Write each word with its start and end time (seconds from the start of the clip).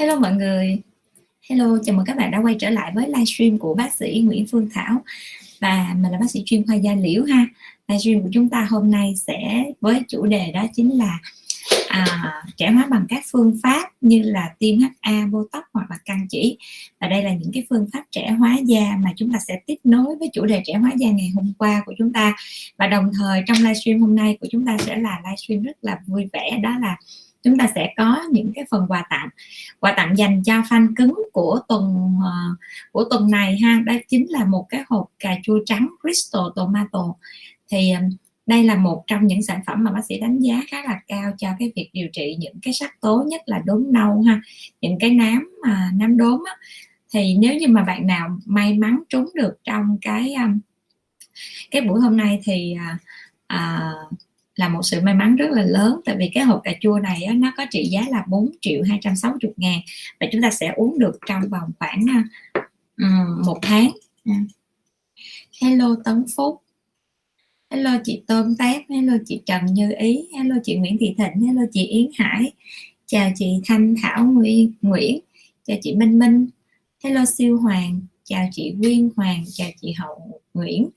Hello 0.00 0.16
mọi 0.16 0.32
người. 0.32 0.78
Hello, 1.50 1.78
chào 1.84 1.96
mừng 1.96 2.04
các 2.04 2.16
bạn 2.16 2.30
đã 2.30 2.40
quay 2.42 2.56
trở 2.58 2.70
lại 2.70 2.92
với 2.94 3.06
livestream 3.08 3.58
của 3.58 3.74
bác 3.74 3.94
sĩ 3.94 4.22
Nguyễn 4.24 4.46
Phương 4.46 4.68
Thảo 4.72 5.02
và 5.60 5.94
mình 6.00 6.12
là 6.12 6.18
bác 6.18 6.30
sĩ 6.30 6.42
chuyên 6.46 6.66
khoa 6.66 6.74
da 6.74 6.94
liễu 6.94 7.24
ha. 7.24 7.46
Livestream 7.88 8.22
của 8.22 8.28
chúng 8.32 8.48
ta 8.48 8.66
hôm 8.70 8.90
nay 8.90 9.14
sẽ 9.26 9.64
với 9.80 10.02
chủ 10.08 10.26
đề 10.26 10.52
đó 10.52 10.66
chính 10.74 10.98
là 10.98 11.18
à, 11.88 12.32
trẻ 12.56 12.70
hóa 12.70 12.86
bằng 12.90 13.06
các 13.08 13.24
phương 13.32 13.58
pháp 13.62 13.88
như 14.00 14.22
là 14.22 14.54
tiêm 14.58 14.78
HA, 15.00 15.26
Botox 15.26 15.62
hoặc 15.72 15.90
là 15.90 15.96
căng 16.04 16.26
chỉ. 16.30 16.58
Và 17.00 17.08
đây 17.08 17.22
là 17.22 17.32
những 17.32 17.50
cái 17.52 17.66
phương 17.70 17.86
pháp 17.92 18.02
trẻ 18.10 18.30
hóa 18.30 18.56
da 18.64 18.96
mà 19.04 19.10
chúng 19.16 19.32
ta 19.32 19.38
sẽ 19.48 19.60
tiếp 19.66 19.76
nối 19.84 20.16
với 20.16 20.28
chủ 20.32 20.46
đề 20.46 20.62
trẻ 20.64 20.74
hóa 20.74 20.90
da 20.96 21.10
ngày 21.10 21.30
hôm 21.34 21.52
qua 21.58 21.82
của 21.86 21.94
chúng 21.98 22.12
ta. 22.12 22.36
Và 22.76 22.86
đồng 22.86 23.10
thời 23.18 23.42
trong 23.46 23.56
livestream 23.56 24.00
hôm 24.00 24.16
nay 24.16 24.38
của 24.40 24.46
chúng 24.50 24.66
ta 24.66 24.76
sẽ 24.78 24.96
là 24.96 25.20
livestream 25.24 25.62
rất 25.62 25.76
là 25.82 25.98
vui 26.06 26.28
vẻ 26.32 26.58
đó 26.62 26.78
là 26.80 26.96
chúng 27.42 27.58
ta 27.58 27.68
sẽ 27.74 27.94
có 27.96 28.22
những 28.30 28.52
cái 28.54 28.64
phần 28.70 28.86
quà 28.88 29.04
tặng. 29.10 29.28
Quà 29.80 29.92
tặng 29.96 30.16
dành 30.16 30.42
cho 30.42 30.60
fan 30.60 30.94
cứng 30.96 31.22
của 31.32 31.60
tuần 31.68 32.14
uh, 32.18 32.58
của 32.92 33.04
tuần 33.04 33.30
này 33.30 33.58
ha. 33.58 33.80
Đó 33.84 33.94
chính 34.08 34.26
là 34.30 34.44
một 34.44 34.66
cái 34.68 34.82
hộp 34.88 35.06
cà 35.18 35.36
chua 35.42 35.58
trắng 35.66 35.88
crystal 36.02 36.42
tomato. 36.56 37.14
Thì 37.68 37.92
um, 37.92 38.10
đây 38.46 38.64
là 38.64 38.74
một 38.74 39.04
trong 39.06 39.26
những 39.26 39.42
sản 39.42 39.60
phẩm 39.66 39.84
mà 39.84 39.92
bác 39.92 40.04
sĩ 40.08 40.20
đánh 40.20 40.38
giá 40.38 40.62
khá 40.68 40.82
là 40.84 41.00
cao 41.08 41.32
cho 41.38 41.48
cái 41.58 41.72
việc 41.76 41.90
điều 41.92 42.08
trị 42.12 42.36
những 42.38 42.54
cái 42.62 42.74
sắc 42.74 43.00
tố 43.00 43.24
nhất 43.26 43.40
là 43.46 43.62
đốm 43.64 43.92
nâu 43.92 44.22
ha 44.22 44.40
những 44.80 44.98
cái 45.00 45.10
nám 45.10 45.50
mà 45.62 45.90
nám 45.94 46.16
đốm 46.16 46.42
á, 46.46 46.56
thì 47.12 47.36
nếu 47.38 47.54
như 47.54 47.68
mà 47.68 47.82
bạn 47.82 48.06
nào 48.06 48.38
may 48.46 48.78
mắn 48.78 49.02
trúng 49.08 49.30
được 49.34 49.58
trong 49.64 49.98
cái 50.00 50.34
um, 50.34 50.60
cái 51.70 51.82
buổi 51.82 52.00
hôm 52.00 52.16
nay 52.16 52.40
thì 52.44 52.74
uh, 52.94 53.00
uh, 53.54 54.12
là 54.60 54.68
một 54.68 54.82
sự 54.82 55.00
may 55.00 55.14
mắn 55.14 55.36
rất 55.36 55.50
là 55.50 55.62
lớn. 55.62 56.00
Tại 56.04 56.16
vì 56.18 56.30
cái 56.34 56.44
hộp 56.44 56.60
cà 56.64 56.72
chua 56.80 56.98
này 56.98 57.22
á, 57.22 57.34
nó 57.34 57.52
có 57.56 57.66
trị 57.70 57.84
giá 57.84 58.00
là 58.10 58.24
4 58.28 58.50
triệu 58.60 58.82
260 58.82 59.52
ngàn 59.56 59.80
và 60.20 60.26
chúng 60.32 60.42
ta 60.42 60.50
sẽ 60.50 60.72
uống 60.76 60.98
được 60.98 61.18
trong 61.26 61.48
vòng 61.48 61.70
khoảng 61.78 62.06
à, 62.96 63.24
một 63.44 63.58
tháng. 63.62 63.90
À. 64.24 64.34
Hello 65.62 65.96
Tấn 66.04 66.24
Phúc. 66.36 66.62
Hello 67.70 67.90
chị 68.04 68.22
Tôm 68.26 68.56
Tép. 68.58 68.82
Hello 68.90 69.12
chị 69.26 69.42
Trần 69.46 69.66
Như 69.66 69.92
Ý. 69.98 70.28
Hello 70.36 70.54
chị 70.64 70.76
Nguyễn 70.76 70.96
Thị 71.00 71.14
Thịnh. 71.18 71.46
Hello 71.46 71.62
chị 71.72 71.86
Yến 71.86 72.10
Hải. 72.18 72.52
Chào 73.06 73.30
chị 73.34 73.60
Thanh 73.64 73.94
Thảo 74.02 74.24
Nguyễn 74.24 74.72
Nguyễn. 74.82 75.20
Chào 75.66 75.76
chị 75.82 75.94
Minh 75.94 76.18
Minh. 76.18 76.46
Hello 77.04 77.24
Siêu 77.24 77.58
Hoàng. 77.58 78.00
Chào 78.24 78.48
chị 78.52 78.70
Nguyên 78.70 79.10
Hoàng. 79.16 79.44
Chào 79.52 79.68
chị 79.80 79.92
Hậu 79.92 80.40
Nguyễn 80.54 80.88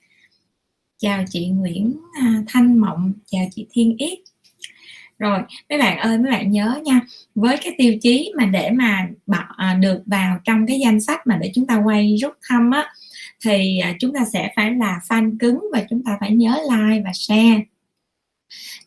chào 1.03 1.23
chị 1.29 1.47
Nguyễn 1.47 1.97
à, 2.13 2.43
Thanh 2.47 2.81
Mộng, 2.81 3.13
chào 3.25 3.43
chị 3.51 3.67
Thiên 3.71 3.97
Yết. 3.97 4.19
Rồi, 5.19 5.39
mấy 5.69 5.79
bạn 5.79 5.97
ơi, 5.97 6.17
mấy 6.17 6.31
bạn 6.31 6.51
nhớ 6.51 6.79
nha, 6.83 7.01
với 7.35 7.57
cái 7.63 7.73
tiêu 7.77 7.93
chí 8.01 8.31
mà 8.37 8.45
để 8.45 8.71
mà 8.71 9.07
à, 9.57 9.73
được 9.73 10.03
vào 10.05 10.39
trong 10.43 10.67
cái 10.67 10.79
danh 10.79 11.01
sách 11.01 11.27
mà 11.27 11.37
để 11.41 11.51
chúng 11.55 11.67
ta 11.67 11.81
quay 11.85 12.15
rút 12.21 12.33
thăm 12.49 12.71
á, 12.71 12.93
thì 13.45 13.79
à, 13.79 13.93
chúng 13.99 14.13
ta 14.13 14.19
sẽ 14.33 14.53
phải 14.55 14.71
là 14.71 14.99
fan 15.09 15.37
cứng 15.39 15.59
và 15.73 15.83
chúng 15.89 16.03
ta 16.03 16.17
phải 16.19 16.31
nhớ 16.31 16.57
like 16.71 17.01
và 17.05 17.11
share 17.13 17.61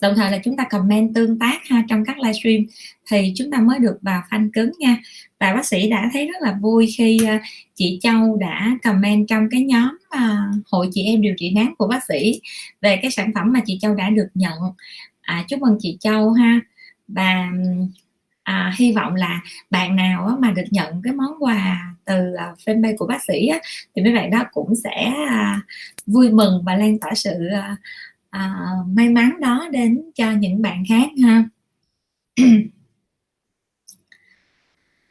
đồng 0.00 0.14
thời 0.16 0.30
là 0.30 0.38
chúng 0.44 0.56
ta 0.56 0.64
comment 0.70 1.14
tương 1.14 1.38
tác 1.38 1.66
ha 1.66 1.82
trong 1.88 2.04
các 2.04 2.18
livestream 2.18 2.64
thì 3.10 3.32
chúng 3.36 3.50
ta 3.50 3.58
mới 3.58 3.78
được 3.78 3.98
vào 4.02 4.22
fan 4.30 4.50
cứng 4.52 4.72
nha. 4.78 4.96
Và 5.40 5.54
bác 5.54 5.66
sĩ 5.66 5.90
đã 5.90 6.10
thấy 6.12 6.26
rất 6.26 6.42
là 6.42 6.56
vui 6.60 6.94
khi 6.98 7.18
ờ, 7.26 7.34
chị 7.74 7.98
Châu 8.02 8.36
đã 8.36 8.78
comment 8.82 9.28
trong 9.28 9.48
cái 9.50 9.62
nhóm 9.62 9.98
ờ, 10.08 10.36
hội 10.70 10.88
chị 10.92 11.04
em 11.04 11.20
điều 11.20 11.34
trị 11.38 11.52
nám 11.54 11.74
của 11.78 11.86
bác 11.86 12.04
sĩ 12.08 12.40
về 12.82 12.98
cái 13.02 13.10
sản 13.10 13.30
phẩm 13.34 13.52
mà 13.52 13.60
chị 13.66 13.78
Châu 13.80 13.94
đã 13.94 14.10
được 14.10 14.28
nhận. 14.34 14.58
À, 15.20 15.44
chúc 15.48 15.60
mừng 15.60 15.78
chị 15.80 15.96
Châu 16.00 16.32
ha. 16.32 16.60
Và 17.08 17.50
à, 18.42 18.72
hy 18.78 18.92
vọng 18.92 19.14
là 19.14 19.40
bạn 19.70 19.96
nào 19.96 20.26
á, 20.26 20.34
mà 20.38 20.50
được 20.50 20.64
nhận 20.70 21.02
cái 21.02 21.12
món 21.12 21.30
quà 21.40 21.94
từ 22.04 22.34
ờ, 22.38 22.54
fanpage 22.64 22.96
của 22.96 23.06
bác 23.06 23.24
sĩ 23.28 23.46
á, 23.46 23.58
thì 23.96 24.02
mấy 24.02 24.14
bạn 24.14 24.30
đó 24.30 24.44
cũng 24.52 24.74
sẽ 24.84 25.12
à, 25.28 25.60
vui 26.06 26.30
mừng 26.30 26.62
và 26.64 26.74
lan 26.74 26.98
tỏa 26.98 27.14
sự 27.14 27.48
à, 28.36 28.70
may 28.86 29.08
mắn 29.08 29.40
đó 29.40 29.68
đến 29.72 30.02
cho 30.14 30.32
những 30.32 30.62
bạn 30.62 30.84
khác 30.88 31.10
ha. 31.22 31.44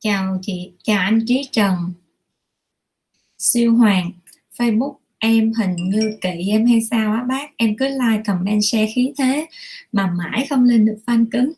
Chào 0.02 0.40
chị 0.42 0.72
chào 0.84 1.00
anh 1.00 1.26
trí 1.28 1.50
trần. 1.52 1.94
Siêu 3.38 3.76
hoàng 3.76 4.12
facebook 4.58 4.96
em 5.20 5.54
hình 5.54 5.76
như 5.76 6.18
kỵ 6.22 6.50
em 6.50 6.66
hay 6.66 6.82
sao 6.82 7.14
á 7.14 7.24
bác? 7.24 7.58
Em 7.58 7.78
cứ 7.78 7.88
like 7.88 8.24
comment 8.26 8.64
share 8.64 8.92
khí 8.96 9.14
thế 9.18 9.48
mà 9.92 10.12
mãi 10.18 10.48
không 10.50 10.64
lên 10.64 10.86
được 10.86 10.98
fan 11.06 11.26
cứng. 11.32 11.52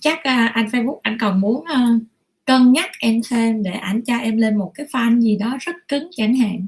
Chắc 0.00 0.22
à, 0.22 0.50
anh 0.54 0.66
facebook 0.66 0.98
anh 1.02 1.18
còn 1.20 1.40
muốn 1.40 1.64
à, 1.64 1.86
cân 2.44 2.72
nhắc 2.72 2.90
em 3.00 3.20
thêm 3.30 3.62
để 3.62 3.70
ảnh 3.70 4.04
cho 4.04 4.16
em 4.16 4.36
lên 4.36 4.56
một 4.56 4.72
cái 4.74 4.86
fan 4.92 5.20
gì 5.20 5.36
đó 5.36 5.56
rất 5.60 5.76
cứng 5.88 6.10
chẳng 6.16 6.36
hạn 6.36 6.66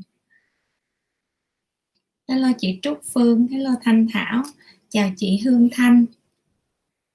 hello 2.28 2.48
chị 2.58 2.78
Trúc 2.82 3.00
Phương 3.14 3.46
hello 3.48 3.70
Thanh 3.82 4.06
Thảo. 4.12 4.42
Chào 4.90 5.10
chị 5.16 5.40
Hương 5.44 5.68
Thanh. 5.72 6.04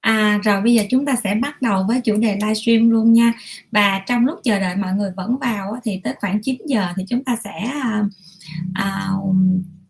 À, 0.00 0.40
rồi 0.44 0.62
bây 0.62 0.74
giờ 0.74 0.82
chúng 0.90 1.06
ta 1.06 1.16
sẽ 1.24 1.34
bắt 1.34 1.62
đầu 1.62 1.84
với 1.88 2.00
chủ 2.00 2.16
đề 2.16 2.38
livestream 2.42 2.90
luôn 2.90 3.12
nha. 3.12 3.32
Và 3.72 4.02
trong 4.06 4.26
lúc 4.26 4.40
chờ 4.42 4.60
đợi 4.60 4.76
mọi 4.76 4.92
người 4.92 5.10
vẫn 5.16 5.36
vào 5.38 5.80
thì 5.84 6.00
tới 6.04 6.14
khoảng 6.20 6.42
9 6.42 6.56
giờ 6.66 6.86
thì 6.96 7.04
chúng 7.08 7.24
ta 7.24 7.36
sẽ 7.44 7.50
à, 7.82 8.04
à, 8.74 9.08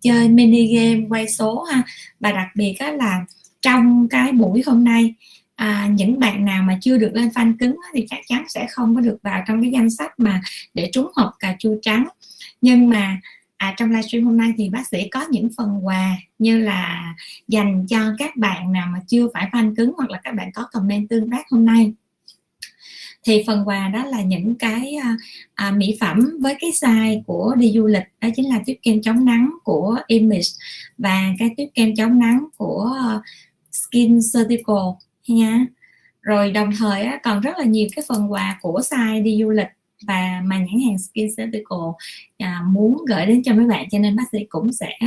chơi 0.01 0.29
mini 0.29 0.77
game 0.77 1.07
quay 1.09 1.29
số 1.29 1.63
ha. 1.63 1.83
Và 2.21 2.33
đặc 2.33 2.49
biệt 2.57 2.75
á, 2.79 2.91
là 2.91 3.25
trong 3.61 4.09
cái 4.09 4.33
buổi 4.33 4.63
hôm 4.67 4.85
nay 4.85 5.15
à, 5.55 5.89
những 5.95 6.21
bạn 6.21 6.45
nào 6.45 6.63
mà 6.63 6.79
chưa 6.81 6.99
được 6.99 7.11
lên 7.15 7.29
fan 7.29 7.55
cứng 7.59 7.77
á, 7.85 7.89
thì 7.95 8.07
chắc 8.11 8.21
chắn 8.27 8.45
sẽ 8.49 8.67
không 8.71 8.95
có 8.95 9.01
được 9.01 9.19
vào 9.23 9.43
trong 9.49 9.63
cái 9.63 9.71
danh 9.71 9.91
sách 9.91 10.13
mà 10.19 10.41
để 10.75 10.91
trúng 10.93 11.11
hộp 11.15 11.31
cà 11.39 11.57
chua 11.59 11.75
trắng. 11.83 12.09
Nhưng 12.61 12.89
mà 12.89 13.21
à, 13.63 13.75
trong 13.79 13.91
livestream 13.91 14.25
hôm 14.25 14.37
nay 14.37 14.53
thì 14.57 14.69
bác 14.69 14.87
sĩ 14.89 15.09
có 15.09 15.27
những 15.31 15.49
phần 15.57 15.87
quà 15.87 16.17
như 16.39 16.59
là 16.59 17.15
dành 17.49 17.87
cho 17.89 17.99
các 18.19 18.37
bạn 18.37 18.73
nào 18.73 18.89
mà 18.93 19.01
chưa 19.09 19.29
phải 19.35 19.49
fan 19.53 19.75
cứng 19.75 19.93
hoặc 19.97 20.11
là 20.11 20.21
các 20.25 20.35
bạn 20.35 20.51
có 20.55 20.69
comment 20.73 21.09
tương 21.09 21.31
tác 21.31 21.49
hôm 21.51 21.65
nay. 21.65 21.93
Thì 23.25 23.43
phần 23.47 23.69
quà 23.69 23.89
đó 23.89 24.05
là 24.05 24.23
những 24.23 24.55
cái 24.55 24.95
à, 24.95 25.17
à, 25.55 25.71
mỹ 25.71 25.97
phẩm 26.01 26.39
với 26.41 26.57
cái 26.61 26.71
size 26.71 27.23
của 27.27 27.55
đi 27.59 27.73
du 27.73 27.87
lịch 27.87 28.03
đó 28.21 28.29
chính 28.37 28.49
là 28.49 28.61
tuyết 28.67 28.79
kem 28.83 29.03
chống 29.03 29.25
nắng 29.25 29.51
của 29.65 29.99
Image 30.07 30.49
và 30.99 31.35
cái 31.39 31.51
tuyết 31.57 31.69
kem 31.75 31.95
chống 31.97 32.19
nắng 32.19 32.47
của 32.57 32.97
à, 32.99 33.21
Skin 33.73 34.19
Certical 34.35 34.85
nha. 35.29 35.67
Rồi 36.21 36.51
đồng 36.51 36.71
thời 36.79 37.07
còn 37.23 37.41
rất 37.41 37.59
là 37.59 37.65
nhiều 37.65 37.89
cái 37.97 38.05
phần 38.09 38.33
quà 38.33 38.59
của 38.63 38.81
size 38.81 39.23
đi 39.23 39.39
du 39.43 39.51
lịch 39.51 39.69
và 40.07 40.43
mà 40.45 40.59
nhãn 40.59 40.81
hàng 40.87 40.99
Skin 40.99 41.29
Certical 41.37 41.79
à, 42.39 42.61
muốn 42.67 43.05
gửi 43.09 43.27
đến 43.27 43.43
cho 43.43 43.55
mấy 43.55 43.67
bạn 43.67 43.89
cho 43.91 43.99
nên 43.99 44.17
bác 44.17 44.25
sĩ 44.33 44.39
cũng 44.49 44.73
sẽ 44.73 44.99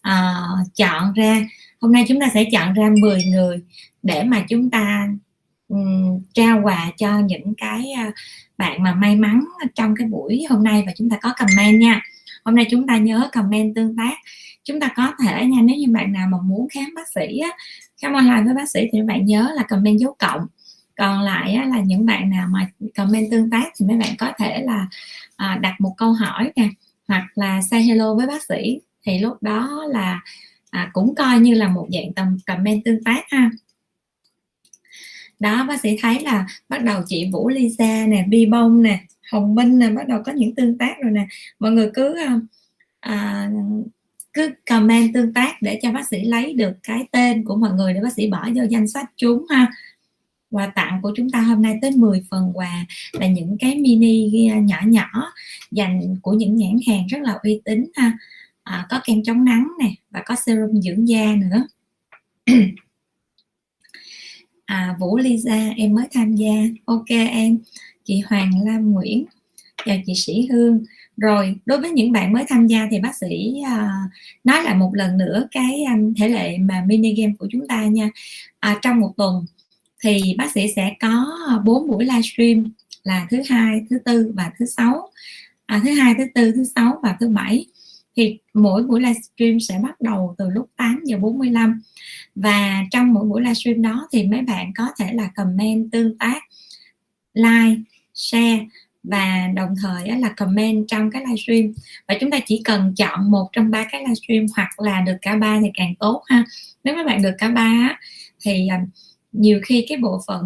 à, 0.00 0.46
chọn 0.74 1.12
ra. 1.12 1.46
Hôm 1.80 1.92
nay 1.92 2.04
chúng 2.08 2.20
ta 2.20 2.26
sẽ 2.34 2.44
chọn 2.52 2.74
ra 2.74 2.90
10 3.00 3.24
người 3.24 3.60
để 4.02 4.24
mà 4.24 4.44
chúng 4.48 4.70
ta 4.70 5.08
um, 5.68 6.20
trao 6.34 6.60
quà 6.62 6.92
cho 6.96 7.18
những 7.18 7.54
cái 7.56 7.92
uh, 8.08 8.14
bạn 8.58 8.82
mà 8.82 8.94
may 8.94 9.16
mắn 9.16 9.44
trong 9.74 9.94
cái 9.96 10.08
buổi 10.08 10.44
hôm 10.50 10.64
nay 10.64 10.82
và 10.86 10.92
chúng 10.96 11.10
ta 11.10 11.16
có 11.22 11.32
comment 11.38 11.80
nha. 11.80 12.00
Hôm 12.44 12.54
nay 12.54 12.66
chúng 12.70 12.86
ta 12.86 12.98
nhớ 12.98 13.28
comment 13.32 13.74
tương 13.74 13.96
tác. 13.96 14.14
Chúng 14.64 14.80
ta 14.80 14.88
có 14.96 15.12
thể 15.24 15.46
nha 15.46 15.62
nếu 15.62 15.76
như 15.76 15.86
bạn 15.92 16.12
nào 16.12 16.28
mà 16.30 16.38
muốn 16.42 16.68
khám 16.68 16.94
bác 16.94 17.08
sĩ 17.14 17.38
á, 17.38 17.50
khám 18.02 18.12
online 18.12 18.42
với 18.44 18.54
bác 18.54 18.70
sĩ 18.70 18.80
thì 18.92 19.02
bạn 19.02 19.26
nhớ 19.26 19.52
là 19.56 19.62
comment 19.62 19.98
dấu 19.98 20.16
cộng 20.18 20.46
còn 20.96 21.20
lại 21.20 21.54
á, 21.54 21.64
là 21.64 21.80
những 21.80 22.06
bạn 22.06 22.30
nào 22.30 22.48
mà 22.50 22.70
comment 22.96 23.30
tương 23.30 23.50
tác 23.50 23.72
thì 23.76 23.86
mấy 23.86 23.96
bạn 23.96 24.14
có 24.18 24.32
thể 24.38 24.62
là 24.62 24.86
à, 25.36 25.58
đặt 25.62 25.80
một 25.80 25.94
câu 25.96 26.12
hỏi 26.12 26.52
nè 26.56 26.68
hoặc 27.08 27.26
là 27.34 27.62
say 27.62 27.82
hello 27.82 28.14
với 28.14 28.26
bác 28.26 28.42
sĩ. 28.42 28.80
Thì 29.02 29.18
lúc 29.18 29.42
đó 29.42 29.84
là 29.88 30.20
à, 30.70 30.90
cũng 30.92 31.14
coi 31.14 31.38
như 31.38 31.54
là 31.54 31.68
một 31.68 31.88
dạng 31.92 32.12
tầm 32.12 32.36
comment 32.46 32.84
tương 32.84 33.04
tác 33.04 33.24
ha. 33.28 33.50
Đó 35.38 35.64
bác 35.68 35.80
sĩ 35.80 35.96
thấy 36.02 36.20
là 36.20 36.46
bắt 36.68 36.82
đầu 36.82 37.02
chị 37.06 37.30
Vũ 37.32 37.48
Lisa 37.48 38.06
nè 38.08 38.24
Bi 38.28 38.46
Bông 38.46 38.82
nè 38.82 39.00
Hồng 39.32 39.54
Minh 39.54 39.78
nè 39.78 39.90
bắt 39.90 40.08
đầu 40.08 40.22
có 40.24 40.32
những 40.32 40.54
tương 40.54 40.78
tác 40.78 40.94
rồi 41.02 41.12
nè. 41.12 41.26
Mọi 41.58 41.70
người 41.70 41.90
cứ 41.94 42.16
à, 42.26 42.40
à 43.00 43.50
cứ 44.32 44.50
comment 44.70 45.14
tương 45.14 45.32
tác 45.34 45.62
để 45.62 45.78
cho 45.82 45.92
bác 45.92 46.08
sĩ 46.08 46.24
lấy 46.24 46.52
được 46.52 46.72
cái 46.82 47.04
tên 47.12 47.44
của 47.44 47.56
mọi 47.56 47.70
người 47.72 47.94
để 47.94 48.00
bác 48.02 48.12
sĩ 48.12 48.30
bỏ 48.30 48.48
vô 48.54 48.62
danh 48.70 48.88
sách 48.88 49.10
chúng 49.16 49.46
ha 49.50 49.72
quà 50.56 50.66
tặng 50.66 50.98
của 51.02 51.12
chúng 51.16 51.30
ta 51.30 51.40
hôm 51.40 51.62
nay 51.62 51.78
tới 51.82 51.90
10 51.90 52.22
phần 52.30 52.50
quà 52.54 52.86
là 53.12 53.26
những 53.26 53.56
cái 53.60 53.74
mini 53.74 54.46
à, 54.48 54.58
nhỏ 54.58 54.78
nhỏ 54.86 55.32
dành 55.70 56.16
của 56.22 56.32
những 56.32 56.56
nhãn 56.56 56.76
hàng 56.86 57.06
rất 57.06 57.18
là 57.22 57.38
uy 57.42 57.60
tín 57.64 57.86
ha. 57.94 58.18
À, 58.62 58.86
có 58.90 59.00
kem 59.04 59.22
chống 59.24 59.44
nắng 59.44 59.68
nè 59.80 59.90
và 60.10 60.22
có 60.26 60.34
serum 60.46 60.80
dưỡng 60.80 61.08
da 61.08 61.34
nữa. 61.36 61.66
À, 64.66 64.96
Vũ 65.00 65.16
Lisa 65.16 65.68
em 65.76 65.94
mới 65.94 66.06
tham 66.12 66.36
gia. 66.36 66.52
Ok 66.84 67.08
em. 67.08 67.58
Chị 68.04 68.20
Hoàng 68.26 68.50
Lam 68.64 68.92
Nguyễn. 68.92 69.24
Chào 69.84 69.96
chị 70.06 70.12
Sĩ 70.16 70.48
Hương. 70.50 70.84
Rồi 71.16 71.56
đối 71.66 71.80
với 71.80 71.90
những 71.90 72.12
bạn 72.12 72.32
mới 72.32 72.44
tham 72.48 72.66
gia 72.66 72.88
thì 72.90 73.00
bác 73.00 73.16
sĩ 73.16 73.54
uh, 73.60 74.10
nói 74.44 74.62
lại 74.62 74.74
một 74.74 74.90
lần 74.94 75.18
nữa 75.18 75.48
cái 75.50 75.84
um, 75.84 76.14
thể 76.14 76.28
lệ 76.28 76.58
mà 76.58 76.84
mini 76.86 77.14
game 77.14 77.32
của 77.38 77.48
chúng 77.50 77.68
ta 77.68 77.84
nha. 77.84 78.10
À, 78.60 78.78
trong 78.82 79.00
một 79.00 79.12
tuần 79.16 79.44
thì 80.02 80.34
bác 80.38 80.52
sĩ 80.52 80.72
sẽ 80.76 80.94
có 81.00 81.38
ờ, 81.48 81.58
bốn 81.64 81.88
buổi 81.88 82.04
livestream 82.04 82.72
là 83.02 83.26
thứ 83.30 83.42
hai 83.48 83.80
thứ 83.90 83.98
tư 84.04 84.32
và 84.34 84.50
thứ 84.58 84.66
sáu. 84.66 85.10
À, 85.66 85.80
thứ 85.84 85.90
hai 85.90 86.14
thứ 86.18 86.24
tư 86.34 86.52
thứ 86.52 86.64
sáu 86.74 87.00
và 87.02 87.16
thứ 87.20 87.28
bảy. 87.28 87.66
Thì 88.16 88.38
mỗi 88.54 88.82
buổi 88.82 89.00
livestream 89.00 89.60
sẽ 89.60 89.78
bắt 89.82 90.00
đầu 90.00 90.34
từ 90.38 90.50
lúc 90.50 90.70
8 90.76 91.00
giờ 91.04 91.18
45 91.18 91.80
và 92.34 92.84
trong 92.90 93.12
mỗi 93.12 93.24
buổi 93.24 93.40
livestream 93.42 93.82
đó 93.82 94.08
thì 94.12 94.24
mấy 94.24 94.42
bạn 94.42 94.72
có 94.76 94.88
thể 94.98 95.12
là 95.12 95.30
comment 95.36 95.92
tương 95.92 96.18
tác 96.18 96.42
like 97.34 97.80
share 98.14 98.66
và 99.02 99.48
đồng 99.54 99.74
thời 99.82 100.08
là 100.08 100.28
comment 100.28 100.84
trong 100.88 101.10
cái 101.10 101.22
livestream. 101.26 101.72
Và 102.08 102.14
chúng 102.20 102.30
ta 102.30 102.38
chỉ 102.46 102.62
cần 102.64 102.94
chọn 102.96 103.30
một 103.30 103.48
trong 103.52 103.70
ba 103.70 103.84
cái 103.92 104.00
livestream 104.00 104.46
hoặc 104.56 104.80
là 104.80 105.00
được 105.00 105.16
cả 105.22 105.36
ba 105.36 105.60
thì 105.60 105.68
càng 105.74 105.94
tốt 105.94 106.22
ha. 106.26 106.44
Nếu 106.84 106.94
mấy 106.94 107.04
bạn 107.04 107.22
được 107.22 107.34
cả 107.38 107.48
ba 107.48 107.98
thì 108.40 108.68
ờ, 108.68 108.76
nhiều 109.38 109.60
khi 109.64 109.86
cái 109.88 109.98
bộ 109.98 110.20
phận 110.26 110.44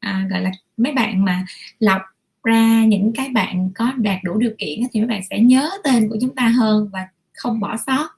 à, 0.00 0.26
gọi 0.30 0.40
là 0.40 0.50
mấy 0.76 0.92
bạn 0.92 1.24
mà 1.24 1.46
lọc 1.78 2.02
ra 2.44 2.84
những 2.84 3.12
cái 3.14 3.28
bạn 3.28 3.70
có 3.74 3.92
đạt 3.96 4.18
đủ 4.24 4.38
điều 4.38 4.52
kiện 4.58 4.80
thì 4.92 5.00
mấy 5.00 5.06
bạn 5.06 5.20
sẽ 5.30 5.40
nhớ 5.40 5.70
tên 5.84 6.08
của 6.08 6.16
chúng 6.20 6.34
ta 6.34 6.48
hơn 6.48 6.88
và 6.92 7.08
không 7.32 7.60
bỏ 7.60 7.76
sót. 7.86 8.08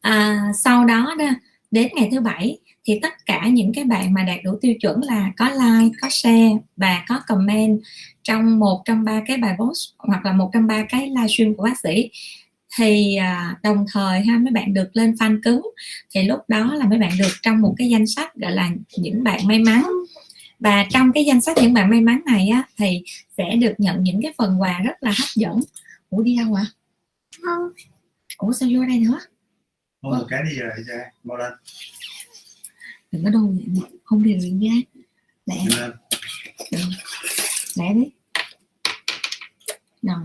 À, 0.00 0.50
sau 0.54 0.84
đó 0.84 1.14
đó 1.18 1.26
đến 1.70 1.88
ngày 1.94 2.08
thứ 2.12 2.20
bảy 2.20 2.58
thì 2.84 2.98
tất 3.02 3.26
cả 3.26 3.48
những 3.48 3.72
cái 3.74 3.84
bạn 3.84 4.14
mà 4.14 4.22
đạt 4.22 4.38
đủ 4.44 4.58
tiêu 4.60 4.74
chuẩn 4.80 5.02
là 5.02 5.32
có 5.36 5.50
like 5.50 5.96
có 6.00 6.08
share 6.10 6.56
và 6.76 7.04
có 7.08 7.20
comment 7.26 7.80
trong 8.22 8.58
một 8.58 8.82
trong 8.84 9.04
ba 9.04 9.22
cái 9.26 9.36
bài 9.36 9.56
post 9.58 9.94
hoặc 9.98 10.24
là 10.24 10.32
một 10.32 10.50
trong 10.52 10.66
ba 10.66 10.84
cái 10.88 11.08
livestream 11.08 11.54
của 11.54 11.62
bác 11.62 11.80
sĩ 11.82 12.10
thì 12.78 13.16
à, 13.16 13.58
đồng 13.62 13.84
thời 13.92 14.20
ha 14.20 14.38
mấy 14.38 14.52
bạn 14.52 14.74
được 14.74 14.90
lên 14.92 15.12
fan 15.12 15.40
cứng. 15.42 15.62
Thì 16.10 16.22
lúc 16.22 16.40
đó 16.48 16.74
là 16.74 16.86
mấy 16.86 16.98
bạn 16.98 17.12
được 17.18 17.32
trong 17.42 17.60
một 17.60 17.74
cái 17.78 17.88
danh 17.88 18.06
sách 18.06 18.34
gọi 18.34 18.52
là 18.52 18.70
những 18.96 19.24
bạn 19.24 19.46
may 19.46 19.58
mắn. 19.58 19.86
Và 20.60 20.86
trong 20.90 21.12
cái 21.12 21.24
danh 21.24 21.40
sách 21.40 21.56
những 21.62 21.74
bạn 21.74 21.90
may 21.90 22.00
mắn 22.00 22.20
này 22.26 22.48
á 22.48 22.62
thì 22.76 23.02
sẽ 23.36 23.56
được 23.56 23.74
nhận 23.78 24.02
những 24.02 24.22
cái 24.22 24.32
phần 24.38 24.60
quà 24.60 24.78
rất 24.78 24.94
là 25.00 25.10
hấp 25.10 25.28
dẫn. 25.34 25.60
Ủa 26.10 26.22
đi 26.22 26.36
đâu 26.36 26.54
ạ? 26.54 26.66
Không. 27.42 27.68
Ủa 28.36 28.52
sao 28.52 28.68
vô 28.72 28.84
đây 28.84 28.98
nữa? 28.98 29.20
Mua 30.02 30.10
một 30.10 30.26
cái 30.28 30.42
đi 30.50 30.58
rồi 30.58 30.70
ra 30.86 31.04
mau 31.24 31.36
lên. 31.36 31.52
Đừng 33.12 33.24
có 33.24 33.30
vậy 33.30 33.82
không 34.04 34.22
đi 34.22 34.34
luyện 34.34 34.58
giá 34.58 34.72
lẹ. 35.46 35.56
Lẹ 37.76 37.94
đi. 37.94 38.10
Rồi. 40.02 40.16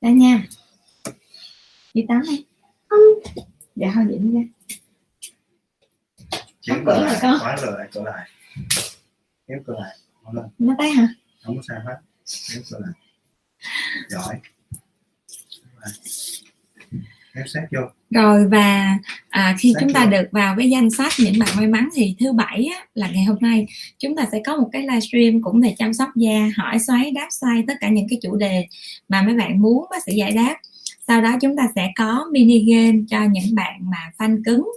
Đây 0.00 0.12
nha 0.12 0.44
đi 1.94 2.04
tắm 2.08 2.22
đi. 2.28 2.44
Dạ 3.76 3.90
thôi 3.94 4.04
vậy 4.08 4.18
đi 4.18 4.30
ra 4.32 4.40
Chiếm 6.60 6.84
cửa 6.86 7.00
lại, 7.04 7.38
khóa 7.40 7.56
cửa 7.62 7.76
lại, 7.78 7.88
cửa 7.92 8.02
lại. 8.02 8.28
Kéo 9.48 9.58
cửa 9.66 9.76
lại. 9.80 9.96
Nó 10.58 10.74
tay 10.78 10.90
hả? 10.90 11.08
Không 11.42 11.56
có 11.56 11.62
sao 11.68 11.80
hết. 11.86 11.96
Kéo 12.52 12.62
cửa 12.70 12.78
lại. 12.80 12.92
Giỏi. 14.08 14.36
Kéo 17.34 17.44
sát 17.46 17.66
vô. 17.72 17.80
Rồi 18.10 18.48
và 18.48 18.98
à, 19.28 19.56
khi 19.58 19.72
sát 19.74 19.80
chúng 19.80 19.92
ta 19.92 20.04
vô. 20.04 20.10
được 20.10 20.28
vào 20.32 20.54
cái 20.58 20.70
danh 20.70 20.90
sách 20.90 21.12
những 21.18 21.38
bạn 21.38 21.48
may 21.56 21.66
mắn 21.66 21.88
thì 21.94 22.16
thứ 22.20 22.32
bảy 22.32 22.68
á, 22.74 22.86
là 22.94 23.10
ngày 23.10 23.24
hôm 23.24 23.36
nay 23.40 23.66
chúng 23.98 24.16
ta 24.16 24.26
sẽ 24.32 24.42
có 24.46 24.56
một 24.56 24.68
cái 24.72 24.82
livestream 24.82 25.42
cũng 25.42 25.60
về 25.60 25.74
chăm 25.78 25.94
sóc 25.94 26.08
da 26.16 26.50
hỏi 26.56 26.78
xoáy 26.78 27.10
đáp 27.10 27.28
xoay 27.30 27.64
tất 27.66 27.74
cả 27.80 27.88
những 27.88 28.06
cái 28.10 28.18
chủ 28.22 28.36
đề 28.36 28.66
mà 29.08 29.22
mấy 29.22 29.34
bạn 29.34 29.62
muốn 29.62 29.86
bác 29.90 30.02
sĩ 30.06 30.12
giải 30.12 30.32
đáp 30.32 30.56
sau 31.10 31.20
đó 31.20 31.36
chúng 31.40 31.56
ta 31.56 31.68
sẽ 31.74 31.92
có 31.96 32.26
mini 32.32 32.58
game 32.58 32.98
cho 33.08 33.24
những 33.24 33.54
bạn 33.54 33.90
mà 33.90 34.10
fan 34.18 34.42
cứng. 34.44 34.70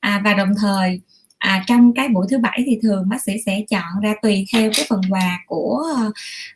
À, 0.00 0.20
và 0.24 0.34
đồng 0.34 0.52
thời 0.60 1.00
à, 1.38 1.64
trong 1.66 1.94
cái 1.94 2.08
buổi 2.08 2.26
thứ 2.30 2.38
bảy 2.38 2.62
thì 2.66 2.78
thường 2.82 3.08
bác 3.08 3.22
sĩ 3.22 3.32
sẽ 3.46 3.64
chọn 3.70 4.00
ra 4.02 4.14
tùy 4.22 4.46
theo 4.52 4.70
cái 4.76 4.86
phần 4.88 5.00
quà 5.10 5.40
của 5.46 5.84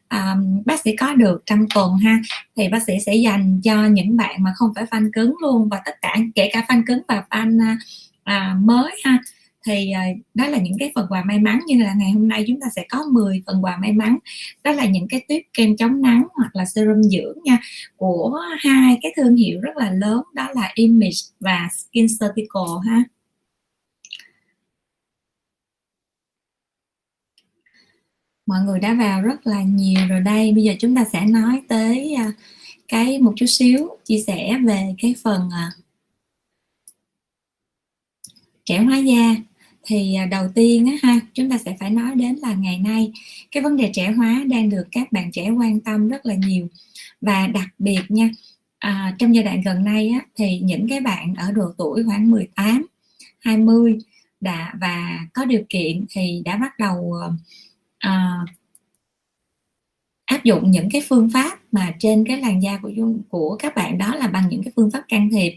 à, 0.08 0.36
bác 0.66 0.80
sĩ 0.80 0.96
có 0.96 1.14
được 1.14 1.42
trong 1.46 1.66
tuần 1.74 1.96
ha. 1.96 2.20
Thì 2.56 2.68
bác 2.68 2.82
sĩ 2.86 2.92
sẽ 3.06 3.14
dành 3.14 3.60
cho 3.64 3.86
những 3.86 4.16
bạn 4.16 4.42
mà 4.42 4.52
không 4.56 4.72
phải 4.74 4.84
fan 4.84 5.10
cứng 5.12 5.34
luôn 5.42 5.68
và 5.68 5.80
tất 5.84 5.94
cả 6.02 6.16
kể 6.34 6.50
cả 6.52 6.64
fan 6.68 6.82
cứng 6.86 7.02
và 7.08 7.24
fan 7.30 7.62
à, 7.62 7.76
à 8.24 8.56
mới 8.60 8.92
ha 9.04 9.18
thì 9.66 9.90
ờ, 9.92 10.00
đó 10.34 10.46
là 10.48 10.58
những 10.58 10.76
cái 10.78 10.92
phần 10.94 11.06
quà 11.08 11.24
may 11.24 11.38
mắn 11.38 11.60
như 11.66 11.82
là 11.82 11.94
ngày 11.94 12.10
hôm 12.10 12.28
nay 12.28 12.44
chúng 12.48 12.60
ta 12.60 12.66
sẽ 12.76 12.86
có 12.90 13.04
10 13.12 13.42
phần 13.46 13.64
quà 13.64 13.76
may 13.76 13.92
mắn. 13.92 14.18
Đó 14.64 14.72
là 14.72 14.86
những 14.86 15.08
cái 15.08 15.24
tuyết 15.28 15.42
kem 15.54 15.76
chống 15.76 16.02
nắng 16.02 16.26
hoặc 16.34 16.56
là 16.56 16.64
serum 16.64 17.02
dưỡng 17.02 17.38
nha, 17.44 17.58
của 17.96 18.40
hai 18.58 18.98
cái 19.02 19.12
thương 19.16 19.36
hiệu 19.36 19.60
rất 19.60 19.76
là 19.76 19.90
lớn, 19.90 20.22
đó 20.34 20.48
là 20.54 20.72
Image 20.74 21.16
và 21.40 21.68
Skin 21.72 22.06
surgical 22.08 22.86
ha. 22.86 23.04
Mọi 28.46 28.60
người 28.64 28.80
đã 28.80 28.94
vào 28.94 29.22
rất 29.22 29.46
là 29.46 29.62
nhiều 29.62 30.00
rồi 30.08 30.20
đây. 30.20 30.52
Bây 30.52 30.64
giờ 30.64 30.74
chúng 30.80 30.94
ta 30.96 31.04
sẽ 31.12 31.26
nói 31.26 31.62
tới 31.68 32.14
ờ, 32.14 32.24
cái 32.88 33.18
một 33.18 33.32
chút 33.36 33.46
xíu, 33.46 33.88
chia 34.04 34.18
sẻ 34.26 34.58
về 34.66 34.94
cái 34.98 35.14
phần 35.24 35.50
ờ, 35.52 35.82
trẻ 38.64 38.78
hóa 38.78 38.98
da 38.98 39.34
thì 39.92 40.14
à, 40.14 40.26
đầu 40.26 40.48
tiên 40.54 40.86
á 40.86 40.92
ha 41.02 41.20
chúng 41.34 41.50
ta 41.50 41.58
sẽ 41.58 41.76
phải 41.80 41.90
nói 41.90 42.14
đến 42.14 42.36
là 42.36 42.54
ngày 42.54 42.78
nay 42.78 43.12
cái 43.50 43.62
vấn 43.62 43.76
đề 43.76 43.90
trẻ 43.94 44.10
hóa 44.10 44.44
đang 44.46 44.70
được 44.70 44.84
các 44.90 45.12
bạn 45.12 45.32
trẻ 45.32 45.50
quan 45.50 45.80
tâm 45.80 46.08
rất 46.08 46.26
là 46.26 46.34
nhiều. 46.34 46.68
Và 47.20 47.46
đặc 47.46 47.68
biệt 47.78 48.00
nha 48.08 48.30
à, 48.78 49.16
trong 49.18 49.34
giai 49.34 49.44
đoạn 49.44 49.62
gần 49.64 49.84
đây 49.84 50.08
á, 50.08 50.20
thì 50.36 50.58
những 50.58 50.88
cái 50.88 51.00
bạn 51.00 51.34
ở 51.34 51.52
độ 51.52 51.72
tuổi 51.78 52.04
khoảng 52.04 52.30
18 52.30 52.86
20 53.40 53.98
đã 54.40 54.74
và 54.80 55.18
có 55.34 55.44
điều 55.44 55.62
kiện 55.68 56.04
thì 56.10 56.42
đã 56.44 56.56
bắt 56.56 56.78
đầu 56.78 57.12
ờ, 57.20 57.32
à, 57.98 58.38
áp 60.24 60.44
dụng 60.44 60.70
những 60.70 60.88
cái 60.92 61.02
phương 61.08 61.30
pháp 61.34 61.58
mà 61.72 61.94
trên 61.98 62.24
cái 62.26 62.36
làn 62.40 62.62
da 62.62 62.78
của 62.82 62.90
của 63.28 63.56
các 63.58 63.74
bạn 63.74 63.98
đó 63.98 64.14
là 64.14 64.28
bằng 64.28 64.48
những 64.50 64.62
cái 64.62 64.72
phương 64.76 64.90
pháp 64.90 65.02
can 65.08 65.30
thiệp. 65.30 65.52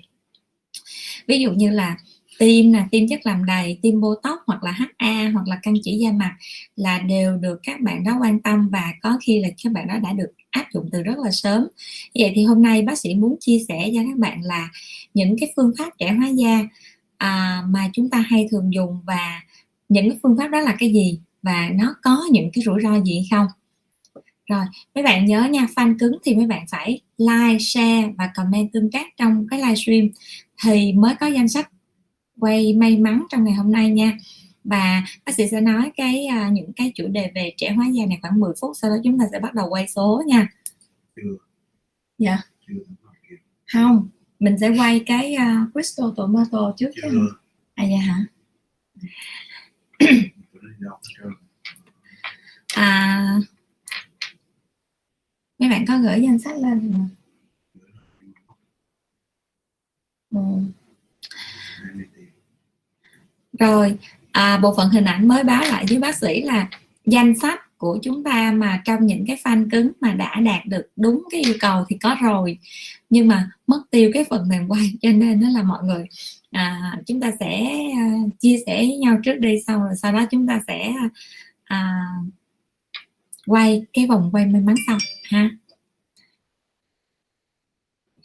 Ví 1.28 1.40
dụ 1.40 1.52
như 1.52 1.70
là 1.70 1.98
tiêm 2.40 2.74
là 2.74 2.88
tiêm 2.92 3.08
chất 3.08 3.26
làm 3.26 3.46
đầy 3.46 3.80
tiêm 3.82 4.02
botox 4.02 4.38
hoặc 4.48 4.64
là 4.64 4.72
HA 4.72 5.30
hoặc 5.34 5.48
là 5.48 5.60
căng 5.64 5.74
chỉ 5.84 5.98
da 5.98 6.12
mặt 6.12 6.36
là 6.76 7.00
đều 7.00 7.38
được 7.38 7.60
các 7.64 7.82
bạn 7.82 8.04
đó 8.04 8.18
quan 8.22 8.42
tâm 8.42 8.70
và 8.70 8.94
có 9.02 9.18
khi 9.22 9.40
là 9.40 9.50
các 9.64 9.72
bạn 9.74 9.88
đó 9.88 9.94
đã 10.04 10.14
được 10.14 10.32
áp 10.50 10.66
dụng 10.74 10.90
từ 10.92 11.04
rất 11.04 11.18
là 11.18 11.32
sớm. 11.32 11.68
Vậy 12.16 12.32
thì 12.36 12.44
hôm 12.44 12.62
nay 12.62 12.82
bác 12.82 12.98
sĩ 12.98 13.16
muốn 13.16 13.36
chia 13.40 13.60
sẻ 13.68 13.90
cho 13.96 14.02
các 14.08 14.18
bạn 14.18 14.42
là 14.44 14.70
những 15.14 15.36
cái 15.40 15.54
phương 15.56 15.72
pháp 15.78 15.90
trẻ 16.00 16.12
hóa 16.12 16.28
da 16.28 16.60
à, 17.18 17.64
mà 17.70 17.90
chúng 17.94 18.10
ta 18.10 18.20
hay 18.20 18.48
thường 18.52 18.74
dùng 18.74 19.00
và 19.06 19.42
những 19.90 20.10
cái 20.10 20.20
phương 20.24 20.38
pháp 20.38 20.48
đó 20.48 20.60
là 20.60 20.76
cái 20.80 20.94
gì 20.94 21.20
và 21.42 21.70
nó 21.74 21.96
có 22.02 22.24
những 22.32 22.50
cái 22.54 22.64
rủi 22.64 22.82
ro 22.84 23.02
gì 23.04 23.28
không? 23.32 23.48
Rồi 24.46 24.66
mấy 24.96 25.04
bạn 25.04 25.26
nhớ 25.26 25.44
nha 25.44 25.68
fan 25.76 25.96
cứng 26.00 26.18
thì 26.24 26.36
mấy 26.36 26.48
bạn 26.48 26.66
phải 26.70 27.02
like 27.18 27.60
share 27.60 28.10
và 28.18 28.30
comment 28.36 28.74
tương 28.74 28.92
tác 28.92 29.08
trong 29.18 29.48
cái 29.50 29.60
livestream. 29.60 30.10
Thì 30.64 30.94
mới 30.94 31.16
có 31.16 31.28
danh 31.28 31.48
sách 31.48 31.70
quay 32.40 32.74
may 32.74 32.98
mắn 32.98 33.26
trong 33.30 33.44
ngày 33.44 33.54
hôm 33.54 33.72
nay 33.72 33.90
nha. 33.90 34.18
Và 34.64 35.04
bác 35.26 35.36
sĩ 35.36 35.48
sẽ 35.48 35.62
nói 35.62 35.92
cái 35.98 36.28
uh, 36.48 36.54
những 36.54 36.74
cái 36.74 36.92
chủ 36.96 37.08
đề 37.08 37.32
về 37.36 37.54
trẻ 37.58 37.72
hóa 37.72 37.88
da 37.88 38.06
này 38.06 38.20
khoảng 38.22 38.40
10 38.40 38.54
phút 38.62 38.78
sau 38.78 38.90
đó 38.90 38.98
chúng 39.04 39.20
ta 39.20 39.26
sẽ 39.32 39.40
bắt 39.40 39.54
đầu 39.54 39.70
quay 39.70 39.88
số 39.88 40.24
nha. 40.28 40.48
Dạ. 42.18 42.38
Không 43.74 44.10
mình 44.40 44.58
sẽ 44.60 44.70
quay 44.70 45.04
cái 45.06 45.36
uh, 45.36 45.74
crystal 45.74 46.08
tomato 46.16 46.74
trước 46.78 46.90
chứ 46.96 47.30
à 47.76 47.84
dạ 47.84 47.98
hả? 47.98 48.26
À, 52.76 53.40
mấy 55.60 55.70
bạn 55.70 55.86
có 55.88 55.98
gửi 55.98 56.22
danh 56.22 56.40
sách 56.40 56.58
lên 56.58 56.94
không? 56.94 57.10
Ừ 60.30 60.40
rồi 63.60 63.98
à, 64.32 64.58
bộ 64.58 64.74
phận 64.78 64.90
hình 64.90 65.06
ảnh 65.06 65.28
mới 65.28 65.44
báo 65.44 65.64
lại 65.64 65.86
với 65.90 66.00
bác 66.00 66.16
sĩ 66.16 66.42
là 66.42 66.70
danh 67.06 67.40
sách 67.40 67.78
của 67.78 68.00
chúng 68.02 68.24
ta 68.24 68.52
mà 68.52 68.82
trong 68.86 69.06
những 69.06 69.26
cái 69.28 69.38
fan 69.44 69.70
cứng 69.70 69.92
mà 70.02 70.14
đã 70.14 70.40
đạt 70.40 70.66
được 70.66 70.90
đúng 70.96 71.24
cái 71.32 71.42
yêu 71.42 71.54
cầu 71.60 71.86
thì 71.90 71.98
có 71.98 72.18
rồi. 72.24 72.58
Nhưng 73.10 73.28
mà 73.28 73.50
mất 73.68 73.82
tiêu 73.92 74.12
cái 74.14 74.24
phần 74.30 74.48
mềm 74.48 74.68
quay 74.68 74.94
cho 75.02 75.10
nên 75.12 75.42
đó 75.42 75.48
là 75.50 75.64
mọi 75.64 75.84
người 75.84 76.06
à, 76.52 76.96
chúng 77.06 77.22
ta 77.22 77.32
sẽ 77.40 77.70
à, 77.98 78.12
chia 78.40 78.58
sẻ 78.66 78.78
với 78.78 78.98
nhau 78.98 79.18
trước 79.24 79.36
đi 79.40 79.56
xong 79.68 79.82
rồi 79.82 79.94
sau 80.02 80.14
đó 80.14 80.26
chúng 80.32 80.48
ta 80.48 80.62
sẽ 80.68 80.94
à, 81.64 82.06
quay 83.46 83.86
cái 83.94 84.08
vòng 84.08 84.30
quay 84.34 84.46
may 84.46 84.62
mắn 84.62 84.76
xong 84.88 84.98
ha. 85.24 85.50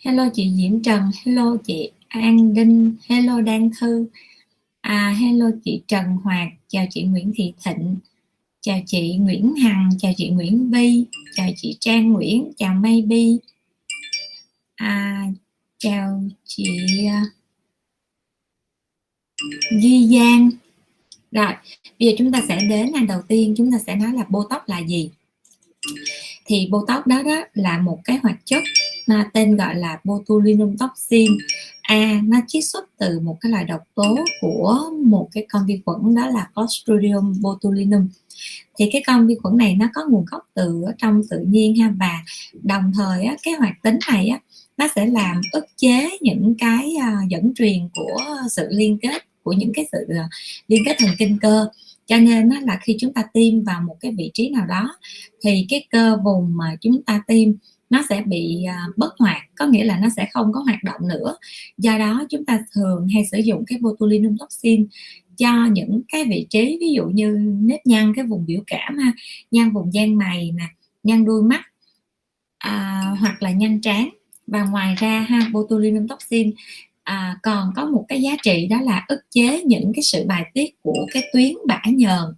Hello 0.04 0.28
chị 0.34 0.52
Diễm 0.56 0.82
Trần 0.82 1.10
hello 1.24 1.56
chị 1.64 1.90
An 2.08 2.54
Đinh 2.54 2.96
hello 3.08 3.40
Đan 3.40 3.70
Thư 3.80 4.06
à, 4.80 5.14
hello 5.20 5.46
chị 5.64 5.82
Trần 5.88 6.04
Hoạt 6.06 6.48
chào 6.68 6.86
chị 6.90 7.02
Nguyễn 7.02 7.32
Thị 7.36 7.52
Thịnh 7.64 7.96
chào 8.60 8.80
chị 8.86 9.16
Nguyễn 9.16 9.54
Hằng 9.56 9.90
chào 9.98 10.12
chị 10.16 10.28
Nguyễn 10.28 10.70
Vi 10.70 11.04
chào 11.34 11.48
chị 11.56 11.76
Trang 11.80 12.12
Nguyễn 12.12 12.52
chào 12.56 12.74
Maybe. 12.74 13.16
À, 14.76 15.26
chào 15.78 16.22
chị 16.44 16.66
à, 17.06 17.22
uh, 19.44 19.82
Ghi 19.82 20.06
Giang. 20.06 20.50
Rồi 21.30 21.52
bây 21.98 22.08
giờ 22.08 22.12
chúng 22.18 22.32
ta 22.32 22.42
sẽ 22.48 22.58
đến 22.68 22.92
ngày 22.92 23.06
đầu 23.06 23.22
tiên 23.28 23.54
chúng 23.56 23.72
ta 23.72 23.78
sẽ 23.86 23.96
nói 23.96 24.12
là 24.12 24.24
botox 24.28 24.60
là 24.66 24.78
gì. 24.78 25.10
Thì 26.44 26.68
botox 26.70 27.06
đó 27.06 27.22
đó 27.22 27.44
là 27.54 27.78
một 27.78 28.00
cái 28.04 28.18
hoạt 28.22 28.36
chất 28.44 28.62
mà 29.10 29.30
tên 29.34 29.56
gọi 29.56 29.74
là 29.74 30.00
botulinum 30.04 30.76
toxin. 30.76 31.32
A 31.82 32.20
nó 32.24 32.38
chiết 32.46 32.64
xuất 32.64 32.84
từ 32.98 33.20
một 33.20 33.36
cái 33.40 33.52
loại 33.52 33.64
độc 33.64 33.80
tố 33.94 34.16
của 34.40 34.90
một 35.04 35.28
cái 35.32 35.46
con 35.48 35.66
vi 35.66 35.80
khuẩn 35.84 36.14
đó 36.14 36.26
là 36.26 36.48
Clostridium 36.54 37.40
botulinum. 37.40 38.08
Thì 38.78 38.88
cái 38.92 39.02
con 39.06 39.26
vi 39.26 39.34
khuẩn 39.42 39.56
này 39.56 39.74
nó 39.74 39.86
có 39.94 40.02
nguồn 40.08 40.24
gốc 40.30 40.48
từ 40.54 40.82
ở 40.86 40.92
trong 40.98 41.22
tự 41.30 41.38
nhiên 41.40 41.76
ha 41.76 41.94
và 41.98 42.24
đồng 42.62 42.92
thời 42.94 43.24
á, 43.24 43.36
cái 43.42 43.54
hoạt 43.54 43.82
tính 43.82 43.98
này 44.12 44.28
á, 44.28 44.40
nó 44.76 44.88
sẽ 44.96 45.06
làm 45.06 45.40
ức 45.52 45.64
chế 45.76 46.08
những 46.20 46.54
cái 46.58 46.94
uh, 46.96 47.28
dẫn 47.28 47.52
truyền 47.54 47.88
của 47.94 48.36
sự 48.50 48.66
liên 48.70 48.98
kết 49.02 49.22
của 49.42 49.52
những 49.52 49.72
cái 49.74 49.86
sự 49.92 49.98
uh, 50.04 50.30
liên 50.68 50.82
kết 50.86 50.96
thần 50.98 51.10
kinh 51.18 51.38
cơ. 51.38 51.66
Cho 52.06 52.16
nên 52.16 52.48
á, 52.48 52.60
là 52.64 52.78
khi 52.82 52.96
chúng 53.00 53.12
ta 53.12 53.22
tiêm 53.32 53.64
vào 53.64 53.80
một 53.80 53.96
cái 54.00 54.12
vị 54.18 54.30
trí 54.34 54.48
nào 54.48 54.66
đó 54.66 54.96
thì 55.42 55.66
cái 55.68 55.86
cơ 55.90 56.16
vùng 56.24 56.56
mà 56.56 56.76
chúng 56.80 57.02
ta 57.02 57.22
tiêm 57.26 57.48
nó 57.90 58.02
sẽ 58.08 58.22
bị 58.26 58.64
à, 58.64 58.86
bất 58.96 59.18
hoạt 59.18 59.42
có 59.54 59.66
nghĩa 59.66 59.84
là 59.84 59.98
nó 59.98 60.08
sẽ 60.16 60.28
không 60.32 60.52
có 60.52 60.60
hoạt 60.60 60.84
động 60.84 61.08
nữa. 61.08 61.36
Do 61.78 61.98
đó 61.98 62.26
chúng 62.30 62.44
ta 62.44 62.64
thường 62.74 63.08
hay 63.14 63.24
sử 63.24 63.38
dụng 63.38 63.64
cái 63.66 63.78
botulinum 63.82 64.36
toxin 64.36 64.86
cho 65.36 65.66
những 65.66 66.02
cái 66.08 66.24
vị 66.24 66.46
trí 66.50 66.78
ví 66.80 66.92
dụ 66.92 67.04
như 67.04 67.36
nếp 67.62 67.80
nhăn 67.86 68.12
cái 68.16 68.24
vùng 68.24 68.46
biểu 68.46 68.60
cảm 68.66 68.98
ha 68.98 69.12
nhăn 69.50 69.70
vùng 69.70 69.94
gian 69.94 70.16
mày 70.16 70.50
nè 70.56 70.64
nhăn 71.02 71.24
đuôi 71.24 71.42
mắt 71.42 71.62
à, 72.58 73.02
hoặc 73.20 73.42
là 73.42 73.50
nhăn 73.50 73.80
trán. 73.80 74.08
Và 74.46 74.64
ngoài 74.64 74.94
ra 74.98 75.20
ha 75.20 75.40
botulinum 75.52 76.06
toxin 76.06 76.52
à, 77.02 77.38
còn 77.42 77.72
có 77.76 77.84
một 77.84 78.04
cái 78.08 78.22
giá 78.22 78.36
trị 78.42 78.66
đó 78.66 78.80
là 78.80 79.04
ức 79.08 79.20
chế 79.30 79.62
những 79.62 79.92
cái 79.94 80.02
sự 80.02 80.24
bài 80.26 80.44
tiết 80.54 80.82
của 80.82 81.06
cái 81.12 81.22
tuyến 81.32 81.52
bã 81.66 81.82
nhờn 81.84 82.34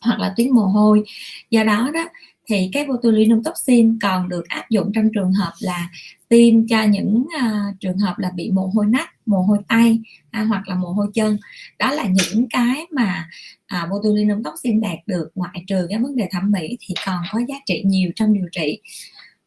hoặc 0.00 0.20
là 0.20 0.34
tuyến 0.36 0.50
mồ 0.50 0.66
hôi. 0.66 1.04
Do 1.50 1.64
đó 1.64 1.90
đó 1.94 2.08
thì 2.46 2.70
cái 2.72 2.86
botulinum 2.86 3.42
toxin 3.42 3.98
còn 4.02 4.28
được 4.28 4.48
áp 4.48 4.70
dụng 4.70 4.92
trong 4.94 5.08
trường 5.14 5.32
hợp 5.32 5.52
là 5.60 5.88
tiêm 6.28 6.68
cho 6.68 6.82
những 6.82 7.16
uh, 7.16 7.80
trường 7.80 7.98
hợp 7.98 8.14
là 8.18 8.30
bị 8.34 8.50
mồ 8.50 8.66
hôi 8.74 8.86
nách 8.86 9.10
mồ 9.26 9.42
hôi 9.42 9.58
tay 9.68 9.98
à, 10.30 10.44
hoặc 10.44 10.68
là 10.68 10.74
mồ 10.74 10.88
hôi 10.88 11.06
chân. 11.14 11.38
Đó 11.78 11.92
là 11.92 12.06
những 12.06 12.46
cái 12.50 12.86
mà 12.90 13.28
à, 13.66 13.88
botulinum 13.90 14.42
toxin 14.42 14.80
đạt 14.80 14.98
được 15.06 15.28
ngoại 15.34 15.64
trừ 15.66 15.86
cái 15.90 15.98
vấn 15.98 16.16
đề 16.16 16.28
thẩm 16.30 16.50
mỹ 16.50 16.78
thì 16.80 16.94
còn 17.06 17.22
có 17.32 17.40
giá 17.48 17.54
trị 17.66 17.82
nhiều 17.84 18.10
trong 18.16 18.34
điều 18.34 18.48
trị. 18.52 18.80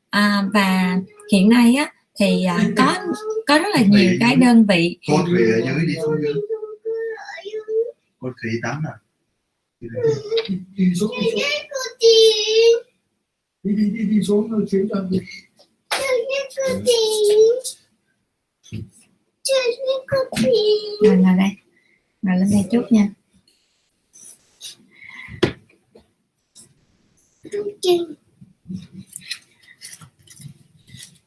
À, 0.09 0.43
và 0.53 0.99
hiện 1.31 1.49
nay 1.49 1.75
á 1.75 1.93
thì 2.19 2.43
à, 2.43 2.69
có 2.77 2.95
có 3.47 3.59
rất 3.59 3.69
là 3.73 3.81
nhiều 3.87 4.11
cái 4.19 4.35
đơn 4.35 4.65
vị. 4.65 4.97
Cốt 5.07 5.23
khỉ 5.37 5.43
ở 5.51 5.57
dưới 5.57 5.85
đi 5.87 5.93
xuống 6.01 6.15
dưới. 6.21 6.33
Cốt 8.19 8.31
khỉ 8.37 8.49
tắm 8.63 8.83
nè 8.83 8.91
đi 13.75 13.75
đi 13.75 14.03
đi 14.03 14.05
xuống 14.05 14.09
đi 14.09 14.23
xuống 14.23 14.51
rồi 14.51 14.65
chuyển 14.71 14.87
cho 14.89 15.01
đi. 15.09 15.19
Rồi 21.03 21.17
ngồi 21.17 21.37
đây. 21.37 21.49
Ngồi 22.21 22.37
lên 22.37 22.49
đây 22.51 22.63
chút 22.71 22.83
nha. 22.89 23.09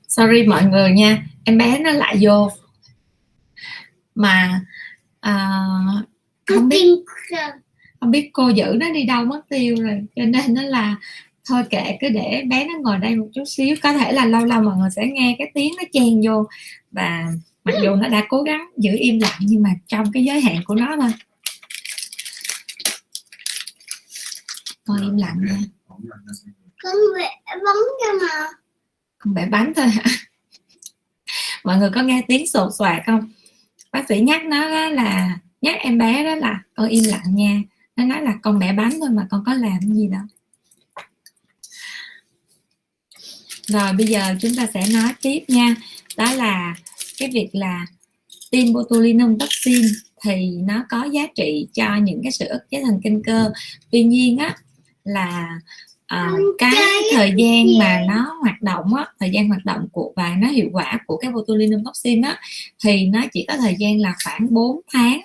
Sorry 0.08 0.42
mọi 0.46 0.64
người 0.64 0.90
nha 0.90 1.26
em 1.44 1.58
bé 1.58 1.78
nó 1.78 1.90
lại 1.90 2.16
vô. 2.20 2.50
Mà 4.14 4.60
à, 5.20 5.60
không 6.46 6.68
biết 6.68 6.86
không 8.00 8.10
biết 8.10 8.30
cô 8.32 8.48
giữ 8.48 8.64
nó 8.80 8.92
đi 8.92 9.04
đâu 9.04 9.24
mất 9.24 9.40
tiêu 9.48 9.76
rồi. 9.80 10.06
Cho 10.16 10.24
nên 10.24 10.54
nó 10.54 10.62
là 10.62 10.96
thôi 11.50 11.62
kệ 11.70 11.96
cứ 12.00 12.08
để 12.08 12.42
bé 12.48 12.64
nó 12.64 12.74
ngồi 12.80 12.98
đây 12.98 13.16
một 13.16 13.26
chút 13.34 13.44
xíu. 13.46 13.76
Có 13.82 13.92
thể 13.92 14.12
là 14.12 14.26
lâu 14.26 14.44
lâu 14.44 14.62
mọi 14.62 14.76
người 14.76 14.90
sẽ 14.96 15.06
nghe 15.06 15.36
cái 15.38 15.50
tiếng 15.54 15.72
nó 15.76 15.82
chen 15.92 16.20
vô 16.24 16.46
và 16.90 17.26
mặc 17.64 17.74
dù 17.82 17.94
nó 17.94 18.08
đã 18.08 18.26
cố 18.28 18.42
gắng 18.42 18.70
giữ 18.76 18.90
im 18.98 19.20
lặng 19.20 19.38
nhưng 19.40 19.62
mà 19.62 19.70
trong 19.86 20.12
cái 20.12 20.24
giới 20.24 20.40
hạn 20.40 20.56
của 20.64 20.74
nó 20.74 20.96
thôi. 21.00 21.10
Con 24.86 25.02
im 25.02 25.16
lặng 25.16 25.36
nha. 25.46 25.58
Con 26.82 27.00
vẽ 27.16 27.30
bóng 27.64 27.82
cho 28.00 28.26
mà. 28.26 28.48
Con 29.18 29.34
bẻ 29.34 29.46
bánh 29.46 29.72
thôi 29.76 29.86
hả? 29.86 30.02
Mọi 31.64 31.78
người 31.78 31.90
có 31.94 32.02
nghe 32.02 32.22
tiếng 32.28 32.46
sột 32.46 32.72
soạt 32.78 33.02
không? 33.06 33.32
Bác 33.92 34.04
sĩ 34.08 34.20
nhắc 34.20 34.44
nó 34.44 34.70
đó 34.70 34.88
là 34.88 35.38
nhắc 35.60 35.76
em 35.80 35.98
bé 35.98 36.24
đó 36.24 36.34
là 36.34 36.62
con 36.74 36.88
im 36.88 37.04
lặng 37.04 37.34
nha. 37.34 37.60
Nó 37.96 38.04
nói 38.04 38.22
là 38.22 38.34
con 38.42 38.58
bẻ 38.58 38.72
bánh 38.72 38.92
thôi 39.00 39.10
mà 39.10 39.26
con 39.30 39.42
có 39.46 39.54
làm 39.54 39.80
gì 39.80 40.08
đâu 40.08 40.22
rồi 43.72 43.92
bây 43.92 44.06
giờ 44.06 44.34
chúng 44.40 44.54
ta 44.56 44.66
sẽ 44.74 44.82
nói 44.92 45.12
tiếp 45.22 45.40
nha. 45.48 45.74
Đó 46.16 46.32
là 46.32 46.74
cái 47.18 47.30
việc 47.32 47.48
là 47.52 47.86
tiêm 48.50 48.72
botulinum 48.72 49.38
toxin 49.38 49.82
thì 50.24 50.50
nó 50.62 50.84
có 50.88 51.04
giá 51.04 51.26
trị 51.34 51.68
cho 51.74 51.96
những 51.96 52.20
cái 52.22 52.32
sự 52.32 52.46
ức 52.48 52.70
chế 52.70 52.82
thần 52.84 53.00
kinh 53.04 53.22
cơ. 53.22 53.50
Tuy 53.90 54.02
nhiên 54.04 54.38
á 54.38 54.56
là 55.04 55.60
uh, 56.14 56.40
cái 56.58 57.02
thời 57.14 57.32
gian 57.36 57.78
mà 57.78 58.02
nó 58.08 58.36
hoạt 58.40 58.62
động 58.62 58.94
á 58.94 59.06
thời 59.20 59.30
gian 59.30 59.48
hoạt 59.48 59.64
động 59.64 59.88
của 59.92 60.12
và 60.16 60.36
nó 60.38 60.48
hiệu 60.48 60.68
quả 60.72 60.98
của 61.06 61.16
cái 61.16 61.30
botulinum 61.30 61.84
toxin 61.84 62.22
á 62.22 62.40
thì 62.84 63.06
nó 63.06 63.24
chỉ 63.32 63.44
có 63.48 63.56
thời 63.56 63.76
gian 63.78 64.00
là 64.00 64.14
khoảng 64.24 64.54
4 64.54 64.80
tháng. 64.92 65.20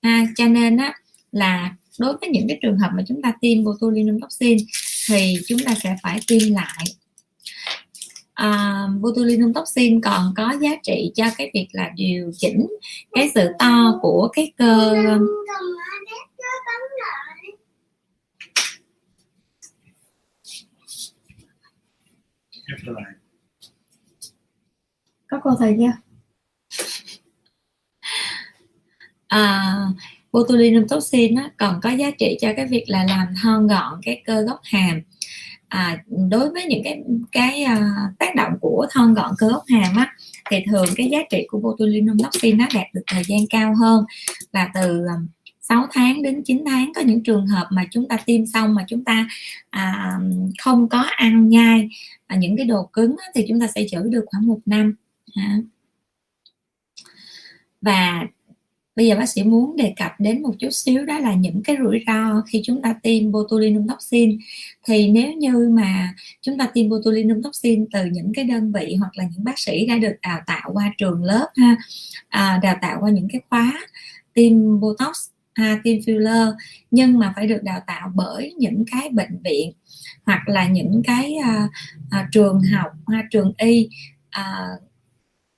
À, 0.00 0.26
cho 0.36 0.48
nên 0.48 0.76
á 0.76 0.94
là 1.32 1.74
đối 1.98 2.16
với 2.20 2.28
những 2.28 2.48
cái 2.48 2.58
trường 2.62 2.78
hợp 2.78 2.90
mà 2.96 3.02
chúng 3.08 3.22
ta 3.22 3.32
tiêm 3.40 3.64
botulinum 3.64 4.20
toxin 4.20 4.58
thì 5.08 5.34
chúng 5.46 5.58
ta 5.58 5.74
sẽ 5.74 5.96
phải 6.02 6.20
tiêm 6.26 6.52
lại 6.52 6.84
uh, 8.42 9.00
botulinum 9.00 9.52
toxin 9.52 10.00
còn 10.00 10.34
có 10.36 10.54
giá 10.60 10.70
trị 10.82 11.12
cho 11.14 11.24
cái 11.36 11.50
việc 11.54 11.68
là 11.72 11.90
điều 11.96 12.30
chỉnh 12.36 12.66
cái 13.12 13.30
sự 13.34 13.48
to 13.58 13.98
của 14.02 14.28
cái 14.32 14.52
cơ. 14.56 14.94
Có 25.28 25.40
cô 25.42 25.50
thầy 25.58 25.76
chưa? 25.78 25.92
À, 29.28 29.74
botulinum 30.32 30.86
toxin 30.88 31.34
á, 31.34 31.50
còn 31.56 31.80
có 31.82 31.90
giá 31.90 32.10
trị 32.18 32.36
cho 32.40 32.48
cái 32.56 32.66
việc 32.66 32.84
là 32.86 33.04
làm 33.08 33.26
thon 33.42 33.66
gọn 33.66 34.00
cái 34.02 34.22
cơ 34.26 34.42
gốc 34.42 34.60
hàm 34.62 35.00
à, 35.76 36.02
đối 36.30 36.50
với 36.50 36.64
những 36.66 36.82
cái 36.84 37.02
cái 37.32 37.64
uh, 37.64 38.18
tác 38.18 38.34
động 38.34 38.52
của 38.60 38.86
thon 38.90 39.14
gọn 39.14 39.30
cơ 39.38 39.48
ốc 39.48 39.64
hàm 39.68 39.96
á 39.96 40.14
thì 40.50 40.56
thường 40.70 40.86
cái 40.96 41.08
giá 41.10 41.18
trị 41.30 41.46
của 41.48 41.58
botulinum 41.58 42.16
toxin 42.18 42.58
nó 42.58 42.66
đạt 42.74 42.86
được 42.92 43.02
thời 43.06 43.22
gian 43.26 43.40
cao 43.50 43.74
hơn 43.80 44.04
là 44.52 44.70
từ 44.74 45.06
à, 45.08 45.14
um, 45.14 45.26
6 45.60 45.86
tháng 45.92 46.22
đến 46.22 46.42
9 46.44 46.64
tháng 46.66 46.92
có 46.94 47.00
những 47.00 47.22
trường 47.22 47.46
hợp 47.46 47.66
mà 47.70 47.84
chúng 47.90 48.08
ta 48.08 48.16
tiêm 48.26 48.46
xong 48.46 48.74
mà 48.74 48.84
chúng 48.88 49.04
ta 49.04 49.28
à, 49.70 50.18
không 50.58 50.88
có 50.88 50.98
ăn 51.16 51.48
nhai 51.48 51.88
à, 52.26 52.36
những 52.36 52.56
cái 52.56 52.66
đồ 52.66 52.90
cứng 52.92 53.16
á, 53.18 53.26
thì 53.34 53.44
chúng 53.48 53.60
ta 53.60 53.66
sẽ 53.74 53.86
giữ 53.90 53.98
được 54.08 54.24
khoảng 54.26 54.46
một 54.46 54.58
năm 54.66 54.94
à. 55.34 55.58
và 57.80 58.26
bây 58.96 59.06
giờ 59.06 59.16
bác 59.16 59.26
sĩ 59.26 59.42
muốn 59.42 59.76
đề 59.76 59.94
cập 59.96 60.12
đến 60.18 60.42
một 60.42 60.52
chút 60.58 60.70
xíu 60.70 61.06
đó 61.06 61.18
là 61.18 61.34
những 61.34 61.62
cái 61.62 61.76
rủi 61.82 62.04
ro 62.06 62.42
khi 62.46 62.62
chúng 62.64 62.82
ta 62.82 62.94
tiêm 63.02 63.32
botulinum 63.32 63.86
toxin. 63.86 64.38
Thì 64.86 65.08
nếu 65.08 65.32
như 65.32 65.68
mà 65.72 66.14
chúng 66.42 66.58
ta 66.58 66.66
tiêm 66.74 66.88
botulinum 66.88 67.42
toxin 67.42 67.86
từ 67.92 68.04
những 68.04 68.32
cái 68.34 68.44
đơn 68.44 68.72
vị 68.72 68.96
hoặc 69.00 69.10
là 69.16 69.24
những 69.24 69.44
bác 69.44 69.58
sĩ 69.58 69.86
đã 69.86 69.98
được 69.98 70.14
đào 70.22 70.40
tạo 70.46 70.70
qua 70.72 70.94
trường 70.98 71.24
lớp 71.24 71.48
ha 71.56 71.76
à, 72.28 72.60
đào 72.62 72.76
tạo 72.82 72.98
qua 73.00 73.10
những 73.10 73.28
cái 73.32 73.40
khóa 73.50 73.72
tiêm 74.34 74.80
botox 74.80 75.16
à, 75.54 75.80
tiêm 75.84 75.98
filler 75.98 76.52
nhưng 76.90 77.18
mà 77.18 77.32
phải 77.36 77.46
được 77.46 77.62
đào 77.62 77.80
tạo 77.86 78.12
bởi 78.14 78.54
những 78.58 78.84
cái 78.90 79.08
bệnh 79.08 79.38
viện 79.44 79.72
hoặc 80.24 80.48
là 80.48 80.68
những 80.68 81.02
cái 81.06 81.34
à, 81.34 81.68
à, 82.10 82.28
trường 82.32 82.60
học 82.62 82.92
ha, 83.06 83.22
trường 83.30 83.52
y 83.58 83.88
à, 84.30 84.66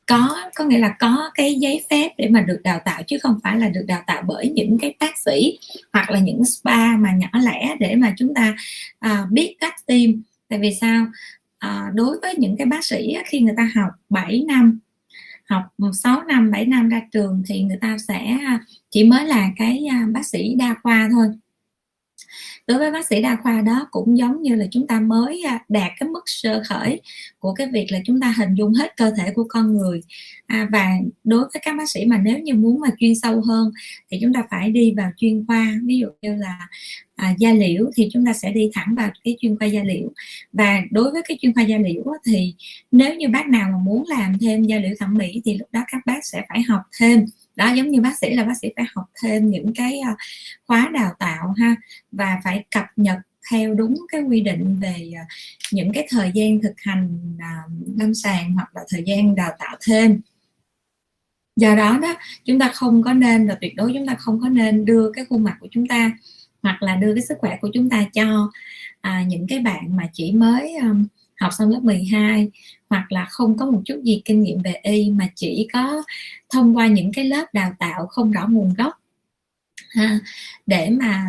có 0.09 0.37
có 0.55 0.65
nghĩa 0.65 0.79
là 0.79 0.97
có 0.99 1.31
cái 1.35 1.55
giấy 1.55 1.85
phép 1.91 2.09
để 2.19 2.29
mà 2.29 2.41
được 2.41 2.61
đào 2.65 2.81
tạo 2.85 3.03
chứ 3.07 3.19
không 3.23 3.39
phải 3.43 3.59
là 3.59 3.69
được 3.69 3.85
đào 3.87 4.03
tạo 4.07 4.23
bởi 4.27 4.51
những 4.51 4.79
cái 4.79 4.95
bác 5.01 5.19
sĩ 5.19 5.59
hoặc 5.93 6.11
là 6.11 6.19
những 6.19 6.45
spa 6.45 6.97
mà 6.97 7.13
nhỏ 7.13 7.29
lẻ 7.45 7.77
để 7.81 7.95
mà 7.95 8.15
chúng 8.19 8.35
ta 8.35 8.57
à, 8.99 9.27
biết 9.31 9.57
cách 9.61 9.75
tiêm. 9.87 10.11
Tại 10.49 10.59
vì 10.59 10.75
sao? 10.81 11.07
À, 11.59 11.91
đối 11.95 12.19
với 12.23 12.35
những 12.39 12.57
cái 12.57 12.67
bác 12.67 12.85
sĩ 12.85 13.17
khi 13.27 13.41
người 13.41 13.55
ta 13.57 13.71
học 13.75 13.91
7 14.11 14.45
năm 14.49 14.79
học 15.49 15.63
6 15.93 16.23
năm 16.23 16.51
7 16.51 16.67
năm 16.67 16.89
ra 16.89 17.01
trường 17.13 17.43
thì 17.47 17.63
người 17.63 17.79
ta 17.81 17.97
sẽ 18.09 18.19
à, 18.47 18.61
chỉ 18.91 19.05
mới 19.05 19.25
là 19.25 19.51
cái 19.57 19.87
à, 19.91 20.07
bác 20.13 20.27
sĩ 20.27 20.55
đa 20.59 20.75
khoa 20.83 21.09
thôi 21.13 21.27
đối 22.67 22.79
với 22.79 22.91
bác 22.91 23.07
sĩ 23.07 23.23
đa 23.23 23.37
khoa 23.43 23.61
đó 23.61 23.89
cũng 23.91 24.19
giống 24.19 24.43
như 24.43 24.55
là 24.55 24.67
chúng 24.71 24.87
ta 24.87 25.01
mới 25.01 25.43
à, 25.43 25.59
đạt 25.69 25.93
cái 26.01 26.09
mức 26.09 26.23
sơ 26.27 26.63
khởi 26.69 27.01
của 27.39 27.55
cái 27.55 27.67
việc 27.73 27.87
là 27.91 27.99
chúng 28.05 28.21
ta 28.21 28.35
hình 28.39 28.55
dung 28.55 28.75
hết 28.75 28.97
cơ 28.97 29.11
thể 29.19 29.33
của 29.35 29.45
con 29.49 29.77
người. 29.77 30.01
À, 30.47 30.69
và 30.73 30.91
đối 31.25 31.41
với 31.41 31.61
các 31.63 31.77
bác 31.79 31.91
sĩ 31.91 32.05
mà 32.05 32.19
nếu 32.19 32.39
như 32.39 32.55
muốn 32.55 32.81
mà 32.81 32.89
chuyên 32.99 33.15
sâu 33.15 33.41
hơn 33.41 33.71
thì 34.11 34.19
chúng 34.23 34.33
ta 34.33 34.43
phải 34.51 34.71
đi 34.71 34.95
vào 34.97 35.11
chuyên 35.17 35.45
khoa. 35.47 35.73
Ví 35.85 35.99
dụ 35.99 36.09
như 36.23 36.37
là 36.37 36.69
à, 37.17 37.35
da 37.39 37.53
liễu 37.53 37.91
thì 37.97 38.09
chúng 38.13 38.27
ta 38.27 38.33
sẽ 38.33 38.53
đi 38.53 38.71
thẳng 38.75 38.95
vào 38.97 39.11
cái 39.25 39.37
chuyên 39.41 39.59
khoa 39.59 39.67
da 39.67 39.83
liễu. 39.85 40.09
Và 40.53 40.81
đối 40.91 41.11
với 41.13 41.23
cái 41.29 41.39
chuyên 41.41 41.55
khoa 41.55 41.63
da 41.63 41.79
liễu 41.79 42.05
thì 42.27 42.55
nếu 42.93 43.15
như 43.15 43.29
bác 43.29 43.49
nào 43.49 43.69
mà 43.73 43.79
muốn 43.79 44.05
làm 44.09 44.39
thêm 44.39 44.63
da 44.63 44.77
liễu 44.77 44.95
thẩm 44.99 45.15
mỹ 45.15 45.43
thì 45.45 45.59
lúc 45.59 45.69
đó 45.73 45.85
các 45.93 46.03
bác 46.07 46.25
sẽ 46.25 46.43
phải 46.49 46.63
học 46.63 46.83
thêm 46.99 47.27
đó 47.59 47.73
giống 47.75 47.89
như 47.89 48.01
bác 48.01 48.19
sĩ 48.19 48.35
là 48.35 48.45
bác 48.45 48.55
sĩ 48.63 48.69
phải 48.77 48.85
học 48.95 49.05
thêm 49.23 49.51
những 49.51 49.75
cái 49.75 50.01
ờ, 50.01 50.15
khóa 50.67 50.91
đào 50.95 51.13
tạo 51.19 51.55
ha 51.59 51.77
và 52.13 52.41
phải 52.45 52.65
cập 52.71 52.87
nhật 52.97 53.19
theo 53.51 53.75
đúng 53.75 53.97
cái 54.09 54.23
quy 54.23 54.41
định 54.41 54.79
về 54.83 55.11
ờ, 55.19 55.25
những 55.73 55.93
cái 55.93 56.07
thời 56.11 56.31
gian 56.35 56.61
thực 56.63 56.75
hành 56.77 57.37
ờ, 57.41 57.73
lâm 57.97 58.15
sàng 58.15 58.53
hoặc 58.55 58.77
là 58.77 58.83
thời 58.89 59.03
gian 59.07 59.35
đào 59.35 59.53
tạo 59.59 59.77
thêm. 59.87 60.21
Do 61.57 61.75
đó 61.77 61.99
đó 62.03 62.15
chúng 62.45 62.59
ta 62.59 62.71
không 62.75 63.03
có 63.03 63.13
nên 63.13 63.49
và 63.49 63.55
tuyệt 63.61 63.73
đối 63.77 63.93
chúng 63.95 64.07
ta 64.07 64.15
không 64.15 64.41
có 64.41 64.49
nên 64.49 64.85
đưa 64.85 65.13
cái 65.13 65.25
khuôn 65.25 65.45
mặt 65.45 65.57
của 65.61 65.69
chúng 65.71 65.87
ta 65.87 66.13
hoặc 66.63 66.83
là 66.83 66.97
đưa 66.97 67.15
cái 67.15 67.23
sức 67.23 67.39
khỏe 67.41 67.59
của 67.61 67.71
chúng 67.75 67.91
ta 67.91 68.05
cho 68.13 68.51
à, 69.01 69.25
những 69.29 69.47
cái 69.49 69.59
bạn 69.59 69.97
mà 69.97 70.09
chỉ 70.13 70.33
mới 70.33 70.77
um, 70.77 71.07
học 71.39 71.53
xong 71.59 71.71
lớp 71.71 71.81
12 71.83 72.51
hoặc 72.91 73.13
là 73.13 73.25
không 73.25 73.57
có 73.57 73.67
một 73.67 73.83
chút 73.85 74.01
gì 74.05 74.23
kinh 74.25 74.43
nghiệm 74.43 74.63
về 74.63 74.75
y 74.83 75.11
mà 75.11 75.29
chỉ 75.35 75.69
có 75.73 76.03
thông 76.51 76.77
qua 76.77 76.87
những 76.87 77.13
cái 77.13 77.25
lớp 77.25 77.45
đào 77.53 77.75
tạo 77.79 78.07
không 78.07 78.33
rõ 78.33 78.47
nguồn 78.49 78.75
gốc 78.75 78.95
ha, 79.91 80.19
để 80.67 80.91
mà 80.91 81.25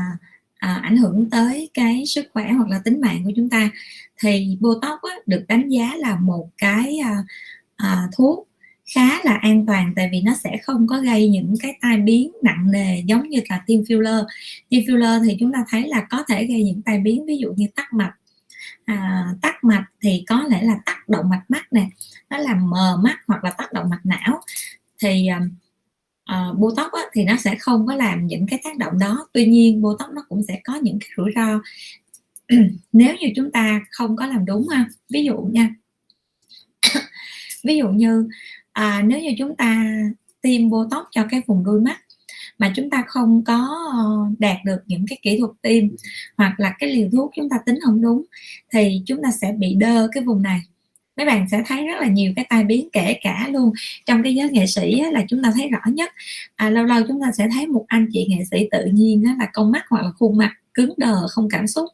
à, 0.58 0.80
ảnh 0.84 0.98
hưởng 0.98 1.30
tới 1.30 1.70
cái 1.74 2.06
sức 2.06 2.26
khỏe 2.34 2.52
hoặc 2.52 2.70
là 2.70 2.80
tính 2.86 3.02
mạng 3.02 3.22
của 3.26 3.32
chúng 3.36 3.50
ta 3.50 3.70
thì 4.20 4.58
botox 4.60 5.00
á, 5.02 5.16
được 5.26 5.46
đánh 5.48 5.70
giá 5.70 5.94
là 5.98 6.16
một 6.16 6.50
cái 6.58 6.98
à, 7.04 7.16
à, 7.76 8.08
thuốc 8.18 8.48
khá 8.96 9.20
là 9.24 9.34
an 9.42 9.66
toàn 9.66 9.94
tại 9.96 10.10
vì 10.12 10.22
nó 10.22 10.34
sẽ 10.44 10.58
không 10.64 10.88
có 10.88 11.00
gây 11.00 11.30
những 11.30 11.56
cái 11.60 11.78
tai 11.82 11.98
biến 11.98 12.32
nặng 12.44 12.72
nề 12.72 13.02
giống 13.06 13.30
như 13.30 13.40
là 13.50 13.64
tiêm 13.68 13.82
filler. 13.82 14.26
Tiêm 14.70 14.84
filler 14.84 15.24
thì 15.26 15.38
chúng 15.40 15.52
ta 15.54 15.66
thấy 15.70 15.88
là 15.88 16.08
có 16.10 16.24
thể 16.30 16.46
gây 16.46 16.64
những 16.64 16.82
tai 16.82 17.00
biến 17.00 17.26
ví 17.26 17.38
dụ 17.38 17.54
như 17.58 17.68
tắc 17.76 17.94
mạch 17.94 18.14
à, 18.90 19.28
tắc 19.42 19.64
mạch 19.64 19.86
thì 20.02 20.24
có 20.28 20.44
lẽ 20.50 20.62
là 20.62 20.80
tắc 20.86 21.10
động 21.10 21.30
mạch 21.30 21.44
mắt 21.50 21.74
nè 21.74 21.90
nó 22.30 22.38
làm 22.38 22.70
mờ 22.70 22.98
mắt 23.04 23.20
hoặc 23.28 23.44
là 23.44 23.52
tắc 23.52 23.74
động 23.74 23.90
mạch 23.90 24.02
não. 24.04 24.42
Thì 25.02 25.28
uh, 26.32 26.58
botox 26.60 26.92
á, 26.92 27.02
thì 27.14 27.24
nó 27.24 27.38
sẽ 27.38 27.56
không 27.60 27.88
có 27.88 27.96
làm 27.96 28.28
những 28.28 28.46
cái 28.48 28.60
tác 28.64 28.78
động 28.78 29.00
đó. 29.00 29.28
Tuy 29.34 29.46
nhiên 29.46 29.82
botox 29.82 30.10
nó 30.10 30.26
cũng 30.30 30.44
sẽ 30.48 30.60
có 30.64 30.76
những 30.76 31.00
cái 31.00 31.10
rủi 31.18 31.32
ro. 31.36 31.62
Nếu 32.94 33.16
như 33.16 33.28
chúng 33.36 33.52
ta 33.52 33.82
không 33.92 34.16
có 34.16 34.26
làm 34.26 34.46
đúng 34.46 34.68
ha 34.68 34.86
ví 35.10 35.24
dụ 35.24 35.38
nha. 35.38 35.76
Ví 37.64 37.78
dụ 37.78 37.90
như 37.90 38.30
à, 38.72 39.02
nếu 39.06 39.20
như 39.20 39.30
chúng 39.38 39.56
ta 39.56 39.86
tiêm 40.42 40.70
botox 40.70 41.06
cho 41.12 41.26
cái 41.30 41.42
vùng 41.48 41.64
đuôi 41.64 41.82
mắt 41.82 42.00
mà 42.60 42.72
chúng 42.76 42.90
ta 42.90 43.04
không 43.08 43.44
có 43.44 43.90
ờ, 43.94 44.26
đạt 44.40 44.58
được 44.66 44.80
những 44.88 45.06
cái 45.10 45.20
kỹ 45.22 45.38
thuật 45.40 45.52
tiêm 45.62 45.84
hoặc 46.38 46.60
là 46.60 46.76
cái 46.80 46.90
liều 46.90 47.10
thuốc 47.12 47.32
chúng 47.36 47.50
ta 47.50 47.58
tính 47.66 47.80
không 47.86 48.02
đúng 48.02 48.24
thì 48.74 49.02
chúng 49.06 49.24
ta 49.24 49.32
sẽ 49.32 49.52
bị 49.58 49.76
đơ 49.76 50.08
cái 50.12 50.24
vùng 50.24 50.42
này. 50.42 50.62
Mấy 51.18 51.26
bạn 51.26 51.46
sẽ 51.52 51.64
thấy 51.68 51.88
rất 51.88 52.02
là 52.02 52.08
nhiều 52.08 52.34
cái 52.36 52.46
tai 52.50 52.64
biến 52.64 52.90
kể 52.92 53.20
cả 53.22 53.48
luôn. 53.52 53.72
Trong 54.06 54.24
cái 54.24 54.36
giới 54.36 54.50
nghệ 54.50 54.68
sĩ 54.68 55.00
á, 55.00 55.12
là 55.12 55.26
chúng 55.30 55.44
ta 55.44 55.52
thấy 55.56 55.70
rõ 55.70 55.80
nhất. 55.86 56.14
À, 56.56 56.70
lâu 56.70 56.84
lâu 56.84 57.02
chúng 57.08 57.22
ta 57.22 57.32
sẽ 57.38 57.48
thấy 57.54 57.68
một 57.68 57.86
anh 57.88 58.08
chị 58.12 58.26
nghệ 58.30 58.44
sĩ 58.52 58.68
tự 58.72 58.86
nhiên 58.86 59.24
á, 59.28 59.36
là 59.40 59.48
con 59.54 59.72
mắt 59.72 59.86
hoặc 59.90 60.02
là 60.04 60.12
khuôn 60.12 60.38
mặt 60.38 60.52
cứng 60.74 60.94
đờ 60.98 61.28
không 61.28 61.50
cảm 61.50 61.68
xúc. 61.68 61.86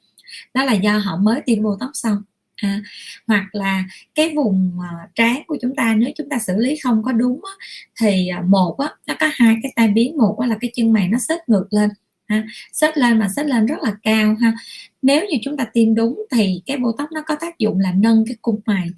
Đó 0.53 0.63
là 0.63 0.73
do 0.73 0.97
họ 0.97 1.17
mới 1.17 1.41
tiêm 1.41 1.63
botox 1.63 1.89
xong 1.93 2.21
à, 2.55 2.81
hoặc 3.27 3.55
là 3.55 3.83
cái 4.15 4.33
vùng 4.35 4.71
ờ, 4.79 4.97
trán 5.15 5.41
của 5.47 5.57
chúng 5.61 5.75
ta 5.75 5.95
nếu 5.97 6.09
chúng 6.17 6.29
ta 6.29 6.39
xử 6.39 6.57
lý 6.57 6.75
không 6.83 7.03
có 7.03 7.11
đúng 7.11 7.41
á, 7.45 7.65
thì 8.01 8.27
ờ, 8.27 8.41
một 8.41 8.77
á, 8.77 8.89
nó 9.07 9.15
có 9.19 9.29
hai 9.33 9.55
cái 9.63 9.73
tai 9.75 9.87
biến 9.87 10.17
một 10.17 10.37
á, 10.39 10.47
là 10.47 10.57
cái 10.61 10.71
chân 10.75 10.93
mày 10.93 11.07
nó 11.07 11.17
xếp 11.17 11.37
ngược 11.47 11.67
lên 11.71 11.89
ha 12.27 12.43
xếp 12.73 12.91
lên 12.95 13.19
mà 13.19 13.27
xếp 13.35 13.43
lên 13.43 13.65
rất 13.65 13.83
là 13.83 13.95
cao 14.03 14.35
ha. 14.41 14.53
Nếu 15.01 15.25
như 15.31 15.37
chúng 15.43 15.57
ta 15.57 15.65
tiêm 15.73 15.95
đúng 15.95 16.25
thì 16.31 16.61
cái 16.65 16.77
botox 16.77 17.07
nó 17.11 17.21
có 17.25 17.35
tác 17.41 17.59
dụng 17.59 17.79
là 17.79 17.91
nâng 17.97 18.23
cái 18.27 18.35
cung 18.41 18.59
mày 18.65 18.89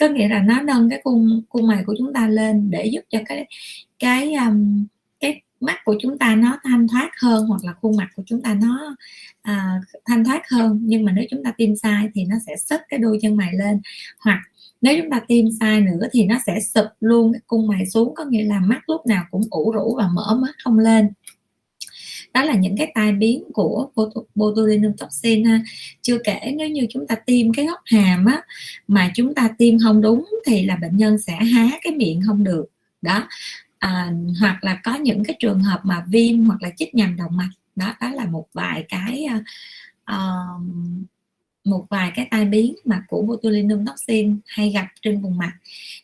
có 0.00 0.08
nghĩa 0.08 0.28
là 0.28 0.42
nó 0.42 0.60
nâng 0.62 0.90
cái 0.90 1.00
cung 1.04 1.42
cung 1.48 1.66
mày 1.66 1.84
của 1.86 1.94
chúng 1.98 2.12
ta 2.12 2.28
lên 2.28 2.70
để 2.70 2.86
giúp 2.86 3.00
cho 3.10 3.18
cái 3.26 3.46
cái 3.98 4.34
um, 4.34 4.86
cái 4.90 4.99
mắt 5.60 5.76
của 5.84 5.96
chúng 6.00 6.18
ta 6.18 6.34
nó 6.34 6.58
thanh 6.64 6.88
thoát 6.88 7.10
hơn 7.22 7.46
hoặc 7.46 7.64
là 7.64 7.72
khuôn 7.72 7.96
mặt 7.96 8.08
của 8.16 8.22
chúng 8.26 8.42
ta 8.42 8.54
nó 8.54 8.96
à, 9.42 9.80
thanh 10.06 10.24
thoát 10.24 10.42
hơn. 10.50 10.80
Nhưng 10.82 11.04
mà 11.04 11.12
nếu 11.12 11.24
chúng 11.30 11.44
ta 11.44 11.52
tiêm 11.56 11.76
sai 11.76 12.08
thì 12.14 12.24
nó 12.24 12.36
sẽ 12.46 12.56
sấp 12.56 12.80
cái 12.88 12.98
đôi 12.98 13.18
chân 13.22 13.36
mày 13.36 13.52
lên. 13.52 13.80
Hoặc 14.18 14.40
nếu 14.80 14.98
chúng 15.00 15.10
ta 15.10 15.20
tiêm 15.28 15.44
sai 15.60 15.80
nữa 15.80 16.08
thì 16.12 16.24
nó 16.24 16.36
sẽ 16.46 16.60
sụp 16.74 16.86
luôn 17.00 17.32
cái 17.32 17.40
cung 17.46 17.66
mày 17.66 17.86
xuống. 17.86 18.14
Có 18.14 18.24
nghĩa 18.24 18.44
là 18.44 18.60
mắt 18.60 18.80
lúc 18.88 19.06
nào 19.06 19.24
cũng 19.30 19.42
ủ 19.50 19.72
rũ 19.72 19.94
và 19.98 20.08
mở 20.14 20.38
mắt 20.42 20.54
không 20.64 20.78
lên. 20.78 21.08
Đó 22.34 22.44
là 22.44 22.54
những 22.54 22.76
cái 22.76 22.92
tai 22.94 23.12
biến 23.12 23.44
của 23.52 23.90
botulinum 24.34 24.92
toxin 24.92 25.44
ha. 25.44 25.60
Chưa 26.02 26.18
kể 26.24 26.54
nếu 26.56 26.68
như 26.68 26.86
chúng 26.90 27.06
ta 27.06 27.14
tiêm 27.14 27.52
cái 27.52 27.66
góc 27.66 27.80
hàm 27.84 28.24
á 28.24 28.42
mà 28.86 29.10
chúng 29.14 29.34
ta 29.34 29.48
tiêm 29.58 29.78
không 29.78 30.00
đúng 30.00 30.28
thì 30.46 30.66
là 30.66 30.76
bệnh 30.76 30.96
nhân 30.96 31.18
sẽ 31.18 31.32
há 31.32 31.70
cái 31.82 31.92
miệng 31.92 32.20
không 32.26 32.44
được. 32.44 32.64
Đó 33.02 33.28
à, 33.80 34.12
hoặc 34.40 34.64
là 34.64 34.80
có 34.84 34.94
những 34.94 35.24
cái 35.24 35.36
trường 35.40 35.60
hợp 35.60 35.80
mà 35.84 36.04
viêm 36.08 36.44
hoặc 36.44 36.62
là 36.62 36.70
chích 36.76 36.94
nhầm 36.94 37.16
động 37.16 37.36
mạch. 37.36 37.50
Đó 37.76 37.94
đó 38.00 38.10
là 38.10 38.26
một 38.26 38.46
vài 38.52 38.84
cái 38.88 39.26
uh, 40.12 40.62
một 41.64 41.86
vài 41.90 42.12
cái 42.14 42.28
tai 42.30 42.44
biến 42.44 42.74
mà 42.84 43.04
của 43.08 43.22
botulinum 43.22 43.84
toxin 43.84 44.38
hay 44.46 44.70
gặp 44.70 44.86
trên 45.02 45.20
vùng 45.20 45.38
mặt. 45.38 45.52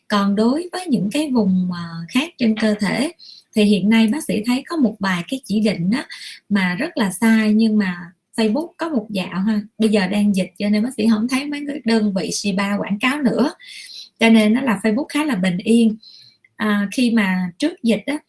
Còn 0.07 0.35
đối 0.35 0.69
với 0.71 0.87
những 0.87 1.09
cái 1.11 1.31
vùng 1.31 1.69
uh, 1.69 2.09
khác 2.09 2.29
trên 2.37 2.59
cơ 2.59 2.75
thể 2.79 3.11
thì 3.55 3.63
hiện 3.63 3.89
nay 3.89 4.07
bác 4.07 4.23
sĩ 4.23 4.43
thấy 4.45 4.63
có 4.67 4.77
một 4.77 4.95
vài 4.99 5.23
cái 5.27 5.41
chỉ 5.45 5.59
định 5.59 5.89
đó 5.89 6.03
mà 6.49 6.75
rất 6.75 6.97
là 6.97 7.11
sai 7.11 7.53
nhưng 7.53 7.77
mà 7.77 8.11
Facebook 8.35 8.67
có 8.77 8.89
một 8.89 9.05
dạo 9.09 9.39
ha 9.39 9.61
bây 9.77 9.89
giờ 9.89 10.07
đang 10.07 10.35
dịch 10.35 10.51
cho 10.57 10.69
nên 10.69 10.83
bác 10.83 10.93
sĩ 10.97 11.07
không 11.09 11.27
thấy 11.27 11.45
mấy 11.45 11.63
cái 11.67 11.81
đơn 11.85 12.13
vị 12.13 12.31
Shiba 12.31 12.77
quảng 12.77 12.99
cáo 12.99 13.21
nữa. 13.21 13.53
Cho 14.19 14.29
nên 14.29 14.53
nó 14.53 14.61
là 14.61 14.79
Facebook 14.83 15.05
khá 15.09 15.25
là 15.25 15.35
bình 15.35 15.57
yên 15.57 15.95
à, 16.57 16.87
khi 16.91 17.11
mà 17.11 17.51
trước 17.57 17.83
dịch 17.83 18.03
đó 18.07 18.19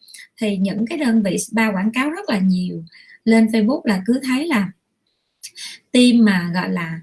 thì 0.41 0.57
những 0.57 0.85
cái 0.87 0.97
đơn 0.97 1.23
vị 1.23 1.37
spa 1.37 1.71
quảng 1.71 1.91
cáo 1.91 2.09
rất 2.09 2.29
là 2.29 2.39
nhiều. 2.39 2.83
Lên 3.23 3.45
Facebook 3.45 3.81
là 3.83 4.01
cứ 4.05 4.19
thấy 4.23 4.47
là 4.47 4.71
tim 5.91 6.25
mà 6.25 6.51
gọi 6.53 6.69
là 6.69 7.01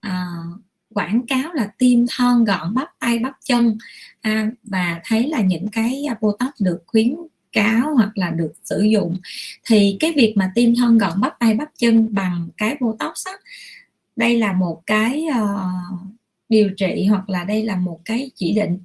à, 0.00 0.26
quảng 0.94 1.26
cáo 1.26 1.52
là 1.52 1.68
tim 1.78 2.06
thon 2.10 2.44
gọn 2.44 2.74
bắp 2.74 2.88
tay 2.98 3.18
bắp 3.18 3.32
chân. 3.44 3.78
À, 4.20 4.50
và 4.62 5.00
thấy 5.04 5.28
là 5.28 5.40
những 5.40 5.68
cái 5.68 6.04
botox 6.20 6.50
được 6.60 6.82
khuyến 6.86 7.14
cáo 7.52 7.94
hoặc 7.94 8.18
là 8.18 8.30
được 8.30 8.52
sử 8.64 8.82
dụng. 8.82 9.16
Thì 9.66 9.96
cái 10.00 10.12
việc 10.16 10.34
mà 10.36 10.52
tim 10.54 10.74
thon 10.76 10.98
gọn 10.98 11.20
bắp 11.20 11.38
tay 11.38 11.54
bắp 11.54 11.68
chân 11.78 12.14
bằng 12.14 12.48
cái 12.56 12.76
botox 12.80 13.26
á, 13.26 13.32
đây 14.16 14.38
là 14.38 14.52
một 14.52 14.82
cái 14.86 15.26
uh, 15.30 16.00
điều 16.48 16.70
trị 16.76 17.06
hoặc 17.10 17.30
là 17.30 17.44
đây 17.44 17.64
là 17.64 17.76
một 17.76 18.00
cái 18.04 18.30
chỉ 18.34 18.52
định 18.52 18.78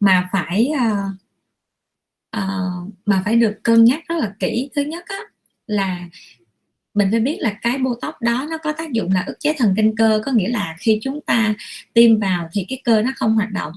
mà 0.00 0.28
phải 0.32 0.70
uh, 0.72 1.14
uh, 2.36 2.94
mà 3.06 3.22
phải 3.24 3.36
được 3.36 3.54
cân 3.62 3.84
nhắc 3.84 4.00
rất 4.08 4.16
là 4.18 4.34
kỹ. 4.38 4.70
Thứ 4.74 4.82
nhất 4.82 5.04
á, 5.06 5.18
là 5.66 6.08
mình 6.94 7.08
phải 7.10 7.20
biết 7.20 7.36
là 7.40 7.58
cái 7.62 7.78
botox 7.78 8.14
đó 8.20 8.46
nó 8.50 8.58
có 8.58 8.72
tác 8.72 8.92
dụng 8.92 9.12
là 9.12 9.24
ức 9.26 9.40
chế 9.40 9.54
thần 9.58 9.74
kinh 9.76 9.96
cơ. 9.96 10.22
Có 10.26 10.32
nghĩa 10.32 10.48
là 10.48 10.76
khi 10.78 10.98
chúng 11.02 11.20
ta 11.20 11.54
tiêm 11.92 12.18
vào 12.18 12.48
thì 12.52 12.66
cái 12.68 12.80
cơ 12.84 13.02
nó 13.02 13.10
không 13.16 13.34
hoạt 13.34 13.50
động. 13.52 13.72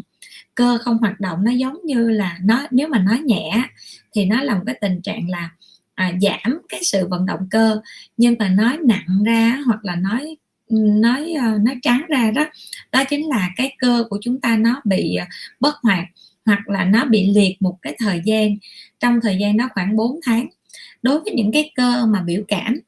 Cơ 0.55 0.77
không 0.81 0.97
hoạt 0.97 1.19
động 1.19 1.43
nó 1.43 1.51
giống 1.51 1.77
như 1.85 2.09
là 2.09 2.37
nó 2.43 2.67
nếu 2.71 2.87
mà 2.87 2.99
nói 2.99 3.19
nhẹ 3.19 3.63
thì 4.13 4.25
nó 4.25 4.41
là 4.41 4.55
một 4.55 4.63
cái 4.65 4.77
tình 4.81 5.01
trạng 5.01 5.29
là 5.29 5.49
à, 5.95 6.11
giảm 6.21 6.61
cái 6.69 6.79
sự 6.83 7.07
vận 7.07 7.25
động 7.25 7.47
cơ. 7.51 7.81
Nhưng 8.17 8.35
mà 8.39 8.49
nói 8.49 8.77
nặng 8.85 9.23
ra 9.25 9.59
hoặc 9.65 9.85
là 9.85 9.95
nói 9.95 10.37
nói 10.69 11.33
ờ, 11.33 11.57
nói 11.61 11.75
trắng 11.81 12.05
ra 12.09 12.31
đó 12.31 12.45
đó 12.91 13.03
chính 13.09 13.29
là 13.29 13.49
cái 13.55 13.75
cơ 13.79 14.03
của 14.09 14.17
chúng 14.21 14.41
ta 14.41 14.57
nó 14.57 14.81
bị 14.85 15.15
ờ, 15.15 15.25
bất 15.59 15.75
hoạt 15.83 16.05
hoặc 16.45 16.69
là 16.69 16.85
nó 16.85 17.05
bị 17.05 17.31
liệt 17.35 17.61
một 17.61 17.77
cái 17.81 17.95
thời 17.99 18.21
gian. 18.25 18.55
Trong 18.99 19.19
thời 19.21 19.37
gian 19.37 19.57
đó 19.57 19.69
khoảng 19.73 19.95
4 19.95 20.19
tháng, 20.25 20.47
đối 21.01 21.19
với 21.19 21.33
những 21.33 21.51
cái 21.51 21.71
cơ 21.75 22.05
mà 22.05 22.21
biểu 22.21 22.43
cảm, 22.47 22.79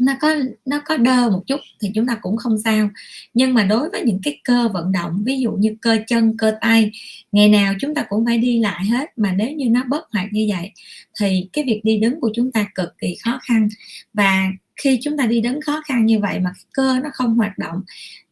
nó 0.00 0.12
có 0.20 0.34
nó 0.64 0.80
có 0.84 0.96
đơ 0.96 1.30
một 1.30 1.42
chút 1.46 1.60
thì 1.80 1.90
chúng 1.94 2.06
ta 2.06 2.18
cũng 2.22 2.36
không 2.36 2.58
sao. 2.64 2.90
Nhưng 3.34 3.54
mà 3.54 3.64
đối 3.64 3.90
với 3.90 4.02
những 4.02 4.20
cái 4.22 4.40
cơ 4.44 4.68
vận 4.68 4.92
động, 4.92 5.22
ví 5.26 5.40
dụ 5.40 5.52
như 5.52 5.76
cơ 5.82 5.98
chân, 6.06 6.36
cơ 6.36 6.52
tay, 6.60 6.90
ngày 7.32 7.48
nào 7.48 7.74
chúng 7.80 7.94
ta 7.94 8.04
cũng 8.08 8.26
phải 8.26 8.38
đi 8.38 8.58
lại 8.58 8.84
hết. 8.84 9.18
Mà 9.18 9.32
nếu 9.32 9.52
như 9.52 9.68
nó 9.70 9.84
bất 9.88 10.10
hoạt 10.12 10.28
như 10.32 10.46
vậy 10.56 10.72
thì 11.20 11.48
cái 11.52 11.64
việc 11.64 11.80
đi 11.84 11.98
đứng 11.98 12.20
của 12.20 12.30
chúng 12.34 12.52
ta 12.52 12.66
cực 12.74 12.98
kỳ 12.98 13.16
khó 13.24 13.40
khăn. 13.42 13.68
Và 14.14 14.48
khi 14.76 14.98
chúng 15.02 15.16
ta 15.16 15.26
đi 15.26 15.40
đến 15.40 15.60
khó 15.60 15.82
khăn 15.86 16.06
như 16.06 16.20
vậy 16.20 16.40
mà 16.40 16.52
cái 16.54 16.64
cơ 16.72 17.00
nó 17.02 17.10
không 17.12 17.34
hoạt 17.34 17.58
động, 17.58 17.82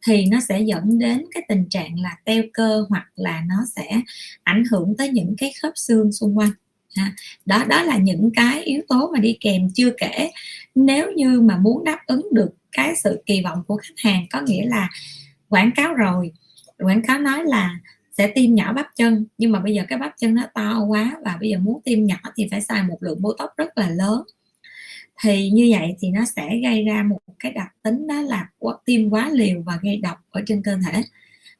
thì 0.07 0.25
nó 0.25 0.39
sẽ 0.39 0.61
dẫn 0.61 0.99
đến 0.99 1.25
cái 1.33 1.43
tình 1.47 1.65
trạng 1.69 1.99
là 1.99 2.17
teo 2.25 2.43
cơ 2.53 2.85
hoặc 2.89 3.07
là 3.15 3.43
nó 3.47 3.55
sẽ 3.75 4.01
ảnh 4.43 4.63
hưởng 4.71 4.93
tới 4.97 5.09
những 5.09 5.35
cái 5.37 5.53
khớp 5.61 5.73
xương 5.75 6.11
xung 6.11 6.37
quanh. 6.37 6.51
Đó 7.45 7.65
đó 7.67 7.83
là 7.83 7.97
những 7.97 8.31
cái 8.35 8.63
yếu 8.63 8.81
tố 8.87 9.11
mà 9.13 9.19
đi 9.19 9.37
kèm 9.39 9.69
chưa 9.73 9.89
kể. 9.97 10.31
Nếu 10.75 11.11
như 11.11 11.41
mà 11.41 11.57
muốn 11.57 11.83
đáp 11.83 11.99
ứng 12.07 12.27
được 12.31 12.49
cái 12.71 12.95
sự 12.95 13.23
kỳ 13.25 13.41
vọng 13.43 13.63
của 13.67 13.77
khách 13.77 14.09
hàng, 14.09 14.25
có 14.31 14.41
nghĩa 14.41 14.65
là 14.65 14.89
quảng 15.49 15.71
cáo 15.75 15.93
rồi, 15.93 16.31
quảng 16.77 17.01
cáo 17.07 17.19
nói 17.19 17.43
là 17.45 17.79
sẽ 18.17 18.27
tiêm 18.27 18.55
nhỏ 18.55 18.73
bắp 18.73 18.87
chân, 18.95 19.25
nhưng 19.37 19.51
mà 19.51 19.59
bây 19.59 19.73
giờ 19.73 19.83
cái 19.87 19.99
bắp 19.99 20.11
chân 20.19 20.35
nó 20.35 20.43
to 20.53 20.79
quá 20.87 21.17
và 21.25 21.37
bây 21.39 21.49
giờ 21.49 21.57
muốn 21.57 21.81
tiêm 21.81 22.05
nhỏ 22.05 22.17
thì 22.35 22.47
phải 22.51 22.61
xài 22.61 22.83
một 22.83 22.97
lượng 23.01 23.21
botox 23.21 23.49
rất 23.57 23.77
là 23.77 23.89
lớn 23.89 24.23
thì 25.23 25.49
như 25.49 25.67
vậy 25.71 25.95
thì 25.99 26.09
nó 26.09 26.25
sẽ 26.35 26.57
gây 26.63 26.83
ra 26.83 27.03
một 27.03 27.19
cái 27.39 27.51
đặc 27.51 27.73
tính 27.83 28.07
đó 28.07 28.21
là 28.21 28.49
tiêm 28.85 29.09
quá 29.09 29.29
liều 29.33 29.61
và 29.65 29.79
gây 29.81 29.97
độc 29.97 30.17
ở 30.31 30.41
trên 30.47 30.61
cơ 30.61 30.77
thể. 30.85 31.03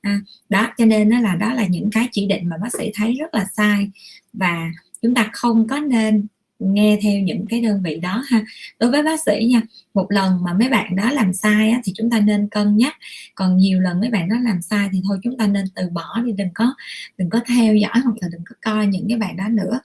À, 0.02 0.20
đó 0.50 0.74
cho 0.78 0.86
nên 0.86 1.10
nó 1.10 1.20
là 1.20 1.36
đó 1.36 1.54
là 1.54 1.68
những 1.68 1.90
cái 1.92 2.08
chỉ 2.12 2.26
định 2.26 2.50
mà 2.50 2.58
bác 2.58 2.74
sĩ 2.78 2.92
thấy 2.96 3.14
rất 3.14 3.34
là 3.34 3.46
sai. 3.58 3.92
Và 4.34 4.72
chúng 5.02 5.16
ta 5.16 5.30
không 5.34 5.68
có 5.68 5.80
nên 5.80 6.28
nghe 6.60 7.00
theo 7.02 7.20
những 7.20 7.46
cái 7.50 7.62
đơn 7.62 7.82
vị 7.84 8.00
đó 8.00 8.24
ha. 8.28 8.46
Đối 8.80 8.92
với 8.92 9.04
bác 9.04 9.20
sĩ 9.26 9.46
nha 9.50 9.62
một 9.94 10.12
lần 10.12 10.44
mà 10.44 10.54
mấy 10.54 10.70
bạn 10.70 10.96
đó 10.96 11.12
làm 11.12 11.34
sai 11.34 11.70
á, 11.70 11.82
thì 11.84 11.94
chúng 11.96 12.10
ta 12.10 12.20
nên 12.20 12.48
cân 12.48 12.78
nhắc. 12.78 12.94
Còn 13.36 13.58
nhiều 13.58 13.80
lần 13.80 14.00
mấy 14.00 14.10
bạn 14.10 14.30
đó 14.30 14.36
làm 14.44 14.62
sai 14.62 14.90
thì 14.94 15.02
thôi 15.08 15.18
chúng 15.24 15.38
ta 15.38 15.48
nên 15.48 15.66
từ 15.76 15.90
bỏ 15.90 16.22
đi 16.26 16.32
đừng 16.32 16.50
có 16.54 16.74
đừng 17.18 17.30
có 17.30 17.40
theo 17.48 17.76
dõi 17.76 18.00
hoặc 18.04 18.16
là 18.22 18.28
đừng 18.32 18.42
có 18.50 18.56
coi 18.62 18.88
những 18.88 19.06
cái 19.10 19.18
bạn 19.18 19.38
đó 19.38 19.48
nữa 19.50 19.80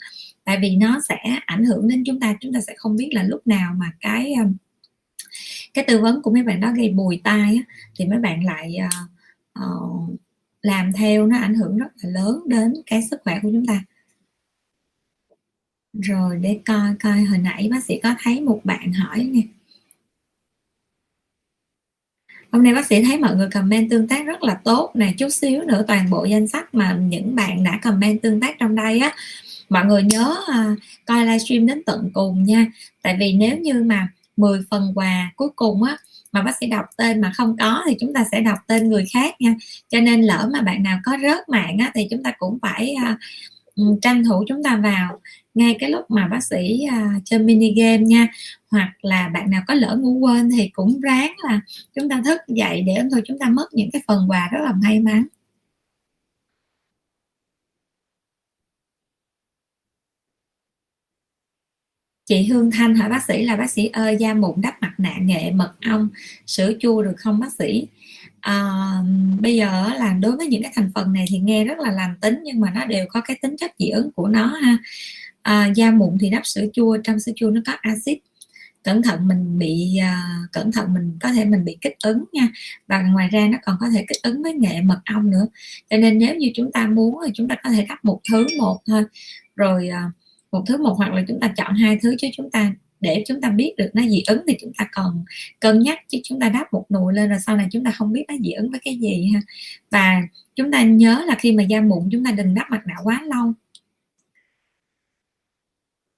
tại 0.48 0.58
vì 0.62 0.76
nó 0.76 1.00
sẽ 1.08 1.18
ảnh 1.46 1.64
hưởng 1.64 1.88
đến 1.88 2.02
chúng 2.06 2.20
ta 2.20 2.36
chúng 2.40 2.52
ta 2.52 2.60
sẽ 2.60 2.74
không 2.76 2.96
biết 2.96 3.10
là 3.12 3.22
lúc 3.22 3.46
nào 3.46 3.74
mà 3.78 3.92
cái 4.00 4.34
um, 4.34 4.54
cái 5.74 5.84
tư 5.88 6.00
vấn 6.00 6.22
của 6.22 6.30
mấy 6.30 6.42
bạn 6.42 6.60
đó 6.60 6.72
gây 6.76 6.90
bùi 6.90 7.20
tai 7.24 7.56
á, 7.56 7.74
thì 7.96 8.06
mấy 8.06 8.18
bạn 8.18 8.44
lại 8.44 8.76
uh, 8.86 9.10
uh, 9.64 10.10
làm 10.62 10.92
theo 10.92 11.26
nó 11.26 11.38
ảnh 11.38 11.54
hưởng 11.54 11.78
rất 11.78 11.86
là 11.96 12.10
lớn 12.10 12.40
đến 12.46 12.74
cái 12.86 13.02
sức 13.10 13.20
khỏe 13.24 13.38
của 13.42 13.48
chúng 13.52 13.66
ta. 13.66 13.84
Rồi 15.92 16.36
để 16.36 16.60
coi 16.66 16.94
coi 17.00 17.20
hồi 17.20 17.38
nãy 17.38 17.68
bác 17.70 17.84
sĩ 17.84 18.00
có 18.02 18.14
thấy 18.18 18.40
một 18.40 18.60
bạn 18.64 18.92
hỏi 18.92 19.24
nè. 19.24 19.42
Hôm 22.52 22.62
nay 22.62 22.74
bác 22.74 22.86
sĩ 22.86 23.04
thấy 23.04 23.18
mọi 23.18 23.36
người 23.36 23.48
comment 23.50 23.90
tương 23.90 24.08
tác 24.08 24.26
rất 24.26 24.42
là 24.42 24.60
tốt 24.64 24.90
nè 24.94 25.14
chút 25.18 25.28
xíu 25.28 25.62
nữa 25.62 25.84
toàn 25.88 26.10
bộ 26.10 26.24
danh 26.24 26.48
sách 26.48 26.74
mà 26.74 26.98
những 27.00 27.34
bạn 27.34 27.64
đã 27.64 27.80
comment 27.82 28.22
tương 28.22 28.40
tác 28.40 28.56
trong 28.58 28.74
đây 28.74 28.98
á 28.98 29.14
mọi 29.68 29.84
người 29.84 30.02
nhớ 30.02 30.36
uh, 30.42 30.78
coi 31.06 31.26
livestream 31.26 31.66
đến 31.66 31.82
tận 31.86 32.10
cùng 32.14 32.44
nha. 32.44 32.66
Tại 33.02 33.16
vì 33.20 33.32
nếu 33.32 33.58
như 33.58 33.82
mà 33.86 34.08
10 34.36 34.60
phần 34.70 34.92
quà 34.94 35.32
cuối 35.36 35.48
cùng 35.56 35.82
á 35.82 35.96
mà 36.32 36.42
bác 36.42 36.52
sĩ 36.60 36.66
đọc 36.66 36.84
tên 36.96 37.20
mà 37.20 37.32
không 37.36 37.56
có 37.60 37.82
thì 37.86 37.96
chúng 38.00 38.14
ta 38.14 38.24
sẽ 38.32 38.40
đọc 38.40 38.58
tên 38.66 38.88
người 38.88 39.04
khác 39.12 39.34
nha. 39.40 39.54
Cho 39.88 40.00
nên 40.00 40.22
lỡ 40.22 40.48
mà 40.52 40.60
bạn 40.60 40.82
nào 40.82 40.98
có 41.04 41.12
rớt 41.22 41.48
mạng 41.48 41.78
á, 41.78 41.90
thì 41.94 42.06
chúng 42.10 42.22
ta 42.22 42.32
cũng 42.38 42.58
phải 42.62 42.94
uh, 43.12 43.18
tranh 44.02 44.24
thủ 44.24 44.44
chúng 44.48 44.62
ta 44.62 44.76
vào 44.76 45.20
ngay 45.54 45.76
cái 45.80 45.90
lúc 45.90 46.10
mà 46.10 46.28
bác 46.28 46.44
sĩ 46.44 46.86
uh, 46.88 47.22
chơi 47.24 47.38
mini 47.38 47.74
game 47.74 47.98
nha. 47.98 48.28
Hoặc 48.70 48.92
là 49.02 49.28
bạn 49.28 49.50
nào 49.50 49.62
có 49.66 49.74
lỡ 49.74 49.96
ngủ 50.00 50.18
quên 50.18 50.50
thì 50.50 50.68
cũng 50.68 51.00
ráng 51.00 51.34
là 51.42 51.60
chúng 51.94 52.08
ta 52.08 52.22
thức 52.24 52.40
dậy 52.48 52.82
để 52.86 53.02
thôi 53.10 53.22
chúng 53.24 53.38
ta 53.38 53.48
mất 53.48 53.66
những 53.72 53.90
cái 53.92 54.02
phần 54.06 54.30
quà 54.30 54.48
rất 54.52 54.60
là 54.64 54.72
may 54.72 55.00
mắn. 55.00 55.24
Chị 62.28 62.44
Hương 62.44 62.70
Thanh 62.70 62.94
hỏi 62.94 63.08
bác 63.08 63.24
sĩ 63.24 63.42
là 63.44 63.56
bác 63.56 63.70
sĩ 63.70 63.86
ơi 63.86 64.16
da 64.20 64.34
mụn 64.34 64.60
đắp 64.60 64.82
mặt 64.82 64.92
nạ 64.98 65.14
nghệ 65.20 65.50
mật 65.50 65.72
ong 65.86 66.08
sữa 66.46 66.72
chua 66.80 67.02
được 67.02 67.14
không 67.16 67.40
bác 67.40 67.52
sĩ? 67.52 67.86
À, 68.40 68.70
bây 69.40 69.56
giờ 69.56 69.90
là 69.98 70.12
đối 70.12 70.36
với 70.36 70.46
những 70.46 70.62
cái 70.62 70.72
thành 70.74 70.90
phần 70.94 71.12
này 71.12 71.24
thì 71.28 71.38
nghe 71.38 71.64
rất 71.64 71.78
là 71.78 71.90
lành 71.90 72.14
tính 72.20 72.38
nhưng 72.44 72.60
mà 72.60 72.70
nó 72.74 72.86
đều 72.86 73.06
có 73.08 73.20
cái 73.20 73.38
tính 73.42 73.56
chất 73.56 73.72
dị 73.78 73.88
ứng 73.88 74.10
của 74.12 74.28
nó 74.28 74.46
ha. 74.46 74.78
À, 75.42 75.72
da 75.76 75.90
mụn 75.90 76.18
thì 76.20 76.30
đắp 76.30 76.46
sữa 76.46 76.64
chua 76.72 76.96
trong 77.04 77.20
sữa 77.20 77.32
chua 77.36 77.50
nó 77.50 77.60
có 77.66 77.72
axit. 77.80 78.18
Cẩn 78.82 79.02
thận 79.02 79.28
mình 79.28 79.58
bị 79.58 79.98
uh, 79.98 80.52
cẩn 80.52 80.72
thận 80.72 80.94
mình 80.94 81.18
có 81.20 81.32
thể 81.32 81.44
mình 81.44 81.64
bị 81.64 81.76
kích 81.80 81.96
ứng 82.02 82.24
nha. 82.32 82.48
Và 82.86 83.02
ngoài 83.02 83.28
ra 83.28 83.48
nó 83.50 83.58
còn 83.64 83.76
có 83.80 83.86
thể 83.90 84.04
kích 84.08 84.22
ứng 84.22 84.42
với 84.42 84.54
nghệ 84.54 84.80
mật 84.80 85.00
ong 85.04 85.30
nữa. 85.30 85.46
Cho 85.90 85.96
nên 85.96 86.18
nếu 86.18 86.34
như 86.34 86.50
chúng 86.54 86.72
ta 86.72 86.86
muốn 86.86 87.18
thì 87.26 87.32
chúng 87.34 87.48
ta 87.48 87.54
có 87.64 87.70
thể 87.70 87.86
đắp 87.88 88.04
một 88.04 88.20
thứ 88.30 88.46
một 88.58 88.80
thôi. 88.86 89.04
Rồi 89.56 89.88
uh, 89.88 90.12
một 90.52 90.64
thứ 90.66 90.82
một 90.82 90.94
hoặc 90.94 91.12
là 91.12 91.24
chúng 91.28 91.40
ta 91.40 91.52
chọn 91.56 91.74
hai 91.74 91.98
thứ 92.02 92.14
chứ 92.18 92.28
chúng 92.32 92.50
ta. 92.50 92.72
Để 93.00 93.24
chúng 93.26 93.40
ta 93.40 93.50
biết 93.50 93.74
được 93.76 93.90
nó 93.94 94.02
dị 94.08 94.22
ứng 94.26 94.42
thì 94.48 94.56
chúng 94.60 94.72
ta 94.78 94.88
còn 94.92 95.24
cân 95.60 95.78
nhắc 95.78 95.98
chứ 96.08 96.18
chúng 96.24 96.40
ta 96.40 96.48
đáp 96.48 96.72
một 96.72 96.86
nồi 96.88 97.14
lên 97.14 97.28
rồi 97.28 97.38
sau 97.46 97.56
này 97.56 97.68
chúng 97.72 97.84
ta 97.84 97.90
không 97.90 98.12
biết 98.12 98.24
nó 98.28 98.34
dị 98.44 98.52
ứng 98.52 98.70
với 98.70 98.80
cái 98.84 98.96
gì 98.96 99.30
ha. 99.34 99.40
Và 99.90 100.22
chúng 100.54 100.72
ta 100.72 100.82
nhớ 100.82 101.24
là 101.26 101.36
khi 101.38 101.52
mà 101.52 101.62
da 101.62 101.80
mụn 101.80 102.08
chúng 102.12 102.24
ta 102.24 102.30
đừng 102.30 102.54
đắp 102.54 102.70
mặt 102.70 102.82
nạ 102.86 102.94
quá 103.04 103.22
lâu. 103.22 103.52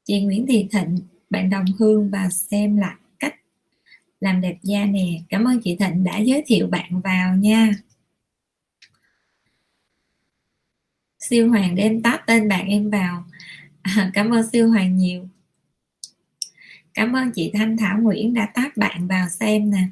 Chị 0.04 0.20
Nguyễn 0.20 0.46
Thị 0.46 0.68
Thịnh, 0.72 0.98
bạn 1.30 1.50
đồng 1.50 1.64
hương 1.78 2.10
và 2.10 2.30
xem 2.30 2.76
lại 2.76 2.94
cách 3.18 3.34
làm 4.20 4.40
đẹp 4.40 4.56
da 4.62 4.84
nè. 4.84 5.20
Cảm 5.28 5.44
ơn 5.44 5.60
chị 5.64 5.76
Thịnh 5.76 6.04
đã 6.04 6.18
giới 6.18 6.42
thiệu 6.46 6.66
bạn 6.66 7.00
vào 7.00 7.36
nha. 7.36 7.70
Siêu 11.18 11.48
hoàng 11.48 11.74
đem 11.74 12.02
tát 12.02 12.26
tên 12.26 12.48
bạn 12.48 12.68
em 12.68 12.90
vào 12.90 13.24
à, 13.82 14.10
cảm 14.14 14.30
ơn 14.30 14.50
siêu 14.52 14.68
hoàng 14.68 14.96
nhiều. 14.96 15.28
Cảm 16.94 17.16
ơn 17.16 17.30
chị 17.32 17.50
thanh 17.54 17.76
thảo 17.76 17.98
nguyễn 17.98 18.34
đã 18.34 18.46
tác 18.54 18.76
bạn 18.76 19.06
vào 19.08 19.28
xem 19.28 19.70
nè. 19.70 19.82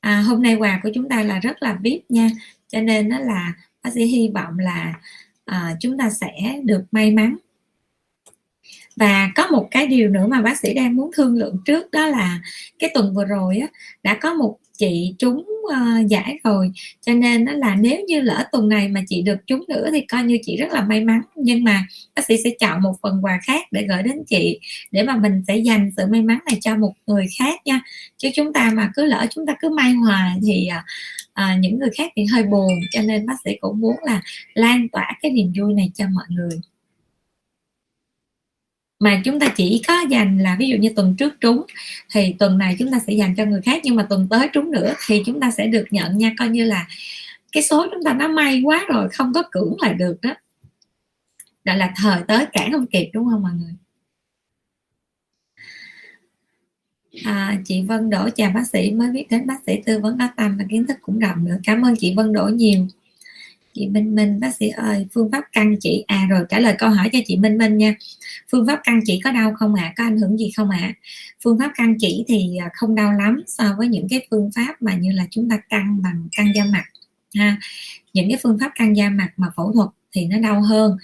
À, 0.00 0.20
hôm 0.20 0.42
nay 0.42 0.54
quà 0.54 0.80
của 0.82 0.90
chúng 0.94 1.08
ta 1.08 1.22
là 1.22 1.38
rất 1.38 1.62
là 1.62 1.78
vip 1.82 2.00
nha. 2.08 2.30
Cho 2.68 2.80
nên 2.80 3.08
đó 3.08 3.18
là 3.18 3.52
bác 3.82 3.90
sĩ 3.94 4.04
hy 4.04 4.30
vọng 4.34 4.58
là 4.58 4.94
à, 5.44 5.76
chúng 5.80 5.98
ta 5.98 6.10
sẽ 6.10 6.60
được 6.64 6.84
may 6.92 7.10
mắn. 7.10 7.36
Và 8.96 9.30
có 9.34 9.46
một 9.46 9.68
cái 9.70 9.86
điều 9.86 10.10
nữa 10.10 10.26
mà 10.26 10.42
bác 10.42 10.58
sĩ 10.58 10.74
đang 10.74 10.96
muốn 10.96 11.10
thương 11.16 11.38
lượng 11.38 11.58
trước 11.64 11.90
đó 11.90 12.06
là 12.06 12.40
cái 12.78 12.90
tuần 12.94 13.14
vừa 13.14 13.24
rồi 13.24 13.58
á, 13.58 13.66
đã 14.02 14.14
có 14.14 14.34
một 14.34 14.58
chị 14.82 15.14
trúng 15.18 15.44
uh, 15.66 16.06
giải 16.08 16.38
rồi. 16.44 16.72
Cho 17.00 17.14
nên 17.14 17.44
nó 17.44 17.52
là 17.52 17.74
nếu 17.74 18.00
như 18.08 18.20
lỡ 18.20 18.44
tuần 18.52 18.68
này 18.68 18.88
mà 18.88 19.00
chị 19.08 19.22
được 19.22 19.46
trúng 19.46 19.64
nữa 19.68 19.88
thì 19.92 20.00
coi 20.00 20.24
như 20.24 20.38
chị 20.42 20.56
rất 20.56 20.72
là 20.72 20.82
may 20.82 21.00
mắn. 21.04 21.20
Nhưng 21.36 21.64
mà 21.64 21.86
bác 22.16 22.24
sĩ 22.24 22.36
sẽ 22.44 22.50
chọn 22.60 22.82
một 22.82 22.92
phần 23.02 23.24
quà 23.24 23.40
khác 23.42 23.66
để 23.70 23.86
gửi 23.88 24.02
đến 24.02 24.22
chị 24.26 24.58
để 24.90 25.02
mà 25.02 25.16
mình 25.16 25.42
sẽ 25.48 25.56
dành 25.56 25.90
sự 25.96 26.06
may 26.10 26.22
mắn 26.22 26.38
này 26.46 26.58
cho 26.60 26.76
một 26.76 26.92
người 27.06 27.26
khác 27.38 27.60
nha. 27.64 27.80
Chứ 28.16 28.28
chúng 28.34 28.52
ta 28.52 28.70
mà 28.74 28.90
cứ 28.94 29.04
lỡ 29.04 29.26
chúng 29.30 29.46
ta 29.46 29.54
cứ 29.60 29.68
may 29.68 29.92
hoài 29.92 30.38
thì 30.46 30.68
uh, 31.40 31.58
những 31.60 31.78
người 31.78 31.90
khác 31.98 32.12
thì 32.16 32.24
hơi 32.24 32.42
buồn. 32.42 32.72
Cho 32.90 33.02
nên 33.02 33.26
bác 33.26 33.36
sĩ 33.44 33.50
cũng 33.60 33.80
muốn 33.80 33.96
là 34.02 34.22
lan 34.54 34.88
tỏa 34.88 35.18
cái 35.22 35.32
niềm 35.32 35.52
vui 35.58 35.74
này 35.74 35.90
cho 35.94 36.04
mọi 36.12 36.26
người 36.28 36.60
mà 39.02 39.20
chúng 39.24 39.40
ta 39.40 39.48
chỉ 39.56 39.82
có 39.88 40.00
dành 40.10 40.38
là 40.38 40.56
ví 40.58 40.68
dụ 40.68 40.76
như 40.76 40.92
tuần 40.96 41.14
trước 41.18 41.40
trúng 41.40 41.62
thì 42.12 42.34
tuần 42.38 42.58
này 42.58 42.76
chúng 42.78 42.90
ta 42.90 42.98
sẽ 43.06 43.12
dành 43.12 43.34
cho 43.36 43.44
người 43.44 43.60
khác 43.62 43.80
nhưng 43.84 43.96
mà 43.96 44.06
tuần 44.10 44.28
tới 44.30 44.48
trúng 44.52 44.70
nữa 44.70 44.94
thì 45.06 45.22
chúng 45.26 45.40
ta 45.40 45.50
sẽ 45.50 45.66
được 45.66 45.84
nhận 45.90 46.18
nha 46.18 46.32
coi 46.38 46.48
như 46.48 46.64
là 46.64 46.86
cái 47.52 47.62
số 47.62 47.86
chúng 47.90 48.02
ta 48.04 48.14
nó 48.14 48.28
may 48.28 48.62
quá 48.64 48.84
rồi 48.88 49.08
không 49.08 49.32
có 49.32 49.42
cưỡng 49.50 49.76
lại 49.80 49.94
được 49.94 50.16
đó. 50.22 50.34
Gọi 51.64 51.76
là 51.76 51.92
thời 51.96 52.22
tới 52.28 52.46
cản 52.52 52.72
không 52.72 52.86
kịp 52.86 53.10
đúng 53.12 53.28
không 53.30 53.42
mọi 53.42 53.52
người? 53.52 53.74
À, 57.24 57.60
chị 57.64 57.82
Vân 57.82 58.10
Đỗ 58.10 58.28
chào 58.34 58.50
bác 58.54 58.66
sĩ 58.66 58.90
mới 58.90 59.10
biết 59.10 59.26
đến 59.30 59.46
bác 59.46 59.58
sĩ 59.66 59.82
tư 59.86 59.98
vấn 59.98 60.18
có 60.18 60.28
tâm 60.36 60.56
và 60.58 60.64
kiến 60.70 60.86
thức 60.86 60.96
cũng 61.02 61.18
rộng 61.18 61.44
nữa. 61.44 61.58
Cảm 61.64 61.82
ơn 61.82 61.94
chị 61.98 62.14
Vân 62.16 62.32
Đỗ 62.32 62.48
nhiều 62.48 62.86
chị 63.74 63.88
Minh 63.88 64.14
Minh 64.14 64.40
bác 64.40 64.54
sĩ 64.56 64.68
ơi 64.68 65.06
phương 65.12 65.30
pháp 65.32 65.44
căn 65.52 65.76
chỉ 65.80 66.04
à 66.06 66.26
rồi 66.30 66.44
trả 66.48 66.58
lời 66.58 66.74
câu 66.78 66.90
hỏi 66.90 67.10
cho 67.12 67.18
chị 67.26 67.36
Minh 67.36 67.58
Minh 67.58 67.76
nha. 67.76 67.94
Phương 68.50 68.66
pháp 68.66 68.80
căn 68.84 69.00
chỉ 69.04 69.20
có 69.24 69.32
đau 69.32 69.54
không 69.58 69.74
ạ? 69.74 69.84
À? 69.84 69.92
có 69.96 70.04
ảnh 70.04 70.18
hưởng 70.18 70.38
gì 70.38 70.50
không 70.56 70.70
ạ? 70.70 70.78
À? 70.82 70.94
phương 71.44 71.58
pháp 71.58 71.72
căn 71.76 71.96
chỉ 71.98 72.24
thì 72.28 72.56
à, 72.56 72.70
không 72.74 72.94
đau 72.94 73.12
lắm 73.12 73.42
so 73.46 73.64
với 73.78 73.88
những 73.88 74.06
cái 74.10 74.26
phương 74.30 74.50
pháp 74.56 74.82
mà 74.82 74.94
như 74.94 75.12
là 75.12 75.26
chúng 75.30 75.48
ta 75.50 75.56
căng 75.68 76.02
bằng 76.02 76.28
căng 76.36 76.54
da 76.54 76.64
mặt 76.64 76.84
ha. 77.34 77.56
Những 78.12 78.28
cái 78.28 78.38
phương 78.42 78.58
pháp 78.60 78.72
căng 78.74 78.96
da 78.96 79.10
mặt 79.10 79.28
mà 79.36 79.46
phẫu 79.56 79.72
thuật 79.72 79.88
thì 80.12 80.26
nó 80.26 80.38
đau 80.38 80.62
hơn. 80.62 80.96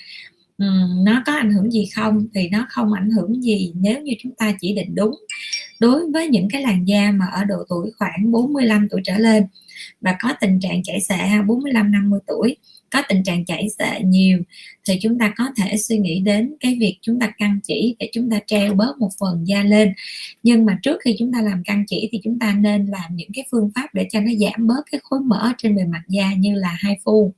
Uhm, 0.65 1.05
nó 1.05 1.23
có 1.27 1.33
ảnh 1.33 1.53
hưởng 1.53 1.71
gì 1.71 1.89
không? 1.97 2.27
Thì 2.35 2.49
nó 2.49 2.67
không 2.69 2.93
ảnh 2.93 3.11
hưởng 3.11 3.43
gì 3.43 3.73
nếu 3.75 4.01
như 4.03 4.13
chúng 4.23 4.33
ta 4.39 4.53
chỉ 4.61 4.75
định 4.75 4.95
đúng 4.95 5.15
đối 5.81 6.11
với 6.13 6.29
những 6.29 6.49
cái 6.51 6.63
làn 6.63 6.89
da 6.89 7.11
mà 7.11 7.27
ở 7.27 7.45
độ 7.45 7.57
tuổi 7.69 7.91
khoảng 7.99 8.33
45 8.33 8.89
tuổi 8.91 9.01
trở 9.05 9.19
lên 9.19 9.47
và 10.01 10.17
có 10.21 10.35
tình 10.41 10.61
trạng 10.61 10.83
chảy 10.83 11.01
xệ 11.01 11.19
45 11.47 11.93
50 11.93 12.21
tuổi 12.27 12.57
có 12.91 13.03
tình 13.09 13.23
trạng 13.25 13.45
chảy 13.45 13.69
xệ 13.79 14.01
nhiều 14.01 14.39
thì 14.89 14.99
chúng 15.03 15.19
ta 15.19 15.33
có 15.37 15.45
thể 15.57 15.77
suy 15.77 15.99
nghĩ 15.99 16.21
đến 16.21 16.55
cái 16.61 16.77
việc 16.81 16.99
chúng 17.03 17.21
ta 17.21 17.33
căng 17.39 17.61
chỉ 17.63 17.97
để 17.99 18.11
chúng 18.13 18.31
ta 18.31 18.41
treo 18.47 18.75
bớt 18.75 18.99
một 18.99 19.11
phần 19.21 19.49
da 19.49 19.63
lên. 19.63 19.93
Nhưng 20.43 20.65
mà 20.65 20.79
trước 20.83 20.97
khi 21.05 21.17
chúng 21.19 21.33
ta 21.33 21.43
làm 21.43 21.63
căng 21.65 21.85
chỉ 21.87 22.09
thì 22.13 22.21
chúng 22.25 22.39
ta 22.39 22.55
nên 22.59 22.87
làm 22.87 23.17
những 23.17 23.31
cái 23.35 23.45
phương 23.51 23.71
pháp 23.75 23.95
để 23.95 24.07
cho 24.11 24.21
nó 24.21 24.31
giảm 24.41 24.67
bớt 24.67 24.83
cái 24.93 25.01
khối 25.05 25.21
mỡ 25.21 25.53
trên 25.59 25.77
bề 25.77 25.85
mặt 25.85 26.03
da 26.09 26.35
như 26.35 26.55
là 26.55 26.77
hai 26.81 26.99
phu 27.05 27.35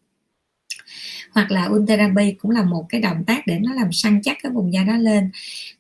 hoặc 1.31 1.51
là 1.51 1.67
ultherapy 1.67 2.33
cũng 2.33 2.51
là 2.51 2.63
một 2.63 2.87
cái 2.89 3.01
động 3.01 3.25
tác 3.27 3.47
để 3.47 3.59
nó 3.59 3.75
làm 3.75 3.93
săn 3.93 4.21
chắc 4.23 4.37
cái 4.43 4.53
vùng 4.53 4.73
da 4.73 4.83
đó 4.83 4.97
lên. 4.97 5.31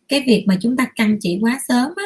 Cái 0.08 0.22
việc 0.26 0.44
mà 0.46 0.56
chúng 0.60 0.76
ta 0.76 0.86
căng 0.96 1.16
chỉ 1.20 1.38
quá 1.40 1.60
sớm 1.68 1.92
á, 1.96 2.04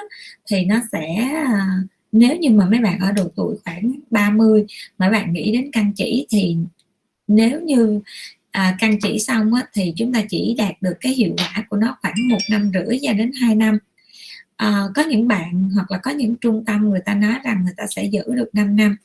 thì 0.50 0.64
nó 0.64 0.80
sẽ 0.92 1.14
à, 1.46 1.66
nếu 2.12 2.36
như 2.36 2.50
mà 2.50 2.66
mấy 2.66 2.80
bạn 2.80 2.98
ở 2.98 3.12
độ 3.12 3.28
tuổi 3.36 3.56
khoảng 3.64 3.92
30 4.10 4.64
mà 4.98 5.10
bạn 5.10 5.32
nghĩ 5.32 5.52
đến 5.52 5.70
căng 5.72 5.92
chỉ 5.96 6.26
thì 6.30 6.56
nếu 7.28 7.60
như 7.60 8.00
à, 8.50 8.76
căn 8.80 8.98
chỉ 9.02 9.18
xong 9.18 9.54
á, 9.54 9.62
thì 9.74 9.92
chúng 9.96 10.12
ta 10.12 10.22
chỉ 10.28 10.54
đạt 10.58 10.74
được 10.80 10.94
cái 11.00 11.12
hiệu 11.12 11.34
quả 11.38 11.64
của 11.68 11.76
nó 11.76 11.96
khoảng 12.02 12.28
một 12.28 12.38
năm 12.50 12.70
rưỡi 12.74 12.98
cho 13.02 13.12
đến 13.12 13.32
2 13.40 13.54
năm. 13.54 13.78
À, 14.56 14.82
có 14.94 15.02
những 15.02 15.28
bạn 15.28 15.70
hoặc 15.74 15.90
là 15.90 15.98
có 15.98 16.10
những 16.10 16.36
trung 16.36 16.64
tâm 16.64 16.90
người 16.90 17.00
ta 17.04 17.14
nói 17.14 17.34
rằng 17.44 17.64
người 17.64 17.74
ta 17.76 17.84
sẽ 17.90 18.04
giữ 18.04 18.22
được 18.26 18.48
5 18.52 18.76
năm 18.76 18.96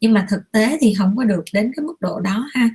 nhưng 0.00 0.12
mà 0.12 0.26
thực 0.30 0.52
tế 0.52 0.78
thì 0.80 0.94
không 0.94 1.16
có 1.16 1.24
được 1.24 1.44
đến 1.52 1.72
cái 1.76 1.84
mức 1.84 2.00
độ 2.00 2.20
đó 2.20 2.48
ha. 2.52 2.70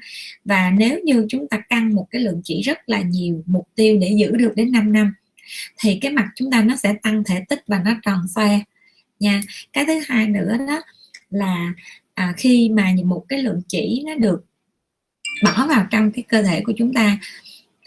Và 0.46 0.72
nếu 0.78 1.00
như 1.04 1.26
chúng 1.30 1.48
ta 1.48 1.60
căng 1.70 1.96
một 1.96 2.08
cái 2.12 2.22
lượng 2.22 2.42
chỉ 2.44 2.62
rất 2.62 2.90
là 2.90 3.02
nhiều 3.02 3.44
mục 3.46 3.68
tiêu 3.76 3.98
để 4.02 4.16
giữ 4.18 4.32
được 4.32 4.54
đến 4.56 4.72
5 4.72 4.94
năm 4.94 5.14
thì 5.78 5.98
cái 6.02 6.12
mặt 6.12 6.28
chúng 6.36 6.52
ta 6.52 6.62
nó 6.62 6.76
sẽ 6.76 6.94
tăng 7.04 7.24
thể 7.24 7.44
tích 7.50 7.64
và 7.68 7.82
nó 7.86 7.92
tròn 8.04 8.28
xoe 8.36 8.60
nha. 9.20 9.42
Cái 9.74 9.86
thứ 9.86 10.00
hai 10.08 10.28
nữa 10.28 10.58
đó 10.68 10.82
là 11.30 11.74
à, 12.14 12.34
khi 12.38 12.70
mà 12.70 12.92
một 13.06 13.26
cái 13.30 13.44
lượng 13.44 13.62
chỉ 13.68 14.04
nó 14.06 14.16
được 14.16 14.46
bỏ 15.44 15.68
vào 15.68 15.88
trong 15.92 16.12
cái 16.12 16.24
cơ 16.28 16.44
thể 16.44 16.62
của 16.66 16.74
chúng 16.78 16.94
ta 16.94 17.18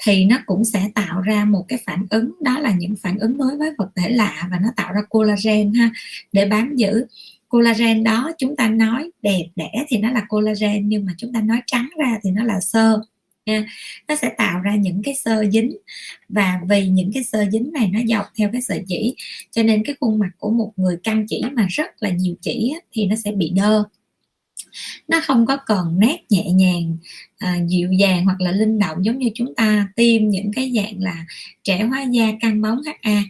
thì 0.04 0.24
nó 0.24 0.36
cũng 0.46 0.64
sẽ 0.64 0.90
tạo 0.94 1.20
ra 1.20 1.44
một 1.44 1.64
cái 1.68 1.78
phản 1.86 2.06
ứng 2.10 2.32
đó 2.40 2.58
là 2.58 2.72
những 2.78 2.96
phản 3.02 3.18
ứng 3.18 3.38
đối 3.38 3.56
với 3.56 3.70
vật 3.78 3.88
thể 3.96 4.10
lạ 4.10 4.48
và 4.50 4.58
nó 4.62 4.68
tạo 4.76 4.92
ra 4.92 5.00
collagen 5.08 5.74
ha. 5.74 5.90
Để 6.32 6.46
bám 6.46 6.76
giữ 6.76 7.06
collagen 7.48 8.04
đó 8.04 8.32
chúng 8.38 8.56
ta 8.56 8.68
nói 8.68 9.10
đẹp 9.22 9.44
đẽ 9.56 9.70
thì 9.88 9.98
nó 9.98 10.10
là 10.10 10.24
collagen 10.28 10.88
nhưng 10.88 11.06
mà 11.06 11.12
chúng 11.18 11.32
ta 11.32 11.40
nói 11.40 11.60
trắng 11.66 11.88
ra 11.98 12.18
thì 12.22 12.30
nó 12.30 12.44
là 12.44 12.60
sơ 12.60 13.00
nha. 13.48 13.66
Nó 14.08 14.14
sẽ 14.16 14.30
tạo 14.38 14.60
ra 14.60 14.74
những 14.76 15.02
cái 15.02 15.14
sơ 15.14 15.44
dính 15.52 15.76
và 16.28 16.60
vì 16.68 16.88
những 16.88 17.10
cái 17.14 17.24
sơ 17.24 17.44
dính 17.52 17.72
này 17.72 17.90
nó 17.92 18.00
dọc 18.08 18.26
theo 18.38 18.48
cái 18.52 18.62
sợi 18.62 18.84
chỉ 18.88 19.14
cho 19.50 19.62
nên 19.62 19.84
cái 19.84 19.96
khuôn 20.00 20.18
mặt 20.18 20.30
của 20.38 20.50
một 20.50 20.72
người 20.76 20.96
căng 21.02 21.26
chỉ 21.28 21.42
mà 21.52 21.66
rất 21.70 22.02
là 22.02 22.10
nhiều 22.10 22.34
chỉ 22.40 22.74
thì 22.92 23.06
nó 23.06 23.16
sẽ 23.16 23.32
bị 23.32 23.50
đơ. 23.56 23.84
Nó 25.08 25.20
không 25.24 25.46
có 25.46 25.56
còn 25.66 25.98
nét 25.98 26.18
nhẹ 26.30 26.50
nhàng 26.50 26.96
à, 27.38 27.58
dịu 27.66 27.92
dàng 27.92 28.24
hoặc 28.24 28.40
là 28.40 28.52
linh 28.52 28.78
động 28.78 29.04
giống 29.04 29.18
như 29.18 29.30
chúng 29.34 29.54
ta 29.54 29.88
tiêm 29.96 30.28
những 30.28 30.52
cái 30.52 30.72
dạng 30.74 31.02
là 31.02 31.26
trẻ 31.64 31.82
hóa 31.82 32.02
da 32.02 32.32
căng 32.40 32.62
bóng 32.62 32.80
HA 33.02 33.22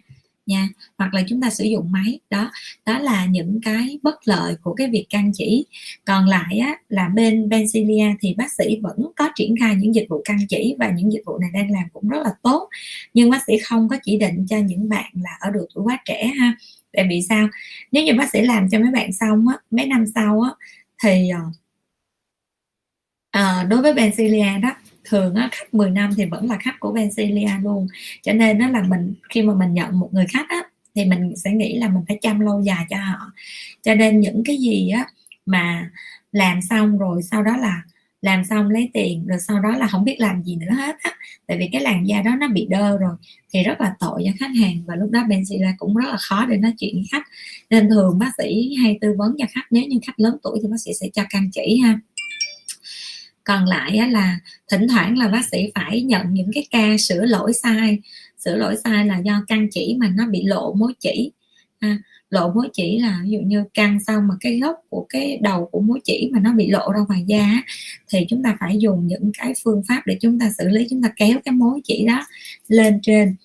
nha. 0.49 0.69
Hoặc 0.99 1.15
là 1.15 1.23
chúng 1.29 1.41
ta 1.41 1.51
sử 1.51 1.65
dụng 1.65 1.93
máy. 1.93 2.21
Đó 2.31 2.51
đó 2.87 2.99
là 2.99 3.27
những 3.27 3.61
cái 3.63 3.99
bất 4.03 4.29
lợi 4.29 4.55
của 4.63 4.75
cái 4.75 4.89
việc 4.89 5.07
căng 5.11 5.33
chỉ. 5.35 5.67
Còn 6.05 6.27
lại 6.27 6.59
á, 6.59 6.77
là 6.89 7.09
bên 7.09 7.49
Benzilia 7.49 8.15
thì 8.21 8.35
bác 8.35 8.53
sĩ 8.53 8.79
vẫn 8.83 8.97
có 9.17 9.29
triển 9.35 9.55
khai 9.61 9.77
những 9.77 9.95
dịch 9.95 10.07
vụ 10.09 10.23
căng 10.25 10.39
chỉ 10.49 10.77
và 10.79 10.91
những 10.91 11.13
dịch 11.13 11.23
vụ 11.27 11.39
này 11.39 11.51
đang 11.55 11.71
làm 11.71 11.85
cũng 11.93 12.09
rất 12.09 12.19
là 12.25 12.31
tốt. 12.43 12.69
Nhưng 13.15 13.31
bác 13.31 13.43
sĩ 13.47 13.59
không 13.59 13.89
có 13.89 13.97
chỉ 14.03 14.19
định 14.19 14.47
cho 14.49 14.59
những 14.59 14.89
bạn 14.89 15.13
là 15.15 15.31
ở 15.41 15.51
độ 15.51 15.61
tuổi 15.75 15.85
quá 15.85 15.99
trẻ 16.05 16.27
ha. 16.39 16.57
Tại 16.93 17.07
vì 17.09 17.23
sao? 17.29 17.49
Nếu 17.93 18.05
như 18.05 18.13
bác 18.19 18.31
sĩ 18.33 18.41
làm 18.41 18.69
cho 18.71 18.79
mấy 18.79 18.91
bạn 18.91 19.13
xong 19.13 19.49
á 19.49 19.57
mấy 19.71 19.87
năm 19.87 20.05
sau 20.15 20.41
á 20.41 20.51
thì 21.03 21.31
à, 23.31 23.65
đối 23.71 23.83
với 23.83 23.95
Benzilia 23.95 24.61
đó 24.61 24.71
thường 25.09 25.35
á, 25.35 25.49
khách 25.53 25.75
10 25.75 25.91
năm 25.91 26.11
thì 26.17 26.25
vẫn 26.25 26.47
là 26.51 26.59
khách 26.61 26.81
của 26.81 26.93
Bencilia 26.93 27.51
luôn. 27.63 27.87
Cho 28.23 28.33
nên 28.33 28.59
nó 28.59 28.69
là 28.69 28.83
mình 28.83 29.15
khi 29.31 29.43
mà 29.43 29.55
mình 29.55 29.75
nhận 29.75 30.01
một 30.01 30.09
người 30.13 30.27
khách 30.29 30.49
á, 30.49 30.63
thì 30.95 31.05
mình 31.05 31.37
sẽ 31.37 31.51
nghĩ 31.51 31.79
là 31.79 31.89
mình 31.89 32.03
phải 32.09 32.19
chăm 32.23 32.41
lâu 32.41 32.63
dài 32.63 32.85
cho 32.91 32.97
họ. 32.97 33.33
Cho 33.83 33.95
nên 33.95 34.21
những 34.21 34.43
cái 34.45 34.57
gì 34.57 34.91
á 34.91 35.07
mà 35.47 35.91
làm 36.33 36.63
xong 36.63 36.99
rồi 36.99 37.23
sau 37.23 37.43
đó 37.43 37.57
là 37.57 37.83
làm 38.23 38.45
xong 38.45 38.71
lấy 38.71 38.91
tiền 38.95 39.27
rồi 39.27 39.39
sau 39.41 39.61
đó 39.61 39.77
là 39.77 39.87
không 39.87 40.05
biết 40.05 40.17
làm 40.19 40.43
gì 40.43 40.57
nữa 40.57 40.75
hết 40.77 40.97
á 41.03 41.11
tại 41.47 41.59
vì 41.59 41.69
cái 41.73 41.83
làn 41.83 42.09
da 42.09 42.23
đó 42.23 42.31
nó 42.41 42.49
bị 42.49 42.67
đơ 42.71 42.99
rồi 42.99 43.17
thì 43.53 43.63
rất 43.63 43.81
là 43.81 43.95
tội 44.01 44.23
cho 44.27 44.33
khách 44.41 44.51
hàng 44.61 44.83
và 44.87 44.95
lúc 44.97 45.11
đó 45.11 45.25
Benzilla 45.29 45.73
cũng 45.79 45.97
rất 45.97 46.09
là 46.11 46.17
khó 46.21 46.47
để 46.47 46.57
nói 46.57 46.73
chuyện 46.79 46.95
với 46.95 47.05
khách. 47.13 47.23
Nên 47.71 47.89
thường 47.91 48.19
bác 48.19 48.31
sĩ 48.39 48.75
hay 48.83 48.99
tư 49.01 49.15
vấn 49.19 49.35
cho 49.39 49.45
khách 49.51 49.67
nếu 49.71 49.83
như 49.85 49.99
khách 50.07 50.21
lớn 50.21 50.37
tuổi 50.43 50.59
thì 50.63 50.69
bác 50.69 50.77
sĩ 50.85 50.91
sẽ 51.01 51.09
cho 51.13 51.25
can 51.31 51.51
chỉ 51.53 51.81
ha 51.85 51.99
còn 53.49 53.65
lại 53.65 54.11
là 54.11 54.39
thỉnh 54.71 54.89
thoảng 54.89 55.19
là 55.19 55.29
bác 55.29 55.45
sĩ 55.51 55.71
phải 55.75 56.03
nhận 56.03 56.23
những 56.31 56.51
cái 56.55 56.67
ca 56.71 56.97
sửa 56.99 57.25
lỗi 57.25 57.53
sai. 57.53 57.99
Sửa 58.45 58.57
lỗi 58.57 58.77
sai 58.85 59.07
là 59.07 59.19
do 59.19 59.45
căn 59.49 59.69
chỉ 59.71 59.97
mà 60.01 60.09
nó 60.09 60.27
bị 60.27 60.43
lộ 60.45 60.73
mối 60.73 60.93
chỉ. 61.01 61.33
À, 61.79 61.99
lộ 62.31 62.53
mối 62.53 62.69
chỉ 62.73 62.99
là 62.99 63.21
ví 63.25 63.31
dụ 63.31 63.39
như 63.39 63.65
căng 63.75 64.01
xong 64.01 64.29
mà 64.29 64.35
cái 64.41 64.59
gốc 64.61 64.77
của 64.89 65.07
cái 65.09 65.39
đầu 65.43 65.69
của 65.73 65.81
mối 65.81 66.01
chỉ 66.05 66.31
mà 66.33 66.41
nó 66.41 66.53
bị 66.53 66.71
lộ 66.71 66.93
ra 66.93 67.01
ngoài 67.09 67.25
da 67.27 67.63
thì 68.09 68.27
chúng 68.29 68.43
ta 68.43 68.57
phải 68.61 68.79
dùng 68.79 69.07
những 69.07 69.31
cái 69.39 69.53
phương 69.65 69.83
pháp 69.89 70.03
để 70.07 70.19
chúng 70.21 70.39
ta 70.39 70.51
xử 70.59 70.69
lý 70.69 70.87
chúng 70.91 71.03
ta 71.03 71.13
kéo 71.17 71.39
cái 71.45 71.53
mối 71.53 71.81
chỉ 71.85 72.07
đó 72.07 72.27
lên 72.69 72.99
trên. 73.03 73.37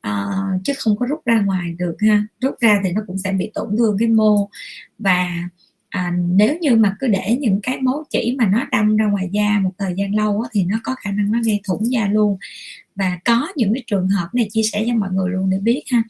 À, 0.00 0.26
chứ 0.64 0.72
không 0.78 0.96
có 0.96 1.06
rút 1.06 1.20
ra 1.24 1.40
ngoài 1.40 1.74
được 1.78 1.96
ha. 2.00 2.26
Rút 2.40 2.54
ra 2.60 2.80
thì 2.84 2.92
nó 2.92 3.00
cũng 3.06 3.18
sẽ 3.18 3.32
bị 3.32 3.50
tổn 3.54 3.76
thương 3.78 3.96
cái 3.98 4.08
mô 4.08 4.48
và 4.98 5.28
à, 5.94 6.12
nếu 6.28 6.58
như 6.60 6.76
mà 6.76 6.96
cứ 6.98 7.08
để 7.08 7.36
những 7.40 7.60
cái 7.62 7.80
mấu 7.80 8.04
chỉ 8.10 8.36
mà 8.38 8.46
nó 8.46 8.66
đâm 8.72 8.96
ra 8.96 9.06
ngoài 9.06 9.28
da 9.32 9.60
một 9.62 9.70
thời 9.78 9.94
gian 9.96 10.14
lâu 10.14 10.40
á, 10.40 10.48
thì 10.52 10.64
nó 10.64 10.80
có 10.84 10.94
khả 10.98 11.10
năng 11.10 11.32
nó 11.32 11.38
gây 11.44 11.60
thủng 11.64 11.92
da 11.92 12.06
luôn. 12.06 12.38
Và 12.96 13.18
có 13.24 13.48
những 13.56 13.74
cái 13.74 13.82
trường 13.86 14.08
hợp 14.08 14.28
này 14.32 14.48
chia 14.50 14.62
sẻ 14.62 14.84
cho 14.88 14.94
mọi 14.94 15.10
người 15.12 15.30
luôn 15.30 15.50
để 15.50 15.58
biết 15.58 15.82
ha. 15.92 16.02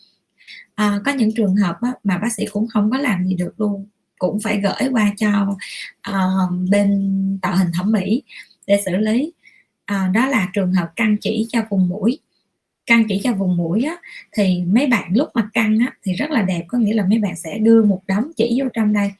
À, 0.74 1.00
có 1.04 1.12
những 1.12 1.34
trường 1.34 1.56
hợp 1.56 1.76
á, 1.80 1.92
mà 2.04 2.18
bác 2.18 2.32
sĩ 2.32 2.44
cũng 2.52 2.68
không 2.68 2.90
có 2.90 2.98
làm 2.98 3.26
gì 3.26 3.34
được 3.34 3.60
luôn 3.60 3.86
cũng 4.18 4.40
phải 4.40 4.60
gửi 4.60 4.90
qua 4.90 5.14
cho 5.16 5.56
uh, 6.10 6.70
bên 6.70 7.38
tạo 7.42 7.56
hình 7.56 7.68
thẩm 7.74 7.92
mỹ 7.92 8.22
để 8.66 8.82
xử 8.86 8.96
lý. 8.96 9.32
À, 9.84 10.10
đó 10.14 10.26
là 10.26 10.50
trường 10.52 10.72
hợp 10.72 10.90
căng 10.96 11.16
chỉ 11.20 11.46
cho 11.48 11.62
vùng 11.70 11.88
mũi. 11.88 12.18
Căng 12.86 13.04
chỉ 13.08 13.20
cho 13.24 13.34
vùng 13.34 13.56
mũi 13.56 13.84
á, 13.84 13.96
thì 14.32 14.62
mấy 14.66 14.86
bạn 14.86 15.10
lúc 15.14 15.28
mà 15.34 15.48
căng 15.52 15.78
á, 15.78 15.92
thì 16.02 16.12
rất 16.12 16.30
là 16.30 16.42
đẹp 16.42 16.64
có 16.68 16.78
nghĩa 16.78 16.94
là 16.94 17.04
mấy 17.08 17.18
bạn 17.18 17.36
sẽ 17.36 17.58
đưa 17.58 17.84
một 17.84 18.02
đống 18.06 18.30
chỉ 18.36 18.60
vô 18.62 18.68
trong 18.74 18.92
đây 18.92 19.10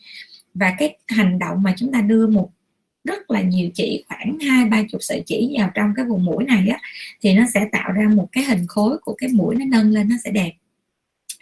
và 0.55 0.75
cái 0.79 0.99
hành 1.09 1.38
động 1.38 1.62
mà 1.62 1.75
chúng 1.77 1.93
ta 1.93 2.01
đưa 2.01 2.27
một 2.27 2.51
rất 3.05 3.31
là 3.31 3.40
nhiều 3.40 3.71
chỉ 3.75 4.05
khoảng 4.09 4.38
hai 4.38 4.64
ba 4.64 4.83
chục 4.90 5.03
sợi 5.03 5.23
chỉ 5.27 5.57
vào 5.59 5.71
trong 5.75 5.93
cái 5.97 6.05
vùng 6.05 6.25
mũi 6.25 6.45
này 6.45 6.69
á 6.69 6.79
thì 7.21 7.35
nó 7.35 7.45
sẽ 7.55 7.69
tạo 7.73 7.93
ra 7.93 8.09
một 8.14 8.29
cái 8.33 8.45
hình 8.45 8.67
khối 8.67 8.99
của 8.99 9.14
cái 9.19 9.31
mũi 9.33 9.55
nó 9.55 9.64
nâng 9.69 9.90
lên 9.90 10.09
nó 10.09 10.17
sẽ 10.25 10.31
đẹp. 10.31 10.53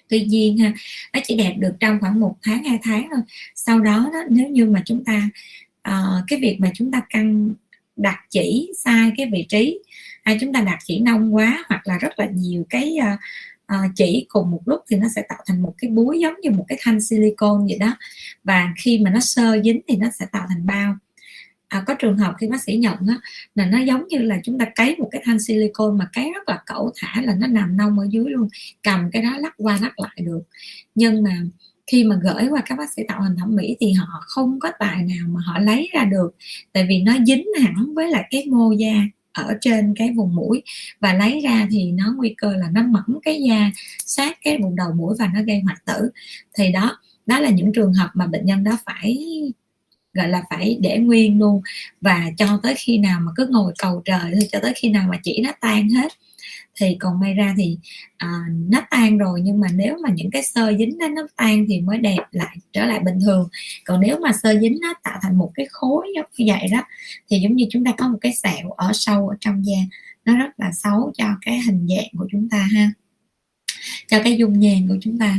Tuy 0.09 0.25
nhiên 0.25 0.59
ha 0.59 0.73
nó 1.13 1.21
chỉ 1.25 1.37
đẹp 1.37 1.55
được 1.59 1.75
trong 1.81 1.99
khoảng 2.01 2.21
một 2.21 2.37
tháng 2.43 2.65
hai 2.65 2.79
tháng 2.83 3.09
thôi. 3.13 3.23
Sau 3.55 3.81
đó, 3.81 4.11
đó 4.13 4.23
nếu 4.29 4.49
như 4.49 4.67
mà 4.67 4.83
chúng 4.85 5.05
ta 5.05 5.29
uh, 5.89 6.25
cái 6.29 6.39
việc 6.41 6.57
mà 6.61 6.71
chúng 6.75 6.93
ta 6.93 7.03
căng 7.11 7.55
đặt 7.97 8.21
chỉ 8.31 8.73
sai 8.85 9.13
cái 9.17 9.27
vị 9.33 9.47
trí 9.49 9.79
hay 10.25 10.39
chúng 10.41 10.53
ta 10.53 10.61
đặt 10.61 10.79
chỉ 10.85 11.01
nông 11.01 11.35
quá 11.35 11.65
hoặc 11.69 11.87
là 11.87 11.99
rất 11.99 12.19
là 12.19 12.27
nhiều 12.35 12.65
cái 12.71 12.97
uh, 12.99 13.19
à, 13.73 13.89
chỉ 13.97 14.27
cùng 14.29 14.51
một 14.51 14.61
lúc 14.67 14.81
thì 14.91 14.97
nó 14.97 15.09
sẽ 15.17 15.23
tạo 15.29 15.39
thành 15.47 15.63
một 15.63 15.75
cái 15.79 15.91
búi 15.91 16.21
giống 16.21 16.35
như 16.43 16.51
một 16.51 16.65
cái 16.69 16.79
thanh 16.83 17.01
silicon 17.01 17.67
vậy 17.67 17.79
đó. 17.79 17.97
Và 18.45 18.75
khi 18.83 18.99
mà 18.99 19.11
nó 19.11 19.21
sơ 19.21 19.63
dính 19.65 19.81
thì 19.89 19.97
nó 19.97 20.07
sẽ 20.19 20.27
tạo 20.33 20.47
thành 20.49 20.67
bao. 20.67 20.97
À, 21.69 21.85
có 21.87 21.95
trường 21.95 22.19
hợp 22.19 22.35
khi 22.41 22.49
bác 22.49 22.63
sĩ 22.63 22.77
nhận 22.77 22.97
á, 23.09 23.17
là 23.55 23.67
nó 23.67 23.79
giống 23.79 24.07
như 24.09 24.19
là 24.19 24.41
chúng 24.45 24.59
ta 24.59 24.67
cấy 24.75 24.97
một 24.97 25.09
cái 25.13 25.23
thanh 25.25 25.41
silicon 25.41 25.99
mà 25.99 26.09
cấy 26.13 26.33
rất 26.35 26.49
là 26.49 26.63
cẩu 26.67 26.93
thả 26.97 27.23
là 27.23 27.35
nó 27.35 27.47
nằm 27.47 27.77
nông 27.77 27.99
ở 27.99 28.07
dưới 28.11 28.25
luôn 28.29 28.49
cầm 28.83 29.11
cái 29.13 29.23
đó 29.23 29.37
lắc 29.39 29.55
qua 29.59 29.79
lắc 29.83 30.01
lại 30.01 30.17
được. 30.25 30.43
Nhưng 30.95 31.23
mà 31.23 31.43
khi 31.87 32.05
mà 32.05 32.19
gửi 32.23 32.49
qua 32.51 32.63
các 32.67 32.79
bác 32.79 32.93
sĩ 32.93 33.03
tạo 33.09 33.23
hình 33.23 33.37
thẩm 33.37 33.57
mỹ 33.57 33.77
thì 33.81 33.93
họ 33.93 34.07
không 34.21 34.61
có 34.61 34.73
tài 34.79 35.03
nào 35.03 35.29
mà 35.29 35.41
họ 35.47 35.59
lấy 35.59 35.89
ra 35.93 36.05
được 36.05 36.35
tại 36.73 36.87
vì 36.89 37.03
nó 37.03 37.13
dính 37.27 37.47
hẳn 37.63 37.95
với 37.95 38.11
lại 38.11 38.29
cái 38.31 38.47
mô 38.51 38.73
da 38.73 38.95
ở 39.33 39.55
trên 39.61 39.95
cái 39.97 40.13
vùng 40.17 40.35
mũi 40.35 40.63
và 41.01 41.15
lấy 41.15 41.41
ra 41.41 41.69
thì 41.71 41.93
nó 41.93 42.15
nguy 42.17 42.35
cơ 42.37 42.57
là 42.57 42.69
nó 42.73 42.83
mẫn 42.83 43.19
cái 43.23 43.43
da, 43.49 43.71
sát 44.07 44.39
cái 44.43 44.59
vùng 44.59 44.77
đầu 44.77 44.93
mũi 44.93 45.15
và 45.19 45.31
nó 45.35 45.43
gây 45.43 45.61
hoại 45.61 45.77
tử. 45.87 46.11
Thì 46.55 46.73
đó 46.73 46.99
đó 47.27 47.41
là 47.41 47.51
những 47.51 47.73
trường 47.73 47.95
hợp 47.95 48.11
mà 48.15 48.27
bệnh 48.27 48.47
nhân 48.47 48.65
đó 48.65 48.79
phải, 48.87 49.19
gọi 50.15 50.29
là 50.29 50.43
phải 50.51 50.79
để 50.81 50.99
nguyên 50.99 51.39
luôn. 51.39 51.63
Và 52.01 52.25
cho 52.39 52.61
tới 52.63 52.75
khi 52.79 52.99
nào 52.99 53.21
mà 53.21 53.33
cứ 53.37 53.47
ngồi 53.51 53.73
cầu 53.79 54.03
trời 54.05 54.21
thôi, 54.33 54.49
cho 54.53 54.59
tới 54.63 54.73
khi 54.77 54.91
nào 54.91 55.09
mà 55.11 55.21
chỉ 55.23 55.41
nó 55.45 55.51
tan 55.61 55.89
hết 55.89 56.13
thì 56.81 56.97
còn 57.01 57.21
may 57.21 57.35
ra 57.35 57.55
thì 57.57 57.79
à, 58.17 58.29
nó 58.69 58.81
tan 58.91 59.19
rồi 59.19 59.41
nhưng 59.43 59.61
mà 59.61 59.69
nếu 59.75 59.97
mà 60.03 60.09
những 60.15 60.31
cái 60.31 60.43
sơ 60.43 60.73
dính 60.79 60.99
đó 60.99 61.09
nó 61.09 61.27
tan 61.37 61.67
thì 61.69 61.81
mới 61.81 61.99
đẹp 61.99 62.23
lại 62.31 62.57
trở 62.73 62.87
lại 62.87 63.01
bình 63.01 63.19
thường. 63.25 63.49
Còn 63.85 64.01
nếu 64.01 64.19
mà 64.19 64.33
sơ 64.33 64.61
dính 64.61 64.79
nó 64.83 64.95
tạo 65.03 65.19
thành 65.23 65.39
một 65.39 65.51
cái 65.55 65.67
khối 65.71 66.09
giống 66.17 66.27
như 66.39 66.45
vậy 66.49 66.69
đó 66.73 66.83
thì 67.31 67.39
giống 67.39 67.57
như 67.57 67.67
chúng 67.71 67.85
ta 67.85 67.93
có 67.99 68.09
một 68.09 68.19
cái 68.21 68.33
sẹo 68.33 68.71
ở 68.71 68.91
sâu 68.95 69.29
ở 69.29 69.37
trong 69.41 69.67
da 69.67 69.79
nó 70.25 70.37
rất 70.37 70.51
là 70.57 70.73
xấu 70.73 71.13
cho 71.19 71.27
cái 71.43 71.61
hình 71.61 71.87
dạng 71.89 72.09
của 72.19 72.27
chúng 72.33 72.49
ta 72.49 72.59
ha 72.59 72.93
cho 74.09 74.23
cái 74.25 74.37
dung 74.37 74.59
nhan 74.59 74.89
của 74.89 74.97
chúng 75.01 75.19
ta 75.19 75.39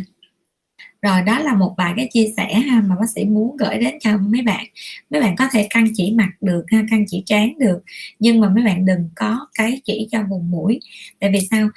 rồi, 1.04 1.22
đó 1.26 1.40
là 1.40 1.54
một 1.56 1.74
vài 1.78 1.94
cái 1.98 2.08
chia 2.14 2.28
sẻ 2.38 2.54
ha, 2.54 2.82
mà 2.82 2.96
bác 3.00 3.10
sĩ 3.16 3.26
muốn 3.26 3.58
gửi 3.58 3.78
đến 3.78 3.94
cho 4.00 4.18
mấy 4.18 4.42
bạn. 4.42 4.66
Mấy 5.10 5.22
bạn 5.22 5.36
có 5.38 5.48
thể 5.52 5.68
căng 5.70 5.88
chỉ 5.96 6.12
mặt 6.12 6.30
được 6.42 6.64
ha, 6.68 6.84
căng 6.92 7.06
chỉ 7.08 7.24
trán 7.26 7.60
được, 7.60 7.84
nhưng 8.20 8.40
mà 8.40 8.50
mấy 8.50 8.64
bạn 8.64 8.86
đừng 8.86 9.10
có 9.16 9.48
cái 9.54 9.82
chỉ 9.84 10.08
cho 10.12 10.24
vùng 10.30 10.52
mũi. 10.52 10.80
Tại 11.20 11.32
vì 11.34 11.40
sao? 11.52 11.70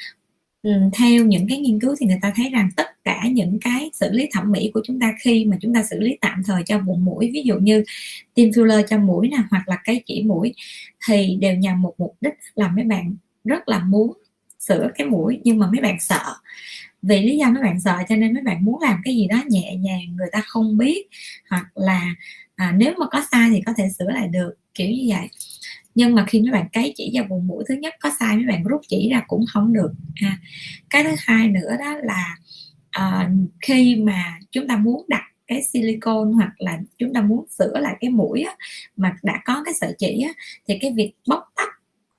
Theo 0.99 1.25
những 1.25 1.49
cái 1.49 1.59
nghiên 1.59 1.81
cứu 1.81 1.95
thì 1.99 2.07
người 2.07 2.19
ta 2.23 2.33
thấy 2.37 2.51
rằng 2.51 2.69
tất 2.77 3.05
cả 3.05 3.23
những 3.33 3.59
cái 3.61 3.91
xử 3.93 4.12
lý 4.12 4.29
thẩm 4.33 4.53
mỹ 4.53 4.71
của 4.75 4.81
chúng 4.85 5.01
ta 5.01 5.12
khi 5.21 5.45
mà 5.45 5.57
chúng 5.61 5.75
ta 5.75 5.83
xử 5.83 6.01
lý 6.01 6.17
tạm 6.21 6.43
thời 6.47 6.62
cho 6.67 6.79
vùng 6.79 7.05
mũi, 7.05 7.31
ví 7.35 7.43
dụ 7.45 7.59
như 7.59 7.85
tiêm 8.35 8.51
filler 8.51 8.83
cho 8.89 8.99
mũi 8.99 9.29
nè, 9.29 9.39
hoặc 9.51 9.69
là 9.69 9.77
cái 9.85 10.03
chỉ 10.07 10.23
mũi, 10.23 10.55
thì 11.09 11.37
đều 11.41 11.55
nhằm 11.55 11.83
một 11.83 11.95
mục 11.99 12.17
đích 12.21 12.35
là 12.55 12.69
mấy 12.69 12.85
bạn 12.85 13.15
rất 13.45 13.69
là 13.69 13.79
muốn 13.79 14.12
sửa 14.59 14.89
cái 14.95 15.07
mũi, 15.07 15.41
nhưng 15.45 15.59
mà 15.59 15.71
mấy 15.73 15.81
bạn 15.81 15.97
sợ 16.01 16.35
vì 17.09 17.21
lý 17.23 17.37
do 17.38 17.51
mấy 17.51 17.62
bạn 17.62 17.81
sợ 17.81 17.97
cho 18.09 18.16
nên 18.16 18.35
mấy 18.35 18.42
bạn 18.42 18.64
muốn 18.64 18.81
làm 18.83 19.01
cái 19.05 19.14
gì 19.16 19.27
đó 19.31 19.42
nhẹ 19.49 19.77
nhàng 19.77 20.16
người 20.16 20.29
ta 20.33 20.40
không 20.47 20.79
biết. 20.79 21.07
Hoặc 21.51 21.66
là 21.75 22.14
à, 22.57 22.73
nếu 22.77 22.95
mà 22.99 23.07
có 23.11 23.23
sai 23.33 23.51
thì 23.51 23.61
có 23.66 23.73
thể 23.77 23.88
sửa 23.99 24.11
lại 24.11 24.29
được 24.29 24.53
kiểu 24.75 24.88
như 24.90 25.05
vậy. 25.09 25.29
Nhưng 25.95 26.14
mà 26.14 26.25
khi 26.29 26.40
mấy 26.42 26.53
bạn 26.53 26.69
cấy 26.73 26.92
chỉ 26.97 27.11
vào 27.14 27.25
vùng 27.31 27.47
mũi 27.47 27.64
thứ 27.69 27.75
nhất 27.75 27.95
có 28.01 28.11
sai 28.21 28.37
mấy 28.37 28.47
bạn 28.47 28.64
rút 28.64 28.81
chỉ 28.88 29.09
ra 29.12 29.23
cũng 29.29 29.45
không 29.49 29.73
được 29.73 29.92
à, 30.23 30.38
cái 30.90 31.05
thứ 31.05 31.11
hai 31.19 31.49
nữa 31.49 31.77
đó 31.81 31.97
là 32.03 32.37
à, 32.90 33.31
khi 33.61 33.97
mà 33.97 34.38
chúng 34.53 34.69
ta 34.69 34.77
muốn 34.77 35.05
đặt 35.09 35.23
cái 35.47 35.62
silicone 35.62 36.33
hoặc 36.35 36.53
là 36.59 36.79
chúng 36.99 37.12
ta 37.14 37.21
muốn 37.23 37.47
sửa 37.59 37.79
lại 37.81 37.97
cái 38.01 38.11
mũi 38.11 38.42
á, 38.42 38.55
mà 38.97 39.16
đã 39.23 39.40
có 39.45 39.62
cái 39.64 39.75
sợi 39.75 39.95
chỉ 39.99 40.23
á, 40.29 40.33
thì 40.69 40.79
cái 40.81 40.92
việc 40.97 41.12
bóc 41.29 41.45
tách 41.57 41.69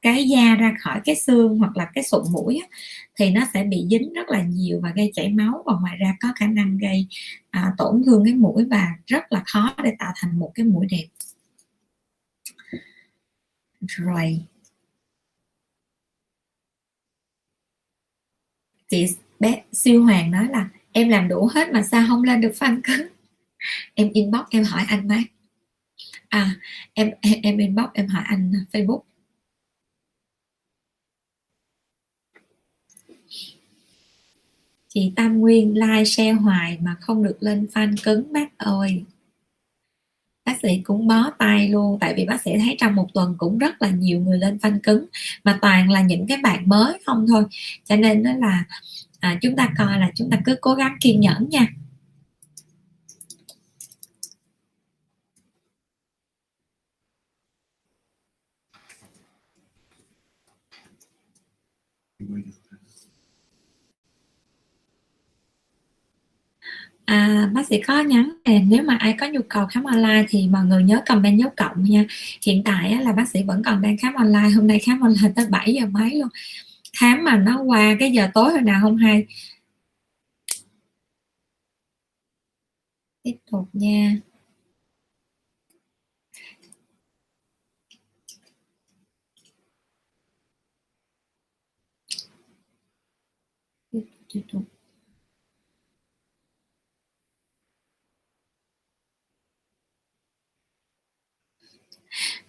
cái 0.08 0.30
da 0.30 0.56
ra 0.56 0.74
khỏi 0.80 1.02
cái 1.06 1.16
xương 1.16 1.58
hoặc 1.58 1.78
là 1.78 1.92
cái 1.94 2.04
sụn 2.04 2.24
mũi 2.32 2.60
á, 2.62 2.68
thì 3.16 3.32
nó 3.32 3.42
sẽ 3.54 3.64
bị 3.64 3.86
dính 3.90 4.14
rất 4.14 4.30
là 4.30 4.42
nhiều 4.44 4.80
và 4.84 4.94
gây 4.96 5.12
chảy 5.16 5.30
máu 5.30 5.64
và 5.66 5.74
ngoài 5.82 5.98
ra 5.98 6.16
có 6.20 6.30
khả 6.36 6.48
năng 6.48 6.78
gây 6.78 7.08
à, 7.50 7.74
tổn 7.78 8.04
thương 8.06 8.26
cái 8.26 8.34
mũi 8.34 8.66
và 8.66 8.88
rất 9.08 9.24
là 9.32 9.44
khó 9.46 9.76
để 9.84 9.94
tạo 10.00 10.14
thành 10.16 10.40
một 10.40 10.52
cái 10.56 10.66
mũi 10.66 10.88
đẹp. 10.92 11.06
Rồi. 13.82 14.46
Chị 18.90 19.08
bé 19.40 19.64
siêu 19.74 20.04
hoàng 20.04 20.32
nói 20.32 20.48
là 20.50 20.70
em 20.92 21.10
làm 21.10 21.28
đủ 21.28 21.50
hết 21.54 21.72
mà 21.74 21.84
sao 21.84 22.06
không 22.08 22.24
lên 22.24 22.42
được 22.42 22.52
fan 22.60 22.82
cứng? 22.84 23.08
Em 23.96 24.10
inbox 24.14 24.42
em 24.50 24.64
hỏi 24.64 24.84
anh 24.88 25.08
mát 25.08 25.24
à 26.30 26.56
em 26.94 27.12
em 27.44 27.58
inbox 27.58 27.90
em 27.94 28.08
hỏi 28.08 28.24
anh 28.28 28.52
facebook. 28.72 29.02
Chị 34.98 35.12
Tam 35.16 35.40
Nguyên 35.40 35.74
like 35.74 36.06
share 36.06 36.32
hoài 36.32 36.78
mà 36.82 36.96
không 37.02 37.24
được 37.24 37.38
lên 37.40 37.68
fan 37.74 37.96
cứng 38.04 38.34
bác 38.34 38.58
ơi. 38.58 39.04
Bác 40.46 40.60
sĩ 40.62 40.82
cũng 40.84 41.08
bó 41.08 41.32
tay 41.38 41.70
luôn 41.70 41.98
tại 42.00 42.14
vì 42.18 42.26
bác 42.26 42.42
sĩ 42.42 42.52
thấy 42.58 42.76
trong 42.80 42.96
một 42.96 43.08
tuần 43.14 43.36
cũng 43.38 43.58
rất 43.58 43.82
là 43.82 43.90
nhiều 43.90 44.20
người 44.20 44.38
lên 44.38 44.58
fan 44.58 44.80
cứng 44.84 45.06
mà 45.44 45.60
toàn 45.62 45.92
là 45.92 46.02
những 46.02 46.28
cái 46.28 46.38
bạn 46.44 46.70
mới 46.70 47.00
không 47.06 47.26
thôi. 47.28 47.44
Cho 47.86 47.96
nên 47.96 48.24
đó 48.24 48.32
là 48.40 48.66
à, 49.20 49.40
chúng 49.42 49.56
ta 49.56 49.74
coi 49.78 50.00
là 50.00 50.12
chúng 50.16 50.30
ta 50.30 50.38
cứ 50.46 50.56
cố 50.62 50.74
gắng 50.74 50.98
kiên 51.02 51.20
nhẫn 51.20 51.50
nha. 51.50 51.68
À, 67.08 67.50
bác 67.54 67.68
sĩ 67.68 67.82
có 67.82 68.00
nhắn 68.02 68.32
nếu 68.68 68.84
mà 68.84 68.96
ai 69.00 69.16
có 69.20 69.28
nhu 69.28 69.42
cầu 69.50 69.68
khám 69.68 69.84
online 69.84 70.26
thì 70.30 70.48
mọi 70.48 70.66
người 70.66 70.84
nhớ 70.84 71.02
comment 71.06 71.40
dấu 71.40 71.50
cộng 71.58 71.84
nha. 71.84 72.06
Hiện 72.46 72.64
tại 72.66 72.92
á, 72.92 73.02
là 73.02 73.12
bác 73.14 73.30
sĩ 73.30 73.44
vẫn 73.44 73.64
còn 73.64 73.82
đang 73.82 73.98
khám 73.98 74.14
online 74.14 74.50
hôm 74.56 74.68
nay 74.68 74.80
khám 74.80 75.00
online 75.02 75.30
tới 75.36 75.46
7 75.50 75.74
giờ 75.74 75.86
mấy 75.86 76.16
luôn. 76.16 76.30
Khám 77.00 77.24
mà 77.24 77.38
nó 77.38 77.62
qua 77.62 77.96
cái 78.00 78.12
giờ 78.12 78.28
tối 78.34 78.52
hồi 78.52 78.62
nào 78.62 78.80
không 78.84 78.98
hay. 78.98 79.26
Tiếp 83.24 83.36
tục 83.52 83.70
nha. 83.74 84.18
Tiếp 94.30 94.42
tục, 94.52 94.64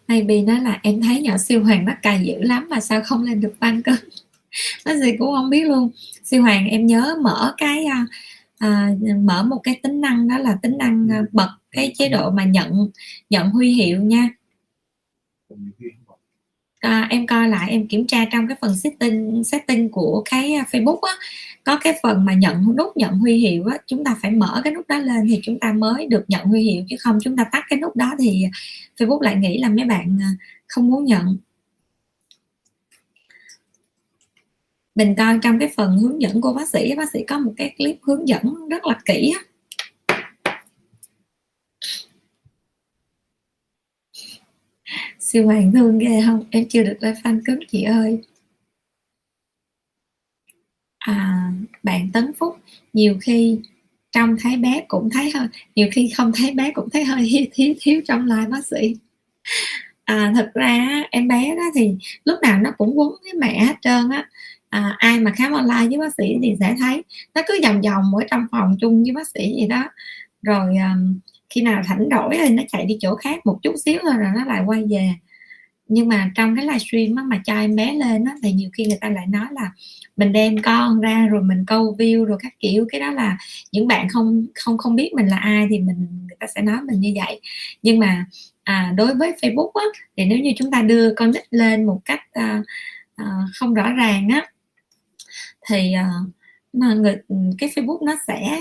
tiếp. 0.08 0.14
Maybe 0.14 0.42
nói 0.42 0.60
là 0.60 0.80
em 0.82 1.02
thấy 1.02 1.22
nhỏ 1.22 1.38
siêu 1.38 1.64
hoàng 1.64 1.84
nó 1.84 1.92
cài 2.02 2.26
dữ 2.26 2.42
lắm 2.42 2.66
mà 2.70 2.80
sao 2.80 3.02
không 3.04 3.22
lên 3.24 3.40
được 3.40 3.54
ban 3.60 3.82
cân? 3.82 3.94
Nó 4.86 4.94
gì 4.96 5.16
cũng 5.18 5.32
không 5.32 5.50
biết 5.50 5.64
luôn. 5.68 5.90
Siêu 6.24 6.42
hoàng 6.42 6.68
em 6.68 6.86
nhớ 6.86 7.16
mở 7.22 7.54
cái 7.58 7.84
à, 7.84 8.06
à, 8.58 8.90
mở 9.22 9.42
một 9.44 9.60
cái 9.62 9.80
tính 9.82 10.00
năng 10.00 10.28
đó 10.28 10.38
là 10.38 10.58
tính 10.62 10.78
năng 10.78 11.08
à, 11.12 11.22
bật 11.32 11.50
cái 11.72 11.94
chế 11.98 12.08
độ 12.08 12.30
mà 12.30 12.44
nhận 12.44 12.90
nhận 13.30 13.50
huy 13.50 13.72
hiệu 13.72 14.02
nha 14.02 14.30
em 17.10 17.26
coi 17.26 17.48
lại, 17.48 17.70
em 17.70 17.86
kiểm 17.86 18.06
tra 18.06 18.24
trong 18.32 18.48
cái 18.48 18.56
phần 18.60 18.76
setting 18.76 19.44
setting 19.44 19.90
của 19.90 20.22
cái 20.30 20.54
à, 20.54 20.64
Facebook 20.70 21.00
á, 21.00 21.12
có 21.64 21.78
cái 21.82 21.98
phần 22.02 22.24
mà 22.24 22.34
nhận, 22.34 22.76
nút 22.76 22.96
nhận 22.96 23.18
huy 23.18 23.36
hiệu 23.36 23.66
á, 23.66 23.78
chúng 23.86 24.04
ta 24.04 24.16
phải 24.22 24.30
mở 24.30 24.60
cái 24.64 24.72
nút 24.72 24.88
đó 24.88 24.98
lên 24.98 25.26
thì 25.28 25.40
chúng 25.42 25.58
ta 25.58 25.72
mới 25.72 26.06
được 26.06 26.24
nhận 26.28 26.44
huy 26.46 26.62
hiệu, 26.62 26.84
chứ 26.88 26.96
không 27.00 27.18
chúng 27.22 27.36
ta 27.36 27.44
tắt 27.52 27.64
cái 27.68 27.78
nút 27.78 27.96
đó 27.96 28.14
thì 28.18 28.44
Facebook 28.98 29.20
lại 29.20 29.36
nghĩ 29.36 29.58
là 29.58 29.68
mấy 29.68 29.84
bạn 29.84 30.18
à, 30.22 30.30
không 30.66 30.90
muốn 30.90 31.04
nhận. 31.04 31.36
Mình 34.94 35.14
coi 35.14 35.38
trong 35.42 35.58
cái 35.58 35.72
phần 35.76 35.98
hướng 35.98 36.22
dẫn 36.22 36.40
của 36.40 36.52
bác 36.52 36.68
sĩ 36.68 36.94
bác 36.94 37.10
sĩ 37.12 37.24
có 37.28 37.38
một 37.38 37.52
cái 37.56 37.74
clip 37.78 37.96
hướng 38.02 38.28
dẫn 38.28 38.68
rất 38.70 38.86
là 38.86 38.98
kỹ 39.04 39.32
á. 39.38 39.44
Siêu 45.28 45.46
hoàng 45.46 45.72
thương 45.72 45.98
ghê 45.98 46.22
không? 46.26 46.44
Em 46.50 46.64
chưa 46.68 46.82
được 46.82 46.96
lên 47.00 47.14
fan 47.24 47.40
cứng 47.44 47.60
chị 47.68 47.82
ơi. 47.82 48.22
À, 50.98 51.50
bạn 51.82 52.10
tấn 52.12 52.32
phúc 52.38 52.58
nhiều 52.92 53.18
khi 53.22 53.60
trong 54.12 54.36
thấy 54.40 54.56
bé 54.56 54.84
cũng 54.88 55.10
thấy 55.10 55.30
hơi 55.30 55.48
nhiều 55.74 55.88
khi 55.92 56.12
không 56.16 56.32
thấy 56.34 56.52
bé 56.54 56.70
cũng 56.74 56.90
thấy 56.90 57.04
hơi 57.04 57.28
thiếu 57.30 57.46
thiếu, 57.52 57.74
thiếu 57.80 58.00
trong 58.08 58.26
lai 58.26 58.46
bác 58.46 58.66
sĩ. 58.66 58.96
À, 60.04 60.32
thật 60.36 60.50
ra 60.54 61.02
em 61.10 61.28
bé 61.28 61.54
đó 61.56 61.62
thì 61.74 61.96
lúc 62.24 62.38
nào 62.42 62.58
nó 62.60 62.70
cũng 62.78 62.98
quấn 62.98 63.08
với 63.22 63.32
mẹ 63.34 63.64
hết 63.64 63.76
trơn 63.82 64.10
á. 64.10 64.28
À, 64.70 64.96
ai 64.98 65.20
mà 65.20 65.32
khám 65.36 65.52
online 65.52 65.86
với 65.88 65.98
bác 65.98 66.14
sĩ 66.18 66.36
thì 66.42 66.56
sẽ 66.60 66.74
thấy 66.78 67.02
nó 67.34 67.42
cứ 67.48 67.58
vòng 67.62 67.80
vòng 67.80 68.14
ở 68.16 68.24
trong 68.30 68.46
phòng 68.52 68.76
chung 68.80 69.02
với 69.02 69.12
bác 69.12 69.28
sĩ 69.28 69.54
vậy 69.58 69.68
đó. 69.68 69.84
Rồi 70.42 70.76
um, 70.76 71.18
khi 71.50 71.62
nào 71.62 71.82
thảnh 71.86 72.08
đổi 72.08 72.36
thì 72.38 72.50
nó 72.50 72.62
chạy 72.68 72.84
đi 72.86 72.98
chỗ 73.00 73.14
khác 73.14 73.46
một 73.46 73.58
chút 73.62 73.74
xíu 73.84 73.98
thôi 74.02 74.12
rồi 74.18 74.28
nó 74.34 74.44
lại 74.44 74.62
quay 74.66 74.84
về. 74.90 75.10
Nhưng 75.88 76.08
mà 76.08 76.30
trong 76.34 76.56
cái 76.56 76.66
livestream 76.66 77.16
á, 77.16 77.22
mà 77.22 77.42
cho 77.44 77.60
em 77.60 77.76
bé 77.76 77.92
lên 77.92 78.24
á, 78.24 78.34
thì 78.42 78.52
nhiều 78.52 78.70
khi 78.72 78.84
người 78.84 78.98
ta 79.00 79.08
lại 79.08 79.26
nói 79.26 79.46
là 79.52 79.72
mình 80.16 80.32
đem 80.32 80.56
con 80.62 81.00
ra 81.00 81.26
rồi 81.26 81.42
mình 81.42 81.64
câu 81.66 81.96
view 81.98 82.24
rồi 82.24 82.38
các 82.42 82.52
kiểu. 82.60 82.86
Cái 82.90 83.00
đó 83.00 83.10
là 83.10 83.38
những 83.72 83.86
bạn 83.88 84.08
không 84.08 84.46
không 84.54 84.78
không 84.78 84.96
biết 84.96 85.12
mình 85.14 85.26
là 85.26 85.36
ai 85.36 85.66
thì 85.70 85.78
mình 85.78 86.06
người 86.28 86.36
ta 86.40 86.46
sẽ 86.54 86.62
nói 86.62 86.78
mình 86.86 87.00
như 87.00 87.12
vậy. 87.16 87.40
Nhưng 87.82 87.98
mà 87.98 88.26
à, 88.64 88.92
đối 88.96 89.14
với 89.14 89.32
Facebook 89.42 89.70
á, 89.74 89.84
thì 90.16 90.24
nếu 90.24 90.38
như 90.38 90.52
chúng 90.56 90.70
ta 90.70 90.82
đưa 90.82 91.14
con 91.14 91.30
nít 91.30 91.42
lên 91.50 91.86
một 91.86 92.00
cách 92.04 92.20
à, 92.32 92.62
à, 93.16 93.26
không 93.54 93.74
rõ 93.74 93.92
ràng 93.92 94.28
á 94.28 94.46
thì 95.68 95.92
à, 95.92 96.10
người 96.72 97.16
cái 97.58 97.70
Facebook 97.74 98.04
nó 98.06 98.14
sẽ 98.26 98.60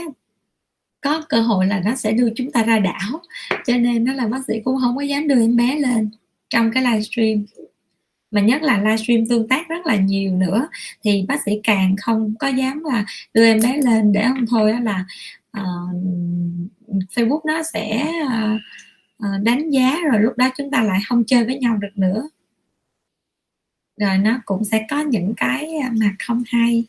có 1.08 1.22
cơ 1.30 1.42
hội 1.42 1.68
là 1.68 1.82
nó 1.86 1.96
sẽ 1.96 2.12
đưa 2.12 2.30
chúng 2.36 2.52
ta 2.52 2.64
ra 2.64 2.80
đảo. 2.80 3.22
Cho 3.66 3.78
nên 3.78 4.04
nó 4.04 4.14
là 4.14 4.28
bác 4.28 4.46
sĩ 4.48 4.54
cũng 4.64 4.78
không 4.82 4.96
có 4.96 5.02
dám 5.02 5.28
đưa 5.28 5.42
em 5.42 5.56
bé 5.56 5.76
lên 5.80 6.10
trong 6.50 6.72
cái 6.72 6.84
livestream 6.84 7.46
mà 8.32 8.42
nhất 8.42 8.62
là 8.62 8.78
livestream 8.78 9.26
tương 9.26 9.48
tác 9.48 9.70
rất 9.70 9.86
là 9.86 9.96
nhiều 9.96 10.32
nữa 10.36 10.68
thì 11.04 11.26
bác 11.28 11.42
sĩ 11.46 11.52
càng 11.64 11.96
không 12.02 12.34
có 12.40 12.48
dám 12.48 12.84
là 12.84 13.06
đưa 13.34 13.46
em 13.46 13.60
bé 13.64 13.78
lên 13.78 14.12
để 14.12 14.24
không 14.28 14.46
thôi 14.48 14.74
là 14.82 15.06
uh, 15.60 15.96
Facebook 17.16 17.42
nó 17.46 17.64
sẽ 17.74 18.12
uh, 19.18 19.44
đánh 19.44 19.70
giá 19.70 19.98
rồi 20.12 20.22
lúc 20.22 20.38
đó 20.38 20.50
chúng 20.58 20.72
ta 20.72 20.84
lại 20.84 21.00
không 21.08 21.24
chơi 21.28 21.46
với 21.46 21.60
nhau 21.60 21.78
được 21.78 21.92
nữa. 21.96 22.30
Rồi 23.98 24.18
nó 24.18 24.40
cũng 24.46 24.64
sẽ 24.66 24.86
có 24.90 25.02
những 25.02 25.34
cái 25.38 25.70
mặt 26.02 26.16
không 26.20 26.44
hay. 26.48 26.86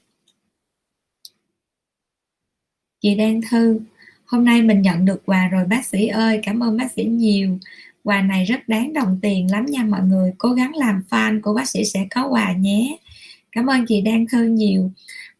Chị 3.00 3.14
đang 3.14 3.40
thư 3.50 3.80
hôm 4.28 4.44
nay 4.44 4.62
mình 4.62 4.82
nhận 4.82 5.04
được 5.04 5.22
quà 5.26 5.48
rồi 5.48 5.64
bác 5.64 5.84
sĩ 5.84 6.06
ơi. 6.06 6.40
Cảm 6.42 6.62
ơn 6.62 6.76
bác 6.76 6.92
sĩ 6.92 7.04
nhiều. 7.04 7.58
Quà 8.04 8.22
này 8.22 8.44
rất 8.44 8.68
đáng 8.68 8.92
đồng 8.92 9.18
tiền 9.22 9.50
lắm 9.50 9.66
nha 9.66 9.84
mọi 9.84 10.00
người. 10.02 10.32
Cố 10.38 10.52
gắng 10.52 10.74
làm 10.74 11.02
fan 11.10 11.40
của 11.42 11.54
bác 11.54 11.68
sĩ 11.68 11.84
sẽ 11.84 12.06
có 12.10 12.28
quà 12.28 12.52
nhé. 12.52 12.96
Cảm 13.52 13.66
ơn 13.66 13.86
chị 13.86 14.00
đang 14.00 14.26
thư 14.26 14.42
nhiều. 14.42 14.90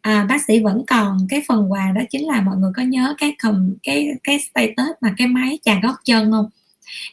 À, 0.01 0.26
bác 0.28 0.43
sĩ 0.43 0.61
vẫn 0.61 0.82
còn 0.86 1.18
cái 1.28 1.43
phần 1.49 1.72
quà 1.72 1.93
đó 1.95 2.01
chính 2.11 2.26
là 2.26 2.41
mọi 2.41 2.57
người 2.57 2.70
có 2.76 2.82
nhớ 2.82 3.14
cái 3.18 3.34
cầm 3.43 3.74
cái 3.82 4.09
cái 4.24 4.39
status 4.39 4.97
mà 5.01 5.14
cái 5.16 5.26
máy 5.26 5.59
chà 5.62 5.80
gót 5.82 5.95
chân 6.05 6.30
không? 6.30 6.51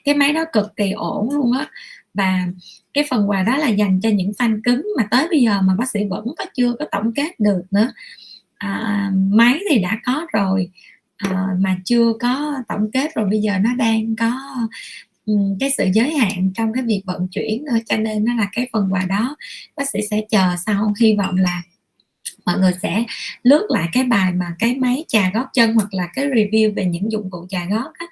Cái 0.03 0.15
máy 0.15 0.33
đó 0.33 0.45
cực 0.53 0.75
kỳ 0.75 0.91
ổn 0.91 1.29
luôn 1.31 1.51
á. 1.51 1.67
Và 2.13 2.47
cái 2.93 3.03
phần 3.09 3.29
quà 3.29 3.43
đó 3.43 3.57
là 3.57 3.67
dành 3.67 3.99
cho 4.01 4.09
những 4.09 4.31
fan 4.37 4.61
cứng 4.63 4.87
mà 4.97 5.07
tới 5.11 5.27
bây 5.29 5.41
giờ 5.41 5.61
mà 5.61 5.75
bác 5.75 5.89
sĩ 5.89 5.99
vẫn 6.09 6.25
có 6.37 6.45
chưa 6.55 6.73
có 6.79 6.85
tổng 6.91 7.13
kết 7.13 7.39
được 7.39 7.63
nữa. 7.71 7.91
À, 8.57 9.11
máy 9.13 9.59
thì 9.69 9.79
đã 9.79 9.99
có 10.05 10.27
rồi 10.33 10.69
à, 11.17 11.47
mà 11.59 11.77
chưa 11.85 12.13
có 12.19 12.53
tổng 12.67 12.91
kết 12.91 13.15
rồi 13.15 13.25
bây 13.29 13.39
giờ 13.39 13.57
nó 13.59 13.75
đang 13.75 14.15
có 14.15 14.31
cái 15.59 15.69
sự 15.77 15.85
giới 15.93 16.17
hạn 16.17 16.51
trong 16.55 16.73
cái 16.73 16.83
việc 16.83 17.01
vận 17.05 17.27
chuyển 17.27 17.65
nữa 17.65 17.77
cho 17.85 17.97
nên 17.97 18.25
nó 18.25 18.35
là 18.35 18.49
cái 18.51 18.67
phần 18.73 18.93
quà 18.93 19.05
đó 19.09 19.35
bác 19.75 19.89
sĩ 19.89 19.99
sẽ 20.11 20.21
chờ 20.29 20.55
sau. 20.65 20.93
Hy 20.99 21.15
vọng 21.15 21.35
là 21.37 21.61
mọi 22.45 22.59
người 22.59 22.71
sẽ 22.81 23.03
lướt 23.43 23.65
lại 23.69 23.89
cái 23.93 24.03
bài 24.03 24.33
mà 24.33 24.55
cái 24.59 24.75
máy 24.75 25.05
trà 25.07 25.31
gót 25.33 25.45
chân 25.53 25.73
hoặc 25.73 25.93
là 25.93 26.07
cái 26.13 26.25
review 26.25 26.73
về 26.73 26.85
những 26.85 27.11
dụng 27.11 27.29
cụ 27.31 27.45
trà 27.49 27.65
gót 27.69 27.91
á, 27.93 28.05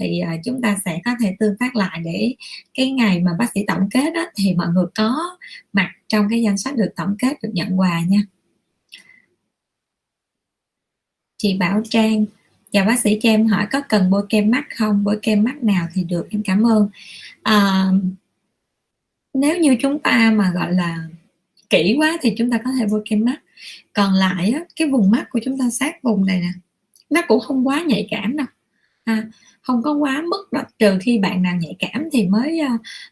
thì 0.00 0.20
ờ, 0.20 0.30
chúng 0.44 0.62
ta 0.62 0.76
sẽ 0.84 1.00
có 1.04 1.10
thể 1.20 1.36
tương 1.38 1.56
tác 1.58 1.76
lại 1.76 2.00
để 2.04 2.34
cái 2.74 2.90
ngày 2.90 3.20
mà 3.20 3.32
bác 3.38 3.52
sĩ 3.54 3.64
tổng 3.66 3.88
kết 3.90 4.14
đó, 4.14 4.24
thì 4.36 4.54
mọi 4.54 4.68
người 4.68 4.86
có 4.94 5.36
mặt 5.72 5.90
trong 6.08 6.26
cái 6.30 6.42
danh 6.42 6.58
sách 6.58 6.76
được 6.76 6.90
tổng 6.96 7.16
kết 7.18 7.42
được 7.42 7.50
nhận 7.52 7.80
quà 7.80 8.00
nha. 8.08 8.20
Chị 11.38 11.56
Bảo 11.58 11.82
Trang 11.90 12.24
chào 12.74 12.84
bác 12.84 13.00
sĩ 13.00 13.18
cho 13.22 13.30
em 13.30 13.46
hỏi 13.46 13.66
có 13.72 13.80
cần 13.88 14.10
bôi 14.10 14.22
kem 14.28 14.50
mắt 14.50 14.64
không? 14.76 15.04
Bôi 15.04 15.18
kem 15.22 15.44
mắt 15.44 15.62
nào 15.62 15.88
thì 15.94 16.04
được 16.04 16.26
em 16.30 16.42
cảm 16.42 16.66
ơn. 16.66 16.88
À, 17.42 17.86
nếu 19.34 19.58
như 19.58 19.76
chúng 19.80 19.98
ta 19.98 20.32
mà 20.36 20.52
gọi 20.54 20.72
là 20.72 21.08
kỹ 21.70 21.94
quá 21.98 22.18
thì 22.22 22.34
chúng 22.38 22.50
ta 22.50 22.58
có 22.64 22.70
thể 22.78 22.86
bôi 22.90 23.02
kem 23.04 23.24
mắt. 23.24 23.36
Còn 23.92 24.14
lại 24.14 24.50
á, 24.50 24.60
cái 24.76 24.88
vùng 24.88 25.10
mắt 25.10 25.26
của 25.30 25.40
chúng 25.44 25.58
ta 25.58 25.70
sát 25.70 26.02
vùng 26.02 26.26
này 26.26 26.40
nè 26.40 26.50
nó 27.10 27.22
cũng 27.28 27.40
không 27.40 27.66
quá 27.66 27.82
nhạy 27.86 28.08
cảm 28.10 28.36
đâu. 28.36 28.46
À, 29.04 29.26
không 29.62 29.82
có 29.82 29.92
quá 29.92 30.22
mức 30.30 30.52
đó 30.52 30.62
trừ 30.78 30.98
khi 31.02 31.18
bạn 31.18 31.42
nào 31.42 31.56
nhạy 31.60 31.76
cảm 31.78 32.08
thì 32.12 32.26
mới 32.26 32.60
ờ, 32.60 32.68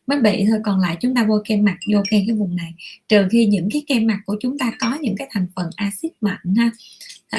mới 0.07 0.21
bị 0.21 0.45
thôi. 0.49 0.59
Còn 0.65 0.81
lại 0.81 0.97
chúng 1.01 1.15
ta 1.15 1.25
bôi 1.25 1.43
kem 1.45 1.65
mặt 1.65 1.77
vô 1.93 2.03
kem 2.11 2.23
cái 2.27 2.37
vùng 2.37 2.57
này. 2.57 2.75
Trừ 3.09 3.29
khi 3.33 3.47
những 3.47 3.69
cái 3.73 3.85
kem 3.87 4.07
mặt 4.07 4.19
của 4.27 4.37
chúng 4.41 4.59
ta 4.59 4.73
có 4.81 4.99
những 5.01 5.15
cái 5.17 5.29
thành 5.31 5.47
phần 5.57 5.71
axit 5.77 6.13
mạnh 6.21 6.55
ha 6.57 6.71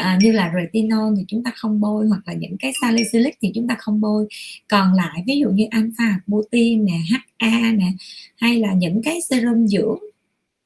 à, 0.01 0.17
như 0.21 0.31
là 0.31 0.51
retinol 0.55 1.13
thì 1.17 1.25
chúng 1.27 1.43
ta 1.43 1.51
không 1.55 1.81
bôi 1.81 2.07
hoặc 2.07 2.21
là 2.25 2.33
những 2.33 2.57
cái 2.59 2.73
salicylic 2.81 3.37
thì 3.41 3.51
chúng 3.55 3.67
ta 3.67 3.75
không 3.79 4.01
bôi. 4.01 4.27
Còn 4.67 4.93
lại 4.93 5.23
ví 5.27 5.39
dụ 5.39 5.49
như 5.49 5.65
alpha 5.69 6.19
butin 6.27 6.85
nè 6.85 6.99
ha 7.39 7.71
nè 7.71 7.91
hay 8.37 8.59
là 8.59 8.73
những 8.73 9.01
cái 9.03 9.21
serum 9.21 9.67
dưỡng 9.67 9.99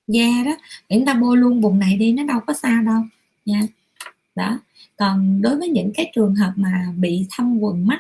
da 0.07 0.43
đó 0.45 0.57
chúng 0.89 1.05
ta 1.05 1.13
bôi 1.13 1.37
luôn 1.37 1.61
vùng 1.61 1.79
này 1.79 1.97
đi 1.97 2.11
nó 2.11 2.23
đâu 2.23 2.39
có 2.47 2.53
sao 2.53 2.83
đâu 2.83 3.01
nha. 3.45 3.61
Đó. 4.35 4.59
Còn 4.97 5.41
đối 5.41 5.57
với 5.57 5.69
những 5.69 5.91
cái 5.93 6.11
trường 6.15 6.35
hợp 6.35 6.53
mà 6.55 6.93
bị 6.97 7.25
thâm 7.31 7.59
quần 7.59 7.87
mắt 7.87 7.99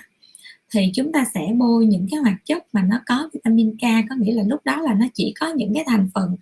thì 0.73 0.91
chúng 0.95 1.11
ta 1.11 1.25
sẽ 1.33 1.41
bôi 1.57 1.85
những 1.85 2.07
cái 2.11 2.19
hoạt 2.19 2.45
chất 2.45 2.63
mà 2.73 2.83
nó 2.83 3.01
có 3.05 3.29
vitamin 3.33 3.77
K 3.77 3.81
có 4.09 4.15
nghĩa 4.15 4.33
là 4.33 4.43
lúc 4.43 4.65
đó 4.65 4.81
là 4.81 4.93
nó 4.93 5.05
chỉ 5.13 5.33
có 5.39 5.53
những 5.55 5.73
cái 5.73 5.83
thành 5.87 6.09
phần 6.13 6.35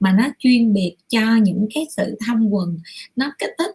mà 0.00 0.12
nó 0.12 0.28
chuyên 0.38 0.72
biệt 0.72 0.96
cho 1.08 1.36
những 1.36 1.68
cái 1.74 1.86
sự 1.96 2.16
thâm 2.26 2.48
quần 2.50 2.78
nó 3.16 3.32
kích 3.38 3.50
thích 3.58 3.74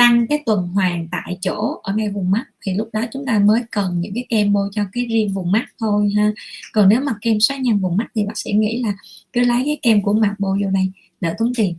tăng 0.00 0.26
cái 0.26 0.42
tuần 0.46 0.68
hoàn 0.68 1.08
tại 1.12 1.38
chỗ 1.40 1.80
ở 1.82 1.94
ngay 1.96 2.08
vùng 2.08 2.30
mắt, 2.30 2.44
thì 2.62 2.74
lúc 2.74 2.88
đó 2.92 3.00
chúng 3.12 3.26
ta 3.26 3.38
mới 3.38 3.62
cần 3.70 4.00
những 4.00 4.12
cái 4.14 4.26
kem 4.28 4.52
bôi 4.52 4.68
cho 4.72 4.82
cái 4.92 5.06
riêng 5.06 5.32
vùng 5.32 5.52
mắt 5.52 5.66
thôi 5.78 6.12
ha. 6.16 6.32
Còn 6.72 6.88
nếu 6.88 7.00
mà 7.00 7.12
kem 7.20 7.40
xóa 7.40 7.56
nhăn 7.56 7.78
vùng 7.78 7.96
mắt 7.96 8.06
thì 8.14 8.24
bác 8.26 8.38
sĩ 8.38 8.52
nghĩ 8.52 8.82
là 8.82 8.94
cứ 9.32 9.40
lấy 9.40 9.62
cái 9.66 9.78
kem 9.82 10.02
của 10.02 10.12
mặt 10.12 10.34
bôi 10.38 10.58
vô 10.64 10.70
đây, 10.70 10.92
đỡ 11.20 11.34
tốn 11.38 11.52
tiền. 11.56 11.74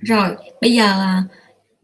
Rồi, 0.00 0.36
bây 0.60 0.72
giờ 0.72 0.84
à, 0.84 1.24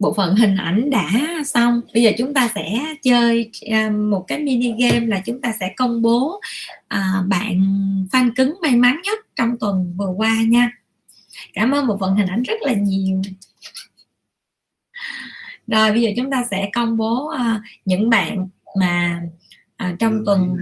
bộ 0.03 0.13
phận 0.13 0.35
hình 0.35 0.55
ảnh 0.55 0.89
đã 0.89 1.09
xong. 1.45 1.81
Bây 1.93 2.03
giờ 2.03 2.11
chúng 2.17 2.33
ta 2.33 2.49
sẽ 2.55 2.95
chơi 3.03 3.51
à, 3.71 3.89
một 3.89 4.25
cái 4.27 4.39
mini 4.39 4.73
game 4.79 5.05
là 5.05 5.21
chúng 5.25 5.41
ta 5.41 5.53
sẽ 5.59 5.73
công 5.77 6.01
bố 6.01 6.41
à, 6.87 7.23
bạn 7.27 7.59
fan 8.11 8.31
cứng 8.35 8.57
may 8.61 8.75
mắn 8.75 9.01
nhất 9.03 9.19
trong 9.35 9.57
tuần 9.59 9.95
vừa 9.97 10.13
qua 10.17 10.35
nha. 10.47 10.71
Cảm 11.53 11.71
ơn 11.71 11.87
bộ 11.87 11.97
phận 11.97 12.15
hình 12.15 12.27
ảnh 12.27 12.43
rất 12.43 12.61
là 12.61 12.73
nhiều. 12.73 13.21
Rồi 15.67 15.91
bây 15.91 16.01
giờ 16.01 16.09
chúng 16.17 16.31
ta 16.31 16.45
sẽ 16.51 16.69
công 16.73 16.97
bố 16.97 17.31
uh, 17.33 17.61
những 17.85 18.09
bạn 18.09 18.49
mà 18.79 19.21
trong 19.99 20.23
tuần 20.25 20.55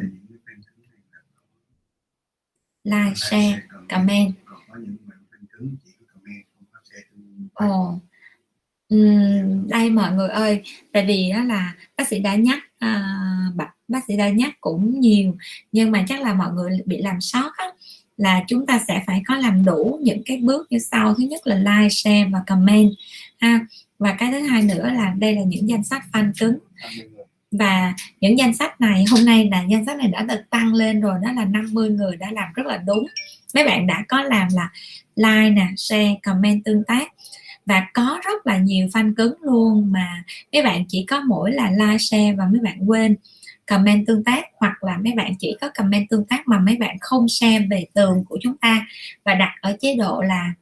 like 2.84 3.14
share 3.16 3.62
comment. 3.90 4.34
ồ 7.54 8.00
đây 9.68 9.90
mọi 9.90 10.12
người 10.12 10.30
ơi 10.30 10.62
tại 10.94 11.06
vì 11.06 11.32
đó 11.34 11.44
là 11.44 11.74
bác 11.98 12.08
sĩ 12.08 12.20
đã 12.20 12.36
nhắc 12.36 12.60
à, 12.80 13.04
bác, 13.56 13.70
bác 13.88 14.00
sĩ 14.08 14.18
đã 14.18 14.30
nhắc 14.30 14.62
cũng 14.62 15.00
nhiều 15.00 15.38
nhưng 15.72 15.92
mà 15.92 16.06
chắc 16.08 16.22
là 16.22 16.34
mọi 16.34 16.54
người 16.54 16.70
bị 16.86 17.02
làm 17.02 17.22
sót 17.22 17.52
á, 17.58 17.66
là 18.22 18.44
chúng 18.48 18.66
ta 18.66 18.80
sẽ 18.88 19.04
phải 19.08 19.22
có 19.28 19.38
làm 19.38 19.66
đủ 19.66 20.00
những 20.04 20.22
cái 20.26 20.38
bước 20.38 20.68
như 20.70 20.80
sau. 20.80 21.16
Thứ 21.16 21.24
nhất 21.24 21.48
là 21.48 21.56
like 21.56 21.90
share 21.90 22.26
và 22.26 22.40
comment 22.48 22.92
ha. 23.40 23.60
Và 24.00 24.14
cái 24.14 24.32
thứ 24.32 24.40
hai 24.40 24.62
nữa 24.62 24.90
là 24.94 25.14
đây 25.18 25.36
là 25.36 25.42
những 25.44 25.70
danh 25.70 25.84
sách 25.84 26.04
fan 26.14 26.32
cứng. 26.40 26.58
Và 27.52 27.94
những 28.22 28.38
danh 28.38 28.54
sách 28.54 28.82
này 28.82 29.06
hôm 29.12 29.26
nay 29.26 29.50
là 29.52 29.64
danh 29.70 29.86
sách 29.86 29.98
này 29.98 30.08
đã 30.08 30.22
được 30.22 30.42
tăng 30.50 30.74
lên 30.74 31.02
rồi 31.02 31.20
đó 31.24 31.32
là 31.32 31.46
50 31.46 31.90
người 31.90 32.16
đã 32.16 32.32
làm 32.32 32.54
rất 32.56 32.66
là 32.66 32.78
đúng. 32.78 33.08
Mấy 33.56 33.64
bạn 33.64 33.88
đã 33.88 34.04
có 34.08 34.22
làm 34.22 34.48
là 34.54 34.70
like 35.16 35.50
nè 35.50 35.68
share 35.78 36.16
comment 36.24 36.64
tương 36.66 36.84
tác 36.84 37.08
và 37.72 37.88
có 37.94 38.20
rất 38.24 38.48
là 38.48 38.58
nhiều 38.58 38.88
fan 38.88 39.14
cứng 39.16 39.34
luôn 39.42 39.92
mà 39.92 40.24
mấy 40.54 40.64
bạn 40.64 40.86
chỉ 40.88 41.06
có 41.10 41.22
mỗi 41.28 41.52
là 41.52 41.72
like 41.72 41.98
share 41.98 42.34
và 42.34 42.46
mấy 42.52 42.60
bạn 42.60 42.90
quên. 42.90 43.16
Comment 43.68 44.08
tương 44.08 44.24
tác 44.24 44.46
hoặc 44.58 44.84
là 44.84 44.98
mấy 44.98 45.14
bạn 45.14 45.34
chỉ 45.40 45.56
có 45.62 45.70
comment 45.76 46.10
tương 46.10 46.26
tác 46.26 46.48
mà 46.48 46.60
mấy 46.60 46.76
bạn 46.76 46.98
không 47.02 47.28
share 47.28 47.68
về 47.70 47.86
tường 47.94 48.24
của 48.30 48.38
chúng 48.42 48.58
ta. 48.58 48.88
Và 49.26 49.34
đặt 49.34 49.56
ở 49.62 49.78
chế 49.82 49.96
độ 49.96 50.22
là 50.22 50.54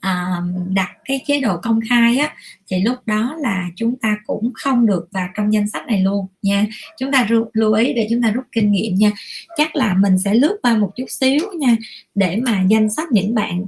à, 0.00 0.40
đặt 0.68 0.90
cái 1.04 1.20
chế 1.26 1.40
độ 1.40 1.56
công 1.62 1.80
khai 1.88 2.18
á 2.18 2.34
thì 2.68 2.82
lúc 2.82 2.96
đó 3.06 3.36
là 3.40 3.68
chúng 3.76 3.96
ta 3.96 4.16
cũng 4.26 4.52
không 4.54 4.86
được 4.86 5.08
vào 5.12 5.28
trong 5.36 5.52
danh 5.52 5.68
sách 5.68 5.86
này 5.86 6.00
luôn 6.00 6.26
nha. 6.42 6.66
Chúng 6.98 7.12
ta 7.12 7.26
ru, 7.28 7.44
lưu 7.52 7.72
ý 7.72 7.92
để 7.94 8.06
chúng 8.10 8.22
ta 8.22 8.30
rút 8.30 8.44
kinh 8.52 8.72
nghiệm 8.72 8.94
nha. 8.94 9.10
Chắc 9.56 9.76
là 9.76 9.94
mình 9.94 10.18
sẽ 10.18 10.34
lướt 10.34 10.58
qua 10.62 10.76
một 10.76 10.92
chút 10.96 11.06
xíu 11.08 11.40
nha 11.58 11.76
để 12.14 12.40
mà 12.46 12.62
danh 12.68 12.90
sách 12.90 13.08
những 13.12 13.34
bạn 13.34 13.66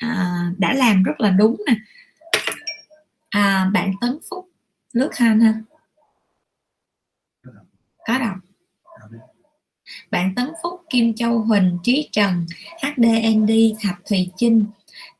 à, 0.00 0.50
đã 0.58 0.72
làm 0.72 1.02
rất 1.02 1.20
là 1.20 1.30
đúng 1.30 1.62
nè. 1.66 1.74
À, 3.30 3.70
bạn 3.72 3.92
Tấn 4.00 4.18
Phúc 4.30 4.48
lướt 4.92 5.10
han 5.16 5.40
ha? 5.40 5.54
Có 8.06 8.18
đọc 8.18 8.36
bạn 10.10 10.34
Tấn 10.34 10.50
Phúc 10.62 10.80
Kim 10.90 11.14
Châu 11.14 11.38
Huỳnh 11.38 11.78
Trí 11.82 12.08
Trần 12.12 12.46
HDND 12.82 13.50
Thạch 13.80 14.00
Thùy 14.08 14.30
Chinh 14.36 14.64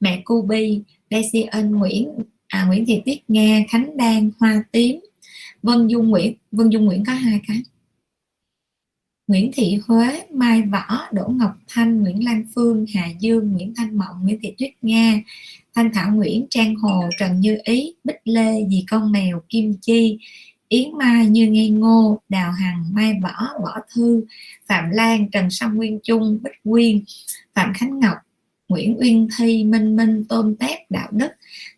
mẹ 0.01 0.22
Cu 0.24 0.43
Bi 0.43 0.83
Daisy 1.11 1.43
Ân 1.43 1.70
Nguyễn 1.70 2.09
à, 2.49 2.64
Nguyễn 2.64 2.87
Thị 2.87 3.03
Tuyết 3.07 3.18
Nga 3.28 3.61
Khánh 3.68 3.97
Đan 3.97 4.31
Hoa 4.39 4.62
Tím 4.72 5.01
Vân 5.62 5.89
Dung 5.89 6.09
Nguyễn. 6.09 6.35
Vân 6.53 6.70
Dung 6.70 6.85
Nguyễn 6.85 7.05
có 7.07 7.12
hai 7.12 7.41
cái. 7.49 7.62
Nguyễn 9.31 9.51
Thị 9.53 9.78
Huế, 9.87 10.22
Mai 10.33 10.62
Võ, 10.62 11.07
Đỗ 11.12 11.28
Ngọc 11.28 11.51
Thanh, 11.68 12.03
Nguyễn 12.03 12.24
Lan 12.24 12.45
Phương, 12.55 12.87
Hà 12.95 13.09
Dương, 13.20 13.53
Nguyễn 13.53 13.74
Thanh 13.76 13.99
Mộng, 13.99 14.16
Nguyễn 14.22 14.39
Thị 14.43 14.55
Tuyết 14.59 14.70
Nga, 14.83 15.20
Thanh 15.74 15.93
Thảo 15.95 16.11
Nguyễn, 16.14 16.47
Trang 16.51 16.74
Hồ, 16.74 17.05
Trần 17.18 17.41
Như 17.41 17.59
Ý, 17.64 17.95
Bích 18.05 18.20
Lê, 18.24 18.66
Dì 18.70 18.85
Con 18.91 19.12
Mèo, 19.12 19.43
Kim 19.49 19.74
Chi, 19.83 20.18
Yến 20.68 20.99
Mai, 20.99 21.26
Như 21.26 21.47
Ngây 21.47 21.68
Ngô, 21.68 22.20
Đào 22.28 22.53
Hằng, 22.53 22.85
Mai 22.93 23.14
Võ, 23.22 23.49
Võ 23.62 23.76
Thư, 23.95 24.24
Phạm 24.66 24.91
Lan, 24.91 25.31
Trần 25.31 25.51
Song 25.51 25.74
Nguyên 25.74 25.99
Trung, 26.03 26.39
Bích 26.43 26.61
Nguyên, 26.64 27.05
Phạm 27.55 27.72
Khánh 27.74 28.01
Ngọc, 28.01 28.16
Nguyễn 28.68 28.97
Uyên 28.99 29.28
Thi, 29.39 29.64
Minh 29.64 29.97
Minh, 29.97 30.24
Tôn 30.24 30.57
Tép, 30.57 30.91
Đạo 30.91 31.09
Đức, 31.12 31.31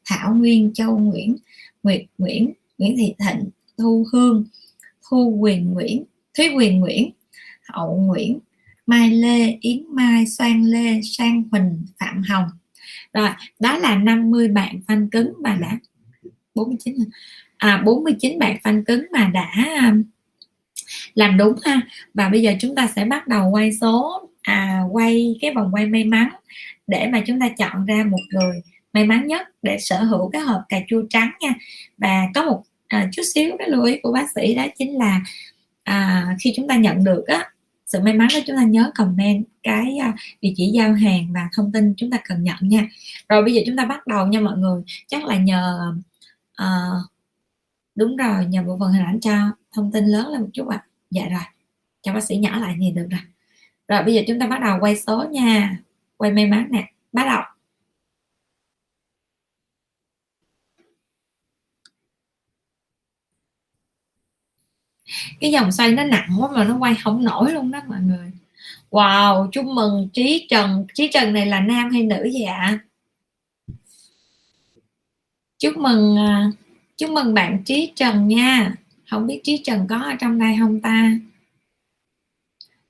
Thảo 0.05 0.35
Nguyên, 0.35 0.73
Châu 0.75 0.99
Nguyễn, 0.99 1.37
Nguyệt 1.83 2.03
Nguyễn, 2.19 2.53
Nguyễn 2.79 2.97
Thị 2.97 3.15
Thịnh, 3.19 3.45
Thu 3.79 4.07
Hương, 4.13 4.45
Thu 5.11 5.37
Quyền 5.41 5.73
Nguyễn, 5.73 6.05
Thúy 6.37 6.49
Quyền 6.57 6.81
Nguyễn, 6.81 7.11
Hậu 7.73 7.97
Nguyễn, 7.97 8.39
Mai 8.87 9.11
Lê, 9.11 9.59
Yến 9.61 9.85
Mai, 9.89 10.27
Soan 10.27 10.63
Lê, 10.63 11.01
Sang 11.03 11.43
Huỳnh, 11.51 11.87
Phạm 12.01 12.23
Hồng. 12.23 12.45
Rồi, 13.13 13.29
đó 13.61 13.79
là 13.79 13.97
50 13.97 14.49
bạn 14.49 14.81
phanh 14.89 15.11
cứng 15.11 15.33
mà 15.43 15.59
đã 15.61 15.79
49 16.55 16.95
à 17.57 17.83
49 17.85 18.39
bạn 18.39 18.57
phanh 18.65 18.85
cứng 18.85 19.07
mà 19.13 19.31
đã 19.35 19.51
um, 19.89 20.03
làm 21.15 21.37
đúng 21.37 21.55
ha. 21.65 21.81
Và 22.15 22.29
bây 22.29 22.43
giờ 22.43 22.53
chúng 22.61 22.75
ta 22.75 22.89
sẽ 22.97 23.05
bắt 23.05 23.29
đầu 23.29 23.51
quay 23.51 23.73
số 23.81 24.29
à 24.43 24.83
quay 24.93 25.37
cái 25.41 25.55
vòng 25.55 25.71
quay 25.73 25.87
may 25.87 26.05
mắn 26.05 26.29
để 26.87 27.09
mà 27.13 27.23
chúng 27.27 27.41
ta 27.41 27.49
chọn 27.49 27.85
ra 27.85 28.05
một 28.11 28.21
người 28.31 28.61
may 28.93 29.07
mắn 29.07 29.27
nhất 29.27 29.49
để 29.63 29.79
sở 29.81 30.03
hữu 30.03 30.31
cái 30.31 30.43
hộp 30.43 30.63
cà 30.69 30.81
chua 30.89 31.03
trắng 31.11 31.31
nha. 31.41 31.55
Và 31.99 32.29
có 32.35 32.43
một 32.45 32.63
à, 32.89 33.09
chút 33.13 33.23
xíu 33.35 33.57
cái 33.59 33.71
lưu 33.71 33.85
ý 33.85 33.99
của 34.03 34.13
bác 34.13 34.27
sĩ 34.35 34.55
đó 34.55 34.67
chính 34.79 34.99
là 34.99 35.21
à, 35.85 36.27
khi 36.41 36.53
chúng 36.57 36.69
ta 36.69 36.77
nhận 36.77 37.05
được 37.05 37.25
á 37.27 37.52
sự 37.93 38.01
may 38.01 38.15
mắn 38.15 38.29
đó 38.35 38.41
chúng 38.47 38.57
ta 38.57 38.63
nhớ 38.63 38.91
comment 38.95 39.45
cái 39.63 39.99
à, 39.99 40.15
địa 40.41 40.53
chỉ 40.57 40.67
giao 40.75 40.95
hàng 40.95 41.33
và 41.35 41.49
thông 41.57 41.73
tin 41.73 41.95
chúng 41.97 42.11
ta 42.11 42.19
cần 42.29 42.43
nhận 42.43 42.57
nha. 42.61 42.89
Rồi 43.29 43.43
bây 43.43 43.55
giờ 43.55 43.63
chúng 43.67 43.77
ta 43.77 43.85
bắt 43.85 44.07
đầu 44.07 44.27
nha 44.27 44.41
mọi 44.41 44.59
người. 44.59 44.83
Chắc 45.09 45.25
là 45.25 45.37
nhờ 45.37 45.93
uh, 46.63 47.11
đúng 47.95 48.17
rồi 48.17 48.47
nhờ 48.47 48.63
bộ 48.63 48.77
phận 48.81 48.93
hình 48.93 49.05
ảnh 49.05 49.21
cho 49.21 49.33
thông 49.73 49.93
tin 49.93 50.07
lớn 50.07 50.29
lên 50.29 50.41
một 50.41 50.49
chút 50.53 50.69
ạ. 50.69 50.77
À. 50.77 50.87
dạ 51.11 51.29
rồi 51.29 51.43
cho 52.03 52.13
bác 52.13 52.25
sĩ 52.25 52.37
nhỏ 52.37 52.59
lại 52.59 52.77
thì 52.81 52.91
được 52.91 53.07
rồi. 53.11 53.21
Rồi 53.89 54.03
bây 54.03 54.15
giờ 54.15 54.23
chúng 54.29 54.39
ta 54.39 54.47
bắt 54.47 54.61
đầu 54.61 54.79
quay 54.81 54.97
số 54.97 55.25
nha. 55.31 55.79
Quay 56.17 56.33
may 56.33 56.47
mắn 56.47 56.69
nè. 56.71 56.93
Bắt 57.13 57.25
đầu. 57.27 57.43
Cái 65.41 65.51
dòng 65.51 65.73
xoay 65.73 65.93
nó 65.93 66.05
nặng 66.05 66.37
quá 66.39 66.49
mà 66.55 66.65
nó 66.65 66.77
quay 66.79 66.95
không 67.03 67.25
nổi 67.25 67.53
luôn 67.53 67.71
đó 67.71 67.81
mọi 67.89 68.01
người. 68.01 68.31
Wow 68.91 69.49
chúc 69.53 69.65
mừng 69.65 70.09
trí 70.13 70.47
trần. 70.51 70.87
Trí 70.95 71.09
trần 71.13 71.33
này 71.33 71.47
là 71.47 71.61
nam 71.61 71.91
hay 71.91 72.03
nữ 72.03 72.23
vậy 72.23 72.43
ạ? 72.43 72.79
Chúc 75.59 75.77
mừng 75.77 76.17
à, 76.17 76.51
chúc 76.97 77.11
mừng 77.11 77.35
bạn 77.35 77.65
trí 77.65 77.93
trần 77.97 78.29
nha. 78.29 78.75
Không 79.11 79.27
biết 79.27 79.41
trí 79.45 79.63
trần 79.65 79.87
có 79.89 79.99
ở 79.99 80.15
trong 80.21 80.39
đây 80.39 80.57
không 80.59 80.81
ta? 80.81 81.13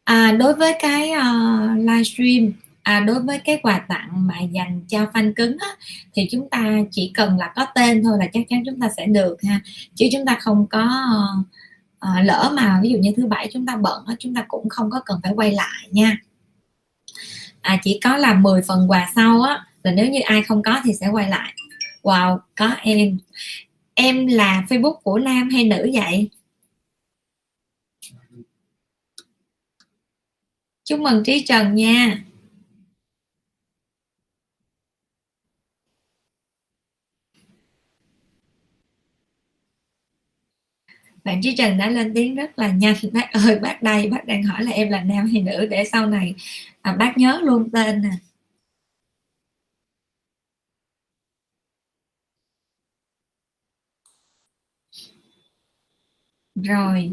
À, 0.04 0.32
đối 0.32 0.54
với 0.54 0.74
cái 0.80 1.10
uh, 1.10 1.78
livestream 1.78 2.52
à, 2.82 3.00
đối 3.00 3.20
với 3.20 3.38
cái 3.38 3.58
quà 3.62 3.78
tặng 3.88 4.26
mà 4.26 4.40
dành 4.52 4.80
cho 4.88 5.04
fan 5.04 5.32
cứng 5.36 5.56
á, 5.60 5.68
thì 6.14 6.28
chúng 6.30 6.50
ta 6.50 6.78
chỉ 6.90 7.10
cần 7.14 7.38
là 7.38 7.52
có 7.56 7.66
tên 7.74 8.02
thôi 8.04 8.16
là 8.20 8.26
chắc 8.32 8.42
chắn 8.48 8.62
chúng 8.66 8.80
ta 8.80 8.88
sẽ 8.96 9.06
được 9.06 9.36
ha. 9.48 9.60
Chứ 9.94 10.06
chúng 10.12 10.26
ta 10.26 10.38
không 10.40 10.66
có 10.66 10.84
uh, 10.84 11.46
Ờ, 12.02 12.20
lỡ 12.22 12.52
mà 12.54 12.80
ví 12.82 12.90
dụ 12.90 12.98
như 12.98 13.12
thứ 13.16 13.26
bảy 13.26 13.48
chúng 13.52 13.66
ta 13.66 13.76
bận 13.76 14.04
á, 14.06 14.14
chúng 14.18 14.34
ta 14.34 14.44
cũng 14.48 14.68
không 14.68 14.90
có 14.90 15.00
cần 15.06 15.20
phải 15.22 15.32
quay 15.36 15.52
lại 15.52 15.88
nha. 15.90 16.16
À, 17.60 17.80
chỉ 17.84 18.00
có 18.04 18.16
là 18.16 18.34
10 18.34 18.62
phần 18.62 18.90
quà 18.90 19.10
sau 19.14 19.42
á 19.42 19.66
là 19.82 19.92
nếu 19.92 20.06
như 20.10 20.20
ai 20.20 20.42
không 20.42 20.62
có 20.62 20.80
thì 20.84 20.92
sẽ 21.00 21.08
quay 21.08 21.28
lại. 21.28 21.54
Wow 22.02 22.38
có 22.56 22.70
em. 22.82 23.18
Em 23.94 24.26
là 24.26 24.64
facebook 24.68 24.94
của 24.94 25.18
nam 25.18 25.48
hay 25.50 25.64
nữ 25.64 25.90
vậy? 25.94 26.30
Chúc 30.84 31.00
mừng 31.00 31.24
trí 31.24 31.44
trần 31.46 31.74
nha. 31.74 32.24
Bạn 41.24 41.40
trí 41.42 41.56
trần 41.56 41.78
đã 41.78 41.90
lên 41.90 42.12
tiếng 42.14 42.34
rất 42.36 42.58
là 42.58 42.68
nhanh. 42.68 42.94
Bác 43.12 43.32
ơi 43.32 43.58
bác 43.62 43.82
đây 43.82 44.08
bác 44.08 44.24
đang 44.26 44.42
hỏi 44.42 44.64
là 44.64 44.70
em 44.70 44.88
là 44.90 45.02
nam 45.02 45.26
hay 45.32 45.42
nữ 45.42 45.66
để 45.66 45.84
sau 45.84 46.06
này 46.06 46.34
à, 46.82 46.92
bác 46.92 47.18
nhớ 47.18 47.40
luôn 47.44 47.70
tên 47.70 48.02
nè. 48.02 48.10
Rồi 56.54 57.12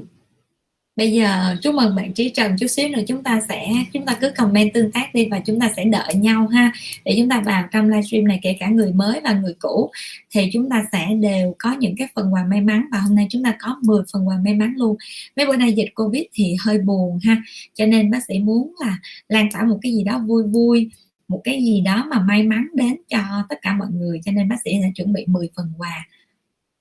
bây 0.99 1.11
giờ 1.11 1.55
chúc 1.61 1.75
mừng 1.75 1.95
bạn 1.95 2.13
trí 2.13 2.29
trần 2.29 2.57
chút 2.57 2.67
xíu 2.67 2.89
nữa, 2.89 3.01
chúng 3.07 3.23
ta 3.23 3.41
sẽ, 3.49 3.67
chúng 3.93 4.05
ta 4.05 4.17
cứ 4.21 4.31
comment 4.37 4.73
tương 4.73 4.91
tác 4.91 5.13
đi 5.13 5.27
và 5.31 5.39
chúng 5.39 5.59
ta 5.59 5.71
sẽ 5.75 5.85
đợi 5.85 6.13
nhau 6.15 6.47
ha. 6.47 6.71
Để 7.05 7.15
chúng 7.17 7.29
ta 7.29 7.41
vào 7.45 7.67
trong 7.71 7.89
livestream 7.89 8.27
này, 8.27 8.39
kể 8.41 8.55
cả 8.59 8.67
người 8.67 8.91
mới 8.91 9.19
và 9.23 9.33
người 9.33 9.53
cũ, 9.59 9.91
thì 10.31 10.49
chúng 10.53 10.69
ta 10.69 10.85
sẽ 10.91 11.07
đều 11.21 11.55
có 11.59 11.75
những 11.79 11.95
cái 11.97 12.07
phần 12.15 12.33
quà 12.33 12.45
may 12.45 12.61
mắn. 12.61 12.85
Và 12.91 12.99
hôm 12.99 13.15
nay 13.15 13.27
chúng 13.29 13.43
ta 13.43 13.55
có 13.59 13.79
10 13.83 14.03
phần 14.13 14.27
quà 14.27 14.35
may 14.43 14.53
mắn 14.53 14.73
luôn. 14.77 14.97
Mấy 15.35 15.45
bữa 15.45 15.55
nay 15.55 15.73
dịch 15.73 15.89
covid 15.95 16.23
thì 16.33 16.55
hơi 16.65 16.77
buồn 16.77 17.19
ha. 17.23 17.41
Cho 17.73 17.85
nên 17.85 18.11
bác 18.11 18.19
sĩ 18.27 18.39
muốn 18.39 18.73
là 18.79 18.97
lan 19.27 19.49
tỏa 19.51 19.63
một 19.63 19.79
cái 19.81 19.91
gì 19.91 20.03
đó 20.03 20.19
vui 20.19 20.43
vui, 20.43 20.89
một 21.27 21.41
cái 21.43 21.61
gì 21.61 21.81
đó 21.81 22.07
mà 22.09 22.19
may 22.19 22.43
mắn 22.43 22.67
đến 22.73 22.97
cho 23.09 23.19
tất 23.49 23.55
cả 23.61 23.73
mọi 23.73 23.87
người. 23.91 24.19
Cho 24.25 24.31
nên 24.31 24.49
bác 24.49 24.57
sĩ 24.63 24.71
sẽ 24.81 24.91
chuẩn 24.95 25.13
bị 25.13 25.25
10 25.27 25.49
phần 25.55 25.71
quà 25.77 26.07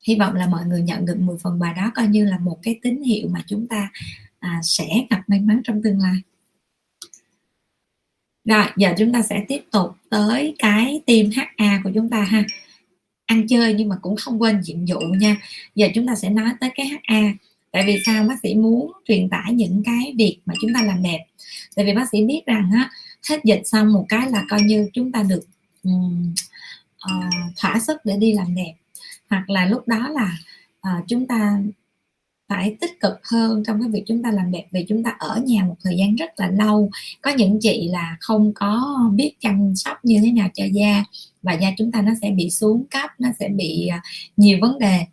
hy 0.09 0.15
vọng 0.15 0.35
là 0.35 0.47
mọi 0.47 0.65
người 0.65 0.83
nhận 0.83 1.07
được 1.07 1.17
10 1.19 1.37
phần 1.43 1.59
bài 1.59 1.75
đó 1.77 1.91
coi 1.95 2.07
như 2.07 2.25
là 2.25 2.39
một 2.39 2.59
cái 2.63 2.79
tín 2.83 3.03
hiệu 3.03 3.29
mà 3.29 3.41
chúng 3.47 3.67
ta 3.67 3.91
à, 4.39 4.61
sẽ 4.63 4.87
gặp 5.11 5.23
may 5.27 5.41
mắn 5.41 5.61
trong 5.65 5.83
tương 5.83 5.99
lai. 6.01 6.17
Rồi 8.45 8.65
giờ 8.77 8.95
chúng 8.99 9.13
ta 9.13 9.23
sẽ 9.23 9.45
tiếp 9.49 9.65
tục 9.73 9.91
tới 10.11 10.55
cái 10.59 11.01
team 11.07 11.31
HA 11.37 11.81
của 11.85 11.91
chúng 11.95 12.11
ta 12.11 12.23
ha. 12.23 12.45
Ăn 13.27 13.47
chơi 13.49 13.75
nhưng 13.75 13.89
mà 13.89 13.97
cũng 14.03 14.17
không 14.17 14.43
quên 14.43 14.61
nhiệm 14.61 14.79
vụ 14.87 15.01
nha. 15.01 15.37
Giờ 15.75 15.89
chúng 15.95 16.07
ta 16.07 16.15
sẽ 16.15 16.31
nói 16.31 16.51
tới 16.61 16.71
cái 16.75 16.87
HA 16.87 17.33
tại 17.73 17.85
vì 17.87 18.03
sao? 18.07 18.25
Bác 18.29 18.37
sĩ 18.43 18.55
muốn 18.55 18.93
truyền 19.05 19.29
tải 19.29 19.53
những 19.53 19.83
cái 19.85 20.15
việc 20.19 20.39
mà 20.47 20.55
chúng 20.61 20.75
ta 20.75 20.83
làm 20.83 21.03
đẹp. 21.03 21.25
Tại 21.77 21.85
vì 21.85 21.95
bác 21.95 22.09
sĩ 22.13 22.25
biết 22.25 22.43
rằng 22.47 22.71
á 22.75 22.91
hết 23.29 23.41
dịch 23.45 23.63
xong 23.65 23.93
một 23.93 24.07
cái 24.09 24.31
là 24.31 24.45
coi 24.49 24.63
như 24.63 24.89
chúng 24.93 25.13
ta 25.13 25.23
được 25.23 25.45
um, 25.83 26.35
uh, 27.05 27.57
thỏa 27.57 27.79
sức 27.79 27.97
để 28.05 28.17
đi 28.17 28.33
làm 28.33 28.55
đẹp 28.55 28.75
hoặc 29.31 29.51
là 29.51 29.67
lúc 29.67 29.89
đó 29.89 30.09
là 30.09 30.39
uh, 30.89 31.05
chúng 31.09 31.27
ta 31.27 31.59
phải 32.49 32.77
tích 32.81 33.01
cực 33.01 33.15
hơn 33.25 33.63
trong 33.67 33.81
cái 33.81 33.91
việc 33.91 34.05
chúng 34.07 34.23
ta 34.23 34.31
làm 34.31 34.51
đẹp 34.51 34.67
vì 34.71 34.85
chúng 34.89 35.03
ta 35.05 35.17
ở 35.19 35.43
nhà 35.47 35.65
một 35.65 35.77
thời 35.85 35.97
gian 35.97 36.17
rất 36.17 36.31
là 36.37 36.51
lâu. 36.51 36.91
Có 37.23 37.31
những 37.31 37.59
chị 37.61 37.89
là 37.93 38.17
không 38.21 38.53
có 38.55 38.99
biết 39.15 39.33
chăm 39.41 39.73
sóc 39.77 40.05
như 40.05 40.21
thế 40.23 40.33
nào 40.33 40.49
cho 40.55 40.65
da 40.73 41.05
và 41.43 41.53
da 41.53 41.69
chúng 41.79 41.93
ta 41.93 42.03
nó 42.03 42.13
sẽ 42.23 42.31
bị 42.31 42.51
xuống 42.51 42.85
cấp 42.91 43.11
nó 43.19 43.29
sẽ 43.41 43.49
bị 43.49 43.87
ờ, 43.87 43.99
nhiều 44.37 44.59
vấn 44.61 44.79
đề. 44.79 45.07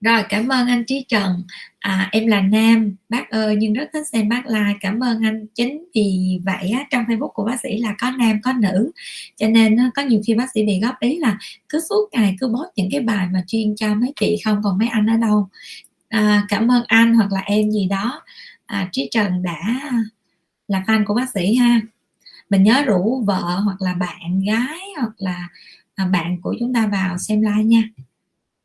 Rồi 0.00 0.22
cảm 0.28 0.48
ơn 0.48 0.66
anh 0.66 0.84
trí 0.84 1.04
trần 1.08 1.42
à, 1.86 2.08
em 2.12 2.26
là 2.26 2.40
nam. 2.40 2.94
Bác 3.08 3.30
ơi 3.30 3.56
nhưng 3.58 3.72
rất 3.72 3.88
thích 3.92 4.08
xem 4.12 4.28
bác 4.28 4.46
like. 4.46 4.78
Cảm 4.80 5.00
ơn 5.00 5.24
anh. 5.24 5.46
Chính 5.54 5.84
vì 5.94 6.40
vậy 6.44 6.70
á, 6.70 6.84
trong 6.90 7.04
facebook 7.04 7.28
của 7.28 7.44
bác 7.44 7.60
sĩ 7.60 7.78
là 7.78 7.94
có 8.00 8.10
nam 8.10 8.40
có 8.42 8.52
nữ. 8.52 8.90
Cho 9.36 9.48
nên 9.48 9.78
có 9.94 10.02
nhiều 10.02 10.20
khi 10.26 10.34
bác 10.34 10.46
sĩ 10.54 10.66
bị 10.66 10.80
góp 10.80 11.00
ý 11.00 11.18
là 11.18 11.38
cứ 11.68 11.80
suốt 11.88 12.08
ngày 12.12 12.36
cứ 12.40 12.46
post 12.46 12.70
những 12.76 12.88
cái 12.92 13.00
bài 13.00 13.26
mà 13.32 13.44
chuyên 13.46 13.76
cho 13.76 13.94
mấy 13.94 14.12
chị 14.20 14.36
không 14.44 14.60
còn 14.64 14.78
mấy 14.78 14.88
anh 14.88 15.06
ở 15.06 15.16
đâu. 15.16 15.48
À, 16.08 16.46
cảm 16.48 16.70
ơn 16.70 16.84
anh 16.86 17.14
hoặc 17.14 17.32
là 17.32 17.40
em 17.40 17.70
gì 17.70 17.86
đó. 17.86 18.22
À, 18.66 18.88
trí 18.92 19.08
trần 19.10 19.42
đã 19.42 19.80
là 20.68 20.84
fan 20.86 21.04
của 21.06 21.14
bác 21.14 21.30
sĩ 21.30 21.54
ha. 21.54 21.80
Mình 22.50 22.62
nhớ 22.62 22.82
rủ 22.86 23.24
vợ 23.26 23.60
hoặc 23.64 23.82
là 23.82 23.94
bạn 23.94 24.40
gái 24.46 24.78
hoặc 24.98 25.12
là 25.18 25.48
à, 25.94 26.06
bạn 26.06 26.40
của 26.42 26.56
chúng 26.60 26.74
ta 26.74 26.86
vào 26.86 27.18
xem 27.18 27.40
like 27.40 27.64
nha. 27.64 27.82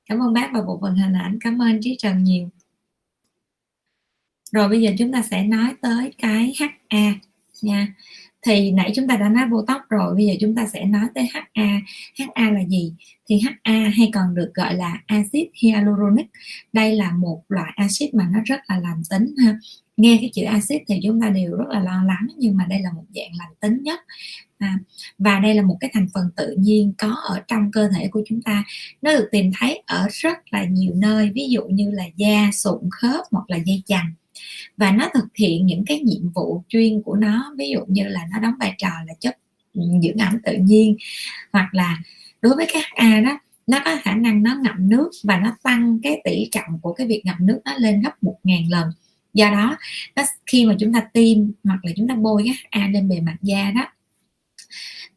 Cảm 0.10 0.20
ơn 0.20 0.34
bác 0.34 0.50
và 0.54 0.62
bộ 0.62 0.80
phận 0.82 0.96
hình 0.96 1.14
ảnh. 1.14 1.38
Cảm 1.42 1.62
ơn 1.62 1.80
trí 1.82 1.96
trần 2.00 2.24
nhiều 2.24 2.50
rồi 4.52 4.70
bây 4.70 4.82
giờ 4.82 4.92
chúng 4.98 5.12
ta 5.12 5.22
sẽ 5.32 5.44
nói 5.44 5.74
tới 5.82 6.14
cái 6.18 6.54
HA 6.60 7.14
nha. 7.62 7.94
Thì 8.46 8.72
nãy 8.72 8.92
chúng 8.96 9.08
ta 9.08 9.16
đã 9.16 9.30
nói 9.30 9.46
vô 9.52 9.64
tóc 9.68 9.82
rồi 9.90 10.16
bây 10.16 10.26
giờ 10.26 10.34
chúng 10.40 10.56
ta 10.56 10.68
sẽ 10.74 10.86
nói 10.86 11.06
tới 11.16 11.28
HA 11.34 11.82
HA 12.18 12.52
là 12.52 12.64
gì? 12.68 12.94
Thì 13.30 13.40
HA 13.40 13.74
hay 13.74 14.10
còn 14.14 14.36
được 14.36 14.52
gọi 14.54 14.76
là 14.76 15.02
axit 15.06 15.48
hyaluronic. 15.54 16.28
Đây 16.74 16.96
là 16.96 17.12
một 17.12 17.44
loại 17.50 17.72
axit 17.76 18.14
mà 18.14 18.30
nó 18.34 18.40
rất 18.46 18.60
là 18.68 18.80
lành 18.80 19.02
tính 19.10 19.36
ha. 19.46 19.60
Nghe 19.98 20.18
cái 20.22 20.30
chữ 20.34 20.44
axit 20.44 20.82
thì 20.88 21.00
chúng 21.04 21.22
ta 21.22 21.30
đều 21.30 21.56
rất 21.56 21.68
là 21.70 21.80
lo 21.80 22.04
lắng 22.04 22.28
nhưng 22.38 22.58
mà 22.58 22.66
đây 22.70 22.80
là 22.82 22.92
một 22.92 23.04
dạng 23.16 23.32
lành 23.40 23.54
tính 23.60 23.84
nhất 23.84 24.00
à, 24.62 24.80
và 25.18 25.40
đây 25.40 25.56
là 25.56 25.62
một 25.62 25.78
cái 25.80 25.92
thành 25.94 26.08
phần 26.14 26.30
tự 26.36 26.56
nhiên 26.58 26.94
có 26.98 27.16
ở 27.30 27.42
trong 27.48 27.72
cơ 27.72 27.90
thể 27.96 28.08
của 28.08 28.22
chúng 28.26 28.42
ta. 28.42 28.64
Nó 29.02 29.12
được 29.12 29.30
tìm 29.32 29.52
thấy 29.60 29.84
ở 29.86 30.08
rất 30.12 30.38
là 30.52 30.64
nhiều 30.64 30.94
nơi 30.96 31.32
ví 31.36 31.50
dụ 31.50 31.64
như 31.66 31.92
là 31.92 32.04
da 32.16 32.50
sụn 32.54 32.90
khớp 32.92 33.26
hoặc 33.32 33.50
là 33.50 33.58
dây 33.58 33.84
chằng 33.86 34.14
và 34.78 34.92
nó 34.92 35.10
thực 35.14 35.28
hiện 35.36 35.66
những 35.66 35.84
cái 35.86 36.00
nhiệm 36.00 36.30
vụ 36.36 36.64
chuyên 36.68 37.02
của 37.02 37.16
nó, 37.16 37.54
ví 37.58 37.70
dụ 37.70 37.80
như 37.88 38.04
là 38.08 38.28
nó 38.32 38.40
đóng 38.40 38.54
vai 38.60 38.74
trò 38.78 38.90
là 39.08 39.14
chất 39.20 39.38
ừ, 39.74 39.82
dưỡng 40.04 40.18
ẩm 40.18 40.38
tự 40.46 40.54
nhiên, 40.54 40.98
hoặc 41.54 41.70
là 41.74 41.98
đối 42.42 42.56
với 42.56 42.68
các 42.74 42.86
A 42.96 43.22
đó, 43.26 43.40
nó 43.68 43.80
có 43.86 43.96
khả 44.02 44.16
năng 44.16 44.44
nó 44.44 44.56
ngậm 44.64 44.90
nước 44.90 45.12
và 45.24 45.38
nó 45.38 45.56
tăng 45.64 46.00
cái 46.04 46.22
tỷ 46.24 46.48
trọng 46.52 46.80
của 46.82 46.94
cái 46.94 47.08
việc 47.08 47.22
ngậm 47.26 47.36
nước 47.40 47.60
nó 47.66 47.74
lên 47.78 48.02
gấp 48.02 48.24
một 48.24 48.36
ngàn 48.44 48.70
lần. 48.70 48.88
Do 49.34 49.52
đó 49.52 49.78
khi 50.46 50.66
mà 50.66 50.76
chúng 50.80 50.94
ta 50.94 51.02
tiêm 51.14 51.38
hoặc 51.64 51.80
là 51.84 51.92
chúng 51.96 52.08
ta 52.08 52.16
bôi 52.16 52.44
cái 52.46 52.56
A 52.70 52.88
lên 52.88 53.10
bề 53.10 53.20
mặt 53.20 53.36
da 53.42 53.72
đó 53.76 53.86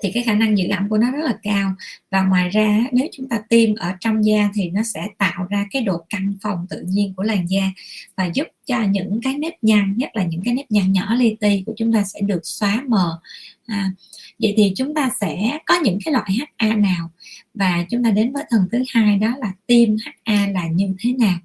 thì 0.01 0.11
cái 0.15 0.23
khả 0.23 0.35
năng 0.35 0.59
giữ 0.59 0.69
ẩm 0.69 0.89
của 0.89 0.99
nó 0.99 1.11
rất 1.11 1.25
là 1.25 1.39
cao. 1.43 1.75
Và 2.11 2.23
ngoài 2.23 2.49
ra 2.49 2.85
nếu 2.93 3.07
chúng 3.13 3.29
ta 3.29 3.41
tiêm 3.49 3.75
ở 3.75 3.93
trong 4.01 4.25
da 4.25 4.51
thì 4.55 4.71
nó 4.71 4.83
sẽ 4.83 5.09
tạo 5.19 5.47
ra 5.51 5.67
cái 5.71 5.83
độ 5.83 6.05
căng 6.09 6.35
phòng 6.43 6.67
tự 6.71 6.85
nhiên 6.89 7.15
của 7.17 7.23
làn 7.23 7.51
da 7.51 7.73
và 8.17 8.31
giúp 8.35 8.47
cho 8.67 8.83
những 8.83 9.21
cái 9.23 9.35
nếp 9.39 9.53
nhăn 9.63 9.95
nhất 9.97 10.11
là 10.15 10.25
những 10.25 10.43
cái 10.45 10.55
nếp 10.55 10.71
nhăn 10.71 10.93
nhỏ 10.93 11.15
li 11.15 11.37
ti 11.41 11.63
của 11.67 11.75
chúng 11.77 11.93
ta 11.93 12.05
sẽ 12.05 12.21
được 12.21 12.41
xóa 12.43 12.83
mờ. 12.89 13.21
À, 13.67 13.91
vậy 14.39 14.55
thì 14.57 14.73
chúng 14.77 14.95
ta 14.95 15.11
sẽ 15.21 15.59
có 15.67 15.75
những 15.85 15.99
cái 16.05 16.13
loại 16.13 16.39
HA 16.59 16.75
nào? 16.75 17.11
Và 17.55 17.85
chúng 17.91 18.05
ta 18.05 18.11
đến 18.11 18.33
với 18.33 18.45
thần 18.51 18.69
thứ 18.73 18.83
hai 18.89 19.17
đó 19.17 19.35
là 19.39 19.53
tiêm 19.67 19.89
HA 20.25 20.47
là 20.47 20.67
như 20.69 20.95
thế 20.99 21.13
nào? 21.13 21.39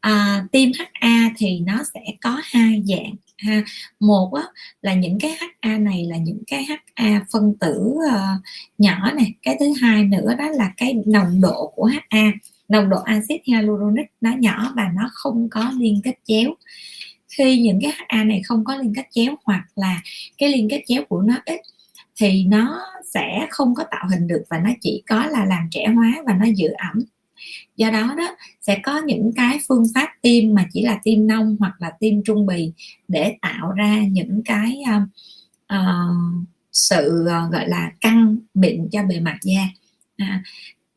À, 0.00 0.44
tiêm 0.52 0.70
HA 0.78 1.30
thì 1.36 1.60
nó 1.60 1.84
sẽ 1.94 2.00
có 2.20 2.40
hai 2.44 2.82
dạng 2.86 3.14
ha 3.42 3.62
một 4.00 4.32
á, 4.34 4.42
là 4.82 4.94
những 4.94 5.18
cái 5.20 5.36
HA 5.40 5.78
này 5.78 6.06
là 6.06 6.16
những 6.16 6.42
cái 6.46 6.66
HA 6.96 7.24
phân 7.32 7.54
tử 7.60 7.94
uh, 7.94 8.42
nhỏ 8.78 9.12
này. 9.12 9.34
Cái 9.42 9.56
thứ 9.60 9.72
hai 9.80 10.04
nữa 10.04 10.34
đó 10.38 10.48
là 10.48 10.72
cái 10.76 10.94
nồng 11.06 11.40
độ 11.40 11.72
của 11.76 11.84
HA 11.84 12.32
nồng 12.68 12.90
độ 12.90 12.96
axit 13.04 13.40
hyaluronic 13.44 14.06
nó 14.20 14.30
nhỏ 14.38 14.72
và 14.76 14.90
nó 14.94 15.10
không 15.12 15.48
có 15.50 15.72
liên 15.78 16.00
kết 16.04 16.14
chéo. 16.24 16.50
Khi 17.38 17.60
những 17.60 17.78
cái 17.82 17.92
HA 18.08 18.24
này 18.24 18.42
không 18.44 18.64
có 18.64 18.76
liên 18.76 18.92
kết 18.96 19.06
chéo 19.10 19.34
hoặc 19.44 19.64
là 19.76 20.02
cái 20.38 20.48
liên 20.48 20.68
kết 20.70 20.82
chéo 20.86 21.02
của 21.08 21.22
nó 21.22 21.34
ít 21.46 21.60
thì 22.16 22.44
nó 22.44 22.82
sẽ 23.14 23.46
không 23.50 23.74
có 23.74 23.84
tạo 23.90 24.08
hình 24.10 24.26
được 24.28 24.42
và 24.50 24.58
nó 24.58 24.70
chỉ 24.80 25.02
có 25.08 25.26
là 25.26 25.44
làm 25.44 25.68
trẻ 25.70 25.86
hóa 25.86 26.14
và 26.26 26.32
nó 26.32 26.46
giữ 26.56 26.68
ẩm 26.68 27.04
do 27.76 27.90
đó 27.90 28.14
đó 28.18 28.36
sẽ 28.60 28.78
có 28.82 28.98
những 29.06 29.32
cái 29.36 29.58
phương 29.68 29.84
pháp 29.94 30.08
tiêm 30.22 30.54
mà 30.54 30.66
chỉ 30.72 30.82
là 30.82 31.00
tiêm 31.02 31.26
nông 31.26 31.56
hoặc 31.60 31.72
là 31.78 31.90
tiêm 32.00 32.22
trung 32.24 32.46
bì 32.46 32.72
để 33.08 33.36
tạo 33.42 33.72
ra 33.72 33.98
những 34.10 34.42
cái 34.44 34.82
uh, 34.96 35.02
uh, 35.74 36.46
sự 36.72 37.26
uh, 37.26 37.52
gọi 37.52 37.68
là 37.68 37.92
căng 38.00 38.36
bệnh 38.54 38.88
cho 38.92 39.02
bề 39.02 39.20
mặt 39.20 39.38
da. 39.42 39.68
À, 40.16 40.42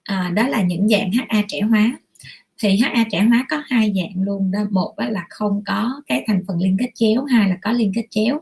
à, 0.03 0.31
đó 0.35 0.47
là 0.47 0.61
những 0.61 0.89
dạng 0.89 1.11
HA 1.11 1.41
trẻ 1.47 1.61
hóa. 1.61 1.97
Thì 2.59 2.77
HA 2.77 3.03
trẻ 3.11 3.21
hóa 3.21 3.45
có 3.49 3.61
hai 3.65 3.93
dạng 3.95 4.23
luôn 4.23 4.51
đó. 4.51 4.59
Một 4.71 4.93
đó 4.97 5.05
là 5.09 5.25
không 5.29 5.63
có 5.65 6.01
cái 6.07 6.23
thành 6.27 6.43
phần 6.47 6.57
liên 6.59 6.77
kết 6.79 6.89
chéo 6.95 7.23
hai 7.23 7.49
là 7.49 7.57
có 7.61 7.71
liên 7.71 7.91
kết 7.95 8.05
chéo. 8.09 8.41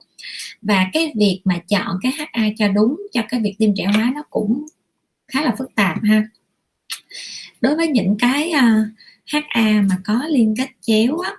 Và 0.62 0.90
cái 0.94 1.14
việc 1.16 1.42
mà 1.46 1.60
chọn 1.68 1.98
cái 2.02 2.12
HA 2.18 2.50
cho 2.58 2.68
đúng 2.68 3.02
cho 3.12 3.22
cái 3.30 3.40
việc 3.40 3.56
tiêm 3.60 3.76
trẻ 3.76 3.86
hóa 3.86 4.12
nó 4.16 4.24
cũng 4.30 4.66
khá 5.28 5.42
là 5.42 5.56
phức 5.58 5.76
tạp 5.76 5.98
ha 6.04 6.28
đối 7.64 7.76
với 7.76 7.88
những 7.88 8.16
cái 8.20 8.50
à, 8.50 8.86
uh, 9.38 9.44
HA 9.50 9.82
mà 9.90 9.98
có 10.06 10.22
liên 10.30 10.56
kết 10.58 10.70
chéo 10.82 11.18
á, 11.18 11.32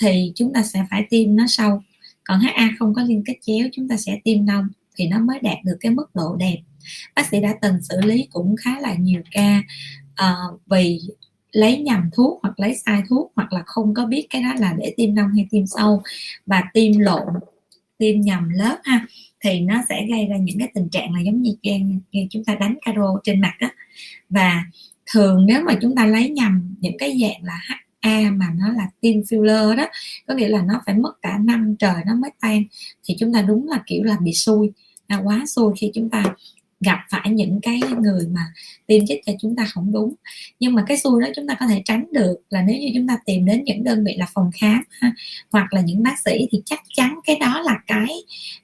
thì 0.00 0.32
chúng 0.34 0.52
ta 0.52 0.62
sẽ 0.62 0.84
phải 0.90 1.06
tiêm 1.10 1.36
nó 1.36 1.44
sâu. 1.48 1.82
Còn 2.24 2.40
HA 2.40 2.70
không 2.78 2.94
có 2.94 3.02
liên 3.02 3.22
kết 3.26 3.36
chéo 3.46 3.68
chúng 3.72 3.88
ta 3.88 3.96
sẽ 3.96 4.20
tiêm 4.24 4.46
nông 4.46 4.68
thì 4.96 5.06
nó 5.06 5.18
mới 5.18 5.38
đạt 5.42 5.56
được 5.64 5.76
cái 5.80 5.92
mức 5.92 6.14
độ 6.14 6.36
đẹp. 6.36 6.58
Bác 7.16 7.26
sĩ 7.30 7.40
đã 7.40 7.54
từng 7.62 7.82
xử 7.82 8.00
lý 8.04 8.28
cũng 8.30 8.56
khá 8.56 8.80
là 8.80 8.94
nhiều 8.94 9.22
ca 9.30 9.62
uh, 10.24 10.60
vì 10.66 11.00
lấy 11.52 11.78
nhầm 11.78 12.10
thuốc 12.12 12.38
hoặc 12.42 12.60
lấy 12.60 12.74
sai 12.74 13.02
thuốc 13.08 13.32
hoặc 13.36 13.52
là 13.52 13.62
không 13.66 13.94
có 13.94 14.06
biết 14.06 14.26
cái 14.30 14.42
đó 14.42 14.54
là 14.58 14.74
để 14.78 14.94
tiêm 14.96 15.14
nông 15.14 15.28
hay 15.34 15.46
tiêm 15.50 15.66
sâu 15.66 16.02
và 16.46 16.62
tiêm 16.74 16.98
lộn 16.98 17.26
tiêm 17.98 18.20
nhầm 18.20 18.48
lớp 18.48 18.78
ha 18.84 19.06
thì 19.44 19.60
nó 19.60 19.82
sẽ 19.88 20.06
gây 20.08 20.26
ra 20.26 20.36
những 20.36 20.58
cái 20.58 20.68
tình 20.74 20.88
trạng 20.88 21.14
là 21.14 21.20
giống 21.20 21.42
như, 21.42 21.54
như 22.12 22.26
chúng 22.30 22.44
ta 22.44 22.54
đánh 22.54 22.74
caro 22.82 23.20
trên 23.24 23.40
mặt 23.40 23.54
đó 23.60 23.68
và 24.30 24.64
thường 25.12 25.46
nếu 25.46 25.62
mà 25.64 25.74
chúng 25.82 25.94
ta 25.94 26.06
lấy 26.06 26.30
nhầm 26.30 26.76
những 26.80 26.98
cái 26.98 27.18
dạng 27.20 27.44
là 27.44 27.60
HA 28.00 28.30
mà 28.30 28.46
nó 28.58 28.72
là 28.72 28.88
tim 29.00 29.20
filler 29.20 29.76
đó 29.76 29.86
có 30.26 30.34
nghĩa 30.34 30.48
là 30.48 30.62
nó 30.62 30.82
phải 30.86 30.94
mất 30.94 31.12
cả 31.22 31.38
năm 31.38 31.76
trời 31.78 31.94
nó 32.06 32.14
mới 32.14 32.30
tan 32.40 32.64
thì 33.04 33.16
chúng 33.18 33.32
ta 33.32 33.42
đúng 33.42 33.68
là 33.68 33.82
kiểu 33.86 34.02
là 34.04 34.16
bị 34.22 34.32
xui 34.32 34.72
à, 35.06 35.20
quá 35.24 35.44
xui 35.46 35.72
khi 35.76 35.90
chúng 35.94 36.10
ta 36.10 36.24
gặp 36.80 36.98
phải 37.10 37.30
những 37.30 37.60
cái 37.62 37.80
người 37.98 38.26
mà 38.26 38.40
tiêm 38.86 39.06
chích 39.06 39.20
cho 39.26 39.32
chúng 39.40 39.56
ta 39.56 39.64
không 39.64 39.92
đúng 39.92 40.14
nhưng 40.60 40.74
mà 40.74 40.84
cái 40.86 40.96
xui 40.96 41.22
đó 41.22 41.28
chúng 41.36 41.46
ta 41.46 41.56
có 41.60 41.66
thể 41.66 41.82
tránh 41.84 42.04
được 42.12 42.36
là 42.50 42.62
nếu 42.62 42.76
như 42.78 42.90
chúng 42.94 43.06
ta 43.06 43.18
tìm 43.26 43.44
đến 43.44 43.64
những 43.64 43.84
đơn 43.84 44.04
vị 44.04 44.14
là 44.18 44.26
phòng 44.34 44.50
khám 44.60 44.82
ha, 44.90 45.12
hoặc 45.52 45.72
là 45.72 45.80
những 45.80 46.02
bác 46.02 46.18
sĩ 46.24 46.48
thì 46.50 46.62
chắc 46.64 46.80
chắn 46.94 47.18
cái 47.26 47.36
đó 47.40 47.60
là 47.60 47.78
cái 47.86 48.08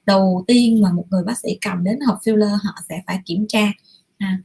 đầu 0.05 0.43
tiên 0.47 0.81
mà 0.81 0.91
một 0.93 1.05
người 1.09 1.23
bác 1.23 1.39
sĩ 1.39 1.57
cầm 1.61 1.83
đến 1.83 1.99
hộp 2.07 2.17
filler 2.23 2.57
họ 2.63 2.73
sẽ 2.89 3.01
phải 3.07 3.19
kiểm 3.25 3.45
tra 3.49 3.71
ha. 4.19 4.37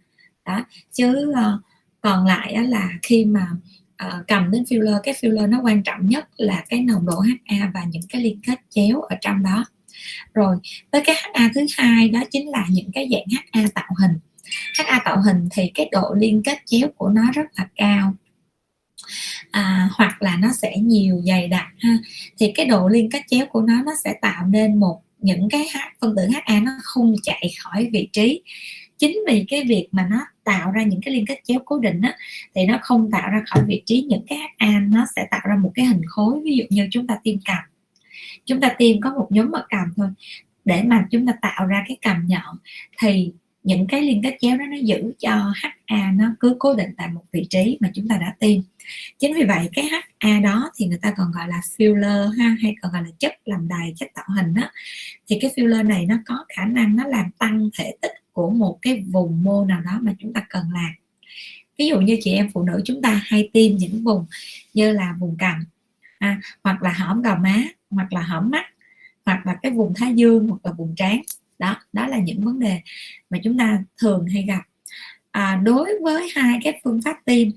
đó 0.45 0.65
chứ 0.93 1.31
uh, 1.31 1.61
còn 2.03 2.27
lại 2.27 2.55
đó 2.55 2.63
là 2.63 2.89
khi 3.03 3.25
mà 3.25 3.47
ờ, 3.97 4.25
cầm 4.29 4.51
đến 4.51 4.63
filler 4.63 5.01
cái 5.03 5.15
filler 5.21 5.51
nó 5.51 5.61
quan 5.63 5.83
trọng 5.83 6.07
nhất 6.07 6.29
là 6.37 6.65
cái 6.69 6.81
nồng 6.81 7.07
độ 7.07 7.21
HA 7.21 7.71
và 7.75 7.85
những 7.85 8.03
cái 8.09 8.23
liên 8.23 8.41
kết 8.47 8.61
chéo 8.71 9.01
ở 9.01 9.17
trong 9.21 9.43
đó. 9.43 9.65
Rồi 10.35 10.57
tới 10.91 11.03
cái 11.05 11.17
HA 11.17 11.51
thứ 11.55 11.67
hai 11.79 12.09
đó 12.09 12.21
chính 12.31 12.51
là 12.51 12.67
những 12.71 12.93
cái 12.93 13.09
dạng 13.13 13.43
HA 13.53 13.69
tạo 13.75 13.91
hình. 14.01 14.19
HA 14.79 15.01
tạo 15.05 15.23
hình 15.23 15.49
thì 15.53 15.71
cái 15.75 15.89
độ 15.93 16.15
liên 16.19 16.43
kết 16.43 16.59
chéo 16.67 16.89
của 16.97 17.09
nó 17.09 17.23
rất 17.35 17.47
là 17.57 17.67
cao. 17.77 18.15
À, 19.51 19.89
hoặc 19.93 20.23
là 20.23 20.37
nó 20.37 20.49
sẽ 20.53 20.77
nhiều 20.79 21.23
dày 21.27 21.49
đặc 21.49 21.67
ha. 21.79 21.99
Thì 22.39 22.53
cái 22.55 22.67
độ 22.67 22.89
liên 22.89 23.11
kết 23.11 23.23
chéo 23.29 23.47
của 23.47 23.61
nó 23.63 23.83
nó 23.87 23.93
sẽ 24.05 24.15
tạo 24.23 24.47
nên 24.47 24.81
một 24.81 25.03
những 25.19 25.49
cái 25.51 25.67
phân 26.01 26.17
tử 26.17 26.23
HA 26.33 26.61
nó 26.61 26.73
không 26.83 27.15
chạy 27.23 27.51
khỏi 27.63 27.89
vị 27.93 28.09
trí. 28.13 28.43
Chính 28.99 29.19
vì 29.29 29.45
cái 29.49 29.65
việc 29.65 29.89
mà 29.93 30.07
nó 30.11 30.27
tạo 30.45 30.71
ra 30.71 30.83
những 30.83 31.01
cái 31.01 31.15
liên 31.15 31.27
kết 31.27 31.41
chéo 31.45 31.59
cố 31.65 31.79
định 31.79 32.01
á, 32.01 32.17
thì 32.55 32.67
nó 32.67 32.79
không 32.83 33.11
tạo 33.11 33.31
ra 33.31 33.43
khỏi 33.47 33.65
vị 33.67 33.83
trí 33.87 34.03
những 34.03 34.25
cái 34.29 34.39
HA 34.59 34.81
nó 34.81 35.07
sẽ 35.17 35.27
tạo 35.31 35.41
ra 35.45 35.57
một 35.57 35.73
cái 35.75 35.87
hình 35.87 36.03
khối. 36.07 36.41
Ví 36.45 36.57
dụ 36.57 36.65
như 36.71 36.89
chúng 36.91 37.07
ta 37.07 37.19
tiêm 37.23 37.37
cầm 37.45 37.59
chúng 38.45 38.61
ta 38.61 38.69
tiêm 38.79 39.01
có 39.01 39.11
một 39.15 39.27
nhóm 39.31 39.51
mật 39.51 39.67
cầm 39.71 39.93
thôi. 39.97 40.09
Để 40.65 40.83
mà 40.83 41.07
chúng 41.11 41.27
ta 41.27 41.33
tạo 41.43 41.67
ra 41.67 41.85
cái 41.89 41.97
cầm 42.03 42.27
nhọn 42.27 42.57
thì 42.99 43.33
những 43.63 43.87
cái 43.87 44.03
liên 44.03 44.23
kết 44.23 44.37
chéo 44.41 44.57
đó 44.57 44.65
nó 44.71 44.77
giữ 44.77 45.13
cho 45.19 45.53
HA 45.87 46.13
nó 46.15 46.35
cứ 46.41 46.57
cố 46.59 46.75
định 46.75 46.91
tại 46.97 47.09
một 47.09 47.23
vị 47.33 47.47
trí 47.51 47.79
mà 47.81 47.91
chúng 47.95 48.09
ta 48.09 48.17
đã 48.17 48.35
tiêm. 48.39 48.61
Chính 49.19 49.35
vì 49.35 49.45
vậy 49.45 49.69
cái 49.73 49.85
HA 50.21 50.41
đó 50.41 50.71
thì 50.77 50.87
người 50.87 50.99
ta 51.03 51.13
còn 51.17 51.33
gọi 51.33 51.49
là 51.49 51.61
filler 51.77 52.29
ha 52.39 52.57
hay 52.63 52.75
còn 52.83 52.93
gọi 52.93 53.03
là 53.03 53.11
chất 53.19 53.33
làm 53.45 53.69
đầy 53.69 53.93
chất 53.97 54.09
tạo 54.15 54.25
hình 54.37 54.55
đó. 54.55 54.71
Thì 55.29 55.39
cái 55.41 55.51
filler 55.57 55.87
này 55.87 56.07
nó 56.07 56.17
có 56.27 56.45
khả 56.57 56.65
năng 56.65 56.97
nó 56.97 57.07
làm 57.07 57.31
tăng 57.39 57.71
thể 57.79 57.95
tích 58.01 58.13
của 58.33 58.51
một 58.51 58.79
cái 58.83 59.05
vùng 59.11 59.45
mô 59.45 59.65
nào 59.65 59.81
đó 59.81 59.99
mà 60.03 60.15
chúng 60.19 60.33
ta 60.33 60.47
cần 60.51 60.65
làm. 60.73 60.93
Ví 61.79 61.87
dụ 61.87 62.01
như 62.01 62.19
chị 62.21 62.33
em 62.33 62.51
phụ 62.55 62.63
nữ 62.63 62.81
chúng 62.85 63.03
ta 63.03 63.23
hay 63.25 63.51
tiêm 63.53 63.77
những 63.77 64.05
vùng 64.05 64.27
như 64.75 64.93
là 64.93 65.15
vùng 65.19 65.37
cằm 65.39 65.65
à, 66.19 66.41
hoặc 66.65 66.83
là 66.83 66.93
hõm 66.93 67.23
gò 67.23 67.37
má 67.39 67.63
hoặc 67.91 68.13
là 68.13 68.21
hõm 68.21 68.51
mắt 68.51 68.67
hoặc 69.27 69.47
là 69.47 69.55
cái 69.63 69.73
vùng 69.73 69.95
thái 69.95 70.15
dương 70.15 70.49
hoặc 70.49 70.59
là 70.63 70.73
vùng 70.73 70.95
trán. 70.97 71.23
Đó 71.59 71.77
đó 71.93 72.07
là 72.07 72.19
những 72.19 72.41
vấn 72.41 72.59
đề 72.61 72.81
mà 73.31 73.39
chúng 73.45 73.59
ta 73.59 73.85
thường 73.99 74.27
hay 74.27 74.43
gặp. 74.43 74.63
À, 75.31 75.61
đối 75.65 75.91
với 76.03 76.29
hai 76.35 76.59
cái 76.65 76.81
phương 76.85 77.03
pháp 77.03 77.17
tiêm 77.25 77.49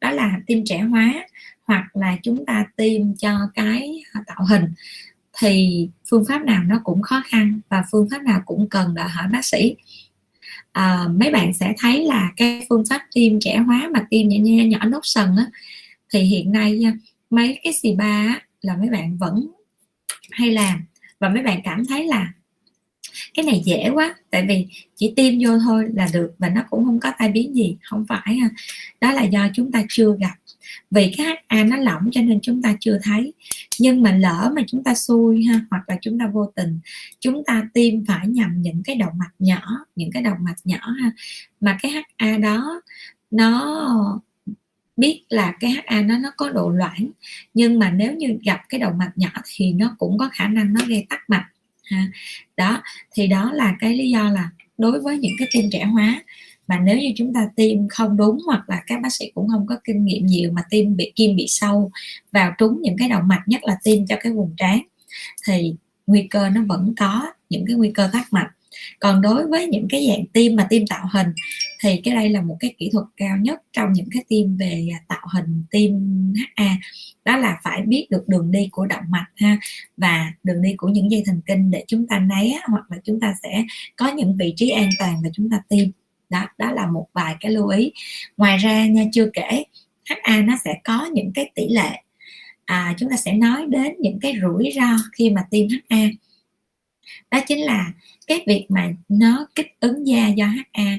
đó 0.00 0.10
là 0.10 0.40
tiêm 0.46 0.64
trẻ 0.64 0.78
hóa 0.78 1.26
hoặc 1.66 1.96
là 1.96 2.16
chúng 2.22 2.46
ta 2.46 2.66
tiêm 2.76 3.16
cho 3.16 3.38
cái 3.54 4.02
tạo 4.26 4.44
hình 4.48 4.64
thì 5.38 5.88
phương 6.10 6.24
pháp 6.28 6.42
nào 6.44 6.62
nó 6.64 6.80
cũng 6.84 7.02
khó 7.02 7.22
khăn 7.26 7.60
và 7.68 7.84
phương 7.90 8.08
pháp 8.10 8.22
nào 8.22 8.42
cũng 8.46 8.68
cần 8.68 8.94
đòi 8.94 9.08
hỏi 9.08 9.28
bác 9.32 9.44
sĩ 9.44 9.76
à, 10.72 11.08
mấy 11.14 11.30
bạn 11.30 11.54
sẽ 11.54 11.74
thấy 11.78 12.04
là 12.04 12.32
cái 12.36 12.66
phương 12.68 12.84
pháp 12.90 13.00
tiêm 13.14 13.40
trẻ 13.40 13.56
hóa 13.56 13.90
mà 13.94 14.06
tiêm 14.10 14.28
nhỏ 14.28 14.64
nhỏ 14.64 14.84
nốt 14.84 15.00
sần 15.02 15.36
á 15.36 15.46
thì 16.12 16.20
hiện 16.20 16.52
nay 16.52 16.80
mấy 17.30 17.58
cái 17.62 17.72
xì 17.72 17.94
ba 17.94 18.40
là 18.62 18.76
mấy 18.76 18.88
bạn 18.90 19.18
vẫn 19.18 19.48
hay 20.30 20.50
làm. 20.50 20.84
Và 21.20 21.28
mấy 21.28 21.42
bạn 21.42 21.60
cảm 21.64 21.86
thấy 21.86 22.06
là 22.06 22.32
cái 23.34 23.44
này 23.44 23.62
dễ 23.64 23.90
quá 23.94 24.14
tại 24.30 24.46
vì 24.48 24.66
chỉ 24.96 25.12
tiêm 25.16 25.34
vô 25.40 25.58
thôi 25.58 25.84
là 25.94 26.08
được 26.12 26.32
và 26.38 26.48
nó 26.48 26.62
cũng 26.70 26.84
không 26.84 27.00
có 27.00 27.12
tai 27.18 27.28
biến 27.28 27.54
gì 27.54 27.76
không 27.82 28.06
phải 28.08 28.38
đó 29.00 29.12
là 29.12 29.22
do 29.22 29.48
chúng 29.54 29.72
ta 29.72 29.84
chưa 29.88 30.16
gặp 30.20 30.34
vì 30.90 31.12
cái 31.16 31.26
HA 31.48 31.64
nó 31.64 31.76
lỏng 31.76 32.08
cho 32.12 32.22
nên 32.22 32.38
chúng 32.42 32.62
ta 32.62 32.76
chưa 32.80 32.98
thấy 33.02 33.32
nhưng 33.80 34.02
mà 34.02 34.12
lỡ 34.12 34.52
mà 34.56 34.62
chúng 34.66 34.84
ta 34.84 34.94
xui 34.94 35.44
ha, 35.44 35.60
hoặc 35.70 35.88
là 35.88 35.98
chúng 36.00 36.18
ta 36.18 36.26
vô 36.26 36.52
tình, 36.56 36.78
chúng 37.20 37.44
ta 37.46 37.62
tiêm 37.74 38.04
phải 38.06 38.26
nhầm 38.28 38.62
những 38.62 38.82
cái 38.84 38.96
động 38.96 39.12
mạch 39.18 39.34
nhỏ, 39.38 39.62
những 39.96 40.10
cái 40.12 40.22
động 40.22 40.38
mạch 40.40 40.58
nhỏ 40.64 40.94
ha, 41.02 41.10
mà 41.60 41.78
cái 41.82 41.92
HA 42.18 42.38
đó, 42.38 42.80
nó 43.30 44.10
biết 44.96 45.24
là 45.28 45.54
cái 45.60 45.70
HA 45.70 46.00
nó 46.00 46.18
nó 46.18 46.30
có 46.36 46.50
độ 46.50 46.70
loãng, 46.70 47.10
nhưng 47.54 47.78
mà 47.78 47.90
nếu 47.90 48.12
như 48.12 48.38
gặp 48.44 48.60
cái 48.68 48.80
động 48.80 48.98
mạch 48.98 49.12
nhỏ 49.16 49.30
thì 49.44 49.72
nó 49.72 49.96
cũng 49.98 50.18
có 50.18 50.28
khả 50.32 50.48
năng 50.48 50.72
nó 50.72 50.80
gây 50.88 51.06
tắc 51.08 51.30
mạch 51.30 51.46
ha. 51.84 52.06
đó, 52.56 52.82
thì 53.12 53.26
đó 53.26 53.52
là 53.52 53.76
cái 53.80 53.96
lý 53.96 54.10
do 54.10 54.30
là 54.30 54.50
đối 54.78 55.00
với 55.00 55.18
những 55.18 55.32
cái 55.38 55.48
tiêm 55.52 55.64
trẻ 55.72 55.84
hóa 55.84 56.22
mà 56.70 56.78
nếu 56.78 56.98
như 56.98 57.12
chúng 57.16 57.34
ta 57.34 57.48
tiêm 57.56 57.88
không 57.88 58.16
đúng 58.16 58.38
hoặc 58.46 58.70
là 58.70 58.82
các 58.86 59.00
bác 59.02 59.12
sĩ 59.12 59.30
cũng 59.34 59.48
không 59.48 59.66
có 59.66 59.76
kinh 59.84 60.04
nghiệm 60.04 60.26
nhiều 60.26 60.52
mà 60.52 60.62
tiêm 60.70 60.96
bị 60.96 61.12
kim 61.16 61.36
bị 61.36 61.46
sâu 61.48 61.90
vào 62.32 62.52
trúng 62.58 62.82
những 62.82 62.96
cái 62.98 63.08
động 63.08 63.28
mạch, 63.28 63.42
nhất 63.46 63.64
là 63.64 63.76
tiêm 63.84 64.06
cho 64.06 64.16
cái 64.20 64.32
vùng 64.32 64.54
trán, 64.56 64.80
thì 65.46 65.74
nguy 66.06 66.26
cơ 66.30 66.50
nó 66.50 66.62
vẫn 66.68 66.94
có 66.98 67.32
những 67.50 67.64
cái 67.66 67.76
nguy 67.76 67.90
cơ 67.94 68.08
tắc 68.12 68.32
mạch. 68.32 68.50
Còn 69.00 69.22
đối 69.22 69.46
với 69.46 69.66
những 69.66 69.86
cái 69.90 70.06
dạng 70.08 70.26
tim 70.26 70.56
mà 70.56 70.66
tim 70.70 70.86
tạo 70.86 71.06
hình, 71.12 71.26
thì 71.82 72.00
cái 72.04 72.14
đây 72.14 72.28
là 72.28 72.42
một 72.42 72.56
cái 72.60 72.74
kỹ 72.78 72.90
thuật 72.92 73.04
cao 73.16 73.36
nhất 73.36 73.62
trong 73.72 73.92
những 73.92 74.08
cái 74.14 74.24
tim 74.28 74.56
về 74.56 74.88
tạo 75.08 75.26
hình 75.34 75.64
tim 75.70 75.92
HA 76.56 76.76
đó 77.24 77.36
là 77.36 77.60
phải 77.64 77.82
biết 77.82 78.06
được 78.10 78.28
đường 78.28 78.50
đi 78.50 78.68
của 78.72 78.86
động 78.86 79.04
mạch 79.08 79.26
ha, 79.36 79.58
và 79.96 80.32
đường 80.42 80.62
đi 80.62 80.74
của 80.76 80.88
những 80.88 81.10
dây 81.10 81.22
thần 81.26 81.40
kinh 81.46 81.70
để 81.70 81.84
chúng 81.88 82.06
ta 82.06 82.18
né 82.18 82.58
hoặc 82.68 82.90
là 82.90 82.96
chúng 83.04 83.20
ta 83.20 83.34
sẽ 83.42 83.64
có 83.96 84.12
những 84.12 84.36
vị 84.36 84.52
trí 84.56 84.70
an 84.70 84.88
toàn 84.98 85.16
và 85.22 85.30
chúng 85.32 85.50
ta 85.50 85.60
tiêm 85.68 85.88
đó 86.30 86.46
đó 86.58 86.70
là 86.72 86.86
một 86.86 87.06
vài 87.12 87.36
cái 87.40 87.52
lưu 87.52 87.68
ý. 87.68 87.92
Ngoài 88.36 88.58
ra 88.58 88.86
nha 88.86 89.04
chưa 89.12 89.30
kể 89.32 89.64
HA 90.04 90.40
nó 90.40 90.56
sẽ 90.64 90.74
có 90.84 91.08
những 91.12 91.32
cái 91.34 91.50
tỷ 91.54 91.68
lệ 91.68 92.02
à, 92.64 92.94
chúng 92.98 93.10
ta 93.10 93.16
sẽ 93.16 93.32
nói 93.32 93.66
đến 93.68 93.94
những 94.00 94.18
cái 94.20 94.34
rủi 94.42 94.70
ro 94.76 94.96
khi 95.12 95.30
mà 95.30 95.46
tiêm 95.50 95.66
HA 95.90 95.98
đó 97.30 97.40
chính 97.46 97.64
là 97.64 97.92
cái 98.26 98.44
việc 98.46 98.66
mà 98.68 98.92
nó 99.08 99.46
kích 99.54 99.66
ứng 99.80 100.06
da 100.06 100.28
do 100.28 100.46
HA 100.46 100.96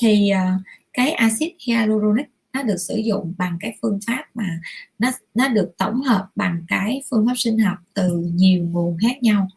thì 0.00 0.30
uh, 0.32 0.62
cái 0.92 1.10
axit 1.12 1.52
hyaluronic 1.66 2.26
nó 2.56 2.62
được 2.62 2.76
sử 2.76 2.96
dụng 2.96 3.34
bằng 3.38 3.56
cái 3.60 3.76
phương 3.82 3.98
pháp 4.06 4.24
mà 4.34 4.60
nó 4.98 5.10
nó 5.34 5.48
được 5.48 5.72
tổng 5.78 6.02
hợp 6.02 6.28
bằng 6.36 6.64
cái 6.68 7.02
phương 7.10 7.26
pháp 7.26 7.34
sinh 7.36 7.58
học 7.58 7.78
từ 7.94 8.30
nhiều 8.34 8.64
nguồn 8.64 8.96
khác 9.02 9.22
nhau. 9.22 9.48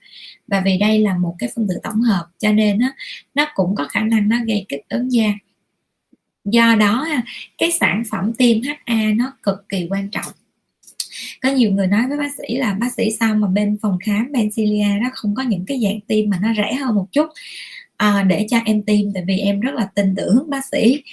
Và 0.48 0.62
vì 0.66 0.78
đây 0.78 1.00
là 1.00 1.18
một 1.18 1.36
cái 1.40 1.50
phân 1.56 1.68
tử 1.68 1.76
tổng 1.84 2.02
hợp 2.02 2.26
cho 2.40 2.52
nên 2.52 2.80
nó 2.80 2.88
nó 3.36 3.46
cũng 3.56 3.76
có 3.76 3.88
khả 3.90 4.02
năng 4.02 4.30
nó 4.30 4.38
gây 4.48 4.66
kích 4.70 4.82
ứng 4.90 5.12
da. 5.12 5.34
Do 6.46 6.76
đó 6.76 7.08
cái 7.58 7.72
sản 7.72 8.04
phẩm 8.12 8.34
tiêm 8.34 8.58
HA 8.62 9.14
nó 9.16 9.34
cực 9.44 9.70
kỳ 9.70 9.88
quan 9.90 10.10
trọng. 10.10 10.32
Có 11.42 11.50
nhiều 11.50 11.72
người 11.72 11.88
nói 11.88 12.08
với 12.08 12.18
bác 12.18 12.32
sĩ 12.38 12.56
là 12.56 12.74
bác 12.74 12.94
sĩ 12.94 13.12
sao 13.20 13.36
mà 13.36 13.48
bên 13.48 13.78
phòng 13.82 13.98
khám 14.06 14.32
Bencilia 14.32 14.88
nó 15.02 15.10
không 15.14 15.36
có 15.36 15.44
những 15.44 15.66
cái 15.68 15.80
dạng 15.84 16.00
tiêm 16.08 16.30
mà 16.30 16.40
nó 16.42 16.54
rẻ 16.58 16.74
hơn 16.74 16.96
một 16.96 17.08
chút? 17.12 17.30
À, 17.98 18.24
để 18.24 18.48
cho 18.50 18.58
em 18.66 18.84
tiêm 18.84 19.14
tại 19.14 19.24
vì 19.28 19.38
em 19.38 19.60
rất 19.60 19.76
là 19.76 19.90
tin 19.96 20.16
tưởng 20.16 20.50
bác 20.50 20.66
sĩ. 20.66 21.04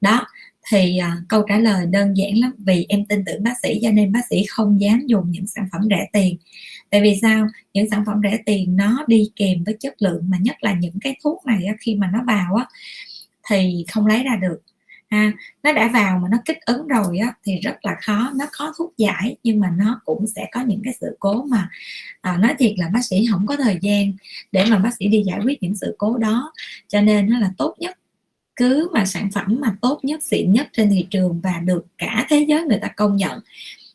Đó 0.00 0.26
thì 0.72 0.98
à, 0.98 1.16
câu 1.28 1.42
trả 1.48 1.58
lời 1.58 1.86
đơn 1.86 2.16
giản 2.16 2.38
lắm 2.38 2.52
vì 2.58 2.86
em 2.88 3.04
tin 3.06 3.24
tưởng 3.24 3.42
bác 3.42 3.54
sĩ 3.62 3.80
cho 3.82 3.90
nên 3.90 4.12
bác 4.12 4.20
sĩ 4.30 4.44
không 4.48 4.80
dám 4.80 5.06
dùng 5.06 5.30
những 5.30 5.46
sản 5.46 5.68
phẩm 5.72 5.80
rẻ 5.90 6.06
tiền. 6.12 6.36
Tại 6.90 7.02
vì 7.02 7.18
sao? 7.22 7.46
Những 7.74 7.90
sản 7.90 8.04
phẩm 8.06 8.20
rẻ 8.22 8.38
tiền 8.46 8.76
nó 8.76 9.04
đi 9.06 9.30
kèm 9.36 9.64
với 9.64 9.76
chất 9.80 10.02
lượng 10.02 10.22
mà 10.28 10.38
nhất 10.40 10.56
là 10.60 10.74
những 10.74 11.00
cái 11.00 11.16
thuốc 11.24 11.46
này 11.46 11.66
khi 11.80 11.94
mà 11.94 12.10
nó 12.12 12.20
vào 12.26 12.54
á 12.54 12.66
thì 13.50 13.84
không 13.92 14.06
lấy 14.06 14.22
ra 14.22 14.36
được. 14.42 14.62
Ha 15.10 15.32
nó 15.62 15.72
đã 15.72 15.88
vào 15.88 16.18
mà 16.18 16.28
nó 16.30 16.38
kích 16.44 16.58
ứng 16.66 16.88
rồi 16.88 17.18
á 17.18 17.34
thì 17.44 17.58
rất 17.60 17.76
là 17.82 17.96
khó. 18.02 18.32
Nó 18.36 18.46
khó 18.52 18.72
thuốc 18.78 18.94
giải 18.96 19.36
nhưng 19.42 19.60
mà 19.60 19.72
nó 19.78 20.00
cũng 20.04 20.26
sẽ 20.26 20.48
có 20.52 20.60
những 20.60 20.80
cái 20.84 20.94
sự 21.00 21.16
cố 21.20 21.42
mà 21.42 21.68
à, 22.20 22.36
nói 22.36 22.54
thiệt 22.58 22.72
là 22.76 22.88
bác 22.88 23.04
sĩ 23.04 23.26
không 23.30 23.46
có 23.46 23.56
thời 23.56 23.78
gian 23.80 24.12
để 24.52 24.64
mà 24.70 24.78
bác 24.78 24.90
sĩ 24.98 25.08
đi 25.08 25.22
giải 25.26 25.40
quyết 25.44 25.62
những 25.62 25.76
sự 25.76 25.94
cố 25.98 26.16
đó. 26.18 26.52
Cho 26.88 27.00
nên 27.00 27.30
nó 27.30 27.38
là 27.38 27.50
tốt 27.58 27.74
nhất 27.78 27.98
cứ 28.56 28.88
mà 28.92 29.04
sản 29.04 29.30
phẩm 29.30 29.58
mà 29.60 29.76
tốt 29.82 30.00
nhất 30.02 30.22
xịn 30.22 30.52
nhất 30.52 30.68
trên 30.72 30.90
thị 30.90 31.06
trường 31.10 31.40
và 31.40 31.60
được 31.64 31.86
cả 31.98 32.26
thế 32.28 32.46
giới 32.48 32.64
người 32.64 32.78
ta 32.82 32.88
công 32.88 33.16
nhận. 33.16 33.40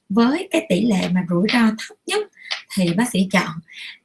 Với 0.09 0.47
cái 0.51 0.65
tỷ 0.69 0.85
lệ 0.85 1.09
mà 1.11 1.25
rủi 1.29 1.47
ro 1.53 1.59
thấp 1.59 1.97
nhất 2.07 2.27
thì 2.75 2.93
bác 2.93 3.09
sĩ 3.11 3.27
chọn 3.31 3.51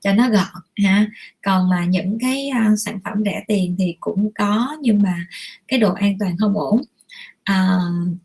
cho 0.01 0.13
nó 0.13 0.29
gọn 0.29 0.63
ha. 0.85 1.07
Còn 1.43 1.71
mà 1.71 1.85
những 1.85 2.19
cái 2.21 2.51
uh, 2.73 2.79
sản 2.79 2.99
phẩm 3.05 3.23
rẻ 3.25 3.45
tiền 3.49 3.77
thì 3.79 3.97
cũng 4.01 4.31
có 4.35 4.77
nhưng 4.81 5.03
mà 5.03 5.27
cái 5.69 5.81
độ 5.81 5.93
an 5.93 6.17
toàn 6.19 6.37
không 6.37 6.59
ổn. 6.59 6.83
À, 7.45 7.79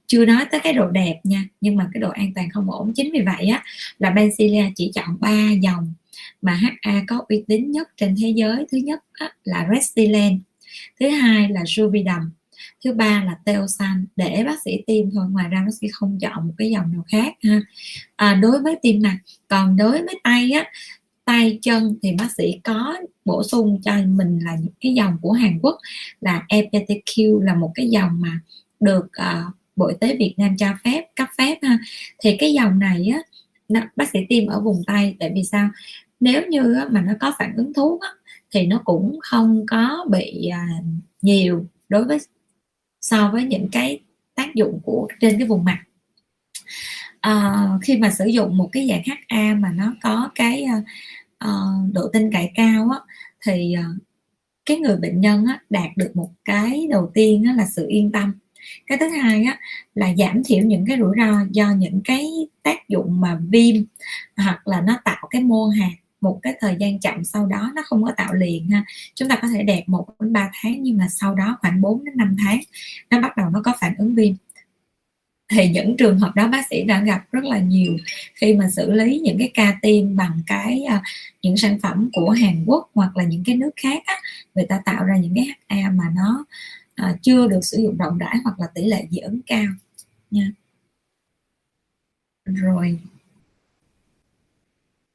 chưa 0.07 0.25
nói 0.25 0.45
tới 0.51 0.59
cái 0.59 0.73
độ 0.73 0.87
đẹp 0.87 1.19
nha 1.23 1.43
nhưng 1.61 1.75
mà 1.75 1.89
cái 1.93 2.01
độ 2.01 2.09
an 2.09 2.31
toàn 2.35 2.49
không 2.49 2.71
ổn. 2.71 2.93
Chính 2.95 3.11
vì 3.13 3.21
vậy 3.21 3.47
á 3.47 3.63
là 3.99 4.11
Benzilia 4.11 4.71
chỉ 4.75 4.91
chọn 4.95 5.17
ba 5.19 5.51
dòng 5.61 5.93
mà 6.41 6.53
HA 6.53 7.03
có 7.07 7.25
uy 7.29 7.43
tín 7.47 7.71
nhất 7.71 7.89
trên 7.97 8.15
thế 8.21 8.33
giới. 8.35 8.65
Thứ 8.71 8.77
nhất 8.77 8.99
á, 9.13 9.29
là 9.43 9.67
Restylane 9.73 10.37
thứ 10.99 11.09
hai 11.09 11.49
là 11.49 11.61
Juvidum 11.61 12.29
thứ 12.83 12.93
ba 12.93 13.23
là 13.23 13.35
Teosan. 13.45 14.05
Để 14.15 14.43
bác 14.45 14.61
sĩ 14.65 14.71
tiêm 14.87 15.11
thôi 15.11 15.25
ngoài 15.29 15.49
ra 15.49 15.61
bác 15.65 15.73
sĩ 15.81 15.87
không 15.91 16.17
chọn 16.21 16.47
một 16.47 16.53
cái 16.57 16.69
dòng 16.69 16.93
nào 16.93 17.03
khác 17.07 17.33
ha. 17.43 17.61
À, 18.15 18.33
đối 18.33 18.59
với 18.59 18.75
tim 18.81 19.01
này 19.01 19.17
còn 19.47 19.77
đối 19.77 19.91
với 19.91 20.19
tay 20.23 20.51
á 20.51 20.71
tay 21.25 21.59
chân 21.61 21.95
thì 22.01 22.11
bác 22.19 22.31
sĩ 22.37 22.59
có 22.63 22.97
bổ 23.25 23.43
sung 23.43 23.81
cho 23.83 23.91
mình 24.07 24.39
là 24.43 24.55
những 24.55 24.73
cái 24.81 24.93
dòng 24.93 25.17
của 25.21 25.31
Hàn 25.31 25.59
Quốc 25.61 25.77
là 26.21 26.45
EPTQ 26.49 27.39
là 27.39 27.55
một 27.55 27.71
cái 27.75 27.89
dòng 27.89 28.21
mà 28.21 28.39
được 28.79 29.05
uh, 29.05 29.53
Bộ 29.75 29.87
Y 29.87 29.95
tế 29.99 30.15
Việt 30.15 30.33
Nam 30.37 30.57
cho 30.57 30.67
phép 30.83 31.03
cấp 31.15 31.27
phép 31.37 31.57
ha. 31.61 31.77
Thì 32.23 32.37
cái 32.39 32.53
dòng 32.53 32.79
này 32.79 33.11
á 33.13 33.19
bác 33.95 34.09
sĩ 34.09 34.19
tiêm 34.29 34.47
ở 34.47 34.61
vùng 34.61 34.83
tay. 34.87 35.15
Tại 35.19 35.31
vì 35.35 35.43
sao? 35.43 35.69
Nếu 36.19 36.41
như 36.47 36.75
mà 36.91 37.01
nó 37.01 37.13
có 37.19 37.33
phản 37.39 37.53
ứng 37.57 37.73
thuốc 37.73 38.01
á, 38.01 38.09
thì 38.51 38.65
nó 38.65 38.81
cũng 38.85 39.19
không 39.21 39.65
có 39.67 40.05
bị 40.09 40.47
à, 40.47 40.67
nhiều 41.21 41.65
đối 41.89 42.03
với 42.03 42.19
so 43.01 43.29
với 43.31 43.43
những 43.43 43.69
cái 43.71 43.99
tác 44.35 44.55
dụng 44.55 44.79
của 44.83 45.07
trên 45.19 45.37
cái 45.37 45.47
vùng 45.47 45.63
mặt. 45.63 45.83
À, 47.19 47.67
khi 47.81 47.97
mà 47.97 48.11
sử 48.11 48.25
dụng 48.25 48.57
một 48.57 48.69
cái 48.71 48.87
dạng 48.89 49.17
HA 49.27 49.53
mà 49.53 49.71
nó 49.71 49.95
có 50.03 50.29
cái 50.35 50.65
uh, 51.45 51.93
độ 51.93 52.09
tin 52.13 52.31
cậy 52.31 52.51
cao 52.55 52.89
á, 52.91 52.99
thì 53.45 53.75
uh, 53.79 54.03
cái 54.65 54.77
người 54.77 54.97
bệnh 54.97 55.21
nhân 55.21 55.45
á, 55.45 55.61
đạt 55.69 55.97
được 55.97 56.11
một 56.15 56.29
cái 56.45 56.87
đầu 56.89 57.11
tiên 57.13 57.43
á, 57.47 57.53
là 57.53 57.65
sự 57.65 57.87
yên 57.89 58.11
tâm. 58.11 58.33
Cái 58.87 58.97
thứ 58.97 59.07
hai 59.07 59.43
á, 59.43 59.59
là 59.95 60.13
giảm 60.17 60.43
thiểu 60.45 60.63
những 60.65 60.85
cái 60.87 60.97
rủi 60.97 61.15
ro 61.17 61.45
do 61.51 61.71
những 61.71 62.01
cái 62.03 62.31
tác 62.63 62.87
dụng 62.89 63.21
mà 63.21 63.39
viêm 63.49 63.75
hoặc 64.37 64.67
là 64.67 64.81
nó 64.81 64.99
tạo 65.05 65.27
cái 65.29 65.43
mô 65.43 65.67
hạt 65.67 65.93
một 66.21 66.39
cái 66.41 66.53
thời 66.59 66.75
gian 66.79 66.99
chậm 66.99 67.23
sau 67.23 67.45
đó 67.45 67.71
nó 67.75 67.81
không 67.85 68.03
có 68.03 68.11
tạo 68.17 68.33
liền 68.33 68.69
ha. 68.69 68.85
Chúng 69.15 69.29
ta 69.29 69.39
có 69.41 69.47
thể 69.47 69.63
đẹp 69.63 69.83
một 69.87 70.07
đến 70.19 70.33
ba 70.33 70.51
tháng 70.61 70.83
nhưng 70.83 70.97
mà 70.97 71.07
sau 71.09 71.35
đó 71.35 71.57
khoảng 71.61 71.81
4 71.81 72.05
đến 72.05 72.17
5 72.17 72.35
tháng 72.39 72.59
nó 73.09 73.21
bắt 73.21 73.37
đầu 73.37 73.49
nó 73.49 73.61
có 73.65 73.73
phản 73.79 73.95
ứng 73.97 74.15
viêm. 74.15 74.33
Thì 75.51 75.69
những 75.69 75.97
trường 75.97 76.19
hợp 76.19 76.35
đó 76.35 76.47
bác 76.47 76.67
sĩ 76.69 76.83
đã 76.83 77.01
gặp 77.01 77.25
rất 77.31 77.43
là 77.43 77.59
nhiều 77.59 77.97
khi 78.35 78.53
mà 78.53 78.69
xử 78.69 78.91
lý 78.91 79.19
những 79.19 79.37
cái 79.39 79.51
ca 79.53 79.79
tim 79.81 80.15
bằng 80.15 80.41
cái 80.47 80.83
uh, 80.97 81.01
những 81.41 81.57
sản 81.57 81.79
phẩm 81.79 82.09
của 82.13 82.29
Hàn 82.29 82.63
Quốc 82.65 82.89
hoặc 82.93 83.17
là 83.17 83.23
những 83.23 83.43
cái 83.45 83.55
nước 83.55 83.71
khác 83.75 84.03
á, 84.05 84.15
người 84.55 84.65
ta 84.69 84.81
tạo 84.85 85.05
ra 85.05 85.17
những 85.17 85.33
cái 85.35 85.47
HA 85.67 85.89
mà 85.89 86.03
nó 86.15 86.45
uh, 87.09 87.17
chưa 87.21 87.47
được 87.47 87.59
sử 87.61 87.77
dụng 87.83 87.97
rộng 87.97 88.17
rãi 88.17 88.35
hoặc 88.43 88.59
là 88.59 88.67
tỷ 88.75 88.83
lệ 88.85 89.07
dị 89.11 89.19
ứng 89.19 89.41
cao 89.47 89.65
nha. 90.31 90.51
Rồi. 92.45 92.99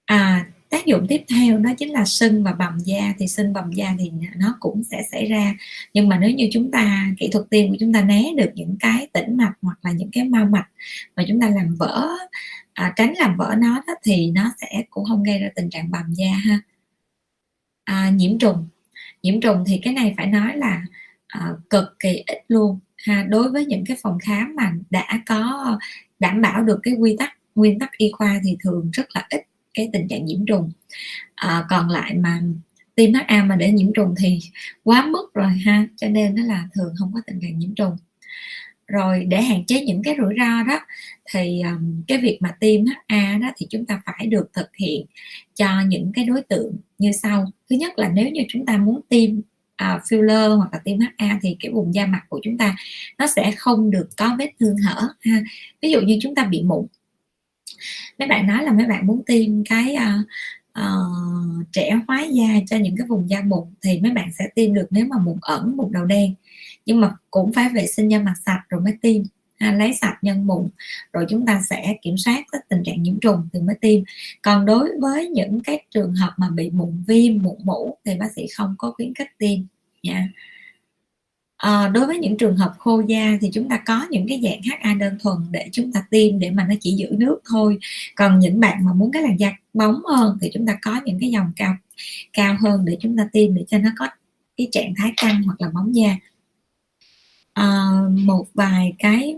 À 0.07 0.42
tác 0.73 0.87
dụng 0.87 1.07
tiếp 1.09 1.23
theo 1.35 1.59
đó 1.59 1.71
chính 1.79 1.93
là 1.93 2.05
sưng 2.05 2.45
và 2.45 2.53
bầm 2.53 2.79
da 2.79 3.15
thì 3.19 3.29
sưng 3.29 3.53
bầm 3.53 3.73
da 3.73 3.95
thì 3.99 4.13
nó 4.37 4.57
cũng 4.61 4.83
sẽ 4.85 5.03
xảy 5.13 5.27
ra. 5.27 5.55
Nhưng 5.95 6.09
mà 6.09 6.19
nếu 6.19 6.31
như 6.31 6.49
chúng 6.53 6.71
ta 6.71 7.07
kỹ 7.19 7.29
thuật 7.33 7.45
tiên 7.51 7.71
của 7.71 7.77
chúng 7.81 7.93
ta 7.93 8.03
né 8.03 8.25
được 8.37 8.51
những 8.55 8.77
cái 8.81 9.09
tĩnh 9.13 9.37
mạch 9.37 9.53
hoặc 9.63 9.79
là 9.83 9.93
những 9.93 10.11
cái 10.13 10.25
mau 10.25 10.47
mạch 10.47 10.69
mà 11.17 11.25
chúng 11.29 11.41
ta 11.41 11.49
làm 11.49 11.77
vỡ 11.79 12.09
à, 12.73 12.93
tránh 12.97 13.15
làm 13.19 13.37
vỡ 13.37 13.55
nó 13.59 13.83
đó, 13.87 13.95
thì 14.05 14.31
nó 14.31 14.53
sẽ 14.61 14.83
cũng 14.91 15.05
không 15.05 15.23
gây 15.23 15.39
ra 15.39 15.49
tình 15.55 15.71
trạng 15.71 15.91
bầm 15.91 16.13
da 16.13 16.31
ha. 16.45 16.61
À, 17.85 18.11
nhiễm 18.11 18.39
trùng. 18.39 18.69
Nhiễm 19.23 19.41
trùng 19.41 19.65
thì 19.67 19.81
cái 19.83 19.93
này 19.95 20.15
phải 20.17 20.27
nói 20.27 20.57
là 20.57 20.83
à, 21.27 21.49
cực 21.71 21.85
kỳ 21.99 22.23
ít 22.27 22.39
luôn 22.49 22.79
ha. 22.97 23.27
Đối 23.29 23.51
với 23.51 23.67
những 23.67 23.85
cái 23.87 23.97
phòng 24.03 24.19
khám 24.23 24.57
mà 24.57 24.73
đã 24.91 25.23
có 25.27 25.79
đảm 26.19 26.41
bảo 26.41 26.63
được 26.63 26.81
cái 26.83 26.95
quy 26.95 27.17
tắc 27.19 27.37
nguyên 27.55 27.79
tắc 27.79 27.91
y 27.97 28.11
khoa 28.13 28.41
thì 28.45 28.57
thường 28.65 28.91
rất 28.93 29.07
là 29.15 29.27
ít 29.31 29.52
cái 29.75 29.91
tình 29.93 30.09
trạng 30.09 30.25
nhiễm 30.25 30.47
trùng. 30.47 30.73
À, 31.35 31.65
còn 31.71 31.89
lại 31.89 32.15
mà 32.15 32.41
tiêm 32.95 33.13
HA 33.15 33.45
mà 33.45 33.57
để 33.57 33.73
nhiễm 33.73 33.93
trùng 33.93 34.15
thì 34.19 34.41
quá 34.83 35.07
mức 35.07 35.35
rồi 35.35 35.51
ha 35.51 35.87
cho 35.97 36.09
nên 36.09 36.35
nó 36.35 36.43
là 36.43 36.69
thường 36.75 36.95
không 36.99 37.11
có 37.15 37.21
tình 37.27 37.41
trạng 37.43 37.59
nhiễm 37.59 37.75
trùng. 37.75 37.97
Rồi 38.87 39.25
để 39.25 39.43
hạn 39.43 39.65
chế 39.67 39.81
những 39.81 40.03
cái 40.03 40.17
rủi 40.19 40.35
ro 40.39 40.63
đó 40.63 40.81
thì 41.31 41.63
um, 41.63 42.03
cái 42.09 42.19
việc 42.19 42.39
mà 42.41 42.57
tiêm 42.61 42.81
HA 43.09 43.39
đó 43.43 43.51
thì 43.57 43.67
chúng 43.71 43.87
ta 43.87 44.03
phải 44.07 44.27
được 44.27 44.51
thực 44.53 44.77
hiện 44.77 45.07
cho 45.55 45.81
những 45.87 46.13
cái 46.15 46.25
đối 46.25 46.43
tượng 46.43 46.77
như 46.99 47.13
sau. 47.13 47.53
Thứ 47.71 47.77
nhất 47.77 47.99
là 47.99 48.09
nếu 48.09 48.29
như 48.29 48.43
chúng 48.49 48.67
ta 48.67 48.77
muốn 48.77 49.01
tiêm 49.09 49.39
uh, 49.39 50.03
filler 50.05 50.57
hoặc 50.57 50.69
là 50.73 50.79
tiêm 50.85 50.99
HA 50.99 51.39
thì 51.43 51.57
cái 51.61 51.73
vùng 51.73 51.95
da 51.95 52.07
mặt 52.07 52.23
của 52.29 52.41
chúng 52.43 52.59
ta 52.59 52.77
nó 53.19 53.27
sẽ 53.27 53.53
không 53.57 53.91
được 53.91 54.09
có 54.17 54.37
vết 54.39 54.51
thương 54.61 54.77
hở 54.77 55.09
ha. 55.21 55.43
Ví 55.83 55.91
dụ 55.91 56.01
như 56.01 56.19
chúng 56.23 56.35
ta 56.35 56.45
bị 56.45 56.63
mụn 56.63 56.87
mấy 58.19 58.29
bạn 58.29 58.47
nói 58.47 58.65
là 58.65 58.73
mấy 58.73 58.87
bạn 58.87 59.07
muốn 59.07 59.23
tiêm 59.27 59.65
cái 59.65 59.97
uh, 59.97 60.27
uh, 60.79 61.67
trẻ 61.73 62.01
hóa 62.09 62.23
da 62.23 62.49
cho 62.67 62.77
những 62.77 62.97
cái 62.97 63.07
vùng 63.07 63.31
da 63.31 63.41
mụn 63.41 63.65
thì 63.83 64.01
mấy 64.01 64.13
bạn 64.13 64.29
sẽ 64.39 64.49
tiêm 64.55 64.75
được 64.75 64.87
nếu 64.91 65.07
mà 65.07 65.17
mụn 65.19 65.39
ẩn 65.41 65.77
mụn 65.77 65.93
đầu 65.93 66.05
đen. 66.05 66.35
Nhưng 66.87 67.01
mà 67.01 67.17
cũng 67.31 67.53
phải 67.53 67.69
vệ 67.69 67.87
sinh 67.87 68.09
da 68.09 68.19
mặt 68.19 68.35
sạch 68.47 68.63
rồi 68.69 68.81
mới 68.81 68.95
tiêm 69.03 69.23
ha, 69.55 69.73
lấy 69.73 69.95
sạch 69.95 70.19
nhân 70.23 70.47
mụn 70.47 70.69
rồi 71.13 71.27
chúng 71.29 71.47
ta 71.47 71.63
sẽ 71.71 71.97
kiểm 72.03 72.15
soát 72.19 72.45
cái 72.53 72.61
tình 72.69 72.83
trạng 72.85 73.03
nhiễm 73.03 73.21
trùng 73.21 73.49
thì 73.53 73.61
mới 73.61 73.77
tiêm. 73.81 74.01
Còn 74.43 74.67
đối 74.67 74.91
với 75.01 75.29
những 75.29 75.61
cái 75.61 75.85
trường 75.91 76.15
hợp 76.15 76.33
mà 76.37 76.51
bị 76.51 76.71
mụn 76.71 77.03
viêm 77.07 77.43
mụn 77.43 77.57
mũ 77.65 77.99
thì 78.05 78.15
bác 78.19 78.33
sĩ 78.37 78.47
không 78.57 78.75
có 78.79 78.91
khuyến 78.91 79.15
khích 79.15 79.39
tiêm 79.39 79.59
nha. 80.03 80.15
yeah 80.15 80.31
à, 81.63 81.89
đối 81.89 82.07
với 82.07 82.19
những 82.19 82.37
trường 82.37 82.57
hợp 82.57 82.73
khô 82.79 83.01
da 83.01 83.39
thì 83.41 83.51
chúng 83.53 83.69
ta 83.69 83.83
có 83.87 84.07
những 84.11 84.27
cái 84.29 84.41
dạng 84.43 84.61
HA 84.81 84.95
đơn 84.95 85.19
thuần 85.23 85.37
để 85.51 85.69
chúng 85.73 85.93
ta 85.93 86.05
tiêm 86.11 86.39
để 86.39 86.51
mà 86.51 86.67
nó 86.69 86.75
chỉ 86.81 86.93
giữ 86.93 87.07
nước 87.11 87.39
thôi. 87.51 87.79
Còn 88.17 88.39
những 88.39 88.61
bạn 88.61 88.85
mà 88.85 88.93
muốn 88.93 89.13
cái 89.13 89.23
làn 89.23 89.41
da 89.41 89.53
bóng 89.75 90.03
hơn 90.05 90.39
thì 90.41 90.51
chúng 90.55 90.67
ta 90.67 90.79
có 90.83 91.01
những 91.05 91.19
cái 91.21 91.31
dòng 91.31 91.53
cao 91.57 91.77
cao 92.33 92.57
hơn 92.61 92.85
để 92.85 92.97
chúng 93.01 93.17
ta 93.17 93.29
tiêm 93.33 93.55
để 93.55 93.65
cho 93.69 93.79
nó 93.79 93.91
có 93.99 94.09
cái 94.57 94.69
trạng 94.73 94.95
thái 94.97 95.13
căng 95.17 95.43
hoặc 95.43 95.61
là 95.61 95.69
bóng 95.75 95.95
da. 95.95 96.17
À, 97.53 97.91
một 98.11 98.47
vài 98.55 98.93
cái 98.99 99.35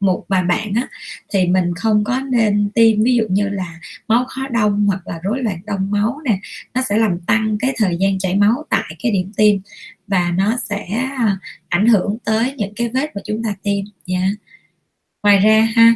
một 0.00 0.24
vài 0.28 0.42
bạn 0.42 0.72
á, 0.74 0.88
thì 1.32 1.46
mình 1.46 1.74
không 1.74 2.04
có 2.04 2.20
nên 2.20 2.70
tiêm 2.74 3.02
ví 3.02 3.14
dụ 3.14 3.24
như 3.30 3.48
là 3.48 3.80
máu 4.08 4.24
khó 4.28 4.48
đông 4.48 4.86
hoặc 4.86 5.06
là 5.06 5.20
rối 5.22 5.42
loạn 5.42 5.60
đông 5.66 5.90
máu 5.90 6.20
nè 6.24 6.40
nó 6.74 6.82
sẽ 6.88 6.98
làm 6.98 7.18
tăng 7.20 7.56
cái 7.60 7.74
thời 7.76 7.96
gian 7.96 8.18
chảy 8.18 8.34
máu 8.36 8.64
tại 8.70 8.96
cái 9.02 9.12
điểm 9.12 9.32
tiêm 9.36 9.56
và 10.10 10.32
nó 10.36 10.56
sẽ 10.68 10.86
à, 11.18 11.38
ảnh 11.68 11.86
hưởng 11.86 12.18
tới 12.24 12.54
những 12.56 12.72
cái 12.76 12.88
vết 12.88 13.16
mà 13.16 13.20
chúng 13.24 13.42
ta 13.42 13.54
tiêm 13.62 13.84
nha. 14.06 14.34
Ngoài 15.22 15.38
ra 15.38 15.68
ha 15.76 15.94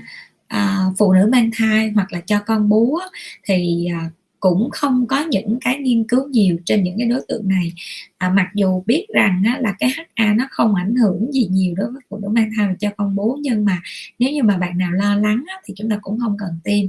à, 0.49 0.79
phụ 0.99 1.13
nữ 1.13 1.29
mang 1.33 1.51
thai 1.53 1.91
hoặc 1.91 2.13
là 2.13 2.21
cho 2.21 2.41
con 2.47 2.69
bú 2.69 2.99
thì 3.45 3.87
à, 3.93 4.11
cũng 4.41 4.69
không 4.73 5.07
có 5.07 5.25
những 5.25 5.59
cái 5.61 5.79
nghiên 5.79 6.05
cứu 6.05 6.29
nhiều 6.29 6.57
trên 6.65 6.85
những 6.85 6.99
cái 6.99 7.09
đối 7.09 7.21
tượng 7.29 7.49
này. 7.49 7.73
À, 8.19 8.29
mặc 8.29 8.47
dù 8.55 8.83
biết 8.87 9.07
rằng 9.15 9.43
á, 9.47 9.59
là 9.61 9.75
cái 9.79 9.91
HA 10.17 10.35
nó 10.35 10.49
không 10.51 10.75
ảnh 10.75 10.95
hưởng 10.95 11.33
gì 11.33 11.49
nhiều 11.51 11.75
đối 11.77 11.91
với 11.91 12.01
phụ 12.11 12.19
nữ 12.23 12.29
mang 12.29 12.51
thai 12.57 12.69
và 12.69 12.75
cho 12.81 12.91
con 12.97 13.17
bú 13.17 13.39
nhưng 13.41 13.65
mà 13.65 13.83
nếu 14.19 14.33
như 14.33 14.43
mà 14.43 14.57
bạn 14.57 14.79
nào 14.79 14.93
lo 14.93 15.15
lắng 15.15 15.45
á, 15.49 15.55
thì 15.65 15.75
chúng 15.77 15.91
ta 15.91 15.99
cũng 16.03 16.19
không 16.21 16.37
cần 16.39 16.51
tiêm. 16.65 16.87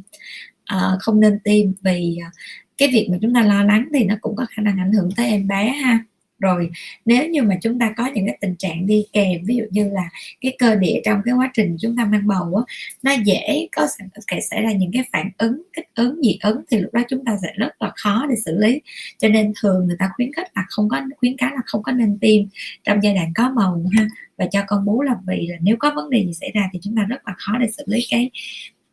À, 0.66 0.90
không 1.00 1.20
nên 1.20 1.40
tiêm 1.44 1.66
vì 1.82 2.18
à, 2.24 2.32
cái 2.78 2.90
việc 2.94 3.08
mà 3.12 3.18
chúng 3.22 3.34
ta 3.34 3.42
lo 3.44 3.64
lắng 3.64 3.90
thì 3.94 4.04
nó 4.04 4.16
cũng 4.22 4.36
có 4.36 4.46
khả 4.50 4.62
năng 4.62 4.80
ảnh 4.80 4.92
hưởng 4.94 5.10
tới 5.18 5.28
em 5.28 5.48
bé 5.48 5.68
ha 5.68 6.00
rồi 6.40 6.70
nếu 7.06 7.30
như 7.30 7.44
mà 7.44 7.56
chúng 7.62 7.80
ta 7.80 7.94
có 7.98 8.06
những 8.16 8.26
cái 8.26 8.38
tình 8.42 8.56
trạng 8.56 8.86
đi 8.88 9.06
kèm 9.14 9.46
ví 9.46 9.56
dụ 9.56 9.64
như 9.72 9.90
là 9.90 10.10
cái 10.42 10.56
cơ 10.60 10.76
địa 10.76 11.02
trong 11.06 11.22
cái 11.26 11.34
quá 11.34 11.52
trình 11.54 11.78
chúng 11.80 11.98
ta 11.98 12.06
mang 12.06 12.28
bầu 12.28 12.56
á 12.56 12.76
nó 13.04 13.12
dễ 13.26 13.68
có 13.76 13.88
thể 14.28 14.42
xảy 14.42 14.62
ra 14.62 14.72
những 14.72 14.92
cái 14.94 15.04
phản 15.14 15.30
ứng 15.38 15.62
kích 15.74 15.86
ứng 15.96 16.22
dị 16.24 16.38
ứng 16.42 16.62
thì 16.72 16.80
lúc 16.80 16.94
đó 16.94 17.02
chúng 17.10 17.26
ta 17.26 17.38
sẽ 17.42 17.54
rất 17.56 17.82
là 17.82 17.92
khó 17.96 18.26
để 18.30 18.36
xử 18.46 18.58
lý. 18.58 18.82
Cho 19.20 19.28
nên 19.28 19.54
thường 19.62 19.88
người 19.88 19.96
ta 20.00 20.10
khuyến 20.16 20.34
khích 20.34 20.48
là 20.56 20.66
không 20.70 20.90
có 20.90 21.02
khuyến 21.18 21.38
cáo 21.38 21.56
là 21.56 21.62
không 21.66 21.84
có 21.84 21.92
nên 21.92 22.20
tiêm 22.20 22.44
trong 22.84 23.04
giai 23.04 23.16
đoạn 23.16 23.32
có 23.36 23.54
bầu 23.56 23.86
ha. 23.98 24.08
Và 24.38 24.46
cho 24.52 24.64
con 24.68 24.86
bú 24.86 25.02
là 25.02 25.16
vì 25.28 25.48
là 25.48 25.58
nếu 25.62 25.76
có 25.80 25.92
vấn 25.96 26.10
đề 26.10 26.26
gì 26.26 26.34
xảy 26.34 26.52
ra 26.54 26.70
thì 26.74 26.80
chúng 26.82 26.96
ta 26.96 27.04
rất 27.04 27.28
là 27.28 27.34
khó 27.38 27.58
để 27.60 27.68
xử 27.78 27.84
lý 27.88 28.00
cái 28.10 28.30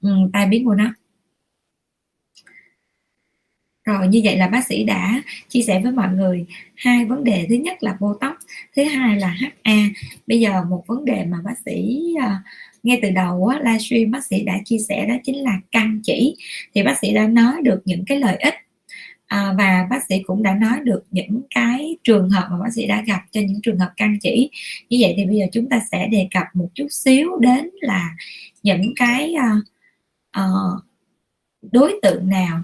um, 0.03 0.31
tai 0.33 0.47
biến 0.47 0.65
của 0.65 0.75
nó 0.75 0.95
rồi 3.85 4.09
như 4.09 4.21
vậy 4.25 4.37
là 4.37 4.49
bác 4.49 4.67
sĩ 4.67 4.85
đã 4.85 5.23
chia 5.49 5.63
sẻ 5.63 5.81
với 5.83 5.93
mọi 5.93 6.09
người 6.09 6.47
hai 6.75 7.05
vấn 7.05 7.25
đề. 7.25 7.47
Thứ 7.49 7.55
nhất 7.55 7.83
là 7.83 7.97
botox 8.01 8.35
thứ 8.77 8.85
hai 8.85 9.21
là 9.21 9.37
HA 9.65 9.77
bây 10.27 10.41
giờ 10.41 10.65
một 10.65 10.85
vấn 10.87 11.05
đề 11.05 11.25
mà 11.25 11.39
bác 11.45 11.59
sĩ 11.65 12.03
uh, 12.17 12.33
ngay 12.83 12.99
từ 13.03 13.11
đầu 13.11 13.47
á, 13.47 13.59
livestream 13.59 14.11
bác 14.11 14.25
sĩ 14.25 14.43
đã 14.45 14.59
chia 14.65 14.79
sẻ 14.89 15.07
đó 15.07 15.15
chính 15.25 15.37
là 15.43 15.61
căng 15.71 16.01
chỉ. 16.03 16.37
Thì 16.75 16.83
bác 16.83 16.99
sĩ 16.99 17.15
đã 17.15 17.27
nói 17.27 17.55
được 17.63 17.83
những 17.85 18.05
cái 18.05 18.21
lợi 18.21 18.37
ích 18.37 18.55
à, 19.27 19.55
và 19.59 19.87
bác 19.91 20.07
sĩ 20.09 20.23
cũng 20.27 20.43
đã 20.43 20.55
nói 20.55 20.79
được 20.83 21.03
những 21.11 21.43
cái 21.55 21.97
trường 22.05 22.31
hợp 22.31 22.49
mà 22.51 22.59
bác 22.61 22.73
sĩ 22.75 22.87
đã 22.87 23.03
gặp 23.07 23.21
cho 23.31 23.41
những 23.41 23.61
trường 23.63 23.79
hợp 23.79 23.91
căng 23.97 24.19
chỉ. 24.21 24.51
Như 24.91 24.99
vậy 25.01 25.15
thì 25.17 25.25
bây 25.25 25.37
giờ 25.37 25.47
chúng 25.53 25.69
ta 25.69 25.81
sẽ 25.93 26.09
đề 26.09 26.29
cập 26.31 26.47
một 26.55 26.69
chút 26.75 26.87
xíu 26.91 27.39
đến 27.41 27.71
là 27.81 28.17
những 28.63 28.93
cái 28.97 29.35
uh, 29.35 29.65
uh, 30.39 30.85
đối 31.73 32.01
tượng 32.03 32.29
nào 32.29 32.63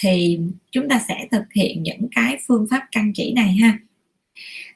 thì 0.00 0.40
chúng 0.72 0.88
ta 0.88 1.02
sẽ 1.08 1.26
thực 1.30 1.44
hiện 1.54 1.82
những 1.82 2.08
cái 2.16 2.38
phương 2.48 2.66
pháp 2.70 2.82
căn 2.92 3.12
chỉ 3.14 3.32
này 3.32 3.52
ha. 3.52 3.78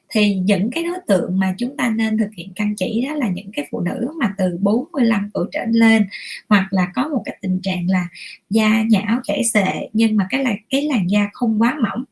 Thì 0.09 0.35
những 0.35 0.69
cái 0.71 0.83
đối 0.83 0.97
tượng 1.07 1.39
mà 1.39 1.55
chúng 1.57 1.77
ta 1.77 1.89
nên 1.89 2.17
thực 2.17 2.29
hiện 2.37 2.51
căn 2.55 2.75
chỉ 2.77 3.05
đó 3.07 3.15
là 3.15 3.29
những 3.29 3.51
cái 3.53 3.67
phụ 3.71 3.79
nữ 3.79 4.07
mà 4.19 4.33
từ 4.37 4.57
45 4.61 5.29
tuổi 5.33 5.47
trở 5.51 5.65
lên, 5.71 6.07
hoặc 6.49 6.67
là 6.71 6.91
có 6.95 7.07
một 7.07 7.21
cái 7.25 7.37
tình 7.41 7.59
trạng 7.63 7.89
là 7.89 8.07
da 8.49 8.83
nhão 8.89 9.19
chảy 9.23 9.43
xệ, 9.43 9.89
nhưng 9.93 10.17
mà 10.17 10.27
cái 10.29 10.43
là, 10.43 10.51
cái 10.69 10.81
làn 10.81 11.07
da 11.09 11.29
không 11.33 11.61
quá 11.61 11.77
mỏng, 11.83 12.03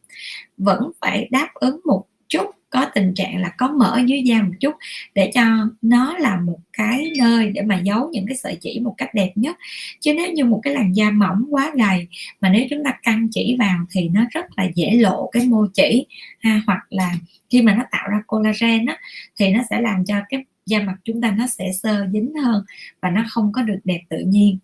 vẫn 0.58 0.92
phải 1.02 1.28
đáp 1.32 1.50
ứng 1.54 1.80
một 1.86 2.06
chút 2.28 2.46
có 2.74 2.86
tình 2.96 3.14
trạng 3.14 3.42
là 3.42 3.50
có 3.58 3.68
mỡ 3.68 4.00
dưới 4.06 4.22
da 4.24 4.42
một 4.42 4.54
chút 4.60 4.76
để 5.16 5.32
cho 5.34 5.44
nó 5.82 6.18
là 6.18 6.40
một 6.40 6.60
cái 6.74 7.12
nơi 7.18 7.50
để 7.50 7.62
mà 7.62 7.80
giấu 7.80 8.10
những 8.12 8.26
cái 8.28 8.38
sợi 8.38 8.58
chỉ 8.62 8.80
một 8.80 8.96
cách 8.98 9.14
đẹp 9.14 9.32
nhất. 9.36 9.58
Chứ 10.00 10.14
nếu 10.14 10.32
như 10.32 10.46
một 10.46 10.60
cái 10.64 10.74
làn 10.74 10.96
da 10.96 11.10
mỏng 11.10 11.46
quá 11.50 11.72
gầy 11.76 12.08
mà 12.42 12.50
nếu 12.50 12.66
chúng 12.70 12.84
ta 12.84 12.92
căng 13.04 13.28
chỉ 13.32 13.56
vào 13.60 13.80
thì 13.92 14.10
nó 14.10 14.22
rất 14.32 14.46
là 14.58 14.68
dễ 14.76 14.92
lộ 14.92 15.30
cái 15.32 15.48
mô 15.48 15.68
chỉ 15.74 16.06
ha 16.40 16.62
hoặc 16.68 16.80
là 16.90 17.14
khi 17.50 17.62
mà 17.62 17.76
nó 17.76 17.84
tạo 17.92 18.08
ra 18.12 18.22
collagen 18.28 18.86
á, 18.86 18.98
thì 19.40 19.50
nó 19.50 19.60
sẽ 19.70 19.82
làm 19.82 20.06
cho 20.06 20.16
cái 20.30 20.44
da 20.66 20.80
mặt 20.80 20.96
chúng 21.04 21.22
ta 21.22 21.32
nó 21.38 21.48
sẽ 21.48 21.72
sơ 21.84 22.08
dính 22.14 22.34
hơn 22.44 22.64
và 23.02 23.10
nó 23.10 23.24
không 23.30 23.52
có 23.54 23.62
được 23.62 23.80
đẹp 23.84 24.02
tự 24.10 24.18
nhiên 24.26 24.58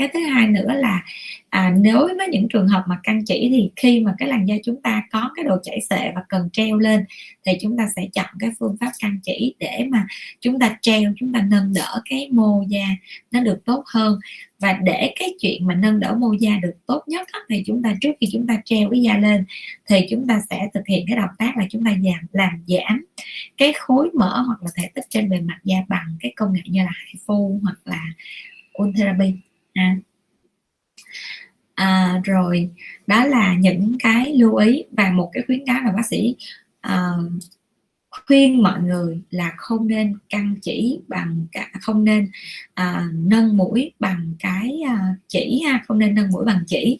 cái 0.00 0.08
thứ 0.12 0.20
hai 0.20 0.46
nữa 0.46 0.72
là 0.76 1.02
à, 1.50 1.74
nếu 1.78 2.08
với 2.18 2.28
những 2.28 2.48
trường 2.48 2.68
hợp 2.68 2.84
mà 2.88 3.00
căng 3.02 3.24
chỉ 3.24 3.48
thì 3.52 3.70
khi 3.76 4.00
mà 4.00 4.14
cái 4.18 4.28
làn 4.28 4.48
da 4.48 4.54
chúng 4.64 4.82
ta 4.82 5.02
có 5.12 5.30
cái 5.34 5.44
độ 5.44 5.56
chảy 5.62 5.80
xệ 5.90 6.12
và 6.14 6.22
cần 6.28 6.48
treo 6.52 6.78
lên 6.78 7.04
thì 7.46 7.52
chúng 7.60 7.76
ta 7.76 7.88
sẽ 7.96 8.06
chọn 8.12 8.26
cái 8.38 8.50
phương 8.58 8.76
pháp 8.80 8.92
căng 9.00 9.18
chỉ 9.22 9.54
để 9.58 9.86
mà 9.90 10.06
chúng 10.40 10.58
ta 10.58 10.78
treo 10.82 11.12
chúng 11.16 11.32
ta 11.32 11.40
nâng 11.50 11.72
đỡ 11.74 12.02
cái 12.10 12.28
mô 12.32 12.64
da 12.68 12.84
nó 13.30 13.40
được 13.40 13.64
tốt 13.64 13.84
hơn. 13.86 14.18
Và 14.58 14.72
để 14.82 15.12
cái 15.18 15.34
chuyện 15.40 15.66
mà 15.66 15.74
nâng 15.74 16.00
đỡ 16.00 16.14
mô 16.18 16.32
da 16.32 16.58
được 16.62 16.74
tốt 16.86 17.02
nhất 17.06 17.28
thì 17.48 17.62
chúng 17.66 17.82
ta 17.82 17.94
trước 18.00 18.12
khi 18.20 18.26
chúng 18.32 18.46
ta 18.46 18.60
treo 18.64 18.90
cái 18.90 19.02
da 19.02 19.18
lên 19.18 19.44
thì 19.88 20.06
chúng 20.10 20.26
ta 20.26 20.40
sẽ 20.50 20.68
thực 20.74 20.86
hiện 20.88 21.04
cái 21.08 21.16
động 21.16 21.30
tác 21.38 21.56
là 21.56 21.64
chúng 21.70 21.84
ta 21.84 21.90
giảm 21.90 22.26
làm 22.32 22.64
giảm 22.66 23.04
cái 23.56 23.72
khối 23.72 24.10
mỡ 24.14 24.42
hoặc 24.46 24.62
là 24.62 24.70
thể 24.76 24.90
tích 24.94 25.04
trên 25.08 25.30
bề 25.30 25.40
mặt 25.40 25.58
da 25.64 25.76
bằng 25.88 26.16
cái 26.20 26.32
công 26.36 26.52
nghệ 26.52 26.62
như 26.64 26.82
là 26.82 26.92
HIFU 27.12 27.60
hoặc 27.62 27.78
là 27.84 28.06
Ultherapy 28.82 29.32
à. 29.74 29.96
À, 31.74 32.20
rồi 32.24 32.70
đó 33.06 33.24
là 33.24 33.54
những 33.54 33.96
cái 34.00 34.32
lưu 34.34 34.56
ý 34.56 34.84
và 34.90 35.10
một 35.10 35.30
cái 35.32 35.42
khuyến 35.46 35.66
cáo 35.66 35.82
là 35.84 35.92
bác 35.92 36.06
sĩ 36.06 36.36
uh, 36.86 37.42
khuyên 38.10 38.62
mọi 38.62 38.80
người 38.80 39.20
là 39.30 39.52
không 39.56 39.88
nên 39.88 40.18
căng 40.28 40.54
chỉ 40.62 41.00
bằng 41.08 41.46
cả 41.52 41.70
không 41.80 42.04
nên 42.04 42.30
à, 42.74 43.08
nâng 43.14 43.56
mũi 43.56 43.92
bằng 43.98 44.34
cái 44.38 44.80
à, 44.88 45.14
chỉ 45.28 45.62
ha 45.66 45.82
không 45.88 45.98
nên 45.98 46.14
nâng 46.14 46.30
mũi 46.30 46.44
bằng 46.44 46.64
chỉ 46.66 46.98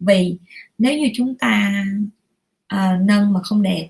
vì 0.00 0.38
nếu 0.78 0.98
như 0.98 1.10
chúng 1.14 1.34
ta 1.34 1.84
à, 2.66 2.98
nâng 3.02 3.32
mà 3.32 3.40
không 3.42 3.62
đẹp 3.62 3.88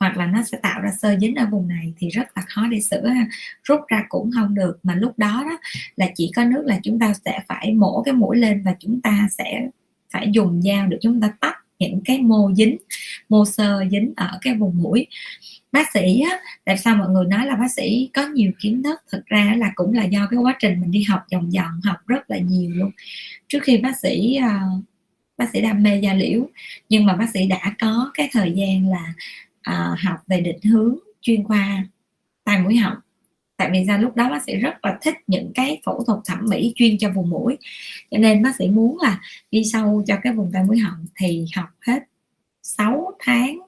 hoặc 0.00 0.16
là 0.16 0.26
nó 0.26 0.42
sẽ 0.42 0.58
tạo 0.62 0.80
ra 0.80 0.90
sơ 0.98 1.18
dính 1.18 1.34
ở 1.34 1.46
vùng 1.46 1.68
này 1.68 1.92
thì 1.98 2.08
rất 2.08 2.26
là 2.36 2.42
khó 2.48 2.66
để 2.70 2.80
sửa 2.80 3.06
ha. 3.06 3.26
rút 3.64 3.80
ra 3.88 4.04
cũng 4.08 4.30
không 4.34 4.54
được 4.54 4.78
mà 4.82 4.94
lúc 4.94 5.18
đó 5.18 5.44
đó 5.50 5.58
là 5.96 6.06
chỉ 6.14 6.30
có 6.36 6.44
nước 6.44 6.62
là 6.66 6.80
chúng 6.82 6.98
ta 6.98 7.12
sẽ 7.24 7.40
phải 7.48 7.72
mổ 7.72 8.02
cái 8.02 8.14
mũi 8.14 8.36
lên 8.36 8.62
và 8.62 8.74
chúng 8.78 9.00
ta 9.00 9.28
sẽ 9.38 9.68
phải 10.12 10.28
dùng 10.32 10.62
dao 10.62 10.86
để 10.86 10.98
chúng 11.00 11.20
ta 11.20 11.32
tách 11.40 11.56
những 11.78 12.00
cái 12.04 12.18
mô 12.18 12.50
dính 12.54 12.76
mô 13.28 13.44
sơ 13.44 13.84
dính 13.90 14.12
ở 14.16 14.38
cái 14.42 14.54
vùng 14.54 14.82
mũi. 14.82 15.06
Bác 15.72 15.92
sĩ 15.92 16.20
á, 16.30 16.38
tại 16.64 16.78
sao 16.78 16.96
mọi 16.96 17.08
người 17.08 17.26
nói 17.26 17.46
là 17.46 17.56
bác 17.56 17.70
sĩ 17.76 18.10
có 18.14 18.26
nhiều 18.26 18.52
kiến 18.60 18.82
thức? 18.82 19.00
Thực 19.12 19.26
ra 19.26 19.54
là 19.58 19.72
cũng 19.74 19.94
là 19.94 20.04
do 20.04 20.26
cái 20.30 20.38
quá 20.38 20.56
trình 20.58 20.80
mình 20.80 20.90
đi 20.90 21.02
học 21.02 21.20
dòng 21.30 21.52
dòng 21.52 21.80
học 21.84 21.96
rất 22.06 22.30
là 22.30 22.38
nhiều 22.38 22.70
luôn. 22.74 22.90
Trước 23.48 23.58
khi 23.62 23.78
bác 23.78 23.98
sĩ 23.98 24.36
ờ, 24.36 24.48
bác 25.38 25.50
sĩ 25.52 25.60
đam 25.60 25.82
mê 25.82 26.00
da 26.00 26.14
liễu 26.14 26.48
nhưng 26.88 27.06
mà 27.06 27.16
bác 27.16 27.30
sĩ 27.30 27.46
đã 27.46 27.74
có 27.80 28.10
cái 28.14 28.28
thời 28.32 28.52
gian 28.52 28.90
là 28.90 29.14
à, 29.60 29.94
học 30.04 30.18
về 30.26 30.40
định 30.40 30.60
hướng 30.62 30.96
chuyên 31.20 31.44
khoa 31.44 31.84
tai 32.44 32.60
mũi 32.62 32.76
họng. 32.76 32.96
Tại 33.56 33.70
vì 33.72 33.84
ra 33.84 33.98
lúc 33.98 34.16
đó 34.16 34.30
bác 34.30 34.42
sĩ 34.42 34.56
rất 34.56 34.84
là 34.84 34.98
thích 35.02 35.14
những 35.26 35.52
cái 35.54 35.80
phẫu 35.84 36.04
thuật 36.04 36.18
thẩm 36.24 36.38
mỹ 36.48 36.72
chuyên 36.76 36.98
cho 36.98 37.10
vùng 37.10 37.30
mũi. 37.30 37.58
Cho 38.10 38.18
nên 38.18 38.42
bác 38.42 38.56
sĩ 38.56 38.68
muốn 38.68 38.98
là 39.00 39.20
đi 39.50 39.62
sâu 39.72 40.02
cho 40.06 40.16
cái 40.22 40.32
vùng 40.32 40.50
tai 40.52 40.62
mũi 40.64 40.78
họng 40.78 41.06
thì 41.16 41.46
học 41.56 41.68
hết 41.86 42.00
6 42.62 43.12
tháng 43.18 43.58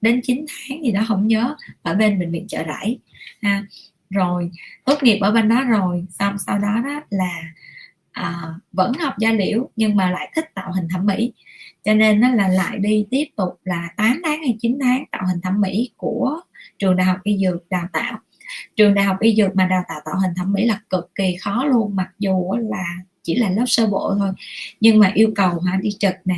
đến 0.00 0.20
9 0.24 0.46
tháng 0.48 0.84
gì 0.84 0.92
đó 0.92 1.04
không 1.08 1.28
nhớ 1.28 1.54
ở 1.82 1.94
bên 1.94 2.18
bệnh 2.18 2.32
viện 2.32 2.46
chợ 2.48 2.64
rẫy. 2.66 2.98
À, 3.40 3.66
rồi 4.10 4.50
tốt 4.84 5.02
nghiệp 5.02 5.18
ở 5.20 5.30
bên 5.30 5.48
đó 5.48 5.64
rồi 5.64 6.04
xong 6.18 6.36
sau 6.46 6.58
đó 6.58 6.80
đó 6.84 7.02
là 7.10 7.42
à, 8.18 8.54
vẫn 8.72 8.92
học 8.92 9.14
da 9.18 9.32
liễu 9.32 9.70
nhưng 9.76 9.96
mà 9.96 10.10
lại 10.10 10.32
thích 10.36 10.54
tạo 10.54 10.72
hình 10.72 10.88
thẩm 10.88 11.06
mỹ. 11.06 11.32
Cho 11.84 11.94
nên 11.94 12.20
nó 12.20 12.28
là 12.28 12.48
lại 12.48 12.78
đi 12.78 13.06
tiếp 13.10 13.24
tục 13.36 13.60
là 13.64 13.88
8 13.96 14.20
tháng 14.24 14.42
hay 14.42 14.56
9 14.60 14.78
tháng 14.82 15.04
tạo 15.12 15.26
hình 15.26 15.40
thẩm 15.40 15.60
mỹ 15.60 15.90
của 15.96 16.40
trường 16.78 16.96
đại 16.96 17.06
học 17.06 17.18
y 17.22 17.38
dược 17.38 17.68
đào 17.70 17.86
tạo. 17.92 18.18
Trường 18.76 18.94
đại 18.94 19.04
học 19.04 19.16
y 19.20 19.36
dược 19.36 19.56
mà 19.56 19.66
đào 19.66 19.82
tạo 19.88 20.00
tạo 20.04 20.14
hình 20.20 20.34
thẩm 20.36 20.52
mỹ 20.52 20.64
là 20.64 20.80
cực 20.90 21.14
kỳ 21.14 21.36
khó 21.40 21.64
luôn 21.64 21.96
mặc 21.96 22.08
dù 22.18 22.52
là 22.60 22.84
chỉ 23.22 23.34
là 23.34 23.50
lớp 23.50 23.64
sơ 23.66 23.86
bộ 23.86 24.14
thôi. 24.18 24.30
Nhưng 24.80 24.98
mà 24.98 25.12
yêu 25.14 25.32
cầu 25.36 25.60
hả 25.60 25.78
đi 25.82 25.90
trực 25.98 26.14
nè 26.24 26.36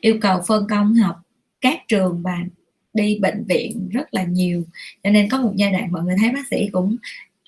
yêu 0.00 0.18
cầu 0.20 0.40
phân 0.46 0.66
công 0.68 0.94
học 0.94 1.16
các 1.60 1.78
trường 1.88 2.22
và 2.22 2.38
đi 2.94 3.18
bệnh 3.22 3.44
viện 3.48 3.88
rất 3.92 4.14
là 4.14 4.22
nhiều. 4.24 4.64
Cho 5.04 5.10
nên 5.10 5.28
có 5.28 5.40
một 5.40 5.52
giai 5.56 5.72
đoạn 5.72 5.92
mọi 5.92 6.02
người 6.02 6.16
thấy 6.20 6.30
bác 6.30 6.46
sĩ 6.50 6.68
cũng 6.72 6.96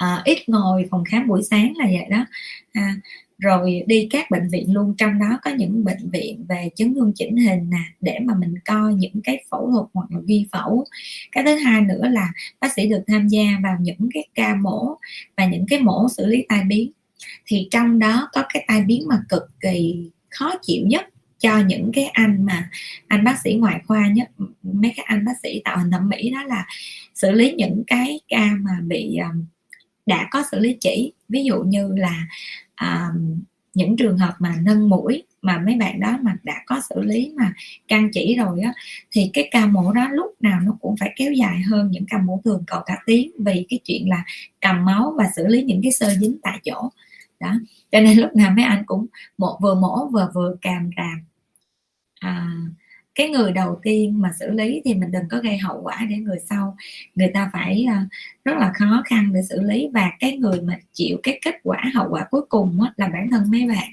à, 0.01 0.23
ít 0.25 0.49
ngồi 0.49 0.87
phòng 0.91 1.05
khám 1.05 1.29
buổi 1.29 1.43
sáng 1.43 1.73
là 1.77 1.87
vậy 1.87 2.07
đó. 2.11 2.27
À, 2.73 2.95
rồi 3.39 3.83
đi 3.87 4.09
các 4.11 4.31
bệnh 4.31 4.49
viện 4.49 4.75
luôn 4.75 4.95
trong 4.99 5.19
đó 5.19 5.39
có 5.43 5.51
những 5.51 5.85
bệnh 5.85 6.11
viện 6.11 6.45
về 6.49 6.69
chấn 6.77 6.95
thương 6.95 7.13
chỉnh 7.15 7.37
hình 7.37 7.71
nè 7.71 7.79
để 8.01 8.19
mà 8.25 8.35
mình 8.35 8.55
coi 8.65 8.95
những 8.95 9.21
cái 9.25 9.45
phẫu 9.51 9.71
thuật 9.71 9.87
hoặc 9.95 10.07
là 10.11 10.21
vi 10.27 10.47
phẫu. 10.53 10.85
Cái 11.33 11.45
thứ 11.45 11.55
hai 11.55 11.81
nữa 11.81 12.09
là 12.09 12.33
bác 12.61 12.73
sĩ 12.73 12.89
được 12.89 13.03
tham 13.07 13.29
gia 13.29 13.43
vào 13.63 13.77
những 13.81 14.09
cái 14.15 14.29
ca 14.35 14.55
mổ 14.55 14.97
và 15.37 15.47
những 15.47 15.67
cái 15.69 15.81
mổ 15.81 16.09
xử 16.17 16.27
lý 16.27 16.45
tai 16.49 16.65
biến. 16.65 16.91
Thì 17.47 17.69
trong 17.71 17.99
đó 17.99 18.29
có 18.33 18.45
cái 18.53 18.65
tai 18.69 18.83
biến 18.83 19.03
mà 19.09 19.17
cực 19.29 19.43
kỳ 19.61 20.11
khó 20.31 20.53
chịu 20.63 20.87
nhất 20.87 21.07
cho 21.39 21.59
những 21.59 21.91
cái 21.95 22.05
anh 22.05 22.47
mà 22.47 22.71
anh 23.09 23.25
bác 23.25 23.39
sĩ 23.45 23.55
ngoại 23.55 23.81
khoa 23.87 24.09
nhất 24.09 24.31
mấy 24.63 24.93
cái 24.97 25.05
anh 25.09 25.25
bác 25.25 25.35
sĩ 25.43 25.61
tạo 25.65 25.79
hình 25.79 25.91
thẩm 25.91 26.09
mỹ 26.09 26.31
đó 26.31 26.43
là 26.43 26.67
xử 27.15 27.31
lý 27.31 27.53
những 27.53 27.83
cái 27.87 28.21
ca 28.29 28.51
mà 28.61 28.73
bị 28.87 29.17
um, 29.17 29.45
đã 30.11 30.29
có 30.31 30.45
xử 30.51 30.59
lý 30.59 30.77
chỉ. 30.81 31.13
Ví 31.29 31.45
dụ 31.45 31.63
như 31.63 31.95
là 31.97 32.27
à, 32.75 33.11
những 33.75 33.97
trường 33.97 34.19
hợp 34.19 34.35
mà 34.39 34.57
nâng 34.63 34.89
mũi 34.89 35.23
mà 35.43 35.59
mấy 35.59 35.77
bạn 35.77 36.01
đó 36.01 36.19
mà 36.23 36.37
đã 36.43 36.55
có 36.67 36.81
xử 36.89 37.03
lý 37.03 37.33
mà 37.37 37.53
căng 37.89 38.09
chỉ 38.13 38.37
rồi 38.37 38.61
á 38.61 38.73
thì 39.11 39.31
cái 39.33 39.49
ca 39.51 39.67
mổ 39.67 39.93
đó 39.93 40.09
lúc 40.13 40.35
nào 40.41 40.61
nó 40.61 40.77
cũng 40.81 40.97
phải 41.01 41.13
kéo 41.17 41.33
dài 41.33 41.61
hơn 41.61 41.91
những 41.91 42.05
ca 42.11 42.19
mổ 42.19 42.41
thường 42.45 42.65
cầu 42.67 42.83
cả 42.87 42.99
tiếng 43.07 43.31
vì 43.39 43.67
cái 43.69 43.79
chuyện 43.85 44.09
là 44.09 44.25
cầm 44.61 44.85
máu 44.85 45.15
và 45.19 45.31
xử 45.37 45.47
lý 45.47 45.63
những 45.63 45.83
cái 45.83 45.93
sơ 45.93 46.15
dính 46.15 46.37
tại 46.43 46.59
chỗ. 46.65 46.91
Đó 47.41 47.55
cho 47.93 48.01
nên 48.01 48.19
lúc 48.19 48.37
nào 48.37 48.51
mấy 48.57 48.65
anh 48.65 48.83
cũng 48.87 49.07
một 49.39 49.59
vừa 49.63 49.75
mổ 49.75 50.09
vừa 50.09 50.31
vừa 50.35 50.57
càm 50.63 50.91
ràm. 50.97 51.25
À, 52.21 52.51
cái 53.21 53.29
người 53.29 53.53
đầu 53.53 53.81
tiên 53.83 54.21
mà 54.21 54.33
xử 54.41 54.51
lý 54.51 54.83
thì 54.85 54.95
mình 54.95 55.11
đừng 55.11 55.29
có 55.31 55.39
gây 55.39 55.59
hậu 55.59 55.81
quả 55.83 56.07
để 56.11 56.17
người 56.17 56.39
sau, 56.51 56.77
người 57.15 57.31
ta 57.35 57.51
phải 57.53 57.87
ờ, 57.89 57.95
rất 58.45 58.59
là 58.59 58.73
khó 58.75 59.03
khăn 59.07 59.33
để 59.35 59.41
xử 59.49 59.63
lý. 59.63 59.89
Và 59.95 60.11
cái 60.21 60.37
người 60.37 60.61
mà 60.61 60.79
chịu 60.93 61.19
cái 61.23 61.39
kết 61.45 61.55
quả, 61.63 61.85
hậu 61.95 62.09
quả 62.11 62.27
cuối 62.31 62.43
cùng 62.49 62.81
là 62.97 63.09
bản 63.09 63.31
thân 63.31 63.51
mấy 63.51 63.67
bạn. 63.69 63.91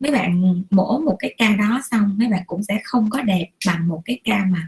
Mấy 0.00 0.12
bạn 0.12 0.62
mổ 0.70 0.98
một 0.98 1.16
cái 1.18 1.34
ca 1.38 1.56
đó 1.56 1.80
xong, 1.90 2.14
mấy 2.18 2.28
bạn 2.28 2.42
cũng 2.46 2.62
sẽ 2.62 2.80
không 2.84 3.10
có 3.10 3.22
đẹp 3.22 3.48
bằng 3.66 3.88
một 3.88 4.02
cái 4.04 4.20
ca 4.24 4.44
mà 4.50 4.66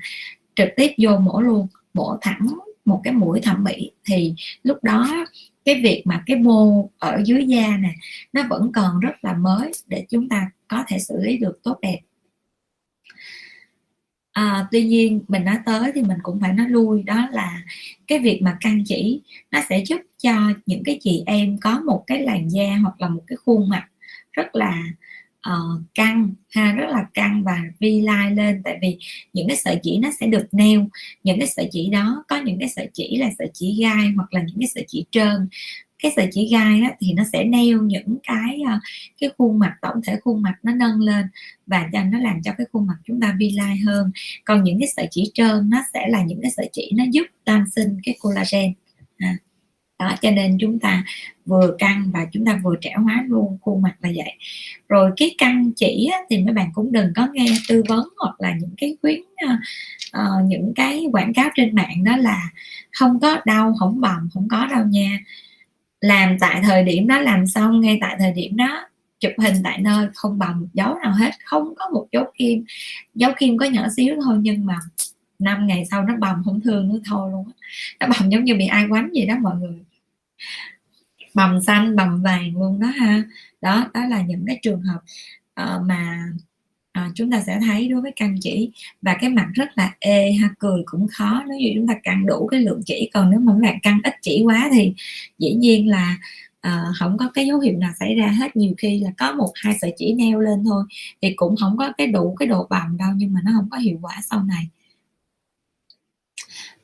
trực 0.56 0.68
tiếp 0.76 0.92
vô 0.98 1.18
mổ 1.18 1.40
luôn, 1.40 1.66
mổ 1.94 2.18
thẳng 2.20 2.46
một 2.84 3.00
cái 3.04 3.14
mũi 3.14 3.40
thẩm 3.40 3.64
mỹ. 3.64 3.90
Thì 4.04 4.34
lúc 4.62 4.84
đó 4.84 5.26
cái 5.64 5.80
việc 5.82 6.02
mà 6.04 6.22
cái 6.26 6.36
mô 6.36 6.90
ở 6.98 7.22
dưới 7.24 7.46
da 7.46 7.76
nè, 7.76 7.94
nó 8.32 8.42
vẫn 8.48 8.72
còn 8.74 9.00
rất 9.00 9.24
là 9.24 9.32
mới 9.32 9.72
để 9.86 10.06
chúng 10.10 10.28
ta 10.28 10.50
có 10.68 10.84
thể 10.88 10.98
xử 10.98 11.14
lý 11.20 11.38
được 11.38 11.60
tốt 11.62 11.78
đẹp 11.82 11.98
à, 14.34 14.66
tuy 14.70 14.84
nhiên 14.84 15.20
mình 15.28 15.44
nói 15.44 15.56
tới 15.66 15.92
thì 15.94 16.02
mình 16.02 16.18
cũng 16.22 16.40
phải 16.40 16.52
nói 16.52 16.68
lui 16.68 17.02
đó 17.02 17.28
là 17.32 17.62
cái 18.06 18.18
việc 18.18 18.42
mà 18.42 18.56
căng 18.60 18.84
chỉ 18.86 19.20
nó 19.50 19.60
sẽ 19.68 19.84
giúp 19.86 20.00
cho 20.22 20.52
những 20.66 20.82
cái 20.84 20.98
chị 21.02 21.22
em 21.26 21.58
có 21.58 21.80
một 21.80 22.04
cái 22.06 22.22
làn 22.22 22.48
da 22.48 22.76
hoặc 22.82 23.00
là 23.00 23.08
một 23.08 23.22
cái 23.26 23.36
khuôn 23.36 23.68
mặt 23.68 23.86
rất 24.32 24.54
là 24.54 24.82
uh, 25.50 25.82
căng 25.94 26.34
ha 26.50 26.72
rất 26.72 26.86
là 26.90 27.06
căng 27.14 27.42
và 27.44 27.58
vi 27.80 28.00
lai 28.00 28.30
lên. 28.30 28.62
Tại 28.64 28.78
vì 28.82 28.98
những 29.32 29.48
cái 29.48 29.56
sợi 29.56 29.78
chỉ 29.82 29.98
nó 29.98 30.10
sẽ 30.20 30.26
được 30.26 30.46
neo 30.52 30.86
những 31.24 31.38
cái 31.38 31.48
sợi 31.48 31.68
chỉ 31.72 31.90
đó 31.90 32.24
có 32.28 32.36
những 32.36 32.58
cái 32.58 32.68
sợi 32.68 32.88
chỉ 32.92 33.16
là 33.16 33.30
sợi 33.38 33.50
chỉ 33.54 33.76
gai 33.80 34.08
hoặc 34.16 34.34
là 34.34 34.42
những 34.46 34.56
cái 34.60 34.68
sợi 34.74 34.84
chỉ 34.88 35.04
trơn 35.10 35.48
cái 36.04 36.12
sợi 36.16 36.28
chỉ 36.32 36.48
gai 36.52 36.80
á, 36.80 36.92
thì 37.00 37.12
nó 37.12 37.24
sẽ 37.32 37.44
neo 37.44 37.82
những 37.82 38.16
cái 38.22 38.60
ờ, 38.66 38.78
cái 39.20 39.30
khuôn 39.38 39.58
mặt 39.58 39.74
tổng 39.82 39.96
thể 40.06 40.16
khuôn 40.24 40.42
mặt 40.42 40.54
nó 40.62 40.72
nâng 40.72 41.00
lên 41.00 41.26
và 41.66 41.88
cho 41.92 42.04
nó 42.04 42.18
làm 42.18 42.42
cho 42.42 42.52
cái 42.58 42.66
khuôn 42.72 42.86
mặt 42.86 42.94
chúng 43.04 43.20
ta 43.20 43.34
vi 43.38 43.50
lai 43.50 43.76
hơn. 43.76 44.10
Còn 44.44 44.64
những 44.64 44.78
cái 44.80 44.88
sợi 44.96 45.08
chỉ 45.10 45.30
trơn 45.34 45.70
nó 45.70 45.84
sẽ 45.94 46.08
là 46.08 46.22
những 46.22 46.38
cái 46.42 46.50
sợi 46.50 46.68
chỉ 46.72 46.92
nó 46.96 47.04
giúp 47.10 47.24
tăng 47.44 47.64
sinh 47.76 47.98
cái 48.04 48.16
collagen 48.20 48.72
à. 49.18 49.36
đó 49.98 50.16
cho 50.22 50.30
nên 50.30 50.56
chúng 50.60 50.78
ta 50.78 51.04
vừa 51.46 51.76
căng 51.78 52.10
và 52.14 52.26
chúng 52.32 52.44
ta 52.44 52.60
vừa 52.64 52.74
trẻ 52.80 52.94
hóa 52.96 53.24
luôn 53.28 53.58
khuôn 53.62 53.82
mặt 53.82 53.94
là 54.00 54.10
vậy. 54.16 54.32
Rồi 54.88 55.10
cái 55.16 55.34
căng 55.38 55.70
chỉ 55.76 56.08
á, 56.12 56.18
thì 56.30 56.38
mấy 56.44 56.54
bạn 56.54 56.70
cũng 56.74 56.92
đừng 56.92 57.12
có 57.16 57.28
nghe 57.32 57.46
tư 57.68 57.82
vấn 57.88 58.08
hoặc 58.18 58.40
là 58.40 58.54
những 58.60 58.74
cái 58.76 58.96
khuyến 59.02 59.20
uh, 59.20 60.44
những 60.46 60.72
cái 60.76 61.06
quảng 61.12 61.32
cáo 61.34 61.48
trên 61.54 61.74
mạng 61.74 62.04
đó 62.04 62.16
là 62.16 62.50
không 62.92 63.20
có 63.20 63.40
đau 63.44 63.74
không 63.78 64.00
bầm 64.00 64.28
không 64.34 64.48
có 64.50 64.66
đâu 64.66 64.84
nha 64.86 65.18
làm 66.04 66.38
tại 66.38 66.60
thời 66.62 66.84
điểm 66.84 67.06
đó 67.06 67.18
làm 67.20 67.46
xong 67.46 67.80
ngay 67.80 67.98
tại 68.00 68.16
thời 68.18 68.32
điểm 68.32 68.56
đó 68.56 68.88
chụp 69.20 69.32
hình 69.38 69.54
tại 69.64 69.78
nơi 69.80 70.08
không 70.14 70.38
bằng 70.38 70.60
một 70.60 70.66
dấu 70.74 70.98
nào 70.98 71.12
hết. 71.12 71.30
Không 71.44 71.74
có 71.76 71.88
một 71.88 72.06
dấu 72.12 72.24
kim 72.38 72.64
dấu 73.14 73.32
kim 73.38 73.58
có 73.58 73.66
nhỏ 73.66 73.86
xíu 73.96 74.16
thôi 74.24 74.36
nhưng 74.40 74.66
mà 74.66 74.78
năm 75.38 75.66
ngày 75.66 75.84
sau 75.90 76.04
nó 76.04 76.16
bầm 76.16 76.42
không 76.44 76.60
thương 76.60 76.88
nữa 76.88 76.98
thôi 77.04 77.30
luôn 77.32 77.50
nó 78.00 78.06
bầm 78.06 78.30
giống 78.30 78.44
như 78.44 78.54
bị 78.54 78.66
ai 78.66 78.86
quánh 78.88 79.10
vậy 79.14 79.26
đó 79.26 79.34
mọi 79.40 79.56
người. 79.56 79.78
Bầm 81.34 81.60
xanh 81.60 81.96
bầm 81.96 82.22
vàng 82.22 82.56
luôn 82.56 82.80
đó 82.80 82.86
ha. 82.86 83.22
Đó 83.60 83.90
đó 83.94 84.06
là 84.06 84.22
những 84.22 84.44
cái 84.46 84.58
trường 84.62 84.82
hợp 84.82 85.00
uh, 85.62 85.82
mà 85.86 86.28
à, 86.94 87.10
chúng 87.14 87.30
ta 87.30 87.42
sẽ 87.46 87.60
thấy 87.60 87.88
đối 87.88 88.00
với 88.00 88.12
căng 88.16 88.36
chỉ 88.40 88.70
và 89.02 89.16
cái 89.20 89.30
mặt 89.30 89.48
rất 89.54 89.68
là 89.74 89.94
ê 90.00 90.32
ha 90.32 90.48
cười 90.58 90.82
cũng 90.86 91.08
khó. 91.08 91.42
Nếu 91.48 91.58
như 91.58 91.72
chúng 91.74 91.86
ta 91.86 91.94
căng 92.02 92.26
đủ 92.26 92.46
cái 92.46 92.60
lượng 92.60 92.80
chỉ 92.86 93.10
còn 93.14 93.30
nếu 93.30 93.40
mà 93.40 93.52
các 93.52 93.58
bạn 93.62 93.78
căng 93.82 94.00
ít 94.04 94.14
chỉ 94.22 94.42
quá 94.44 94.68
thì 94.72 94.94
dĩ 95.38 95.54
nhiên 95.54 95.88
là 95.88 96.16
à, 96.60 96.84
không 96.98 97.18
có 97.18 97.30
cái 97.34 97.46
dấu 97.46 97.60
hiệu 97.60 97.78
nào 97.78 97.92
xảy 97.98 98.14
ra 98.14 98.26
hết. 98.26 98.56
Nhiều 98.56 98.74
khi 98.78 99.00
là 99.00 99.10
có 99.18 99.32
một 99.32 99.52
hai 99.54 99.78
sợi 99.80 99.94
chỉ 99.96 100.14
neo 100.14 100.40
lên 100.40 100.64
thôi 100.64 100.84
thì 101.22 101.32
cũng 101.36 101.56
không 101.56 101.76
có 101.76 101.92
cái 101.98 102.06
đủ 102.06 102.34
cái 102.38 102.48
độ 102.48 102.66
bầm 102.70 102.96
đâu 102.96 103.10
nhưng 103.16 103.32
mà 103.32 103.40
nó 103.44 103.50
không 103.56 103.68
có 103.70 103.78
hiệu 103.78 103.98
quả 104.02 104.20
sau 104.30 104.44
này. 104.44 104.68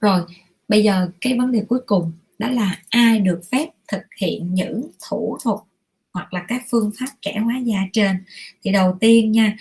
Rồi 0.00 0.20
bây 0.68 0.84
giờ 0.84 1.10
cái 1.20 1.38
vấn 1.38 1.52
đề 1.52 1.64
cuối 1.68 1.80
cùng 1.86 2.12
đó 2.38 2.48
là 2.48 2.78
ai 2.90 3.20
được 3.20 3.40
phép 3.52 3.68
thực 3.88 4.02
hiện 4.20 4.54
những 4.54 4.90
thủ 5.08 5.38
thuật 5.44 5.58
hoặc 6.12 6.34
là 6.34 6.44
các 6.48 6.62
phương 6.70 6.90
pháp 7.00 7.06
trẻ 7.22 7.38
hóa 7.38 7.58
da 7.64 7.78
trên? 7.92 8.16
Thì 8.62 8.72
đầu 8.72 8.96
tiên 9.00 9.32
nha 9.32 9.56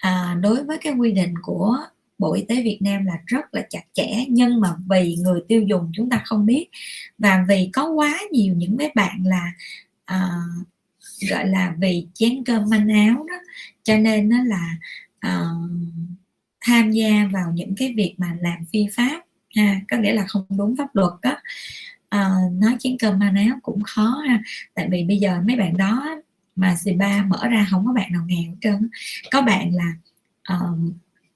à, 0.00 0.36
đối 0.40 0.64
với 0.64 0.78
cái 0.78 0.92
quy 0.92 1.12
định 1.12 1.34
của 1.42 1.76
Bộ 2.18 2.34
Y 2.34 2.42
tế 2.42 2.62
Việt 2.62 2.78
Nam 2.80 3.06
là 3.06 3.18
rất 3.26 3.54
là 3.54 3.62
chặt 3.70 3.82
chẽ 3.92 4.24
nhưng 4.28 4.60
mà 4.60 4.68
vì 4.90 5.16
người 5.16 5.40
tiêu 5.48 5.62
dùng 5.62 5.92
chúng 5.94 6.10
ta 6.10 6.22
không 6.24 6.46
biết. 6.46 6.68
Và 7.18 7.44
vì 7.48 7.70
có 7.72 7.88
quá 7.90 8.18
nhiều 8.32 8.54
những 8.56 8.76
cái 8.78 8.92
bạn 8.94 9.22
là 9.26 9.52
à, 10.04 10.30
gọi 11.30 11.48
là 11.48 11.74
vì 11.78 12.06
chén 12.14 12.44
cơm 12.44 12.70
manh 12.70 12.88
áo 12.88 13.26
đó 13.28 13.34
cho 13.82 13.96
nên 13.96 14.28
nó 14.28 14.36
là 14.44 14.76
à, 15.20 15.44
tham 16.60 16.90
gia 16.90 17.28
vào 17.32 17.52
những 17.54 17.74
cái 17.76 17.94
việc 17.96 18.14
mà 18.18 18.36
làm 18.40 18.64
phi 18.72 18.86
pháp 18.96 19.20
ha 19.56 19.80
có 19.90 19.96
nghĩa 19.96 20.12
là 20.12 20.24
không 20.26 20.44
đúng 20.48 20.76
pháp 20.76 20.96
luật 20.96 21.12
đó. 21.22 21.36
À, 22.08 22.30
nói 22.52 22.76
chén 22.78 22.96
cơm 22.98 23.18
manh 23.18 23.36
áo 23.36 23.58
cũng 23.62 23.82
khó 23.82 24.22
ha 24.28 24.42
tại 24.74 24.88
vì 24.90 25.04
bây 25.04 25.16
giờ 25.16 25.40
mấy 25.46 25.56
bạn 25.56 25.76
đó 25.76 26.22
mà 26.60 26.74
C3 26.74 27.28
mở 27.28 27.48
ra 27.48 27.66
không 27.70 27.86
có 27.86 27.92
bạn 27.92 28.12
nào 28.12 28.22
nghèo 28.26 28.50
hết 28.50 28.56
trơn 28.60 28.88
có 29.30 29.42
bạn 29.42 29.74
là 29.74 29.92
um, 30.48 30.92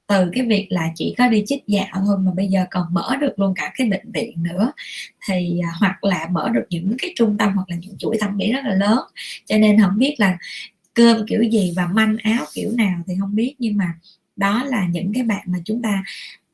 từ 0.06 0.30
cái 0.32 0.46
việc 0.46 0.66
là 0.70 0.90
chỉ 0.94 1.14
có 1.18 1.28
đi 1.28 1.42
chích 1.46 1.64
dạo 1.66 2.02
thôi 2.06 2.18
mà 2.18 2.32
bây 2.36 2.48
giờ 2.48 2.64
còn 2.70 2.86
mở 2.94 3.16
được 3.20 3.38
luôn 3.38 3.54
cả 3.56 3.72
cái 3.74 3.88
bệnh 3.88 4.12
viện 4.12 4.42
nữa. 4.42 4.72
Thì 5.28 5.60
uh, 5.60 5.80
hoặc 5.80 6.04
là 6.04 6.28
mở 6.30 6.48
được 6.54 6.64
những 6.70 6.96
cái 6.98 7.12
trung 7.16 7.38
tâm 7.38 7.52
hoặc 7.52 7.70
là 7.70 7.76
những 7.76 7.98
chuỗi 7.98 8.18
thẩm 8.20 8.36
mỹ 8.36 8.52
rất 8.52 8.60
là 8.64 8.74
lớn. 8.74 8.98
Cho 9.46 9.58
nên 9.58 9.80
không 9.80 9.98
biết 9.98 10.14
là 10.18 10.38
cơm 10.94 11.26
kiểu 11.26 11.42
gì 11.42 11.72
và 11.76 11.86
manh 11.86 12.16
áo 12.22 12.44
kiểu 12.54 12.70
nào 12.76 13.02
thì 13.06 13.14
không 13.20 13.34
biết. 13.34 13.54
Nhưng 13.58 13.76
mà 13.76 13.94
đó 14.36 14.64
là 14.64 14.86
những 14.86 15.12
cái 15.14 15.22
bạn 15.22 15.42
mà 15.46 15.58
chúng 15.64 15.82
ta 15.82 16.04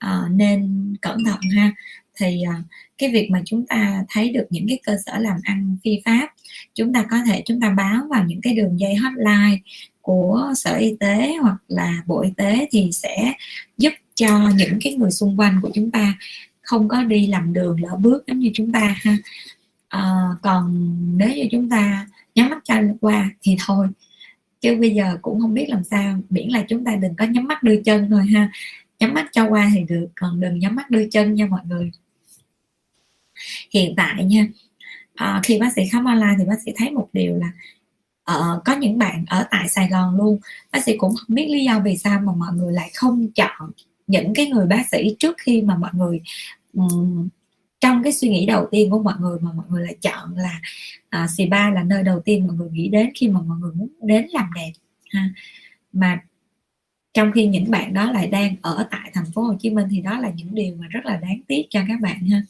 uh, 0.06 0.30
nên 0.30 0.94
cẩn 1.00 1.24
thận 1.24 1.40
ha. 1.56 1.72
Thì 2.16 2.42
uh, 2.48 2.64
cái 3.00 3.10
việc 3.10 3.30
mà 3.30 3.42
chúng 3.44 3.66
ta 3.66 4.04
thấy 4.08 4.30
được 4.32 4.46
những 4.50 4.68
cái 4.68 4.78
cơ 4.84 4.96
sở 5.06 5.18
làm 5.18 5.36
ăn 5.44 5.76
phi 5.84 6.00
pháp 6.04 6.28
chúng 6.74 6.92
ta 6.92 7.02
có 7.10 7.16
thể 7.26 7.42
chúng 7.46 7.60
ta 7.60 7.70
báo 7.70 8.06
vào 8.10 8.24
những 8.24 8.40
cái 8.40 8.54
đường 8.54 8.80
dây 8.80 8.94
hotline 8.94 9.58
của 10.00 10.52
sở 10.56 10.76
y 10.76 10.96
tế 11.00 11.36
hoặc 11.42 11.56
là 11.68 12.02
bộ 12.06 12.20
y 12.20 12.30
tế 12.36 12.68
thì 12.70 12.90
sẽ 12.92 13.32
giúp 13.78 13.92
cho 14.14 14.50
những 14.56 14.78
cái 14.80 14.94
người 14.94 15.10
xung 15.10 15.40
quanh 15.40 15.58
của 15.62 15.70
chúng 15.74 15.90
ta 15.90 16.14
không 16.62 16.88
có 16.88 17.02
đi 17.02 17.26
làm 17.26 17.52
đường 17.52 17.82
lỡ 17.82 17.96
bước 17.96 18.26
giống 18.26 18.38
như 18.38 18.50
chúng 18.54 18.72
ta 18.72 18.96
ha. 19.00 19.16
À, 19.88 20.02
còn 20.42 20.96
nếu 21.18 21.28
như 21.28 21.48
chúng 21.50 21.70
ta 21.70 22.06
nhắm 22.34 22.50
mắt 22.50 22.58
cho 22.64 22.74
qua 23.00 23.30
thì 23.42 23.56
thôi. 23.66 23.88
Chứ 24.60 24.76
bây 24.80 24.90
giờ 24.90 25.18
cũng 25.22 25.40
không 25.40 25.54
biết 25.54 25.66
làm 25.68 25.84
sao 25.84 26.20
miễn 26.30 26.48
là 26.48 26.64
chúng 26.68 26.84
ta 26.84 26.96
đừng 26.96 27.14
có 27.14 27.24
nhắm 27.24 27.44
mắt 27.48 27.62
đưa 27.62 27.82
chân 27.82 28.10
thôi 28.10 28.26
ha. 28.26 28.50
Nhắm 29.00 29.14
mắt 29.14 29.28
cho 29.32 29.48
qua 29.48 29.70
thì 29.74 29.80
được 29.88 30.06
còn 30.20 30.40
đừng 30.40 30.58
nhắm 30.58 30.74
mắt 30.74 30.90
đưa 30.90 31.08
chân 31.10 31.34
nha 31.34 31.46
mọi 31.46 31.60
người 31.68 31.90
hiện 33.70 33.94
tại 33.96 34.24
nha 34.24 34.48
à, 35.14 35.40
khi 35.44 35.58
bác 35.58 35.72
sĩ 35.72 35.82
khám 35.92 36.04
online 36.04 36.34
thì 36.38 36.44
bác 36.44 36.62
sĩ 36.64 36.72
thấy 36.76 36.90
một 36.90 37.08
điều 37.12 37.36
là 37.36 37.52
uh, 38.36 38.64
có 38.64 38.76
những 38.76 38.98
bạn 38.98 39.24
ở 39.28 39.46
tại 39.50 39.68
Sài 39.68 39.88
Gòn 39.88 40.16
luôn 40.16 40.38
bác 40.72 40.84
sĩ 40.84 40.96
cũng 40.96 41.14
không 41.14 41.34
biết 41.34 41.46
lý 41.48 41.64
do 41.64 41.80
vì 41.84 41.96
sao 41.96 42.20
mà 42.20 42.32
mọi 42.32 42.52
người 42.54 42.72
lại 42.72 42.90
không 42.94 43.28
chọn 43.34 43.70
những 44.06 44.34
cái 44.34 44.46
người 44.46 44.66
bác 44.66 44.88
sĩ 44.90 45.16
trước 45.18 45.36
khi 45.38 45.62
mà 45.62 45.76
mọi 45.76 45.90
người 45.94 46.20
um, 46.72 47.28
trong 47.80 48.02
cái 48.02 48.12
suy 48.12 48.28
nghĩ 48.28 48.46
đầu 48.46 48.68
tiên 48.70 48.90
của 48.90 49.02
mọi 49.02 49.14
người 49.20 49.38
mà 49.40 49.52
mọi 49.52 49.66
người 49.68 49.84
lại 49.84 49.96
chọn 50.00 50.36
là 50.36 50.60
uh, 51.24 51.30
spa 51.30 51.70
là 51.70 51.82
nơi 51.82 52.02
đầu 52.02 52.20
tiên 52.20 52.46
mọi 52.46 52.56
người 52.56 52.70
nghĩ 52.70 52.88
đến 52.88 53.10
khi 53.14 53.28
mà 53.28 53.40
mọi 53.40 53.58
người 53.58 53.72
muốn 53.74 53.88
đến 54.02 54.26
làm 54.30 54.50
đẹp 54.54 54.72
ha. 55.12 55.28
Mà 55.92 56.20
trong 57.14 57.32
khi 57.34 57.46
những 57.46 57.70
bạn 57.70 57.94
đó 57.94 58.12
lại 58.12 58.26
đang 58.26 58.56
ở 58.62 58.88
tại 58.90 59.10
thành 59.14 59.32
phố 59.34 59.42
Hồ 59.42 59.54
Chí 59.60 59.70
Minh 59.70 59.88
thì 59.90 60.00
đó 60.00 60.18
là 60.18 60.30
những 60.30 60.54
điều 60.54 60.76
mà 60.76 60.86
rất 60.90 61.00
là 61.04 61.16
đáng 61.16 61.40
tiếc 61.46 61.62
cho 61.70 61.80
các 61.88 62.00
bạn 62.00 62.26
ha 62.26 62.42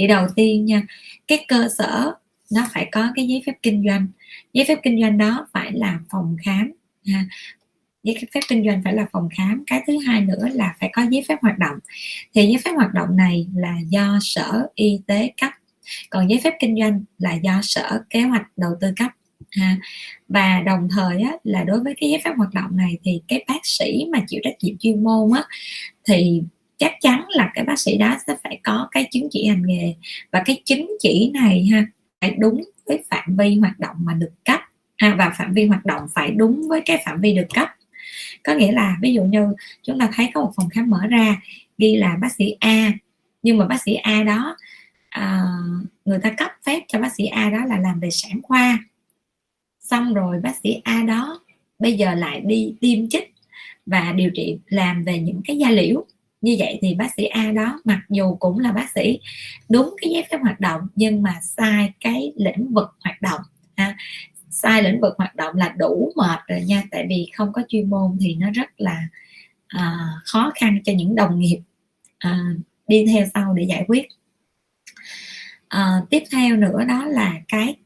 thì 0.00 0.06
đầu 0.06 0.26
tiên 0.36 0.64
nha 0.64 0.82
cái 1.26 1.44
cơ 1.48 1.68
sở 1.78 2.12
nó 2.52 2.66
phải 2.72 2.88
có 2.92 3.08
cái 3.14 3.26
giấy 3.26 3.42
phép 3.46 3.52
kinh 3.62 3.84
doanh. 3.88 4.06
Giấy 4.52 4.64
phép 4.68 4.78
kinh 4.82 5.00
doanh 5.00 5.18
đó 5.18 5.46
phải 5.52 5.72
là 5.72 6.00
phòng 6.10 6.36
khám 6.44 6.72
ha. 7.06 7.24
Giấy 8.02 8.16
phép 8.34 8.40
kinh 8.48 8.64
doanh 8.64 8.80
phải 8.84 8.94
là 8.94 9.06
phòng 9.12 9.28
khám. 9.36 9.64
Cái 9.66 9.82
thứ 9.86 9.98
hai 10.06 10.20
nữa 10.20 10.48
là 10.52 10.74
phải 10.80 10.90
có 10.92 11.02
giấy 11.10 11.24
phép 11.28 11.36
hoạt 11.42 11.58
động. 11.58 11.76
Thì 12.34 12.46
giấy 12.46 12.56
phép 12.64 12.70
hoạt 12.76 12.94
động 12.94 13.16
này 13.16 13.46
là 13.54 13.76
do 13.88 14.18
sở 14.20 14.66
y 14.74 15.00
tế 15.06 15.32
cấp 15.40 15.50
còn 16.10 16.30
giấy 16.30 16.40
phép 16.44 16.54
kinh 16.60 16.76
doanh 16.80 17.04
là 17.18 17.34
do 17.34 17.60
sở 17.62 18.02
kế 18.10 18.20
hoạch 18.20 18.46
đầu 18.56 18.72
tư 18.80 18.92
cấp 18.96 19.10
ha. 19.50 19.76
Và 20.28 20.62
đồng 20.66 20.88
thời 20.90 21.22
á, 21.22 21.32
là 21.44 21.64
đối 21.64 21.80
với 21.80 21.94
cái 22.00 22.10
giấy 22.10 22.20
phép 22.24 22.32
hoạt 22.36 22.54
động 22.54 22.76
này 22.76 22.98
thì 23.04 23.22
cái 23.28 23.44
bác 23.48 23.60
sĩ 23.62 24.06
mà 24.12 24.18
chịu 24.28 24.40
trách 24.44 24.54
nhiệm 24.62 24.78
chuyên 24.78 25.04
môn 25.04 25.30
á 25.36 25.44
thì 26.04 26.42
chắc 26.80 26.92
chắn 27.00 27.24
là 27.28 27.50
cái 27.54 27.64
bác 27.64 27.78
sĩ 27.78 27.96
đó 27.96 28.16
sẽ 28.26 28.36
phải 28.42 28.60
có 28.62 28.88
cái 28.90 29.08
chứng 29.10 29.28
chỉ 29.30 29.46
hành 29.46 29.62
nghề. 29.66 29.94
Và 30.30 30.42
cái 30.44 30.62
chứng 30.64 30.90
chỉ 31.00 31.30
này 31.34 31.68
ha 31.72 31.86
phải 32.20 32.34
đúng 32.38 32.64
với 32.86 33.04
phạm 33.10 33.36
vi 33.36 33.56
hoạt 33.56 33.78
động 33.78 33.96
mà 33.98 34.14
được 34.14 34.32
cấp. 34.44 34.60
Ha 34.96 35.14
và 35.18 35.30
phạm 35.38 35.54
vi 35.54 35.66
hoạt 35.66 35.84
động 35.84 36.06
phải 36.14 36.30
đúng 36.30 36.68
với 36.68 36.80
cái 36.80 37.02
phạm 37.04 37.20
vi 37.20 37.34
được 37.34 37.46
cấp. 37.54 37.68
Có 38.42 38.54
nghĩa 38.54 38.72
là 38.72 38.96
ví 39.02 39.14
dụ 39.14 39.22
như 39.22 39.54
chúng 39.82 39.98
ta 39.98 40.08
thấy 40.14 40.30
có 40.34 40.40
một 40.40 40.52
phòng 40.56 40.68
khám 40.68 40.90
mở 40.90 41.06
ra 41.06 41.42
ghi 41.78 41.96
là 41.96 42.16
bác 42.20 42.32
sĩ 42.32 42.56
A. 42.60 42.92
Nhưng 43.42 43.58
mà 43.58 43.66
bác 43.66 43.82
sĩ 43.82 43.94
A 43.94 44.22
đó 44.22 44.56
à, 45.08 45.42
người 46.04 46.18
ta 46.18 46.30
cấp 46.30 46.50
phép 46.66 46.80
cho 46.88 46.98
bác 46.98 47.14
sĩ 47.14 47.26
A 47.26 47.50
đó 47.50 47.64
là 47.64 47.78
làm 47.78 48.00
về 48.00 48.10
sản 48.10 48.40
khoa. 48.42 48.78
Xong 49.80 50.14
rồi 50.14 50.40
bác 50.42 50.56
sĩ 50.62 50.80
A 50.84 51.02
đó 51.02 51.40
bây 51.78 51.92
giờ 51.92 52.14
lại 52.14 52.40
đi 52.40 52.74
tiêm 52.80 53.08
chích 53.08 53.34
và 53.86 54.12
điều 54.12 54.30
trị 54.34 54.58
làm 54.66 55.04
về 55.04 55.18
những 55.18 55.40
cái 55.44 55.56
da 55.56 55.70
liễu 55.70 56.06
như 56.40 56.56
vậy 56.58 56.78
thì 56.82 56.94
bác 56.94 57.14
sĩ 57.16 57.24
A 57.24 57.52
đó 57.52 57.80
mặc 57.84 58.00
dù 58.08 58.34
cũng 58.34 58.58
là 58.58 58.72
bác 58.72 58.90
sĩ 58.94 59.20
đúng 59.68 59.94
cái 60.00 60.10
giấy 60.10 60.24
phép 60.30 60.38
hoạt 60.42 60.60
động 60.60 60.80
nhưng 60.94 61.22
mà 61.22 61.40
sai 61.42 61.92
cái 62.00 62.32
lĩnh 62.36 62.72
vực 62.74 62.88
hoạt 63.00 63.22
động 63.22 63.40
ha. 63.76 63.96
sai 64.50 64.82
lĩnh 64.82 65.00
vực 65.00 65.14
hoạt 65.18 65.36
động 65.36 65.56
là 65.56 65.74
đủ 65.78 66.12
mệt 66.16 66.40
rồi 66.48 66.60
nha 66.60 66.82
tại 66.90 67.06
vì 67.08 67.30
không 67.36 67.52
có 67.52 67.62
chuyên 67.68 67.90
môn 67.90 68.18
thì 68.20 68.34
nó 68.34 68.50
rất 68.50 68.68
là 68.76 69.08
à, 69.68 69.98
khó 70.24 70.52
khăn 70.60 70.78
cho 70.84 70.92
những 70.92 71.14
đồng 71.14 71.38
nghiệp 71.38 71.60
à, 72.18 72.38
đi 72.88 73.04
theo 73.08 73.26
sau 73.34 73.54
để 73.54 73.62
giải 73.68 73.84
quyết 73.88 74.06
à, 75.68 76.02
tiếp 76.10 76.22
theo 76.32 76.56
nữa 76.56 76.84
đó 76.88 77.04
là 77.04 77.34
cái 77.48 77.76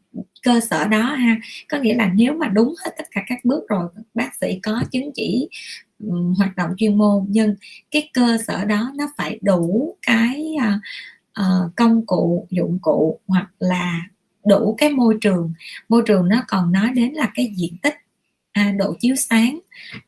cơ 0.42 0.61
sở 0.61 0.88
đó 0.88 1.02
ha 1.02 1.36
có 1.68 1.78
nghĩa 1.78 1.94
là 1.94 2.11
nếu 2.14 2.34
mà 2.34 2.48
đúng 2.48 2.74
hết 2.84 2.90
tất 2.98 3.05
cả 3.11 3.24
các 3.26 3.38
bước 3.44 3.68
rồi 3.68 3.88
bác 4.14 4.30
sĩ 4.40 4.59
có 4.62 4.82
chứng 4.92 5.11
chỉ 5.14 5.48
hoạt 6.36 6.57
động 6.57 6.70
chuyên 6.76 6.99
môn 6.99 7.24
nhưng 7.28 7.55
cái 7.90 8.11
cơ 8.12 8.38
sở 8.47 8.64
đó 8.64 8.92
nó 8.95 9.05
phải 9.16 9.38
đủ 9.42 9.97
cái 10.07 10.55
uh, 11.40 11.76
công 11.76 12.07
cụ 12.07 12.47
dụng 12.51 12.78
cụ 12.82 13.20
hoặc 13.26 13.51
là 13.59 14.01
đủ 14.47 14.74
cái 14.78 14.90
môi 14.90 15.18
trường. 15.20 15.53
Môi 15.88 16.03
trường 16.07 16.28
nó 16.28 16.45
còn 16.49 16.72
nói 16.72 16.90
đến 16.95 17.12
là 17.12 17.30
cái 17.34 17.53
diện 17.57 17.76
tích 17.82 17.95
à, 18.53 18.72
độ 18.78 18.95
chiếu 19.01 19.14
sáng 19.14 19.59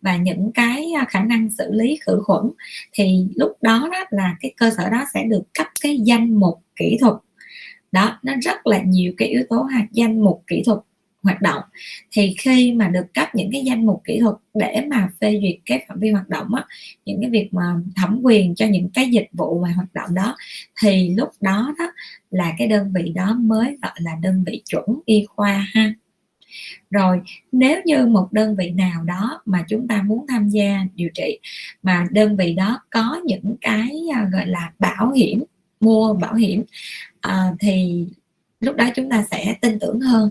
và 0.03 0.17
những 0.17 0.53
cái 0.55 0.93
à, 0.99 1.05
khả 1.09 1.25
năng 1.25 1.51
xử 1.51 1.73
lý 1.73 1.99
khử 2.07 2.21
khuẩn. 2.25 2.43
Thì 2.93 3.27
lúc 3.37 3.53
đó, 3.63 3.89
đó 3.93 4.05
là 4.11 4.37
cái 4.41 4.55
cơ 4.57 4.71
sở 4.77 4.91
đó 4.91 5.05
sẽ 5.15 5.25
được 5.25 5.43
cấp 5.55 5.67
cái 5.81 5.99
danh 6.05 6.41
mục 6.41 6.63
kỹ 6.77 6.97
thuật. 7.01 7.15
Đó 7.93 8.19
nó 8.23 8.33
rất 8.43 8.67
là 8.67 8.83
nhiều 8.83 9.13
cái 9.17 9.29
yếu 9.29 9.43
tố 9.49 9.63
hạt 9.63 9.87
danh 9.93 10.25
mục 10.25 10.43
kỹ 10.47 10.63
thuật 10.67 10.79
hoạt 11.27 11.43
động. 11.43 11.63
Thì 12.13 12.35
khi 12.39 12.73
mà 12.73 12.89
được 12.89 13.15
cấp 13.15 13.29
những 13.35 13.49
cái 13.53 13.63
danh 13.65 13.87
mục 13.87 14.03
kỹ 14.05 14.21
thuật 14.21 14.35
để 14.55 14.85
mà 14.91 15.09
phê 15.21 15.39
duyệt 15.43 15.57
cái 15.67 15.85
phạm 15.89 15.99
vi 16.01 16.11
hoạt 16.11 16.29
động 16.29 16.55
á 16.55 16.65
những 17.05 17.21
cái 17.21 17.31
việc 17.31 17.49
mà 17.53 17.75
thẩm 17.97 18.21
quyền 18.23 18.55
cho 18.55 18.67
những 18.67 18.89
cái 18.95 19.09
dịch 19.11 19.29
vụ 19.33 19.61
mà 19.63 19.73
hoạt 19.73 19.95
động 19.95 20.15
đó 20.15 20.37
thì 20.83 21.15
lúc 21.15 21.29
đó 21.41 21.75
đó 21.79 21.93
là 22.31 22.53
cái 22.59 22.69
đơn 22.69 22.93
vị 22.95 23.13
đó 23.15 23.35
mới 23.41 23.77
gọi 23.83 23.93
là 23.99 24.13
đơn 24.23 24.45
vị 24.47 24.63
chuẩn 24.65 24.85
y 25.05 25.25
khoa 25.29 25.67
ha. 25.75 25.95
Rồi 26.91 27.21
nếu 27.53 27.81
như 27.85 28.07
một 28.07 28.29
đơn 28.33 28.57
vị 28.57 28.71
nào 28.71 29.05
đó 29.05 29.43
mà 29.45 29.65
chúng 29.69 29.89
ta 29.89 30.03
muốn 30.03 30.27
tham 30.29 30.49
gia 30.49 30.87
điều 30.95 31.09
trị 31.15 31.39
mà 31.83 32.07
đơn 32.11 32.37
vị 32.37 32.55
đó 32.55 32.81
có 32.91 33.21
những 33.25 33.57
cái 33.61 33.91
à, 34.15 34.29
gọi 34.33 34.47
là 34.47 34.73
bảo 34.79 35.13
hiểm 35.13 35.45
mua 35.81 36.15
bảo 36.15 36.35
hiểm 36.35 36.65
à, 37.21 37.53
thì 37.61 38.07
lúc 38.61 38.77
đó 38.77 38.89
chúng 38.95 39.11
ta 39.11 39.25
sẽ 39.31 39.55
tin 39.61 39.79
tưởng 39.79 40.01
hơn 40.01 40.31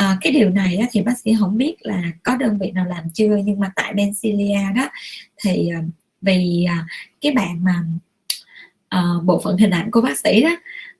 à, 0.00 0.18
cái 0.20 0.32
điều 0.32 0.50
này 0.50 0.76
á, 0.76 0.86
thì 0.92 1.02
bác 1.02 1.18
sĩ 1.18 1.34
không 1.38 1.56
biết 1.56 1.76
là 1.80 2.02
có 2.22 2.36
đơn 2.36 2.58
vị 2.58 2.70
nào 2.70 2.86
làm 2.86 3.10
chưa 3.14 3.36
nhưng 3.44 3.60
mà 3.60 3.72
tại 3.76 3.92
Bencilia 3.92 4.72
đó 4.76 4.88
thì 5.44 5.68
ờ, 5.68 5.80
vì 6.22 6.66
ờ, 6.68 6.74
cái 7.20 7.32
bạn 7.32 7.64
mà 7.64 7.84
à, 8.88 9.02
bộ 9.24 9.40
phận 9.44 9.56
hình 9.56 9.70
ảnh 9.70 9.90
của 9.90 10.00
bác 10.00 10.18
sĩ 10.18 10.42
đó 10.42 10.50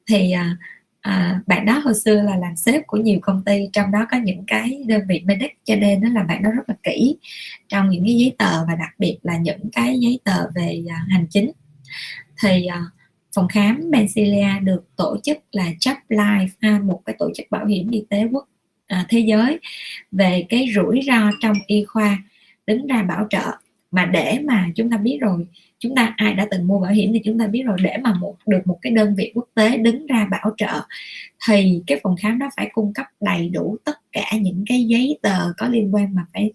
thì 0.07 0.33
à, 0.33 0.57
à, 1.01 1.41
bạn 1.47 1.67
đó 1.67 1.79
hồi 1.79 1.95
xưa 1.95 2.23
là 2.23 2.37
làm 2.37 2.57
sếp 2.57 2.87
của 2.87 2.97
nhiều 2.97 3.19
công 3.23 3.45
ty 3.45 3.69
trong 3.73 3.91
đó 3.91 4.07
có 4.11 4.17
những 4.17 4.45
cái 4.47 4.85
đơn 4.87 5.01
vị 5.09 5.23
medic 5.25 5.59
cho 5.65 5.77
nên 5.77 6.01
đó 6.01 6.09
là 6.13 6.23
bạn 6.23 6.43
đó 6.43 6.51
rất 6.51 6.69
là 6.69 6.75
kỹ 6.83 7.17
trong 7.69 7.91
những 7.91 8.05
cái 8.05 8.15
giấy 8.15 8.35
tờ 8.39 8.67
và 8.67 8.75
đặc 8.75 8.95
biệt 8.99 9.19
là 9.23 9.37
những 9.37 9.71
cái 9.73 9.99
giấy 10.01 10.21
tờ 10.25 10.47
về 10.55 10.83
à, 10.89 11.05
hành 11.09 11.27
chính. 11.31 11.51
Thì 12.43 12.67
à, 12.67 12.85
phòng 13.35 13.49
khám 13.49 13.91
Bencilia 13.91 14.61
được 14.63 14.85
tổ 14.97 15.17
chức 15.23 15.39
là 15.53 15.67
Chap 15.81 15.99
Life 16.09 16.49
ha, 16.61 16.81
một 16.85 17.03
cái 17.07 17.17
tổ 17.19 17.31
chức 17.35 17.47
bảo 17.51 17.67
hiểm 17.67 17.91
y 17.91 18.05
tế 18.11 18.29
quốc 18.33 18.47
à, 18.91 19.07
thế 19.09 19.19
giới 19.19 19.59
về 20.13 20.47
cái 20.49 20.67
rủi 20.75 21.01
ro 21.07 21.31
trong 21.41 21.57
y 21.67 21.85
khoa 21.85 22.19
đứng 22.67 22.87
ra 22.87 23.03
bảo 23.03 23.27
trợ. 23.31 23.51
Mà 23.91 24.07
để 24.07 24.39
mà 24.45 24.67
chúng 24.75 24.91
ta 24.91 24.97
biết 24.97 25.19
rồi 25.21 25.47
chúng 25.79 25.95
ta 25.95 26.15
ai 26.17 26.35
đã 26.35 26.47
từng 26.51 26.67
mua 26.67 26.81
bảo 26.81 26.93
hiểm 26.93 27.13
thì 27.13 27.21
chúng 27.25 27.39
ta 27.39 27.47
biết 27.47 27.63
rồi 27.63 27.77
để 27.83 27.97
mà 28.03 28.15
một 28.15 28.37
được 28.47 28.61
một 28.65 28.79
cái 28.83 28.93
đơn 28.93 29.15
vị 29.15 29.33
quốc 29.35 29.49
tế 29.55 29.77
đứng 29.77 30.07
ra 30.07 30.27
bảo 30.31 30.55
trợ 30.57 30.81
thì 31.49 31.83
cái 31.87 32.01
phòng 32.03 32.17
khám 32.21 32.39
đó 32.39 32.51
phải 32.57 32.71
cung 32.73 32.93
cấp 32.95 33.07
đầy 33.21 33.49
đủ 33.49 33.77
tất 33.85 33.99
cả 34.13 34.25
những 34.41 34.65
cái 34.69 34.85
giấy 34.85 35.19
tờ 35.23 35.53
có 35.59 35.69
liên 35.69 35.95
quan 35.95 36.15
mà 36.15 36.23
phải 36.33 36.53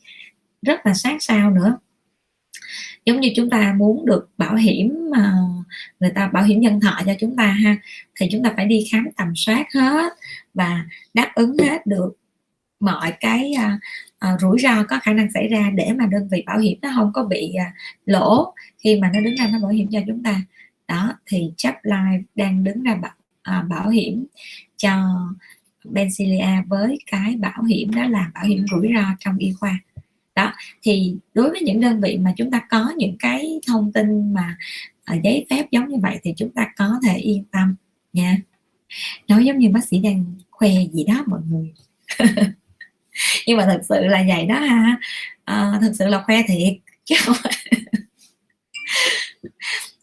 rất 0.62 0.86
là 0.86 0.94
sát 0.94 1.18
sao 1.20 1.52
nữa. 1.52 1.78
Giống 3.06 3.20
như 3.20 3.30
chúng 3.36 3.50
ta 3.50 3.74
muốn 3.78 4.06
được 4.06 4.30
bảo 4.38 4.56
hiểm 4.56 5.10
mà 5.12 5.34
người 6.00 6.12
ta 6.16 6.28
bảo 6.28 6.44
hiểm 6.44 6.60
nhân 6.60 6.80
thọ 6.80 7.02
cho 7.06 7.14
chúng 7.20 7.36
ta 7.36 7.46
ha 7.46 7.78
thì 8.20 8.28
chúng 8.32 8.44
ta 8.44 8.54
phải 8.56 8.66
đi 8.66 8.88
khám 8.92 9.08
tầm 9.18 9.34
soát 9.36 9.66
hết 9.74 10.14
và 10.54 10.86
đáp 11.14 11.32
ứng 11.36 11.58
hết 11.58 11.88
được 11.88 12.16
mọi 12.80 13.14
cái 13.20 13.54
à, 13.54 13.80
à, 14.20 14.38
rủi 14.42 14.60
ro 14.60 14.84
có 14.84 15.00
khả 15.04 15.14
năng 15.14 15.32
xảy 15.32 15.48
ra 15.48 15.72
để 15.76 15.94
mà 15.98 16.06
đơn 16.06 16.28
vị 16.32 16.44
bảo 16.46 16.60
hiểm 16.60 16.80
nó 16.82 16.92
không 16.96 17.14
có 17.14 17.24
bị 17.24 17.54
à, 17.54 17.74
lỗ 18.06 18.54
khi 18.78 19.00
mà 19.02 19.12
nó 19.14 19.20
đứng 19.22 19.36
ra 19.36 19.50
nó 19.52 19.60
bảo 19.60 19.72
hiểm 19.72 19.88
cho 19.92 20.00
chúng 20.08 20.24
ta. 20.24 20.42
Đó 20.88 21.14
thì 21.26 21.52
chấp 21.58 21.76
Life 21.84 22.24
đang 22.36 22.64
đứng 22.64 22.84
ra 22.84 22.96
bảo, 22.96 23.12
à, 23.42 23.62
bảo 23.70 23.90
hiểm 23.90 24.26
cho 24.78 24.92
Bencilia 25.84 26.62
với 26.68 26.98
cái 27.12 27.36
bảo 27.36 27.64
hiểm 27.64 27.92
đó 27.96 28.08
là 28.08 28.32
bảo 28.34 28.46
hiểm 28.46 28.66
rủi 28.72 28.90
ro 28.96 29.04
trong 29.20 29.38
y 29.38 29.54
khoa. 29.60 29.80
Đó 30.36 30.54
thì 30.82 31.16
đối 31.34 31.50
với 31.50 31.62
những 31.62 31.82
đơn 31.82 32.02
vị 32.02 32.18
mà 32.18 32.34
chúng 32.38 32.52
ta 32.52 32.62
có 32.70 32.94
những 32.98 33.16
cái 33.20 33.60
thông 33.68 33.92
tin 33.92 34.34
mà 34.34 34.58
ở 35.06 35.18
giấy 35.24 35.46
phép 35.50 35.66
giống 35.72 35.88
như 35.88 35.98
vậy 36.02 36.20
thì 36.24 36.34
chúng 36.38 36.52
ta 36.52 36.68
có 36.78 37.00
thể 37.04 37.18
yên 37.18 37.44
tâm 37.52 37.76
nha. 38.14 38.38
Nói 39.28 39.46
giống 39.46 39.60
như 39.60 39.70
bác 39.70 39.86
sĩ 39.86 40.00
đang 40.00 40.26
khoe 40.52 40.70
gì 40.92 41.04
đó 41.04 41.24
mọi 41.28 41.42
người. 41.50 41.74
nhưng 43.48 43.58
mà 43.58 43.66
thật 43.66 43.82
sự 43.90 43.96
là 44.00 44.24
vậy 44.28 44.46
đó 44.46 44.56
ha. 44.56 44.98
À, 45.46 45.72
thật 45.82 45.92
sự 46.00 46.08
là 46.08 46.24
khoe 46.26 46.44
thiệt. 46.48 46.74
Chứ 47.06 47.16
không 47.20 47.36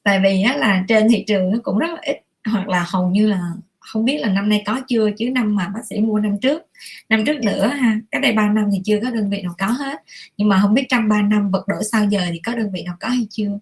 tại 0.02 0.20
vì 0.22 0.42
á, 0.42 0.56
là 0.56 0.84
trên 0.88 1.08
thị 1.08 1.24
trường 1.26 1.50
nó 1.50 1.58
cũng 1.62 1.78
rất 1.78 1.90
là 1.90 2.00
ít 2.02 2.16
hoặc 2.44 2.68
là 2.68 2.86
hầu 2.88 3.08
như 3.10 3.26
là 3.26 3.52
không 3.78 4.04
biết 4.04 4.18
là 4.20 4.28
năm 4.28 4.48
nay 4.48 4.62
có 4.66 4.80
chưa 4.88 5.10
chứ 5.18 5.30
năm 5.30 5.56
mà 5.56 5.68
bác 5.74 5.80
sĩ 5.90 6.00
mua 6.00 6.18
năm 6.18 6.38
trước 6.38 6.62
năm 7.08 7.24
trước 7.24 7.40
nữa 7.42 7.66
ha. 7.66 8.00
Cách 8.10 8.22
đây 8.22 8.32
3 8.32 8.48
năm 8.48 8.68
thì 8.72 8.80
chưa 8.84 9.00
có 9.02 9.10
đơn 9.10 9.30
vị 9.30 9.42
nào 9.42 9.54
có 9.58 9.66
hết. 9.66 10.02
Nhưng 10.36 10.48
mà 10.48 10.58
không 10.62 10.74
biết 10.74 10.86
trong 10.88 11.08
3 11.08 11.22
năm 11.22 11.50
vật 11.50 11.68
đổi 11.68 11.84
sau 11.84 12.04
giờ 12.04 12.20
thì 12.32 12.40
có 12.46 12.54
đơn 12.54 12.72
vị 12.72 12.82
nào 12.82 12.96
có 13.00 13.08
hay 13.08 13.26
chưa. 13.30 13.58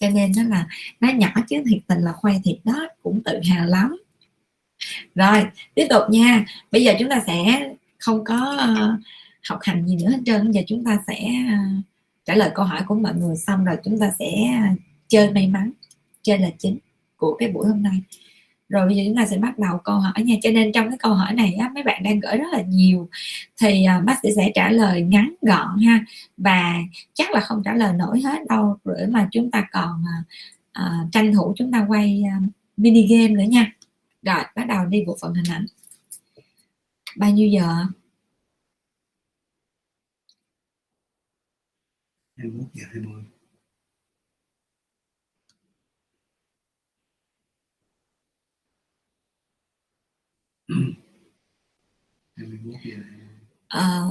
Cho 0.00 0.08
nên 0.10 0.32
nó 0.36 0.42
là 0.42 0.66
nó 1.00 1.08
nhỏ 1.08 1.28
chứ 1.48 1.62
thiệt 1.66 1.78
tình 1.86 1.98
là 1.98 2.12
khoe 2.12 2.32
thiệt 2.44 2.56
đó 2.64 2.88
cũng 3.02 3.22
tự 3.24 3.40
hào 3.50 3.66
lắm. 3.66 3.96
Rồi 5.14 5.44
tiếp 5.74 5.86
tục 5.90 6.02
nha. 6.10 6.44
Bây 6.70 6.84
giờ 6.84 6.94
chúng 6.98 7.08
ta 7.08 7.22
sẽ 7.26 7.69
không 8.00 8.24
có 8.24 8.58
uh, 8.72 9.00
học 9.48 9.58
hành 9.62 9.86
gì 9.86 9.96
nữa 9.96 10.10
hết 10.10 10.20
trơn. 10.26 10.50
Giờ 10.50 10.60
chúng 10.66 10.84
ta 10.84 10.98
sẽ 11.06 11.30
uh, 11.54 11.84
trả 12.24 12.34
lời 12.34 12.50
câu 12.54 12.64
hỏi 12.64 12.82
của 12.86 12.94
mọi 12.94 13.14
người 13.14 13.36
xong 13.36 13.64
rồi 13.64 13.76
chúng 13.84 13.98
ta 13.98 14.10
sẽ 14.18 14.30
chơi 15.08 15.30
may 15.30 15.48
mắn 15.48 15.72
chơi 16.22 16.38
là 16.38 16.50
chính 16.58 16.78
của 17.16 17.36
cái 17.38 17.48
buổi 17.48 17.68
hôm 17.68 17.82
nay. 17.82 18.00
Rồi 18.68 18.86
bây 18.86 18.96
giờ 18.96 19.02
chúng 19.06 19.16
ta 19.16 19.26
sẽ 19.26 19.38
bắt 19.38 19.58
đầu 19.58 19.78
câu 19.84 19.98
hỏi 19.98 20.22
nha. 20.24 20.34
Cho 20.42 20.50
nên 20.50 20.72
trong 20.72 20.88
cái 20.88 20.98
câu 20.98 21.14
hỏi 21.14 21.34
này 21.34 21.54
á, 21.54 21.70
mấy 21.74 21.82
bạn 21.82 22.02
đang 22.02 22.20
gửi 22.20 22.36
rất 22.36 22.46
là 22.52 22.62
nhiều. 22.62 23.08
Thì 23.60 23.86
uh, 23.98 24.04
bác 24.04 24.18
sĩ 24.22 24.28
sẽ 24.36 24.50
trả 24.54 24.70
lời 24.70 25.02
ngắn 25.02 25.34
gọn 25.42 25.78
ha. 25.78 26.04
Và 26.36 26.74
chắc 27.14 27.30
là 27.30 27.40
không 27.40 27.62
trả 27.64 27.74
lời 27.74 27.92
nổi 27.92 28.20
hết 28.20 28.48
đâu 28.48 28.76
để 28.84 29.06
mà 29.06 29.28
chúng 29.32 29.50
ta 29.50 29.66
còn 29.72 30.02
uh, 30.02 30.26
uh, 30.80 31.12
tranh 31.12 31.34
thủ 31.34 31.54
chúng 31.56 31.72
ta 31.72 31.84
quay 31.88 32.22
uh, 32.26 32.52
mini 32.76 33.06
game 33.06 33.28
nữa 33.28 33.44
nha. 33.48 33.72
Rồi 34.22 34.44
bắt 34.56 34.66
đầu 34.66 34.84
đi 34.86 35.04
bộ 35.06 35.16
phận 35.20 35.34
hình 35.34 35.52
ảnh 35.52 35.66
bao 37.16 37.30
nhiêu 37.30 37.48
giờ? 37.48 37.86
21 42.36 42.68
giờ 42.74 42.84
20 42.92 43.22
21 52.36 52.74
giờ 52.84 52.96
20 52.96 53.40
Ờ, 53.68 54.06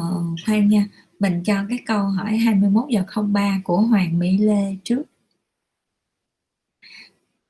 khoan 0.45 0.69
nha 0.69 0.87
mình 1.19 1.43
cho 1.43 1.65
cái 1.69 1.79
câu 1.85 2.03
hỏi 2.03 2.37
21 2.37 2.83
giờ 2.89 3.03
03 3.33 3.61
của 3.63 3.81
Hoàng 3.81 4.19
Mỹ 4.19 4.37
Lê 4.37 4.75
trước. 4.83 5.03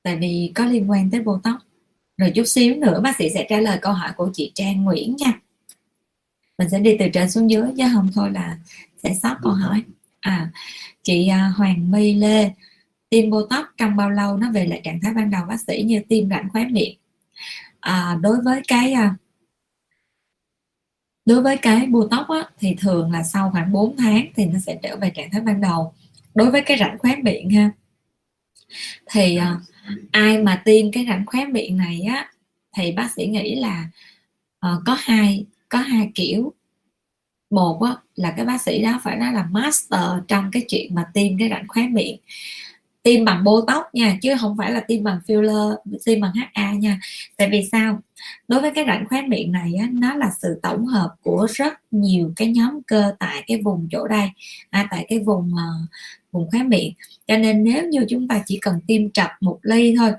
Tại 0.02 0.18
vì 0.20 0.52
có 0.54 0.64
liên 0.66 0.90
quan 0.90 1.10
tới 1.10 1.20
Botox 1.22 1.69
rồi 2.20 2.32
chút 2.34 2.44
xíu 2.44 2.74
nữa 2.74 3.00
bác 3.00 3.16
sĩ 3.16 3.28
sẽ 3.34 3.46
trả 3.48 3.60
lời 3.60 3.78
câu 3.82 3.92
hỏi 3.92 4.10
của 4.16 4.30
chị 4.32 4.52
Trang 4.54 4.84
Nguyễn 4.84 5.16
nha. 5.16 5.32
Mình 6.58 6.68
sẽ 6.68 6.78
đi 6.78 6.96
từ 6.98 7.06
trên 7.12 7.30
xuống 7.30 7.50
dưới 7.50 7.68
chứ 7.76 7.84
không 7.94 8.08
thôi 8.14 8.30
là 8.32 8.58
sẽ 9.02 9.14
sót 9.22 9.36
câu 9.42 9.52
hỏi. 9.52 9.82
À 10.20 10.50
chị 11.02 11.28
à, 11.28 11.52
Hoàng 11.56 11.90
My 11.90 12.14
Lê 12.14 12.50
tiêm 13.08 13.30
Botox 13.30 13.64
trong 13.76 13.96
bao 13.96 14.10
lâu? 14.10 14.36
Nó 14.36 14.50
về 14.52 14.66
lại 14.66 14.80
trạng 14.84 15.00
thái 15.02 15.12
ban 15.14 15.30
đầu 15.30 15.44
bác 15.48 15.60
sĩ 15.60 15.82
như 15.82 16.00
tiêm 16.08 16.28
rãnh 16.28 16.48
khóe 16.52 16.64
miệng. 16.64 16.98
À, 17.80 18.18
đối 18.22 18.40
với 18.44 18.62
cái 18.68 18.92
à, 18.92 19.14
đối 21.24 21.42
với 21.42 21.56
cái 21.56 21.86
Botox 21.86 22.28
á, 22.28 22.50
thì 22.58 22.76
thường 22.78 23.12
là 23.12 23.22
sau 23.22 23.50
khoảng 23.50 23.72
4 23.72 23.96
tháng 23.96 24.26
thì 24.36 24.46
nó 24.46 24.58
sẽ 24.66 24.78
trở 24.82 24.96
về 24.96 25.10
trạng 25.10 25.30
thái 25.30 25.40
ban 25.40 25.60
đầu. 25.60 25.92
Đối 26.34 26.50
với 26.50 26.62
cái 26.62 26.76
rãnh 26.76 26.98
khóe 26.98 27.16
miệng 27.16 27.50
ha 27.50 27.70
thì 29.10 29.36
à, 29.36 29.60
ai 30.10 30.42
mà 30.42 30.62
tiêm 30.64 30.92
cái 30.92 31.06
rãnh 31.08 31.26
khóe 31.26 31.44
miệng 31.44 31.76
này 31.76 32.00
á 32.02 32.30
thì 32.76 32.92
bác 32.92 33.10
sĩ 33.16 33.26
nghĩ 33.26 33.54
là 33.54 33.88
uh, 34.66 34.82
có 34.86 34.96
hai 35.00 35.46
có 35.68 35.78
hai 35.78 36.10
kiểu. 36.14 36.52
Một 37.50 37.82
á, 37.82 37.96
là 38.14 38.34
cái 38.36 38.46
bác 38.46 38.60
sĩ 38.60 38.82
đó 38.82 39.00
phải 39.04 39.16
nói 39.16 39.32
là 39.32 39.46
master 39.50 40.00
trong 40.28 40.50
cái 40.52 40.64
chuyện 40.68 40.94
mà 40.94 41.04
tiêm 41.14 41.38
cái 41.38 41.48
rãnh 41.48 41.68
khóe 41.68 41.86
miệng. 41.86 42.16
Tiêm 43.02 43.24
bằng 43.24 43.44
botox 43.44 43.84
nha 43.92 44.18
chứ 44.22 44.34
không 44.40 44.56
phải 44.58 44.72
là 44.72 44.80
tiêm 44.80 45.02
bằng 45.04 45.20
filler 45.26 45.76
tiêm 46.04 46.20
bằng 46.20 46.32
HA 46.34 46.72
nha. 46.72 47.00
Tại 47.36 47.48
vì 47.52 47.68
sao? 47.72 48.00
Đối 48.48 48.60
với 48.60 48.70
cái 48.74 48.84
rãnh 48.86 49.08
khóe 49.08 49.22
miệng 49.22 49.52
này 49.52 49.74
á, 49.80 49.88
nó 49.92 50.14
là 50.14 50.30
sự 50.42 50.60
tổng 50.62 50.86
hợp 50.86 51.14
của 51.22 51.46
rất 51.50 51.72
nhiều 51.90 52.32
cái 52.36 52.48
nhóm 52.52 52.82
cơ 52.86 53.12
tại 53.18 53.44
cái 53.46 53.60
vùng 53.62 53.88
chỗ 53.90 54.08
đây 54.08 54.30
à, 54.70 54.88
tại 54.90 55.06
cái 55.08 55.18
vùng 55.18 55.52
uh, 55.52 55.90
vùng 56.32 56.50
khóe 56.50 56.62
miệng 56.62 56.92
cho 57.26 57.36
nên 57.36 57.64
nếu 57.64 57.88
như 57.88 58.04
chúng 58.08 58.28
ta 58.28 58.42
chỉ 58.46 58.58
cần 58.62 58.80
tiêm 58.86 59.10
chập 59.10 59.30
một 59.40 59.58
ly 59.62 59.94
thôi, 59.98 60.10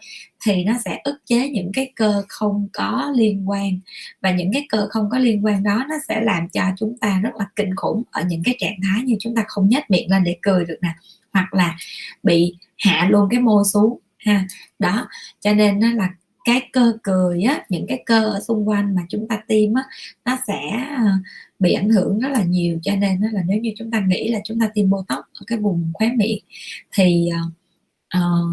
thì 0.45 0.63
nó 0.63 0.73
sẽ 0.85 1.01
ức 1.03 1.17
chế 1.25 1.49
những 1.49 1.71
cái 1.73 1.91
cơ 1.95 2.23
không 2.27 2.67
có 2.73 3.11
liên 3.15 3.49
quan. 3.49 3.79
Và 4.21 4.31
những 4.31 4.53
cái 4.53 4.65
cơ 4.69 4.87
không 4.89 5.09
có 5.09 5.17
liên 5.17 5.45
quan 5.45 5.63
đó, 5.63 5.85
nó 5.89 5.95
sẽ 6.07 6.21
làm 6.21 6.49
cho 6.49 6.61
chúng 6.77 6.97
ta 6.97 7.19
rất 7.23 7.35
là 7.35 7.45
kinh 7.55 7.75
khủng 7.75 8.03
ở 8.11 8.23
những 8.27 8.41
cái 8.45 8.55
trạng 8.59 8.75
thái 8.83 9.03
như 9.03 9.15
chúng 9.19 9.35
ta 9.35 9.43
không 9.47 9.69
nhếch 9.69 9.89
miệng 9.89 10.11
lên 10.11 10.23
để 10.23 10.37
cười 10.41 10.65
được 10.65 10.77
nè, 10.81 10.89
hoặc 11.33 11.53
là 11.53 11.77
bị 12.23 12.55
hạ 12.77 13.07
luôn 13.11 13.29
cái 13.31 13.39
môi 13.39 13.63
xuống, 13.73 13.99
ha. 14.17 14.47
Đó, 14.79 15.07
cho 15.41 15.53
nên 15.53 15.79
nó 15.79 15.91
là 15.91 16.09
cái 16.45 16.69
cơ 16.73 16.97
cười 17.03 17.43
á, 17.43 17.65
những 17.69 17.85
cái 17.87 18.03
cơ 18.05 18.25
ở 18.25 18.39
xung 18.47 18.69
quanh 18.69 18.95
mà 18.95 19.01
chúng 19.09 19.27
ta 19.27 19.43
tiêm 19.47 19.73
á, 19.73 19.83
nó 20.25 20.37
sẽ 20.47 20.61
ờ, 20.97 21.03
bị 21.61 21.73
ảnh 21.73 21.89
hưởng 21.89 22.19
rất 22.19 22.29
là 22.31 22.43
nhiều 22.43 22.79
cho 22.83 22.95
nên 22.95 23.21
đó 23.21 23.27
là 23.31 23.43
nếu 23.47 23.59
như 23.59 23.71
chúng 23.77 23.91
ta 23.91 24.05
nghĩ 24.07 24.29
là 24.31 24.39
chúng 24.45 24.59
ta 24.59 24.71
tiêm 24.73 24.89
botox 24.89 25.19
ở 25.33 25.43
cái 25.47 25.59
vùng 25.59 25.91
khóe 25.93 26.11
miệng 26.17 26.39
thì 26.91 27.29
uh, 28.17 28.51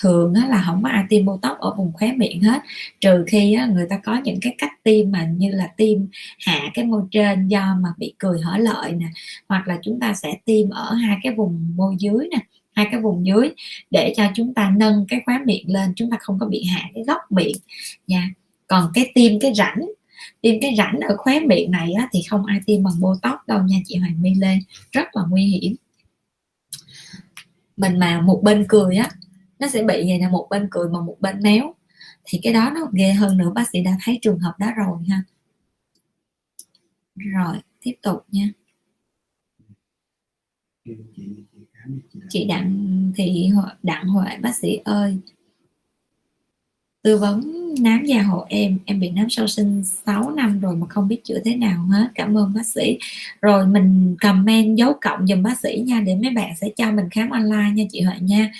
thường 0.00 0.34
á, 0.34 0.48
là 0.48 0.62
không 0.66 0.82
có 0.82 0.88
ai 0.88 1.04
tiêm 1.08 1.24
botox 1.24 1.58
ở 1.58 1.74
vùng 1.76 1.92
khóe 1.92 2.12
miệng 2.12 2.42
hết. 2.42 2.60
Trừ 3.00 3.24
khi 3.26 3.54
á, 3.54 3.66
người 3.66 3.86
ta 3.90 4.00
có 4.04 4.20
những 4.24 4.38
cái 4.42 4.54
cách 4.58 4.72
tiêm 4.82 5.10
mà 5.10 5.24
như 5.36 5.50
là 5.50 5.66
tiêm 5.76 5.98
hạ 6.46 6.70
cái 6.74 6.84
môi 6.84 7.02
trên 7.10 7.48
do 7.48 7.76
mà 7.80 7.88
bị 7.98 8.14
cười 8.18 8.40
hở 8.40 8.58
lợi 8.58 8.92
nè 8.92 9.06
hoặc 9.48 9.68
là 9.68 9.78
chúng 9.82 10.00
ta 10.00 10.14
sẽ 10.14 10.34
tiêm 10.44 10.70
ở 10.70 10.94
hai 10.94 11.18
cái 11.22 11.34
vùng 11.34 11.76
môi 11.76 11.94
dưới 11.98 12.28
nè 12.30 12.38
hai 12.72 12.86
cái 12.90 13.00
vùng 13.00 13.26
dưới 13.26 13.50
để 13.90 14.14
cho 14.16 14.24
chúng 14.34 14.54
ta 14.54 14.72
nâng 14.76 15.04
cái 15.08 15.20
khóe 15.26 15.34
miệng 15.44 15.72
lên 15.72 15.92
chúng 15.96 16.10
ta 16.10 16.16
không 16.20 16.38
có 16.40 16.46
bị 16.46 16.64
hạ 16.64 16.90
cái 16.94 17.04
góc 17.06 17.20
miệng 17.30 17.56
nha. 18.06 18.30
Còn 18.66 18.90
cái 18.94 19.10
tiêm 19.14 19.40
cái 19.40 19.52
rãnh 19.54 19.90
tiêm 20.40 20.60
cái 20.60 20.74
rãnh 20.78 21.00
ở 21.00 21.16
khóe 21.16 21.40
miệng 21.40 21.70
này 21.70 21.92
á, 21.92 22.08
thì 22.12 22.22
không 22.30 22.44
ai 22.46 22.60
tiêm 22.66 22.82
bằng 22.82 23.00
botox 23.00 23.38
đâu 23.46 23.62
nha 23.62 23.76
chị 23.84 23.96
Hoàng 23.96 24.22
My 24.22 24.34
Lê. 24.34 24.58
Rất 24.92 25.06
là 25.12 25.22
nguy 25.30 25.44
hiểm. 25.44 25.74
Mình 27.76 27.98
mà 27.98 28.20
một 28.20 28.40
bên 28.42 28.64
cười 28.68 28.96
á 28.96 29.10
nó 29.58 29.68
sẽ 29.68 29.82
bị 29.82 29.94
vậy 29.94 30.18
là 30.20 30.28
một 30.28 30.46
bên 30.50 30.68
cười 30.70 30.88
mà 30.88 31.00
một 31.00 31.16
bên 31.20 31.42
méo. 31.42 31.74
Thì 32.24 32.40
cái 32.42 32.52
đó 32.52 32.70
nó 32.74 32.80
ghê 32.92 33.12
hơn 33.12 33.38
nữa 33.38 33.52
bác 33.54 33.70
sĩ 33.70 33.82
đã 33.82 33.96
thấy 34.04 34.18
trường 34.22 34.38
hợp 34.38 34.54
đó 34.58 34.66
rồi 34.76 34.98
ha. 35.08 35.22
Rồi 37.16 37.56
tiếp 37.82 37.94
tục 38.02 38.24
nha. 38.28 38.50
Chị 42.28 42.44
đặng 42.44 43.12
thị 43.16 43.50
đặng 43.82 44.08
huệ 44.08 44.36
bác 44.42 44.56
sĩ 44.56 44.76
ơi 44.84 45.18
tư 47.02 47.18
vấn 47.18 47.54
nám 47.80 48.04
da 48.04 48.22
hộ 48.22 48.44
em 48.48 48.78
em 48.86 49.00
bị 49.00 49.10
nám 49.10 49.30
sau 49.30 49.46
sinh 49.46 49.82
6 50.06 50.30
năm 50.30 50.60
rồi 50.60 50.76
mà 50.76 50.86
không 50.86 51.08
biết 51.08 51.24
chữa 51.24 51.38
thế 51.44 51.56
nào 51.56 51.86
hết. 51.86 52.08
Cảm 52.14 52.38
ơn 52.38 52.52
bác 52.54 52.66
sĩ. 52.66 52.98
Rồi 53.40 53.66
mình 53.66 54.16
comment 54.22 54.76
dấu 54.76 54.92
cộng 55.00 55.26
dùm 55.26 55.42
bác 55.42 55.60
sĩ 55.60 55.84
nha 55.86 56.00
để 56.06 56.14
mấy 56.22 56.30
bạn 56.30 56.52
sẽ 56.60 56.68
cho 56.76 56.92
mình 56.92 57.10
khám 57.10 57.30
online 57.30 57.70
nha 57.74 57.84
chị 57.90 58.00
Huệ 58.00 58.14
nha. 58.20 58.50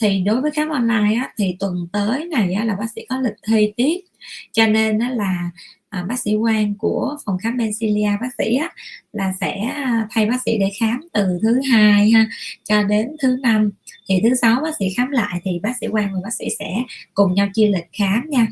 Thì 0.00 0.20
đối 0.20 0.40
với 0.40 0.50
khám 0.50 0.68
online 0.68 1.14
á, 1.20 1.32
thì 1.38 1.56
tuần 1.58 1.88
tới 1.92 2.24
này 2.24 2.52
á, 2.54 2.64
là 2.64 2.76
bác 2.76 2.86
sĩ 2.94 3.02
có 3.08 3.20
lịch 3.20 3.36
thi 3.48 3.72
tiết 3.76 4.04
cho 4.52 4.66
nên 4.66 4.98
á, 4.98 5.10
là 5.10 5.50
à, 5.88 6.04
bác 6.08 6.20
sĩ 6.20 6.34
quan 6.34 6.74
của 6.74 7.16
phòng 7.26 7.38
khám 7.38 7.56
Bencilia 7.56 8.10
bác 8.20 8.28
sĩ 8.38 8.56
á, 8.56 8.70
là 9.12 9.32
sẽ 9.40 9.58
à, 9.58 10.06
thay 10.10 10.26
bác 10.26 10.42
sĩ 10.44 10.58
để 10.58 10.70
khám 10.80 11.00
từ 11.12 11.38
thứ 11.42 11.60
hai 11.72 12.10
ha 12.10 12.26
cho 12.64 12.82
đến 12.82 13.08
thứ 13.22 13.36
năm 13.42 13.70
thì 14.08 14.20
thứ 14.22 14.34
sáu 14.34 14.60
bác 14.62 14.76
sĩ 14.78 14.86
khám 14.96 15.10
lại 15.10 15.40
thì 15.44 15.58
bác 15.62 15.72
sĩ 15.80 15.86
quan 15.86 16.14
và 16.14 16.20
bác 16.22 16.34
sĩ 16.34 16.44
sẽ 16.58 16.82
cùng 17.14 17.34
nhau 17.34 17.48
chia 17.54 17.68
lịch 17.68 17.88
khám 17.92 18.30
nha. 18.30 18.46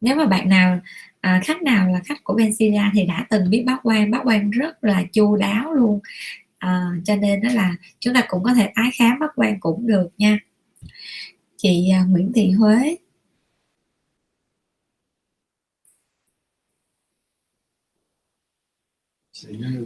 Nếu 0.00 0.16
mà 0.16 0.26
bạn 0.26 0.48
nào 0.48 0.80
à, 1.20 1.40
khách 1.44 1.62
nào 1.62 1.88
là 1.88 2.00
khách 2.04 2.24
của 2.24 2.34
Bencilia 2.34 2.82
thì 2.94 3.06
đã 3.06 3.26
từng 3.30 3.50
biết 3.50 3.64
bác 3.66 3.78
quan 3.82 4.10
bác 4.10 4.20
quan 4.24 4.50
rất 4.50 4.84
là 4.84 5.02
chu 5.12 5.36
đáo 5.36 5.72
luôn. 5.72 6.00
À, 6.58 6.90
cho 7.04 7.16
nên 7.16 7.40
đó 7.42 7.48
là 7.54 7.76
chúng 8.00 8.14
ta 8.14 8.24
cũng 8.28 8.42
có 8.42 8.54
thể 8.54 8.72
tái 8.74 8.90
khám 8.94 9.18
bác 9.18 9.32
quan 9.36 9.60
cũng 9.60 9.86
được 9.86 10.08
nha. 10.18 10.38
Chị 11.56 11.90
à, 11.90 12.04
Nguyễn 12.08 12.32
Thị 12.34 12.50
Huế. 12.50 12.96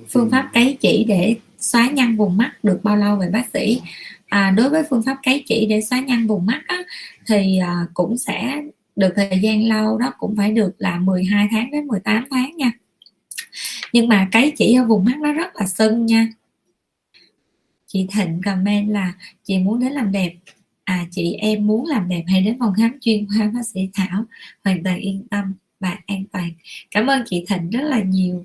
Phương 0.09 0.31
pháp 0.31 0.51
cấy 0.55 0.77
chỉ 0.81 1.05
để 1.09 1.36
xóa 1.59 1.90
nhăn 1.90 2.16
vùng 2.16 2.36
mắt 2.36 2.53
được 2.62 2.81
bao 2.82 2.97
lâu 2.97 3.16
vậy 3.16 3.28
bác 3.31 3.47
sĩ? 3.53 3.81
À, 4.27 4.51
đối 4.57 4.70
với 4.70 4.82
phương 4.90 5.03
pháp 5.03 5.16
cấy 5.23 5.44
chỉ 5.47 5.66
để 5.66 5.81
xóa 5.81 6.01
nhăn 6.01 6.27
vùng 6.27 6.47
mắt 6.47 6.62
á, 6.66 6.82
thì 7.27 7.59
à, 7.59 7.86
cũng 7.94 8.19
sẽ 8.19 8.62
được 8.97 9.12
thời 9.16 9.39
gian 9.43 9.69
lâu 9.69 9.98
đó 9.98 10.12
cũng 10.19 10.36
phải 10.36 10.53
được 10.53 10.70
là 10.78 10.98
12 10.98 11.48
tháng 11.51 11.70
đến 11.70 11.86
18 11.86 12.24
tháng 12.31 12.57
nha. 12.57 12.73
Nhưng 13.93 14.09
mà 14.09 14.28
cấy 14.32 14.53
chỉ 14.57 14.74
ở 14.74 14.85
vùng 14.85 15.05
mắt 15.05 15.19
nó 15.19 15.32
rất 15.32 15.57
là 15.57 15.66
sưng 15.66 16.07
nha. 16.07 16.28
Chị 17.86 18.07
Thịnh 18.12 18.40
comment 18.44 18.90
là 18.90 19.12
chị 19.44 19.59
muốn 19.59 19.81
đến 19.81 19.93
làm 19.93 20.12
đẹp. 20.12 20.35
À 20.85 21.07
chị 21.11 21.32
em 21.32 21.66
muốn 21.66 21.86
làm 21.86 22.09
đẹp 22.09 22.24
hay 22.27 22.43
đến 22.43 22.57
phòng 22.59 22.74
khám 22.77 22.98
chuyên 23.01 23.27
khoa 23.28 23.51
bác 23.55 23.66
sĩ 23.66 23.89
Thảo? 23.94 24.24
Hoàn 24.65 24.85
toàn 24.85 24.98
yên 24.98 25.27
tâm 25.31 25.55
và 25.81 25.98
an 26.07 26.24
toàn. 26.32 26.51
Cảm 26.90 27.07
ơn 27.07 27.23
chị 27.27 27.44
Thịnh 27.48 27.70
rất 27.70 27.82
là 27.82 28.01
nhiều. 28.03 28.44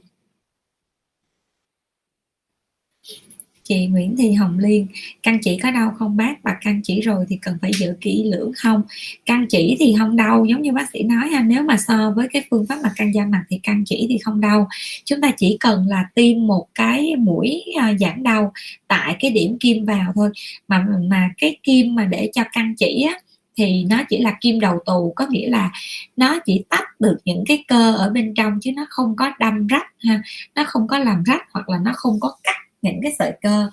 Chị 3.72 3.85
Nguyễn 3.85 4.15
Thị 4.18 4.31
Hồng 4.31 4.60
Liên 4.60 4.88
căn 5.23 5.39
chỉ 5.41 5.57
có 5.57 5.72
đau 5.72 5.95
không 5.99 6.18
bác? 6.18 6.43
Và 6.43 6.56
căn 6.61 6.81
chỉ 6.84 7.02
rồi 7.02 7.26
thì 7.30 7.38
cần 7.41 7.57
phải 7.61 7.72
giữ 7.73 7.93
kỹ 8.02 8.23
lưỡng 8.23 8.52
không? 8.56 8.81
Căn 9.26 9.45
chỉ 9.49 9.76
thì 9.80 9.95
không 9.99 10.15
đau, 10.15 10.45
giống 10.45 10.61
như 10.61 10.72
bác 10.72 10.89
sĩ 10.93 11.03
nói 11.03 11.27
ha, 11.30 11.41
nếu 11.41 11.64
mà 11.64 11.77
so 11.77 12.14
với 12.15 12.27
cái 12.34 12.43
phương 12.52 12.65
pháp 12.69 12.80
mà 12.84 12.89
căn 12.95 13.14
da 13.14 13.26
mặt 13.26 13.43
thì 13.49 13.60
căn 13.64 13.84
chỉ 13.85 14.06
thì 14.10 14.18
không 14.18 14.41
đau. 14.41 14.68
Chúng 15.06 15.22
ta 15.22 15.31
chỉ 15.38 15.57
cần 15.60 15.88
là 15.88 16.06
tiêm 16.15 16.48
một 16.48 16.68
cái 16.76 17.15
mũi 17.15 17.64
à, 17.80 17.93
giảm 17.99 18.23
đau 18.23 18.53
tại 18.88 19.15
cái 19.19 19.31
điểm 19.31 19.57
kim 19.60 19.85
vào 19.85 20.11
thôi. 20.15 20.30
Mà 20.68 20.85
mà 21.10 21.30
cái 21.38 21.57
kim 21.64 21.95
mà 21.95 22.06
để 22.06 22.31
cho 22.34 22.43
căn 22.53 22.76
chỉ 22.77 23.06
á, 23.10 23.19
thì 23.57 23.84
nó 23.89 24.03
chỉ 24.10 24.18
là 24.18 24.38
kim 24.41 24.60
đầu 24.60 24.80
tù, 24.85 25.14
có 25.15 25.27
nghĩa 25.30 25.49
là 25.49 25.72
nó 26.15 26.39
chỉ 26.45 26.64
tách 26.69 26.88
được 26.99 27.18
những 27.26 27.43
cái 27.48 27.64
cơ 27.68 27.95
ở 27.95 28.10
bên 28.10 28.34
trong 28.34 28.60
chứ 28.61 28.72
nó 28.76 28.85
không 28.89 29.15
có 29.15 29.31
đâm 29.39 29.68
rách 29.68 29.88
ha, 30.03 30.22
nó 30.56 30.64
không 30.68 30.88
có 30.88 30.98
làm 30.98 31.23
rách 31.23 31.41
hoặc 31.53 31.69
là 31.69 31.77
nó 31.85 31.91
không 31.95 32.19
có 32.19 32.31
cắt 32.43 32.56
những 32.82 32.99
cái 33.02 33.16
sợi 33.20 33.32
cơ. 33.41 33.70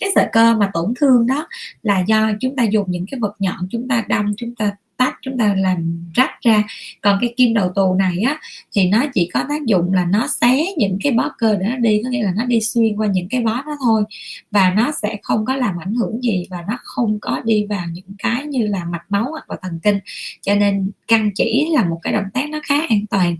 Cái 0.00 0.10
sợi 0.14 0.26
cơ 0.32 0.54
mà 0.54 0.70
tổn 0.74 0.94
thương 1.00 1.26
đó 1.26 1.46
là 1.82 2.00
do 2.00 2.30
chúng 2.40 2.56
ta 2.56 2.62
dùng 2.62 2.90
những 2.90 3.06
cái 3.10 3.20
vật 3.20 3.36
nhọn 3.38 3.68
chúng 3.70 3.88
ta 3.88 4.04
đâm, 4.08 4.32
chúng 4.36 4.54
ta 4.54 4.72
tách, 4.96 5.14
chúng 5.22 5.38
ta 5.38 5.54
làm 5.58 6.04
rách 6.14 6.30
ra. 6.42 6.62
Còn 7.00 7.18
cái 7.20 7.34
kim 7.36 7.54
đầu 7.54 7.72
tù 7.74 7.94
này 7.94 8.18
á, 8.26 8.40
thì 8.72 8.88
nó 8.88 9.04
chỉ 9.14 9.30
có 9.34 9.44
tác 9.48 9.66
dụng 9.66 9.92
là 9.92 10.04
nó 10.04 10.26
xé 10.40 10.64
những 10.76 10.98
cái 11.02 11.12
bó 11.12 11.30
cơ 11.38 11.56
để 11.56 11.66
nó 11.68 11.76
đi, 11.76 12.00
có 12.04 12.10
nghĩa 12.10 12.22
là 12.22 12.32
nó 12.36 12.44
đi 12.44 12.60
xuyên 12.60 12.96
qua 12.96 13.06
những 13.06 13.28
cái 13.28 13.40
bó 13.40 13.62
đó 13.66 13.76
thôi. 13.84 14.04
Và 14.50 14.70
nó 14.76 14.92
sẽ 15.02 15.16
không 15.22 15.44
có 15.44 15.56
làm 15.56 15.78
ảnh 15.80 15.94
hưởng 15.94 16.22
gì 16.22 16.46
và 16.50 16.64
nó 16.68 16.78
không 16.82 17.18
có 17.20 17.40
đi 17.44 17.66
vào 17.68 17.86
những 17.92 18.14
cái 18.18 18.46
như 18.46 18.66
là 18.66 18.84
mạch 18.84 19.04
máu 19.08 19.24
hoặc 19.30 19.50
là 19.50 19.56
thần 19.62 19.80
kinh. 19.82 19.98
Cho 20.42 20.54
nên 20.54 20.90
căng 21.08 21.30
chỉ 21.34 21.68
là 21.74 21.84
một 21.84 21.98
cái 22.02 22.12
động 22.12 22.30
tác 22.34 22.48
nó 22.50 22.60
khá 22.62 22.80
an 22.88 23.06
toàn 23.10 23.36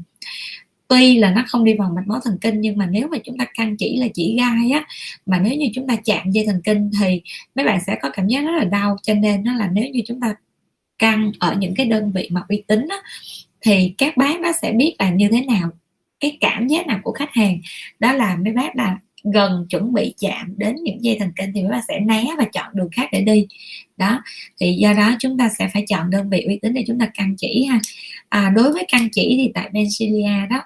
tuy 0.93 1.19
là 1.19 1.31
nó 1.31 1.44
không 1.47 1.64
đi 1.64 1.74
vào 1.74 1.90
mạch 1.94 2.06
máu 2.06 2.20
thần 2.24 2.39
kinh 2.40 2.60
nhưng 2.60 2.78
mà 2.78 2.86
nếu 2.86 3.09
mà 3.09 3.19
chúng 3.24 3.39
ta 3.39 3.47
căng 3.55 3.77
chỉ 3.77 3.97
là 3.97 4.06
chỉ 4.14 4.36
gai 4.36 4.70
á 4.70 4.86
mà 5.27 5.39
nếu 5.39 5.55
như 5.55 5.66
chúng 5.74 5.86
ta 5.86 5.97
chạm 6.05 6.31
dây 6.31 6.47
thần 6.47 6.60
kinh 6.64 6.90
thì 7.01 7.23
mấy 7.55 7.64
bạn 7.66 7.81
sẽ 7.86 7.97
có 8.02 8.10
cảm 8.10 8.28
giác 8.28 8.40
rất 8.44 8.52
là 8.59 8.64
đau. 8.64 8.97
Cho 9.02 9.14
nên 9.14 9.44
nó 9.44 9.55
là 9.55 9.70
nếu 9.73 9.85
như 9.89 10.01
chúng 10.06 10.20
ta 10.20 10.35
căng 10.98 11.32
ở 11.39 11.56
những 11.59 11.74
cái 11.74 11.86
đơn 11.86 12.12
vị 12.12 12.28
mà 12.32 12.43
uy 12.48 12.62
tín 12.66 12.86
á, 12.89 12.97
thì 13.60 13.94
các 13.98 14.16
bác 14.16 14.40
nó 14.40 14.52
sẽ 14.62 14.73
biết 14.73 14.94
là 14.98 15.10
như 15.10 15.28
thế 15.32 15.40
nào 15.40 15.70
cái 16.20 16.39
cảm 16.40 16.69
giác 16.69 16.86
nào 16.86 17.01
của 17.02 17.12
khách 17.12 17.35
hàng. 17.35 17.60
Đó 17.98 18.12
là 18.12 18.36
mấy 18.36 18.52
bác 18.52 18.77
là 18.77 18.98
gần 19.35 19.66
chuẩn 19.70 19.93
bị 19.93 20.14
chạm 20.19 20.55
đến 20.56 20.77
những 20.82 21.05
dây 21.05 21.16
thần 21.19 21.32
kinh 21.36 21.52
thì 21.55 21.62
mấy 21.62 21.70
bác 21.70 21.82
sẽ 21.89 22.01
né 22.01 22.24
và 22.39 22.44
chọn 22.44 22.70
đường 22.74 22.89
khác 22.93 23.09
để 23.12 23.20
đi. 23.20 23.47
Đó 23.97 24.23
thì 24.60 24.73
do 24.73 24.93
đó 24.93 25.16
chúng 25.20 25.39
ta 25.39 25.48
sẽ 25.59 25.69
phải 25.73 25.85
chọn 25.89 26.10
đơn 26.10 26.31
vị 26.31 26.44
uy 26.47 26.59
tín 26.62 26.74
để 26.74 26.85
chúng 26.86 26.98
ta 26.98 27.10
căn 27.14 27.35
chỉ 27.39 27.64
ha. 27.64 27.81
À, 28.28 28.52
đối 28.56 28.73
với 28.73 28.85
căn 28.89 29.09
chỉ 29.12 29.35
thì 29.39 29.51
tại 29.55 29.70
Benzilia 29.73 30.48
đó 30.48 30.62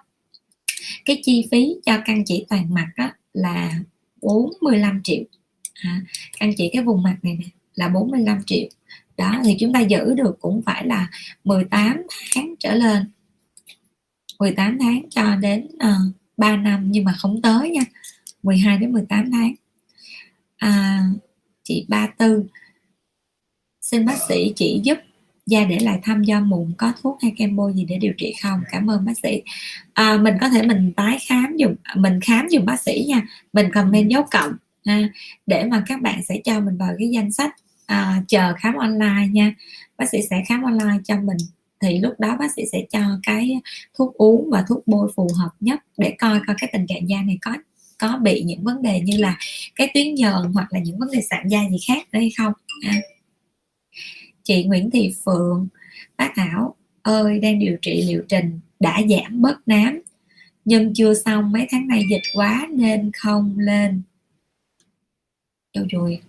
cái 1.04 1.22
chi 1.24 1.48
phí 1.50 1.74
cho 1.86 1.98
căn 2.04 2.24
chỉ 2.26 2.46
toàn 2.48 2.74
mặt 2.74 2.88
đó 2.96 3.10
là 3.32 3.80
45 4.22 5.00
triệu. 5.04 5.24
À, 5.74 6.00
căn 6.38 6.52
chỉ 6.56 6.70
cái 6.72 6.82
vùng 6.82 7.02
mặt 7.02 7.16
này 7.22 7.36
nè 7.40 7.46
là 7.74 7.88
45 7.88 8.38
triệu. 8.46 8.68
Đó 9.16 9.40
thì 9.44 9.56
chúng 9.60 9.72
ta 9.72 9.80
giữ 9.80 10.14
được 10.14 10.36
cũng 10.40 10.62
phải 10.62 10.86
là 10.86 11.10
18 11.44 12.02
tháng 12.34 12.54
trở 12.58 12.74
lên. 12.74 13.10
18 14.38 14.78
tháng 14.80 15.02
cho 15.10 15.36
đến 15.36 15.68
ờ, 15.78 15.90
uh, 15.90 16.14
3 16.36 16.56
năm 16.56 16.90
nhưng 16.90 17.04
mà 17.04 17.12
không 17.18 17.42
tới 17.42 17.70
nha 17.70 17.82
12 18.42 18.78
đến 18.78 18.92
18 18.92 19.30
tháng. 19.32 19.54
À, 20.56 21.04
chị 21.62 21.86
Ba 21.88 22.06
Tư 22.06 22.44
xin 23.80 24.06
bác 24.06 24.16
sĩ 24.28 24.52
chỉ 24.56 24.80
giúp 24.84 24.98
da 25.47 25.64
để 25.64 25.78
lại 25.78 25.98
thăm 26.02 26.23
do 26.23 26.40
mụn 26.40 26.73
có 26.78 26.93
thuốc 27.02 27.18
hay 27.23 27.32
kem 27.36 27.56
bôi 27.56 27.73
gì 27.74 27.85
để 27.85 27.98
điều 27.98 28.12
trị 28.18 28.35
không? 28.43 28.60
Cảm 28.70 28.90
ơn 28.90 29.05
bác 29.05 29.18
sĩ. 29.23 29.43
À, 29.94 30.16
mình 30.16 30.35
có 30.40 30.48
thể 30.48 30.62
mình 30.62 30.93
tái 30.97 31.18
khám 31.28 31.56
dùng 31.56 31.74
mình 31.97 32.20
khám 32.20 32.48
dùng 32.48 32.66
bác 32.66 32.81
sĩ 32.81 33.05
nha. 33.09 33.23
Mình 33.52 33.70
comment 33.74 34.10
dấu 34.10 34.23
cộng 34.31 34.52
ha, 34.86 35.09
để 35.47 35.64
mà 35.64 35.82
các 35.86 36.02
bạn 36.02 36.23
sẽ 36.23 36.40
cho 36.44 36.60
mình 36.60 36.77
vào 36.77 36.93
cái 36.98 37.09
danh 37.09 37.32
sách 37.32 37.55
à, 37.86 38.23
chờ 38.28 38.55
khám 38.59 38.74
online 38.74 39.28
nha. 39.32 39.55
Bác 39.98 40.06
sĩ 40.12 40.18
sẽ 40.31 40.43
khám 40.48 40.62
online 40.62 40.98
cho 41.05 41.20
mình 41.20 41.36
thì 41.81 41.98
lúc 41.98 42.14
đó 42.20 42.36
bác 42.40 42.52
sĩ 42.56 42.62
sẽ 42.73 42.82
cho 42.90 43.01
cái 43.23 43.60
thuốc 43.98 44.14
uống 44.14 44.51
và 44.51 44.64
thuốc 44.68 44.86
bôi 44.86 45.12
phù 45.16 45.28
hợp 45.39 45.51
nhất 45.60 45.81
để 45.98 46.14
coi 46.18 46.40
coi 46.47 46.56
cái 46.59 46.70
tình 46.73 46.86
trạng 46.86 47.09
da 47.09 47.23
này 47.23 47.39
có 47.40 47.52
có 47.98 48.18
bị 48.23 48.43
những 48.43 48.64
vấn 48.64 48.82
đề 48.82 49.01
như 49.01 49.16
là 49.16 49.39
cái 49.74 49.90
tuyến 49.94 50.14
nhờn 50.14 50.52
hoặc 50.55 50.73
là 50.73 50.78
những 50.78 50.98
vấn 50.98 51.10
đề 51.12 51.20
sạm 51.31 51.48
da 51.48 51.60
gì 51.70 51.77
khác 51.89 52.06
nữa 52.12 52.18
hay 52.18 52.31
không 52.39 52.52
à 52.82 52.94
chị 54.47 54.64
Nguyễn 54.64 54.90
Thị 54.90 55.14
Phượng, 55.24 55.68
bác 56.16 56.32
Thảo 56.36 56.77
ơi, 57.02 57.40
đang 57.40 57.59
điều 57.59 57.77
trị 57.82 58.05
liệu 58.09 58.24
trình, 58.28 58.60
đã 58.81 59.01
giảm 59.10 59.43
bớt 59.43 59.68
nám. 59.68 60.01
Nhưng 60.64 60.94
chưa 60.94 61.14
xong, 61.14 61.52
mấy 61.52 61.66
tháng 61.70 61.89
nay 61.89 62.02
dịch 62.10 62.23
quá 62.35 62.68
nên 62.73 63.10
không 63.12 63.59
lên. 63.59 64.02
Đâu 65.74 65.86
rồi. 65.90 66.20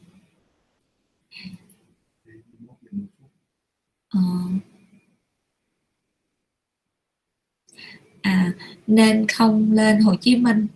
Ờ. 4.10 4.20
à 8.22 8.54
nên 8.88 9.28
không 9.28 9.72
lên 9.72 10.00
Hồ 10.00 10.16
Chí 10.22 10.36
Minh 10.36 10.68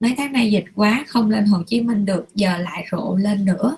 mấy 0.00 0.14
tháng 0.16 0.32
nay 0.32 0.50
dịch 0.50 0.64
quá 0.74 1.04
không 1.08 1.30
lên 1.30 1.44
Hồ 1.44 1.62
Chí 1.66 1.80
Minh 1.80 2.04
được 2.04 2.26
giờ 2.34 2.58
lại 2.58 2.86
rộ 2.90 3.16
lên 3.16 3.44
nữa. 3.44 3.76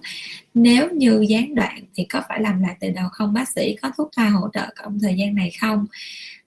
Nếu 0.54 0.90
như 0.90 1.26
gián 1.28 1.54
đoạn 1.54 1.82
thì 1.94 2.04
có 2.04 2.22
phải 2.28 2.40
làm 2.40 2.62
lại 2.62 2.76
từ 2.80 2.90
đầu 2.90 3.08
không 3.12 3.32
bác 3.32 3.48
sĩ 3.48 3.76
có 3.82 3.90
thuốc 3.96 4.10
thai 4.16 4.30
hỗ 4.30 4.48
trợ 4.52 4.66
trong 4.82 4.98
thời 5.00 5.14
gian 5.16 5.34
này 5.34 5.50
không? 5.60 5.86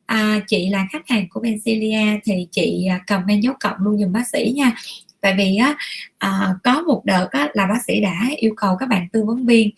À, 0.05 0.39
chị 0.47 0.69
là 0.69 0.87
khách 0.91 1.07
hàng 1.07 1.29
của 1.29 1.39
Bencilia 1.39 2.19
thì 2.23 2.47
chị 2.51 2.85
à, 2.89 3.03
cầm 3.07 3.21
comment 3.21 3.43
dấu 3.43 3.53
cộng 3.59 3.77
luôn 3.79 3.99
dùm 3.99 4.11
bác 4.11 4.27
sĩ 4.27 4.53
nha 4.55 4.75
tại 5.23 5.33
vì 5.37 5.57
á 5.57 5.75
à, 6.17 6.55
có 6.63 6.81
một 6.81 7.01
đợt 7.05 7.27
á, 7.31 7.49
là 7.53 7.65
bác 7.65 7.79
sĩ 7.87 8.01
đã 8.01 8.29
yêu 8.37 8.53
cầu 8.57 8.75
các 8.75 8.89
bạn 8.89 9.07
tư 9.09 9.23
vấn 9.25 9.45
viên 9.45 9.69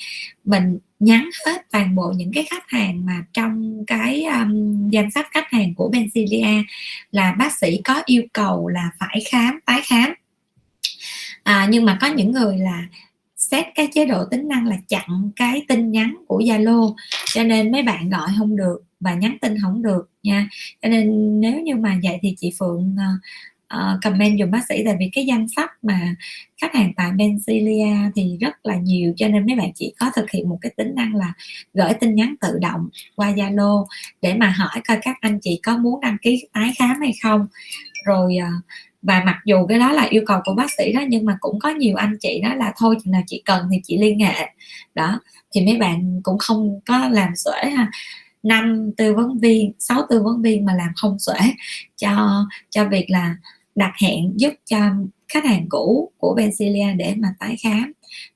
mình 0.46 0.78
nhắn 1.00 1.30
hết 1.46 1.62
toàn 1.72 1.96
bộ 1.96 2.14
những 2.16 2.32
cái 2.34 2.46
khách 2.50 2.70
hàng 2.70 3.06
mà 3.06 3.24
trong 3.34 3.84
cái 3.88 4.24
um, 4.24 4.90
danh 4.90 5.12
sách 5.12 5.28
khách 5.32 5.52
hàng 5.52 5.74
của 5.76 5.90
Bencilia 5.90 6.64
là 7.12 7.36
bác 7.40 7.54
sĩ 7.54 7.82
có 7.84 8.02
yêu 8.06 8.24
cầu 8.34 8.68
là 8.68 8.90
phải 9.00 9.24
khám 9.32 9.60
tái 9.66 9.82
khám. 9.86 10.14
À, 11.44 11.68
nhưng 11.70 11.86
mà 11.86 11.98
có 12.02 12.08
những 12.08 12.32
người 12.32 12.58
là 12.58 12.84
xét 13.38 13.66
cái 13.76 13.88
chế 13.94 14.06
độ 14.06 14.26
tính 14.26 14.48
năng 14.48 14.68
là 14.68 14.76
chặn 14.88 15.32
cái 15.36 15.66
tin 15.68 15.92
nhắn 15.92 16.16
của 16.28 16.40
Zalo 16.40 16.96
cho 17.26 17.44
nên 17.44 17.72
mấy 17.72 17.84
bạn 17.84 18.10
gọi 18.10 18.30
không 18.38 18.56
được 18.56 18.84
và 19.00 19.14
nhắn 19.14 19.38
tin 19.42 19.56
không 19.62 19.82
được 19.82 20.10
nha. 20.24 20.50
Cho 20.82 20.90
nên 20.90 21.42
nếu 21.42 21.62
như 21.62 21.76
mà 21.76 22.00
vậy 22.04 22.20
thì 22.22 22.36
chị 22.38 22.54
Phượng 22.60 22.96
ờ, 22.98 23.30
uh, 23.74 24.02
comment 24.04 24.40
dùm 24.40 24.52
bác 24.52 24.68
sĩ 24.70 24.84
tại 24.86 24.96
vì 25.00 25.10
cái 25.14 25.26
danh 25.26 25.48
sách 25.56 25.72
mà 25.82 26.16
khách 26.62 26.76
hàng 26.76 26.94
tại 26.98 27.12
Benzilia 27.12 28.12
thì 28.16 28.38
rất 28.42 28.66
là 28.66 28.76
nhiều 28.76 29.14
cho 29.18 29.28
nên 29.28 29.46
mấy 29.46 29.56
bạn 29.56 29.72
chỉ 29.76 29.94
có 30.00 30.12
thực 30.16 30.32
hiện 30.32 30.50
một 30.50 30.58
cái 30.62 30.72
tính 30.78 30.96
năng 30.96 31.16
là 31.16 31.34
gửi 31.74 31.94
tin 31.94 32.16
nhắn 32.16 32.36
tự 32.42 32.60
động 32.62 32.90
qua 33.16 33.32
Zalo 33.32 33.86
để 34.22 34.34
mà 34.34 34.48
hỏi 34.58 34.82
coi 34.88 34.98
các 35.02 35.18
anh 35.22 35.40
chị 35.42 35.60
có 35.64 35.78
muốn 35.78 36.02
đăng 36.02 36.18
ký 36.22 36.48
tái 36.54 36.74
khám 36.80 37.02
hay 37.02 37.14
không. 37.24 37.48
Rồi 38.06 38.38
uh, 38.42 38.66
và 39.02 39.24
mặc 39.26 39.38
dù 39.46 39.66
cái 39.68 39.80
đó 39.80 39.92
là 39.92 40.04
yêu 40.10 40.24
cầu 40.26 40.40
của 40.46 40.54
bác 40.54 40.72
sĩ 40.78 40.94
đó 40.94 41.02
nhưng 41.10 41.26
mà 41.26 41.38
cũng 41.40 41.60
có 41.60 41.70
nhiều 41.70 41.96
anh 41.96 42.18
chị 42.20 42.42
đó 42.44 42.54
là 42.56 42.74
thôi 42.78 42.96
chừng 43.04 43.12
nào 43.12 43.22
chị 43.28 43.42
cần 43.46 43.68
thì 43.72 43.78
chị 43.84 43.98
liên 43.98 44.20
hệ. 44.20 44.50
Đó 44.96 45.20
thì 45.52 45.66
mấy 45.66 45.78
bạn 45.78 46.20
cũng 46.24 46.38
không 46.38 46.80
có 46.86 47.10
làm 47.10 47.36
xuể 47.36 47.70
ha. 47.70 47.92
Năm 48.44 48.92
tư 48.98 49.14
vấn 49.16 49.38
viên 49.38 49.72
sáu 49.80 50.02
tư 50.10 50.24
vấn 50.24 50.42
viên 50.42 50.66
mà 50.66 50.74
làm 50.74 50.90
không 50.96 51.20
xuể 51.20 51.40
cho 51.98 52.46
cho 52.70 52.86
việc 52.86 53.06
là 53.10 53.36
đặt 53.76 53.94
hẹn 54.02 54.34
giúp 54.36 54.54
cho 54.66 54.78
khách 55.28 55.46
hàng 55.46 55.66
cũ 55.70 56.12
của 56.18 56.36
Benzilia 56.38 56.98
để 56.98 57.16
mà 57.18 57.28
tái 57.40 57.56
khám. 57.64 57.92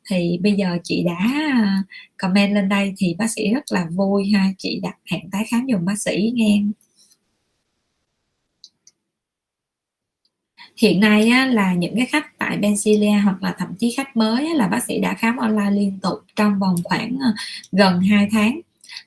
Thì 0.10 0.40
bây 0.44 0.54
giờ 0.54 0.78
chị 0.84 1.04
đã 1.04 1.18
à, 1.54 1.84
comment 2.18 2.54
lên 2.56 2.70
đây 2.70 2.94
thì 2.98 3.16
bác 3.18 3.28
sĩ 3.28 3.54
rất 3.54 3.64
là 3.70 3.88
vui 3.92 4.32
ha 4.32 4.48
chị 4.58 4.80
đặt 4.84 4.96
hẹn 5.12 5.30
tái 5.32 5.46
khám 5.52 5.66
dùng 5.66 5.86
bác 5.86 6.02
sĩ 6.02 6.32
nghe. 6.36 6.62
Hiện 10.78 11.00
nay 11.00 11.30
á, 11.30 11.46
là 11.46 11.74
những 11.74 11.96
cái 11.96 12.06
khách 12.06 12.38
tại 12.38 12.58
Benzilia 12.58 13.24
hoặc 13.24 13.44
là 13.44 13.56
thậm 13.58 13.76
chí 13.80 13.94
khách 13.98 14.18
mới 14.18 14.48
á, 14.48 14.54
là 14.56 14.68
bác 14.68 14.84
sĩ 14.84 15.00
đã 15.00 15.14
khám 15.14 15.38
online 15.38 15.72
liên 15.72 16.00
tục 16.02 16.20
trong 16.36 16.60
vòng 16.60 16.76
khoảng 16.84 17.18
à, 17.22 17.34
gần 17.72 18.02
2 18.02 18.28
tháng. 18.32 18.62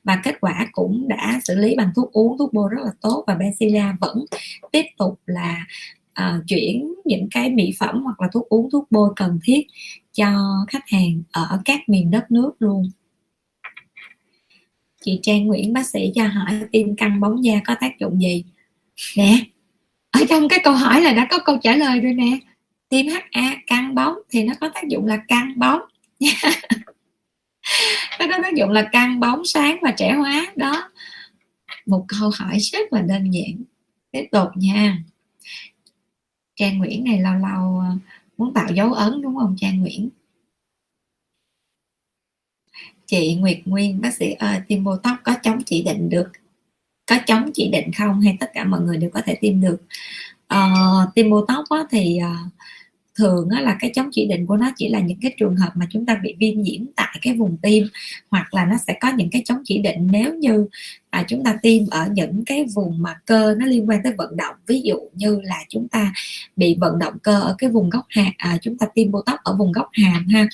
Và 0.05 0.21
kết 0.25 0.41
quả 0.41 0.69
cũng 0.73 1.09
đã 1.09 1.41
xử 1.45 1.55
lý 1.55 1.75
bằng 1.77 1.91
thuốc 1.97 2.13
uống 2.13 2.39
thuốc 2.39 2.53
bôi 2.53 2.71
rất 2.71 2.83
là 2.85 2.91
tốt 3.01 3.25
và 3.27 3.35
Bencilia 3.35 3.85
vẫn 4.01 4.25
tiếp 4.73 4.85
tục 4.99 5.21
là 5.27 5.67
uh, 6.21 6.45
chuyển 6.49 6.95
những 7.05 7.29
cái 7.31 7.51
mỹ 7.51 7.73
phẩm 7.79 8.03
hoặc 8.03 8.21
là 8.21 8.29
thuốc 8.33 8.49
uống 8.49 8.71
thuốc 8.71 8.87
bôi 8.91 9.11
cần 9.17 9.39
thiết 9.45 9.67
cho 10.13 10.27
khách 10.69 10.89
hàng 10.89 11.23
ở 11.33 11.61
các 11.65 11.89
miền 11.89 12.11
đất 12.11 12.31
nước 12.31 12.53
luôn. 12.59 12.91
Chị 15.05 15.21
Trang 15.23 15.47
Nguyễn 15.47 15.73
bác 15.73 15.87
sĩ 15.87 16.13
cho 16.15 16.27
hỏi 16.27 16.61
tim 16.73 16.97
căng 16.97 17.21
bóng 17.21 17.45
da 17.45 17.61
có 17.65 17.75
tác 17.81 17.99
dụng 17.99 18.21
gì? 18.21 18.45
Nè 19.17 19.39
ở 20.13 20.21
trong 20.29 20.49
cái 20.49 20.59
câu 20.65 20.75
hỏi 20.75 21.01
là 21.01 21.13
đã 21.13 21.27
có 21.31 21.39
câu 21.39 21.59
trả 21.63 21.77
lời 21.77 22.01
rồi 22.01 22.13
nè. 22.13 22.39
Tim 22.89 23.07
HA 23.07 23.57
căng 23.67 23.95
bóng 23.95 24.15
thì 24.31 24.45
nó 24.45 24.55
có 24.61 24.71
tác 24.75 24.89
dụng 24.89 25.07
là 25.07 25.19
căng 25.29 25.53
bóng. 25.59 25.81
Nó 28.19 28.27
có 28.31 28.39
tác 28.43 28.55
dụng 28.55 28.71
là 28.71 28.89
căng 28.93 29.21
bóng 29.21 29.45
sáng 29.45 29.79
và 29.83 29.91
trẻ 29.91 30.13
hóa 30.13 30.47
đó. 30.57 30.91
Một 31.87 32.05
câu 32.09 32.31
hỏi 32.35 32.59
rất 32.59 32.93
là 32.93 33.01
đơn 33.01 33.31
giản. 33.31 33.65
Tiếp 34.11 34.25
tục 34.33 34.49
nha. 34.55 34.99
Trang 36.63 36.79
Nguyễn 36.79 37.05
này 37.05 37.21
lâu 37.21 37.35
lâu 37.35 37.79
ờ, 37.79 37.97
muốn 38.39 38.55
tạo 38.55 38.69
dấu 38.75 38.93
ấn 38.93 39.23
đúng 39.23 39.37
không 39.37 39.57
Trang 39.59 39.81
Nguyễn? 39.81 40.09
Chị 43.07 43.35
Nguyệt 43.35 43.59
Nguyên 43.65 44.01
bác 44.01 44.15
sĩ 44.15 44.33
ơi 44.33 44.61
tiêm 44.69 44.85
botox 44.85 45.15
có 45.25 45.35
chống 45.43 45.63
chỉ 45.67 45.83
định 45.83 46.11
được 46.11 46.33
có 47.07 47.17
chống 47.27 47.51
chỉ 47.55 47.71
định 47.71 47.91
không? 47.99 48.21
Hay 48.21 48.37
tất 48.41 48.51
cả 48.55 48.65
mọi 48.65 48.81
người 48.81 48.97
đều 48.97 49.11
có 49.11 49.21
thể 49.27 49.35
tiêm 49.41 49.61
được. 49.61 49.83
Uh, 50.55 51.15
tiêm 51.15 51.31
botox 51.31 51.69
á, 51.71 51.85
thì 51.91 52.19
uh, 52.23 52.53
thường 53.19 53.49
á, 53.49 53.61
là 53.61 53.77
cái 53.81 53.91
chống 53.95 54.09
chỉ 54.13 54.27
định 54.27 54.47
của 54.47 54.57
nó 54.57 54.71
chỉ 54.77 54.89
là 54.89 55.01
những 55.01 55.19
cái 55.23 55.35
trường 55.39 55.57
hợp 55.57 55.71
mà 55.75 55.87
chúng 55.91 56.07
ta 56.07 56.15
bị 56.23 56.35
viêm 56.39 56.63
nhiễm 56.63 56.83
tại 56.97 57.19
cái 57.23 57.35
vùng 57.35 57.57
tim 57.63 57.87
hoặc 58.31 58.55
là 58.55 58.65
nó 58.65 58.77
sẽ 58.87 58.97
có 59.01 59.13
những 59.17 59.31
cái 59.31 59.43
chống 59.45 59.63
chỉ 59.65 59.79
định 59.79 60.09
nếu 60.11 60.35
như 60.35 60.67
à, 61.11 61.25
chúng 61.29 61.45
ta 61.45 61.59
tiêm 61.63 61.83
ở 61.91 62.09
những 62.13 62.45
cái 62.45 62.65
vùng 62.75 63.03
mà 63.03 63.15
cơ 63.27 63.55
nó 63.59 63.67
liên 63.67 63.89
quan 63.89 64.01
tới 64.05 64.13
vận 64.19 64.37
động. 64.37 64.55
Ví 64.67 64.81
dụ 64.81 64.97
như 65.15 65.41
là 65.43 65.65
chúng 65.69 65.89
ta 65.89 66.13
bị 66.57 66.77
vận 66.81 66.99
động 66.99 67.19
cơ 67.23 67.41
ở 67.41 67.55
cái 67.59 67.71
vùng 67.71 67.91
góc 67.91 68.07
hàm 68.09 68.33
à, 68.37 68.59
chúng 68.63 68.79
ta 68.79 68.87
tiêm 68.95 69.11
botox 69.11 69.37
ở 69.45 69.57
vùng 69.57 69.73
góc 69.73 69.89
hàm 69.93 70.29
ha 70.29 70.47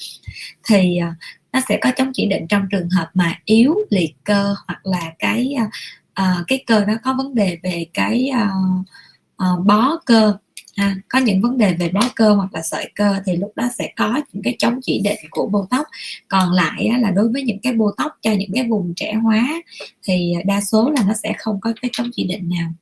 thì 0.69 0.97
à, 0.97 1.15
nó 1.53 1.61
sẽ 1.69 1.79
có 1.83 1.91
chống 1.97 2.11
chỉ 2.15 2.27
định 2.27 2.47
trong 2.49 2.67
trường 2.71 2.91
hợp 2.91 3.11
mà 3.15 3.39
yếu 3.45 3.75
liệt 3.91 4.15
cơ 4.25 4.55
hoặc 4.67 4.87
là 4.87 5.13
cái 5.19 5.55
à, 5.59 5.71
à 6.15 6.45
cái 6.47 6.65
cơ 6.67 6.85
nó 6.85 6.95
có 7.05 7.15
vấn 7.15 7.35
đề 7.35 7.59
về 7.63 7.87
cái 7.95 8.29
à, 8.29 8.51
à, 9.37 9.47
bó 9.65 9.99
cơ 10.07 10.37
ha, 10.79 10.97
có 11.09 11.19
những 11.19 11.41
vấn 11.41 11.59
đề 11.59 11.75
về 11.75 11.89
bó 11.89 12.01
cơ 12.17 12.35
hoặc 12.35 12.55
là 12.55 12.63
sợi 12.63 12.91
cơ 12.95 13.15
thì 13.27 13.37
lúc 13.37 13.53
đó 13.57 13.69
sẽ 13.79 13.93
có 13.97 14.21
những 14.33 14.43
cái 14.43 14.57
chống 14.59 14.81
chỉ 14.83 15.01
định 15.05 15.19
của 15.31 15.47
botox. 15.47 15.87
Còn 16.29 16.53
lại 16.53 16.87
á, 16.87 16.99
là 16.99 17.11
đối 17.11 17.29
với 17.29 17.43
những 17.43 17.59
cái 17.63 17.73
botox 17.73 18.13
cho 18.23 18.33
những 18.33 18.51
cái 18.55 18.65
vùng 18.65 18.93
trẻ 18.97 19.15
hóa 19.15 19.63
thì 20.03 20.35
đa 20.47 20.61
số 20.61 20.91
là 20.91 21.03
nó 21.07 21.15
sẽ 21.23 21.35
không 21.39 21.61
có 21.61 21.73
cái 21.83 21.91
chống 21.93 22.11
chỉ 22.13 22.25
định 22.25 22.49
nào. 22.49 22.73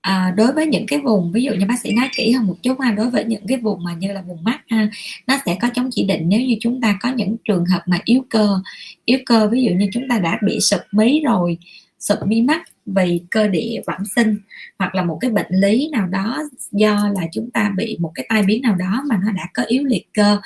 À, 0.00 0.34
đối 0.36 0.52
với 0.52 0.66
những 0.66 0.86
cái 0.86 0.98
vùng 0.98 1.32
ví 1.32 1.42
dụ 1.42 1.52
như 1.52 1.66
bác 1.66 1.80
sĩ 1.82 1.92
nói 1.92 2.08
kỹ 2.16 2.32
hơn 2.32 2.46
một 2.46 2.56
chút 2.62 2.80
ha 2.80 2.90
đối 2.92 3.10
với 3.10 3.24
những 3.24 3.46
cái 3.48 3.58
vùng 3.58 3.84
mà 3.84 3.94
như 3.94 4.12
là 4.12 4.22
vùng 4.22 4.44
mắt 4.44 4.60
ha 4.68 4.90
nó 5.26 5.38
sẽ 5.46 5.56
có 5.60 5.68
chống 5.74 5.88
chỉ 5.92 6.04
định 6.04 6.22
nếu 6.28 6.40
như 6.40 6.56
chúng 6.60 6.80
ta 6.80 6.98
có 7.00 7.12
những 7.12 7.36
trường 7.44 7.64
hợp 7.66 7.82
mà 7.86 8.00
yếu 8.04 8.24
cơ. 8.30 8.60
Yếu 9.04 9.18
cơ 9.26 9.48
ví 9.48 9.62
dụ 9.62 9.70
như 9.70 9.88
chúng 9.92 10.08
ta 10.08 10.18
đã 10.18 10.38
bị 10.46 10.60
sụp 10.60 10.80
mí 10.92 11.20
rồi 11.24 11.58
sụp 12.08 12.18
mí 12.26 12.42
mắt 12.42 12.62
vì 12.86 13.22
cơ 13.30 13.48
địa 13.48 13.82
bẩm 13.86 14.04
sinh 14.16 14.38
hoặc 14.78 14.94
là 14.94 15.04
một 15.04 15.18
cái 15.20 15.30
bệnh 15.30 15.46
lý 15.50 15.88
nào 15.92 16.06
đó 16.06 16.42
do 16.72 17.08
là 17.14 17.26
chúng 17.32 17.50
ta 17.50 17.72
bị 17.76 17.98
một 18.00 18.12
cái 18.14 18.26
tai 18.28 18.42
biến 18.42 18.62
nào 18.62 18.74
đó 18.74 19.02
mà 19.08 19.20
nó 19.24 19.32
đã 19.32 19.48
có 19.54 19.62
yếu 19.62 19.84
liệt 19.84 20.08
cơ 20.14 20.40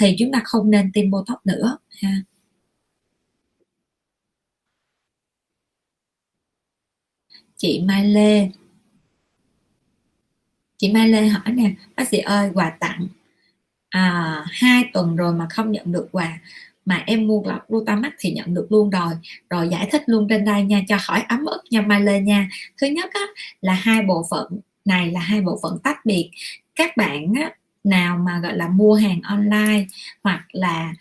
thì 0.00 0.16
chúng 0.18 0.32
ta 0.32 0.40
không 0.44 0.70
nên 0.70 0.92
tiêm 0.92 1.10
botox 1.10 1.36
nữa 1.44 1.78
ha. 2.02 2.10
Chị 7.56 7.82
Mai 7.84 8.04
Lê. 8.04 8.50
Chị 10.78 10.92
Mai 10.92 11.08
Lê 11.08 11.28
hỏi 11.28 11.52
nè 11.54 11.74
bác 11.96 12.08
sĩ 12.08 12.18
ơi 12.18 12.50
quà 12.54 12.70
tặng 12.80 13.08
à, 13.88 14.44
hai 14.48 14.84
tuần 14.92 15.16
rồi 15.16 15.32
mà 15.34 15.46
không 15.50 15.72
nhận 15.72 15.92
được 15.92 16.08
quà 16.12 16.40
mà 16.86 17.02
em 17.06 17.26
mua 17.26 17.42
lọc 17.44 17.68
glutamax 17.68 18.12
thì 18.18 18.32
nhận 18.32 18.54
được 18.54 18.66
luôn 18.70 18.90
rồi. 18.90 19.12
Rồi 19.50 19.68
giải 19.68 19.88
thích 19.92 20.02
luôn 20.06 20.26
trên 20.28 20.44
đây 20.44 20.62
nha 20.62 20.82
cho 20.88 20.96
khỏi 21.06 21.22
ấm 21.28 21.44
ức 21.44 21.62
nha 21.70 21.80
Mai 21.80 22.00
Lê 22.00 22.20
nha. 22.20 22.48
Thứ 22.80 22.86
nhất 22.86 23.10
á, 23.14 23.26
là 23.60 23.72
hai 23.72 24.02
bộ 24.02 24.26
phận 24.30 24.60
này 24.84 25.10
là 25.10 25.20
hai 25.20 25.40
bộ 25.40 25.58
phận 25.62 25.78
tách 25.84 26.06
biệt. 26.06 26.30
Các 26.74 26.96
bạn 26.96 27.32
á, 27.34 27.50
nào 27.84 28.18
mà 28.18 28.40
gọi 28.42 28.56
là 28.56 28.68
mua 28.68 28.94
hàng 28.94 29.20
online 29.22 29.86
hoặc 30.22 30.44
là 30.52 30.92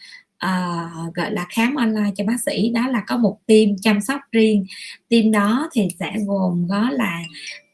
uh, 0.46 1.16
gọi 1.16 1.32
là 1.32 1.46
khám 1.50 1.76
online 1.76 2.12
cho 2.16 2.24
bác 2.24 2.42
sĩ 2.46 2.70
đó 2.70 2.88
là 2.88 3.04
có 3.08 3.18
một 3.18 3.38
team 3.46 3.70
chăm 3.82 4.02
sóc 4.02 4.22
riêng. 4.32 4.66
Team 5.10 5.32
đó 5.32 5.70
thì 5.74 5.88
sẽ 6.00 6.14
gồm 6.28 6.68
có 6.70 6.90
là 6.90 7.22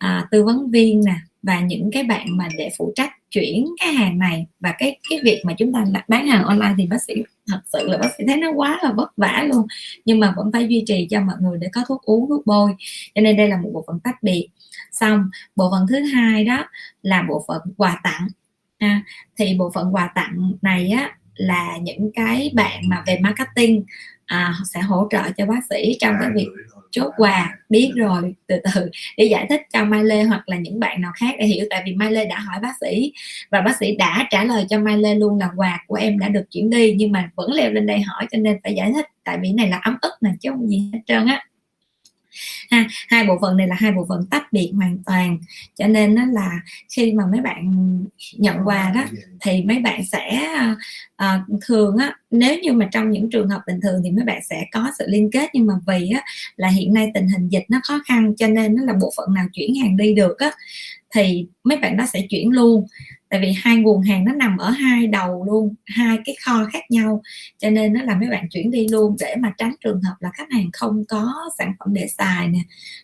uh, 0.05 0.31
tư 0.31 0.43
vấn 0.43 0.69
viên 0.69 1.01
nè 1.05 1.15
và 1.43 1.59
những 1.59 1.89
cái 1.91 2.03
bạn 2.03 2.37
mà 2.37 2.47
để 2.57 2.69
phụ 2.77 2.93
trách 2.95 3.11
chuyển 3.31 3.67
cái 3.79 3.93
hàng 3.93 4.19
này 4.19 4.45
và 4.59 4.73
cái 4.77 4.99
cái 5.09 5.19
việc 5.23 5.41
mà 5.45 5.53
chúng 5.57 5.73
ta 5.73 5.85
bán 6.07 6.27
hàng 6.27 6.43
online 6.43 6.73
thì 6.77 6.87
bác 6.87 7.03
sĩ 7.03 7.13
thật 7.47 7.61
sự 7.73 7.87
là 7.87 7.97
bác 7.97 8.09
sĩ 8.17 8.23
thấy 8.27 8.37
nó 8.37 8.51
quá 8.51 8.79
là 8.83 8.91
vất 8.91 9.17
vả 9.17 9.45
luôn. 9.49 9.67
Nhưng 10.05 10.19
mà 10.19 10.33
vẫn 10.37 10.51
phải 10.51 10.67
duy 10.67 10.83
trì 10.87 11.07
cho 11.09 11.21
mọi 11.21 11.35
người 11.39 11.57
để 11.61 11.67
có 11.73 11.83
thuốc 11.87 12.01
uống 12.01 12.29
thuốc 12.29 12.45
bôi. 12.45 12.71
Cho 13.15 13.21
nên 13.21 13.37
đây 13.37 13.49
là 13.49 13.57
một 13.57 13.69
bộ 13.73 13.83
phận 13.87 13.99
tách 13.99 14.23
biệt. 14.23 14.47
Xong 14.91 15.29
bộ 15.55 15.71
phận 15.71 15.85
thứ 15.89 15.99
hai 15.99 16.45
đó 16.45 16.65
là 17.01 17.25
bộ 17.29 17.45
phận 17.47 17.61
quà 17.77 17.99
tặng. 18.03 18.27
À, 18.77 19.03
thì 19.37 19.55
bộ 19.59 19.71
phận 19.73 19.95
quà 19.95 20.11
tặng 20.15 20.51
này 20.61 20.89
á 20.89 21.15
là 21.35 21.77
những 21.81 22.11
cái 22.13 22.51
bạn 22.53 22.89
mà 22.89 23.03
về 23.07 23.19
marketing 23.21 23.83
à, 24.25 24.53
sẽ 24.73 24.81
hỗ 24.81 25.07
trợ 25.11 25.21
cho 25.37 25.45
bác 25.45 25.59
sĩ 25.69 25.97
trong 25.99 26.15
cái 26.19 26.29
việc 26.35 26.47
chốt 26.91 27.11
quà 27.17 27.57
biết 27.69 27.91
rồi 27.95 28.33
từ 28.47 28.55
từ 28.75 28.89
để 29.17 29.25
giải 29.25 29.45
thích 29.49 29.61
cho 29.73 29.85
Mai 29.85 30.03
Lê 30.03 30.23
hoặc 30.23 30.49
là 30.49 30.57
những 30.57 30.79
bạn 30.79 31.01
nào 31.01 31.11
khác 31.15 31.35
để 31.39 31.45
hiểu 31.45 31.65
tại 31.69 31.83
vì 31.85 31.93
Mai 31.93 32.11
Lê 32.11 32.25
đã 32.25 32.39
hỏi 32.39 32.59
bác 32.61 32.73
sĩ 32.81 33.13
và 33.49 33.61
bác 33.61 33.77
sĩ 33.79 33.95
đã 33.95 34.27
trả 34.29 34.43
lời 34.43 34.65
cho 34.69 34.79
Mai 34.79 34.97
Lê 34.97 35.15
luôn 35.15 35.39
là 35.39 35.49
quà 35.55 35.83
của 35.87 35.95
em 35.95 36.19
đã 36.19 36.29
được 36.29 36.43
chuyển 36.51 36.69
đi 36.69 36.93
nhưng 36.97 37.11
mà 37.11 37.29
vẫn 37.35 37.51
leo 37.53 37.71
lên 37.71 37.85
đây 37.85 38.01
hỏi 38.01 38.27
cho 38.31 38.37
nên 38.37 38.57
phải 38.63 38.73
giải 38.73 38.91
thích 38.95 39.05
tại 39.23 39.37
vì 39.41 39.51
này 39.51 39.69
là 39.69 39.77
ấm 39.77 39.97
ức 40.01 40.13
nè 40.21 40.29
chứ 40.39 40.49
không 40.49 40.69
gì 40.69 40.89
hết 40.93 40.99
trơn 41.07 41.25
á 41.25 41.45
ha 42.71 42.85
hai 43.07 43.23
bộ 43.23 43.37
phận 43.41 43.57
này 43.57 43.67
là 43.67 43.75
hai 43.75 43.91
bộ 43.91 44.05
phận 44.09 44.25
tách 44.31 44.53
biệt 44.53 44.71
hoàn 44.75 44.97
toàn. 45.05 45.37
Cho 45.75 45.87
nên 45.87 46.15
nó 46.15 46.25
là 46.25 46.59
khi 46.95 47.13
mà 47.13 47.23
mấy 47.31 47.41
bạn 47.41 47.71
nhận 48.37 48.57
quà 48.65 48.91
đó 48.95 49.05
thì 49.41 49.63
mấy 49.63 49.79
bạn 49.79 50.05
sẽ 50.05 50.47
à, 51.15 51.45
thường 51.67 51.97
á 51.97 52.15
nếu 52.31 52.59
như 52.59 52.73
mà 52.73 52.89
trong 52.91 53.11
những 53.11 53.29
trường 53.29 53.49
hợp 53.49 53.61
bình 53.67 53.79
thường 53.81 54.01
thì 54.03 54.11
mấy 54.11 54.25
bạn 54.25 54.41
sẽ 54.49 54.65
có 54.71 54.91
sự 54.99 55.05
liên 55.07 55.31
kết. 55.31 55.49
Nhưng 55.53 55.65
mà 55.65 55.73
vì 55.87 56.09
á 56.09 56.21
là 56.55 56.67
hiện 56.67 56.93
nay 56.93 57.11
tình 57.13 57.27
hình 57.27 57.47
dịch 57.49 57.65
nó 57.69 57.79
khó 57.83 58.01
khăn 58.05 58.33
cho 58.37 58.47
nên 58.47 58.75
nó 58.75 58.83
là 58.83 58.93
bộ 59.01 59.13
phận 59.17 59.33
nào 59.33 59.45
chuyển 59.53 59.75
hàng 59.75 59.97
đi 59.97 60.13
được 60.13 60.37
á 60.37 60.51
thì 61.15 61.47
mấy 61.63 61.77
bạn 61.77 61.97
đó 61.97 62.05
sẽ 62.13 62.21
chuyển 62.29 62.49
luôn 62.49 62.85
tại 63.31 63.39
vì 63.39 63.53
hai 63.57 63.75
nguồn 63.75 64.01
hàng 64.01 64.25
nó 64.25 64.33
nằm 64.33 64.57
ở 64.57 64.69
hai 64.69 65.07
đầu 65.07 65.45
luôn, 65.45 65.75
hai 65.85 66.17
cái 66.25 66.35
kho 66.45 66.65
khác 66.73 66.83
nhau, 66.89 67.21
cho 67.57 67.69
nên 67.69 67.93
nó 67.93 68.01
là 68.01 68.15
mấy 68.15 68.29
bạn 68.29 68.49
chuyển 68.49 68.71
đi 68.71 68.87
luôn 68.87 69.15
để 69.19 69.35
mà 69.39 69.53
tránh 69.57 69.73
trường 69.83 70.01
hợp 70.01 70.15
là 70.19 70.29
khách 70.33 70.51
hàng 70.51 70.69
không 70.73 71.03
có 71.07 71.33
sản 71.57 71.73
phẩm 71.79 71.93
để 71.93 72.07
xài 72.17 72.47
nè. 72.47 72.59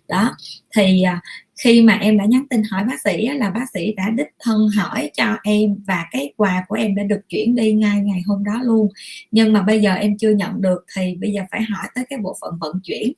Đó, 0.07 0.35
thì 0.75 1.01
à, 1.01 1.21
khi 1.63 1.81
mà 1.81 1.93
em 1.93 2.17
đã 2.17 2.25
nhắn 2.25 2.43
tin 2.49 2.63
hỏi 2.63 2.83
bác 2.83 3.01
sĩ 3.01 3.27
là 3.27 3.49
bác 3.49 3.65
sĩ 3.73 3.93
đã 3.93 4.09
đích 4.09 4.27
thân 4.39 4.69
hỏi 4.75 5.11
cho 5.13 5.37
em 5.43 5.75
và 5.87 6.05
cái 6.11 6.33
quà 6.37 6.65
của 6.67 6.75
em 6.75 6.95
đã 6.95 7.03
được 7.03 7.21
chuyển 7.29 7.55
đi 7.55 7.73
ngay 7.73 8.01
ngày 8.01 8.21
hôm 8.25 8.43
đó 8.43 8.61
luôn. 8.63 8.89
Nhưng 9.31 9.53
mà 9.53 9.61
bây 9.61 9.81
giờ 9.81 9.93
em 9.93 10.17
chưa 10.17 10.31
nhận 10.31 10.61
được 10.61 10.85
thì 10.95 11.15
bây 11.15 11.31
giờ 11.31 11.41
phải 11.51 11.61
hỏi 11.61 11.87
tới 11.95 12.05
cái 12.09 12.19
bộ 12.19 12.37
phận 12.41 12.53
vận 12.59 12.79
chuyển 12.83 13.13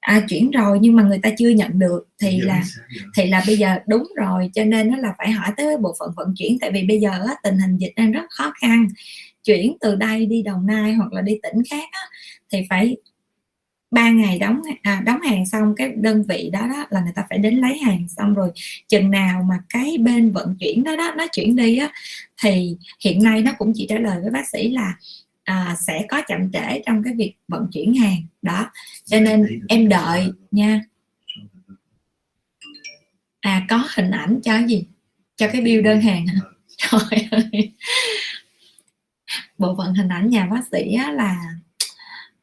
à, 0.00 0.20
chuyển 0.28 0.50
rồi 0.50 0.78
nhưng 0.80 0.96
mà 0.96 1.02
người 1.02 1.18
ta 1.22 1.30
chưa 1.38 1.48
nhận 1.48 1.78
được 1.78 2.08
thì 2.20 2.38
Giờ 2.40 2.46
là 2.46 2.62
sao 2.64 2.84
giờ? 2.96 3.02
thì 3.16 3.26
là 3.26 3.42
bây 3.46 3.56
giờ 3.56 3.78
đúng 3.86 4.08
rồi 4.16 4.50
cho 4.54 4.64
nên 4.64 4.90
nó 4.90 4.96
là 4.96 5.14
phải 5.18 5.30
hỏi 5.30 5.50
tới 5.56 5.76
bộ 5.76 5.94
phận 5.98 6.10
vận 6.16 6.34
chuyển 6.36 6.58
tại 6.60 6.70
vì 6.70 6.84
bây 6.84 7.00
giờ 7.00 7.10
á, 7.10 7.34
tình 7.42 7.58
hình 7.58 7.76
dịch 7.76 7.92
đang 7.96 8.12
rất 8.12 8.24
khó 8.30 8.52
khăn 8.60 8.86
chuyển 9.44 9.76
từ 9.80 9.94
đây 9.94 10.26
đi 10.26 10.42
đồng 10.42 10.66
nai 10.66 10.92
hoặc 10.94 11.12
là 11.12 11.20
đi 11.20 11.38
tỉnh 11.42 11.62
khác 11.70 11.88
á, 11.92 12.00
thì 12.52 12.66
phải 12.70 12.96
ba 13.90 14.10
ngày 14.10 14.38
đóng 14.38 14.60
à, 14.82 15.02
đóng 15.06 15.20
hàng 15.20 15.46
xong 15.46 15.74
cái 15.76 15.88
đơn 15.96 16.24
vị 16.28 16.50
đó 16.52 16.60
đó 16.66 16.86
là 16.90 17.00
người 17.00 17.12
ta 17.14 17.24
phải 17.28 17.38
đến 17.38 17.54
lấy 17.54 17.78
hàng 17.78 18.06
xong 18.08 18.34
rồi 18.34 18.50
chừng 18.88 19.10
nào 19.10 19.42
mà 19.48 19.58
cái 19.68 19.98
bên 19.98 20.32
vận 20.32 20.56
chuyển 20.60 20.84
đó 20.84 20.96
đó 20.96 21.14
nó 21.16 21.26
chuyển 21.32 21.56
đi 21.56 21.78
á 21.78 21.92
thì 22.42 22.76
hiện 23.04 23.22
nay 23.22 23.42
nó 23.42 23.52
cũng 23.58 23.72
chỉ 23.74 23.86
trả 23.88 23.98
lời 23.98 24.20
với 24.22 24.30
bác 24.30 24.48
sĩ 24.48 24.70
là 24.70 24.94
à, 25.50 25.76
sẽ 25.86 26.06
có 26.08 26.22
chậm 26.28 26.52
trễ 26.52 26.82
trong 26.86 27.02
cái 27.02 27.14
việc 27.14 27.34
vận 27.48 27.66
chuyển 27.72 27.94
hàng. 27.94 28.22
Đó. 28.42 28.70
Cho 29.04 29.20
nên 29.20 29.60
em 29.68 29.88
đợi 29.88 30.28
nha. 30.50 30.80
À 33.40 33.66
có 33.68 33.84
hình 33.96 34.10
ảnh 34.10 34.40
cho 34.44 34.58
gì? 34.66 34.86
Cho 35.36 35.48
cái 35.52 35.60
bill 35.60 35.82
đơn 35.82 36.00
hàng 36.00 36.26
hả? 36.26 36.40
Trời 36.76 37.28
ơi. 37.30 37.72
Bộ 39.58 39.74
phận 39.78 39.94
hình 39.94 40.08
ảnh 40.08 40.30
nhà 40.30 40.46
bác 40.46 40.60
sĩ 40.72 40.94
á, 40.94 41.12
là 41.12 41.36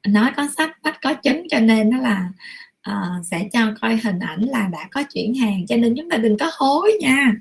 nói 0.08 0.32
có 0.36 0.48
sách 0.58 0.78
bách 0.84 1.02
có 1.02 1.14
chứng 1.14 1.48
cho 1.50 1.60
nên 1.60 1.90
nó 1.90 1.98
là 1.98 2.30
uh, 2.90 3.26
sẽ 3.26 3.50
cho 3.54 3.74
coi 3.82 3.98
hình 3.98 4.20
ảnh 4.20 4.42
là 4.42 4.70
đã 4.72 4.88
có 4.92 5.04
chuyển 5.04 5.36
hàng. 5.36 5.66
Cho 5.68 5.78
nên 5.78 5.94
chúng 5.98 6.10
ta 6.10 6.18
đừng 6.18 6.38
có 6.38 6.52
hối 6.54 6.92
nha. 7.02 7.34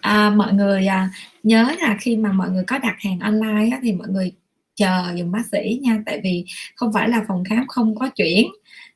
À, 0.00 0.30
mọi 0.30 0.52
người 0.52 0.86
à, 0.86 1.10
nhớ 1.42 1.74
là 1.80 1.96
khi 2.00 2.16
mà 2.16 2.32
mọi 2.32 2.50
người 2.50 2.64
có 2.66 2.78
đặt 2.78 2.96
hàng 2.98 3.18
online 3.20 3.70
á, 3.72 3.78
thì 3.82 3.92
mọi 3.92 4.08
người 4.08 4.32
chờ 4.74 5.14
dùm 5.18 5.32
bác 5.32 5.46
sĩ 5.52 5.80
nha. 5.82 6.02
Tại 6.06 6.20
vì 6.24 6.44
không 6.74 6.92
phải 6.92 7.08
là 7.08 7.24
phòng 7.28 7.44
khám 7.44 7.66
không 7.66 7.94
có 7.94 8.08
chuyển 8.08 8.46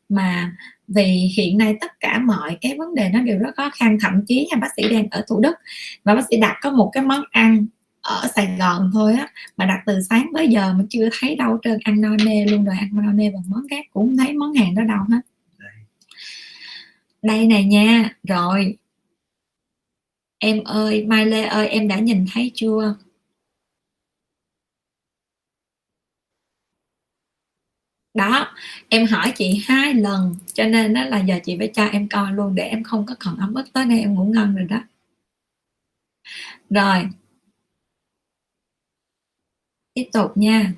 mà 0.09 0.53
vì 0.89 1.31
hiện 1.37 1.59
nay 1.59 1.77
tất 1.81 2.01
cả 2.01 2.19
mọi 2.19 2.59
cái 2.61 2.77
vấn 2.79 2.95
đề 2.95 3.11
nó 3.13 3.21
đều 3.21 3.39
rất 3.39 3.57
khó 3.57 3.71
khăn. 3.71 3.99
Thậm 4.01 4.27
chí 4.27 4.47
nha 4.51 4.57
bác 4.57 4.69
sĩ 4.77 4.89
đang 4.89 5.07
ở 5.11 5.25
thủ 5.29 5.41
đức 5.41 5.57
và 6.05 6.15
bác 6.15 6.23
sĩ 6.31 6.37
đặt 6.37 6.57
có 6.63 6.71
một 6.71 6.91
cái 6.93 7.05
món 7.05 7.25
ăn 7.31 7.67
ở 8.01 8.29
Sài 8.35 8.57
Gòn 8.59 8.91
thôi 8.93 9.15
á 9.15 9.29
mà 9.57 9.67
đặt 9.67 9.83
từ 9.87 10.01
sáng 10.11 10.31
tới 10.35 10.49
giờ 10.49 10.73
mà 10.73 10.85
chưa 10.91 11.09
thấy 11.21 11.37
đâu 11.37 11.59
trơn 11.63 11.79
ăn 11.85 12.01
no 12.01 12.09
nê 12.25 12.45
luôn 12.45 12.65
rồi 12.65 12.77
ăn 12.79 12.91
no 12.93 13.13
nê 13.13 13.31
bằng 13.31 13.43
món 13.49 13.67
khác 13.71 13.87
cũng 13.93 14.09
không 14.09 14.17
thấy 14.17 14.33
món 14.33 14.53
hàng 14.53 14.75
đó 14.75 14.83
đâu 14.85 14.99
hết. 15.09 15.21
Đây 17.23 17.47
này 17.47 17.65
nha 17.65 18.15
rồi 18.23 18.77
em 20.41 20.65
ơi, 20.65 21.05
Mai 21.09 21.27
Lê 21.27 21.43
ơi, 21.43 21.69
em 21.69 21.89
đã 21.89 21.99
nhìn 21.99 22.25
thấy 22.33 22.51
chưa? 22.55 22.95
Đó, 28.15 28.49
em 28.89 29.07
hỏi 29.07 29.33
chị 29.37 29.65
hai 29.69 29.95
lần, 29.95 30.37
cho 30.55 30.65
nên 30.65 30.95
đó 30.95 31.05
là 31.05 31.21
giờ 31.21 31.35
chị 31.45 31.57
phải 31.59 31.71
cho 31.75 31.85
em 31.87 32.09
coi 32.09 32.33
luôn 32.33 32.55
để 32.55 32.63
em 32.65 32.83
không 32.83 33.07
có 33.07 33.15
còn 33.21 33.37
ấm 33.37 33.55
ức 33.55 33.73
tới 33.73 33.87
nay 33.87 34.01
em 34.01 34.15
ngủ 34.15 34.25
ngon 34.25 34.55
rồi 34.57 34.65
đó. 34.65 34.81
Rồi. 36.71 37.09
Tiếp 39.95 40.09
tục 40.13 40.33
nha 40.37 40.73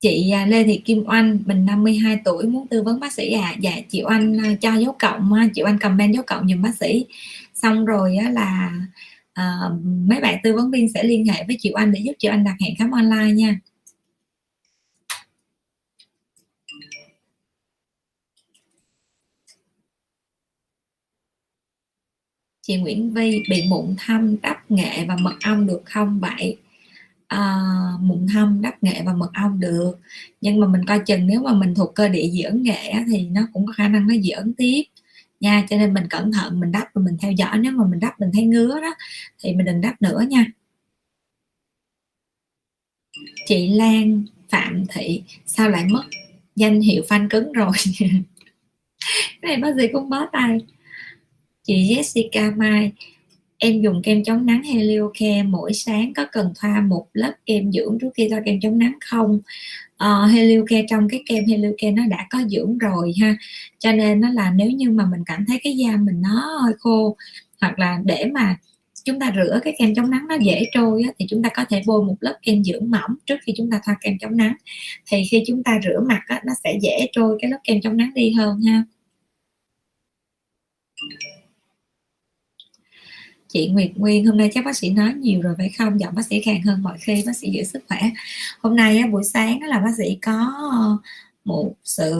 chị 0.00 0.30
à, 0.30 0.46
Lê 0.46 0.64
Thị 0.64 0.82
Kim 0.84 1.04
Oanh 1.06 1.38
mình 1.46 1.66
52 1.66 2.18
tuổi 2.24 2.46
muốn 2.46 2.66
tư 2.68 2.82
vấn 2.82 3.00
bác 3.00 3.12
sĩ 3.12 3.32
à 3.32 3.54
dạ 3.60 3.72
chị 3.88 4.02
Oanh 4.04 4.38
à, 4.38 4.54
cho 4.60 4.74
dấu 4.74 4.96
cộng 4.98 5.32
à, 5.32 5.48
chị 5.54 5.62
Oanh 5.62 5.78
comment 5.78 6.14
dấu 6.14 6.22
cộng 6.26 6.48
giùm 6.48 6.62
bác 6.62 6.74
sĩ. 6.80 7.06
Xong 7.54 7.84
rồi 7.84 8.16
á, 8.16 8.30
là 8.30 8.72
à, 9.32 9.60
mấy 9.82 10.20
bạn 10.20 10.38
tư 10.42 10.54
vấn 10.54 10.70
viên 10.70 10.88
sẽ 10.94 11.02
liên 11.04 11.26
hệ 11.26 11.44
với 11.46 11.56
chị 11.60 11.72
Oanh 11.74 11.92
để 11.92 12.00
giúp 12.00 12.12
chị 12.18 12.28
Oanh 12.28 12.44
đặt 12.44 12.56
hẹn 12.60 12.74
khám 12.78 12.90
online 12.90 13.32
nha. 13.32 13.60
Chị 22.62 22.76
Nguyễn 22.76 23.14
Vi 23.14 23.42
bị 23.50 23.64
mụn 23.68 23.94
thâm 23.98 24.36
đắp 24.42 24.70
nghệ 24.70 25.04
và 25.08 25.16
mật 25.16 25.34
ong 25.44 25.66
được 25.66 25.82
không? 25.84 26.20
Vậy 26.20 26.56
uh, 27.34 28.00
mụn 28.00 28.26
hâm 28.26 28.62
đắp 28.62 28.82
nghệ 28.82 29.02
và 29.06 29.12
mật 29.14 29.30
ong 29.34 29.60
được. 29.60 29.98
Nhưng 30.40 30.60
mà 30.60 30.66
mình 30.66 30.84
coi 30.86 31.00
chừng 31.06 31.26
nếu 31.26 31.40
mà 31.42 31.54
mình 31.54 31.74
thuộc 31.74 31.94
cơ 31.94 32.08
địa 32.08 32.28
dị 32.32 32.42
ứng 32.42 32.62
nghệ 32.62 32.92
thì 33.06 33.28
nó 33.28 33.48
cũng 33.52 33.66
có 33.66 33.72
khả 33.72 33.88
năng 33.88 34.08
nó 34.08 34.14
dị 34.22 34.30
ứng 34.30 34.52
tiếp. 34.54 34.82
Nha 35.40 35.66
cho 35.70 35.76
nên 35.76 35.94
mình 35.94 36.04
cẩn 36.10 36.32
thận 36.32 36.60
mình 36.60 36.72
đắp 36.72 36.88
và 36.94 37.02
mình 37.02 37.16
theo 37.20 37.32
dõi. 37.32 37.58
Nếu 37.58 37.72
mà 37.72 37.84
mình 37.90 38.00
đắp 38.00 38.20
mình 38.20 38.30
thấy 38.32 38.44
ngứa 38.44 38.80
đó 38.80 38.94
thì 39.38 39.52
mình 39.52 39.66
đừng 39.66 39.80
đắp 39.80 40.02
nữa 40.02 40.24
nha. 40.28 40.46
Chị 43.46 43.68
Lan 43.68 44.24
Phạm 44.48 44.86
Thị 44.88 45.22
sao 45.46 45.68
lại 45.70 45.84
mất 45.84 46.02
danh 46.56 46.80
hiệu 46.80 47.02
fan 47.08 47.28
cứng 47.30 47.52
rồi? 47.52 47.72
Cái 49.42 49.56
này 49.56 49.56
bác 49.56 49.74
gì 49.76 49.88
cũng 49.92 50.10
bó 50.10 50.26
tay. 50.32 50.58
Chị 51.62 51.96
Jessica 51.96 52.56
Mai 52.56 52.92
em 53.60 53.82
dùng 53.82 54.02
kem 54.02 54.24
chống 54.24 54.46
nắng 54.46 54.62
Heliocare 54.62 55.42
mỗi 55.42 55.72
sáng 55.72 56.12
có 56.14 56.26
cần 56.32 56.52
thoa 56.60 56.80
một 56.80 57.06
lớp 57.12 57.32
kem 57.46 57.72
dưỡng 57.72 57.98
trước 58.00 58.08
khi 58.14 58.28
thoa 58.28 58.40
kem 58.44 58.60
chống 58.60 58.78
nắng 58.78 58.98
không? 59.00 59.40
Uh, 60.04 60.30
Heliocare 60.32 60.86
trong 60.90 61.08
cái 61.08 61.22
kem 61.26 61.44
Heliocare 61.46 61.90
nó 61.90 62.06
đã 62.06 62.26
có 62.30 62.38
dưỡng 62.48 62.78
rồi 62.78 63.12
ha. 63.20 63.36
Cho 63.78 63.92
nên 63.92 64.20
nó 64.20 64.30
là 64.30 64.50
nếu 64.50 64.70
như 64.70 64.90
mà 64.90 65.06
mình 65.10 65.20
cảm 65.26 65.44
thấy 65.46 65.60
cái 65.62 65.76
da 65.76 65.96
mình 65.96 66.22
nó 66.22 66.58
hơi 66.62 66.72
khô 66.78 67.16
hoặc 67.60 67.78
là 67.78 68.00
để 68.04 68.24
mà 68.34 68.56
chúng 69.04 69.20
ta 69.20 69.32
rửa 69.36 69.60
cái 69.64 69.74
kem 69.78 69.94
chống 69.94 70.10
nắng 70.10 70.28
nó 70.28 70.34
dễ 70.40 70.64
trôi 70.72 71.02
á, 71.02 71.12
thì 71.18 71.26
chúng 71.28 71.42
ta 71.42 71.50
có 71.54 71.64
thể 71.70 71.82
bôi 71.86 72.04
một 72.04 72.16
lớp 72.20 72.38
kem 72.42 72.64
dưỡng 72.64 72.90
mỏng 72.90 73.10
trước 73.26 73.36
khi 73.46 73.52
chúng 73.56 73.70
ta 73.70 73.80
thoa 73.84 73.96
kem 74.00 74.18
chống 74.20 74.36
nắng. 74.36 74.54
Thì 75.06 75.22
khi 75.30 75.42
chúng 75.46 75.62
ta 75.62 75.80
rửa 75.84 76.00
mặt 76.08 76.22
á, 76.26 76.40
nó 76.46 76.52
sẽ 76.64 76.78
dễ 76.82 77.06
trôi 77.12 77.38
cái 77.40 77.50
lớp 77.50 77.58
kem 77.64 77.80
chống 77.80 77.96
nắng 77.96 78.14
đi 78.14 78.32
hơn 78.32 78.60
ha 78.60 78.84
chị 83.52 83.68
Nguyệt 83.68 83.90
Nguyên, 83.96 84.26
hôm 84.26 84.36
nay 84.36 84.50
chắc 84.54 84.64
bác 84.64 84.76
sĩ 84.76 84.90
nói 84.90 85.14
nhiều 85.14 85.42
rồi 85.42 85.54
phải 85.58 85.70
không? 85.78 86.00
Giọng 86.00 86.14
bác 86.14 86.26
sĩ 86.26 86.40
khàn 86.40 86.62
hơn 86.62 86.82
mọi 86.82 86.98
khi, 87.00 87.22
bác 87.26 87.36
sĩ 87.36 87.50
giữ 87.50 87.64
sức 87.64 87.84
khỏe. 87.88 88.00
Hôm 88.60 88.76
nay 88.76 89.02
buổi 89.12 89.24
sáng 89.24 89.62
là 89.62 89.78
bác 89.78 89.90
sĩ 89.98 90.18
có 90.22 90.52
ờ, 90.72 90.96
một 91.44 91.72
sự 91.84 92.12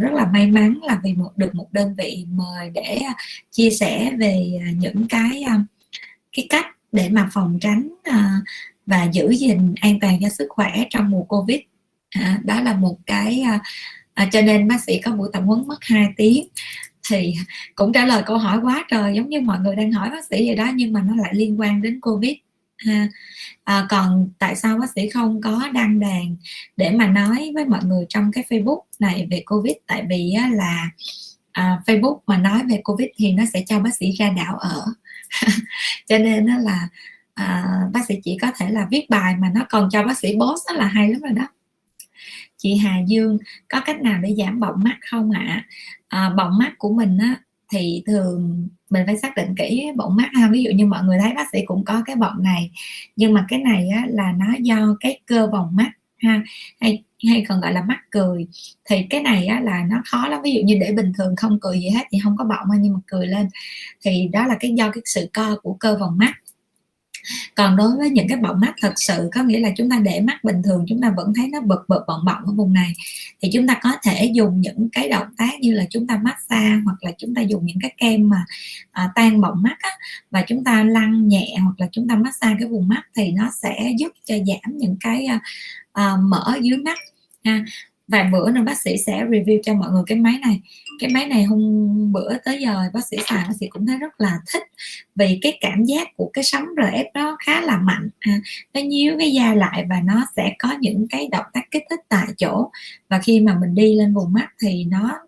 rất 0.00 0.12
là 0.12 0.26
may 0.26 0.46
mắn 0.46 0.78
là 0.82 1.00
vì 1.04 1.12
một, 1.12 1.30
được 1.36 1.54
một 1.54 1.72
đơn 1.72 1.94
vị 1.98 2.26
mời 2.30 2.70
để 2.70 2.98
ờ, 3.06 3.12
chia 3.50 3.70
sẻ 3.70 4.12
về 4.18 4.58
ờ, 4.60 4.66
những 4.78 5.08
cái 5.08 5.44
cái 6.32 6.46
cách 6.50 6.66
để 6.92 7.08
mà 7.08 7.28
phòng 7.32 7.58
tránh 7.60 7.88
và 8.86 9.04
giữ 9.12 9.34
gìn 9.34 9.74
an 9.80 10.00
toàn 10.00 10.18
cho 10.22 10.28
sức 10.28 10.46
khỏe 10.48 10.84
trong 10.90 11.10
mùa 11.10 11.22
covid. 11.22 11.58
À, 12.10 12.40
đó 12.44 12.60
là 12.60 12.74
một 12.74 12.98
cái 13.06 13.44
à, 14.14 14.28
cho 14.32 14.40
nên 14.42 14.68
bác 14.68 14.80
sĩ 14.80 15.00
có 15.04 15.12
buổi 15.12 15.28
tập 15.32 15.42
huấn 15.46 15.68
mất 15.68 15.78
2 15.80 16.06
tiếng 16.16 16.48
thì 17.10 17.34
cũng 17.74 17.92
trả 17.92 18.06
lời 18.06 18.22
câu 18.26 18.38
hỏi 18.38 18.58
quá 18.62 18.84
trời 18.90 19.14
giống 19.14 19.28
như 19.28 19.40
mọi 19.40 19.58
người 19.58 19.76
đang 19.76 19.92
hỏi 19.92 20.10
bác 20.10 20.24
sĩ 20.24 20.46
vậy 20.46 20.56
đó 20.56 20.70
nhưng 20.74 20.92
mà 20.92 21.02
nó 21.02 21.16
lại 21.16 21.34
liên 21.34 21.60
quan 21.60 21.82
đến 21.82 22.00
covid. 22.00 22.34
Ha. 22.86 23.08
À, 23.64 23.86
còn 23.90 24.28
tại 24.38 24.56
sao 24.56 24.78
bác 24.78 24.90
sĩ 24.94 25.08
không 25.08 25.40
có 25.40 25.68
đăng 25.74 26.00
đàn 26.00 26.36
để 26.76 26.90
mà 26.90 27.06
nói 27.06 27.50
với 27.54 27.64
mọi 27.64 27.84
người 27.84 28.06
trong 28.08 28.32
cái 28.32 28.44
facebook 28.48 28.80
này 28.98 29.28
về 29.30 29.42
covid? 29.46 29.74
Tại 29.86 30.04
vì 30.08 30.32
á, 30.32 30.50
là 30.54 30.90
à, 31.52 31.80
facebook 31.86 32.18
mà 32.26 32.38
nói 32.38 32.62
về 32.70 32.80
covid 32.84 33.08
thì 33.16 33.32
nó 33.32 33.44
sẽ 33.52 33.64
cho 33.66 33.80
bác 33.80 33.94
sĩ 33.94 34.12
ra 34.12 34.30
đạo 34.36 34.58
ở. 34.58 34.84
Cho 36.08 36.18
nên 36.18 36.46
đó 36.46 36.54
là 36.58 36.88
à, 37.34 37.64
bác 37.92 38.00
sĩ 38.08 38.14
chỉ 38.24 38.38
có 38.40 38.52
thể 38.58 38.70
là 38.70 38.86
viết 38.90 39.10
bài 39.10 39.34
mà 39.38 39.50
nó 39.54 39.66
còn 39.68 39.88
cho 39.92 40.02
bác 40.02 40.18
sĩ 40.18 40.36
boss 40.36 40.62
đó 40.68 40.74
là 40.74 40.86
hay 40.86 41.08
lắm 41.08 41.20
rồi 41.20 41.32
đó 41.32 41.46
chị 42.58 42.76
Hà 42.76 43.00
Dương 43.06 43.38
có 43.68 43.80
cách 43.80 44.00
nào 44.00 44.20
để 44.22 44.34
giảm 44.38 44.60
bọng 44.60 44.84
mắt 44.84 44.98
không 45.10 45.30
ạ? 45.30 45.64
À? 46.08 46.30
bọng 46.36 46.58
mắt 46.58 46.72
của 46.78 46.92
mình 46.92 47.18
á 47.18 47.36
thì 47.72 48.02
thường 48.06 48.68
mình 48.90 49.02
phải 49.06 49.16
xác 49.16 49.36
định 49.36 49.54
kỹ 49.58 49.86
bọng 49.96 50.16
mắt 50.16 50.30
ha. 50.34 50.48
Ví 50.52 50.62
dụ 50.62 50.70
như 50.70 50.86
mọi 50.86 51.04
người 51.04 51.18
thấy 51.22 51.32
bác 51.34 51.46
sĩ 51.52 51.58
cũng 51.66 51.84
có 51.84 52.02
cái 52.06 52.16
bọng 52.16 52.42
này 52.42 52.70
nhưng 53.16 53.34
mà 53.34 53.44
cái 53.48 53.58
này 53.58 53.88
á, 53.88 54.06
là 54.08 54.32
nó 54.32 54.46
do 54.60 54.96
cái 55.00 55.20
cơ 55.26 55.46
vòng 55.46 55.68
mắt 55.76 55.90
ha 56.18 56.42
hay 56.80 57.04
hay 57.28 57.44
còn 57.48 57.60
gọi 57.60 57.72
là 57.72 57.82
mắt 57.82 57.98
cười. 58.10 58.46
Thì 58.84 59.06
cái 59.10 59.20
này 59.22 59.46
á, 59.46 59.60
là 59.60 59.84
nó 59.90 60.02
khó 60.04 60.28
lắm. 60.28 60.40
Ví 60.44 60.52
dụ 60.54 60.60
như 60.64 60.78
để 60.80 60.92
bình 60.92 61.12
thường 61.18 61.36
không 61.36 61.58
cười 61.60 61.80
gì 61.80 61.88
hết 61.88 62.06
thì 62.10 62.18
không 62.24 62.36
có 62.36 62.44
bọng 62.44 62.66
nhưng 62.80 62.92
mà 62.92 63.00
cười 63.06 63.26
lên. 63.26 63.48
Thì 64.04 64.28
đó 64.32 64.46
là 64.46 64.56
cái 64.60 64.70
do 64.70 64.90
cái 64.90 65.02
sự 65.04 65.28
co 65.32 65.56
của 65.62 65.76
cơ 65.80 65.96
vòng 65.96 66.18
mắt 66.18 66.34
còn 67.54 67.76
đối 67.76 67.96
với 67.96 68.10
những 68.10 68.28
cái 68.28 68.38
bọng 68.38 68.60
mắt 68.60 68.74
thật 68.80 68.92
sự 68.96 69.28
có 69.34 69.42
nghĩa 69.42 69.60
là 69.60 69.70
chúng 69.76 69.90
ta 69.90 69.98
để 69.98 70.20
mắt 70.20 70.44
bình 70.44 70.62
thường 70.64 70.84
chúng 70.88 71.00
ta 71.00 71.12
vẫn 71.16 71.32
thấy 71.36 71.48
nó 71.48 71.60
bực 71.60 71.84
bực 71.88 72.04
bọng 72.06 72.24
bọng 72.24 72.42
ở 72.46 72.52
vùng 72.52 72.72
này 72.72 72.92
thì 73.42 73.50
chúng 73.52 73.66
ta 73.66 73.78
có 73.82 73.92
thể 74.02 74.30
dùng 74.34 74.60
những 74.60 74.88
cái 74.92 75.08
động 75.08 75.28
tác 75.38 75.60
như 75.60 75.72
là 75.72 75.84
chúng 75.90 76.06
ta 76.06 76.20
massage 76.22 76.80
hoặc 76.84 76.96
là 77.00 77.12
chúng 77.18 77.34
ta 77.34 77.42
dùng 77.42 77.66
những 77.66 77.78
cái 77.80 77.92
kem 77.96 78.28
mà 78.28 78.44
à, 78.92 79.10
tan 79.14 79.40
bọng 79.40 79.62
mắt 79.62 79.76
á, 79.80 79.90
và 80.30 80.44
chúng 80.48 80.64
ta 80.64 80.84
lăn 80.84 81.28
nhẹ 81.28 81.56
hoặc 81.62 81.74
là 81.78 81.88
chúng 81.92 82.08
ta 82.08 82.16
massage 82.16 82.56
cái 82.58 82.68
vùng 82.68 82.88
mắt 82.88 83.02
thì 83.16 83.32
nó 83.32 83.50
sẽ 83.62 83.92
giúp 83.98 84.12
cho 84.24 84.34
giảm 84.34 84.78
những 84.78 84.96
cái 85.00 85.26
à, 85.26 85.40
à, 85.92 86.16
mỡ 86.20 86.58
dưới 86.62 86.76
mắt 86.76 86.98
ha 87.44 87.64
vài 88.08 88.28
bữa 88.32 88.50
nên 88.50 88.64
bác 88.64 88.78
sĩ 88.80 88.96
sẽ 89.06 89.24
review 89.24 89.60
cho 89.62 89.74
mọi 89.74 89.90
người 89.90 90.02
cái 90.06 90.18
máy 90.18 90.38
này. 90.42 90.60
Cái 90.98 91.10
máy 91.10 91.26
này 91.26 91.44
hôm 91.44 91.62
bữa 92.12 92.38
tới 92.44 92.58
giờ 92.60 92.90
bác 92.94 93.06
sĩ 93.06 93.16
xài 93.28 93.44
bác 93.48 93.54
sĩ 93.60 93.66
cũng 93.68 93.86
thấy 93.86 93.98
rất 93.98 94.20
là 94.20 94.40
thích 94.52 94.62
vì 95.14 95.38
cái 95.42 95.58
cảm 95.60 95.84
giác 95.84 96.16
của 96.16 96.30
cái 96.32 96.44
sóng 96.44 96.64
rf 96.76 97.04
đó 97.14 97.36
khá 97.46 97.60
là 97.60 97.78
mạnh. 97.78 98.08
À, 98.18 98.40
nó 98.74 98.80
nhíu 98.80 99.14
cái 99.18 99.32
da 99.32 99.54
lại 99.54 99.86
và 99.90 100.00
nó 100.04 100.26
sẽ 100.36 100.52
có 100.58 100.74
những 100.80 101.06
cái 101.10 101.28
động 101.32 101.46
tác 101.52 101.70
kích 101.70 101.84
thích 101.90 102.00
tại 102.08 102.26
chỗ. 102.36 102.70
Và 103.08 103.18
khi 103.18 103.40
mà 103.40 103.58
mình 103.60 103.74
đi 103.74 103.94
lên 103.94 104.14
vùng 104.14 104.32
mắt 104.32 104.48
thì 104.62 104.84
nó 104.84 105.18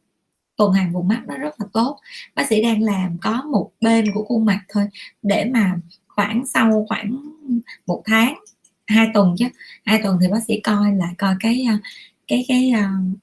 tuần 0.57 0.73
hoàn 0.73 0.93
vùng 0.93 1.09
mắt 1.09 1.23
nó 1.27 1.37
rất 1.37 1.61
là 1.61 1.67
tốt. 1.73 1.99
Bác 2.35 2.47
sĩ 2.49 2.63
đang 2.63 2.83
làm 2.83 3.19
có 3.21 3.43
một 3.43 3.71
bên 3.81 4.05
của 4.15 4.25
khuôn 4.25 4.45
mặt 4.45 4.61
thôi 4.69 4.85
để 5.23 5.45
mà 5.45 5.75
khoảng 6.09 6.47
sau 6.47 6.87
khoảng 6.89 7.17
một 7.87 8.03
tháng 8.05 8.35
hai 8.87 9.09
tuần 9.15 9.35
chứ. 9.39 9.47
Hai 9.85 10.01
tuần 10.03 10.19
thì 10.23 10.29
bác 10.29 10.41
sĩ 10.49 10.61
coi 10.61 10.95
lại 10.95 11.15
coi 11.19 11.35
cái 11.41 11.67
à, 11.69 11.79
cái 12.31 12.45
cái 12.49 12.73
uh, 12.75 13.19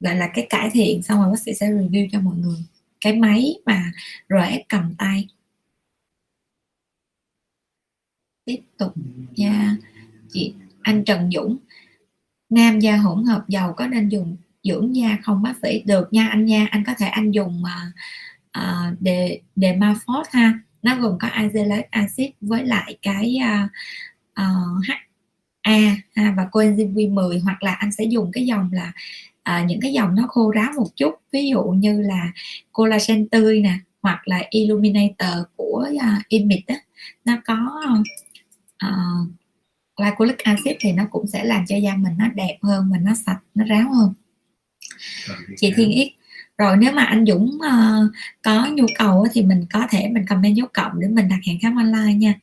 gọi 0.00 0.16
là 0.16 0.30
cái 0.34 0.46
cải 0.50 0.70
thiện 0.72 1.02
xong 1.02 1.20
rồi 1.20 1.30
bác 1.30 1.38
sĩ 1.40 1.54
sẽ 1.54 1.70
review 1.70 2.08
cho 2.12 2.20
mọi 2.20 2.36
người. 2.36 2.64
Cái 3.00 3.16
máy 3.16 3.54
mà 3.66 3.92
RF 4.28 4.62
cầm 4.68 4.94
tay. 4.98 5.28
Tiếp 8.44 8.60
tục 8.78 8.92
nha. 9.36 9.76
Chị 10.32 10.54
anh 10.82 11.04
Trần 11.04 11.30
Dũng. 11.30 11.56
Nam 12.50 12.80
da 12.80 12.96
hỗn 12.96 13.24
hợp 13.24 13.44
dầu 13.48 13.72
có 13.72 13.86
nên 13.86 14.08
dùng 14.08 14.36
dưỡng 14.62 14.96
da 14.96 15.18
không 15.22 15.42
bác 15.42 15.54
sĩ? 15.62 15.82
Được 15.86 16.12
nha 16.12 16.28
anh 16.28 16.44
nha 16.44 16.66
anh 16.70 16.84
có 16.86 16.94
thể 16.98 17.06
anh 17.06 17.30
dùng 17.30 17.62
mà 17.62 17.92
uh, 18.58 19.00
đề 19.00 19.40
đề 19.56 19.76
Mafort 19.76 20.24
ha. 20.32 20.60
Nó 20.82 20.96
gồm 20.96 21.18
có 21.18 21.28
azelaic 21.28 21.82
acid 21.90 22.30
với 22.40 22.64
lại 22.64 22.98
cái 23.02 23.38
uh, 23.64 23.70
uh, 24.42 24.86
H 24.88 25.09
A 25.62 25.96
ha, 26.14 26.34
và 26.36 26.48
coenzyme 26.52 26.94
Q10 26.94 27.40
hoặc 27.42 27.62
là 27.62 27.72
anh 27.72 27.92
sẽ 27.92 28.04
dùng 28.04 28.30
cái 28.32 28.46
dòng 28.46 28.70
là 28.72 28.92
à, 29.42 29.64
những 29.68 29.80
cái 29.80 29.92
dòng 29.92 30.14
nó 30.14 30.26
khô 30.28 30.50
ráo 30.50 30.72
một 30.76 30.96
chút. 30.96 31.14
Ví 31.32 31.48
dụ 31.48 31.62
như 31.62 32.00
là 32.00 32.32
collagen 32.72 33.28
tươi 33.28 33.60
nè 33.60 33.78
hoặc 34.02 34.28
là 34.28 34.42
illuminator 34.50 35.38
của 35.56 35.88
uh, 35.94 36.28
Inmit 36.28 36.66
á. 36.66 36.74
Nó 37.24 37.36
có 37.44 37.80
uh, 38.86 39.28
glycolic 39.96 40.38
acid 40.38 40.76
thì 40.80 40.92
nó 40.92 41.04
cũng 41.10 41.26
sẽ 41.26 41.44
làm 41.44 41.66
cho 41.66 41.76
da 41.76 41.96
mình 41.96 42.12
nó 42.18 42.28
đẹp 42.34 42.58
hơn 42.62 42.88
và 42.92 42.98
nó 42.98 43.14
sạch 43.26 43.40
nó 43.54 43.64
ráo 43.64 43.92
hơn. 43.92 44.14
Chị 45.56 45.72
Thiên 45.76 45.90
Yết 45.90 46.08
rồi 46.58 46.76
nếu 46.76 46.92
mà 46.92 47.04
anh 47.04 47.26
Dũng 47.26 47.50
uh, 47.54 48.10
có 48.42 48.66
nhu 48.66 48.86
cầu 48.98 49.26
thì 49.32 49.42
mình 49.42 49.64
có 49.72 49.86
thể 49.90 50.08
mình 50.08 50.26
comment 50.26 50.56
dấu 50.56 50.66
cộng 50.74 51.00
để 51.00 51.08
mình 51.08 51.28
đặt 51.28 51.38
hẹn 51.46 51.58
khám 51.62 51.76
online 51.76 52.14
nha. 52.14 52.34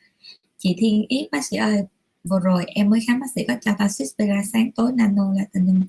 Chị 0.57 0.75
Thiên 0.77 1.05
Yết 1.07 1.31
bác 1.31 1.45
sĩ 1.45 1.57
ơi 1.57 1.83
vừa 2.23 2.39
rồi 2.39 2.65
em 2.67 2.89
mới 2.89 2.99
khám 3.07 3.19
bác 3.19 3.27
sĩ 3.35 3.41
có 3.47 3.53
cho 3.61 3.71
ta 3.77 3.87
suspira 3.89 4.41
sáng 4.53 4.71
tối 4.71 4.91
nano 4.95 5.33
là 5.37 5.43
tình 5.53 5.81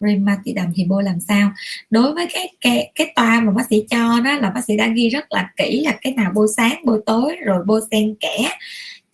rheumatoid 0.00 0.58
thì 0.74 0.84
bôi 0.84 1.04
làm 1.04 1.20
sao? 1.20 1.52
Đối 1.90 2.14
với 2.14 2.26
cái 2.32 2.48
cái 2.60 2.92
cái 2.94 3.12
toa 3.16 3.40
mà 3.40 3.52
bác 3.52 3.66
sĩ 3.70 3.84
cho 3.90 4.20
đó 4.20 4.38
là 4.38 4.50
bác 4.50 4.64
sĩ 4.64 4.76
đã 4.76 4.88
ghi 4.88 5.08
rất 5.08 5.32
là 5.32 5.50
kỹ 5.56 5.80
là 5.84 5.98
cái 6.00 6.12
nào 6.12 6.32
bôi 6.34 6.48
sáng 6.56 6.80
bôi 6.84 7.00
tối 7.06 7.36
rồi 7.44 7.64
bôi 7.66 7.80
xen 7.90 8.14
kẽ. 8.20 8.48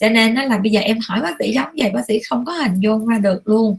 Cho 0.01 0.09
nên 0.09 0.35
đó 0.35 0.45
là 0.45 0.59
bây 0.59 0.73
giờ 0.73 0.81
em 0.81 0.99
hỏi 1.09 1.21
bác 1.23 1.35
sĩ 1.39 1.53
giống 1.53 1.69
vậy 1.77 1.91
bác 1.91 2.03
sĩ 2.09 2.19
không 2.29 2.45
có 2.45 2.53
hình 2.53 2.81
dung 2.81 3.07
ra 3.07 3.19
được 3.19 3.49
luôn. 3.49 3.77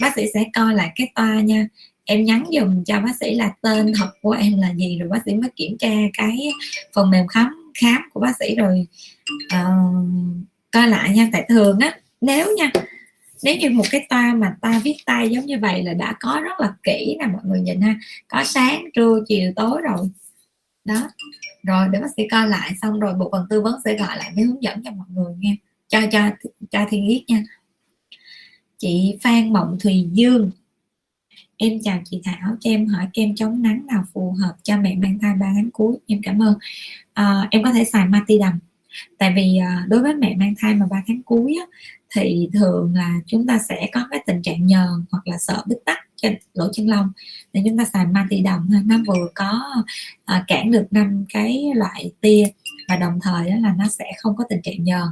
Bác 0.00 0.12
sĩ 0.16 0.24
sẽ 0.34 0.44
coi 0.54 0.74
lại 0.74 0.92
cái 0.96 1.12
toa 1.14 1.40
nha. 1.40 1.68
Em 2.04 2.24
nhắn 2.24 2.44
dùm 2.52 2.84
cho 2.84 3.00
bác 3.00 3.16
sĩ 3.20 3.34
là 3.34 3.52
tên 3.62 3.92
thật 3.98 4.10
của 4.22 4.30
em 4.30 4.58
là 4.58 4.74
gì 4.74 4.98
rồi 4.98 5.08
bác 5.08 5.22
sĩ 5.26 5.34
mới 5.34 5.50
kiểm 5.56 5.78
tra 5.78 5.94
cái 6.18 6.52
phần 6.94 7.10
mềm 7.10 7.26
khám 7.26 7.70
khám 7.80 8.02
của 8.12 8.20
bác 8.20 8.32
sĩ 8.38 8.54
rồi 8.54 8.86
uh, 9.54 10.06
coi 10.72 10.88
lại 10.88 11.10
nha. 11.10 11.28
Tại 11.32 11.46
thường 11.48 11.78
á 11.78 11.96
nếu 12.20 12.56
nha 12.56 12.70
nếu 13.42 13.56
như 13.56 13.70
một 13.70 13.84
cái 13.90 14.06
ta 14.08 14.34
mà 14.36 14.56
ta 14.60 14.80
viết 14.84 14.96
tay 15.06 15.30
giống 15.30 15.46
như 15.46 15.58
vậy 15.58 15.82
là 15.82 15.94
đã 15.94 16.16
có 16.20 16.40
rất 16.44 16.60
là 16.60 16.74
kỹ 16.82 17.16
nè 17.20 17.26
mọi 17.26 17.42
người 17.44 17.60
nhìn 17.60 17.80
ha. 17.80 17.96
Có 18.28 18.44
sáng 18.44 18.84
trưa 18.94 19.20
chiều 19.28 19.52
tối 19.56 19.80
rồi. 19.82 20.10
Đó. 20.84 21.08
Rồi 21.62 21.88
để 21.92 22.00
bác 22.00 22.08
sĩ 22.16 22.28
coi 22.30 22.48
lại 22.48 22.72
xong 22.82 23.00
rồi 23.00 23.14
bộ 23.14 23.28
phận 23.32 23.46
tư 23.50 23.60
vấn 23.60 23.80
sẽ 23.84 23.96
gọi 23.96 24.16
lại 24.16 24.32
để 24.36 24.42
hướng 24.42 24.62
dẫn 24.62 24.82
cho 24.84 24.90
mọi 24.90 25.06
người 25.10 25.34
nha 25.38 25.52
cho 25.88 26.00
cho 26.12 26.30
cho 26.70 26.86
thiên 26.90 27.06
yết 27.06 27.22
nha. 27.28 27.44
Chị 28.78 29.18
phan 29.22 29.52
mộng 29.52 29.76
thùy 29.80 30.08
dương. 30.12 30.50
Em 31.56 31.78
chào 31.84 32.02
chị 32.04 32.20
thảo 32.24 32.56
cho 32.60 32.70
em 32.70 32.86
hỏi 32.86 33.06
kem 33.12 33.34
chống 33.36 33.62
nắng 33.62 33.86
nào 33.86 34.04
phù 34.12 34.34
hợp 34.40 34.56
cho 34.62 34.76
mẹ 34.76 34.94
mang 34.94 35.18
thai 35.22 35.34
3 35.40 35.46
tháng 35.54 35.70
cuối 35.70 35.96
em 36.06 36.20
cảm 36.22 36.42
ơn. 36.42 36.58
À, 37.12 37.48
em 37.50 37.62
có 37.62 37.72
thể 37.72 37.84
xài 37.84 38.06
mati 38.06 38.38
đầm 38.38 38.58
tại 39.18 39.32
vì 39.36 39.58
à, 39.58 39.84
đối 39.88 40.02
với 40.02 40.14
mẹ 40.14 40.34
mang 40.36 40.54
thai 40.58 40.74
mà 40.74 40.86
3 40.90 41.02
tháng 41.06 41.22
cuối 41.22 41.56
á, 41.60 41.66
thì 42.20 42.48
thường 42.52 42.94
là 42.94 43.20
chúng 43.26 43.46
ta 43.46 43.58
sẽ 43.68 43.88
có 43.92 44.06
cái 44.10 44.22
tình 44.26 44.42
trạng 44.42 44.66
nhờn 44.66 45.04
hoặc 45.10 45.28
là 45.28 45.38
sợ 45.38 45.62
bít 45.66 45.78
tắc 45.84 45.98
trên 46.16 46.38
lỗ 46.54 46.68
chân 46.72 46.88
lông. 46.88 47.12
Thì 47.52 47.60
chúng 47.64 47.78
ta 47.78 47.84
xài 47.84 48.06
mati 48.06 48.40
đồng 48.40 48.68
nó 48.84 48.96
vừa 49.06 49.28
có 49.34 49.62
à, 50.24 50.44
cản 50.46 50.70
được 50.70 50.86
năm 50.90 51.24
cái 51.28 51.70
loại 51.74 52.12
tia 52.20 52.44
và 52.88 52.96
đồng 52.96 53.18
thời 53.22 53.50
đó 53.50 53.56
là 53.56 53.74
nó 53.78 53.88
sẽ 53.88 54.04
không 54.18 54.36
có 54.36 54.44
tình 54.48 54.62
trạng 54.62 54.84
nhờn. 54.84 55.08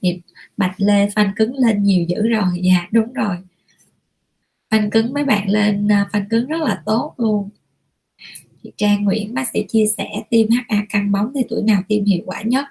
Nhịp 0.00 0.20
bạch 0.56 0.74
lê 0.76 1.10
phanh 1.10 1.32
cứng 1.36 1.54
lên 1.56 1.82
nhiều 1.82 2.04
dữ 2.08 2.28
rồi. 2.28 2.60
Dạ 2.62 2.88
đúng 2.90 3.12
rồi. 3.12 3.36
Phanh 4.70 4.90
cứng 4.90 5.12
mấy 5.14 5.24
bạn 5.24 5.48
lên 5.48 5.92
à, 5.92 6.08
phanh 6.12 6.28
cứng 6.28 6.46
rất 6.46 6.60
là 6.60 6.82
tốt 6.86 7.14
luôn. 7.16 7.50
Chị 8.62 8.72
Trang 8.76 9.04
Nguyễn 9.04 9.34
bác 9.34 9.48
sĩ 9.52 9.64
chia 9.68 9.86
sẻ 9.96 10.08
tiêm 10.30 10.46
HA 10.50 10.86
căng 10.88 11.12
bóng 11.12 11.32
thì 11.34 11.40
tuổi 11.48 11.62
nào 11.62 11.82
tiêm 11.88 12.04
hiệu 12.04 12.22
quả 12.26 12.42
nhất? 12.42 12.66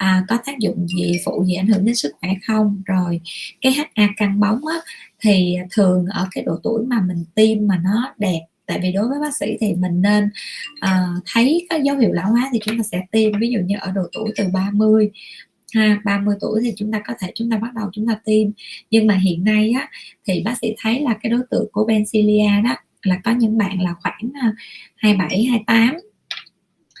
À, 0.00 0.24
có 0.28 0.38
tác 0.46 0.58
dụng 0.58 0.86
gì 0.88 1.12
phụ 1.24 1.44
gì 1.44 1.54
ảnh 1.54 1.66
hưởng 1.66 1.84
đến 1.84 1.94
sức 1.94 2.12
khỏe 2.20 2.30
không? 2.46 2.82
Rồi 2.86 3.20
cái 3.60 3.72
HA 3.72 4.08
căng 4.16 4.40
bóng 4.40 4.66
á, 4.66 4.76
thì 5.20 5.56
thường 5.70 6.06
ở 6.06 6.28
cái 6.30 6.44
độ 6.44 6.58
tuổi 6.62 6.84
mà 6.86 7.00
mình 7.08 7.24
tiêm 7.34 7.66
mà 7.66 7.80
nó 7.84 8.14
đẹp 8.18 8.40
tại 8.66 8.80
vì 8.82 8.92
đối 8.92 9.08
với 9.08 9.18
bác 9.20 9.36
sĩ 9.36 9.56
thì 9.60 9.74
mình 9.74 10.02
nên 10.02 10.24
uh, 10.84 11.24
thấy 11.34 11.66
có 11.70 11.76
dấu 11.76 11.96
hiệu 11.96 12.12
lão 12.12 12.30
hóa 12.30 12.48
thì 12.52 12.58
chúng 12.64 12.78
ta 12.78 12.82
sẽ 12.82 13.02
tiêm. 13.10 13.32
Ví 13.40 13.50
dụ 13.50 13.58
như 13.66 13.76
ở 13.80 13.90
độ 13.90 14.02
tuổi 14.12 14.32
từ 14.36 14.44
30 14.52 15.10
ha 15.74 16.00
30 16.04 16.36
tuổi 16.40 16.60
thì 16.64 16.72
chúng 16.76 16.92
ta 16.92 17.00
có 17.06 17.14
thể 17.20 17.32
chúng 17.34 17.50
ta 17.50 17.58
bắt 17.58 17.74
đầu 17.74 17.88
chúng 17.92 18.06
ta 18.06 18.18
tiêm. 18.24 18.48
Nhưng 18.90 19.06
mà 19.06 19.14
hiện 19.14 19.44
nay 19.44 19.70
á 19.70 19.88
thì 20.26 20.42
bác 20.44 20.58
sĩ 20.60 20.74
thấy 20.78 21.00
là 21.00 21.16
cái 21.22 21.30
đối 21.30 21.42
tượng 21.50 21.66
của 21.72 21.84
Bencilia 21.84 22.50
đó 22.64 22.76
là 23.02 23.20
có 23.24 23.32
những 23.32 23.58
bạn 23.58 23.80
là 23.80 23.94
khoảng 24.02 24.30
à, 24.42 24.52
27 24.96 25.44
28 25.44 25.96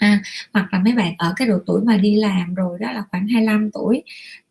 ha. 0.00 0.20
Hoặc 0.52 0.72
là 0.72 0.78
mấy 0.78 0.92
bạn 0.92 1.14
ở 1.18 1.32
cái 1.36 1.48
độ 1.48 1.58
tuổi 1.66 1.80
mà 1.84 1.96
đi 1.96 2.16
làm 2.16 2.54
rồi 2.54 2.78
đó 2.80 2.92
là 2.92 3.04
khoảng 3.10 3.28
25 3.28 3.70
tuổi 3.74 4.02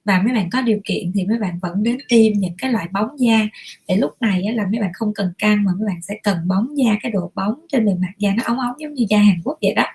và 0.05 0.21
mấy 0.25 0.33
bạn 0.33 0.49
có 0.49 0.61
điều 0.61 0.79
kiện 0.85 1.11
thì 1.13 1.25
mấy 1.25 1.39
bạn 1.39 1.59
vẫn 1.61 1.83
đến 1.83 1.97
tiêm 2.09 2.33
những 2.33 2.53
cái 2.57 2.71
loại 2.71 2.87
bóng 2.91 3.19
da. 3.19 3.47
Để 3.87 3.97
lúc 3.97 4.11
này 4.21 4.43
là 4.53 4.65
mấy 4.71 4.81
bạn 4.81 4.91
không 4.93 5.13
cần 5.13 5.33
căng 5.37 5.63
mà 5.63 5.71
mấy 5.79 5.87
bạn 5.87 6.01
sẽ 6.01 6.15
cần 6.23 6.37
bóng 6.47 6.77
da 6.77 6.95
cái 7.01 7.11
độ 7.11 7.31
bóng 7.35 7.65
trên 7.71 7.85
bề 7.85 7.93
mặt 7.95 8.11
da 8.17 8.33
nó 8.37 8.43
ống 8.45 8.59
ống 8.59 8.75
giống 8.79 8.93
như 8.93 9.05
da 9.09 9.17
Hàn 9.19 9.41
Quốc 9.43 9.57
vậy 9.61 9.73
đó. 9.73 9.85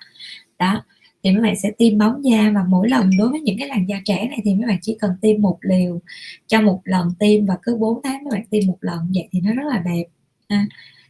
Đó 0.59 0.83
thì 1.23 1.31
mấy 1.31 1.41
bạn 1.43 1.55
sẽ 1.63 1.71
tiêm 1.77 1.97
bóng 1.97 2.25
da 2.25 2.51
và 2.55 2.63
mỗi 2.69 2.89
lần 2.89 3.09
đối 3.17 3.29
với 3.29 3.41
những 3.41 3.57
cái 3.59 3.67
làn 3.67 3.89
da 3.89 4.01
trẻ 4.05 4.27
này 4.29 4.39
thì 4.43 4.55
mấy 4.55 4.67
bạn 4.67 4.77
chỉ 4.81 4.97
cần 5.01 5.11
tiêm 5.21 5.41
một 5.41 5.57
liều 5.61 6.01
cho 6.47 6.61
một 6.61 6.81
lần 6.83 7.09
tiêm 7.19 7.45
và 7.45 7.57
cứ 7.63 7.77
4 7.77 8.01
tháng 8.03 8.23
mấy 8.23 8.31
bạn 8.31 8.45
tiêm 8.49 8.63
một 8.67 8.77
lần 8.81 8.99
vậy 9.15 9.27
thì 9.31 9.41
nó 9.41 9.53
rất 9.53 9.63
là 9.69 9.79
đẹp 9.85 10.03
à, 10.47 10.65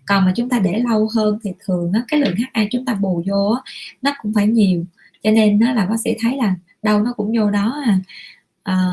còn 0.08 0.26
mà 0.26 0.34
chúng 0.36 0.50
ta 0.50 0.60
để 0.60 0.80
lâu 0.80 1.10
hơn 1.16 1.40
thì 1.44 1.52
thường 1.66 1.92
á, 1.94 2.04
cái 2.08 2.20
lượng 2.20 2.36
HA 2.54 2.64
chúng 2.72 2.86
ta 2.86 2.94
bù 2.94 3.24
vô 3.28 3.50
á, 3.50 3.72
nó 4.02 4.16
cũng 4.22 4.34
phải 4.34 4.48
nhiều. 4.48 4.86
Cho 5.24 5.32
nên 5.32 5.60
nó 5.60 5.74
là 5.74 5.86
bác 5.86 6.00
sĩ 6.04 6.12
thấy 6.22 6.38
là 6.38 6.56
đâu 6.84 7.04
nó 7.04 7.14
cũng 7.14 7.34
vô 7.38 7.52
đó 7.52 7.82
à. 7.86 8.00
à 8.64 8.88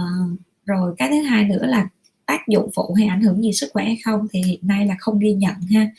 rồi 0.67 0.95
cái 0.99 1.09
thứ 1.11 1.23
hai 1.23 1.45
nữa 1.45 1.67
là 1.67 1.89
tác 2.27 2.49
dụng 2.49 2.71
phụ 2.75 2.95
hay 2.99 3.07
ảnh 3.07 3.23
hưởng 3.23 3.43
gì 3.43 3.53
sức 3.53 3.71
khỏe 3.73 3.85
hay 3.85 3.99
không 4.05 4.27
thì 4.33 4.43
hiện 4.43 4.61
nay 4.63 4.87
là 4.87 4.95
không 4.99 5.19
ghi 5.19 5.33
nhận 5.33 5.55
ha. 5.75 5.91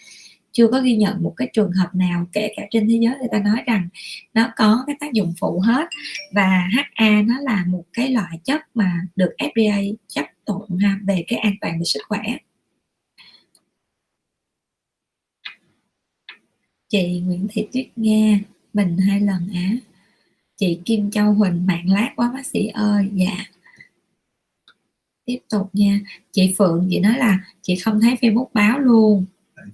Chưa 0.52 0.68
có 0.68 0.82
ghi 0.82 0.96
nhận 0.96 1.24
một 1.24 1.34
cái 1.38 1.50
trường 1.54 1.72
hợp 1.72 1.96
nào 1.96 2.26
kể 2.34 2.54
cả 2.58 2.64
trên 2.72 2.88
thế 2.90 3.00
giới 3.02 3.18
người 3.20 3.28
ta 3.32 3.40
nói 3.40 3.64
rằng 3.66 3.90
nó 4.34 4.50
có 4.56 4.84
cái 4.88 4.96
tác 5.00 5.14
dụng 5.14 5.34
phụ 5.40 5.60
hết. 5.60 5.88
Và 6.34 6.68
HA 6.96 7.22
nó 7.22 7.36
là 7.42 7.66
một 7.68 7.84
cái 7.94 8.10
loại 8.10 8.40
chất 8.44 8.62
mà 8.74 9.02
được 9.16 9.32
FDA 9.40 9.96
chấp 10.08 10.26
thuận 10.46 10.78
ha 10.82 11.00
về 11.08 11.24
cái 11.28 11.40
an 11.40 11.54
toàn 11.62 11.80
về 11.80 11.84
sức 11.86 12.02
khỏe. 12.08 12.22
Chị 16.94 17.20
Nguyễn 17.20 17.48
Thị 17.52 17.68
Tuyết 17.74 17.88
Nga 17.96 18.40
mình 18.74 18.98
hai 18.98 19.22
lần 19.22 19.50
á. 19.54 19.70
Chị 20.58 20.80
Kim 20.86 21.12
Châu 21.12 21.34
Huỳnh 21.34 21.66
mạng 21.66 21.90
lát 21.90 22.14
quá 22.16 22.32
bác 22.34 22.46
sĩ 22.46 22.68
ơi. 22.68 23.10
Dạ. 23.14 23.46
Tiếp 25.26 25.40
tục 25.50 25.70
nha. 25.74 26.00
Chị 26.32 26.56
Phượng 26.58 26.88
chị 26.90 27.00
nói 27.00 27.18
là 27.18 27.40
chị 27.62 27.76
không 27.76 28.02
thấy 28.02 28.16
Facebook 28.22 28.48
báo 28.54 28.80
luôn. 28.80 29.26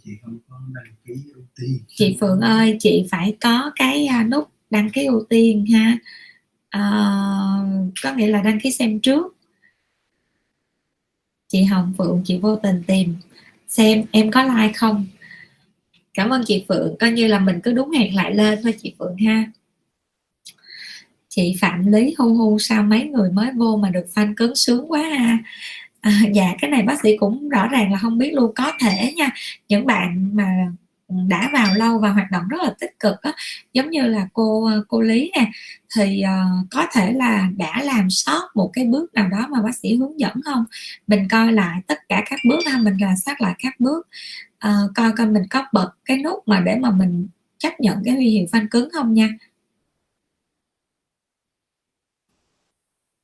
Chị 0.04 0.12
không 0.22 0.38
có 0.50 0.56
đăng 0.76 0.94
ký 1.06 1.14
ưu 1.34 1.44
tiên. 1.60 1.80
Chị 1.88 2.18
Phượng 2.20 2.40
ơi 2.40 2.78
chị 2.80 3.08
phải 3.12 3.38
có 3.42 3.72
cái 3.76 4.06
à, 4.06 4.24
nút 4.24 4.50
đăng 4.70 4.90
ký 4.90 5.06
ưu 5.06 5.24
tiên 5.30 5.66
ha. 5.66 5.98
À, 6.70 6.82
có 8.04 8.14
nghĩa 8.16 8.28
là 8.28 8.42
đăng 8.42 8.60
ký 8.60 8.72
xem 8.72 9.00
trước. 9.00 9.36
Chị 11.48 11.64
Hồng 11.64 11.94
Phượng 11.98 12.22
chị 12.26 12.38
vô 12.38 12.56
tình 12.56 12.84
tìm 12.88 13.16
xem 13.68 14.04
em 14.12 14.32
có 14.32 14.44
like 14.44 14.74
không 14.74 15.06
cảm 16.20 16.30
ơn 16.30 16.44
chị 16.46 16.66
Phượng. 16.68 16.96
Coi 17.00 17.12
như 17.12 17.28
là 17.28 17.40
mình 17.40 17.60
cứ 17.64 17.72
đúng 17.72 17.92
hẹn 17.92 18.16
lại 18.16 18.36
lên 18.36 18.60
thôi 18.64 18.74
chị 18.82 18.94
Phượng 19.00 19.18
ha. 19.18 19.44
Chị 21.30 21.56
Phạm 21.62 21.92
Lý 21.92 22.16
hu 22.18 22.34
hu 22.34 22.60
sao 22.60 22.84
mấy 22.84 23.04
người 23.04 23.32
mới 23.32 23.52
vô 23.56 23.78
mà 23.78 23.90
được 23.90 24.06
fan 24.16 24.34
cứng 24.36 24.56
sướng 24.56 24.92
quá 24.92 25.02
ha 25.02 25.38
à, 26.02 26.12
dạ 26.34 26.56
cái 26.62 26.72
này 26.72 26.84
bác 26.84 27.02
sĩ 27.04 27.18
cũng 27.18 27.50
rõ 27.50 27.68
ràng 27.68 27.92
là 27.92 27.98
không 27.98 28.18
biết 28.18 28.32
luôn. 28.34 28.52
Có 28.56 28.72
thể 28.80 29.14
nha 29.16 29.30
những 29.70 29.86
bạn 29.86 30.30
mà 30.34 30.72
đã 31.10 31.50
vào 31.54 31.76
lâu 31.76 32.00
và 32.00 32.10
hoạt 32.10 32.32
động 32.32 32.44
rất 32.50 32.58
là 32.64 32.74
tích 32.80 33.00
cực 33.00 33.22
á 33.22 33.34
giống 33.74 33.90
như 33.90 34.02
là 34.02 34.28
cô 34.34 34.72
cô 34.88 35.02
lý 35.02 35.32
nè 35.36 35.52
thì 35.96 36.24
uh, 36.24 36.68
có 36.72 36.88
thể 36.94 37.14
là 37.14 37.50
đã 37.58 37.82
làm 37.84 38.10
sót 38.10 38.50
một 38.56 38.70
cái 38.74 38.86
bước 38.86 39.14
nào 39.14 39.30
đó 39.30 39.48
mà 39.52 39.62
bác 39.62 39.76
sĩ 39.76 39.96
hướng 39.96 40.20
dẫn 40.20 40.34
không? 40.46 40.66
Mình 41.08 41.28
coi 41.30 41.54
lại 41.54 41.82
tất 41.88 42.00
cả 42.10 42.24
các 42.30 42.40
bước 42.50 42.60
ha 42.66 42.78
mình 42.78 42.98
là 43.02 43.16
xác 43.16 43.42
lại 43.42 43.56
các 43.60 43.80
bước 43.80 44.08
uh, 44.68 44.92
coi 44.96 45.12
coi 45.18 45.28
mình 45.28 45.44
có 45.50 45.66
bật 45.74 45.92
cái 46.06 46.18
nút 46.18 46.48
mà 46.48 46.60
để 46.66 46.76
mà 46.76 46.92
mình 46.92 47.28
chấp 47.58 47.80
nhận 47.80 47.98
cái 48.06 48.16
huy 48.16 48.30
hiệu 48.30 48.46
phanh 48.52 48.68
cứng 48.70 48.90
không 48.94 49.14
nha. 49.14 49.30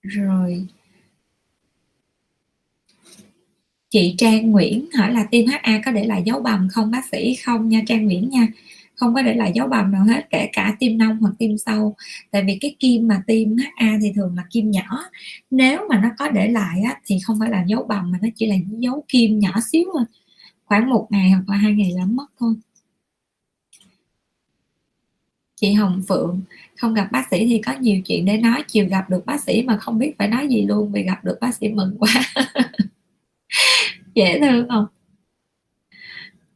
Rồi. 0.02 0.68
Chị 3.90 4.16
Trang 4.18 4.52
Nguyễn 4.52 4.86
hỏi 4.98 5.12
là 5.14 5.24
tiêm 5.32 5.45
HA 5.48 5.82
có 5.86 5.91
để 5.91 6.06
lại 6.06 6.24
dấu 6.26 6.40
bầm 6.40 6.68
không 6.72 6.91
bác 6.91 7.06
sĩ? 7.12 7.36
Không 7.36 7.70
nha 7.70 7.82
Trang 7.88 8.06
Nguyễn 8.06 8.30
nha. 8.30 8.48
Không 8.95 9.14
có 9.14 9.22
để 9.22 9.34
lại 9.34 9.52
dấu 9.56 9.68
bầm 9.68 9.91
nào 9.91 10.06
hết 10.06 10.30
kể 10.30 10.49
cả 10.53 10.76
tim 10.80 10.98
nông 10.98 11.18
hoặc 11.18 11.34
tim 11.40 11.57
sâu 11.57 11.95
tại 12.32 12.44
vì 12.48 12.57
cái 12.62 12.76
kim 12.80 13.07
mà 13.07 13.24
tim 13.28 13.56
HA 13.57 13.98
thì 14.02 14.12
thường 14.16 14.36
là 14.38 14.44
kim 14.52 14.72
nhỏ. 14.72 15.03
Nếu 15.52 15.80
mà 15.90 15.99
nó 16.02 16.10
có 16.18 16.30
để 16.30 16.48
lại 16.48 16.82
á, 16.86 16.99
thì 17.06 17.20
không 17.24 17.40
phải 17.40 17.49
là 17.49 17.64
dấu 17.68 17.84
bầm 17.84 18.12
mà 18.12 18.18
nó 18.22 18.30
chỉ 18.36 18.48
là 18.48 18.56
dấu 18.80 19.06
kim 19.07 19.40
nhỏ 19.40 19.60
xíu 19.72 19.84
thôi 19.94 20.03
khoảng 20.66 20.90
một 20.90 21.08
ngày 21.10 21.30
hoặc 21.30 21.44
là 21.50 21.58
hai 21.58 21.74
ngày 21.74 21.92
là 21.92 22.06
mất 22.06 22.26
thôi. 22.40 22.56
Chị 25.56 25.74
Hồng 25.74 26.04
Phượng 26.08 26.42
không 26.78 26.94
gặp 26.94 27.08
bác 27.12 27.28
sĩ 27.32 27.46
thì 27.48 27.62
có 27.66 27.74
nhiều 27.80 28.02
chuyện 28.06 28.26
để 28.26 28.38
nói. 28.38 28.64
Chiều 28.68 28.88
gặp 28.90 29.10
được 29.10 29.26
bác 29.26 29.42
sĩ 29.42 29.64
mà 29.64 29.78
không 29.78 30.00
biết 30.00 30.14
phải 30.18 30.28
nói 30.28 30.48
gì 30.48 30.66
luôn 30.66 30.92
vì 30.92 31.04
gặp 31.04 31.26
được 31.26 31.38
bác 31.42 31.56
sĩ 31.56 31.68
mừng 31.68 31.98
quá. 32.00 32.12
Dễ 34.16 34.40
thương 34.40 34.70
không? 34.70 34.86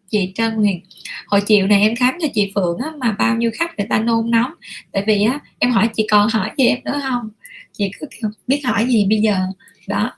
Chị 0.10 0.32
Trân 0.36 0.56
Huyền 0.56 0.82
hồi 1.28 1.42
chiều 1.48 1.68
này 1.68 1.82
em 1.82 1.96
khám 1.96 2.14
cho 2.22 2.28
chị 2.34 2.52
Phượng 2.56 2.78
á, 2.78 2.92
mà 2.98 3.12
bao 3.20 3.36
nhiêu 3.38 3.52
khách 3.54 3.78
người 3.78 3.88
ta 3.90 4.00
nôn 4.00 4.32
nóng. 4.32 4.54
Tại 4.92 5.04
vì 5.08 5.24
á, 5.24 5.40
em 5.60 5.72
hỏi 5.72 5.90
chị 5.94 6.08
còn 6.12 6.30
hỏi 6.30 6.52
gì 6.58 6.66
em 6.66 6.80
nữa 6.86 7.02
không? 7.10 7.30
Chị 7.74 7.92
cứ 8.00 8.08
biết 8.48 8.62
hỏi 8.66 8.86
gì 8.88 9.06
bây 9.10 9.20
giờ? 9.20 9.38
Đó. 9.88 10.12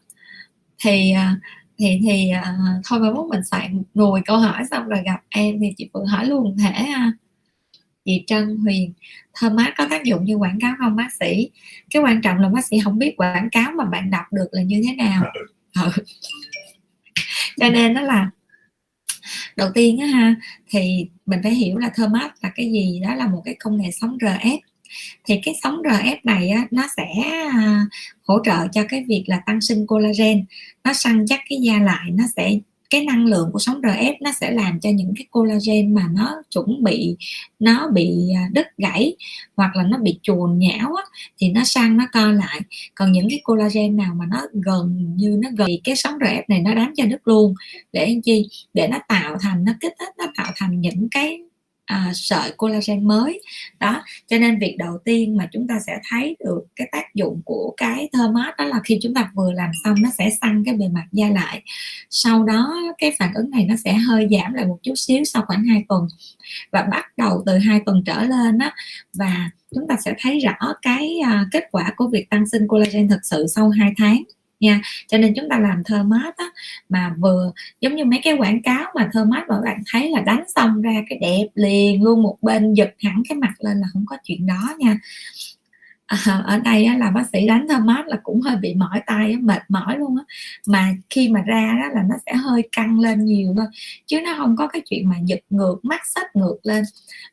Thì 0.84 1.12
à, 1.12 1.36
thì 1.82 2.00
thì 2.04 2.32
uh, 2.40 2.82
thôi 2.90 3.00
mai 3.00 3.12
mốt 3.12 3.26
mình 3.30 3.44
soạn 3.44 3.84
nùi 3.96 4.22
câu 4.26 4.38
hỏi 4.38 4.64
xong 4.72 4.88
rồi 4.88 5.02
gặp 5.06 5.22
em 5.30 5.60
thì 5.62 5.74
chị 5.78 5.90
Phượng 5.94 6.06
hỏi 6.06 6.26
luôn 6.26 6.58
thể 6.58 6.86
chị 8.06 8.24
Trân 8.28 8.58
Huyền 8.58 8.94
thơm 9.34 9.56
mát 9.56 9.74
có 9.78 9.88
tác 9.90 10.04
dụng 10.04 10.26
như 10.26 10.36
quảng 10.36 10.60
cáo 10.62 10.76
không 10.80 10.96
bác 10.96 11.14
sĩ? 11.20 11.50
Cái 11.90 12.02
quan 12.02 12.22
trọng 12.22 12.38
là 12.38 12.50
bác 12.50 12.66
sĩ 12.66 12.80
không 12.84 13.00
biết 13.00 13.14
quảng 13.18 13.50
cáo 13.52 13.72
mà 13.72 13.86
bạn 13.86 14.12
đọc 14.12 14.26
được 14.32 14.48
là 14.52 14.62
như 14.62 14.82
thế 14.88 14.96
nào. 14.96 15.24
Ừ. 15.76 15.92
cho 17.58 17.70
nên 17.70 17.94
đó 17.94 18.02
là 18.02 18.30
đầu 19.56 19.70
tiên 19.74 20.00
á 20.00 20.08
ha 20.08 20.36
thì 20.70 21.10
mình 21.26 21.40
phải 21.44 21.56
hiểu 21.56 21.78
là 21.78 21.90
thơm 21.96 22.12
mát 22.12 22.34
là 22.42 22.52
cái 22.56 22.72
gì 22.72 23.00
đó 23.04 23.16
là 23.16 23.28
một 23.28 23.42
cái 23.46 23.56
công 23.60 23.78
nghệ 23.78 23.92
sống 23.92 24.18
RF 24.18 24.60
thì 25.26 25.40
cái 25.44 25.56
sóng 25.64 25.82
RF 25.82 26.18
này 26.24 26.50
á, 26.50 26.68
nó 26.72 26.84
sẽ 26.98 27.08
à, 27.52 27.86
hỗ 28.28 28.40
trợ 28.46 28.68
cho 28.74 28.84
cái 28.90 29.04
việc 29.08 29.24
là 29.28 29.42
tăng 29.46 29.62
sinh 29.62 29.88
collagen. 29.88 30.46
Nó 30.84 30.94
săn 30.94 31.26
chắc 31.28 31.40
cái 31.50 31.60
da 31.62 31.80
lại 31.80 32.12
nó 32.12 32.24
sẽ 32.36 32.60
cái 32.92 33.06
năng 33.06 33.26
lượng 33.26 33.50
của 33.54 33.60
sóng 33.60 33.82
RF 33.82 34.16
nó 34.22 34.32
sẽ 34.42 34.52
làm 34.52 34.80
cho 34.80 34.90
những 34.90 35.14
cái 35.18 35.26
collagen 35.32 35.94
mà 35.96 36.08
nó 36.14 36.42
chuẩn 36.50 36.84
bị 36.84 37.18
nó 37.60 37.90
bị 37.94 38.30
à, 38.36 38.50
đứt 38.54 38.68
gãy 38.78 39.16
hoặc 39.56 39.76
là 39.76 39.84
nó 39.84 39.98
bị 39.98 40.20
chuồn 40.22 40.60
nhão 40.60 40.94
á, 40.96 41.04
thì 41.38 41.50
nó 41.50 41.64
săn 41.66 41.98
nó 41.98 42.06
co 42.12 42.32
lại. 42.32 42.62
Còn 42.96 43.12
những 43.12 43.30
cái 43.30 43.40
collagen 43.44 43.96
nào 43.98 44.14
mà 44.16 44.26
nó 44.30 44.42
gần 44.54 45.16
như 45.16 45.40
nó 45.42 45.50
gần 45.58 45.70
cái 45.84 45.96
sóng 45.96 46.20
RF 46.20 46.44
này 46.48 46.60
nó 46.60 46.74
đánh 46.74 46.94
cho 46.98 47.06
đứt 47.06 47.28
luôn. 47.28 47.54
Để 47.94 48.06
anh 48.06 48.22
chi? 48.22 48.48
Để 48.74 48.88
nó 48.88 49.00
tạo 49.08 49.38
thành 49.42 49.64
nó 49.64 49.74
kích 49.82 49.94
thích 50.00 50.14
nó 50.18 50.26
tạo 50.38 50.52
thành 50.56 50.82
những 50.82 51.08
cái 51.12 51.40
à, 51.86 52.12
sợi 52.14 52.52
collagen 52.58 53.08
mới. 53.08 53.42
Đó 53.80 54.04
cho 54.28 54.38
nên 54.38 54.60
việc 54.60 54.76
đầu 54.80 54.98
tiên 55.06 55.38
mà 55.38 55.50
chúng 55.52 55.68
ta 55.68 55.80
sẽ 55.88 56.00
thấy 56.10 56.36
được 56.40 56.62
cái 56.76 56.90
tác 56.92 57.16
dụng 57.16 57.42
của 57.46 57.74
cái 57.78 58.10
thơ 58.14 58.32
mát 58.32 58.58
đó 58.58 58.66
là 58.66 58.80
khi 58.84 59.00
chúng 59.02 59.14
ta 59.14 59.32
vừa 59.36 59.52
làm 59.52 59.72
xong 59.84 59.96
nó 60.02 60.10
sẽ 60.18 60.30
săn 60.42 60.64
cái 60.66 60.76
bề 60.76 60.88
mặt 60.88 61.06
da 61.12 61.30
lại. 61.30 61.62
Sau 62.10 62.44
đó 62.44 62.74
cái 62.98 63.16
phản 63.20 63.34
ứng 63.34 63.50
này 63.50 63.66
nó 63.66 63.76
sẽ 63.86 63.94
hơi 63.94 64.28
giảm 64.32 64.54
lại 64.54 64.66
một 64.66 64.78
chút 64.84 64.94
xíu 64.96 65.24
sau 65.24 65.44
khoảng 65.48 65.64
2 65.64 65.84
tuần. 65.90 66.08
Và 66.72 66.84
bắt 66.92 67.18
đầu 67.18 67.44
từ 67.46 67.58
hai 67.58 67.82
tuần 67.86 68.04
trở 68.06 68.24
lên 68.24 68.58
á 68.58 68.76
và 69.14 69.50
chúng 69.76 69.88
ta 69.88 69.96
sẽ 70.06 70.14
thấy 70.20 70.40
rõ 70.40 70.74
cái 70.82 71.20
à, 71.26 71.46
kết 71.52 71.64
quả 71.72 71.94
của 71.96 72.08
việc 72.08 72.30
tăng 72.30 72.48
sinh 72.48 72.68
collagen 72.68 73.10
thực 73.10 73.20
sự 73.24 73.46
sau 73.56 73.70
2 73.70 73.94
tháng 73.98 74.24
nha. 74.62 74.82
Cho 75.08 75.18
nên 75.18 75.34
chúng 75.36 75.50
ta 75.50 75.60
làm 75.60 75.84
thơ 75.86 76.04
mát 76.04 76.38
á, 76.38 76.46
mà 76.90 77.16
vừa 77.20 77.52
giống 77.82 77.96
như 77.96 78.06
mấy 78.06 78.20
cái 78.24 78.34
quảng 78.34 78.62
cáo 78.62 78.86
mà 78.96 79.10
thơ 79.14 79.26
mát 79.26 79.44
mà 79.50 79.56
bạn 79.66 79.82
thấy 79.94 80.10
là 80.10 80.22
đánh 80.22 80.44
xong 80.56 80.82
ra 80.82 80.94
cái 81.10 81.18
đẹp 81.22 81.48
liền 81.56 82.04
luôn 82.04 82.24
một 82.24 82.38
bên 82.42 82.74
giật 82.74 82.90
hẳn 83.04 83.24
cái 83.30 83.38
mặt 83.38 83.54
lên 83.60 83.78
là 83.78 83.88
không 83.94 84.06
có 84.08 84.18
chuyện 84.24 84.48
đó 84.48 84.76
nha 84.80 85.00
à, 86.12 86.44
ở 86.46 86.60
đây 86.60 86.86
á, 86.86 86.98
là 86.98 87.12
bác 87.12 87.24
sĩ 87.34 87.48
đánh 87.48 87.68
thơm 87.70 87.86
mát 87.86 88.08
là 88.08 88.18
cũng 88.24 88.42
hơi 88.42 88.56
bị 88.58 88.74
mỏi 88.74 89.02
tay 89.06 89.32
á, 89.32 89.40
mệt 89.42 89.62
mỏi 89.70 89.98
luôn 89.98 90.18
á. 90.18 90.24
Mà 90.68 90.94
khi 91.10 91.30
mà 91.30 91.42
ra 91.42 91.78
đó 91.82 91.88
là 91.96 92.04
nó 92.10 92.16
sẽ 92.26 92.34
hơi 92.34 92.70
căng 92.72 93.00
lên 93.00 93.26
nhiều 93.26 93.54
thôi 93.58 93.66
chứ 94.06 94.22
nó 94.22 94.34
không 94.38 94.56
có 94.56 94.68
cái 94.68 94.82
chuyện 94.90 95.10
mà 95.10 95.16
giật 95.26 95.40
ngược 95.50 95.80
mắt 95.84 96.02
sách 96.16 96.36
ngược 96.36 96.58
lên. 96.64 96.84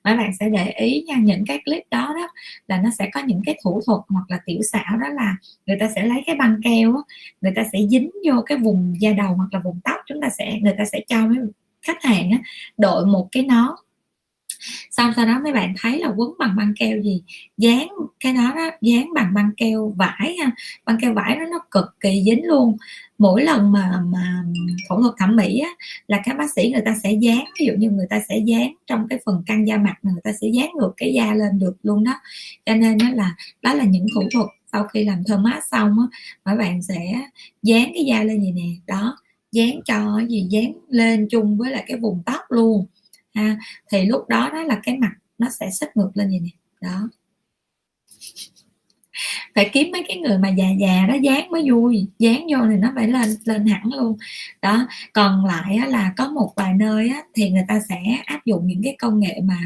Mấy 0.04 0.16
bạn 0.16 0.30
sẽ 0.40 0.48
để 0.48 0.70
ý 0.70 1.04
nha 1.06 1.16
những 1.16 1.44
cái 1.46 1.60
clip 1.64 1.82
đó 1.90 2.14
đó 2.16 2.28
là 2.68 2.78
nó 2.82 2.90
sẽ 2.98 3.10
có 3.12 3.20
những 3.26 3.42
cái 3.46 3.58
thủ 3.64 3.80
thuật 3.86 4.00
hoặc 4.08 4.24
là 4.28 4.38
tiểu 4.46 4.60
xảo 4.72 4.98
đó 5.00 5.08
là 5.08 5.36
người 5.66 5.76
ta 5.80 5.88
sẽ 5.94 6.02
lấy 6.06 6.22
cái 6.26 6.36
băng 6.36 6.60
keo 6.64 6.96
á, 6.96 7.02
người 7.40 7.52
ta 7.56 7.62
sẽ 7.72 7.78
dính 7.90 8.10
vô 8.26 8.42
cái 8.46 8.58
vùng 8.58 8.94
da 9.00 9.12
đầu 9.12 9.34
hoặc 9.34 9.48
là 9.52 9.60
vùng 9.64 9.80
tóc 9.84 9.96
chúng 10.06 10.20
ta 10.20 10.28
sẽ 10.38 10.58
người 10.62 10.74
ta 10.78 10.84
sẽ 10.84 11.00
cho 11.08 11.26
mấy 11.26 11.38
khách 11.82 12.02
hàng 12.02 12.30
á, 12.30 12.38
đội 12.78 13.06
một 13.06 13.28
cái 13.32 13.42
nón 13.42 13.74
xong 14.90 15.12
sau 15.16 15.26
đó 15.26 15.40
mấy 15.44 15.52
bạn 15.52 15.74
thấy 15.80 15.98
là 15.98 16.08
quấn 16.16 16.30
bằng 16.38 16.56
băng 16.56 16.72
keo 16.78 17.00
gì? 17.02 17.22
Dán 17.56 17.88
cái 18.20 18.32
đó 18.32 18.52
đó 18.56 18.70
dán 18.80 19.14
bằng 19.14 19.34
băng 19.34 19.50
keo 19.56 19.94
vải 19.96 20.36
ha. 20.42 20.50
Băng 20.84 20.98
keo 21.00 21.14
vải 21.14 21.36
nó 21.36 21.46
nó 21.46 21.58
cực 21.70 21.84
kỳ 22.00 22.22
dính 22.24 22.46
luôn. 22.46 22.76
Mỗi 23.18 23.44
lần 23.44 23.72
mà 23.72 24.00
mà 24.06 24.44
phẫu 24.88 25.02
thuật 25.02 25.14
thẩm 25.18 25.36
mỹ 25.36 25.58
á, 25.58 25.70
là 26.08 26.20
các 26.24 26.36
bác 26.38 26.50
sĩ 26.56 26.70
người 26.72 26.82
ta 26.84 26.94
sẽ 27.02 27.12
dán 27.12 27.44
ví 27.60 27.66
dụ 27.66 27.72
như 27.78 27.90
người 27.90 28.06
ta 28.10 28.20
sẽ 28.28 28.38
dán 28.38 28.74
trong 28.86 29.08
cái 29.08 29.18
phần 29.26 29.42
căng 29.46 29.68
da 29.68 29.76
mặt 29.76 29.94
người 30.02 30.20
ta 30.24 30.32
sẽ 30.40 30.48
dán 30.48 30.68
ngược 30.80 30.92
cái 30.96 31.12
da 31.14 31.34
lên 31.34 31.58
được 31.58 31.76
luôn 31.82 32.04
đó. 32.04 32.12
Cho 32.66 32.74
nên 32.74 32.98
đó 32.98 33.06
là 33.14 33.34
đó 33.62 33.74
là 33.74 33.84
những 33.84 34.06
thủ 34.14 34.22
thuật 34.32 34.46
sau 34.72 34.84
khi 34.84 35.04
làm 35.04 35.24
thơm 35.24 35.42
mát 35.42 35.60
xong 35.70 35.96
á 35.98 36.18
mấy 36.44 36.56
bạn 36.56 36.82
sẽ 36.82 36.98
dán 37.62 37.90
cái 37.94 38.04
da 38.04 38.22
lên 38.22 38.40
gì 38.42 38.52
nè? 38.52 38.68
Đó 38.86 39.16
dán 39.52 39.80
cho 39.84 40.20
gì? 40.28 40.46
Dán 40.50 40.72
lên 40.88 41.28
chung 41.30 41.58
với 41.58 41.70
lại 41.70 41.84
cái 41.88 41.96
vùng 41.98 42.22
tóc 42.26 42.40
luôn 42.48 42.86
ha 43.38 43.56
thì 43.92 44.04
lúc 44.04 44.28
đó 44.28 44.50
đó 44.52 44.62
là 44.62 44.80
cái 44.82 44.96
mặt 44.98 45.12
nó 45.38 45.48
sẽ 45.60 45.70
xếp 45.70 45.86
ngược 45.94 46.10
lên 46.14 46.28
vậy 46.28 46.40
nè 46.40 46.50
đó. 46.80 47.08
Phải 49.54 49.70
kiếm 49.72 49.90
mấy 49.92 50.04
cái 50.08 50.16
người 50.16 50.38
mà 50.38 50.48
già 50.48 50.66
già 50.80 51.06
đó 51.08 51.14
dán 51.22 51.50
mới 51.50 51.70
vui 51.70 52.06
dán 52.18 52.46
vô 52.50 52.58
thì 52.70 52.76
nó 52.76 52.92
phải 52.94 53.08
lên 53.08 53.28
lên 53.44 53.66
hẳn 53.66 53.82
luôn. 53.94 54.16
Đó 54.62 54.88
còn 55.12 55.44
lại 55.44 55.76
á, 55.76 55.86
là 55.86 56.12
có 56.16 56.28
một 56.28 56.52
vài 56.56 56.74
nơi 56.74 57.08
á, 57.08 57.22
thì 57.34 57.50
người 57.50 57.64
ta 57.68 57.80
sẽ 57.88 57.96
áp 58.24 58.44
dụng 58.44 58.66
những 58.66 58.82
cái 58.84 58.96
công 58.98 59.20
nghệ 59.20 59.40
mà 59.44 59.56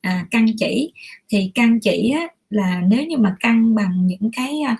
à, 0.00 0.26
căng 0.30 0.46
chỉ. 0.58 0.92
Thì 1.28 1.50
căng 1.54 1.80
chỉ 1.80 2.10
á, 2.10 2.26
là 2.50 2.80
nếu 2.88 3.06
như 3.06 3.16
mà 3.16 3.36
căng 3.40 3.74
bằng 3.74 4.06
những 4.06 4.30
cái 4.36 4.60
à, 4.66 4.76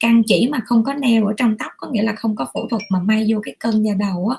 căng 0.00 0.22
chỉ 0.26 0.48
mà 0.52 0.60
không 0.66 0.84
có 0.84 0.94
neo 0.94 1.26
ở 1.26 1.34
trong 1.36 1.58
tóc 1.58 1.72
có 1.76 1.90
nghĩa 1.90 2.02
là 2.02 2.14
không 2.14 2.36
có 2.36 2.46
phẫu 2.54 2.68
thuật 2.68 2.82
mà 2.90 3.00
may 3.00 3.26
vô 3.28 3.40
cái 3.42 3.56
cân 3.58 3.82
da 3.82 3.94
đầu 3.94 4.28
á 4.28 4.36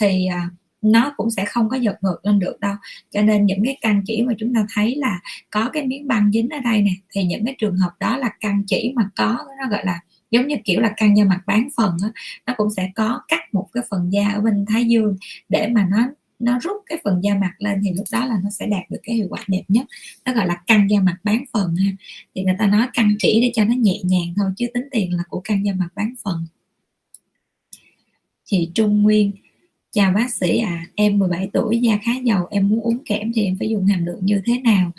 thì 0.00 0.26
à, 0.26 0.48
nó 0.82 1.14
cũng 1.16 1.30
sẽ 1.30 1.44
không 1.44 1.68
có 1.68 1.76
giật 1.76 1.96
ngược 2.02 2.18
lên 2.22 2.38
được 2.38 2.60
đâu. 2.60 2.74
Cho 3.10 3.22
nên 3.22 3.46
những 3.46 3.64
cái 3.64 3.78
căn 3.80 4.02
chỉ 4.06 4.22
mà 4.22 4.32
chúng 4.38 4.54
ta 4.54 4.66
thấy 4.74 4.96
là 4.96 5.20
có 5.50 5.70
cái 5.72 5.86
miếng 5.86 6.08
băng 6.08 6.32
dính 6.32 6.48
ở 6.48 6.58
đây 6.64 6.82
nè 6.82 6.92
thì 7.12 7.24
những 7.24 7.44
cái 7.44 7.54
trường 7.58 7.76
hợp 7.76 7.90
đó 8.00 8.16
là 8.16 8.30
căn 8.40 8.62
chỉ 8.66 8.92
mà 8.96 9.10
có 9.16 9.38
nó 9.62 9.68
gọi 9.70 9.84
là 9.86 10.00
giống 10.30 10.46
như 10.46 10.56
kiểu 10.64 10.80
là 10.80 10.92
căng 10.96 11.16
da 11.16 11.24
mặt 11.24 11.40
bán 11.46 11.68
phần 11.76 11.96
đó, 12.02 12.08
nó 12.46 12.54
cũng 12.56 12.70
sẽ 12.70 12.90
có 12.94 13.20
cắt 13.28 13.54
một 13.54 13.68
cái 13.72 13.82
phần 13.90 14.12
da 14.12 14.28
ở 14.28 14.40
bên 14.40 14.64
thái 14.68 14.84
dương 14.84 15.16
để 15.48 15.68
mà 15.68 15.88
nó 15.90 15.98
nó 16.38 16.58
rút 16.62 16.76
cái 16.86 16.98
phần 17.04 17.24
da 17.24 17.34
mặt 17.34 17.52
lên 17.58 17.80
thì 17.84 17.90
lúc 17.96 18.04
đó 18.12 18.26
là 18.26 18.40
nó 18.44 18.50
sẽ 18.50 18.66
đạt 18.66 18.90
được 18.90 18.98
cái 19.02 19.16
hiệu 19.16 19.26
quả 19.30 19.44
đẹp 19.48 19.62
nhất. 19.68 19.86
Nó 20.24 20.32
gọi 20.34 20.46
là 20.46 20.62
căng 20.66 20.90
da 20.90 21.00
mặt 21.00 21.16
bán 21.24 21.44
phần 21.52 21.76
ha. 21.76 21.90
Thì 22.34 22.42
người 22.42 22.54
ta 22.58 22.66
nói 22.66 22.86
căng 22.92 23.14
chỉ 23.18 23.40
để 23.40 23.52
cho 23.54 23.64
nó 23.64 23.74
nhẹ 23.74 24.00
nhàng 24.04 24.34
thôi 24.36 24.50
chứ 24.56 24.66
tính 24.74 24.88
tiền 24.90 25.16
là 25.16 25.22
của 25.28 25.40
căng 25.40 25.66
da 25.66 25.72
mặt 25.72 25.88
bán 25.94 26.14
phần. 26.24 26.46
Chị 28.44 28.70
Trung 28.74 29.02
Nguyên 29.02 29.32
chào 29.92 30.12
bác 30.12 30.34
sĩ 30.34 30.58
à 30.58 30.86
em 30.94 31.18
17 31.18 31.50
tuổi 31.52 31.80
da 31.80 31.98
khá 32.02 32.12
dầu 32.24 32.46
em 32.50 32.68
muốn 32.68 32.80
uống 32.80 32.98
kẽm 33.04 33.32
thì 33.34 33.44
em 33.44 33.56
phải 33.58 33.68
dùng 33.68 33.86
hàm 33.86 34.06
lượng 34.06 34.20
như 34.22 34.40
thế 34.46 34.58
nào? 34.58 34.92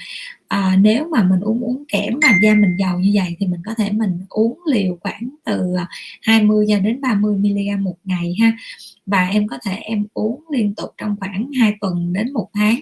À, 0.48 0.78
nếu 0.82 1.08
mà 1.10 1.24
mình 1.24 1.40
uống 1.40 1.62
uống 1.62 1.84
kẽm 1.88 2.20
mà 2.22 2.40
da 2.44 2.54
mình 2.54 2.76
dầu 2.80 3.00
như 3.00 3.12
vậy 3.14 3.36
thì 3.40 3.48
mình 3.48 3.62
có 3.66 3.74
thể 3.74 3.92
mình 3.92 4.26
uống 4.30 4.60
liều 4.68 4.98
khoảng 5.02 5.30
từ 5.46 5.76
à, 5.78 5.88
20 6.22 6.66
cho 6.70 6.80
đến 6.80 7.02
30 7.02 7.36
mg 7.38 7.84
một 7.84 7.96
ngày 8.04 8.36
ha. 8.42 8.58
Và 9.06 9.28
em 9.28 9.48
có 9.48 9.58
thể 9.66 9.76
em 9.76 10.06
uống 10.14 10.44
liên 10.52 10.76
tục 10.76 10.90
trong 10.98 11.16
khoảng 11.20 11.52
2 11.60 11.74
tuần 11.82 12.14
đến 12.14 12.34
một 12.34 12.50
tháng. 12.54 12.80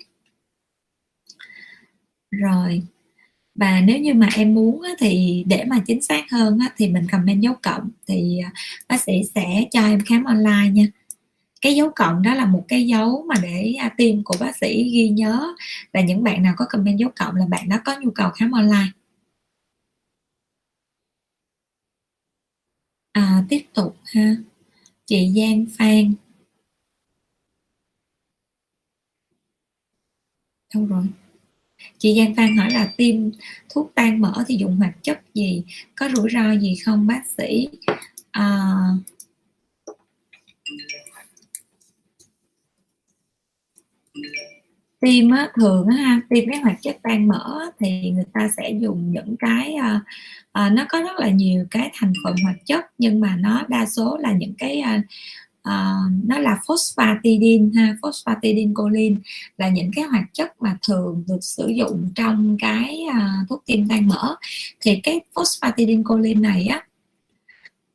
Rồi 2.31 2.81
và 3.55 3.81
nếu 3.81 3.99
như 3.99 4.13
mà 4.13 4.29
em 4.35 4.53
muốn 4.55 4.83
thì 4.99 5.43
để 5.47 5.65
mà 5.67 5.79
chính 5.87 6.01
xác 6.01 6.31
hơn 6.31 6.59
thì 6.77 6.87
mình 6.87 7.07
comment 7.11 7.41
dấu 7.41 7.53
cộng 7.63 7.89
thì 8.07 8.39
à, 8.45 8.51
bác 8.89 9.01
sĩ 9.01 9.13
sẽ 9.35 9.65
cho 9.71 9.87
em 9.87 9.99
khám 10.05 10.23
online 10.23 10.69
nha 10.73 10.85
cái 11.61 11.75
dấu 11.75 11.91
cộng 11.95 12.21
đó 12.21 12.33
là 12.33 12.45
một 12.45 12.65
cái 12.67 12.87
dấu 12.87 13.25
mà 13.27 13.35
để 13.43 13.73
à, 13.79 13.89
team 13.97 14.23
của 14.23 14.35
bác 14.39 14.57
sĩ 14.57 14.83
ghi 14.93 15.09
nhớ 15.09 15.53
là 15.93 16.01
những 16.01 16.23
bạn 16.23 16.43
nào 16.43 16.53
có 16.57 16.65
comment 16.69 16.99
dấu 16.99 17.09
cộng 17.15 17.35
là 17.35 17.45
bạn 17.49 17.69
đó 17.69 17.77
có 17.85 17.95
nhu 18.01 18.11
cầu 18.11 18.29
khám 18.29 18.51
online. 18.51 18.87
À, 23.13 23.43
tiếp 23.49 23.65
tục 23.73 23.97
ha. 24.05 24.35
Chị 25.05 25.33
Giang 25.35 25.65
Phan. 25.77 26.13
Đâu 30.73 30.85
rồi? 30.85 31.03
Chị 31.97 32.15
Giang 32.17 32.35
Phan 32.35 32.57
hỏi 32.57 32.71
là 32.71 32.93
tiêm 32.97 33.15
thuốc 33.69 33.91
tan 33.95 34.21
mỡ 34.21 34.43
thì 34.47 34.55
dùng 34.55 34.77
hoạt 34.77 35.03
chất 35.03 35.21
gì? 35.33 35.63
Có 35.95 36.09
rủi 36.15 36.29
ro 36.33 36.51
gì 36.59 36.75
không 36.85 37.07
bác 37.07 37.23
sĩ? 37.37 37.69
À, 38.31 38.67
tiêm 45.01 45.29
á, 45.31 45.49
thường 45.55 45.87
á, 45.87 45.95
ha 45.95 46.21
tiêm 46.29 46.43
cái 46.51 46.59
hoạt 46.59 46.77
chất 46.81 46.97
tan 47.03 47.27
mỡ 47.27 47.59
thì 47.79 48.09
người 48.09 48.25
ta 48.33 48.49
sẽ 48.57 48.71
dùng 48.81 49.11
những 49.11 49.35
cái 49.39 49.73
à, 49.73 50.01
à, 50.51 50.69
nó 50.69 50.85
có 50.89 51.01
rất 51.01 51.19
là 51.19 51.29
nhiều 51.29 51.65
cái 51.71 51.91
thành 51.93 52.13
phần 52.23 52.35
hoạt 52.43 52.55
chất 52.65 52.85
nhưng 52.97 53.19
mà 53.19 53.35
nó 53.39 53.63
đa 53.67 53.85
số 53.85 54.17
là 54.17 54.31
những 54.31 54.53
cái 54.57 54.79
à, 54.79 55.01
à, 55.63 55.95
nó 56.25 56.39
là 56.39 56.57
phosphatidin 56.67 57.71
ha 57.75 57.95
phosphatidin 58.01 58.73
choline 58.77 59.15
là 59.57 59.69
những 59.69 59.91
cái 59.95 60.05
hoạt 60.05 60.33
chất 60.33 60.61
mà 60.61 60.77
thường 60.87 61.23
được 61.27 61.39
sử 61.41 61.67
dụng 61.67 62.09
trong 62.15 62.57
cái 62.59 63.05
à, 63.13 63.37
thuốc 63.49 63.63
tiêm 63.65 63.87
tan 63.87 64.07
mỡ. 64.07 64.35
Thì 64.81 64.99
cái 65.03 65.21
phosphatidin 65.35 66.03
choline 66.09 66.41
này 66.41 66.65
á 66.65 66.85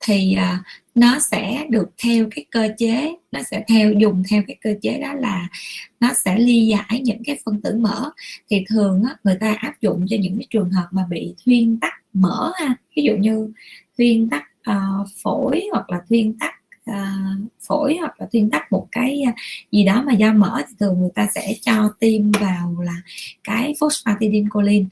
thì 0.00 0.34
à, 0.34 0.62
nó 0.96 1.18
sẽ 1.18 1.66
được 1.70 1.88
theo 2.04 2.26
cái 2.34 2.44
cơ 2.50 2.68
chế 2.78 3.14
nó 3.32 3.40
sẽ 3.50 3.64
theo 3.68 3.92
dùng 3.92 4.22
theo 4.30 4.42
cái 4.46 4.56
cơ 4.60 4.74
chế 4.82 4.98
đó 4.98 5.14
là 5.14 5.48
nó 6.00 6.08
sẽ 6.24 6.38
ly 6.38 6.66
giải 6.66 7.00
những 7.00 7.22
cái 7.24 7.38
phân 7.44 7.62
tử 7.62 7.76
mỡ. 7.78 8.10
Thì 8.50 8.64
thường 8.68 9.02
á, 9.08 9.16
người 9.24 9.36
ta 9.40 9.54
áp 9.58 9.74
dụng 9.80 10.06
cho 10.08 10.16
những 10.20 10.38
cái 10.38 10.46
trường 10.50 10.70
hợp 10.70 10.86
mà 10.90 11.06
bị 11.10 11.34
thuyên 11.44 11.78
tắc 11.80 11.92
mỡ 12.12 12.52
ha. 12.54 12.76
Ví 12.96 13.02
dụ 13.02 13.12
như 13.16 13.52
thuyên 13.98 14.28
tắc 14.28 14.44
uh, 14.70 15.08
phổi 15.22 15.68
hoặc 15.72 15.90
là 15.90 16.00
thuyên 16.08 16.38
tắc 16.38 16.54
uh, 16.90 17.50
phổi 17.68 17.96
hoặc 18.00 18.20
là 18.20 18.26
thuyên 18.32 18.50
tắc 18.50 18.72
một 18.72 18.88
cái 18.92 19.22
ờ, 19.26 19.32
gì 19.72 19.84
đó 19.84 20.02
mà 20.06 20.12
do 20.12 20.32
mỡ 20.32 20.62
thì 20.68 20.74
thường 20.80 21.00
người 21.00 21.10
ta 21.14 21.28
sẽ 21.34 21.54
cho 21.62 21.90
tiêm 22.00 22.32
vào 22.32 22.76
là 22.80 22.96
cái 23.44 23.74
phosphatidylcholine. 23.80 24.86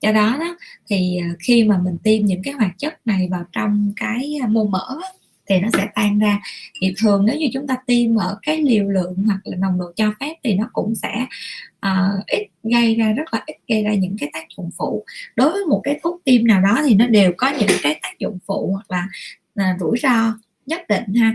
Do 0.00 0.12
đó, 0.12 0.36
đó 0.40 0.56
thì 0.88 1.20
khi 1.40 1.64
mà 1.64 1.78
mình 1.78 1.96
tiêm 2.02 2.26
những 2.26 2.42
cái 2.42 2.54
hoạt 2.54 2.78
chất 2.78 3.06
này 3.06 3.28
vào 3.30 3.44
trong 3.52 3.92
cái 3.96 4.38
mô 4.48 4.64
mỡ 4.64 5.00
thì 5.48 5.60
nó 5.60 5.68
sẽ 5.72 5.88
tan 5.94 6.18
ra. 6.18 6.40
Thì 6.80 6.94
thường 6.98 7.26
nếu 7.26 7.36
như 7.36 7.46
chúng 7.52 7.66
ta 7.66 7.76
tiêm 7.86 8.16
ở 8.16 8.38
cái 8.42 8.62
liều 8.62 8.84
lượng 8.84 9.14
hoặc 9.26 9.40
là 9.44 9.56
nồng 9.56 9.78
độ 9.78 9.92
cho 9.96 10.12
phép 10.20 10.34
thì 10.44 10.54
nó 10.54 10.70
cũng 10.72 10.94
sẽ 10.94 11.26
uh, 11.86 12.26
ít 12.26 12.46
gây 12.62 12.94
ra 12.94 13.12
rất 13.12 13.34
là 13.34 13.42
ít 13.46 13.56
gây 13.68 13.84
ra 13.84 13.94
những 13.94 14.16
cái 14.20 14.30
tác 14.32 14.44
dụng 14.56 14.70
phụ. 14.78 15.04
Đối 15.36 15.52
với 15.52 15.64
một 15.64 15.80
cái 15.84 16.00
thuốc 16.02 16.20
tiêm 16.24 16.46
nào 16.46 16.60
đó 16.60 16.82
thì 16.84 16.94
nó 16.94 17.06
đều 17.06 17.32
có 17.36 17.52
những 17.58 17.78
cái 17.82 18.00
tác 18.02 18.18
dụng 18.18 18.38
phụ 18.46 18.72
hoặc 18.72 18.90
là, 18.90 19.08
là 19.54 19.76
rủi 19.80 19.98
ro 19.98 20.34
nhất 20.66 20.82
định 20.88 21.14
ha. 21.14 21.34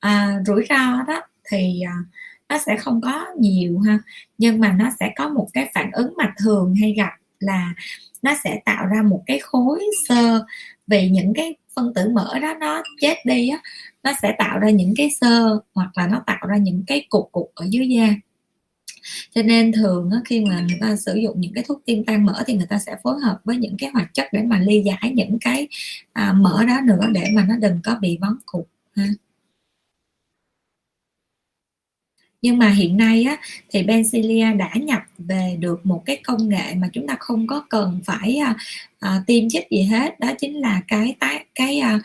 À, 0.00 0.40
rủi 0.46 0.64
ro 0.68 1.04
đó 1.06 1.22
thì 1.50 1.82
uh, 1.84 2.06
nó 2.48 2.58
sẽ 2.58 2.76
không 2.76 3.00
có 3.00 3.26
nhiều 3.38 3.78
ha. 3.78 3.98
Nhưng 4.38 4.60
mà 4.60 4.72
nó 4.78 4.90
sẽ 5.00 5.12
có 5.16 5.28
một 5.28 5.48
cái 5.52 5.70
phản 5.74 5.90
ứng 5.92 6.14
mà 6.16 6.34
thường 6.38 6.74
hay 6.80 6.92
gặp 6.92 7.12
là 7.40 7.74
nó 8.22 8.34
sẽ 8.44 8.60
tạo 8.64 8.86
ra 8.86 9.02
một 9.02 9.22
cái 9.26 9.38
khối 9.38 9.84
sơ 10.08 10.44
vì 10.86 11.08
những 11.08 11.34
cái 11.34 11.54
phân 11.76 11.94
tử 11.94 12.08
mỡ 12.08 12.38
đó 12.38 12.54
nó 12.60 12.82
chết 13.00 13.16
đi 13.24 13.48
á 13.48 13.58
nó 14.02 14.12
sẽ 14.22 14.34
tạo 14.38 14.58
ra 14.58 14.70
những 14.70 14.94
cái 14.96 15.10
sơ 15.20 15.58
hoặc 15.74 15.90
là 15.98 16.06
nó 16.06 16.22
tạo 16.26 16.46
ra 16.48 16.56
những 16.56 16.84
cái 16.86 17.06
cục 17.08 17.28
cục 17.32 17.50
ở 17.54 17.66
dưới 17.70 17.88
da. 17.88 18.14
Cho 19.34 19.42
nên 19.42 19.72
thường 19.72 20.10
á, 20.10 20.18
khi 20.24 20.44
mà 20.44 20.60
người 20.68 20.78
ta 20.80 20.96
sử 20.96 21.14
dụng 21.14 21.40
những 21.40 21.52
cái 21.54 21.64
thuốc 21.68 21.82
tiêm 21.86 22.04
tan 22.04 22.26
mỡ 22.26 22.42
thì 22.46 22.54
người 22.54 22.66
ta 22.66 22.78
sẽ 22.78 22.96
phối 23.02 23.20
hợp 23.20 23.40
với 23.44 23.56
những 23.56 23.76
cái 23.78 23.90
hoạt 23.90 24.14
chất 24.14 24.26
để 24.32 24.42
mà 24.42 24.58
ly 24.58 24.82
giải 24.82 25.12
những 25.14 25.38
cái 25.40 25.68
à, 26.12 26.32
mỡ 26.32 26.64
đó 26.64 26.80
nữa 26.84 27.06
để 27.12 27.30
mà 27.34 27.44
nó 27.48 27.56
đừng 27.56 27.80
có 27.84 27.94
bị 28.00 28.18
vón 28.20 28.36
cục 28.46 28.68
ha. 28.96 29.04
Nhưng 32.44 32.58
mà 32.58 32.68
hiện 32.68 32.96
nay 32.96 33.24
á, 33.24 33.36
thì 33.70 33.82
Bencilia 33.82 34.52
đã 34.52 34.70
nhập 34.74 35.02
về 35.18 35.56
được 35.60 35.86
một 35.86 36.02
cái 36.06 36.16
công 36.24 36.48
nghệ 36.48 36.74
mà 36.74 36.88
chúng 36.92 37.06
ta 37.06 37.16
không 37.20 37.46
có 37.46 37.64
cần 37.68 38.00
phải 38.04 38.36
à, 38.36 38.54
à, 39.00 39.22
tiêm 39.26 39.48
chích 39.48 39.70
gì 39.70 39.82
hết. 39.82 40.20
Đó 40.20 40.28
chính 40.38 40.60
là 40.60 40.80
cái 40.88 41.16
cái, 41.20 41.46
cái 41.54 41.78
à, 41.78 42.00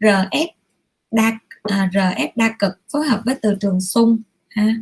RF 0.00 0.46
đa 1.10 1.38
à, 1.62 1.90
RF 1.92 2.28
đa 2.36 2.54
cực 2.58 2.72
phối 2.92 3.06
hợp 3.06 3.22
với 3.24 3.34
từ 3.42 3.56
trường 3.60 3.80
xung. 3.80 4.18
À, 4.48 4.62
ha 4.62 4.74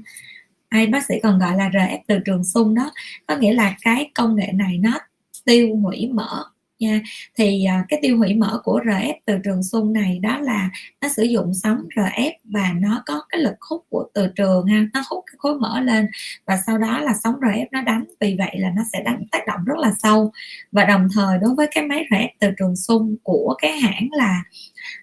hay 0.70 0.86
bác 0.86 1.06
sĩ 1.06 1.14
còn 1.22 1.38
gọi 1.38 1.56
là 1.56 1.68
RF 1.68 1.98
từ 2.06 2.18
trường 2.18 2.44
xung 2.44 2.74
đó. 2.74 2.92
Có 3.26 3.36
nghĩa 3.36 3.52
là 3.52 3.76
cái 3.82 4.10
công 4.14 4.36
nghệ 4.36 4.52
này 4.54 4.78
nó 4.78 4.98
tiêu 5.44 5.76
hủy 5.76 6.10
mỡ 6.12 6.44
nha. 6.84 7.00
Thì 7.34 7.64
à, 7.64 7.84
cái 7.88 7.98
tiêu 8.02 8.18
hủy 8.18 8.34
mỡ 8.34 8.60
của 8.64 8.80
RF 8.84 9.14
từ 9.26 9.38
trường 9.44 9.62
xung 9.62 9.92
này 9.92 10.18
đó 10.18 10.38
là 10.38 10.70
nó 11.00 11.08
sử 11.08 11.22
dụng 11.22 11.54
sóng 11.54 11.78
RF 11.96 12.32
và 12.44 12.72
nó 12.80 13.02
có 13.06 13.22
cái 13.28 13.40
lực 13.40 13.54
hút 13.60 13.84
của 13.88 14.08
từ 14.14 14.26
trường 14.36 14.66
ha 14.66 14.86
nó 14.94 15.02
hút 15.10 15.24
cái 15.26 15.34
khối 15.38 15.58
mỡ 15.58 15.80
lên 15.80 16.06
và 16.46 16.58
sau 16.66 16.78
đó 16.78 17.00
là 17.00 17.14
sóng 17.24 17.34
RF 17.40 17.66
nó 17.72 17.82
đánh. 17.82 18.04
Vì 18.20 18.36
vậy 18.38 18.56
là 18.58 18.70
nó 18.76 18.82
sẽ 18.92 19.02
đánh 19.02 19.24
tác 19.30 19.46
động 19.46 19.60
rất 19.66 19.78
là 19.78 19.92
sâu. 19.98 20.32
Và 20.72 20.84
đồng 20.84 21.08
thời 21.14 21.38
đối 21.38 21.54
với 21.54 21.66
cái 21.74 21.86
máy 21.86 22.04
RF 22.10 22.28
từ 22.40 22.48
trường 22.58 22.76
xung 22.76 23.16
của 23.22 23.54
cái 23.58 23.72
hãng 23.72 24.08
là 24.12 24.42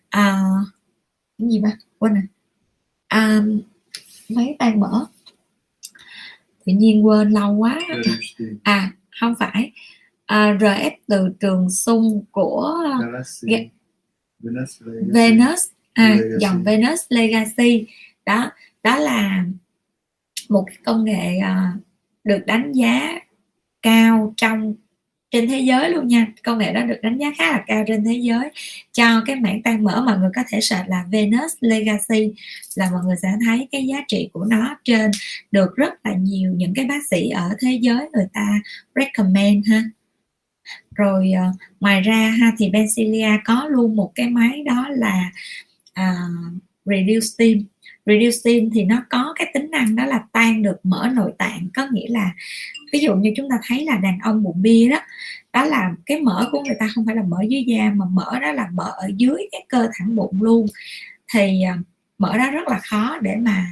à, 0.09 0.41
cái 1.37 1.49
gì 1.49 1.59
ba 1.59 1.71
quên 1.99 2.13
rồi. 2.13 2.23
À, 3.07 3.41
máy 4.29 4.55
tan 4.59 4.79
mỡ. 4.79 5.05
Tự 6.65 6.73
nhiên 6.73 7.05
quên 7.05 7.29
lâu 7.29 7.53
quá. 7.53 7.79
À 8.63 8.91
không 9.21 9.35
phải 9.39 9.71
à, 10.31 10.53
RF 10.53 10.91
từ 11.07 11.29
trường 11.39 11.69
xung 11.69 12.25
của 12.31 12.77
Galaxy. 13.01 13.47
Venus, 14.39 14.81
Venus. 15.13 15.67
À, 15.93 16.17
dòng 16.39 16.63
Venus 16.63 16.99
Legacy. 17.09 17.87
Đó 18.25 18.51
đó 18.83 18.99
là 18.99 19.45
một 20.49 20.65
công 20.85 21.05
nghệ 21.05 21.39
uh, 21.39 21.83
được 22.23 22.45
đánh 22.45 22.71
giá 22.73 23.19
cao 23.81 24.33
trong 24.37 24.73
trên 25.31 25.49
thế 25.49 25.59
giới 25.59 25.89
luôn 25.89 26.07
nha. 26.07 26.27
Công 26.43 26.57
nghệ 26.57 26.73
đó 26.73 26.81
được 26.81 26.99
đánh 27.01 27.17
giá 27.17 27.31
khá 27.37 27.51
là 27.51 27.63
cao 27.67 27.83
trên 27.87 28.05
thế 28.05 28.13
giới. 28.13 28.49
Cho 28.91 29.21
cái 29.25 29.35
mảng 29.35 29.61
tan 29.61 29.83
mỡ 29.83 30.03
mọi 30.05 30.17
người 30.17 30.29
có 30.35 30.43
thể 30.49 30.61
search 30.61 30.89
là 30.89 31.05
Venus 31.11 31.53
Legacy 31.59 32.33
là 32.75 32.89
mọi 32.91 33.01
người 33.05 33.15
sẽ 33.21 33.29
thấy 33.45 33.67
cái 33.71 33.87
giá 33.87 33.97
trị 34.07 34.29
của 34.33 34.45
nó 34.45 34.77
trên. 34.83 35.11
Được 35.51 35.75
rất 35.75 35.93
là 36.03 36.13
nhiều 36.13 36.51
những 36.55 36.73
cái 36.75 36.85
bác 36.85 37.07
sĩ 37.09 37.29
ở 37.29 37.49
thế 37.59 37.79
giới 37.81 38.09
người 38.13 38.27
ta 38.33 38.59
recommend 38.95 39.69
ha 39.69 39.83
rồi 40.95 41.31
uh, 41.49 41.55
ngoài 41.79 42.01
ra 42.01 42.35
ha 42.39 42.51
thì 42.57 42.69
Bencilia 42.69 43.29
có 43.45 43.67
luôn 43.69 43.95
một 43.95 44.11
cái 44.15 44.29
máy 44.29 44.63
đó 44.65 44.87
là 44.89 45.31
uh, 45.99 46.61
reduce 46.85 47.19
steam. 47.19 47.63
Reduce 48.05 48.31
steam 48.31 48.69
thì 48.73 48.83
nó 48.83 49.05
có 49.09 49.33
cái 49.35 49.51
tính 49.53 49.71
năng 49.71 49.95
đó 49.95 50.05
là 50.05 50.23
tan 50.31 50.61
được 50.61 50.77
mỡ 50.83 51.09
nội 51.13 51.31
tạng. 51.37 51.67
Có 51.75 51.87
nghĩa 51.91 52.07
là 52.09 52.31
ví 52.93 52.99
dụ 52.99 53.15
như 53.15 53.33
chúng 53.37 53.49
ta 53.49 53.59
thấy 53.63 53.85
là 53.85 53.97
đàn 53.97 54.19
ông 54.19 54.43
bụng 54.43 54.61
bia 54.61 54.89
đó 54.89 54.99
đó 55.53 55.65
là 55.65 55.91
cái 56.05 56.21
mỡ 56.21 56.49
của 56.51 56.63
người 56.63 56.75
ta 56.79 56.87
không 56.95 57.05
phải 57.05 57.15
là 57.15 57.23
mỡ 57.23 57.37
dưới 57.49 57.63
da 57.67 57.91
mà 57.95 58.05
mỡ 58.05 58.39
đó 58.39 58.51
là 58.51 58.67
mỡ 58.73 58.91
ở 58.97 59.11
dưới 59.17 59.47
cái 59.51 59.65
cơ 59.69 59.87
thẳng 59.93 60.15
bụng 60.15 60.43
luôn. 60.43 60.65
Thì 61.33 61.63
ờ, 61.63 61.73
uh, 61.73 61.79
mỡ 62.17 62.37
đó 62.37 62.51
rất 62.51 62.67
là 62.67 62.79
khó 62.83 63.17
để 63.21 63.35
mà 63.35 63.65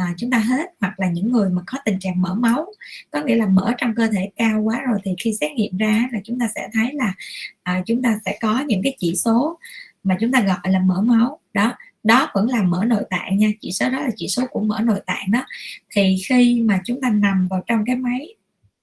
à, 0.00 0.14
chúng 0.16 0.30
ta 0.30 0.38
hết 0.38 0.66
hoặc 0.80 1.00
là 1.00 1.08
những 1.08 1.32
người 1.32 1.50
mà 1.50 1.62
có 1.66 1.78
tình 1.84 1.98
trạng 1.98 2.22
mỡ 2.22 2.34
máu 2.34 2.66
có 3.10 3.20
nghĩa 3.20 3.36
là 3.36 3.46
mỡ 3.46 3.72
trong 3.78 3.94
cơ 3.94 4.06
thể 4.06 4.30
cao 4.36 4.60
quá 4.62 4.80
rồi 4.88 4.98
thì 5.04 5.14
khi 5.18 5.34
xét 5.40 5.52
nghiệm 5.52 5.76
ra 5.76 6.08
là 6.12 6.20
chúng 6.24 6.38
ta 6.38 6.48
sẽ 6.54 6.68
thấy 6.72 6.92
là 6.92 7.14
à, 7.62 7.82
chúng 7.86 8.02
ta 8.02 8.18
sẽ 8.24 8.38
có 8.40 8.60
những 8.60 8.82
cái 8.82 8.96
chỉ 8.98 9.14
số 9.16 9.58
mà 10.04 10.16
chúng 10.20 10.32
ta 10.32 10.40
gọi 10.40 10.72
là 10.72 10.78
mỡ 10.78 11.00
máu. 11.00 11.40
Đó 11.54 11.74
đó 12.04 12.30
vẫn 12.34 12.48
là 12.48 12.62
mỡ 12.62 12.84
nội 12.84 13.04
tạng 13.10 13.38
nha 13.38 13.48
chỉ 13.60 13.72
số 13.72 13.90
đó 13.90 14.00
là 14.00 14.10
chỉ 14.16 14.28
số 14.28 14.46
của 14.50 14.60
mỡ 14.60 14.80
nội 14.80 15.00
tạng 15.06 15.30
đó. 15.30 15.44
Thì 15.90 16.16
khi 16.28 16.62
mà 16.64 16.80
chúng 16.84 17.00
ta 17.00 17.10
nằm 17.10 17.48
vào 17.48 17.62
trong 17.66 17.84
cái 17.86 17.96
máy 17.96 18.34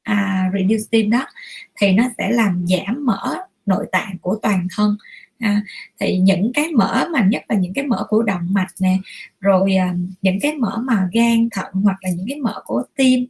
à, 0.04 0.50
reduce 0.54 0.78
steam 0.78 1.10
đó 1.10 1.26
thì 1.82 1.92
nó 1.92 2.04
sẽ 2.18 2.30
làm 2.32 2.66
giảm 2.68 3.06
mỡ 3.06 3.36
nội 3.66 3.88
tạng 3.92 4.18
của 4.22 4.40
toàn 4.42 4.68
thân 4.76 4.98
à, 5.40 5.62
thì 6.00 6.18
những 6.18 6.52
cái 6.54 6.68
mỡ 6.72 7.08
mà 7.14 7.24
nhất 7.24 7.44
là 7.50 7.56
những 7.56 7.74
cái 7.74 7.86
mỡ 7.86 8.06
của 8.10 8.24
động 8.24 8.48
mạch 8.52 8.72
nè 8.80 8.98
rồi 9.40 9.76
à, 9.76 9.96
những 10.22 10.40
cái 10.42 10.54
mỡ 10.54 10.78
mà 10.84 11.10
gan 11.14 11.50
thận 11.52 11.74
hoặc 11.74 11.98
là 12.02 12.10
những 12.10 12.26
cái 12.30 12.40
mỡ 12.40 12.62
của 12.66 12.84
tim 12.96 13.28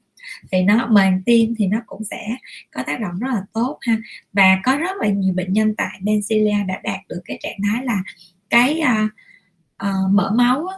thì 0.52 0.64
nó 0.64 0.88
màng 0.88 1.22
tim 1.26 1.56
thì 1.58 1.68
nó 1.68 1.82
cũng 1.86 2.04
sẽ 2.04 2.38
có 2.72 2.84
tác 2.88 3.00
động 3.00 3.20
rất 3.20 3.28
là 3.28 3.42
tốt 3.54 3.78
ha. 3.82 3.98
Và 4.34 4.60
có 4.64 4.78
rất 4.78 4.98
là 5.02 5.08
nhiều 5.08 5.34
bệnh 5.34 5.54
nhân 5.54 5.76
tại 5.78 6.00
Benzilla 6.02 6.68
đã 6.68 6.82
đạt 6.84 7.00
được 7.10 7.22
cái 7.26 7.40
trạng 7.42 7.58
thái 7.70 7.86
là 7.86 8.04
cái 8.50 8.80
à, 8.80 9.10
à, 9.78 9.94
mỡ 10.12 10.32
máu 10.36 10.68
á, 10.68 10.78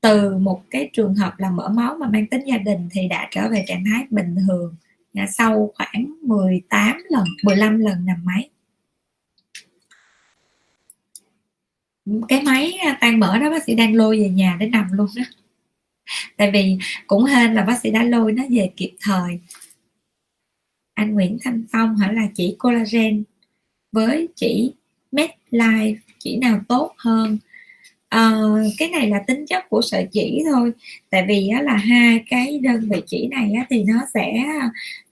từ 0.00 0.36
một 0.38 0.62
cái 0.70 0.90
trường 0.92 1.14
hợp 1.14 1.32
là 1.38 1.50
mỡ 1.50 1.68
máu 1.68 1.96
mà 2.00 2.08
mang 2.08 2.26
tính 2.26 2.42
gia 2.46 2.58
đình 2.58 2.88
thì 2.92 3.08
đã 3.08 3.28
trở 3.30 3.48
về 3.48 3.64
trạng 3.68 3.84
thái 3.84 4.06
bình 4.10 4.36
thường 4.48 4.76
à, 5.14 5.26
sau 5.26 5.72
khoảng 5.74 6.14
18 6.22 6.98
lần 7.10 7.24
15 7.44 7.78
lần 7.78 8.06
nằm 8.06 8.24
máy. 8.24 8.50
Cái 12.28 12.42
máy 12.42 12.78
tan 13.00 13.20
mỡ 13.20 13.38
đó 13.38 13.50
bác 13.50 13.64
sĩ 13.64 13.74
đang 13.74 13.94
lôi 13.94 14.20
về 14.20 14.28
nhà 14.28 14.56
để 14.60 14.66
nằm 14.66 14.92
luôn 14.92 15.06
đó. 15.16 15.22
Tại 16.36 16.50
vì 16.50 16.78
cũng 17.06 17.24
hên 17.24 17.54
là 17.54 17.64
bác 17.64 17.80
sĩ 17.80 17.90
đã 17.90 18.02
lôi 18.02 18.32
nó 18.32 18.42
về 18.50 18.70
kịp 18.76 18.92
thời. 19.00 19.40
Anh 20.94 21.14
Nguyễn 21.14 21.38
Thanh 21.44 21.64
Phong 21.72 21.96
hỏi 21.96 22.14
là 22.14 22.28
chỉ 22.34 22.56
collagen 22.58 23.24
với 23.92 24.28
chỉ 24.36 24.72
MedLife 25.12 25.96
chỉ 26.18 26.36
nào 26.36 26.60
tốt 26.68 26.94
hơn. 26.96 27.38
Uh, 28.14 28.72
cái 28.78 28.88
này 28.88 29.10
là 29.10 29.18
tính 29.26 29.46
chất 29.46 29.68
của 29.68 29.82
sợi 29.82 30.08
chỉ 30.12 30.42
thôi. 30.52 30.72
Tại 31.10 31.24
vì 31.28 31.48
á, 31.48 31.62
là 31.62 31.76
hai 31.76 32.24
cái 32.30 32.58
đơn 32.58 32.88
vị 32.90 33.02
chỉ 33.06 33.28
này 33.28 33.52
á, 33.52 33.66
thì 33.70 33.84
nó 33.84 34.00
sẽ 34.14 34.44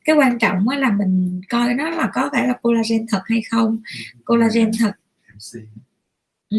cái 0.05 0.17
quan 0.17 0.39
trọng 0.39 0.69
á, 0.69 0.79
là 0.79 0.91
mình 0.91 1.41
coi 1.49 1.75
nó 1.75 1.91
là 1.91 2.11
có 2.15 2.29
phải 2.33 2.49
là 2.49 2.55
collagen 2.63 3.07
thật 3.09 3.23
hay 3.27 3.43
không. 3.51 3.79
Collagen 4.25 4.71
thật 4.79 4.93
Ừ. 6.53 6.59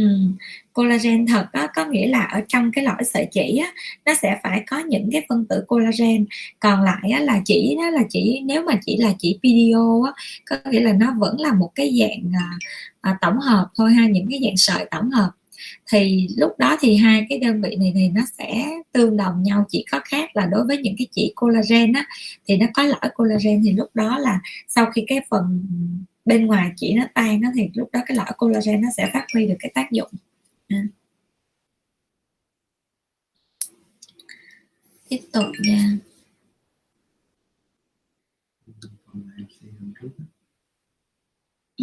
collagen 0.73 1.27
thật 1.27 1.45
đó 1.53 1.67
có 1.75 1.85
nghĩa 1.85 2.07
là 2.07 2.23
ở 2.23 2.41
trong 2.47 2.71
cái 2.71 2.83
lõi 2.83 3.03
sợi 3.13 3.27
chỉ 3.31 3.57
á, 3.57 3.73
nó 4.05 4.13
sẽ 4.21 4.39
phải 4.43 4.63
có 4.67 4.79
những 4.79 5.09
cái 5.11 5.25
phân 5.29 5.45
tử 5.49 5.63
collagen 5.67 6.25
còn 6.59 6.81
lại 6.81 7.11
á, 7.11 7.19
là 7.19 7.41
chỉ 7.45 7.75
đó 7.77 7.89
là 7.89 8.03
chỉ 8.09 8.41
nếu 8.45 8.63
mà 8.63 8.73
chỉ 8.85 8.97
là 8.97 9.13
chỉ 9.19 9.39
video 9.43 10.03
á, 10.03 10.11
có 10.49 10.71
nghĩa 10.71 10.79
là 10.79 10.93
nó 10.93 11.13
vẫn 11.17 11.39
là 11.39 11.53
một 11.53 11.71
cái 11.75 11.97
dạng 11.99 12.31
à, 12.35 12.49
à, 13.01 13.17
tổng 13.21 13.39
hợp 13.39 13.67
thôi 13.75 13.93
ha 13.93 14.07
những 14.07 14.27
cái 14.29 14.39
dạng 14.43 14.57
sợi 14.57 14.85
tổng 14.91 15.09
hợp 15.09 15.29
thì 15.91 16.27
lúc 16.37 16.51
đó 16.59 16.77
thì 16.81 16.95
hai 16.95 17.25
cái 17.29 17.39
đơn 17.39 17.61
vị 17.61 17.75
này 17.79 17.91
thì 17.95 18.09
nó 18.09 18.21
sẽ 18.37 18.65
tương 18.91 19.17
đồng 19.17 19.43
nhau 19.43 19.65
chỉ 19.69 19.85
có 19.91 19.99
khác 20.05 20.35
là 20.35 20.45
đối 20.45 20.65
với 20.65 20.77
những 20.77 20.95
cái 20.97 21.07
chỉ 21.11 21.33
collagen 21.35 21.93
á 21.93 22.05
thì 22.47 22.57
nó 22.57 22.65
có 22.73 22.83
lõi 22.83 23.09
collagen 23.13 23.61
thì 23.63 23.71
lúc 23.71 23.89
đó 23.93 24.17
là 24.17 24.39
sau 24.67 24.85
khi 24.85 25.03
cái 25.07 25.21
phần 25.29 25.63
bên 26.25 26.45
ngoài 26.45 26.71
chỉ 26.75 26.93
nó 26.93 27.03
tan 27.13 27.41
nó 27.41 27.49
thì 27.55 27.69
lúc 27.73 27.89
đó 27.93 27.99
cái 28.05 28.17
lõi 28.17 28.31
collagen 28.37 28.81
nó 28.81 28.89
sẽ 28.97 29.09
phát 29.13 29.25
huy 29.33 29.47
được 29.47 29.55
cái 29.59 29.71
tác 29.75 29.91
dụng 29.91 30.11
à. 30.67 30.83
tiếp 35.09 35.21
tục 35.33 35.45
nha 35.59 35.97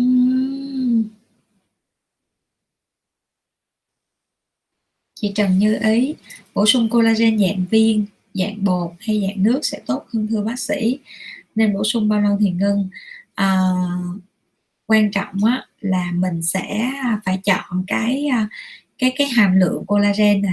uhm. 0.00 1.08
chị 5.14 5.32
Trần 5.34 5.58
Như 5.58 5.78
Ý 5.82 6.14
bổ 6.54 6.66
sung 6.66 6.88
collagen 6.90 7.38
dạng 7.38 7.64
viên 7.70 8.06
dạng 8.34 8.64
bột 8.64 8.92
hay 9.00 9.22
dạng 9.26 9.42
nước 9.42 9.60
sẽ 9.62 9.80
tốt 9.86 10.06
hơn 10.12 10.26
thưa 10.30 10.42
bác 10.42 10.58
sĩ 10.58 10.98
nên 11.54 11.74
bổ 11.74 11.84
sung 11.84 12.08
bao 12.08 12.20
lâu 12.20 12.36
thì 12.40 12.50
ngưng 12.50 12.88
à, 13.34 13.62
quan 14.90 15.10
trọng 15.10 15.44
á, 15.46 15.64
là 15.80 16.10
mình 16.14 16.42
sẽ 16.42 16.92
phải 17.24 17.38
chọn 17.44 17.84
cái 17.86 18.26
à, 18.32 18.48
cái 18.98 19.12
cái 19.16 19.26
hàm 19.26 19.56
lượng 19.56 19.86
collagen 19.86 20.42
nè. 20.42 20.52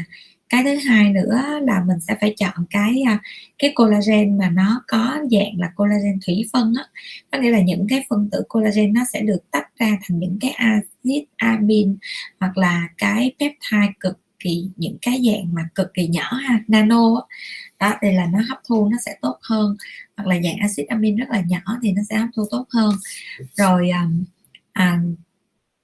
Cái 0.49 0.63
thứ 0.63 0.75
hai 0.75 1.09
nữa 1.13 1.41
là 1.63 1.83
mình 1.87 1.99
sẽ 1.99 2.15
phải 2.21 2.33
chọn 2.37 2.65
cái 2.69 3.03
à, 3.07 3.19
cái 3.59 3.71
collagen 3.75 4.37
mà 4.37 4.49
nó 4.49 4.83
có 4.87 5.17
dạng 5.31 5.59
là 5.59 5.71
collagen 5.75 6.19
thủy 6.27 6.43
phân 6.53 6.73
á. 6.77 6.83
Có 7.31 7.39
nghĩa 7.39 7.51
là 7.51 7.61
những 7.61 7.87
cái 7.89 8.05
phân 8.09 8.29
tử 8.31 8.43
collagen 8.49 8.93
nó 8.93 9.01
sẽ 9.13 9.21
được 9.21 9.51
tách 9.51 9.67
ra 9.79 9.87
thành 10.07 10.19
những 10.19 10.37
cái 10.41 10.51
acid 10.51 11.23
amin 11.37 11.97
hoặc 12.39 12.57
là 12.57 12.87
cái 12.97 13.31
peptide 13.39 13.93
cực 13.99 14.19
kỳ 14.39 14.69
những 14.75 14.97
cái 15.01 15.21
dạng 15.25 15.53
mà 15.53 15.61
cực 15.75 15.93
kỳ 15.93 16.07
nhỏ 16.07 16.33
ha 16.33 16.59
nano 16.67 17.27
đó, 17.79 17.93
thì 18.01 18.11
là 18.11 18.25
nó 18.33 18.39
hấp 18.49 18.57
thu 18.67 18.89
nó 18.89 18.97
sẽ 19.05 19.17
tốt 19.21 19.37
hơn. 19.41 19.77
Hoặc 20.17 20.27
là 20.27 20.35
dạng 20.43 20.57
axit 20.57 20.87
amin 20.87 21.15
rất 21.15 21.29
là 21.29 21.41
nhỏ 21.47 21.59
thì 21.81 21.91
nó 21.91 22.01
sẽ 22.09 22.17
hấp 22.17 22.29
thu 22.35 22.45
tốt 22.51 22.65
hơn. 22.73 22.95
Rồi 23.55 23.89
à, 24.73 24.99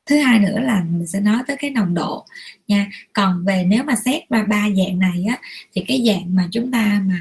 thứ 0.05 0.17
hai 0.17 0.39
nữa 0.39 0.59
là 0.59 0.83
mình 0.89 1.07
sẽ 1.07 1.19
nói 1.19 1.43
tới 1.47 1.57
cái 1.59 1.69
nồng 1.71 1.93
độ 1.93 2.25
nha. 2.67 2.89
Còn 3.13 3.45
về 3.45 3.63
nếu 3.67 3.83
mà 3.83 3.95
xét 3.95 4.29
ba 4.29 4.43
ba 4.43 4.69
dạng 4.77 4.99
này 4.99 5.25
á 5.29 5.37
thì 5.75 5.83
cái 5.87 6.03
dạng 6.07 6.35
mà 6.35 6.47
chúng 6.51 6.71
ta 6.71 7.01
mà 7.05 7.19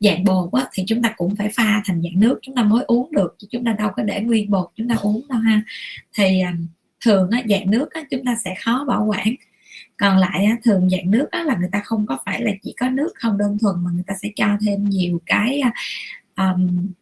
dạng 0.00 0.24
bột 0.24 0.52
á 0.52 0.66
thì 0.72 0.84
chúng 0.86 1.02
ta 1.02 1.14
cũng 1.16 1.36
phải 1.36 1.48
pha 1.56 1.82
thành 1.84 2.02
dạng 2.02 2.20
nước 2.20 2.38
chúng 2.42 2.54
ta 2.54 2.62
mới 2.62 2.84
uống 2.84 3.12
được 3.12 3.36
chứ 3.38 3.46
chúng 3.50 3.64
ta 3.64 3.72
đâu 3.72 3.90
có 3.96 4.02
để 4.02 4.20
nguyên 4.20 4.50
bột 4.50 4.70
chúng 4.76 4.88
ta 4.88 4.94
uống 4.94 5.28
đâu 5.28 5.38
ha. 5.38 5.62
Thì 6.14 6.42
thường 7.04 7.30
á, 7.30 7.42
dạng 7.48 7.70
nước 7.70 7.92
á, 7.92 8.02
chúng 8.10 8.24
ta 8.24 8.36
sẽ 8.44 8.54
khó 8.64 8.84
bảo 8.88 9.04
quản 9.04 9.34
còn 9.98 10.18
lại 10.18 10.44
á, 10.44 10.56
thường 10.64 10.90
dạng 10.90 11.10
nước 11.10 11.28
á, 11.30 11.42
là 11.44 11.56
người 11.56 11.68
ta 11.72 11.80
không 11.84 12.06
có 12.06 12.18
phải 12.26 12.42
là 12.42 12.52
chỉ 12.62 12.74
có 12.80 12.88
nước 12.88 13.12
không 13.14 13.38
đơn 13.38 13.58
thuần 13.58 13.74
mà 13.84 13.90
người 13.94 14.04
ta 14.06 14.14
sẽ 14.22 14.28
cho 14.36 14.46
thêm 14.66 14.84
nhiều 14.84 15.20
cái 15.26 15.62
um, 16.36 16.92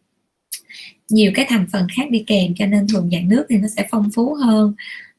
nhiều 1.12 1.32
cái 1.35 1.47
thành 1.48 1.66
phần 1.73 1.86
khác 1.97 2.10
đi 2.10 2.24
kèm 2.27 2.55
cho 2.55 2.66
nên 2.66 2.86
thường 2.89 3.10
dạng 3.12 3.28
nước 3.28 3.47
thì 3.48 3.56
nó 3.56 3.69
sẽ 3.69 3.86
phong 3.90 4.10
phú 4.14 4.35
hơn. 4.35 4.74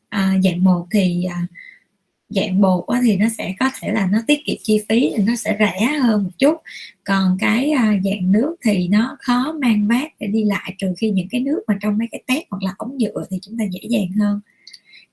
À, 0.09 0.39
dạng 0.43 0.63
bột 0.63 0.85
thì 0.91 1.23
à, 1.23 1.47
dạng 2.29 2.61
bột 2.61 2.87
á, 2.87 3.01
thì 3.03 3.17
nó 3.17 3.25
sẽ 3.37 3.53
có 3.59 3.69
thể 3.81 3.91
là 3.91 4.07
nó 4.11 4.19
tiết 4.27 4.39
kiệm 4.45 4.55
chi 4.63 4.81
phí 4.89 5.13
thì 5.17 5.23
nó 5.23 5.35
sẽ 5.35 5.55
rẻ 5.59 5.85
hơn 6.01 6.23
một 6.23 6.29
chút. 6.37 6.55
Còn 7.03 7.37
cái 7.39 7.71
à, 7.71 7.93
dạng 8.03 8.31
nước 8.31 8.55
thì 8.65 8.87
nó 8.87 9.17
khó 9.19 9.53
mang 9.61 9.87
vác 9.87 10.11
để 10.19 10.27
đi 10.27 10.43
lại 10.43 10.75
trừ 10.77 10.93
khi 10.97 11.11
những 11.11 11.27
cái 11.29 11.41
nước 11.41 11.61
mà 11.67 11.77
trong 11.81 11.97
mấy 11.97 12.07
cái 12.11 12.23
tét 12.27 12.43
hoặc 12.49 12.63
là 12.63 12.73
ống 12.77 12.97
nhựa 12.97 13.25
thì 13.29 13.39
chúng 13.41 13.57
ta 13.57 13.65
dễ 13.71 13.79
dàng 13.89 14.07
hơn. 14.19 14.41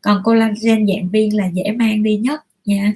Còn 0.01 0.23
collagen 0.25 0.87
dạng 0.87 1.09
viên 1.09 1.37
là 1.37 1.51
dễ 1.55 1.73
mang 1.73 2.03
đi 2.03 2.17
nhất 2.17 2.41
nha. 2.71 2.95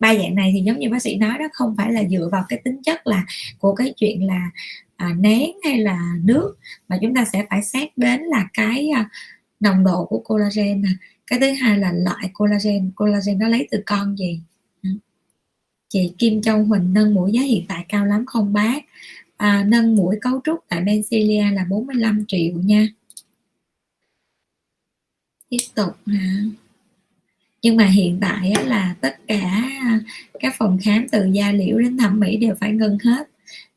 Ba 0.00 0.14
dạng 0.14 0.34
này 0.34 0.50
thì 0.54 0.60
giống 0.60 0.78
như 0.78 0.90
bác 0.90 1.02
sĩ 1.02 1.16
nói 1.16 1.38
đó 1.38 1.48
không 1.52 1.74
phải 1.76 1.92
là 1.92 2.04
dựa 2.10 2.28
vào 2.32 2.44
cái 2.48 2.60
tính 2.64 2.82
chất 2.82 3.06
là 3.06 3.26
của 3.58 3.74
cái 3.74 3.94
chuyện 3.96 4.26
là 4.26 4.50
à, 4.96 5.14
nén 5.18 5.50
hay 5.64 5.78
là 5.78 6.16
nước 6.24 6.56
mà 6.88 6.98
chúng 7.02 7.14
ta 7.14 7.24
sẽ 7.32 7.46
phải 7.50 7.62
xét 7.62 7.98
đến 7.98 8.20
là 8.20 8.48
cái 8.54 8.88
à, 8.88 9.10
nồng 9.60 9.84
độ 9.84 10.04
của 10.04 10.18
collagen 10.18 10.82
nè. 10.82 10.88
Cái 11.26 11.40
thứ 11.40 11.52
hai 11.52 11.78
là 11.78 11.92
loại 11.92 12.30
collagen 12.32 12.90
collagen 12.96 13.38
nó 13.38 13.48
lấy 13.48 13.68
từ 13.70 13.82
con 13.86 14.16
gì? 14.18 14.40
Ừ. 14.82 14.90
Chị 15.88 16.12
Kim 16.18 16.42
Châu 16.42 16.64
Huỳnh 16.64 16.94
nâng 16.94 17.14
mũi 17.14 17.32
giá 17.32 17.42
hiện 17.42 17.64
tại 17.68 17.84
cao 17.88 18.06
lắm 18.06 18.26
không 18.26 18.52
bác? 18.52 18.84
À, 19.36 19.64
nâng 19.68 19.96
mũi 19.96 20.16
cấu 20.20 20.40
trúc 20.44 20.58
tại 20.68 20.80
Bencilia 20.80 21.50
là 21.52 21.64
45 21.70 22.24
triệu 22.28 22.52
nha. 22.54 22.88
Tiếp 25.50 25.58
tục 25.74 25.96
hả? 26.06 26.42
Nhưng 27.62 27.76
mà 27.76 27.86
hiện 27.86 28.18
tại 28.20 28.52
là 28.66 28.94
tất 29.00 29.16
cả 29.26 29.62
các 30.40 30.54
phòng 30.58 30.78
khám 30.82 31.06
từ 31.12 31.26
da 31.32 31.52
liễu 31.52 31.78
đến 31.78 31.98
thẩm 31.98 32.20
mỹ 32.20 32.36
đều 32.36 32.54
phải 32.60 32.72
ngưng 32.72 32.98
hết. 33.04 33.28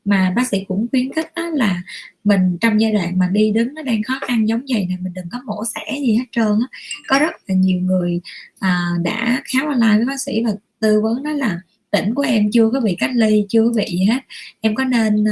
Mà 0.05 0.33
bác 0.35 0.47
sĩ 0.47 0.65
cũng 0.67 0.87
khuyến 0.91 1.13
khích 1.13 1.31
đó 1.35 1.49
là 1.53 1.81
mình 2.23 2.57
trong 2.61 2.81
giai 2.81 2.91
đoạn 2.91 3.19
mà 3.19 3.27
đi 3.31 3.51
đứng 3.51 3.73
nó 3.73 3.81
đang 3.81 4.03
khó 4.03 4.19
khăn 4.27 4.47
giống 4.47 4.61
vậy 4.69 4.85
này 4.89 4.97
mình 5.01 5.13
đừng 5.13 5.25
có 5.31 5.39
mổ 5.45 5.63
xẻ 5.75 5.99
gì 5.99 6.15
hết 6.15 6.25
trơn 6.31 6.59
á. 6.61 6.77
Có 7.07 7.19
rất 7.19 7.31
là 7.47 7.55
nhiều 7.55 7.79
người 7.79 8.21
à, 8.59 8.89
đã 9.03 9.41
khám 9.45 9.67
online 9.67 9.97
với 9.97 10.05
bác 10.05 10.21
sĩ 10.21 10.43
và 10.45 10.51
tư 10.79 11.01
vấn 11.01 11.23
đó 11.23 11.31
là 11.31 11.61
tỉnh 11.91 12.15
của 12.15 12.21
em 12.21 12.51
chưa 12.51 12.69
có 12.73 12.79
bị 12.79 12.95
cách 12.99 13.11
ly 13.15 13.45
chưa 13.49 13.63
có 13.63 13.73
bị 13.75 13.85
gì 13.89 14.05
hết. 14.05 14.19
Em 14.61 14.75
có 14.75 14.83
nên 14.83 15.25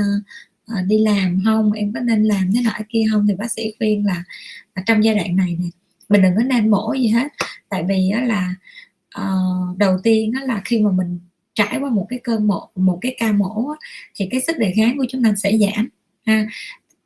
à, 0.67 0.81
đi 0.87 0.97
làm 0.97 1.41
không? 1.45 1.71
Em 1.71 1.93
có 1.93 1.99
nên 1.99 2.23
làm 2.23 2.51
thế 2.53 2.61
nọ 2.63 2.71
kia 2.89 3.03
không? 3.11 3.27
Thì 3.27 3.35
bác 3.35 3.51
sĩ 3.51 3.73
khuyên 3.77 4.05
là, 4.05 4.23
là 4.75 4.83
trong 4.85 5.03
giai 5.03 5.15
đoạn 5.15 5.35
này 5.35 5.57
nè 5.59 5.69
mình 6.09 6.21
đừng 6.21 6.35
có 6.35 6.43
nên 6.43 6.69
mổ 6.69 6.93
gì 6.93 7.07
hết. 7.07 7.27
Tại 7.69 7.83
vì 7.87 8.09
á, 8.09 8.21
là 8.21 8.53
uh, 9.21 9.77
đầu 9.77 9.97
tiên 10.03 10.31
á, 10.35 10.45
là 10.45 10.61
khi 10.65 10.79
mà 10.79 10.91
mình 10.91 11.19
trải 11.53 11.77
qua 11.79 11.89
một 11.89 12.05
cái 12.09 12.19
cơn 12.23 12.47
mổ 12.47 12.69
một 12.75 12.97
cái 13.01 13.15
ca 13.19 13.31
mổ 13.31 13.73
thì 14.15 14.27
cái 14.31 14.41
sức 14.41 14.57
đề 14.57 14.73
kháng 14.75 14.97
của 14.97 15.05
chúng 15.09 15.23
ta 15.23 15.33
sẽ 15.37 15.57
giảm 15.57 15.89
ha. 16.25 16.47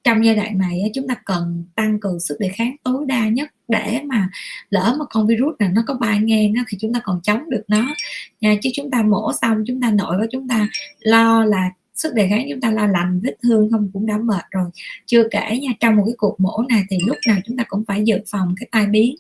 Trong 0.04 0.26
giai 0.26 0.36
đoạn 0.36 0.58
này 0.58 0.92
chúng 0.94 1.08
ta 1.08 1.16
cần 1.26 1.64
tăng 1.76 2.00
cường 2.00 2.20
sức 2.20 2.36
đề 2.40 2.48
kháng 2.50 2.76
tối 2.84 3.06
đa 3.08 3.28
nhất 3.28 3.50
để 3.68 4.02
mà 4.06 4.30
lỡ 4.70 4.96
mà 5.00 5.06
con 5.10 5.28
virus 5.28 5.56
nào 5.60 5.70
nó 5.74 5.84
có 5.88 5.94
bay 5.94 6.20
ngang 6.20 6.54
thì 6.68 6.78
chúng 6.82 6.94
ta 6.94 7.00
còn 7.04 7.22
chống 7.24 7.50
được 7.50 7.64
nó 7.68 7.96
nha. 8.42 8.56
Chứ 8.62 8.70
chúng 8.74 8.92
ta 8.92 9.04
mổ 9.04 9.32
xong 9.42 9.64
chúng 9.68 9.82
ta 9.82 9.92
nội 9.92 10.18
và 10.20 10.26
chúng 10.32 10.48
ta 10.48 10.68
lo 11.00 11.46
là 11.46 11.72
sức 12.04 12.14
đề 12.14 12.28
kháng 12.30 12.48
chúng 12.50 12.62
ta 12.62 12.72
lo 12.72 12.88
lành, 12.88 13.20
vết 13.24 13.36
thương 13.44 13.72
không 13.72 13.90
cũng 13.94 14.06
đã 14.06 14.18
mệt 14.18 14.46
rồi. 14.52 14.70
Chưa 15.06 15.28
kể 15.32 15.60
nha, 15.62 15.72
trong 15.80 15.96
một 15.96 16.04
cái 16.06 16.16
cuộc 16.18 16.40
mổ 16.40 16.64
này 16.70 16.84
thì 16.90 16.98
lúc 17.06 17.18
nào 17.28 17.38
chúng 17.46 17.58
ta 17.58 17.64
cũng 17.68 17.84
phải 17.88 18.04
dự 18.04 18.18
phòng 18.28 18.56
cái 18.60 18.68
tai 18.72 18.86
biến. 18.88 19.16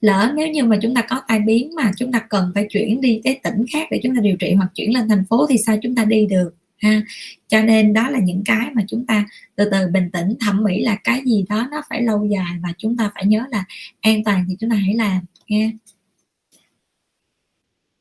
Lỡ 0.00 0.32
nếu 0.36 0.48
như 0.48 0.64
mà 0.64 0.78
chúng 0.82 0.94
ta 0.94 1.02
có 1.02 1.22
tai 1.28 1.40
biến 1.40 1.74
mà 1.74 1.90
chúng 1.96 2.12
ta 2.12 2.18
cần 2.28 2.52
phải 2.54 2.66
chuyển 2.70 3.00
đi 3.00 3.20
cái 3.24 3.40
tỉnh 3.42 3.64
khác 3.72 3.88
để 3.90 4.00
chúng 4.02 4.14
ta 4.16 4.20
điều 4.20 4.36
trị 4.36 4.52
hoặc 4.54 4.70
chuyển 4.74 4.94
lên 4.94 5.08
thành 5.08 5.24
phố 5.24 5.46
thì 5.46 5.58
sao 5.66 5.76
chúng 5.82 5.94
ta 5.94 6.04
đi 6.04 6.26
được, 6.26 6.50
ha? 6.78 7.02
Cho 7.48 7.62
nên 7.62 7.92
đó 7.92 8.10
là 8.10 8.18
những 8.18 8.42
cái 8.44 8.66
mà 8.74 8.82
chúng 8.88 9.06
ta 9.06 9.26
từ 9.56 9.68
từ 9.72 9.86
bình 9.92 10.10
tĩnh, 10.10 10.34
thẩm 10.40 10.62
mỹ 10.62 10.82
là 10.82 10.96
cái 11.04 11.22
gì 11.26 11.44
đó 11.48 11.68
nó 11.70 11.82
phải 11.90 12.02
lâu 12.02 12.24
dài 12.24 12.54
và 12.62 12.72
chúng 12.78 12.96
ta 12.96 13.10
phải 13.14 13.26
nhớ 13.26 13.44
là 13.50 13.64
an 14.00 14.24
toàn 14.24 14.44
thì 14.48 14.56
chúng 14.60 14.70
ta 14.70 14.76
hãy 14.76 14.94
làm 14.94 15.22
nha 15.48 15.70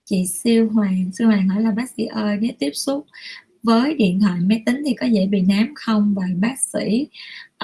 chị 0.10 0.26
siêu 0.26 0.70
hoàng 0.74 1.12
siêu 1.14 1.28
hoàng 1.28 1.50
hỏi 1.50 1.62
là 1.62 1.72
bác 1.72 1.90
sĩ 1.98 2.06
ơi 2.06 2.38
nếu 2.42 2.52
tiếp 2.60 2.72
xúc 2.74 3.06
với 3.64 3.94
điện 3.94 4.20
thoại 4.20 4.40
máy 4.40 4.64
tính 4.66 4.82
thì 4.86 4.94
có 4.94 5.06
dễ 5.08 5.28
bị 5.28 5.42
nám 5.42 5.74
không? 5.76 6.14
Và 6.18 6.24
bác 6.40 6.60
sĩ 6.60 7.08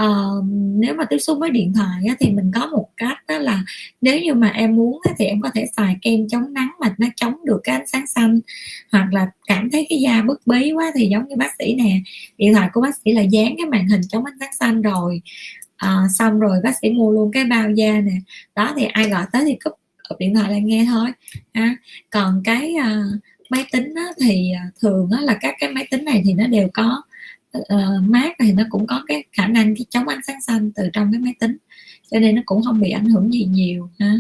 uh, 0.01 0.45
nếu 0.77 0.93
mà 0.93 1.05
tiếp 1.05 1.17
xúc 1.17 1.37
với 1.39 1.49
điện 1.49 1.73
thoại 1.73 2.03
á, 2.09 2.15
thì 2.19 2.29
mình 2.31 2.51
có 2.55 2.67
một 2.67 2.87
cách 2.97 3.17
đó 3.27 3.37
là 3.37 3.63
nếu 4.01 4.19
như 4.21 4.33
mà 4.33 4.49
em 4.49 4.75
muốn 4.75 4.99
á, 5.03 5.13
thì 5.17 5.25
em 5.25 5.41
có 5.41 5.49
thể 5.53 5.65
xài 5.77 5.97
kem 6.01 6.27
chống 6.29 6.53
nắng 6.53 6.71
mà 6.79 6.95
nó 6.97 7.07
chống 7.15 7.33
được 7.45 7.59
cái 7.63 7.75
ánh 7.75 7.87
sáng 7.87 8.07
xanh. 8.07 8.39
Hoặc 8.91 9.13
là 9.13 9.27
cảm 9.47 9.69
thấy 9.71 9.87
cái 9.89 9.99
da 9.99 10.21
bức 10.21 10.41
bí 10.47 10.71
quá 10.71 10.91
thì 10.95 11.07
giống 11.07 11.27
như 11.27 11.35
bác 11.35 11.51
sĩ 11.59 11.75
nè 11.75 12.01
điện 12.37 12.53
thoại 12.53 12.69
của 12.73 12.81
bác 12.81 12.95
sĩ 13.05 13.11
là 13.11 13.21
dán 13.21 13.55
cái 13.57 13.65
màn 13.65 13.87
hình 13.87 14.01
chống 14.09 14.25
ánh 14.25 14.37
sáng 14.39 14.53
xanh 14.59 14.81
rồi. 14.81 15.21
Uh, 15.85 16.11
xong 16.17 16.39
rồi 16.39 16.59
bác 16.63 16.73
sĩ 16.81 16.89
mua 16.89 17.11
luôn 17.11 17.31
cái 17.31 17.45
bao 17.45 17.71
da 17.71 18.01
nè. 18.01 18.13
Đó 18.55 18.73
thì 18.77 18.85
ai 18.85 19.09
gọi 19.09 19.25
tới 19.31 19.43
thì 19.45 19.55
cúp 19.63 19.73
cục 20.13 20.19
điện 20.19 20.35
thoại 20.35 20.51
là 20.51 20.59
nghe 20.59 20.85
thôi. 20.85 21.11
Ha. 21.53 21.75
còn 22.09 22.41
cái 22.43 22.75
à, 22.75 23.03
máy 23.49 23.65
tính 23.71 23.93
á, 23.95 24.05
thì 24.21 24.51
à, 24.51 24.63
thường 24.81 25.09
á, 25.11 25.21
là 25.21 25.37
các 25.41 25.55
cái 25.59 25.71
máy 25.71 25.87
tính 25.91 26.05
này 26.05 26.21
thì 26.25 26.33
nó 26.33 26.47
đều 26.47 26.67
có 26.73 27.01
uh, 27.57 27.63
mát 28.01 28.33
thì 28.39 28.51
nó 28.51 28.63
cũng 28.69 28.87
có 28.87 29.03
cái 29.07 29.23
khả 29.31 29.47
năng 29.47 29.75
cái 29.75 29.85
chống 29.89 30.07
ánh 30.07 30.23
sáng 30.27 30.41
xanh 30.41 30.71
từ 30.75 30.89
trong 30.93 31.11
cái 31.11 31.21
máy 31.21 31.33
tính. 31.39 31.57
Cho 32.11 32.19
nên 32.19 32.35
nó 32.35 32.41
cũng 32.45 32.63
không 32.63 32.81
bị 32.81 32.89
ảnh 32.89 33.05
hưởng 33.05 33.33
gì 33.33 33.45
nhiều 33.45 33.89
ha. 33.99 34.15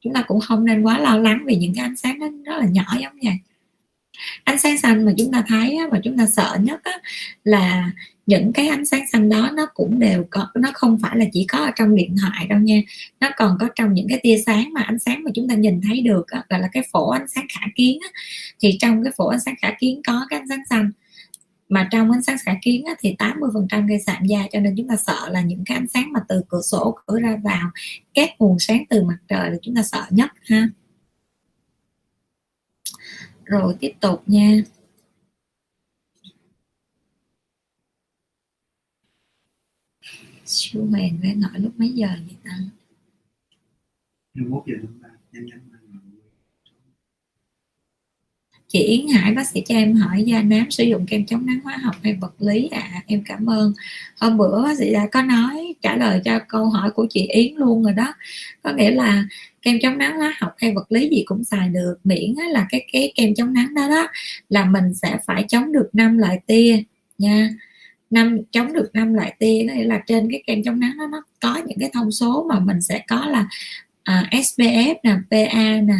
Chúng 0.00 0.14
ta 0.14 0.22
cũng 0.22 0.40
không 0.40 0.64
nên 0.64 0.82
quá 0.82 0.98
lo 0.98 1.18
lắng 1.18 1.42
vì 1.46 1.56
những 1.56 1.74
cái 1.74 1.84
ánh 1.84 1.96
sáng 1.96 2.18
nó 2.18 2.26
rất 2.44 2.58
là 2.58 2.66
nhỏ 2.66 2.96
giống 3.00 3.18
vậy. 3.24 3.38
Ánh 4.44 4.58
sáng 4.58 4.78
xanh 4.78 5.04
mà 5.04 5.12
chúng 5.18 5.32
ta 5.32 5.44
thấy 5.48 5.76
á, 5.76 5.86
mà 5.92 6.00
chúng 6.04 6.18
ta 6.18 6.26
sợ 6.26 6.56
nhất 6.62 6.80
á, 6.84 6.98
là 7.44 7.90
những 8.28 8.52
cái 8.52 8.68
ánh 8.68 8.86
sáng 8.86 9.06
xanh 9.12 9.28
đó 9.28 9.50
nó 9.54 9.66
cũng 9.74 9.98
đều 9.98 10.24
có 10.30 10.46
nó 10.54 10.70
không 10.74 10.98
phải 11.02 11.16
là 11.16 11.24
chỉ 11.32 11.44
có 11.48 11.58
ở 11.58 11.70
trong 11.76 11.94
điện 11.94 12.16
thoại 12.20 12.46
đâu 12.46 12.58
nha. 12.58 12.80
Nó 13.20 13.30
còn 13.36 13.56
có 13.60 13.68
trong 13.74 13.94
những 13.94 14.08
cái 14.08 14.18
tia 14.22 14.38
sáng 14.46 14.72
mà 14.72 14.82
ánh 14.82 14.98
sáng 14.98 15.24
mà 15.24 15.30
chúng 15.34 15.48
ta 15.48 15.54
nhìn 15.54 15.80
thấy 15.88 16.00
được 16.00 16.26
đó, 16.32 16.42
gọi 16.48 16.60
là 16.60 16.68
cái 16.72 16.82
phổ 16.92 17.10
ánh 17.10 17.28
sáng 17.28 17.46
khả 17.54 17.66
kiến 17.74 17.98
đó. 18.02 18.08
thì 18.60 18.76
trong 18.80 19.04
cái 19.04 19.12
phổ 19.16 19.26
ánh 19.26 19.40
sáng 19.40 19.54
khả 19.62 19.70
kiến 19.80 20.00
có 20.06 20.26
cái 20.30 20.38
ánh 20.38 20.48
sáng 20.48 20.62
xanh. 20.70 20.90
Mà 21.68 21.88
trong 21.90 22.10
ánh 22.10 22.22
sáng 22.22 22.36
khả 22.44 22.54
kiến 22.62 22.84
á, 22.84 22.94
thì 23.00 23.14
80% 23.18 23.88
gây 23.88 23.98
sạm 24.06 24.24
da 24.26 24.40
cho 24.52 24.60
nên 24.60 24.74
chúng 24.76 24.88
ta 24.88 24.96
sợ 24.96 25.28
là 25.30 25.40
những 25.40 25.64
cái 25.66 25.76
ánh 25.78 25.88
sáng 25.88 26.12
mà 26.12 26.20
từ 26.28 26.42
cửa 26.48 26.60
sổ 26.62 26.98
cửa 27.06 27.20
ra 27.20 27.36
vào 27.44 27.70
các 28.14 28.30
nguồn 28.38 28.58
sáng 28.58 28.84
từ 28.90 29.02
mặt 29.02 29.18
trời 29.28 29.50
là 29.50 29.56
chúng 29.62 29.74
ta 29.74 29.82
sợ 29.82 30.04
nhất 30.10 30.30
ha. 30.42 30.68
Rồi 33.44 33.74
tiếp 33.80 33.92
tục 34.00 34.22
nha. 34.26 34.62
Siêu 40.48 40.86
hoàng 40.90 41.18
ra 41.22 41.30
nói 41.36 41.50
lúc 41.54 41.72
mấy 41.78 41.88
giờ 41.88 42.08
vậy 42.26 42.36
ta? 42.44 42.58
21 44.34 44.62
giờ 44.66 44.74
đúng 44.82 45.00
ba 45.02 45.08
nhanh 45.32 45.46
nhanh 45.46 45.68
chị 48.68 48.78
Yến 48.78 49.06
Hải 49.08 49.34
bác 49.34 49.48
sĩ 49.48 49.62
cho 49.66 49.74
em 49.74 49.94
hỏi 49.94 50.22
da 50.22 50.42
nám 50.42 50.70
sử 50.70 50.84
dụng 50.84 51.06
kem 51.06 51.26
chống 51.26 51.46
nắng 51.46 51.60
hóa 51.64 51.76
học 51.76 51.94
hay 52.02 52.14
vật 52.14 52.34
lý 52.38 52.68
ạ? 52.72 52.90
À, 52.92 53.02
em 53.06 53.22
cảm 53.24 53.46
ơn. 53.50 53.72
Hôm 54.20 54.36
bữa 54.38 54.62
bác 54.62 54.78
sĩ 54.78 54.92
đã 54.92 55.08
có 55.12 55.22
nói 55.22 55.74
trả 55.82 55.96
lời 55.96 56.20
cho 56.24 56.38
câu 56.48 56.68
hỏi 56.68 56.90
của 56.90 57.06
chị 57.10 57.26
Yến 57.26 57.54
luôn 57.54 57.82
rồi 57.82 57.92
đó. 57.92 58.14
Có 58.62 58.72
nghĩa 58.72 58.90
là 58.90 59.24
kem 59.62 59.78
chống 59.82 59.98
nắng 59.98 60.16
hóa 60.16 60.34
học 60.40 60.54
hay 60.58 60.74
vật 60.74 60.92
lý 60.92 61.08
gì 61.08 61.22
cũng 61.26 61.44
xài 61.44 61.68
được. 61.68 61.94
Miễn 62.04 62.34
là 62.50 62.66
cái 62.70 62.86
cái 62.92 63.12
kem 63.14 63.34
chống 63.34 63.52
nắng 63.52 63.74
đó 63.74 63.88
đó 63.88 64.08
là 64.48 64.64
mình 64.64 64.94
sẽ 64.94 65.18
phải 65.26 65.44
chống 65.48 65.72
được 65.72 65.88
năm 65.92 66.18
loại 66.18 66.40
tia 66.46 66.82
nha 67.18 67.50
năm 68.10 68.38
chống 68.52 68.72
được 68.72 68.90
năm 68.92 69.14
loại 69.14 69.36
tia 69.38 69.64
đó 69.64 69.74
là 69.76 70.02
trên 70.06 70.28
cái 70.30 70.42
kem 70.46 70.62
chống 70.64 70.80
nắng 70.80 70.98
đó 70.98 71.06
nó 71.12 71.22
có 71.40 71.62
những 71.66 71.78
cái 71.80 71.90
thông 71.92 72.12
số 72.12 72.46
mà 72.48 72.60
mình 72.60 72.82
sẽ 72.82 73.04
có 73.08 73.26
là 73.26 73.48
à, 74.02 74.28
SPF 74.32 74.94
nè 75.02 75.16
PA 75.30 75.80
nè 75.80 75.94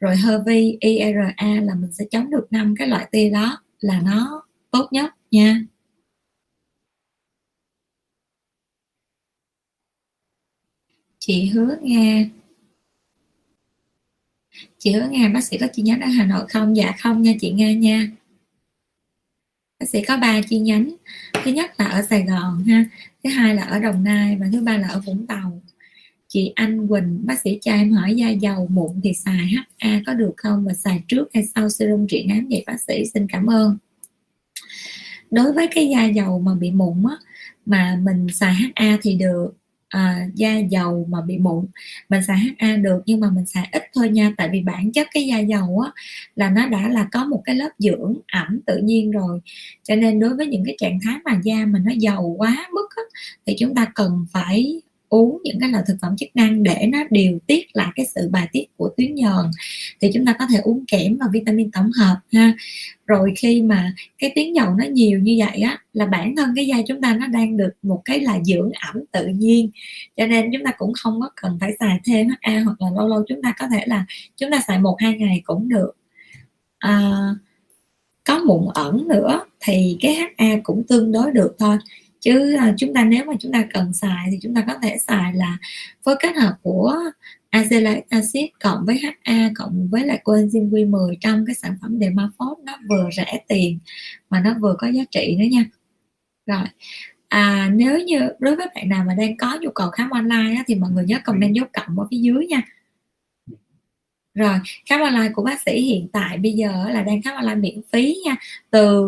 rồi 0.00 0.16
HV 0.16 0.78
IRA 0.80 1.60
là 1.62 1.74
mình 1.74 1.92
sẽ 1.92 2.04
chống 2.10 2.30
được 2.30 2.46
năm 2.50 2.74
cái 2.78 2.88
loại 2.88 3.06
tia 3.10 3.30
đó 3.30 3.62
là 3.80 4.00
nó 4.00 4.42
tốt 4.70 4.88
nhất 4.92 5.14
nha. 5.30 5.60
Chị 11.18 11.44
hứa 11.48 11.76
nghe 11.82 12.28
chị 14.78 14.92
hứa 14.92 15.08
nghe 15.10 15.28
bác 15.28 15.44
sĩ 15.44 15.58
có 15.58 15.66
chi 15.72 15.82
nhánh 15.82 16.00
ở 16.00 16.06
Hà 16.06 16.26
Nội 16.26 16.44
không? 16.48 16.76
Dạ 16.76 16.94
không 16.98 17.22
nha 17.22 17.32
chị 17.40 17.52
nghe 17.52 17.74
nha. 17.74 18.10
Bác 19.80 19.88
sĩ 19.88 20.02
có 20.02 20.16
ba 20.16 20.40
chi 20.48 20.58
nhánh 20.58 20.94
thứ 21.44 21.50
nhất 21.50 21.70
là 21.78 21.86
ở 21.86 22.02
Sài 22.02 22.22
Gòn 22.22 22.64
ha 22.64 22.84
thứ 23.24 23.30
hai 23.30 23.54
là 23.54 23.62
ở 23.62 23.78
Đồng 23.78 24.04
Nai 24.04 24.36
và 24.40 24.46
thứ 24.52 24.60
ba 24.60 24.76
là 24.76 24.88
ở 24.88 25.00
Vũng 25.00 25.26
Tàu. 25.26 25.62
Chị 26.28 26.52
Anh 26.54 26.88
Quỳnh, 26.88 27.26
bác 27.26 27.40
sĩ 27.40 27.58
cho 27.62 27.72
em 27.72 27.92
hỏi 27.92 28.14
da 28.14 28.28
dầu 28.28 28.66
mụn 28.70 29.00
thì 29.04 29.12
xài 29.14 29.52
HA 29.78 30.00
có 30.06 30.14
được 30.14 30.32
không 30.36 30.64
và 30.64 30.74
xài 30.74 31.02
trước 31.08 31.28
hay 31.34 31.44
sau 31.54 31.68
serum 31.68 32.06
trị 32.06 32.26
nám 32.28 32.46
vậy 32.50 32.64
bác 32.66 32.80
sĩ? 32.80 33.04
Xin 33.14 33.26
cảm 33.28 33.46
ơn. 33.46 33.76
Đối 35.30 35.52
với 35.52 35.68
cái 35.74 35.88
da 35.88 36.04
dầu 36.04 36.40
mà 36.40 36.54
bị 36.54 36.70
mụn 36.70 37.04
á, 37.10 37.16
mà 37.66 37.98
mình 38.02 38.26
xài 38.32 38.54
HA 38.54 38.98
thì 39.02 39.16
được 39.16 39.61
à, 39.92 40.26
da 40.34 40.58
dầu 40.58 41.06
mà 41.10 41.20
bị 41.20 41.38
mụn 41.38 41.66
mình 42.08 42.22
xài 42.22 42.38
HA 42.58 42.76
được 42.76 43.02
nhưng 43.06 43.20
mà 43.20 43.30
mình 43.30 43.46
xài 43.46 43.68
ít 43.72 43.82
thôi 43.94 44.08
nha 44.08 44.32
tại 44.36 44.48
vì 44.52 44.60
bản 44.62 44.92
chất 44.92 45.06
cái 45.14 45.26
da 45.26 45.38
dầu 45.38 45.78
á 45.84 45.90
là 46.36 46.50
nó 46.50 46.68
đã 46.68 46.88
là 46.88 47.08
có 47.12 47.24
một 47.24 47.42
cái 47.44 47.56
lớp 47.56 47.70
dưỡng 47.78 48.14
ẩm 48.32 48.60
tự 48.66 48.76
nhiên 48.76 49.10
rồi. 49.10 49.40
Cho 49.82 49.96
nên 49.96 50.20
đối 50.20 50.36
với 50.36 50.46
những 50.46 50.62
cái 50.66 50.74
trạng 50.78 50.98
thái 51.04 51.16
mà 51.24 51.40
da 51.44 51.66
mình 51.66 51.84
nó 51.84 51.92
dầu 51.98 52.34
quá 52.38 52.68
mức 52.74 52.86
á, 52.96 53.02
thì 53.46 53.56
chúng 53.58 53.74
ta 53.74 53.86
cần 53.94 54.26
phải 54.32 54.80
uống 55.12 55.38
những 55.44 55.60
cái 55.60 55.70
loại 55.70 55.84
thực 55.86 55.96
phẩm 56.02 56.16
chức 56.16 56.28
năng 56.34 56.62
để 56.62 56.88
nó 56.92 56.98
điều 57.10 57.38
tiết 57.46 57.66
lại 57.72 57.88
cái 57.94 58.06
sự 58.14 58.28
bài 58.30 58.48
tiết 58.52 58.64
của 58.76 58.90
tuyến 58.96 59.14
nhờn. 59.14 59.50
Thì 60.00 60.10
chúng 60.14 60.26
ta 60.26 60.32
có 60.38 60.46
thể 60.50 60.58
uống 60.62 60.84
kẽm 60.86 61.16
và 61.20 61.26
vitamin 61.32 61.70
tổng 61.70 61.90
hợp 61.92 62.16
ha. 62.32 62.52
Rồi 63.06 63.32
khi 63.36 63.62
mà 63.62 63.94
cái 64.18 64.32
tuyến 64.34 64.52
dầu 64.52 64.74
nó 64.78 64.84
nhiều 64.84 65.18
như 65.18 65.36
vậy 65.38 65.60
á 65.60 65.78
là 65.92 66.06
bản 66.06 66.36
thân 66.36 66.52
cái 66.56 66.66
da 66.66 66.76
chúng 66.86 67.00
ta 67.00 67.14
nó 67.14 67.26
đang 67.26 67.56
được 67.56 67.70
một 67.82 68.02
cái 68.04 68.20
là 68.20 68.38
dưỡng 68.44 68.70
ẩm 68.72 69.02
tự 69.12 69.26
nhiên. 69.26 69.70
Cho 70.16 70.26
nên 70.26 70.50
chúng 70.52 70.64
ta 70.64 70.72
cũng 70.78 70.92
không 71.02 71.20
có 71.20 71.30
cần 71.42 71.58
phải 71.60 71.70
xài 71.80 72.00
thêm 72.04 72.28
HA 72.40 72.60
hoặc 72.60 72.82
là 72.82 72.90
lâu 72.96 73.08
lâu 73.08 73.24
chúng 73.28 73.42
ta 73.42 73.54
có 73.58 73.66
thể 73.72 73.84
là 73.86 74.06
chúng 74.36 74.50
ta 74.50 74.60
xài 74.68 74.78
một 74.78 74.96
hai 75.00 75.14
ngày 75.14 75.42
cũng 75.44 75.68
được. 75.68 75.92
À, 76.78 77.10
có 78.24 78.38
mụn 78.38 78.64
ẩn 78.74 79.08
nữa 79.08 79.40
thì 79.60 79.96
cái 80.00 80.14
HA 80.14 80.56
cũng 80.62 80.84
tương 80.88 81.12
đối 81.12 81.30
được 81.30 81.56
thôi 81.58 81.78
chứ 82.22 82.54
à, 82.54 82.74
chúng 82.76 82.94
ta 82.94 83.04
nếu 83.04 83.24
mà 83.24 83.32
chúng 83.40 83.52
ta 83.52 83.64
cần 83.74 83.92
xài 83.92 84.28
thì 84.30 84.38
chúng 84.42 84.54
ta 84.54 84.64
có 84.66 84.74
thể 84.82 84.98
xài 84.98 85.32
là 85.34 85.58
với 86.04 86.16
kết 86.20 86.36
hợp 86.36 86.56
của 86.62 86.96
azelaic 87.50 88.02
acid 88.08 88.44
cộng 88.60 88.84
với 88.86 89.00
HA 89.24 89.50
cộng 89.54 89.88
với 89.90 90.06
lại 90.06 90.20
coenzyme 90.24 90.70
Q10 90.70 91.14
trong 91.20 91.46
cái 91.46 91.54
sản 91.54 91.76
phẩm 91.82 91.98
Dermaphos 92.00 92.58
nó 92.64 92.78
vừa 92.88 93.08
rẻ 93.16 93.40
tiền 93.48 93.78
mà 94.30 94.40
nó 94.40 94.54
vừa 94.60 94.74
có 94.78 94.88
giá 94.88 95.02
trị 95.10 95.36
nữa 95.38 95.44
nha. 95.50 95.64
Rồi 96.46 96.64
à, 97.28 97.70
nếu 97.74 98.00
như 98.00 98.20
đối 98.38 98.56
với 98.56 98.66
bạn 98.74 98.88
nào 98.88 99.04
mà 99.04 99.14
đang 99.14 99.36
có 99.36 99.58
nhu 99.60 99.70
cầu 99.70 99.90
khám 99.90 100.10
online 100.10 100.54
á, 100.56 100.64
thì 100.66 100.74
mọi 100.74 100.90
người 100.90 101.04
nhớ 101.04 101.18
comment 101.24 101.54
dấu 101.54 101.66
cộng 101.72 101.98
ở 102.00 102.06
phía 102.10 102.18
dưới 102.18 102.46
nha. 102.46 102.62
Rồi 104.34 104.54
khám 104.86 105.00
online 105.00 105.30
của 105.34 105.42
bác 105.42 105.60
sĩ 105.62 105.80
hiện 105.80 106.08
tại 106.12 106.38
bây 106.38 106.52
giờ 106.52 106.88
là 106.90 107.02
đang 107.02 107.22
khám 107.22 107.34
online 107.34 107.54
miễn 107.54 107.80
phí 107.92 108.16
nha. 108.24 108.36
Từ 108.70 109.06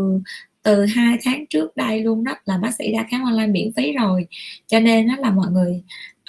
từ 0.64 0.84
hai 0.84 1.18
tháng 1.24 1.46
trước 1.46 1.76
đây 1.76 2.00
luôn 2.00 2.24
đó 2.24 2.34
là 2.44 2.58
bác 2.58 2.74
sĩ 2.78 2.92
đã 2.92 3.06
khám 3.10 3.24
online 3.24 3.46
miễn 3.46 3.72
phí 3.76 3.92
rồi. 3.92 4.26
Cho 4.66 4.80
nên 4.80 5.08
đó 5.08 5.14
là 5.18 5.30
mọi 5.30 5.50
người 5.50 5.82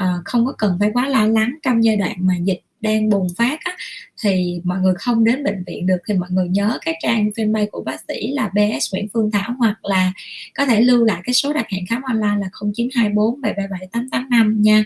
uh, 0.03 0.25
không 0.25 0.45
có 0.45 0.51
cần 0.57 0.77
phải 0.79 0.89
quá 0.93 1.07
lo 1.07 1.27
lắng 1.27 1.55
trong 1.63 1.83
giai 1.83 1.95
đoạn 1.95 2.15
mà 2.19 2.33
dịch 2.43 2.61
đang 2.81 3.09
bùng 3.09 3.27
phát 3.37 3.59
á, 3.63 3.75
thì 4.23 4.61
mọi 4.63 4.79
người 4.79 4.93
không 4.97 5.23
đến 5.23 5.43
bệnh 5.43 5.63
viện 5.67 5.87
được 5.87 5.97
thì 6.07 6.13
mọi 6.13 6.29
người 6.31 6.47
nhớ 6.47 6.77
cái 6.85 6.95
trang 7.01 7.29
fanpage 7.29 7.67
của 7.71 7.83
bác 7.83 8.01
sĩ 8.07 8.27
là 8.27 8.49
BS 8.53 8.93
Nguyễn 8.93 9.07
Phương 9.13 9.31
Thảo 9.31 9.55
hoặc 9.57 9.85
là 9.85 10.13
có 10.55 10.65
thể 10.65 10.81
lưu 10.81 11.05
lại 11.05 11.21
cái 11.25 11.33
số 11.33 11.53
đặt 11.53 11.65
hẹn 11.69 11.85
khám 11.89 12.01
online 12.01 12.41
là 12.41 12.49
0924 12.73 13.41
777 13.41 13.87
885 13.91 14.61
nha. 14.61 14.85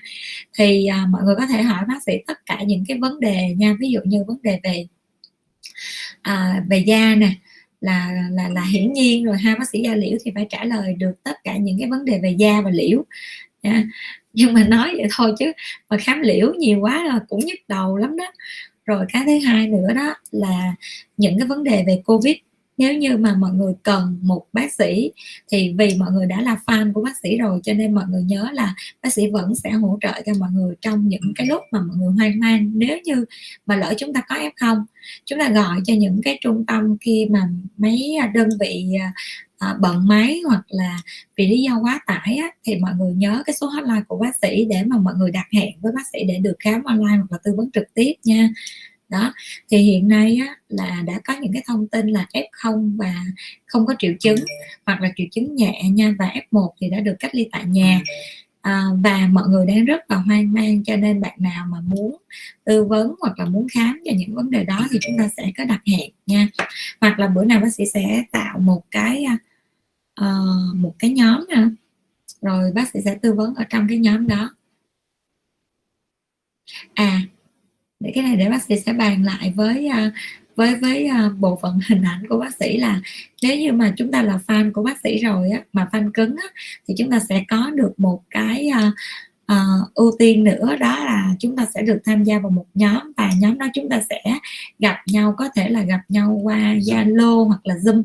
Thì 0.57 0.85
à, 0.85 1.05
mọi 1.09 1.23
người 1.23 1.35
có 1.35 1.45
thể 1.45 1.61
hỏi 1.61 1.83
bác 1.87 2.03
sĩ 2.05 2.13
tất 2.27 2.45
cả 2.45 2.63
những 2.67 2.83
cái 2.87 2.97
vấn 2.97 3.19
đề 3.19 3.55
nha 3.57 3.75
ví 3.79 3.91
dụ 3.91 3.99
như 4.05 4.23
vấn 4.27 4.37
đề 4.43 4.59
về 4.63 4.87
à, 6.21 6.63
về 6.69 6.83
da 6.87 7.15
nè 7.15 7.31
là 7.81 8.11
là 8.31 8.49
là 8.49 8.63
hiển 8.71 8.93
nhiên 8.93 9.25
rồi 9.25 9.37
hai 9.37 9.55
bác 9.55 9.69
sĩ 9.69 9.81
da 9.81 9.95
liễu 9.95 10.17
thì 10.23 10.31
phải 10.35 10.47
trả 10.49 10.63
lời 10.63 10.93
được 10.93 11.11
tất 11.23 11.43
cả 11.43 11.57
những 11.57 11.79
cái 11.79 11.89
vấn 11.89 12.05
đề 12.05 12.19
về 12.23 12.35
da 12.39 12.61
và 12.61 12.71
liễu. 12.71 13.05
Nha. 13.63 13.83
nhưng 14.33 14.53
mà 14.53 14.63
nói 14.63 14.93
vậy 14.97 15.07
thôi 15.15 15.33
chứ, 15.39 15.51
mà 15.89 15.97
khám 15.97 16.21
liễu 16.21 16.53
nhiều 16.53 16.79
quá 16.79 17.03
là 17.05 17.19
cũng 17.29 17.39
nhức 17.45 17.59
đầu 17.67 17.97
lắm 17.97 18.17
đó. 18.17 18.25
Rồi 18.85 19.05
cái 19.13 19.23
thứ 19.25 19.39
hai 19.47 19.67
nữa 19.67 19.87
đó 19.95 20.15
là 20.31 20.75
những 21.17 21.39
cái 21.39 21.47
vấn 21.47 21.63
đề 21.63 21.83
về 21.87 22.01
covid 22.05 22.35
nếu 22.79 22.93
như 22.93 23.17
mà 23.17 23.35
mọi 23.35 23.51
người 23.51 23.73
cần 23.83 24.19
một 24.21 24.45
bác 24.53 24.73
sĩ 24.73 25.11
thì 25.51 25.73
vì 25.77 25.95
mọi 25.97 26.11
người 26.11 26.25
đã 26.25 26.41
là 26.41 26.57
fan 26.65 26.93
của 26.93 27.01
bác 27.01 27.17
sĩ 27.23 27.37
rồi 27.37 27.59
cho 27.63 27.73
nên 27.73 27.95
mọi 27.95 28.05
người 28.09 28.23
nhớ 28.23 28.49
là 28.53 28.75
bác 29.03 29.13
sĩ 29.13 29.27
vẫn 29.31 29.55
sẽ 29.55 29.71
hỗ 29.71 29.97
trợ 30.01 30.21
cho 30.25 30.33
mọi 30.39 30.49
người 30.51 30.75
trong 30.81 31.07
những 31.07 31.33
cái 31.35 31.47
lúc 31.47 31.61
mà 31.71 31.81
mọi 31.81 31.97
người 31.97 32.13
hoang 32.17 32.39
mang. 32.39 32.71
Nếu 32.75 32.97
như 33.03 33.25
mà 33.65 33.75
lỡ 33.75 33.93
chúng 33.97 34.13
ta 34.13 34.21
có 34.29 34.35
f0 34.35 34.83
chúng 35.25 35.39
ta 35.39 35.49
gọi 35.49 35.81
cho 35.85 35.93
những 35.93 36.21
cái 36.23 36.39
trung 36.41 36.65
tâm 36.65 36.97
khi 37.01 37.27
mà 37.31 37.49
mấy 37.77 38.17
đơn 38.33 38.49
vị 38.59 38.87
à, 38.99 39.13
à, 39.59 39.75
bận 39.79 40.07
máy 40.07 40.41
hoặc 40.47 40.63
là 40.69 40.97
vì 41.35 41.47
lý 41.47 41.61
do 41.61 41.79
quá 41.81 41.99
tải 42.07 42.35
á, 42.35 42.49
thì 42.63 42.75
mọi 42.75 42.93
người 42.99 43.13
nhớ 43.13 43.43
cái 43.45 43.53
số 43.53 43.67
hotline 43.67 44.01
của 44.07 44.17
bác 44.17 44.35
sĩ 44.41 44.65
để 44.65 44.83
mà 44.83 44.97
mọi 44.97 45.13
người 45.15 45.31
đặt 45.31 45.45
hẹn 45.53 45.69
với 45.81 45.91
bác 45.95 46.07
sĩ 46.13 46.19
để 46.27 46.37
được 46.37 46.55
khám 46.59 46.83
online 46.83 47.17
hoặc 47.17 47.31
là 47.31 47.37
tư 47.43 47.53
vấn 47.57 47.71
trực 47.71 47.93
tiếp 47.93 48.13
nha 48.23 48.49
đó 49.09 49.33
thì 49.69 49.77
hiện 49.77 50.07
nay 50.07 50.39
á, 50.47 50.55
là 50.69 51.03
đã 51.07 51.13
có 51.25 51.33
những 51.41 51.53
cái 51.53 51.63
thông 51.67 51.87
tin 51.87 52.07
là 52.07 52.25
F0 52.33 52.97
và 52.97 53.15
không 53.65 53.85
có 53.85 53.93
triệu 53.99 54.13
chứng 54.19 54.35
hoặc 54.85 55.01
là 55.01 55.09
triệu 55.15 55.27
chứng 55.31 55.55
nhẹ 55.55 55.81
nha 55.93 56.15
và 56.19 56.31
F1 56.51 56.69
thì 56.81 56.89
đã 56.89 56.99
được 56.99 57.15
cách 57.19 57.35
ly 57.35 57.49
tại 57.51 57.65
nhà. 57.65 58.01
À, 58.61 58.83
và 59.03 59.27
mọi 59.31 59.47
người 59.47 59.65
đang 59.65 59.85
rất 59.85 60.11
là 60.11 60.17
hoang 60.17 60.53
mang 60.53 60.83
cho 60.83 60.95
nên 60.95 61.21
bạn 61.21 61.33
nào 61.37 61.65
mà 61.69 61.77
muốn 61.81 62.15
tư 62.65 62.83
vấn 62.83 63.15
hoặc 63.21 63.39
là 63.39 63.45
muốn 63.45 63.67
khám 63.73 63.99
cho 64.05 64.11
những 64.15 64.35
vấn 64.35 64.49
đề 64.49 64.63
đó 64.63 64.87
thì 64.91 64.99
chúng 65.01 65.17
ta 65.17 65.29
sẽ 65.37 65.51
có 65.57 65.65
đặt 65.65 65.81
hẹn 65.87 66.09
nha. 66.25 66.47
Hoặc 67.01 67.19
là 67.19 67.27
bữa 67.27 67.45
nào 67.45 67.59
bác 67.59 67.73
sĩ 67.73 67.83
sẽ 67.93 68.23
tạo 68.31 68.59
một 68.59 68.83
cái 68.91 69.25
uh, 70.21 70.75
một 70.75 70.95
cái 70.99 71.09
nhóm 71.09 71.45
nha. 71.49 71.69
rồi 72.41 72.71
bác 72.71 72.89
sĩ 72.89 72.99
sẽ 73.05 73.15
tư 73.21 73.33
vấn 73.33 73.55
ở 73.55 73.63
trong 73.69 73.87
cái 73.89 73.97
nhóm 73.97 74.27
đó. 74.27 74.55
À 76.93 77.21
để 77.99 78.11
cái 78.15 78.23
này 78.23 78.35
để 78.35 78.49
bác 78.49 78.63
sĩ 78.63 78.75
sẽ 78.85 78.93
bàn 78.93 79.23
lại 79.23 79.53
với 79.55 79.87
à, 79.87 80.11
với 80.55 80.75
với 80.75 81.07
à, 81.07 81.29
bộ 81.39 81.59
phận 81.61 81.79
hình 81.87 82.03
ảnh 82.03 82.27
của 82.29 82.39
bác 82.39 82.55
sĩ 82.55 82.77
là 82.77 83.01
nếu 83.43 83.57
như 83.57 83.73
mà 83.73 83.93
chúng 83.97 84.11
ta 84.11 84.21
là 84.21 84.39
fan 84.47 84.71
của 84.73 84.83
bác 84.83 84.99
sĩ 85.03 85.17
rồi 85.17 85.49
á, 85.49 85.61
mà 85.73 85.89
fan 85.91 86.11
cứng 86.11 86.35
á, 86.35 86.47
thì 86.87 86.93
chúng 86.97 87.11
ta 87.11 87.19
sẽ 87.19 87.43
có 87.47 87.71
được 87.75 87.93
một 87.97 88.21
cái 88.29 88.67
à, 88.67 88.91
uh, 89.53 89.93
ưu 89.93 90.11
tiên 90.19 90.43
nữa 90.43 90.75
đó 90.79 90.99
là 91.05 91.35
chúng 91.39 91.55
ta 91.55 91.67
sẽ 91.73 91.81
được 91.81 91.99
tham 92.05 92.23
gia 92.23 92.39
vào 92.39 92.49
một 92.49 92.65
nhóm 92.73 93.11
và 93.17 93.31
nhóm 93.39 93.57
đó 93.57 93.65
chúng 93.73 93.89
ta 93.89 94.01
sẽ 94.09 94.23
gặp 94.79 94.97
nhau 95.05 95.33
có 95.37 95.49
thể 95.55 95.69
là 95.69 95.81
gặp 95.81 96.01
nhau 96.09 96.39
qua 96.43 96.57
zalo 96.57 97.43
hoặc 97.43 97.59
là 97.63 97.75
zoom 97.75 98.03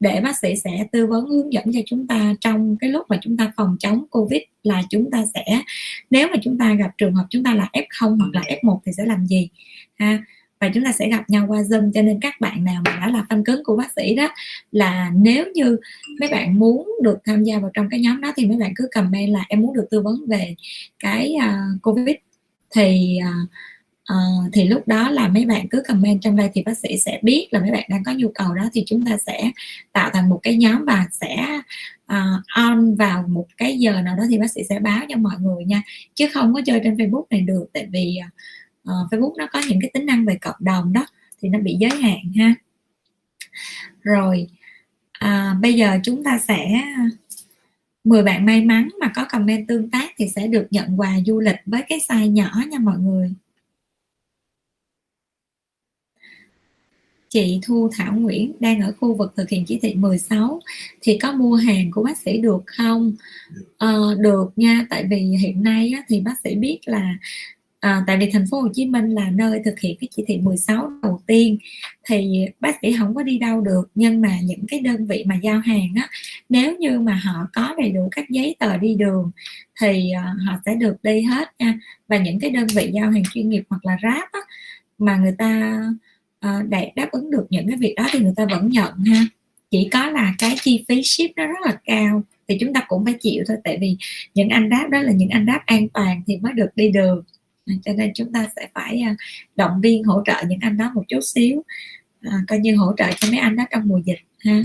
để 0.00 0.20
bác 0.20 0.38
sĩ 0.38 0.56
sẽ 0.56 0.86
tư 0.92 1.06
vấn 1.06 1.26
hướng 1.26 1.52
dẫn 1.52 1.64
cho 1.72 1.80
chúng 1.86 2.06
ta 2.06 2.34
trong 2.40 2.76
cái 2.76 2.90
lúc 2.90 3.06
mà 3.08 3.18
chúng 3.22 3.36
ta 3.36 3.52
phòng 3.56 3.76
chống 3.78 4.04
covid 4.10 4.40
là 4.62 4.82
chúng 4.90 5.10
ta 5.10 5.24
sẽ 5.34 5.62
nếu 6.10 6.28
mà 6.28 6.36
chúng 6.42 6.58
ta 6.58 6.74
gặp 6.74 6.90
trường 6.98 7.14
hợp 7.14 7.26
chúng 7.30 7.44
ta 7.44 7.54
là 7.54 7.68
f0 7.72 8.18
hoặc 8.18 8.30
là 8.32 8.42
f1 8.62 8.78
thì 8.86 8.92
sẽ 8.96 9.04
làm 9.04 9.26
gì? 9.26 9.48
Ha 9.98 10.18
và 10.60 10.70
chúng 10.74 10.84
ta 10.84 10.92
sẽ 10.92 11.08
gặp 11.08 11.30
nhau 11.30 11.44
qua 11.48 11.60
zoom 11.60 11.90
cho 11.94 12.02
nên 12.02 12.20
các 12.20 12.40
bạn 12.40 12.64
nào 12.64 12.82
mà 12.84 12.96
đã 13.00 13.10
là 13.10 13.24
fan 13.28 13.44
cứng 13.44 13.64
của 13.64 13.76
bác 13.76 13.92
sĩ 13.96 14.14
đó 14.14 14.28
là 14.72 15.10
nếu 15.14 15.44
như 15.54 15.76
mấy 16.20 16.28
bạn 16.28 16.58
muốn 16.58 16.88
được 17.02 17.18
tham 17.24 17.44
gia 17.44 17.58
vào 17.58 17.70
trong 17.74 17.88
cái 17.90 18.00
nhóm 18.00 18.20
đó 18.20 18.32
thì 18.36 18.46
mấy 18.46 18.56
bạn 18.58 18.72
cứ 18.76 18.88
comment 18.94 19.30
là 19.30 19.44
em 19.48 19.60
muốn 19.60 19.74
được 19.74 19.86
tư 19.90 20.00
vấn 20.00 20.26
về 20.28 20.54
cái 20.98 21.34
uh, 21.36 21.82
covid. 21.82 22.16
Thì 22.74 23.18
uh, 23.22 23.50
uh, 24.12 24.52
thì 24.52 24.64
lúc 24.64 24.88
đó 24.88 25.10
là 25.10 25.28
mấy 25.28 25.44
bạn 25.44 25.68
cứ 25.68 25.82
comment 25.88 26.22
trong 26.22 26.36
đây 26.36 26.50
thì 26.54 26.62
bác 26.62 26.78
sĩ 26.78 26.98
sẽ 26.98 27.20
biết 27.22 27.48
là 27.50 27.60
mấy 27.60 27.70
bạn 27.70 27.84
đang 27.88 28.04
có 28.04 28.12
nhu 28.12 28.28
cầu 28.34 28.54
đó. 28.54 28.68
Thì 28.72 28.84
chúng 28.86 29.06
ta 29.06 29.16
sẽ 29.26 29.50
tạo 29.92 30.10
thành 30.12 30.28
một 30.28 30.40
cái 30.42 30.56
nhóm 30.56 30.84
và 30.84 31.06
sẽ 31.12 31.60
uh, 32.12 32.42
on 32.56 32.94
vào 32.94 33.24
một 33.28 33.46
cái 33.56 33.78
giờ 33.78 34.02
nào 34.02 34.16
đó 34.16 34.22
thì 34.30 34.38
bác 34.38 34.50
sĩ 34.50 34.60
sẽ 34.68 34.78
báo 34.78 35.00
cho 35.08 35.16
mọi 35.16 35.36
người 35.40 35.64
nha. 35.64 35.82
Chứ 36.14 36.26
không 36.32 36.54
có 36.54 36.60
chơi 36.66 36.80
trên 36.84 36.94
facebook 36.94 37.24
này 37.30 37.40
được 37.40 37.66
tại 37.72 37.86
vì 37.92 38.18
uh, 38.26 38.32
uh, 38.88 39.12
Facebook 39.12 39.36
nó 39.36 39.46
có 39.52 39.62
những 39.68 39.78
cái 39.82 39.90
tính 39.94 40.06
năng 40.06 40.24
về 40.24 40.38
cộng 40.40 40.56
đồng 40.60 40.92
đó 40.92 41.06
thì 41.42 41.48
nó 41.48 41.58
bị 41.58 41.76
giới 41.80 41.90
hạn 41.90 42.32
ha. 42.36 42.54
Rồi 44.02 44.48
à, 45.12 45.56
bây 45.62 45.74
giờ 45.74 45.98
chúng 46.04 46.24
ta 46.24 46.38
sẽ 46.38 46.82
10 48.04 48.22
bạn 48.22 48.46
may 48.46 48.64
mắn 48.64 48.88
mà 49.00 49.12
có 49.14 49.24
comment 49.30 49.68
tương 49.68 49.90
tác 49.90 50.10
thì 50.16 50.28
sẽ 50.28 50.46
được 50.46 50.66
nhận 50.70 51.00
quà 51.00 51.16
du 51.26 51.40
lịch 51.40 51.56
với 51.66 51.82
cái 51.88 51.98
size 52.08 52.30
nhỏ 52.30 52.50
nha 52.70 52.78
mọi 52.78 52.98
người. 52.98 53.34
Chị 57.28 57.60
Thu 57.62 57.90
Thảo 57.92 58.14
Nguyễn 58.14 58.52
đang 58.60 58.80
ở 58.80 58.92
khu 59.00 59.14
vực 59.14 59.32
thực 59.36 59.48
hiện 59.48 59.64
chỉ 59.66 59.78
thị 59.82 59.94
16 59.94 60.60
thì 61.00 61.18
có 61.18 61.32
mua 61.32 61.54
hàng 61.54 61.90
của 61.90 62.02
bác 62.02 62.18
sĩ 62.18 62.38
được 62.40 62.62
không? 62.66 63.12
Ờ, 63.78 64.14
được 64.18 64.50
nha, 64.56 64.86
tại 64.90 65.06
vì 65.10 65.16
hiện 65.16 65.62
nay 65.62 65.92
á, 65.96 66.02
thì 66.08 66.20
bác 66.20 66.34
sĩ 66.44 66.54
biết 66.54 66.78
là 66.84 67.14
à, 67.80 68.04
tại 68.06 68.16
vì 68.16 68.30
thành 68.32 68.46
phố 68.50 68.60
Hồ 68.60 68.68
Chí 68.74 68.86
Minh 68.86 69.10
là 69.10 69.30
nơi 69.30 69.60
thực 69.64 69.80
hiện 69.80 69.96
cái 70.00 70.08
chỉ 70.10 70.24
thị 70.26 70.38
16 70.38 70.90
đầu 71.02 71.20
tiên 71.26 71.58
thì 72.08 72.46
bác 72.60 72.76
sĩ 72.82 72.96
không 72.98 73.14
có 73.14 73.22
đi 73.22 73.38
đâu 73.38 73.60
được. 73.60 73.90
Nhưng 73.94 74.20
mà 74.20 74.38
những 74.44 74.66
cái 74.68 74.80
đơn 74.80 75.06
vị 75.06 75.24
mà 75.26 75.34
giao 75.42 75.60
hàng 75.60 75.88
á 75.96 76.08
nếu 76.48 76.76
như 76.76 77.00
mà 77.00 77.14
họ 77.24 77.46
có 77.52 77.74
đầy 77.78 77.90
đủ 77.90 78.08
các 78.12 78.30
giấy 78.30 78.56
tờ 78.58 78.76
đi 78.76 78.94
đường 78.94 79.30
thì 79.80 80.12
uh, 80.18 80.40
họ 80.46 80.60
sẽ 80.66 80.74
được 80.74 80.96
đi 81.02 81.22
hết 81.22 81.48
nha. 81.58 81.78
Và 82.08 82.18
những 82.18 82.40
cái 82.40 82.50
đơn 82.50 82.66
vị 82.74 82.90
giao 82.94 83.10
hàng 83.10 83.22
chuyên 83.34 83.48
nghiệp 83.48 83.62
hoặc 83.70 83.84
là 83.84 83.96
ráp 84.02 84.32
á, 84.32 84.40
mà 84.98 85.16
người 85.16 85.34
ta 85.38 85.80
à, 86.40 86.58
uh, 86.58 86.68
để 86.68 86.92
đáp 86.96 87.08
ứng 87.12 87.30
được 87.30 87.46
những 87.50 87.68
cái 87.68 87.76
việc 87.76 87.94
đó 87.96 88.06
thì 88.12 88.18
người 88.20 88.34
ta 88.36 88.46
vẫn 88.50 88.68
nhận 88.68 88.94
ha. 89.04 89.24
Chỉ 89.70 89.88
có 89.92 90.10
là 90.10 90.34
cái 90.38 90.56
chi 90.62 90.84
phí 90.88 91.02
ship 91.02 91.36
nó 91.36 91.46
rất 91.46 91.58
là 91.64 91.78
cao 91.84 92.22
thì 92.48 92.56
chúng 92.60 92.72
ta 92.74 92.84
cũng 92.88 93.04
phải 93.04 93.14
chịu 93.20 93.44
thôi. 93.48 93.56
Tại 93.64 93.78
vì 93.80 93.96
những 94.34 94.48
anh 94.48 94.68
đáp 94.68 94.88
đó 94.90 95.00
là 95.00 95.12
những 95.12 95.28
anh 95.28 95.46
đáp 95.46 95.62
an 95.66 95.88
toàn 95.88 96.22
thì 96.26 96.36
mới 96.36 96.52
được 96.52 96.68
đi 96.76 96.88
đường 96.88 97.22
cho 97.84 97.92
nên 97.92 98.10
chúng 98.14 98.32
ta 98.32 98.48
sẽ 98.56 98.68
phải 98.74 99.00
à, 99.00 99.16
động 99.56 99.80
viên 99.80 100.04
hỗ 100.04 100.22
trợ 100.26 100.34
những 100.48 100.58
anh 100.60 100.76
đó 100.76 100.90
một 100.94 101.02
chút 101.08 101.20
xíu 101.20 101.62
à, 102.20 102.32
coi 102.48 102.58
như 102.58 102.76
hỗ 102.76 102.92
trợ 102.96 103.06
cho 103.20 103.28
mấy 103.30 103.38
anh 103.38 103.56
đó 103.56 103.64
trong 103.70 103.88
mùa 103.88 104.00
dịch 104.04 104.18
ha 104.38 104.62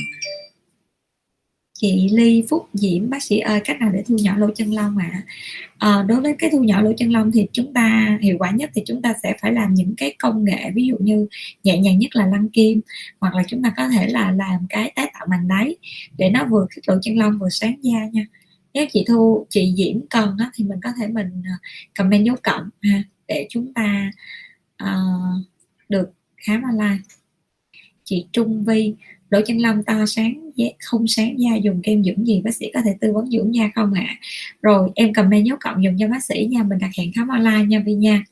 chị 1.80 2.10
Ly 2.12 2.44
Phúc 2.50 2.70
Diễm 2.74 3.10
bác 3.10 3.24
sĩ 3.24 3.40
ơi 3.40 3.62
cách 3.66 3.80
nào 3.80 3.92
để 3.94 4.04
thu 4.08 4.18
nhỏ 4.22 4.38
lỗ 4.38 4.48
chân 4.56 4.74
lông 4.74 4.98
ạ 4.98 5.10
à? 5.14 5.22
à, 5.78 6.04
đối 6.08 6.22
với 6.22 6.36
cái 6.40 6.50
thu 6.54 6.64
nhỏ 6.64 6.82
lỗ 6.82 6.94
chân 6.98 7.12
lông 7.12 7.32
thì 7.32 7.48
chúng 7.52 7.74
ta 7.74 8.18
hiệu 8.22 8.36
quả 8.40 8.52
nhất 8.52 8.72
thì 8.74 8.82
chúng 8.86 9.02
ta 9.02 9.14
sẽ 9.24 9.34
phải 9.42 9.54
làm 9.54 9.74
những 9.74 9.94
cái 9.98 10.16
công 10.20 10.44
nghệ 10.44 10.72
ví 10.76 10.88
dụ 10.88 10.96
như 11.00 11.28
nhẹ 11.64 11.78
nhàng 11.78 12.00
nhất 12.00 12.16
là 12.16 12.26
lăn 12.26 12.50
kim 12.50 12.82
hoặc 13.20 13.36
là 13.36 13.44
chúng 13.48 13.64
ta 13.64 13.74
có 13.78 13.90
thể 13.90 14.08
là 14.08 14.32
làm 14.32 14.66
cái 14.70 14.92
tái 14.96 15.12
tạo 15.14 15.28
màng 15.30 15.48
đáy 15.48 15.76
để 16.18 16.30
nó 16.30 16.46
vừa 16.46 16.66
khích 16.70 16.90
lỗ 16.90 16.96
chân 17.02 17.18
lông 17.18 17.40
vừa 17.40 17.50
sáng 17.50 17.76
da 17.82 18.00
nha 18.12 18.26
nếu 18.76 18.86
chị 18.94 19.06
thu 19.08 19.48
chị 19.50 19.74
diễm 19.78 20.08
cần 20.10 20.38
á, 20.40 20.52
thì 20.56 20.64
mình 20.64 20.80
có 20.84 20.90
thể 20.98 21.08
mình 21.08 21.44
à, 21.46 21.58
comment 21.98 22.26
dấu 22.26 22.36
cộng 22.44 22.70
ha 22.82 23.04
để 23.28 23.48
chúng 23.50 23.74
ta 23.74 24.12
uh, 24.84 25.46
được 25.90 26.12
khám 26.38 26.62
online. 26.64 27.00
Chị 28.04 28.26
trung 28.32 28.64
vi 28.66 28.94
lỗ 29.30 29.42
chân 29.46 29.58
lông 29.58 29.84
to 29.84 30.06
sáng 30.06 30.52
không 30.80 31.08
sáng 31.08 31.40
da 31.40 31.56
dùng 31.56 31.82
kem 31.82 32.04
dưỡng 32.04 32.28
gì 32.28 32.42
bác 32.42 32.56
sĩ 32.56 32.66
có 32.74 32.82
thể 32.86 32.98
tư 33.02 33.14
vấn 33.14 33.32
dưỡng 33.32 33.56
da 33.56 33.70
không 33.76 33.94
ạ 33.94 34.06
à? 34.08 34.16
rồi 34.62 34.92
em 34.96 35.14
comment 35.14 35.46
dấu 35.46 35.58
cộng 35.62 35.84
dùng 35.84 35.96
cho 36.00 36.08
bác 36.08 36.24
sĩ 36.24 36.48
nha 36.52 36.64
mình 36.64 36.80
đặt 36.80 36.90
hẹn 36.98 37.12
khám 37.16 37.28
online 37.28 37.66
nha 37.66 37.84
vi 37.86 37.94
nha. 37.94 38.24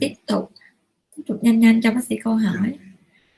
Tiếp 0.00 0.12
tục 0.26 0.52
tiếp 1.16 1.22
tục 1.26 1.44
nhanh 1.44 1.60
nhanh 1.60 1.80
cho 1.82 1.92
bác 1.92 2.04
sĩ 2.04 2.16
câu 2.24 2.34
hỏi 2.34 2.72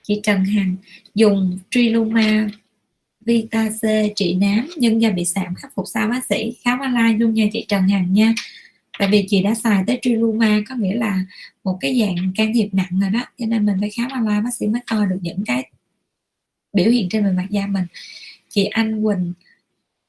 chị 0.08 0.20
Trần 0.22 0.44
Hằng 0.44 0.76
dùng 1.14 1.58
Triluma 1.70 2.48
Vita 3.20 3.68
C 3.68 3.82
trị 4.16 4.34
nám, 4.34 4.68
nhưng 4.76 5.02
da 5.02 5.10
bị 5.10 5.24
sạm, 5.24 5.54
khắc 5.54 5.74
phục 5.74 5.84
sao 5.88 6.08
bác 6.08 6.24
sĩ. 6.24 6.56
Khám 6.64 6.78
online 6.78 7.18
luôn 7.18 7.34
nha 7.34 7.46
chị 7.52 7.64
Trần 7.68 7.88
Hằng 7.88 8.12
nha. 8.12 8.34
Tại 8.98 9.08
vì 9.12 9.26
chị 9.28 9.42
đã 9.42 9.54
xài 9.54 9.84
tới 9.86 9.98
Triluma, 10.02 10.60
có 10.68 10.74
nghĩa 10.74 10.94
là 10.94 11.24
một 11.64 11.78
cái 11.80 12.00
dạng 12.00 12.32
can 12.36 12.52
thiệp 12.54 12.68
nặng 12.72 13.00
rồi 13.00 13.10
đó. 13.10 13.20
Cho 13.38 13.46
nên 13.46 13.66
mình 13.66 13.76
phải 13.80 13.90
khám 13.90 14.10
online, 14.10 14.40
bác 14.40 14.54
sĩ 14.54 14.66
mới 14.66 14.80
coi 14.90 15.06
được 15.06 15.18
những 15.22 15.44
cái 15.46 15.70
biểu 16.72 16.90
hiện 16.90 17.08
trên 17.08 17.24
bề 17.24 17.32
mặt 17.32 17.46
da 17.50 17.66
mình. 17.66 17.84
Chị 18.48 18.64
Anh 18.64 19.04
Quỳnh, 19.04 19.32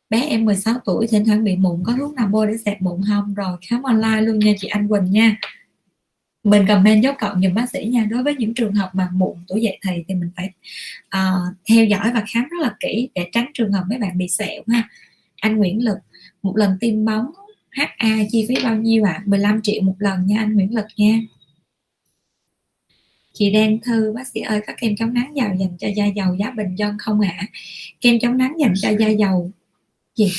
bé 0.10 0.22
em 0.22 0.46
16 0.46 0.76
tuổi, 0.86 1.08
thỉnh 1.08 1.26
thoảng 1.26 1.44
bị 1.44 1.56
mụn, 1.56 1.84
có 1.84 1.94
thuốc 1.98 2.14
nào 2.14 2.28
bôi 2.28 2.48
để 2.48 2.58
sẹp 2.66 2.82
mụn 2.82 3.02
không? 3.08 3.34
Rồi, 3.34 3.58
khám 3.68 3.84
online 3.84 4.22
luôn 4.22 4.40
nha 4.40 4.54
chị 4.60 4.68
Anh 4.68 4.88
Quỳnh 4.88 5.12
nha 5.12 5.38
mình 6.50 6.68
comment 6.68 7.04
dấu 7.04 7.14
cộng 7.20 7.42
dùm 7.42 7.54
bác 7.54 7.70
sĩ 7.70 7.86
nha 7.86 8.08
đối 8.10 8.24
với 8.24 8.36
những 8.36 8.54
trường 8.54 8.74
hợp 8.74 8.90
mà 8.94 9.10
muộn 9.14 9.44
tuổi 9.48 9.62
dậy 9.62 9.80
thì 9.84 10.04
thì 10.08 10.16
mình 10.16 10.30
phải 10.36 10.50
uh, 11.18 11.56
theo 11.70 11.86
dõi 11.86 12.12
và 12.14 12.24
khám 12.34 12.44
rất 12.44 12.58
là 12.62 12.76
kỹ 12.80 13.10
để 13.16 13.30
tránh 13.32 13.52
trường 13.54 13.72
hợp 13.72 13.84
mấy 13.90 14.00
bạn 14.00 14.18
bị 14.18 14.28
sẹo 14.28 14.64
ha 14.68 14.90
anh 15.36 15.58
Nguyễn 15.58 15.84
Lực 15.84 15.98
một 16.44 16.58
lần 16.58 16.78
tiêm 16.80 17.06
bóng 17.06 17.26
HA 17.70 18.18
chi 18.32 18.46
phí 18.50 18.56
bao 18.64 18.76
nhiêu 18.76 19.04
ạ 19.04 19.12
à? 19.12 19.24
15 19.26 19.62
triệu 19.62 19.82
một 19.82 19.96
lần 20.00 20.28
nha 20.28 20.40
anh 20.40 20.56
Nguyễn 20.56 20.76
Lực 20.76 20.86
nha 20.98 21.20
chị 23.34 23.52
đang 23.52 23.80
thư 23.80 24.14
bác 24.16 24.28
sĩ 24.28 24.42
ơi 24.42 24.62
có 24.68 24.74
kem 24.78 24.96
chống 24.96 25.14
nắng 25.14 25.36
giàu 25.36 25.56
dành 25.60 25.78
cho 25.80 25.88
da 25.96 26.06
dầu 26.06 26.36
giá 26.36 26.52
bình 26.52 26.76
dân 26.76 26.98
không 27.00 27.20
ạ 27.20 27.36
à? 27.38 27.48
kem 28.02 28.20
chống 28.20 28.38
nắng 28.38 28.56
dành 28.60 28.74
cho 28.76 28.90
da 29.00 29.10
dầu 29.10 29.52
gì 30.16 30.32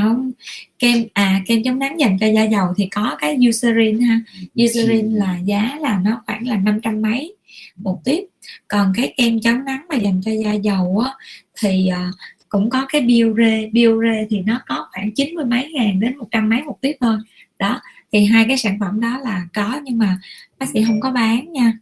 không 0.00 0.32
kem 0.78 1.04
à 1.12 1.42
kem 1.46 1.62
chống 1.64 1.78
nắng 1.78 2.00
dành 2.00 2.18
cho 2.20 2.26
da 2.26 2.44
dầu 2.44 2.66
thì 2.76 2.86
có 2.86 3.16
cái 3.20 3.36
Eucerin 3.42 4.00
ha. 4.00 4.20
Eucerin 4.54 5.12
là 5.12 5.38
giá 5.38 5.78
là 5.80 6.00
nó 6.04 6.22
khoảng 6.26 6.46
là 6.46 6.56
500 6.56 7.02
mấy 7.02 7.36
một 7.76 8.00
tiếp. 8.04 8.24
Còn 8.68 8.92
cái 8.96 9.14
kem 9.16 9.40
chống 9.40 9.64
nắng 9.64 9.86
mà 9.88 9.96
dành 9.96 10.20
cho 10.24 10.32
da 10.32 10.52
dầu 10.52 10.98
á 10.98 11.14
thì 11.60 11.90
uh, 12.08 12.14
cũng 12.48 12.70
có 12.70 12.86
cái 12.88 13.00
Biore. 13.00 13.68
Biore 13.72 14.26
thì 14.30 14.40
nó 14.40 14.60
có 14.66 14.88
khoảng 14.92 15.14
90 15.14 15.44
mấy 15.44 15.72
ngàn 15.72 16.00
đến 16.00 16.16
100 16.16 16.48
mấy 16.48 16.62
một 16.62 16.78
tiếp 16.80 16.96
thôi. 17.00 17.16
Đó 17.58 17.80
thì 18.12 18.24
hai 18.24 18.44
cái 18.48 18.56
sản 18.56 18.76
phẩm 18.80 19.00
đó 19.00 19.18
là 19.18 19.46
có 19.54 19.80
nhưng 19.84 19.98
mà 19.98 20.18
bác 20.58 20.66
sĩ 20.68 20.84
không 20.86 21.00
có 21.00 21.10
bán 21.10 21.52
nha. 21.52 21.78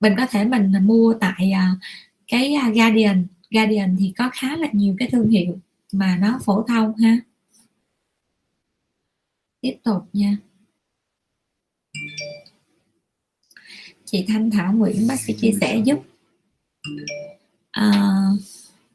Mình 0.00 0.14
có 0.16 0.26
thể 0.26 0.44
mình 0.44 0.72
mua 0.82 1.14
tại 1.20 1.52
uh, 1.52 1.78
cái 2.26 2.56
uh, 2.68 2.74
Guardian 2.74 3.26
Guardian 3.50 3.96
thì 3.98 4.12
có 4.18 4.30
khá 4.32 4.56
là 4.56 4.68
nhiều 4.72 4.96
cái 4.98 5.08
thương 5.12 5.28
hiệu 5.30 5.58
mà 5.92 6.18
nó 6.20 6.40
phổ 6.44 6.62
thông 6.62 6.96
ha. 6.96 7.18
Tiếp 9.60 9.76
tục 9.84 10.02
nha. 10.12 10.36
Chị 14.04 14.24
Thanh 14.28 14.50
Thảo 14.50 14.72
Nguyễn 14.72 15.06
bác 15.08 15.20
sĩ 15.20 15.32
chia 15.40 15.52
sẻ 15.60 15.82
giúp. 15.84 15.98
À, 17.70 17.92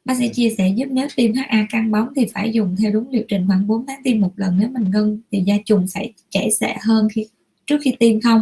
bác 0.05 0.17
sĩ 0.17 0.29
chia 0.33 0.49
sẻ 0.57 0.73
giúp 0.75 0.85
nếu 0.91 1.07
tiêm 1.15 1.33
HA 1.33 1.67
căng 1.69 1.91
bóng 1.91 2.13
thì 2.15 2.25
phải 2.33 2.51
dùng 2.51 2.75
theo 2.79 2.91
đúng 2.91 3.09
liệu 3.09 3.23
trình 3.27 3.47
khoảng 3.47 3.67
4 3.67 3.85
tháng 3.85 4.03
tiêm 4.03 4.21
một 4.21 4.31
lần. 4.35 4.57
Nếu 4.59 4.69
mình 4.69 4.91
ngưng 4.91 5.19
thì 5.31 5.43
da 5.45 5.55
trùng 5.65 5.87
sẽ 5.87 6.09
chảy 6.29 6.51
xệ 6.51 6.73
hơn 6.81 7.07
khi 7.13 7.27
trước 7.65 7.77
khi 7.81 7.95
tiêm 7.99 8.21
không? 8.21 8.41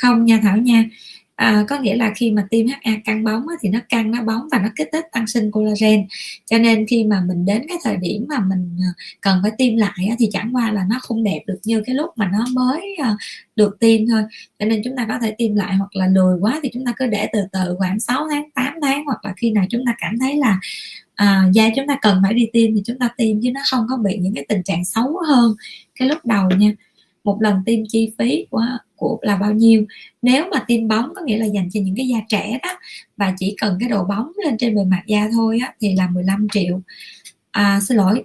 Không 0.00 0.24
nha 0.24 0.40
Thảo 0.42 0.56
nha 0.56 0.84
à, 1.40 1.64
có 1.68 1.78
nghĩa 1.78 1.96
là 1.96 2.12
khi 2.16 2.30
mà 2.30 2.46
tiêm 2.50 2.66
HA 2.66 2.92
căng 3.04 3.24
bóng 3.24 3.48
á, 3.48 3.54
thì 3.60 3.68
nó 3.68 3.78
căng 3.88 4.10
nó 4.10 4.22
bóng 4.22 4.48
và 4.52 4.58
nó 4.58 4.68
kích 4.76 4.88
thích 4.92 5.04
tăng 5.12 5.26
sinh 5.26 5.50
collagen. 5.50 6.06
Cho 6.46 6.58
nên 6.58 6.86
khi 6.86 7.04
mà 7.04 7.22
mình 7.28 7.44
đến 7.44 7.62
cái 7.68 7.76
thời 7.84 7.96
điểm 7.96 8.26
mà 8.28 8.40
mình 8.40 8.78
à, 8.82 8.90
cần 9.20 9.38
phải 9.42 9.52
tiêm 9.58 9.76
lại 9.76 10.06
á, 10.10 10.16
thì 10.18 10.28
chẳng 10.32 10.50
qua 10.52 10.72
là 10.72 10.84
nó 10.90 10.98
không 11.02 11.24
đẹp 11.24 11.42
được 11.46 11.58
như 11.64 11.82
cái 11.86 11.94
lúc 11.94 12.10
mà 12.16 12.30
nó 12.32 12.44
mới 12.52 12.96
à, 13.02 13.16
được 13.56 13.76
tiêm 13.80 14.00
thôi. 14.10 14.22
Cho 14.58 14.66
nên 14.66 14.80
chúng 14.84 14.96
ta 14.96 15.06
có 15.08 15.18
thể 15.22 15.34
tiêm 15.38 15.54
lại 15.54 15.74
hoặc 15.74 15.96
là 15.96 16.06
lười 16.06 16.38
quá 16.40 16.60
thì 16.62 16.70
chúng 16.72 16.84
ta 16.86 16.92
cứ 16.96 17.06
để 17.06 17.28
từ 17.32 17.40
từ 17.52 17.74
khoảng 17.78 18.00
6 18.00 18.26
tháng 18.30 18.50
8 18.54 18.74
tháng 18.82 19.04
hoặc 19.04 19.24
là 19.24 19.34
khi 19.36 19.50
nào 19.50 19.64
chúng 19.70 19.82
ta 19.86 19.94
cảm 19.98 20.18
thấy 20.18 20.36
là 20.36 20.60
à, 21.14 21.44
da 21.52 21.70
chúng 21.76 21.86
ta 21.86 21.98
cần 22.02 22.20
phải 22.22 22.34
đi 22.34 22.46
tiêm 22.52 22.74
thì 22.74 22.82
chúng 22.84 22.98
ta 22.98 23.08
tiêm 23.16 23.42
chứ 23.42 23.50
nó 23.52 23.60
không 23.70 23.86
có 23.90 23.96
bị 23.96 24.16
những 24.18 24.34
cái 24.34 24.46
tình 24.48 24.62
trạng 24.62 24.84
xấu 24.84 25.18
hơn 25.28 25.54
cái 25.94 26.08
lúc 26.08 26.18
đầu 26.24 26.50
nha. 26.50 26.72
Một 27.24 27.38
lần 27.42 27.62
tiêm 27.66 27.80
chi 27.88 28.12
phí 28.18 28.46
của 28.50 28.66
của 29.00 29.18
là 29.22 29.36
bao 29.36 29.52
nhiêu. 29.52 29.84
Nếu 30.22 30.44
mà 30.52 30.64
tiêm 30.66 30.88
bóng 30.88 31.14
có 31.14 31.22
nghĩa 31.22 31.38
là 31.38 31.46
dành 31.46 31.68
cho 31.72 31.80
những 31.84 31.94
cái 31.96 32.08
da 32.08 32.18
trẻ 32.28 32.58
đó 32.62 32.70
và 33.16 33.34
chỉ 33.38 33.56
cần 33.60 33.76
cái 33.80 33.88
độ 33.88 34.04
bóng 34.04 34.32
lên 34.44 34.56
trên 34.58 34.74
bề 34.74 34.84
mặt 34.84 35.02
da 35.06 35.28
thôi 35.32 35.58
á, 35.62 35.74
thì 35.80 35.94
là 35.94 36.08
15 36.10 36.46
triệu. 36.52 36.80
À, 37.50 37.80
xin 37.88 37.96
lỗi 37.96 38.24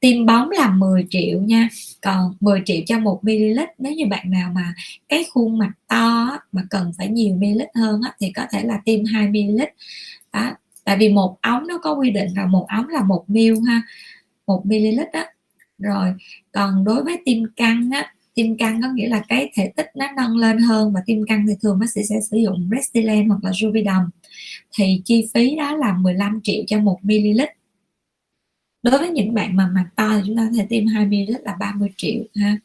tiêm 0.00 0.26
bóng 0.26 0.50
là 0.50 0.70
10 0.70 1.06
triệu 1.10 1.40
nha. 1.40 1.68
Còn 2.02 2.34
10 2.40 2.62
triệu 2.64 2.80
cho 2.86 2.98
một 2.98 3.20
ml 3.24 3.60
nếu 3.78 3.92
như 3.92 4.06
bạn 4.06 4.30
nào 4.30 4.50
mà 4.54 4.74
cái 5.08 5.24
khuôn 5.32 5.58
mặt 5.58 5.72
to 5.88 6.38
mà 6.52 6.62
cần 6.70 6.92
phải 6.98 7.08
nhiều 7.08 7.36
ml 7.36 7.62
hơn 7.74 8.00
á, 8.02 8.12
thì 8.20 8.32
có 8.36 8.42
thể 8.52 8.62
là 8.62 8.80
tiêm 8.84 9.04
2 9.04 9.28
ml 9.28 9.62
đó 10.32 10.50
tại 10.84 10.96
vì 10.96 11.08
một 11.08 11.38
ống 11.42 11.66
nó 11.66 11.78
có 11.78 11.92
quy 11.92 12.10
định 12.10 12.28
là 12.36 12.46
một 12.46 12.66
ống 12.68 12.88
là 12.88 13.02
một 13.02 13.24
ml 13.28 13.66
ha 13.66 13.82
một 14.46 14.66
ml 14.66 15.00
đó 15.12 15.24
rồi 15.78 16.14
còn 16.52 16.84
đối 16.84 17.04
với 17.04 17.22
tiêm 17.24 17.38
căng 17.56 17.90
á 17.92 18.11
tim 18.34 18.56
căng 18.56 18.82
có 18.82 18.88
nghĩa 18.94 19.08
là 19.08 19.22
cái 19.28 19.50
thể 19.54 19.72
tích 19.76 19.86
nó 19.94 20.06
nâng 20.16 20.36
lên 20.36 20.58
hơn 20.58 20.92
và 20.92 21.02
tim 21.06 21.24
căng 21.26 21.46
thì 21.48 21.54
thường 21.62 21.78
bác 21.78 21.90
sĩ 21.90 22.00
sẽ 22.08 22.20
sử 22.30 22.36
dụng 22.36 22.70
Restylane 22.72 23.24
hoặc 23.24 23.44
là 23.44 23.50
Juvederm 23.50 24.08
thì 24.78 25.02
chi 25.04 25.28
phí 25.34 25.56
đó 25.56 25.76
là 25.76 25.96
15 25.98 26.40
triệu 26.42 26.64
cho 26.66 26.78
một 26.78 26.98
ml. 27.02 27.40
Đối 28.82 28.98
với 28.98 29.10
những 29.10 29.34
bạn 29.34 29.56
mà 29.56 29.66
mặt 29.66 29.86
to 29.96 30.16
thì 30.16 30.22
chúng 30.26 30.36
ta 30.36 30.48
có 30.50 30.56
thể 30.56 30.66
tiêm 30.68 30.86
2 30.86 31.06
ml 31.06 31.32
là 31.44 31.56
30 31.60 31.88
triệu, 31.96 32.22
ha. 32.34 32.56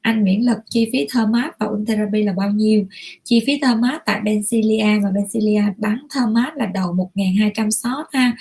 Anh 0.00 0.24
miễn 0.24 0.40
lực, 0.40 0.58
chi 0.70 0.88
phí 0.92 1.06
Thermat 1.14 1.58
và 1.58 1.66
Ultherapy 1.66 2.22
là 2.22 2.32
bao 2.32 2.50
nhiêu? 2.50 2.86
Chi 3.24 3.42
phí 3.46 3.58
Thermat 3.62 4.02
tại 4.06 4.20
Bencilia 4.20 5.00
và 5.02 5.10
Bencilia 5.10 5.62
bán 5.76 6.06
Thermat 6.14 6.56
là 6.56 6.66
đầu 6.66 7.10
1.200 7.14 7.70
shot 7.70 8.06
ha. 8.12 8.36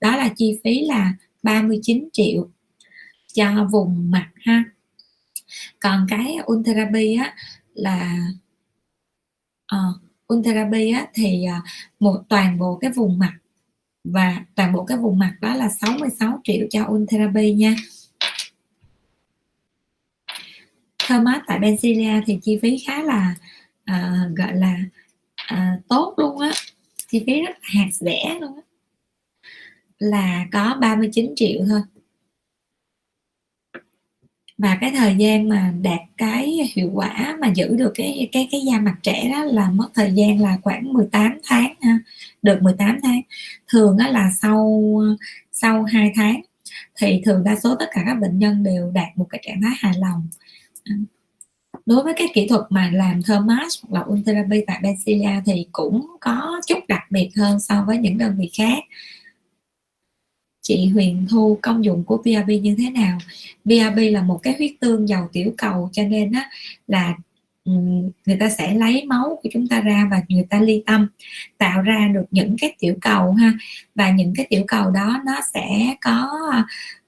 Đó 0.00 0.16
là 0.16 0.28
chi 0.36 0.58
phí 0.64 0.80
là 0.80 1.14
39 1.42 2.08
triệu 2.12 2.48
cho 3.34 3.68
vùng 3.72 4.10
mặt, 4.10 4.28
ha 4.40 4.64
còn 5.82 6.06
cái 6.08 6.36
Ultherapy 6.52 7.14
á 7.14 7.34
là 7.74 8.18
uh, 9.74 10.34
Ultherapy 10.34 10.92
á 10.92 11.06
thì 11.14 11.44
uh, 11.58 11.64
một 12.00 12.22
toàn 12.28 12.58
bộ 12.58 12.78
cái 12.80 12.90
vùng 12.90 13.18
mặt 13.18 13.34
và 14.04 14.44
toàn 14.54 14.72
bộ 14.72 14.84
cái 14.84 14.98
vùng 14.98 15.18
mặt 15.18 15.34
đó 15.40 15.54
là 15.54 15.68
66 15.68 16.40
triệu 16.44 16.66
cho 16.70 16.86
Ultherapy 16.86 17.52
nha. 17.52 17.76
Thermat 21.08 21.42
tại 21.46 21.58
Bencilia 21.58 22.20
thì 22.26 22.38
chi 22.42 22.58
phí 22.62 22.78
khá 22.86 23.02
là 23.02 23.34
uh, 23.90 24.36
gọi 24.36 24.56
là 24.56 24.78
uh, 25.52 25.88
tốt 25.88 26.14
luôn 26.16 26.38
á. 26.38 26.50
Chi 27.08 27.24
phí 27.26 27.42
rất 27.42 27.56
hạt 27.62 27.88
rẻ 27.90 28.38
luôn 28.40 28.56
á. 28.56 28.62
Là 29.98 30.46
có 30.52 30.76
39 30.80 31.32
triệu 31.36 31.60
thôi 31.68 31.80
và 34.62 34.78
cái 34.80 34.90
thời 34.90 35.14
gian 35.16 35.48
mà 35.48 35.72
đạt 35.82 36.00
cái 36.16 36.70
hiệu 36.74 36.90
quả 36.94 37.36
mà 37.40 37.48
giữ 37.54 37.76
được 37.76 37.92
cái 37.94 38.28
cái 38.32 38.48
cái 38.52 38.60
da 38.60 38.78
mặt 38.78 38.96
trẻ 39.02 39.28
đó 39.32 39.44
là 39.44 39.70
mất 39.70 39.88
thời 39.94 40.12
gian 40.12 40.40
là 40.40 40.58
khoảng 40.62 40.92
18 40.92 41.38
tháng 41.44 41.74
ha. 41.82 41.98
được 42.42 42.62
18 42.62 42.98
tháng 43.02 43.20
thường 43.68 43.96
đó 43.96 44.08
là 44.08 44.30
sau 44.42 44.82
sau 45.52 45.84
2 45.84 46.12
tháng 46.16 46.40
thì 46.96 47.22
thường 47.24 47.44
đa 47.44 47.56
số 47.56 47.74
tất 47.74 47.86
cả 47.92 48.02
các 48.06 48.14
bệnh 48.14 48.38
nhân 48.38 48.62
đều 48.62 48.90
đạt 48.90 49.08
một 49.16 49.26
cái 49.30 49.40
trạng 49.46 49.62
thái 49.62 49.72
hài 49.76 49.92
lòng 49.98 50.28
đối 51.86 52.02
với 52.02 52.14
cái 52.16 52.28
kỹ 52.34 52.46
thuật 52.48 52.62
mà 52.70 52.90
làm 52.94 53.22
thermas 53.22 53.78
hoặc 53.82 53.98
là 53.98 54.04
ultherapy 54.12 54.64
tại 54.66 54.80
Basilia 54.82 55.40
thì 55.46 55.66
cũng 55.72 56.06
có 56.20 56.60
chút 56.66 56.78
đặc 56.88 57.02
biệt 57.10 57.30
hơn 57.36 57.60
so 57.60 57.84
với 57.86 57.98
những 57.98 58.18
đơn 58.18 58.34
vị 58.38 58.50
khác 58.56 58.78
chị 60.62 60.86
Huyền 60.86 61.26
Thu 61.30 61.58
công 61.62 61.84
dụng 61.84 62.04
của 62.04 62.16
BRB 62.16 62.50
như 62.62 62.74
thế 62.78 62.90
nào? 62.90 63.18
BRB 63.64 63.98
là 63.98 64.22
một 64.22 64.40
cái 64.42 64.54
huyết 64.58 64.70
tương 64.80 65.08
giàu 65.08 65.28
tiểu 65.32 65.54
cầu 65.58 65.90
cho 65.92 66.02
nên 66.02 66.32
á, 66.32 66.50
là 66.86 67.14
người 68.26 68.36
ta 68.40 68.48
sẽ 68.48 68.74
lấy 68.74 69.04
máu 69.04 69.38
của 69.42 69.48
chúng 69.52 69.68
ta 69.68 69.80
ra 69.80 70.08
và 70.10 70.22
người 70.28 70.46
ta 70.50 70.60
ly 70.60 70.82
tâm 70.86 71.08
tạo 71.58 71.82
ra 71.82 72.08
được 72.14 72.24
những 72.30 72.56
cái 72.60 72.74
tiểu 72.78 72.94
cầu 73.00 73.32
ha. 73.32 73.52
Và 73.94 74.10
những 74.10 74.32
cái 74.36 74.46
tiểu 74.50 74.64
cầu 74.68 74.90
đó 74.90 75.22
nó 75.26 75.40
sẽ 75.54 75.94
có 76.00 76.30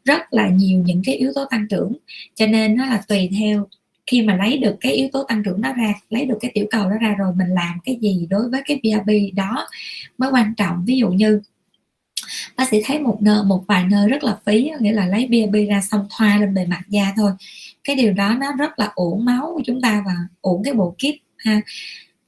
rất 0.04 0.20
là 0.30 0.48
nhiều 0.48 0.82
những 0.86 1.02
cái 1.04 1.14
yếu 1.14 1.32
tố 1.34 1.44
tăng 1.44 1.66
trưởng 1.70 1.96
cho 2.34 2.46
nên 2.46 2.76
nó 2.76 2.86
là 2.86 3.02
tùy 3.08 3.30
theo 3.38 3.66
khi 4.06 4.22
mà 4.22 4.36
lấy 4.36 4.58
được 4.58 4.76
cái 4.80 4.92
yếu 4.92 5.08
tố 5.12 5.24
tăng 5.28 5.42
trưởng 5.44 5.60
đó 5.60 5.72
ra 5.72 5.94
lấy 6.10 6.24
được 6.24 6.38
cái 6.40 6.50
tiểu 6.54 6.66
cầu 6.70 6.90
đó 6.90 6.96
ra 7.00 7.14
rồi 7.18 7.32
mình 7.36 7.48
làm 7.48 7.78
cái 7.84 7.98
gì 8.00 8.26
đối 8.30 8.50
với 8.50 8.62
cái 8.66 8.80
BRB 8.82 9.10
đó 9.34 9.68
mới 10.18 10.30
quan 10.30 10.54
trọng. 10.56 10.84
Ví 10.86 10.98
dụ 10.98 11.08
như 11.10 11.40
bác 12.56 12.68
sĩ 12.68 12.82
thấy 12.84 12.98
một 12.98 13.18
nơi 13.22 13.44
một 13.44 13.64
vài 13.66 13.84
nơi 13.90 14.08
rất 14.08 14.24
là 14.24 14.38
phí 14.46 14.70
nghĩa 14.80 14.92
là 14.92 15.06
lấy 15.06 15.26
BRB 15.26 15.56
ra 15.68 15.80
xong 15.80 16.06
thoa 16.18 16.36
lên 16.36 16.54
bề 16.54 16.66
mặt 16.66 16.82
da 16.88 17.12
thôi. 17.16 17.32
Cái 17.84 17.96
điều 17.96 18.12
đó 18.12 18.36
nó 18.40 18.52
rất 18.52 18.78
là 18.78 18.92
uổng 18.94 19.24
máu 19.24 19.52
của 19.54 19.62
chúng 19.66 19.80
ta 19.80 20.02
và 20.06 20.16
uổng 20.40 20.62
cái 20.64 20.74
bộ 20.74 20.94
kíp 20.98 21.14
ha. 21.36 21.60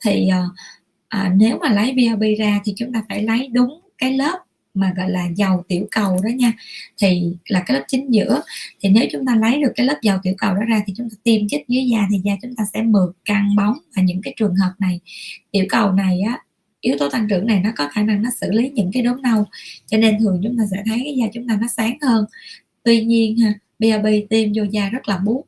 Thì 0.04 0.28
ờ, 0.28 0.48
à, 1.08 1.32
nếu 1.36 1.58
mà 1.58 1.72
lấy 1.72 1.92
BRB 1.92 2.22
ra 2.38 2.60
thì 2.64 2.74
chúng 2.76 2.92
ta 2.92 3.02
phải 3.08 3.22
lấy 3.22 3.48
đúng 3.48 3.80
cái 3.98 4.12
lớp 4.12 4.38
mà 4.74 4.92
gọi 4.96 5.10
là 5.10 5.28
dầu 5.36 5.64
tiểu 5.68 5.86
cầu 5.90 6.16
đó 6.24 6.28
nha. 6.28 6.52
Thì 6.98 7.36
là 7.48 7.62
cái 7.66 7.76
lớp 7.76 7.84
chính 7.88 8.14
giữa. 8.14 8.42
Thì 8.80 8.88
nếu 8.88 9.04
chúng 9.12 9.26
ta 9.26 9.36
lấy 9.36 9.62
được 9.62 9.72
cái 9.76 9.86
lớp 9.86 9.98
dầu 10.02 10.18
tiểu 10.22 10.34
cầu 10.38 10.54
đó 10.54 10.60
ra 10.68 10.82
thì 10.86 10.92
chúng 10.96 11.10
ta 11.10 11.16
tiêm 11.22 11.48
chích 11.48 11.68
dưới 11.68 11.84
da 11.86 12.06
thì 12.10 12.20
da 12.24 12.32
chúng 12.42 12.54
ta 12.54 12.64
sẽ 12.74 12.82
mượt 12.82 13.12
căng 13.24 13.56
bóng. 13.56 13.78
Và 13.96 14.02
những 14.02 14.22
cái 14.22 14.34
trường 14.36 14.54
hợp 14.54 14.72
này 14.78 15.00
tiểu 15.52 15.64
cầu 15.68 15.92
này 15.92 16.20
á 16.20 16.38
yếu 16.86 16.96
tố 16.98 17.08
tăng 17.08 17.28
trưởng 17.28 17.46
này 17.46 17.60
nó 17.60 17.70
có 17.76 17.88
khả 17.88 18.02
năng 18.02 18.22
nó 18.22 18.30
xử 18.40 18.50
lý 18.52 18.70
những 18.70 18.90
cái 18.92 19.02
đốm 19.02 19.22
nâu 19.22 19.44
cho 19.86 19.98
nên 19.98 20.18
thường 20.20 20.40
chúng 20.44 20.58
ta 20.58 20.64
sẽ 20.70 20.82
thấy 20.86 21.00
cái 21.04 21.14
da 21.16 21.26
chúng 21.34 21.48
ta 21.48 21.58
nó 21.60 21.66
sáng 21.66 21.98
hơn. 22.02 22.24
Tuy 22.82 23.04
nhiên 23.04 23.38
ha 23.38 23.54
BRB 23.78 24.06
tiêm 24.30 24.48
vô 24.56 24.62
da 24.70 24.88
rất 24.88 25.08
là 25.08 25.18
bút 25.18 25.46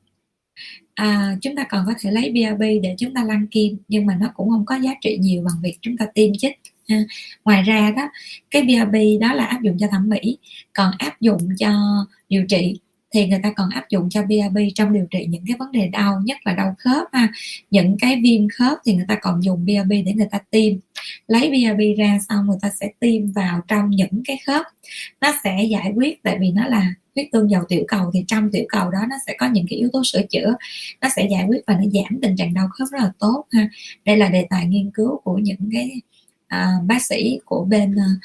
à, 0.94 1.36
chúng 1.42 1.56
ta 1.56 1.64
còn 1.70 1.84
có 1.86 1.94
thể 2.00 2.10
lấy 2.10 2.30
BRB 2.30 2.62
để 2.82 2.94
chúng 2.98 3.14
ta 3.14 3.24
lăn 3.24 3.46
kim 3.46 3.76
nhưng 3.88 4.06
mà 4.06 4.16
nó 4.20 4.26
cũng 4.34 4.50
không 4.50 4.66
có 4.66 4.76
giá 4.76 4.94
trị 5.00 5.18
nhiều 5.20 5.42
bằng 5.42 5.54
việc 5.62 5.78
chúng 5.80 5.96
ta 5.96 6.06
tiêm 6.14 6.32
chích 6.38 6.60
ha. 6.88 6.96
ngoài 7.44 7.62
ra 7.62 7.92
đó 7.96 8.10
cái 8.50 8.62
BRB 8.62 8.94
đó 9.20 9.32
là 9.34 9.44
áp 9.44 9.62
dụng 9.62 9.76
cho 9.78 9.86
thẩm 9.90 10.08
mỹ 10.08 10.38
còn 10.72 10.92
áp 10.98 11.20
dụng 11.20 11.48
cho 11.58 11.70
điều 12.28 12.46
trị 12.46 12.78
thì 13.10 13.26
người 13.26 13.40
ta 13.42 13.52
còn 13.56 13.70
áp 13.70 13.88
dụng 13.88 14.10
cho 14.10 14.22
BRB 14.22 14.58
trong 14.74 14.92
điều 14.92 15.06
trị 15.10 15.26
những 15.28 15.44
cái 15.46 15.56
vấn 15.58 15.72
đề 15.72 15.88
đau 15.88 16.20
nhất 16.24 16.38
là 16.44 16.54
đau 16.54 16.74
khớp 16.78 17.06
ha. 17.12 17.28
Những 17.70 17.96
cái 18.00 18.20
viêm 18.22 18.48
khớp 18.48 18.78
thì 18.84 18.94
người 18.94 19.04
ta 19.08 19.18
còn 19.22 19.42
dùng 19.42 19.66
BRB 19.66 19.90
để 19.90 20.12
người 20.14 20.28
ta 20.30 20.38
tiêm 20.50 20.74
lấy 21.26 21.50
BRB 21.50 21.80
ra 21.98 22.18
xong 22.28 22.46
người 22.46 22.58
ta 22.62 22.70
sẽ 22.80 22.88
tiêm 23.00 23.32
vào 23.32 23.60
trong 23.68 23.90
những 23.90 24.22
cái 24.24 24.38
khớp. 24.46 24.66
Nó 25.20 25.32
sẽ 25.44 25.64
giải 25.70 25.92
quyết 25.94 26.22
tại 26.22 26.36
vì 26.40 26.50
nó 26.50 26.66
là 26.66 26.94
huyết 27.14 27.26
tương 27.32 27.50
dầu 27.50 27.62
tiểu 27.68 27.84
cầu 27.88 28.10
thì 28.14 28.24
trong 28.26 28.50
tiểu 28.52 28.64
cầu 28.68 28.90
đó 28.90 28.98
nó 29.10 29.16
sẽ 29.26 29.34
có 29.38 29.48
những 29.48 29.66
cái 29.70 29.78
yếu 29.78 29.88
tố 29.92 30.02
sửa 30.04 30.22
chữa. 30.30 30.54
Nó 31.00 31.08
sẽ 31.16 31.28
giải 31.30 31.44
quyết 31.48 31.60
và 31.66 31.74
nó 31.74 31.84
giảm 31.92 32.20
tình 32.22 32.36
trạng 32.36 32.54
đau 32.54 32.68
khớp 32.68 32.88
rất 32.92 32.98
là 33.02 33.12
tốt 33.18 33.44
ha. 33.50 33.68
Đây 34.04 34.16
là 34.16 34.28
đề 34.28 34.46
tài 34.50 34.66
nghiên 34.66 34.90
cứu 34.90 35.20
của 35.24 35.38
những 35.38 35.70
cái 35.72 36.00
uh, 36.54 36.84
bác 36.86 37.02
sĩ 37.02 37.38
của 37.44 37.64
bên 37.64 37.94
uh, 37.94 38.20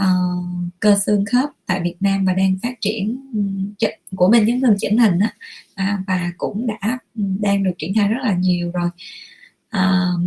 uh, 0.00 0.44
cơ 0.80 0.96
xương 1.06 1.24
khớp 1.24 1.50
tại 1.66 1.80
Việt 1.80 1.96
Nam 2.00 2.24
và 2.24 2.32
đang 2.32 2.58
phát 2.62 2.80
triển 2.80 3.16
của 4.16 4.28
bên 4.28 4.46
chấn 4.46 4.60
thương 4.60 4.76
chỉnh 4.78 4.98
hình 4.98 5.18
đó, 5.18 5.26
à, 5.74 5.98
và 6.06 6.32
cũng 6.38 6.66
đã 6.66 6.98
đang 7.14 7.62
được 7.62 7.72
triển 7.78 7.94
khai 7.94 8.08
rất 8.08 8.20
là 8.22 8.34
nhiều 8.34 8.70
rồi. 8.70 8.90
Uh, 9.76 10.20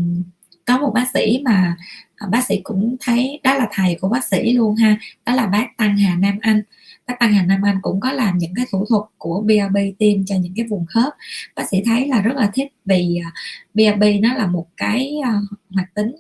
có 0.68 0.78
một 0.78 0.92
bác 0.94 1.06
sĩ 1.14 1.42
mà 1.46 1.78
à, 2.16 2.28
bác 2.32 2.46
sĩ 2.46 2.62
cũng 2.64 2.96
thấy 3.00 3.40
đó 3.44 3.54
là 3.54 3.68
thầy 3.72 3.98
của 4.02 4.10
bác 4.10 4.24
sĩ 4.24 4.54
luôn 4.54 4.76
ha 4.76 4.98
đó 5.26 5.36
là 5.36 5.48
bác 5.48 5.78
Tăng 5.78 5.98
Hà 5.98 6.16
Nam 6.16 6.38
Anh. 6.42 6.62
Bác 7.08 7.20
Tăng 7.20 7.34
hà 7.34 7.46
Nam 7.46 7.62
Anh 7.62 7.80
cũng 7.82 8.00
có 8.00 8.12
làm 8.12 8.38
những 8.38 8.54
cái 8.56 8.66
thủ 8.72 8.86
thuật 8.90 9.04
của 9.18 9.42
BRB 9.42 9.78
tiêm 10.00 10.26
cho 10.26 10.36
những 10.36 10.54
cái 10.56 10.66
vùng 10.68 10.86
khớp. 10.86 11.14
Bác 11.56 11.70
sĩ 11.70 11.84
thấy 11.86 12.08
là 12.08 12.22
rất 12.22 12.36
là 12.36 12.52
thích 12.54 12.74
vì 12.86 13.20
à, 13.26 13.32
BRB 13.74 14.04
nó 14.22 14.34
là 14.34 14.48
một 14.48 14.68
cái 14.78 15.18
à, 15.24 15.40
hoạt 15.70 15.94
tính 15.94 16.16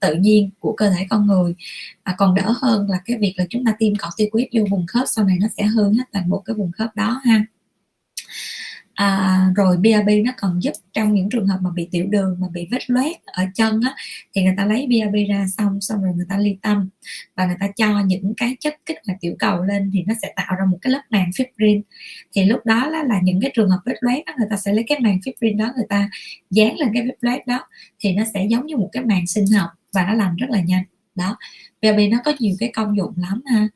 tự 0.00 0.14
nhiên 0.14 0.50
của 0.60 0.74
cơ 0.76 0.90
thể 0.90 1.06
con 1.10 1.26
người. 1.26 1.54
À, 2.02 2.14
còn 2.18 2.34
đỡ 2.34 2.54
hơn 2.62 2.90
là 2.90 2.98
cái 3.04 3.16
việc 3.20 3.34
là 3.36 3.44
chúng 3.50 3.64
ta 3.64 3.74
tiêm 3.78 3.92
corticoid 3.96 4.46
vô 4.52 4.64
vùng 4.70 4.86
khớp 4.86 5.04
sau 5.08 5.24
này 5.24 5.38
nó 5.40 5.46
sẽ 5.56 5.64
hư 5.64 5.92
hết 5.92 6.04
toàn 6.12 6.28
bộ 6.28 6.38
cái 6.38 6.54
vùng 6.54 6.72
khớp 6.72 6.96
đó 6.96 7.20
ha 7.24 7.46
à, 8.96 9.40
rồi 9.56 9.76
BRB 9.76 10.08
nó 10.24 10.32
còn 10.38 10.62
giúp 10.62 10.72
trong 10.92 11.14
những 11.14 11.28
trường 11.30 11.46
hợp 11.46 11.58
mà 11.62 11.70
bị 11.74 11.88
tiểu 11.90 12.06
đường 12.08 12.36
mà 12.40 12.46
bị 12.52 12.68
vết 12.70 12.90
loét 12.90 13.16
ở 13.24 13.44
chân 13.54 13.80
á, 13.84 13.94
thì 14.34 14.42
người 14.42 14.54
ta 14.56 14.66
lấy 14.66 14.86
BRB 14.86 15.14
ra 15.28 15.46
xong 15.56 15.80
xong 15.80 16.02
rồi 16.02 16.14
người 16.16 16.26
ta 16.28 16.38
ly 16.38 16.56
tâm 16.62 16.88
và 17.34 17.46
người 17.46 17.56
ta 17.60 17.68
cho 17.76 18.00
những 18.06 18.34
cái 18.36 18.56
chất 18.60 18.74
kích 18.86 18.98
hoạt 19.06 19.18
tiểu 19.20 19.36
cầu 19.38 19.62
lên 19.62 19.90
thì 19.92 20.02
nó 20.06 20.14
sẽ 20.22 20.32
tạo 20.36 20.56
ra 20.58 20.64
một 20.64 20.78
cái 20.82 20.92
lớp 20.92 21.02
màng 21.10 21.30
fibrin. 21.30 21.82
Thì 22.34 22.44
lúc 22.44 22.66
đó 22.66 22.88
là, 22.90 23.04
là 23.04 23.20
những 23.22 23.40
cái 23.40 23.50
trường 23.54 23.70
hợp 23.70 23.80
vết 23.86 23.96
loét 24.00 24.26
đó, 24.26 24.32
người 24.38 24.48
ta 24.50 24.56
sẽ 24.56 24.72
lấy 24.72 24.84
cái 24.88 25.00
màng 25.00 25.18
fibrin 25.24 25.58
đó 25.58 25.72
người 25.76 25.86
ta 25.88 26.10
dán 26.50 26.76
lên 26.78 26.88
cái 26.94 27.02
vết 27.02 27.16
loét 27.20 27.46
đó 27.46 27.60
thì 27.98 28.12
nó 28.12 28.24
sẽ 28.34 28.46
giống 28.50 28.66
như 28.66 28.76
một 28.76 28.88
cái 28.92 29.04
màng 29.04 29.26
sinh 29.26 29.46
học 29.46 29.70
và 29.92 30.06
nó 30.06 30.14
làm 30.14 30.36
rất 30.36 30.50
là 30.50 30.60
nhanh. 30.60 30.84
Đó 31.14 31.36
BRB 31.82 31.98
nó 32.10 32.18
có 32.24 32.32
nhiều 32.38 32.54
cái 32.58 32.72
công 32.74 32.96
dụng 32.96 33.14
lắm 33.16 33.42
ha. 33.46 33.68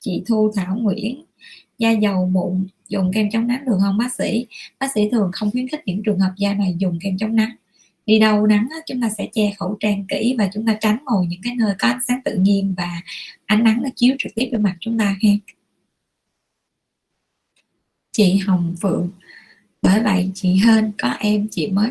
Chị 0.00 0.22
Thu 0.26 0.52
Thảo 0.56 0.76
Nguyễn 0.76 1.24
da 1.78 1.90
dầu 1.90 2.26
mụn 2.32 2.66
dùng 2.88 3.10
kem 3.14 3.30
chống 3.30 3.46
nắng 3.46 3.64
được 3.64 3.76
không, 3.80 3.98
bác 3.98 4.14
sĩ? 4.14 4.46
Bác 4.80 4.92
sĩ 4.94 5.08
thường 5.10 5.30
không 5.32 5.50
khuyến 5.50 5.68
khích 5.68 5.82
những 5.86 6.02
trường 6.02 6.18
hợp 6.18 6.32
da 6.36 6.54
này 6.54 6.76
dùng 6.78 6.98
kem 7.02 7.18
chống 7.18 7.36
nắng. 7.36 7.56
Đi 8.06 8.18
đâu 8.18 8.46
nắng 8.46 8.68
chúng 8.86 9.00
ta 9.00 9.08
sẽ 9.18 9.28
che 9.32 9.52
khẩu 9.58 9.76
trang 9.80 10.04
kỹ 10.08 10.34
và 10.38 10.50
chúng 10.54 10.66
ta 10.66 10.76
tránh 10.80 10.96
ngồi 11.04 11.26
những 11.26 11.40
cái 11.42 11.54
nơi 11.54 11.74
có 11.78 11.88
ánh 11.88 12.00
sáng 12.08 12.20
tự 12.24 12.34
nhiên 12.34 12.74
và 12.76 13.02
ánh 13.46 13.64
nắng 13.64 13.82
nó 13.82 13.88
chiếu 13.96 14.16
trực 14.18 14.32
tiếp 14.34 14.48
vào 14.52 14.60
mặt 14.60 14.76
chúng 14.80 14.98
ta 14.98 15.04
ha. 15.04 15.30
Chị 18.12 18.36
Hồng 18.36 18.74
Phượng, 18.82 19.10
bởi 19.82 20.02
vậy 20.02 20.30
chị 20.34 20.54
hên, 20.54 20.92
có 20.98 21.08
em 21.08 21.48
chị 21.50 21.66
mới 21.66 21.90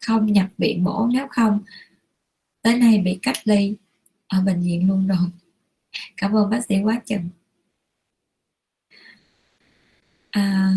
không 0.00 0.32
nhập 0.32 0.46
viện 0.58 0.84
mổ 0.84 1.06
nếu 1.12 1.26
không? 1.30 1.60
Tới 2.62 2.78
nay 2.78 2.98
bị 2.98 3.18
cách 3.22 3.36
ly 3.44 3.74
ở 4.26 4.40
bệnh 4.40 4.62
viện 4.62 4.88
luôn 4.88 5.06
rồi. 5.06 5.28
Cảm 6.16 6.36
ơn 6.36 6.50
bác 6.50 6.64
sĩ 6.68 6.74
quá 6.82 7.00
chừng 7.06 7.28
à, 10.30 10.72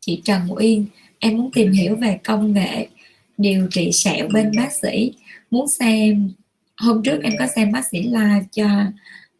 chị 0.00 0.22
Trần 0.24 0.40
Uyên 0.48 0.86
em 1.18 1.36
muốn 1.36 1.50
tìm 1.52 1.72
hiểu 1.72 1.96
về 1.96 2.18
công 2.24 2.52
nghệ 2.52 2.88
điều 3.38 3.68
trị 3.70 3.92
sẹo 3.92 4.28
bên 4.32 4.52
bác 4.56 4.72
sĩ. 4.72 5.12
Muốn 5.50 5.68
xem 5.68 6.30
hôm 6.76 7.02
trước 7.02 7.22
em 7.22 7.32
có 7.38 7.46
xem 7.56 7.72
bác 7.72 7.86
sĩ 7.86 8.02
live 8.02 8.44
cho 8.52 8.66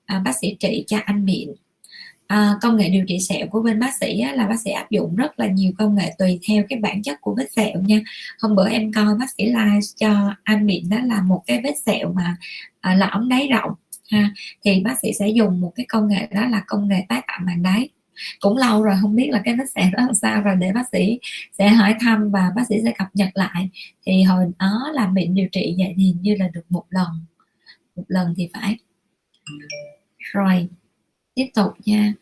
à, 0.06 0.18
bác 0.24 0.32
sĩ 0.40 0.56
trị 0.60 0.84
cho 0.86 0.98
anh 1.04 1.24
miệng. 1.24 1.52
À, 2.26 2.54
công 2.62 2.76
nghệ 2.76 2.88
điều 2.88 3.04
trị 3.08 3.18
sẹo 3.20 3.46
của 3.46 3.62
bên 3.62 3.80
bác 3.80 3.90
sĩ 4.00 4.20
á, 4.20 4.32
là 4.34 4.46
bác 4.46 4.60
sĩ 4.60 4.70
áp 4.70 4.90
dụng 4.90 5.16
rất 5.16 5.40
là 5.40 5.46
nhiều 5.46 5.72
công 5.78 5.94
nghệ 5.94 6.14
tùy 6.18 6.40
theo 6.48 6.64
cái 6.68 6.78
bản 6.78 7.02
chất 7.02 7.20
của 7.20 7.34
vết 7.34 7.52
sẹo 7.52 7.80
nha. 7.80 8.00
Hôm 8.40 8.54
bữa 8.54 8.68
em 8.68 8.92
coi 8.92 9.14
bác 9.18 9.30
sĩ 9.38 9.44
live 9.44 9.80
cho 9.96 10.34
anh 10.42 10.66
miệng 10.66 10.88
đó 10.88 10.98
là 11.04 11.22
một 11.22 11.42
cái 11.46 11.60
vết 11.64 11.74
sẹo 11.86 12.12
mà 12.12 12.36
à, 12.80 12.94
lõm 12.94 13.28
đáy 13.28 13.48
rộng 13.48 13.70
ha. 14.10 14.30
Thì 14.64 14.80
bác 14.80 14.94
sĩ 15.02 15.12
sẽ 15.18 15.28
dùng 15.28 15.60
một 15.60 15.72
cái 15.74 15.86
công 15.88 16.08
nghệ 16.08 16.28
đó 16.34 16.46
là 16.46 16.62
công 16.66 16.88
nghệ 16.88 17.04
tái 17.08 17.22
tạo 17.26 17.38
màng 17.42 17.62
đáy 17.62 17.88
cũng 18.40 18.56
lâu 18.56 18.82
rồi, 18.82 18.94
không 19.00 19.16
biết 19.16 19.28
là 19.30 19.42
cái 19.44 19.54
vết 19.56 19.70
sẹo 19.74 19.90
đó 19.92 20.04
làm 20.06 20.14
sao 20.14 20.42
rồi, 20.42 20.56
để 20.56 20.72
bác 20.72 20.88
sĩ 20.92 21.18
sẽ 21.58 21.68
hỏi 21.68 21.94
thăm 22.00 22.30
và 22.30 22.52
bác 22.56 22.62
sĩ 22.68 22.76
sẽ 22.84 22.92
cập 22.98 23.08
nhật 23.14 23.28
lại. 23.34 23.68
Thì 24.06 24.22
hồi 24.22 24.44
đó 24.58 24.90
làm 24.94 25.14
bệnh 25.14 25.34
điều 25.34 25.48
trị 25.52 25.74
vậy 25.78 25.94
thì 25.96 26.14
như 26.20 26.34
là 26.38 26.48
được 26.48 26.64
một 26.68 26.84
lần 26.90 27.08
một 27.96 28.04
lần 28.08 28.34
thì 28.36 28.48
phải. 28.52 28.76
Rồi, 30.18 30.68
tiếp 31.34 31.46
tục 31.54 31.72
nha 31.84 32.14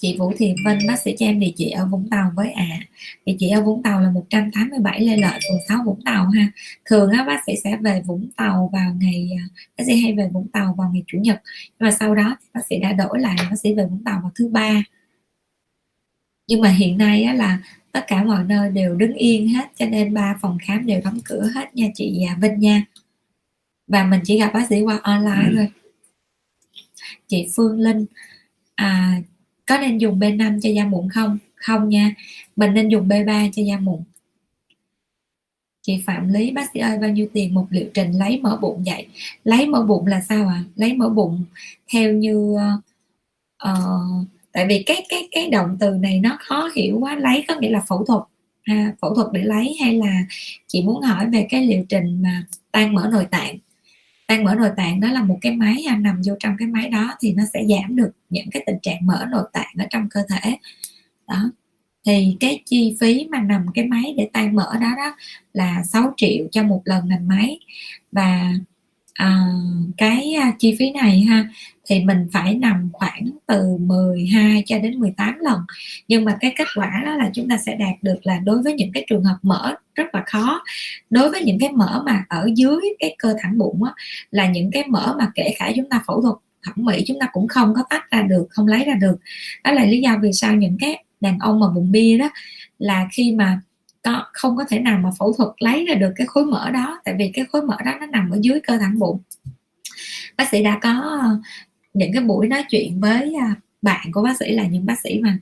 chị 0.00 0.16
Vũ 0.18 0.32
Thị 0.36 0.54
Vinh 0.66 0.78
bác 0.86 0.98
sĩ 0.98 1.14
cho 1.18 1.26
em 1.26 1.40
địa 1.40 1.52
chỉ 1.56 1.70
ở 1.70 1.86
Vũng 1.86 2.08
Tàu 2.10 2.32
với 2.34 2.52
ạ. 2.52 2.66
À. 2.70 2.80
địa 3.24 3.36
chỉ 3.38 3.48
ở 3.48 3.62
Vũng 3.62 3.82
Tàu 3.82 4.00
là 4.00 4.10
187 4.10 5.00
Lê 5.00 5.16
Lợi 5.16 5.40
phường 5.48 5.60
6 5.68 5.82
Vũng 5.86 6.00
Tàu 6.04 6.26
ha. 6.26 6.52
Thường 6.84 7.10
á 7.10 7.24
bác 7.24 7.40
sĩ 7.46 7.52
sẽ 7.64 7.76
về 7.76 8.02
Vũng 8.06 8.28
Tàu 8.36 8.70
vào 8.72 8.94
ngày 9.00 9.30
à, 9.38 9.44
bác 9.78 9.84
sĩ 9.86 10.00
hay 10.00 10.14
về 10.14 10.28
Vũng 10.32 10.48
Tàu 10.52 10.74
vào 10.78 10.90
ngày 10.92 11.04
chủ 11.06 11.18
nhật. 11.18 11.42
Nhưng 11.66 11.88
mà 11.88 11.90
sau 11.90 12.14
đó 12.14 12.36
bác 12.54 12.60
sĩ 12.66 12.78
đã 12.78 12.92
đổi 12.92 13.20
lại 13.20 13.36
bác 13.50 13.56
sĩ 13.56 13.74
về 13.74 13.86
Vũng 13.86 14.04
Tàu 14.04 14.20
vào 14.22 14.30
thứ 14.34 14.48
ba. 14.48 14.82
Nhưng 16.46 16.60
mà 16.60 16.68
hiện 16.68 16.98
nay 16.98 17.22
á, 17.22 17.34
là 17.34 17.58
tất 17.92 18.04
cả 18.08 18.24
mọi 18.24 18.44
nơi 18.44 18.70
đều 18.70 18.94
đứng 18.94 19.14
yên 19.14 19.48
hết 19.48 19.70
cho 19.78 19.86
nên 19.86 20.14
ba 20.14 20.38
phòng 20.40 20.58
khám 20.62 20.86
đều 20.86 21.00
đóng 21.04 21.18
cửa 21.24 21.50
hết 21.54 21.74
nha 21.74 21.86
chị 21.94 22.24
à, 22.28 22.36
Vinh 22.40 22.60
nha. 22.60 22.84
Và 23.86 24.04
mình 24.04 24.20
chỉ 24.24 24.38
gặp 24.38 24.50
bác 24.54 24.66
sĩ 24.68 24.80
qua 24.80 24.98
online 25.02 25.48
ừ. 25.48 25.54
thôi. 25.56 25.68
Chị 27.28 27.48
Phương 27.56 27.80
Linh 27.80 28.06
à, 28.74 29.20
có 29.70 29.78
nên 29.78 29.98
dùng 29.98 30.18
B5 30.18 30.60
cho 30.62 30.70
da 30.70 30.84
mụn 30.84 31.08
không? 31.08 31.38
Không 31.54 31.88
nha. 31.88 32.14
Mình 32.56 32.74
nên 32.74 32.88
dùng 32.88 33.08
B3 33.08 33.50
cho 33.52 33.62
da 33.62 33.78
mụn. 33.78 34.00
Chị 35.82 36.02
Phạm 36.06 36.28
Lý 36.28 36.50
bác 36.50 36.70
sĩ 36.74 36.80
ơi 36.80 36.98
bao 36.98 37.10
nhiêu 37.10 37.28
tiền 37.32 37.54
một 37.54 37.66
liệu 37.70 37.86
trình 37.94 38.12
lấy 38.12 38.40
mỡ 38.40 38.56
bụng 38.56 38.82
vậy? 38.86 39.06
Lấy 39.44 39.66
mỡ 39.66 39.82
bụng 39.82 40.06
là 40.06 40.20
sao 40.20 40.48
à 40.48 40.64
lấy 40.76 40.94
mỡ 40.94 41.08
bụng 41.08 41.44
theo 41.92 42.12
như 42.12 42.56
uh, 43.64 44.28
tại 44.52 44.66
vì 44.68 44.82
cái 44.86 45.06
cái 45.08 45.28
cái 45.30 45.48
động 45.50 45.76
từ 45.80 45.90
này 45.90 46.20
nó 46.20 46.36
khó 46.40 46.70
hiểu 46.74 46.98
quá. 47.00 47.16
Lấy 47.16 47.44
có 47.48 47.54
nghĩa 47.60 47.70
là 47.70 47.82
phẫu 47.88 48.04
thuật 48.04 48.22
ha, 48.62 48.94
phẫu 49.00 49.14
thuật 49.14 49.28
để 49.32 49.42
lấy 49.42 49.76
hay 49.80 49.94
là 49.94 50.20
chị 50.66 50.82
muốn 50.82 51.02
hỏi 51.02 51.26
về 51.26 51.46
cái 51.50 51.66
liệu 51.66 51.84
trình 51.88 52.22
mà 52.22 52.46
tan 52.72 52.94
mỡ 52.94 53.08
nội 53.12 53.26
tạng? 53.30 53.56
Tan 54.30 54.44
mỡ 54.44 54.54
nội 54.54 54.70
tạng 54.76 55.00
đó 55.00 55.08
là 55.12 55.22
một 55.22 55.38
cái 55.40 55.52
máy 55.52 55.84
anh 55.88 56.02
nằm 56.02 56.22
vô 56.26 56.34
trong 56.40 56.56
cái 56.58 56.68
máy 56.68 56.88
đó 56.88 57.14
thì 57.20 57.32
nó 57.32 57.44
sẽ 57.54 57.64
giảm 57.68 57.96
được 57.96 58.10
những 58.30 58.50
cái 58.50 58.62
tình 58.66 58.78
trạng 58.82 59.06
mỡ 59.06 59.26
nội 59.30 59.44
tạng 59.52 59.74
ở 59.78 59.84
trong 59.90 60.08
cơ 60.10 60.20
thể. 60.28 60.56
Đó. 61.28 61.50
Thì 62.06 62.36
cái 62.40 62.62
chi 62.66 62.96
phí 63.00 63.26
mà 63.30 63.40
nằm 63.40 63.66
cái 63.74 63.84
máy 63.84 64.14
để 64.16 64.28
tan 64.32 64.54
mỡ 64.54 64.72
đó 64.80 64.88
đó 64.96 65.16
là 65.52 65.82
6 65.82 66.12
triệu 66.16 66.46
cho 66.52 66.62
một 66.62 66.82
lần 66.84 67.08
nằm 67.08 67.28
máy. 67.28 67.58
Và 68.12 68.52
à, 69.14 69.46
cái 69.96 70.34
à, 70.34 70.52
chi 70.58 70.76
phí 70.78 70.90
này 70.90 71.20
ha 71.20 71.48
thì 71.90 72.04
mình 72.04 72.28
phải 72.32 72.54
nằm 72.54 72.88
khoảng 72.92 73.30
từ 73.46 73.76
12 73.80 74.62
cho 74.66 74.78
đến 74.78 75.00
18 75.00 75.38
lần. 75.40 75.60
Nhưng 76.08 76.24
mà 76.24 76.36
cái 76.40 76.52
kết 76.56 76.68
quả 76.76 77.02
đó 77.06 77.14
là 77.14 77.30
chúng 77.34 77.48
ta 77.48 77.56
sẽ 77.56 77.74
đạt 77.74 78.02
được 78.02 78.18
là 78.22 78.38
đối 78.38 78.62
với 78.62 78.74
những 78.74 78.92
cái 78.92 79.04
trường 79.08 79.24
hợp 79.24 79.36
mỡ 79.42 79.74
rất 79.94 80.14
là 80.14 80.22
khó. 80.26 80.62
Đối 81.10 81.30
với 81.30 81.44
những 81.44 81.58
cái 81.60 81.72
mỡ 81.72 82.02
mà 82.06 82.24
ở 82.28 82.50
dưới 82.54 82.80
cái 82.98 83.14
cơ 83.18 83.34
thẳng 83.40 83.58
bụng 83.58 83.84
á, 83.84 83.92
là 84.30 84.46
những 84.46 84.70
cái 84.70 84.84
mỡ 84.88 85.14
mà 85.18 85.30
kể 85.34 85.54
cả 85.58 85.72
chúng 85.76 85.88
ta 85.88 86.02
phẫu 86.06 86.22
thuật 86.22 86.34
thẩm 86.62 86.74
mỹ 86.76 87.04
chúng 87.06 87.18
ta 87.20 87.28
cũng 87.32 87.48
không 87.48 87.74
có 87.74 87.82
tách 87.90 88.10
ra 88.10 88.22
được 88.22 88.46
không 88.50 88.66
lấy 88.66 88.84
ra 88.84 88.94
được. 88.94 89.16
Đó 89.64 89.72
là 89.72 89.84
lý 89.84 90.00
do 90.00 90.18
vì 90.22 90.32
sao 90.32 90.54
những 90.54 90.76
cái 90.80 91.04
đàn 91.20 91.38
ông 91.38 91.60
mà 91.60 91.66
bụng 91.74 91.92
bia 91.92 92.18
đó 92.18 92.30
là 92.78 93.08
khi 93.12 93.32
mà 93.32 93.60
có 94.02 94.24
không 94.32 94.56
có 94.56 94.64
thể 94.68 94.78
nào 94.78 94.98
mà 94.98 95.10
phẫu 95.18 95.32
thuật 95.32 95.50
lấy 95.58 95.86
ra 95.86 95.94
được 95.94 96.12
cái 96.16 96.26
khối 96.26 96.44
mỡ 96.44 96.70
đó 96.70 97.00
tại 97.04 97.14
vì 97.18 97.30
cái 97.34 97.44
khối 97.52 97.62
mỡ 97.62 97.76
đó 97.84 97.92
nó 98.00 98.06
nằm 98.06 98.30
ở 98.30 98.38
dưới 98.42 98.60
cơ 98.60 98.78
thẳng 98.78 98.98
bụng. 98.98 99.20
Bác 100.36 100.48
sĩ 100.50 100.62
đã 100.62 100.78
có 100.82 101.20
những 101.94 102.10
cái 102.12 102.22
buổi 102.22 102.48
nói 102.48 102.64
chuyện 102.70 103.00
với 103.00 103.34
à, 103.40 103.54
bạn 103.82 104.12
của 104.12 104.22
bác 104.22 104.36
sĩ 104.40 104.52
là 104.52 104.66
những 104.66 104.86
bác 104.86 105.00
sĩ 105.00 105.20
mà 105.22 105.38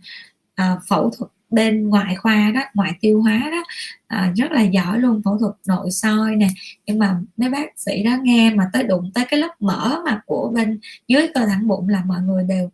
à, 0.55 0.77
phẫu 0.89 1.11
thuật 1.11 1.31
bên 1.51 1.89
ngoại 1.89 2.15
khoa 2.15 2.51
đó 2.55 2.61
ngoại 2.75 2.93
tiêu 3.01 3.23
hóa 3.23 3.49
đó. 3.51 3.65
À, 4.07 4.33
rất 4.37 4.53
là 4.53 4.63
giỏi 4.63 4.99
luôn 4.99 5.23
phẫu 5.25 5.39
thuật 5.39 5.53
nội 5.67 5.91
soi 5.91 6.37
nè. 6.37 6.49
Nhưng 6.87 6.99
mà 6.99 7.21
mấy 7.37 7.51
bác 7.51 7.79
sĩ 7.79 8.03
đó 8.03 8.17
nghe 8.23 8.55
mà 8.55 8.71
tới 8.73 8.83
đụng 8.83 9.11
tới 9.15 9.25
cái 9.29 9.41
lớp 9.41 9.55
mỡ 9.61 10.03
mà 10.05 10.21
của 10.27 10.51
bên 10.55 10.81
dưới 11.09 11.29
cơ 11.35 11.47
thẳng 11.47 11.69
bụng 11.69 11.89
là 11.89 12.03
mọi 12.05 12.21
người 12.23 12.45
đều 12.45 12.71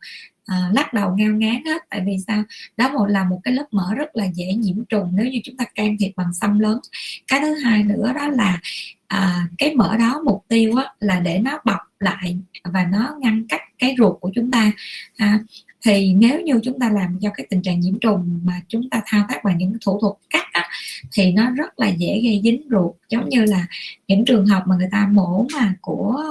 à, 0.46 0.70
lắc 0.72 0.92
đầu 0.92 1.14
ngao 1.16 1.32
ngán 1.32 1.64
hết. 1.64 1.82
Tại 1.90 2.02
vì 2.06 2.16
sao? 2.26 2.42
Đó 2.76 2.88
một 2.88 3.06
là 3.06 3.24
một 3.24 3.40
cái 3.44 3.54
lớp 3.54 3.66
mỡ 3.70 3.94
rất 3.94 4.16
là 4.16 4.24
dễ 4.34 4.52
nhiễm 4.52 4.84
trùng 4.84 5.12
nếu 5.16 5.26
như 5.26 5.40
chúng 5.44 5.56
ta 5.56 5.64
can 5.74 5.96
thiệp 5.98 6.12
bằng 6.16 6.34
xăm 6.34 6.58
lớn. 6.58 6.80
Cái 7.26 7.40
thứ 7.40 7.54
hai 7.54 7.82
nữa 7.82 8.12
đó 8.14 8.28
là 8.28 8.60
à, 9.08 9.48
cái 9.58 9.74
mỡ 9.74 9.96
đó 9.96 10.22
mục 10.24 10.44
tiêu 10.48 10.76
á, 10.76 10.84
là 11.00 11.20
để 11.20 11.38
nó 11.38 11.60
bọc 11.64 11.80
lại 12.00 12.38
và 12.64 12.84
nó 12.84 13.16
ngăn 13.20 13.44
cách 13.48 13.62
cái 13.78 13.94
ruột 13.98 14.20
của 14.20 14.30
chúng 14.34 14.50
ta. 14.50 14.72
À, 15.16 15.38
thì 15.84 16.12
nếu 16.14 16.40
như 16.40 16.60
chúng 16.62 16.80
ta 16.80 16.90
làm 16.90 17.18
cho 17.20 17.30
cái 17.34 17.46
tình 17.50 17.62
trạng 17.62 17.80
nhiễm 17.80 17.98
trùng 17.98 18.40
mà 18.44 18.60
chúng 18.68 18.90
ta 18.90 19.02
thao 19.06 19.26
tác 19.28 19.44
bằng 19.44 19.58
những 19.58 19.76
thủ 19.84 20.00
thuật 20.00 20.14
cắt 20.30 20.46
á, 20.52 20.68
thì 21.12 21.32
nó 21.32 21.50
rất 21.50 21.80
là 21.80 21.88
dễ 21.88 22.20
gây 22.24 22.40
dính 22.44 22.62
ruột. 22.70 22.94
Giống 23.08 23.28
như 23.28 23.44
là 23.44 23.66
những 24.08 24.24
trường 24.24 24.46
hợp 24.46 24.62
mà 24.66 24.76
người 24.76 24.88
ta 24.92 25.08
mổ 25.12 25.46
mà 25.54 25.74
của 25.80 26.22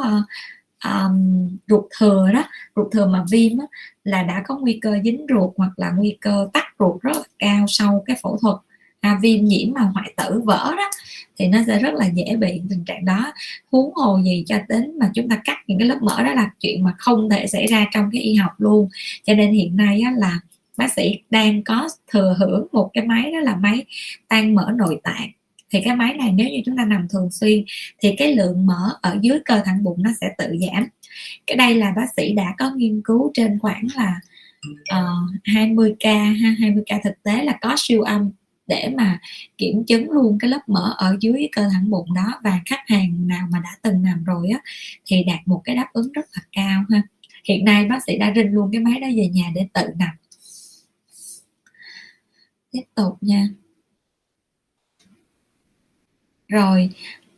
um, 0.86 1.50
ruột 1.68 1.84
thừa 2.00 2.30
đó 2.34 2.44
ruột 2.76 2.88
thừa 2.92 3.08
mà 3.08 3.24
viêm 3.32 3.58
đó, 3.58 3.68
là 4.04 4.24
đã 4.24 4.44
có 4.46 4.58
nguy 4.58 4.80
cơ 4.82 4.96
dính 5.04 5.26
ruột 5.30 5.52
hoặc 5.58 5.72
là 5.78 5.92
nguy 5.92 6.18
cơ 6.22 6.50
tắc 6.54 6.66
ruột 6.80 7.02
rất 7.02 7.18
là 7.18 7.24
cao 7.40 7.66
sau 7.68 8.04
cái 8.06 8.18
phẫu 8.24 8.38
thuật 8.42 8.56
à, 9.04 9.20
viêm 9.22 9.46
nhiễm 9.46 9.74
mà 9.74 9.82
hoại 9.82 10.14
tử 10.18 10.42
vỡ 10.46 10.74
đó 10.78 10.90
thì 11.38 11.48
nó 11.48 11.60
sẽ 11.68 11.80
rất 11.80 11.94
là 11.94 12.08
dễ 12.08 12.36
bị 12.36 12.62
tình 12.70 12.86
trạng 12.86 13.06
đó. 13.06 13.34
Huống 13.72 13.94
hồ 13.96 14.20
gì 14.24 14.44
cho 14.48 14.56
đến 14.70 15.00
mà 15.00 15.12
chúng 15.14 15.30
ta 15.30 15.42
cắt 15.46 15.58
những 15.68 15.80
cái 15.80 15.88
lớp 15.88 15.98
mỡ 16.02 16.24
đó 16.24 16.34
là 16.34 16.52
chuyện 16.60 16.84
mà 16.84 16.94
không 16.98 17.30
thể 17.30 17.48
xảy 17.48 17.68
ra 17.68 17.86
trong 17.94 18.10
cái 18.12 18.22
y 18.22 18.36
học 18.36 18.52
luôn. 18.58 18.90
Cho 19.24 19.34
nên 19.34 19.52
hiện 19.52 19.76
nay 19.76 20.02
á, 20.02 20.12
là 20.18 20.40
bác 20.78 20.94
sĩ 20.94 21.20
đang 21.30 21.64
có 21.64 21.90
thừa 22.12 22.36
hưởng 22.40 22.68
một 22.72 22.90
cái 22.94 23.06
máy 23.06 23.32
đó 23.32 23.40
là 23.40 23.56
máy 23.56 23.86
tan 24.28 24.56
mỡ 24.56 24.72
nội 24.76 25.00
tạng 25.04 25.30
thì 25.74 25.82
cái 25.84 25.96
máy 25.96 26.14
này 26.14 26.32
nếu 26.32 26.50
như 26.50 26.62
chúng 26.66 26.78
ta 26.78 26.86
nằm 26.86 27.08
thường 27.10 27.32
xuyên 27.32 27.64
thì 28.00 28.16
cái 28.18 28.36
lượng 28.36 28.66
mỡ 28.66 28.98
ở 29.02 29.18
dưới 29.22 29.40
cơ 29.46 29.62
thẳng 29.66 29.84
bụng 29.84 30.04
nó 30.04 30.10
sẽ 30.22 30.28
tự 30.38 30.46
giảm. 30.62 30.88
Cái 31.48 31.58
đây 31.58 31.76
là 31.76 31.94
bác 31.96 32.06
sĩ 32.18 32.34
đã 32.34 32.56
có 32.58 32.72
nghiên 32.76 33.02
cứu 33.04 33.32
trên 33.34 33.60
khoảng 33.60 33.88
là 33.96 34.20
ờ, 34.88 35.04
uh, 35.04 35.42
20k 35.44 36.34
ha 36.34 36.56
20k 36.60 37.00
thực 37.04 37.24
tế 37.24 37.44
là 37.44 37.58
có 37.62 37.76
siêu 37.78 38.02
âm 38.02 38.32
để 38.68 38.90
mà 38.98 39.20
kiểm 39.58 39.84
chứng 39.86 40.12
luôn 40.12 40.38
cái 40.40 40.50
lớp 40.50 40.62
mỡ 40.68 40.96
ở 40.98 41.18
dưới 41.20 41.48
cơ 41.52 41.70
thẳng 41.72 41.90
bụng 41.90 42.14
đó 42.14 42.40
và 42.44 42.62
khách 42.66 42.84
hàng 42.88 43.28
nào 43.28 43.48
mà 43.52 43.60
đã 43.64 43.70
từng 43.82 44.04
nằm 44.04 44.24
rồi 44.24 44.50
á 44.50 44.60
thì 45.06 45.24
đạt 45.24 45.40
một 45.46 45.62
cái 45.64 45.76
đáp 45.76 45.88
ứng 45.94 46.12
rất 46.12 46.26
là 46.36 46.42
cao 46.52 46.84
ha. 46.90 47.02
Hiện 47.46 47.66
nay 47.66 47.86
bác 47.86 48.04
sĩ 48.08 48.18
đã 48.18 48.34
rinh 48.36 48.54
luôn 48.54 48.70
cái 48.72 48.82
máy 48.82 49.00
đó 49.00 49.08
về 49.16 49.28
nhà 49.28 49.52
để 49.56 49.68
tự 49.74 49.88
nằm. 49.98 50.10
Tiếp 52.72 52.84
tục 52.96 53.18
nha 53.22 53.48
rồi 56.54 56.90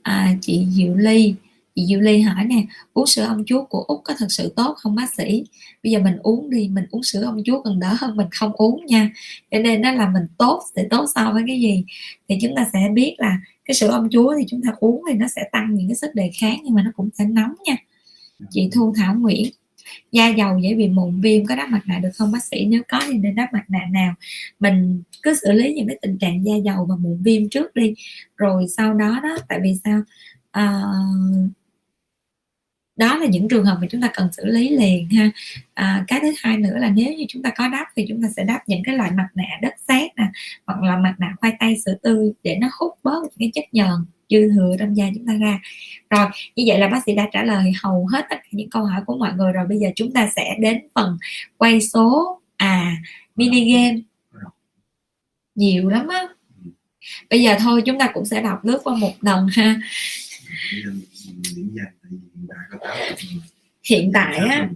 à, 0.01 0.35
chị 0.41 0.67
Diệu 0.71 0.95
Ly 0.95 1.35
chị 1.75 1.85
Diệu 1.85 1.99
Ly 1.99 2.21
hỏi 2.21 2.45
nè 2.45 2.65
uống 2.93 3.07
sữa 3.07 3.23
ông 3.23 3.43
chúa 3.47 3.65
của 3.65 3.83
Úc 3.87 4.01
có 4.03 4.13
thật 4.17 4.27
sự 4.29 4.53
tốt 4.55 4.73
không 4.77 4.95
bác 4.95 5.13
sĩ? 5.13 5.45
Bây 5.83 5.91
giờ 5.91 5.99
mình 5.99 6.17
uống 6.23 6.49
đi 6.49 6.67
mình 6.67 6.85
uống 6.91 7.03
sữa 7.03 7.23
ông 7.23 7.41
chúa 7.45 7.61
còn 7.61 7.79
đỡ 7.79 7.95
hơn 7.99 8.17
mình 8.17 8.27
không 8.31 8.51
uống 8.53 8.85
nha. 8.85 9.11
Cho 9.51 9.59
nên 9.59 9.81
đó 9.81 9.91
là 9.91 10.09
mình 10.09 10.23
tốt 10.37 10.63
để 10.75 10.87
tốt 10.89 11.05
so 11.15 11.31
với 11.33 11.43
cái 11.47 11.59
gì? 11.61 11.83
Thì 12.29 12.37
chúng 12.41 12.55
ta 12.55 12.65
sẽ 12.73 12.79
biết 12.93 13.15
là 13.17 13.37
cái 13.65 13.75
sữa 13.75 13.87
ông 13.87 14.07
chúa 14.11 14.35
thì 14.37 14.45
chúng 14.47 14.61
ta 14.61 14.69
uống 14.79 15.01
thì 15.09 15.13
nó 15.17 15.27
sẽ 15.35 15.49
tăng 15.51 15.75
những 15.75 15.87
cái 15.87 15.95
sức 15.95 16.15
đề 16.15 16.31
kháng 16.39 16.61
nhưng 16.63 16.73
mà 16.73 16.83
nó 16.83 16.91
cũng 16.95 17.09
sẽ 17.17 17.25
nóng 17.25 17.53
nha. 17.65 17.75
Chị 18.49 18.69
Thu 18.73 18.93
Thảo 18.97 19.15
Nguyễn 19.15 19.51
da 20.11 20.27
dầu 20.27 20.59
dễ 20.59 20.73
bị 20.73 20.87
mụn 20.87 21.21
viêm 21.21 21.45
có 21.45 21.55
đắp 21.55 21.69
mặt 21.69 21.81
nạ 21.85 21.99
được 21.99 22.09
không 22.15 22.31
bác 22.31 22.43
sĩ? 22.43 22.65
Nếu 22.65 22.81
có 22.87 22.99
thì 23.07 23.13
nên 23.17 23.35
đắp 23.35 23.53
mặt 23.53 23.63
nạ 23.69 23.81
nào? 23.91 24.13
Mình 24.59 25.03
cứ 25.21 25.35
xử 25.35 25.51
lý 25.51 25.73
những 25.73 25.87
cái 25.87 25.97
tình 26.01 26.17
trạng 26.17 26.45
da 26.45 26.55
dầu 26.55 26.85
và 26.85 26.95
mụn 26.95 27.23
viêm 27.23 27.49
trước 27.49 27.75
đi. 27.75 27.93
Rồi 28.37 28.65
sau 28.77 28.93
đó 28.93 29.19
đó 29.23 29.37
tại 29.49 29.59
vì 29.63 29.79
sao? 29.83 30.01
À, 30.51 30.81
đó 32.95 33.17
là 33.17 33.25
những 33.25 33.47
trường 33.47 33.65
hợp 33.65 33.77
mà 33.81 33.87
chúng 33.89 34.01
ta 34.01 34.11
cần 34.13 34.29
xử 34.31 34.45
lý 34.45 34.69
liền 34.69 35.09
ha. 35.09 35.29
À, 35.73 36.05
cái 36.07 36.19
thứ 36.21 36.31
hai 36.37 36.57
nữa 36.57 36.77
là 36.77 36.89
nếu 36.89 37.13
như 37.13 37.25
chúng 37.27 37.43
ta 37.43 37.49
có 37.57 37.67
đắp 37.67 37.87
thì 37.95 38.05
chúng 38.09 38.21
ta 38.21 38.27
sẽ 38.35 38.43
đắp 38.43 38.69
những 38.69 38.83
cái 38.83 38.95
loại 38.95 39.11
mặt 39.11 39.27
nạ 39.35 39.59
đất 39.61 39.73
sét 39.87 40.11
nè 40.17 40.27
hoặc 40.67 40.81
là 40.81 40.97
mặt 40.97 41.15
nạ 41.19 41.35
khoai 41.39 41.53
tây 41.59 41.77
sữa 41.85 41.95
tươi 42.03 42.31
để 42.43 42.57
nó 42.61 42.69
hút 42.79 42.93
bớt 43.03 43.21
những 43.23 43.31
cái 43.39 43.51
chất 43.53 43.73
nhờn 43.73 44.05
dư 44.29 44.51
thừa 44.55 44.75
trong 44.79 44.97
da 44.97 45.05
chúng 45.15 45.25
ta 45.25 45.33
ra. 45.33 45.59
Rồi, 46.09 46.27
như 46.55 46.63
vậy 46.67 46.79
là 46.79 46.87
bác 46.87 47.03
sĩ 47.05 47.15
đã 47.15 47.29
trả 47.31 47.43
lời 47.43 47.71
hầu 47.83 48.07
hết 48.07 48.25
tất 48.29 48.35
cả 48.41 48.49
những 48.51 48.69
câu 48.69 48.85
hỏi 48.85 49.01
của 49.05 49.17
mọi 49.17 49.33
người 49.33 49.51
rồi. 49.51 49.67
Bây 49.67 49.77
giờ 49.77 49.87
chúng 49.95 50.13
ta 50.13 50.29
sẽ 50.35 50.55
đến 50.59 50.87
phần 50.95 51.17
quay 51.57 51.81
số. 51.81 52.41
À 52.57 52.97
mini 53.35 53.73
game. 53.73 54.01
Nhiều 55.55 55.89
lắm 55.89 56.07
á. 56.07 56.27
Bây 57.29 57.43
giờ 57.43 57.55
thôi, 57.59 57.81
chúng 57.85 57.99
ta 57.99 58.11
cũng 58.13 58.25
sẽ 58.25 58.41
đọc 58.41 58.65
lướt 58.65 58.81
qua 58.83 58.95
một 58.95 59.13
lần 59.21 59.47
ha. 59.51 59.81
Hiện 63.89 64.11
tại 64.13 64.37
á. 64.37 64.69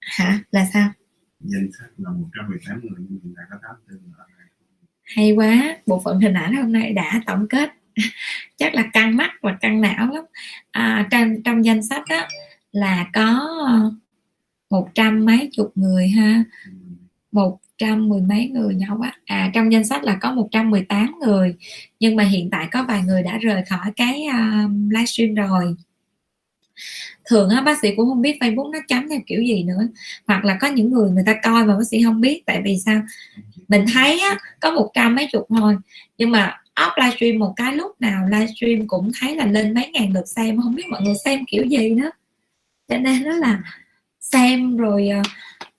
Hả? 0.00 0.38
Là 0.50 0.66
sao? 0.72 0.90
Danh 1.40 1.68
sách 1.78 1.90
là 1.96 2.10
118 2.10 2.80
người, 2.80 2.90
nhưng 2.98 3.20
hiện 3.24 3.34
tại 3.36 3.46
có 3.50 3.56
84 3.62 4.02
người 4.02 4.12
hay 5.16 5.32
quá 5.32 5.76
bộ 5.86 6.00
phận 6.04 6.20
hình 6.20 6.34
ảnh 6.34 6.54
hôm 6.54 6.72
nay 6.72 6.92
đã 6.92 7.20
tổng 7.26 7.46
kết. 7.48 7.70
Chắc 8.56 8.74
là 8.74 8.82
căng 8.92 9.16
mắt 9.16 9.30
và 9.42 9.56
căng 9.60 9.80
não 9.80 10.12
lắm. 10.12 10.24
À, 10.70 11.08
trong 11.10 11.42
trong 11.42 11.64
danh 11.64 11.82
sách 11.82 12.02
đó 12.10 12.28
là 12.72 13.06
có 13.12 13.48
một 14.70 14.88
trăm 14.94 15.24
mấy 15.24 15.48
chục 15.52 15.72
người 15.74 16.08
ha. 16.08 16.44
Một 17.32 17.58
trăm 17.78 18.08
mười 18.08 18.20
mấy 18.20 18.48
người 18.48 18.74
nhỏ 18.74 18.96
quá 18.98 19.12
à 19.24 19.50
trong 19.54 19.72
danh 19.72 19.84
sách 19.84 20.04
là 20.04 20.18
có 20.20 20.32
118 20.32 21.14
người. 21.20 21.54
Nhưng 22.00 22.16
mà 22.16 22.24
hiện 22.24 22.50
tại 22.50 22.68
có 22.72 22.84
vài 22.88 23.02
người 23.02 23.22
đã 23.22 23.38
rời 23.38 23.62
khỏi 23.68 23.92
cái 23.96 24.26
uh, 24.28 24.70
livestream 24.90 25.34
rồi. 25.34 25.76
Thường 27.24 27.48
á 27.48 27.62
bác 27.62 27.78
sĩ 27.82 27.94
cũng 27.96 28.08
không 28.08 28.22
biết 28.22 28.36
facebook 28.40 28.70
nó 28.70 28.78
chấm 28.88 29.08
theo 29.08 29.20
kiểu 29.26 29.42
gì 29.42 29.62
nữa. 29.62 29.88
Hoặc 30.26 30.44
là 30.44 30.58
có 30.60 30.68
những 30.68 30.90
người 30.90 31.10
người 31.10 31.22
ta 31.26 31.34
coi 31.42 31.64
mà 31.64 31.76
bác 31.76 31.84
sĩ 31.90 32.02
không 32.02 32.20
biết. 32.20 32.42
Tại 32.46 32.62
vì 32.64 32.78
sao? 32.84 33.02
Mình 33.70 33.84
thấy 33.94 34.20
á, 34.20 34.38
có 34.60 34.70
một 34.70 34.90
trăm 34.94 35.14
mấy 35.14 35.28
chục 35.32 35.46
thôi. 35.48 35.76
Nhưng 36.18 36.30
mà 36.30 36.60
up 36.86 36.92
livestream 36.96 37.38
một 37.38 37.52
cái 37.56 37.76
lúc 37.76 38.00
nào 38.00 38.28
livestream 38.28 38.88
cũng 38.88 39.10
thấy 39.20 39.36
là 39.36 39.46
lên 39.46 39.74
mấy 39.74 39.90
ngàn 39.92 40.12
lượt 40.12 40.24
xem 40.36 40.60
không 40.62 40.74
biết 40.74 40.88
mọi 40.90 41.02
người 41.02 41.14
xem 41.24 41.44
kiểu 41.46 41.64
gì 41.64 41.90
nữa. 41.90 42.10
Cho 42.88 42.98
nên 42.98 43.24
đó 43.24 43.32
là 43.32 43.62
xem 44.20 44.76
rồi 44.76 45.08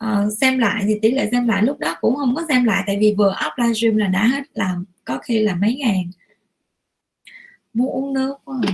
uh, 0.05 0.33
xem 0.41 0.59
lại 0.59 0.83
thì 0.87 0.99
tỷ 1.01 1.11
lệ 1.11 1.29
xem 1.31 1.47
lại 1.47 1.63
lúc 1.63 1.79
đó 1.79 1.95
cũng 2.01 2.15
không 2.15 2.35
có 2.35 2.45
xem 2.49 2.63
lại 2.63 2.83
tại 2.87 2.97
vì 2.99 3.15
vừa 3.17 3.35
up 3.47 3.53
livestream 3.57 3.97
là 3.97 4.07
đã 4.07 4.27
hết 4.27 4.43
làm 4.53 4.85
có 5.05 5.17
khi 5.17 5.39
là 5.39 5.55
mấy 5.55 5.75
ngàn. 5.75 6.03
Muốn 7.73 7.91
uống 7.91 8.13
nước 8.13 8.35
quá 8.43 8.55
à. 8.67 8.73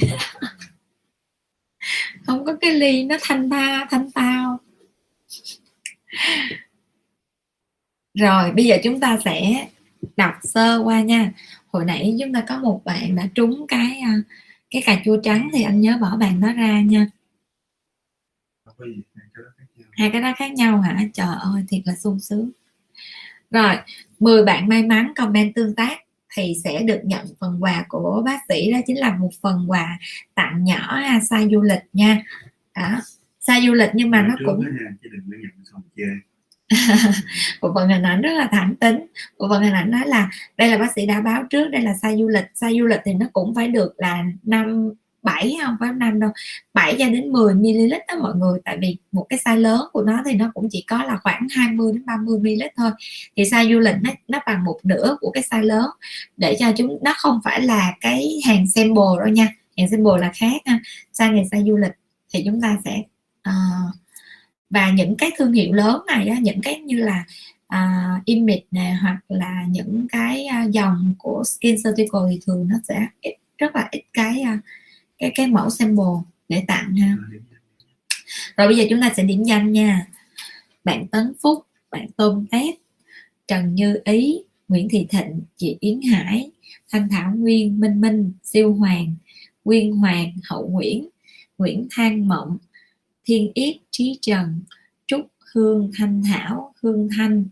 không 2.26 2.44
có 2.44 2.56
cái 2.60 2.72
ly 2.72 3.04
nó 3.04 3.16
thanh 3.22 3.50
tha 3.50 3.86
thanh 3.90 4.10
tao 4.10 4.19
rồi 8.20 8.52
bây 8.52 8.64
giờ 8.64 8.76
chúng 8.82 9.00
ta 9.00 9.18
sẽ 9.24 9.66
đọc 10.16 10.34
sơ 10.42 10.82
qua 10.84 11.00
nha. 11.00 11.32
Hồi 11.66 11.84
nãy 11.84 12.16
chúng 12.20 12.32
ta 12.32 12.44
có 12.48 12.58
một 12.58 12.84
bạn 12.84 13.14
đã 13.14 13.28
trúng 13.34 13.66
cái 13.68 14.00
à, 14.00 14.14
cái 14.70 14.82
cà 14.86 15.00
chua 15.04 15.20
trắng 15.22 15.48
thì 15.52 15.62
anh 15.62 15.80
nhớ 15.80 15.98
bỏ 16.00 16.16
bàn 16.16 16.40
đó 16.40 16.52
ra 16.52 16.80
nha. 16.80 17.06
Hai 19.92 20.10
cái 20.10 20.22
đó 20.22 20.32
khác 20.36 20.52
nhau 20.52 20.80
hả? 20.80 21.00
Trời 21.12 21.36
ơi 21.40 21.64
thiệt 21.68 21.80
là 21.84 21.94
sung 21.94 22.20
sướng. 22.20 22.50
Rồi 23.50 23.76
10 24.18 24.44
bạn 24.44 24.68
may 24.68 24.82
mắn 24.82 25.12
comment 25.16 25.54
tương 25.54 25.74
tác 25.74 25.98
thì 26.36 26.54
sẽ 26.64 26.82
được 26.82 27.00
nhận 27.04 27.26
phần 27.40 27.62
quà 27.62 27.84
của 27.88 28.22
bác 28.24 28.40
sĩ. 28.48 28.72
Đó 28.72 28.78
chính 28.86 28.98
là 28.98 29.16
một 29.16 29.30
phần 29.40 29.70
quà 29.70 29.98
tặng 30.34 30.64
nhỏ 30.64 30.94
ha 30.94 31.20
xa 31.20 31.42
du 31.50 31.60
lịch 31.62 31.82
nha. 31.92 32.22
Đó 32.74 33.00
xa 33.40 33.60
du 33.66 33.72
lịch 33.72 33.90
nhưng 33.94 34.10
mà 34.10 34.22
nó 34.22 34.34
cũng 34.46 34.64
bộ 37.60 37.72
phận 37.74 37.88
hình 37.88 38.02
ảnh 38.02 38.22
rất 38.22 38.32
là 38.32 38.48
thẳng 38.52 38.76
tính. 38.76 39.06
Bộ 39.38 39.48
phận 39.48 39.62
hình 39.62 39.72
ảnh 39.72 39.90
nói 39.90 40.02
là 40.06 40.30
đây 40.56 40.68
là 40.68 40.78
bác 40.78 40.92
sĩ 40.94 41.06
đã 41.06 41.20
báo 41.20 41.42
trước 41.50 41.68
đây 41.68 41.82
là 41.82 41.94
sai 42.02 42.16
du 42.18 42.28
lịch. 42.28 42.44
Sai 42.54 42.78
du 42.78 42.86
lịch 42.86 43.00
thì 43.04 43.14
nó 43.14 43.26
cũng 43.32 43.54
phải 43.54 43.68
được 43.68 43.94
là 43.96 44.24
năm 44.42 44.90
7 45.22 45.56
không 45.64 45.76
phải 45.80 45.92
năm 45.92 46.20
đâu 46.20 46.30
7 46.74 46.96
cho 46.98 47.08
đến 47.08 47.32
10 47.32 47.54
ml 47.54 47.92
đó 48.08 48.14
mọi 48.22 48.34
người. 48.34 48.60
Tại 48.64 48.78
vì 48.80 48.96
một 49.12 49.26
cái 49.28 49.38
size 49.44 49.60
lớn 49.60 49.80
của 49.92 50.02
nó 50.02 50.22
thì 50.26 50.34
nó 50.34 50.50
cũng 50.54 50.68
chỉ 50.70 50.84
có 50.88 51.04
là 51.04 51.18
khoảng 51.22 51.46
20 51.56 51.92
đến 51.92 52.06
30 52.06 52.38
ml 52.38 52.62
thôi. 52.76 52.90
Thì 53.36 53.42
size 53.42 53.72
du 53.72 53.78
lịch 53.78 53.96
nó, 54.02 54.10
nó 54.28 54.38
bằng 54.46 54.64
một 54.64 54.78
nửa 54.82 55.16
của 55.20 55.30
cái 55.30 55.44
size 55.50 55.62
lớn. 55.62 55.86
Để 56.36 56.56
cho 56.60 56.72
chúng 56.76 56.98
nó 57.02 57.14
không 57.18 57.40
phải 57.44 57.60
là 57.62 57.92
cái 58.00 58.40
hàng 58.46 58.66
sample 58.66 59.18
đâu 59.18 59.28
nha. 59.28 59.48
Hàng 59.76 59.90
sample 59.90 60.20
là 60.20 60.32
khác 60.34 60.62
ha. 60.66 60.78
Size 61.12 61.34
này 61.34 61.44
size 61.50 61.66
du 61.66 61.76
lịch 61.76 61.92
thì 62.34 62.42
chúng 62.46 62.60
ta 62.60 62.76
sẽ 62.84 63.02
uh, 63.48 63.94
và 64.70 64.90
những 64.90 65.16
cái 65.16 65.30
thương 65.38 65.52
hiệu 65.52 65.72
lớn 65.72 66.02
này 66.06 66.28
á, 66.28 66.36
những 66.42 66.60
cái 66.62 66.80
như 66.80 66.96
là 66.96 67.24
uh, 67.74 68.24
image 68.24 68.62
nè 68.70 68.96
hoặc 69.02 69.18
là 69.28 69.64
những 69.68 70.06
cái 70.12 70.46
uh, 70.64 70.70
dòng 70.70 71.14
của 71.18 71.42
skin 71.44 71.82
surgical 71.82 72.22
thì 72.30 72.40
thường 72.46 72.68
nó 72.68 72.76
sẽ 72.88 73.06
ít 73.20 73.34
rất 73.58 73.76
là 73.76 73.88
ít 73.90 74.02
cái 74.12 74.44
uh, 74.54 74.60
cái 75.18 75.32
cái 75.34 75.46
mẫu 75.46 75.70
sample 75.70 76.04
để 76.48 76.64
tặng 76.66 76.96
ha. 76.96 77.16
Rồi 78.56 78.68
bây 78.68 78.76
giờ 78.76 78.84
chúng 78.90 79.00
ta 79.00 79.10
sẽ 79.16 79.22
điểm 79.22 79.44
danh 79.44 79.72
nha. 79.72 80.06
Bạn 80.84 81.06
Tấn 81.08 81.32
Phúc 81.42 81.66
bạn 81.90 82.06
Tôm 82.16 82.46
Tép 82.50 82.74
Trần 83.48 83.74
Như 83.74 84.00
Ý 84.04 84.42
Nguyễn 84.68 84.88
Thị 84.88 85.06
Thịnh 85.10 85.40
chị 85.56 85.76
Yến 85.80 86.00
Hải 86.02 86.50
Thanh 86.92 87.08
Thảo 87.08 87.32
Nguyên 87.36 87.80
Minh 87.80 88.00
Minh 88.00 88.32
Siêu 88.42 88.74
Hoàng 88.74 89.14
Nguyên 89.64 89.96
Hoàng 89.96 90.32
Hậu 90.44 90.68
Nguyễn 90.68 91.08
Nguyễn 91.58 91.88
Thang 91.90 92.28
Mộng 92.28 92.58
Thiên 93.24 93.52
Yết 93.54 93.76
Trí 93.90 94.18
Trần, 94.20 94.62
Trúc 95.06 95.20
Hương 95.54 95.90
Thanh 95.98 96.22
Thảo 96.22 96.74
Hương 96.82 97.08
Thanh, 97.16 97.44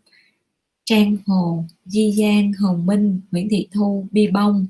Trang 0.85 1.17
Hồ, 1.27 1.65
Di 1.85 2.13
Giang, 2.13 2.53
Hồng 2.53 2.87
Minh, 2.87 3.21
Nguyễn 3.31 3.49
Thị 3.51 3.69
Thu, 3.73 4.07
Bi 4.11 4.27
Bông, 4.27 4.67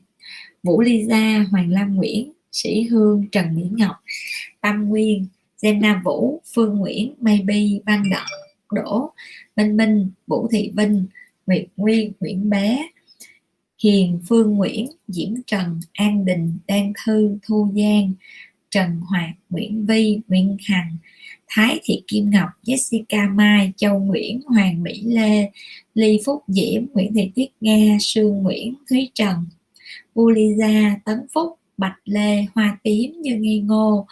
Vũ 0.63 0.81
Ly 0.81 1.05
Gia, 1.05 1.47
Hoàng 1.51 1.71
Lam 1.71 1.95
Nguyễn, 1.95 2.33
Sĩ 2.53 2.83
Hương, 2.83 3.29
Trần 3.33 3.55
Mỹ 3.55 3.63
Ngọc, 3.71 3.97
Tâm 4.61 4.89
Nguyên 4.89 5.27
Jenna 5.63 6.03
Vũ, 6.03 6.41
Phương 6.55 6.75
Nguyễn 6.75 7.15
Maybe 7.21 7.61
Văn 7.87 8.03
Đậm 8.11 8.27
Đỗ, 8.73 9.11
Minh 9.57 9.77
Minh, 9.77 10.11
Vũ 10.27 10.49
Thị 10.53 10.73
Vinh, 10.77 11.07
Nguyệt 11.47 11.67
Nguyên, 11.77 12.13
Nguyễn 12.21 12.51
Bé, 12.51 12.89
Hiền 13.83 14.21
Phương 14.29 14.55
Nguyễn, 14.55 14.87
Diễm 15.09 15.35
Trần, 15.47 15.81
An 15.93 16.25
Đình, 16.25 16.59
Đan 16.69 16.93
Thư, 17.05 17.39
Thu 17.47 17.69
Giang 17.77 18.13
Trần 18.71 19.01
Hoạt 19.01 19.31
Nguyễn 19.51 19.87
Vi 19.87 20.21
Nguyễn 20.29 20.57
Hằng, 20.67 20.97
Thái 21.49 21.81
Thị 21.85 22.03
Kim 22.07 22.31
Ngọc, 22.31 22.49
Jessica 22.65 23.35
Mai, 23.35 23.73
Châu 23.77 23.99
Nguyễn, 23.99 24.41
Hoàng 24.47 24.83
Mỹ 24.83 25.03
Lê, 25.07 25.51
Ly 25.95 26.21
Phúc 26.27 26.43
Diễm, 26.49 26.83
Nguyễn 26.93 27.15
Thị 27.15 27.31
Tuyết 27.37 27.49
Nga, 27.61 27.97
Sương 28.01 28.43
Nguyễn, 28.43 28.75
Thúy 28.91 29.11
Trần 29.15 29.37
Uliza 30.15 30.97
Tấn 31.05 31.19
Phúc, 31.35 31.59
Bạch 31.77 31.99
Lê, 32.05 32.47
Hoa 32.55 32.79
Tím, 32.83 33.13
Như 33.23 33.37
Nghi 33.37 33.61
Ngô 33.61 34.07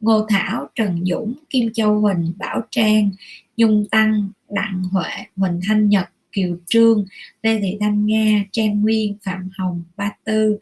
Ngô 0.00 0.26
Thảo, 0.28 0.68
Trần 0.74 1.04
Dũng, 1.04 1.34
Kim 1.50 1.72
Châu 1.72 2.00
Huỳnh, 2.00 2.32
Bảo 2.38 2.60
Trang, 2.70 3.10
Nhung 3.56 3.84
Tăng, 3.90 4.28
Đặng 4.50 4.82
Huệ, 4.92 5.10
Huỳnh 5.36 5.60
Thanh 5.66 5.88
Nhật, 5.88 6.08
Kiều 6.32 6.56
Trương, 6.66 7.04
Lê 7.42 7.60
Thị 7.60 7.76
Thanh 7.80 8.06
Nga, 8.06 8.44
Trang 8.52 8.80
Nguyên, 8.80 9.16
Phạm 9.22 9.48
Hồng, 9.58 9.82
Ba 9.96 10.10
Tư 10.24 10.58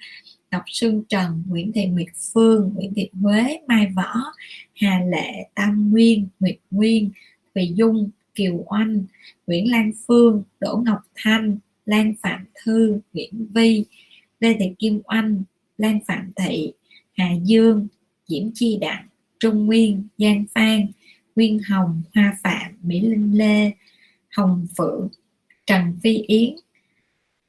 Ngọc 0.53 0.63
Sương 0.67 1.05
Trần, 1.09 1.43
Nguyễn 1.49 1.73
Thị 1.73 1.87
Nguyệt 1.87 2.09
Phương, 2.33 2.73
Nguyễn 2.75 2.95
Thị 2.95 3.09
Huế, 3.21 3.61
Mai 3.69 3.87
Võ, 3.97 4.15
Hà 4.77 5.01
Lệ, 5.11 5.47
Tam 5.55 5.91
Nguyên, 5.91 6.29
Nguyệt 6.41 6.57
Nguyên, 6.71 7.11
Thùy 7.55 7.73
Dung, 7.75 8.11
Kiều 8.35 8.65
Oanh, 8.67 9.05
Nguyễn 9.47 9.71
Lan 9.71 9.93
Phương, 10.07 10.43
Đỗ 10.61 10.83
Ngọc 10.87 10.99
Thanh, 11.17 11.59
Lan 11.87 12.15
Phạm 12.23 12.45
Thư, 12.65 13.01
Nguyễn 13.13 13.47
Vi 13.55 13.85
Lê 14.41 14.57
Thị 14.59 14.73
Kim 14.79 15.01
Oanh, 15.05 15.43
Lan 15.79 15.99
Phạm 16.07 16.31
Thị, 16.37 16.73
Hà 17.17 17.33
Dương, 17.45 17.89
Diễm 18.27 18.51
Chi 18.55 18.79
Đặng, 18.81 19.07
Trung 19.41 19.67
Nguyên, 19.67 20.09
Giang 20.19 20.45
Phan, 20.55 20.87
Nguyên 21.37 21.61
Hồng, 21.69 22.03
Hoa 22.15 22.37
Phạm, 22.43 22.73
Mỹ 22.83 23.01
Linh 23.01 23.39
Lê, 23.39 23.73
Hồng 24.37 24.67
Phượng, 24.79 25.09
Trần 25.67 25.97
Phi 26.03 26.17
Yến 26.17 26.55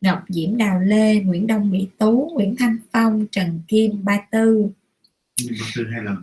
Ngọc 0.03 0.23
Diễm 0.29 0.57
Đào 0.57 0.79
Lê 0.79 1.15
Nguyễn 1.15 1.47
Đông 1.47 1.69
Mỹ 1.69 1.87
Tú 1.97 2.31
Nguyễn 2.33 2.55
Thanh 2.59 2.77
Phong 2.91 3.25
Trần 3.31 3.61
Kim 3.67 4.03
Ba 4.05 4.27
Tư. 4.31 4.69
Mà 5.49 5.65
từ 5.75 5.87
hai 5.91 6.03
lần 6.03 6.15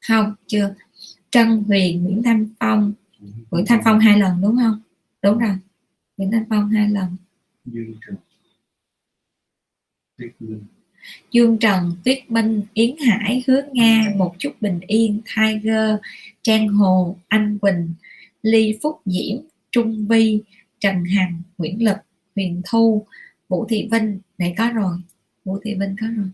không 0.00 0.34
chưa. 0.46 0.74
Trân 1.30 1.64
Huyền 1.66 2.04
Nguyễn 2.04 2.22
Thanh 2.22 2.46
Phong. 2.60 2.92
Nguyễn 3.50 3.66
Thanh 3.66 3.80
Phong 3.84 3.98
hai 3.98 4.18
lần 4.18 4.40
đúng 4.42 4.56
không? 4.56 4.80
Đúng 5.22 5.38
rồi. 5.38 5.56
Nguyễn 6.16 6.30
Thanh 6.30 6.44
Phong 6.50 6.70
hai 6.70 6.88
lần. 6.88 7.16
Dương 7.64 7.94
Trần. 8.06 8.16
Tuyết 10.18 10.30
Minh. 10.40 10.64
Dương 11.30 11.58
Trần, 11.58 11.92
Tuyết 12.04 12.30
Minh, 12.30 12.62
Yến 12.74 12.96
Hải, 13.06 13.44
Hứa 13.46 13.62
Nga, 13.72 14.12
Một 14.16 14.34
chút 14.38 14.52
bình 14.60 14.80
yên, 14.86 15.20
Tiger, 15.36 15.94
Trang 16.42 16.68
Hồ, 16.68 17.16
Anh 17.28 17.58
Quỳnh, 17.58 17.94
Ly 18.42 18.78
Phúc 18.82 19.00
Diễm, 19.04 19.38
Trung 19.70 20.06
Vi, 20.08 20.42
Trần 20.80 21.04
Hằng, 21.04 21.42
Nguyễn 21.58 21.84
Lực, 21.84 21.96
Huyền 22.38 22.62
Thu, 22.70 23.06
Vũ 23.48 23.66
Thị 23.68 23.88
Vinh, 23.92 24.20
này 24.38 24.54
có 24.58 24.70
rồi. 24.70 24.96
Vũ 25.44 25.58
Thị 25.64 25.74
Vinh 25.80 25.96
có 26.00 26.06
rồi. 26.16 26.28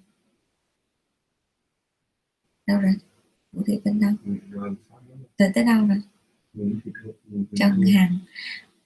Đâu 2.66 2.80
rồi? 2.80 2.94
Vũ 3.52 3.62
Thị 3.66 3.80
Vinh 3.84 4.00
đâu? 4.00 4.12
Từ 5.36 5.46
tới 5.54 5.64
đâu 5.64 5.86
rồi? 5.86 6.02
Trần 7.54 7.82
Hằng 7.94 8.18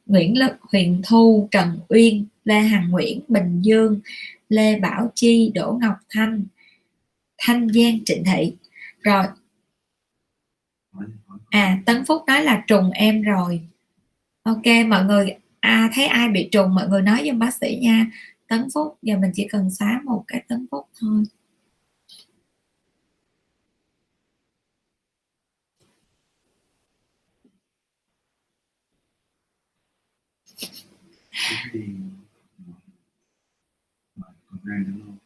Nguyễn 0.07 0.39
Lực 0.39 0.53
Huyền 0.61 1.03
Thu 1.09 1.49
Trần 1.51 1.81
Uyên 1.89 2.27
Lê 2.45 2.61
Hằng 2.61 2.91
Nguyễn 2.91 3.21
Bình 3.29 3.61
Dương 3.63 4.01
Lê 4.49 4.81
Bảo 4.81 5.13
Chi 5.15 5.53
Đỗ 5.55 5.79
Ngọc 5.81 5.97
Thanh 6.09 6.45
Thanh 7.39 7.69
Giang 7.69 8.05
Trịnh 8.05 8.25
Thị 8.25 8.57
rồi 9.01 9.25
à 11.51 11.83
Tấn 11.87 12.05
Phúc 12.05 12.23
nói 12.27 12.45
là 12.45 12.65
trùng 12.67 12.91
em 12.91 13.23
rồi 13.23 13.69
ok 14.43 14.65
mọi 14.89 15.05
người 15.05 15.37
à, 15.61 15.91
thấy 15.95 16.05
ai 16.07 16.29
bị 16.29 16.49
trùng 16.53 16.75
mọi 16.75 16.89
người 16.89 17.03
nói 17.03 17.23
giùm 17.27 17.39
bác 17.39 17.55
sĩ 17.55 17.79
nha. 17.83 18.07
Tấn 18.49 18.69
Phúc 18.75 18.99
giờ 19.03 19.17
mình 19.19 19.31
chỉ 19.35 19.49
cần 19.51 19.71
xóa 19.71 20.01
một 20.05 20.25
cái 20.29 20.43
Tấn 20.49 20.67
Phúc 20.71 20.89
thôi. 21.01 21.25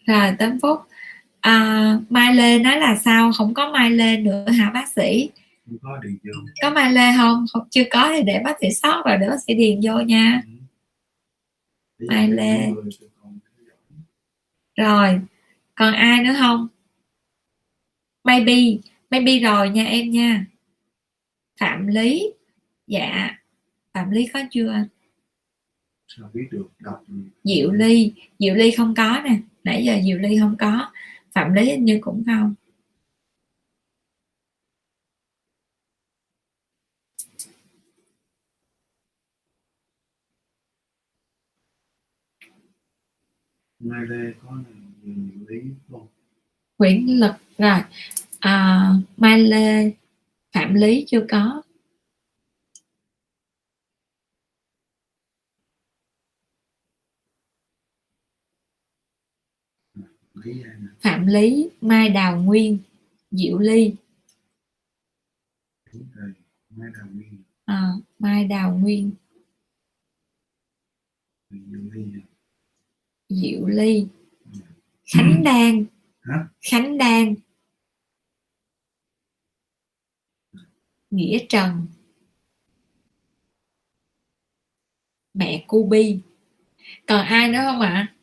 Rồi 0.06 0.32
Tấn 0.38 0.58
Phúc. 0.62 0.80
À, 1.40 1.98
Mai 2.10 2.34
Lê 2.34 2.58
nói 2.58 2.78
là 2.78 2.96
sao? 2.96 3.32
Không 3.32 3.54
có 3.54 3.72
Mai 3.72 3.90
Lê 3.90 4.16
nữa 4.16 4.46
hả 4.50 4.70
bác 4.74 4.88
sĩ? 4.88 5.30
Không 5.66 5.78
có 5.82 5.98
điện 5.98 6.18
vô. 6.24 6.32
Có 6.62 6.70
Mai 6.70 6.92
Lê 6.92 7.12
không? 7.16 7.44
Không 7.52 7.68
chưa 7.70 7.84
có 7.90 8.12
thì 8.16 8.22
để 8.22 8.40
bác 8.44 8.56
sĩ 8.60 8.70
sót 8.70 9.02
rồi 9.06 9.16
để 9.20 9.28
bác 9.28 9.36
sĩ 9.46 9.54
điền 9.54 9.80
vô 9.82 10.00
nha. 10.00 10.42
Bây 11.98 12.08
Ai 12.10 12.28
giờ 12.28 12.34
lê? 12.34 12.70
rồi 14.76 15.20
còn 15.74 15.94
ai 15.94 16.24
nữa 16.24 16.34
không? 16.38 16.68
Maybe 18.24 18.54
maybe 19.10 19.38
rồi 19.38 19.70
nha 19.70 19.84
em 19.84 20.10
nha. 20.10 20.46
Phạm 21.60 21.86
lý. 21.86 22.32
Dạ 22.86 23.30
phạm 23.94 24.10
lý 24.10 24.26
có 24.32 24.40
chưa? 24.50 24.74
Sao 26.08 26.30
biết 26.34 26.48
được? 26.50 26.68
Đọc 26.78 27.04
diệu 27.44 27.72
ly. 27.72 28.12
Diệu 28.38 28.54
ly 28.54 28.70
không 28.70 28.94
có 28.94 29.20
nè. 29.24 29.36
Nãy 29.64 29.84
giờ 29.84 29.98
diệu 30.04 30.18
ly 30.18 30.38
không 30.40 30.56
có. 30.58 30.90
Phạm 31.32 31.52
lý 31.52 31.70
hình 31.70 31.84
như 31.84 31.98
cũng 32.00 32.22
không 32.26 32.54
mai 43.82 44.06
lê 44.06 44.32
có 44.42 44.56
là 44.56 44.70
lý 45.48 45.60
không? 45.90 46.08
Nguyễn 46.78 47.20
Lực 47.20 47.34
rồi. 47.58 47.78
À, 48.40 48.88
Mai 49.16 49.40
Lê 49.40 49.92
Phạm 50.52 50.74
Lý 50.74 51.04
chưa 51.08 51.26
có. 51.30 51.62
Phạm 61.00 61.26
Lý 61.26 61.68
Mai 61.80 62.08
Đào 62.08 62.42
Nguyên 62.42 62.78
Diệu 63.30 63.58
Ly. 63.58 63.94
Mai 66.70 66.90
đào 66.94 67.06
nguyên. 67.12 67.42
À, 67.64 67.92
Mai 68.18 68.44
Đào 68.48 68.78
Nguyên. 68.78 69.10
Nhiều 71.50 71.90
lý 71.92 72.04
nè 72.04 72.20
Diệu 73.34 73.66
Ly. 73.66 74.06
Khánh 75.04 75.42
Đan. 75.44 75.84
Khánh 76.60 76.98
Đan. 76.98 77.34
Nghĩa 81.10 81.46
Trần. 81.48 81.86
Mẹ 85.34 85.64
Cu 85.68 85.86
Bi. 85.86 86.20
Còn 87.06 87.26
ai 87.26 87.48
nữa 87.48 87.58
không 87.62 87.80
ạ? 87.80 88.14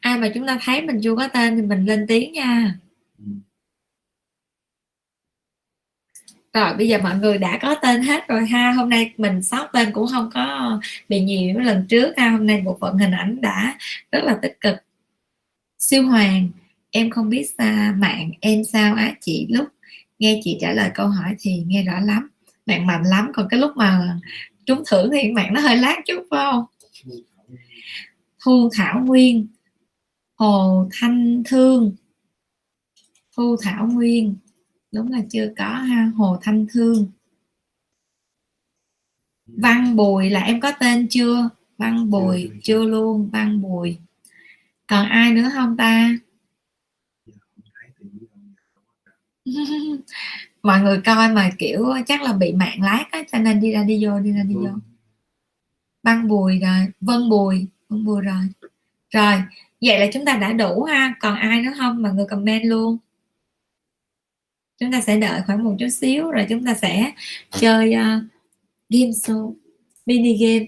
Ai 0.00 0.18
mà 0.18 0.30
chúng 0.34 0.46
ta 0.46 0.58
thấy 0.62 0.82
mình 0.82 1.00
chưa 1.02 1.16
có 1.16 1.28
tên 1.34 1.56
thì 1.56 1.62
mình 1.62 1.84
lên 1.84 2.04
tiếng 2.08 2.32
nha 2.32 2.78
Ừ. 3.18 3.24
Rồi, 6.52 6.74
bây 6.76 6.88
giờ 6.88 6.98
mọi 7.02 7.18
người 7.18 7.38
đã 7.38 7.58
có 7.62 7.74
tên 7.82 8.02
hết 8.02 8.28
rồi 8.28 8.46
ha. 8.46 8.72
Hôm 8.72 8.88
nay 8.88 9.12
mình 9.16 9.42
sót 9.42 9.68
tên 9.72 9.92
cũng 9.92 10.06
không 10.12 10.30
có 10.34 10.80
bị 11.08 11.20
nhiều 11.20 11.54
như 11.54 11.60
lần 11.60 11.86
trước 11.88 12.12
ha. 12.16 12.30
Hôm 12.30 12.46
nay 12.46 12.62
bộ 12.64 12.78
phận 12.80 12.98
hình 12.98 13.10
ảnh 13.10 13.40
đã 13.40 13.78
rất 14.12 14.24
là 14.24 14.38
tích 14.42 14.60
cực. 14.60 14.74
Siêu 15.78 16.06
Hoàng, 16.06 16.48
Em 16.90 17.10
không 17.10 17.28
biết 17.28 17.44
xa 17.58 17.94
mạng 17.98 18.30
em 18.40 18.64
sao 18.64 18.94
á 18.94 19.14
chị? 19.20 19.46
Lúc 19.50 19.68
nghe 20.18 20.40
chị 20.44 20.58
trả 20.60 20.72
lời 20.72 20.90
câu 20.94 21.08
hỏi 21.08 21.34
thì 21.40 21.62
nghe 21.66 21.82
rõ 21.82 22.00
lắm. 22.00 22.28
Mạng 22.66 22.86
mạnh 22.86 23.02
lắm, 23.02 23.30
Còn 23.34 23.48
cái 23.50 23.60
lúc 23.60 23.76
mà 23.76 24.18
trúng 24.66 24.82
thưởng 24.86 25.10
thì 25.12 25.32
mạng 25.32 25.54
nó 25.54 25.60
hơi 25.60 25.76
lát 25.76 25.96
chút, 26.06 26.26
phải 26.30 26.44
không? 26.52 26.64
Thu 28.44 28.68
Thảo 28.72 29.00
Nguyên, 29.04 29.46
Hồ 30.34 30.88
Thanh 30.92 31.42
Thương. 31.46 31.92
Thu 33.36 33.56
Thảo 33.62 33.86
Nguyên 33.92 34.34
đúng 34.92 35.12
là 35.12 35.18
chưa 35.30 35.52
có 35.56 35.64
ha 35.64 36.10
Hồ 36.16 36.38
Thanh 36.42 36.66
Thương. 36.72 37.06
Văn 39.46 39.96
Bùi 39.96 40.30
là 40.30 40.40
em 40.40 40.60
có 40.60 40.72
tên 40.80 41.06
chưa? 41.10 41.48
Văn 41.78 42.10
Bùi 42.10 42.50
Chưa, 42.62 42.84
luôn 42.84 43.30
Văn 43.32 43.62
Bùi. 43.62 43.98
Còn 44.86 45.08
ai 45.08 45.32
nữa 45.32 45.50
không 45.54 45.76
ta? 45.76 46.16
Mọi 50.62 50.80
người 50.80 51.00
coi 51.04 51.28
mà 51.28 51.50
kiểu 51.58 51.86
chắc 52.06 52.22
là 52.22 52.32
bị 52.32 52.52
mạng 52.52 52.82
lát 52.82 53.04
á 53.10 53.22
cho 53.32 53.38
nên 53.38 53.60
đi 53.60 53.72
ra 53.72 53.84
đi 53.84 54.04
vô 54.04 54.20
đi 54.20 54.32
ra 54.32 54.42
đi 54.42 54.54
vô. 54.54 54.60
Vâng. 54.60 54.80
Văn 56.02 56.28
Bùi 56.28 56.58
rồi 56.58 56.86
Vân 57.00 57.28
Bùi 57.28 57.66
Vân 57.88 58.04
Bùi 58.04 58.20
rồi. 58.20 58.42
Rồi 59.10 59.42
vậy 59.80 60.00
là 60.00 60.06
chúng 60.12 60.24
ta 60.24 60.36
đã 60.36 60.52
đủ 60.52 60.82
ha. 60.82 61.14
Còn 61.20 61.34
ai 61.36 61.62
nữa 61.62 61.72
không 61.78 62.02
mọi 62.02 62.14
người 62.14 62.26
comment 62.30 62.64
luôn 62.64 62.98
chúng 64.82 64.92
ta 64.92 65.00
sẽ 65.00 65.16
đợi 65.18 65.40
khoảng 65.46 65.64
một 65.64 65.76
chút 65.78 65.88
xíu 65.88 66.30
rồi 66.30 66.46
chúng 66.48 66.64
ta 66.64 66.74
sẽ 66.74 67.12
chơi 67.50 67.94
uh, 67.94 68.22
game 68.88 69.10
show 69.10 69.54
mini 70.06 70.36
game. 70.36 70.66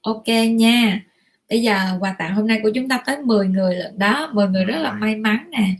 Ok 0.00 0.26
nha. 0.50 1.04
Bây 1.50 1.62
giờ 1.62 1.98
quà 2.00 2.14
tặng 2.18 2.34
hôm 2.34 2.46
nay 2.46 2.60
của 2.62 2.70
chúng 2.74 2.88
ta 2.88 3.02
tới 3.06 3.16
10 3.24 3.48
người 3.48 3.74
lận 3.74 3.98
đó. 3.98 4.30
10 4.32 4.48
người 4.48 4.64
rất 4.64 4.78
là 4.78 4.92
may 4.92 5.16
mắn 5.16 5.50
nè. 5.50 5.74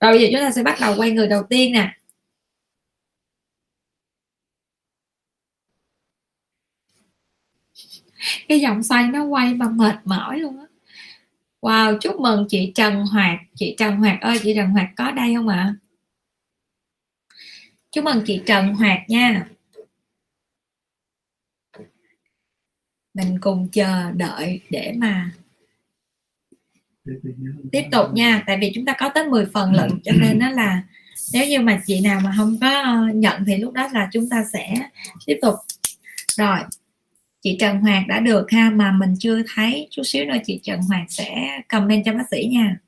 Rồi 0.00 0.12
bây 0.12 0.20
giờ 0.20 0.28
chúng 0.32 0.40
ta 0.40 0.50
sẽ 0.50 0.62
bắt 0.62 0.78
đầu 0.80 0.94
quay 0.98 1.10
người 1.10 1.28
đầu 1.28 1.42
tiên 1.42 1.72
nè. 1.72 1.96
Cái 8.48 8.62
vòng 8.62 8.82
xoay 8.82 9.08
nó 9.08 9.24
quay 9.24 9.54
mà 9.54 9.68
mệt 9.68 9.96
mỏi 10.04 10.38
luôn 10.38 10.58
á. 10.58 10.66
Wow, 11.60 11.98
chúc 12.00 12.20
mừng 12.20 12.46
chị 12.48 12.72
Trần 12.74 13.06
Hoạt. 13.06 13.38
Chị 13.54 13.74
Trần 13.78 13.96
Hoạt 13.96 14.20
ơi, 14.20 14.38
chị 14.42 14.54
Trần 14.54 14.70
Hoạt 14.70 14.88
có 14.96 15.10
đây 15.10 15.34
không 15.34 15.48
ạ? 15.48 15.74
Chúc 17.92 18.04
mừng 18.04 18.22
chị 18.26 18.42
Trần 18.46 18.74
Hoạt 18.74 18.98
nha. 19.08 19.46
Mình 23.14 23.38
cùng 23.40 23.68
chờ 23.72 24.10
đợi 24.10 24.60
để 24.70 24.94
mà 24.96 25.30
tiếp 27.72 27.82
tục 27.92 28.06
nha. 28.12 28.42
Tại 28.46 28.58
vì 28.60 28.72
chúng 28.74 28.84
ta 28.84 28.94
có 28.98 29.08
tới 29.08 29.28
10 29.28 29.46
phần 29.54 29.74
lận 29.74 29.90
cho 30.04 30.12
nên 30.20 30.38
nó 30.38 30.50
là 30.50 30.82
nếu 31.32 31.48
như 31.48 31.60
mà 31.60 31.82
chị 31.86 32.00
nào 32.00 32.20
mà 32.20 32.34
không 32.36 32.58
có 32.60 33.06
nhận 33.14 33.44
thì 33.46 33.56
lúc 33.56 33.72
đó 33.72 33.88
là 33.92 34.08
chúng 34.12 34.28
ta 34.28 34.44
sẽ 34.52 34.74
tiếp 35.26 35.38
tục. 35.42 35.54
Rồi 36.36 36.58
chị 37.46 37.56
Trần 37.60 37.80
hoàng 37.80 38.06
đã 38.08 38.20
được 38.20 38.50
ha, 38.50 38.70
mà 38.70 38.92
mình 38.92 39.14
chưa 39.18 39.42
thấy. 39.54 39.88
Chút 39.90 40.02
xíu 40.02 40.24
nữa 40.24 40.36
chị 40.46 40.60
Trần 40.62 40.80
hoàng 40.80 41.06
sẽ 41.08 41.60
comment 41.68 42.02
cho 42.04 42.12
bác 42.12 42.24
sĩ 42.30 42.48
nha. 42.52 42.78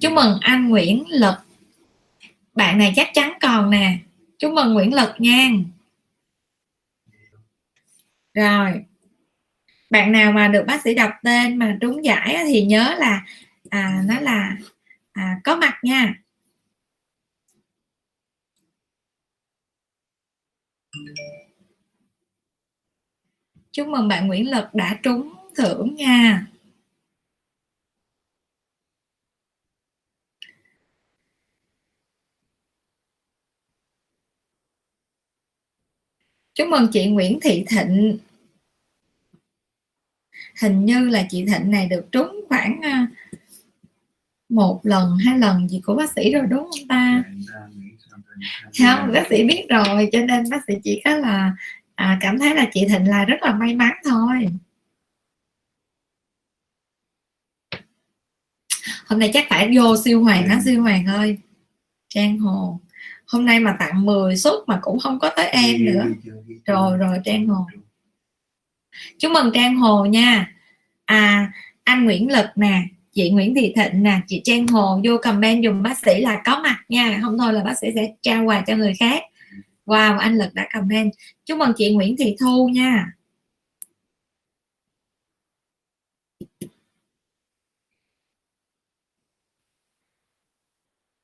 Chúc 0.00 0.12
mừng 0.12 0.38
anh 0.40 0.68
Nguyễn 0.68 1.04
Lực. 1.08 1.34
Bạn 2.54 2.78
này 2.78 2.92
chắc 2.96 3.08
chắn 3.14 3.32
còn 3.40 3.70
nè. 3.70 3.98
Chúc 4.38 4.52
mừng 4.52 4.74
Nguyễn 4.74 4.94
Lực 4.94 5.10
nha. 5.18 5.50
Rồi. 8.34 8.84
Bạn 9.90 10.12
nào 10.12 10.32
mà 10.32 10.48
được 10.48 10.64
bác 10.66 10.82
sĩ 10.82 10.94
đọc 10.94 11.10
tên 11.22 11.56
mà 11.56 11.78
trúng 11.80 12.04
giải 12.04 12.44
thì 12.46 12.62
nhớ 12.64 12.94
là 12.98 13.26
à, 13.70 14.02
nó 14.06 14.20
là 14.20 14.56
à, 15.12 15.40
có 15.44 15.56
mặt 15.56 15.78
nha. 15.82 16.14
Chúc 23.72 23.88
mừng 23.88 24.08
bạn 24.08 24.26
Nguyễn 24.26 24.50
Lực 24.50 24.64
đã 24.74 24.98
trúng 25.02 25.34
thưởng 25.56 25.94
nha. 25.94 26.46
Chúc 36.54 36.68
mừng 36.68 36.88
chị 36.92 37.06
Nguyễn 37.06 37.38
Thị 37.42 37.64
Thịnh. 37.68 38.18
Hình 40.60 40.84
như 40.84 41.08
là 41.08 41.26
chị 41.30 41.46
Thịnh 41.46 41.70
này 41.70 41.86
được 41.88 42.06
trúng 42.12 42.40
khoảng 42.48 42.80
à, 42.82 43.06
một 44.48 44.80
lần 44.82 45.16
hai 45.16 45.38
lần 45.38 45.68
gì 45.68 45.80
của 45.84 45.94
bác 45.94 46.12
sĩ 46.12 46.32
rồi 46.32 46.46
đúng 46.46 46.62
không 46.62 46.88
ta? 46.88 47.24
Không 48.78 49.12
bác 49.12 49.26
sĩ 49.30 49.44
biết 49.44 49.66
rồi 49.68 50.08
cho 50.12 50.18
nên 50.18 50.50
bác 50.50 50.64
sĩ 50.66 50.74
chỉ 50.84 51.02
có 51.04 51.16
là 51.16 51.52
à, 51.94 52.18
cảm 52.20 52.38
thấy 52.38 52.54
là 52.54 52.66
chị 52.72 52.86
Thịnh 52.88 53.08
là 53.10 53.24
rất 53.24 53.42
là 53.42 53.54
may 53.54 53.74
mắn 53.74 53.92
thôi. 54.04 54.48
Hôm 59.06 59.18
nay 59.18 59.30
chắc 59.34 59.46
phải 59.50 59.70
vô 59.76 59.96
siêu 60.04 60.22
hoàng 60.22 60.48
á 60.48 60.60
siêu 60.64 60.82
hoàng 60.82 61.06
ơi. 61.06 61.38
Trang 62.08 62.38
hồ. 62.38 62.80
Hôm 63.26 63.44
nay 63.44 63.60
mà 63.60 63.76
tặng 63.78 64.06
10 64.06 64.36
suất 64.36 64.54
mà 64.66 64.78
cũng 64.82 64.98
không 64.98 65.18
có 65.18 65.30
tới 65.36 65.48
em 65.48 65.84
nữa. 65.84 66.04
rồi 66.64 66.98
rồi 66.98 67.18
trang 67.24 67.46
hồ. 67.46 67.66
chúc 69.18 69.32
mừng 69.32 69.50
trang 69.54 69.76
hồ 69.76 70.04
nha. 70.04 70.54
À 71.04 71.52
anh 71.84 72.04
nguyễn 72.04 72.32
lực 72.32 72.46
nè 72.56 72.82
chị 73.16 73.30
nguyễn 73.30 73.54
thị 73.54 73.72
thịnh 73.76 74.02
nè, 74.02 74.20
chị 74.26 74.40
trang 74.44 74.66
hồ, 74.66 75.00
vô 75.04 75.18
comment 75.22 75.62
dùng 75.64 75.82
bác 75.82 75.98
sĩ 75.98 76.20
là 76.20 76.42
có 76.44 76.60
mặt 76.62 76.84
nha. 76.88 77.18
Không 77.22 77.38
thôi 77.38 77.52
là 77.52 77.64
bác 77.64 77.78
sĩ 77.78 77.88
sẽ 77.94 78.14
trao 78.22 78.44
quà 78.44 78.64
cho 78.66 78.76
người 78.76 78.94
khác. 78.94 79.22
Wow, 79.86 80.18
anh 80.18 80.38
lực 80.38 80.54
đã 80.54 80.68
comment. 80.72 81.12
Chúc 81.46 81.58
mừng 81.58 81.72
chị 81.76 81.94
nguyễn 81.94 82.16
thị 82.16 82.36
thu 82.40 82.68
nha. 82.68 83.12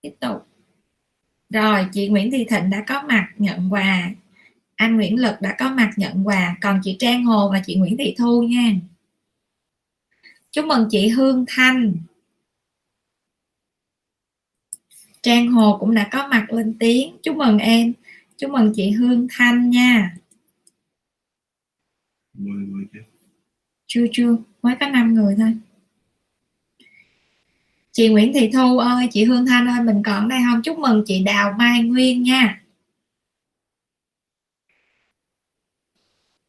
Tiếp 0.02 0.14
tục. 0.20 0.46
Rồi, 1.50 1.86
chị 1.92 2.08
Nguyễn 2.08 2.30
Thị 2.30 2.44
Thịnh 2.50 2.70
đã 2.70 2.84
có 2.86 3.02
mặt 3.08 3.28
nhận 3.38 3.72
quà. 3.72 4.10
Anh 4.76 4.96
Nguyễn 4.96 5.20
Lực 5.20 5.34
đã 5.40 5.56
có 5.58 5.70
mặt 5.70 5.90
nhận 5.96 6.26
quà. 6.26 6.56
Còn 6.60 6.80
chị 6.82 6.96
Trang 6.98 7.24
Hồ 7.24 7.50
và 7.52 7.62
chị 7.66 7.74
Nguyễn 7.74 7.96
Thị 7.96 8.14
Thu 8.18 8.42
nha 8.42 8.72
chúc 10.52 10.64
mừng 10.64 10.88
chị 10.90 11.08
Hương 11.08 11.44
Thanh. 11.48 11.94
Trang 15.22 15.48
Hồ 15.48 15.76
cũng 15.80 15.94
đã 15.94 16.08
có 16.12 16.28
mặt 16.28 16.46
lên 16.52 16.76
tiếng. 16.78 17.16
Chúc 17.22 17.36
mừng 17.36 17.58
em. 17.58 17.92
Chúc 18.36 18.50
mừng 18.50 18.72
chị 18.74 18.90
Hương 18.90 19.26
Thanh 19.30 19.70
nha. 19.70 20.16
Chưa 23.86 24.06
chưa. 24.12 24.36
Mới 24.62 24.76
có 24.80 24.88
5 24.88 25.14
người 25.14 25.34
thôi. 25.38 25.54
Chị 27.92 28.08
Nguyễn 28.08 28.32
Thị 28.34 28.50
Thu 28.52 28.78
ơi, 28.78 29.08
chị 29.10 29.24
Hương 29.24 29.46
Thanh 29.46 29.66
ơi, 29.66 29.80
mình 29.84 30.02
còn 30.06 30.28
đây 30.28 30.38
không? 30.50 30.62
Chúc 30.62 30.78
mừng 30.78 31.02
chị 31.06 31.22
Đào 31.24 31.54
Mai 31.58 31.82
Nguyên 31.82 32.22
nha. 32.22 32.62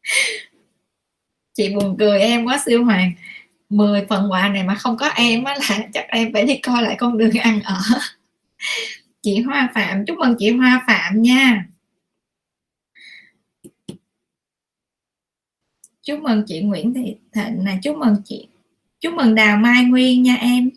Chị 1.54 1.74
buồn 1.74 1.96
cười 1.98 2.20
em 2.20 2.44
quá, 2.44 2.58
siêu 2.66 2.84
hoàng. 2.84 3.12
10 3.76 4.06
phần 4.08 4.32
quà 4.32 4.48
này 4.48 4.62
mà 4.64 4.74
không 4.74 4.96
có 4.96 5.06
em 5.06 5.44
á 5.44 5.54
là 5.54 5.88
chắc 5.94 6.06
em 6.08 6.32
phải 6.32 6.44
đi 6.44 6.58
coi 6.62 6.82
lại 6.82 6.96
con 6.98 7.18
đường 7.18 7.30
ăn 7.42 7.60
ở. 7.62 7.80
Chị 9.22 9.40
Hoa 9.40 9.70
Phạm 9.74 10.04
chúc 10.06 10.18
mừng 10.18 10.34
chị 10.38 10.50
Hoa 10.50 10.84
Phạm 10.86 11.22
nha. 11.22 11.66
Chúc 16.02 16.20
mừng 16.20 16.42
chị 16.46 16.60
Nguyễn 16.60 16.94
Thị 16.94 17.16
Thịnh 17.32 17.64
này 17.64 17.78
chúc 17.82 17.96
mừng 17.96 18.16
chị 18.24 18.48
chúc 19.00 19.14
mừng 19.14 19.34
Đào 19.34 19.56
Mai 19.56 19.84
Nguyên 19.84 20.22
nha 20.22 20.34
em. 20.34 20.70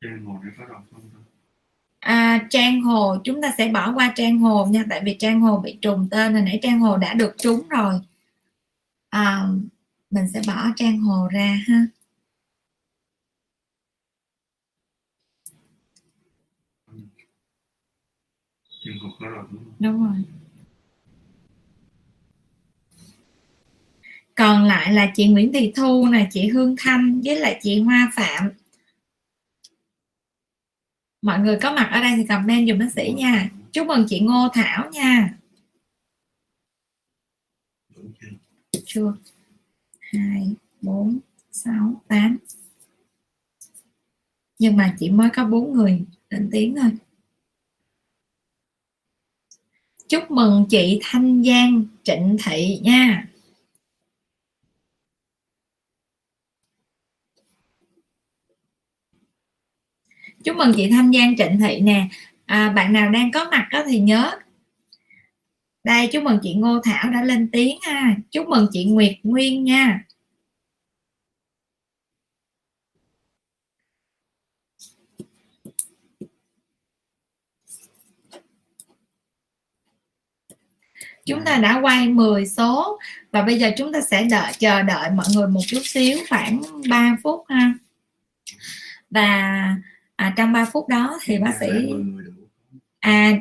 Trang 0.00 0.24
hồ 0.24 0.38
này 0.42 0.52
có 0.58 0.64
đọc 0.66 0.84
không 0.92 1.10
à, 2.00 2.46
trang 2.50 2.82
hồ 2.82 3.16
chúng 3.24 3.42
ta 3.42 3.54
sẽ 3.58 3.68
bỏ 3.68 3.92
qua 3.94 4.12
trang 4.16 4.38
hồ 4.38 4.66
nha 4.66 4.84
tại 4.90 5.00
vì 5.04 5.16
trang 5.18 5.40
hồ 5.40 5.56
bị 5.56 5.78
trùng 5.82 6.08
tên 6.10 6.32
hồi 6.32 6.42
nãy 6.42 6.58
trang 6.62 6.80
hồ 6.80 6.96
đã 6.96 7.14
được 7.14 7.34
trúng 7.38 7.68
rồi 7.68 7.94
à, 9.10 9.48
mình 10.10 10.24
sẽ 10.34 10.40
bỏ 10.46 10.66
trang 10.76 10.98
hồ 11.00 11.28
ra 11.32 11.58
ha. 11.68 11.86
Trang 18.84 18.98
hồ 19.02 19.08
có 19.20 19.46
đúng 19.78 20.04
rồi. 20.04 20.24
Còn 24.34 24.64
lại 24.64 24.92
là 24.92 25.12
chị 25.14 25.28
Nguyễn 25.28 25.52
Thị 25.52 25.72
Thu 25.76 26.06
nè 26.06 26.28
chị 26.30 26.48
Hương 26.48 26.74
Thanh 26.78 27.20
với 27.24 27.36
lại 27.36 27.60
chị 27.62 27.80
Hoa 27.80 28.10
Phạm. 28.14 28.50
Mọi 31.22 31.38
người 31.38 31.58
có 31.62 31.72
mặt 31.72 31.88
ở 31.92 32.00
đây 32.00 32.12
thì 32.16 32.26
comment 32.26 32.68
dùm 32.68 32.78
bác 32.78 32.92
sĩ 32.94 33.12
nha. 33.16 33.50
Chúc 33.72 33.86
mừng 33.86 34.06
chị 34.08 34.20
Ngô 34.20 34.48
Thảo 34.54 34.90
nha 34.90 35.39
chưa? 38.94 39.14
Hai 40.00 40.54
bốn 40.82 41.18
sáu 41.50 42.02
tám. 42.08 42.38
Nhưng 44.58 44.76
mà 44.76 44.96
chỉ 44.98 45.10
mới 45.10 45.30
có 45.30 45.44
bốn 45.44 45.72
người 45.72 46.04
lên 46.30 46.48
tiếng 46.52 46.76
thôi. 46.76 46.90
Chúc 50.08 50.30
mừng 50.30 50.66
chị 50.70 51.00
Thanh 51.02 51.44
Giang 51.44 51.84
Trịnh 52.02 52.36
Thị 52.44 52.80
nha. 52.82 53.28
Chúc 60.44 60.56
mừng 60.56 60.72
chị 60.76 60.90
Thanh 60.90 61.12
Giang 61.12 61.36
Trịnh 61.36 61.58
Thị 61.60 61.80
nè. 61.80 62.08
À, 62.46 62.72
bạn 62.72 62.92
nào 62.92 63.10
đang 63.10 63.32
có 63.32 63.44
mặt 63.50 63.68
đó 63.72 63.82
thì 63.86 64.00
nhớ 64.00 64.38
đây 65.84 66.08
chúc 66.12 66.22
mừng 66.22 66.38
chị 66.42 66.54
Ngô 66.54 66.80
Thảo 66.84 67.10
đã 67.10 67.22
lên 67.22 67.48
tiếng 67.52 67.78
ha. 67.82 68.16
Chúc 68.30 68.48
mừng 68.48 68.66
chị 68.72 68.84
Nguyệt 68.84 69.12
Nguyên 69.22 69.64
nha. 69.64 70.04
Chúng 81.26 81.44
ta 81.44 81.56
đã 81.56 81.80
quay 81.82 82.08
10 82.08 82.46
số 82.46 82.98
và 83.32 83.42
bây 83.42 83.58
giờ 83.58 83.70
chúng 83.76 83.92
ta 83.92 84.00
sẽ 84.00 84.24
đợi 84.24 84.52
chờ 84.58 84.82
đợi 84.82 85.10
mọi 85.10 85.26
người 85.34 85.48
một 85.48 85.60
chút 85.66 85.80
xíu 85.84 86.18
khoảng 86.28 86.62
3 86.90 87.16
phút 87.22 87.44
ha. 87.48 87.74
Và 89.10 89.76
à, 90.16 90.34
trong 90.36 90.52
3 90.52 90.64
phút 90.64 90.88
đó 90.88 91.18
thì 91.22 91.38
bác 91.38 91.54
sĩ 91.60 91.66
à 93.00 93.32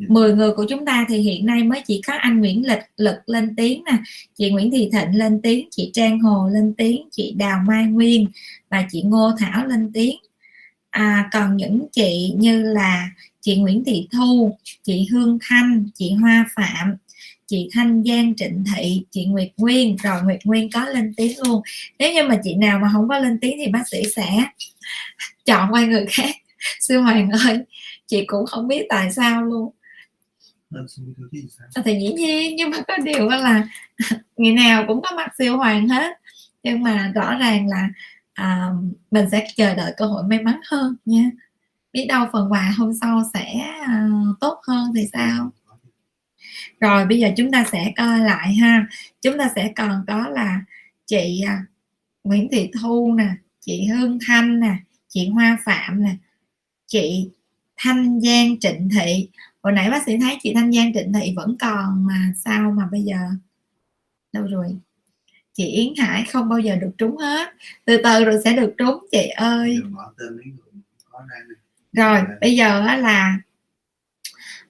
Dạ. 0.00 0.06
10 0.08 0.34
người 0.34 0.52
của 0.52 0.64
chúng 0.68 0.84
ta 0.84 1.06
thì 1.08 1.18
hiện 1.18 1.46
nay 1.46 1.62
mới 1.62 1.82
chỉ 1.86 2.00
có 2.06 2.14
anh 2.14 2.40
Nguyễn 2.40 2.66
Lịch 2.66 2.82
Lực 2.96 3.16
lên 3.26 3.56
tiếng 3.56 3.84
nè 3.84 3.98
chị 4.38 4.50
Nguyễn 4.50 4.70
Thị 4.70 4.90
Thịnh 4.92 5.18
lên 5.18 5.40
tiếng 5.42 5.68
chị 5.70 5.90
Trang 5.94 6.20
Hồ 6.20 6.48
lên 6.52 6.74
tiếng 6.78 7.08
chị 7.12 7.34
Đào 7.36 7.60
Mai 7.66 7.84
Nguyên 7.84 8.26
và 8.70 8.86
chị 8.90 9.02
Ngô 9.02 9.30
Thảo 9.38 9.66
lên 9.66 9.90
tiếng. 9.94 10.16
À, 10.90 11.28
còn 11.32 11.56
những 11.56 11.86
chị 11.92 12.34
như 12.36 12.62
là 12.62 13.10
chị 13.40 13.56
Nguyễn 13.56 13.84
Thị 13.84 14.08
Thu 14.12 14.56
chị 14.82 15.08
Hương 15.10 15.38
Thanh 15.42 15.86
chị 15.94 16.12
Hoa 16.12 16.46
Phạm 16.54 16.96
chị 17.46 17.68
Thanh 17.72 18.02
Giang 18.04 18.34
Trịnh 18.36 18.64
Thị 18.74 19.02
chị 19.10 19.24
Nguyệt 19.24 19.48
Nguyên 19.56 19.96
rồi 19.96 20.22
Nguyệt 20.22 20.40
Nguyên 20.44 20.70
có 20.70 20.84
lên 20.84 21.14
tiếng 21.16 21.38
luôn. 21.44 21.62
Nếu 21.98 22.12
như 22.12 22.22
mà 22.22 22.40
chị 22.44 22.54
nào 22.54 22.78
mà 22.78 22.88
không 22.92 23.08
có 23.08 23.18
lên 23.18 23.38
tiếng 23.40 23.56
thì 23.58 23.72
bác 23.72 23.88
sĩ 23.88 24.02
sẽ 24.16 24.44
chọn 25.44 25.72
qua 25.72 25.84
người 25.84 26.06
khác. 26.08 26.36
Sư 26.80 27.00
Hoàng 27.00 27.30
ơi 27.30 27.58
chị 28.06 28.24
cũng 28.26 28.46
không 28.46 28.68
biết 28.68 28.86
tại 28.88 29.12
sao 29.12 29.44
luôn. 29.44 29.70
À, 31.74 31.82
thì 31.84 31.92
dĩ 32.00 32.12
nhiên 32.12 32.56
nhưng 32.56 32.70
mà 32.70 32.78
có 32.88 32.96
điều 33.04 33.28
là 33.28 33.68
ngày 34.36 34.52
nào 34.52 34.84
cũng 34.88 35.02
có 35.02 35.16
mặt 35.16 35.30
siêu 35.38 35.56
hoàng 35.56 35.88
hết. 35.88 36.20
Nhưng 36.62 36.82
mà 36.82 37.12
rõ 37.14 37.38
ràng 37.38 37.68
là 37.68 37.88
à, 38.34 38.70
mình 39.10 39.26
sẽ 39.30 39.46
chờ 39.56 39.74
đợi 39.74 39.94
cơ 39.96 40.06
hội 40.06 40.22
may 40.22 40.42
mắn 40.42 40.60
hơn 40.70 40.96
nha. 41.04 41.30
Biết 41.92 42.06
đâu 42.08 42.26
phần 42.32 42.52
quà 42.52 42.72
hôm 42.76 42.92
sau 43.00 43.22
sẽ 43.34 43.58
à, 43.86 44.08
tốt 44.40 44.60
hơn 44.68 44.92
thì 44.96 45.08
sao? 45.12 45.50
Rồi 46.80 47.06
bây 47.06 47.18
giờ 47.18 47.28
chúng 47.36 47.50
ta 47.50 47.64
sẽ 47.72 47.92
coi 47.96 48.20
lại 48.20 48.54
ha. 48.54 48.86
Chúng 49.22 49.38
ta 49.38 49.50
sẽ 49.56 49.72
còn 49.76 50.04
có 50.06 50.28
là 50.28 50.60
chị 51.06 51.42
à, 51.46 51.64
Nguyễn 52.24 52.48
Thị 52.52 52.70
Thu 52.80 53.14
nè 53.14 53.28
chị 53.60 53.86
Hương 53.86 54.18
Thanh 54.26 54.60
nè 54.60 54.76
chị 55.08 55.28
Hoa 55.28 55.58
Phạm 55.64 56.02
nè 56.02 56.16
chị 56.86 57.30
Thanh 57.76 58.20
Giang 58.20 58.60
Trịnh 58.60 58.88
Thị 58.88 59.28
hồi 59.62 59.72
nãy 59.72 59.90
bác 59.90 60.06
sĩ 60.06 60.18
thấy 60.20 60.38
chị 60.42 60.54
Thanh 60.54 60.72
Giang 60.72 60.92
Trịnh 60.94 61.12
Thị 61.12 61.32
vẫn 61.36 61.56
còn 61.60 62.06
mà 62.06 62.32
sao 62.44 62.70
mà 62.70 62.88
bây 62.92 63.02
giờ? 63.02 63.18
Đâu 64.32 64.44
rồi? 64.44 64.76
Chị 65.52 65.66
Yến 65.66 65.92
Hải 65.98 66.24
không 66.24 66.48
bao 66.48 66.58
giờ 66.58 66.76
được 66.76 66.90
trúng 66.98 67.16
hết. 67.16 67.48
Từ 67.84 67.96
từ 68.04 68.24
rồi 68.24 68.40
sẽ 68.44 68.52
được 68.52 68.74
trúng 68.78 69.06
chị 69.12 69.28
ơi. 69.28 69.78
Rồi 71.92 72.20
bây 72.40 72.56
giờ 72.56 72.80
là 72.80 73.38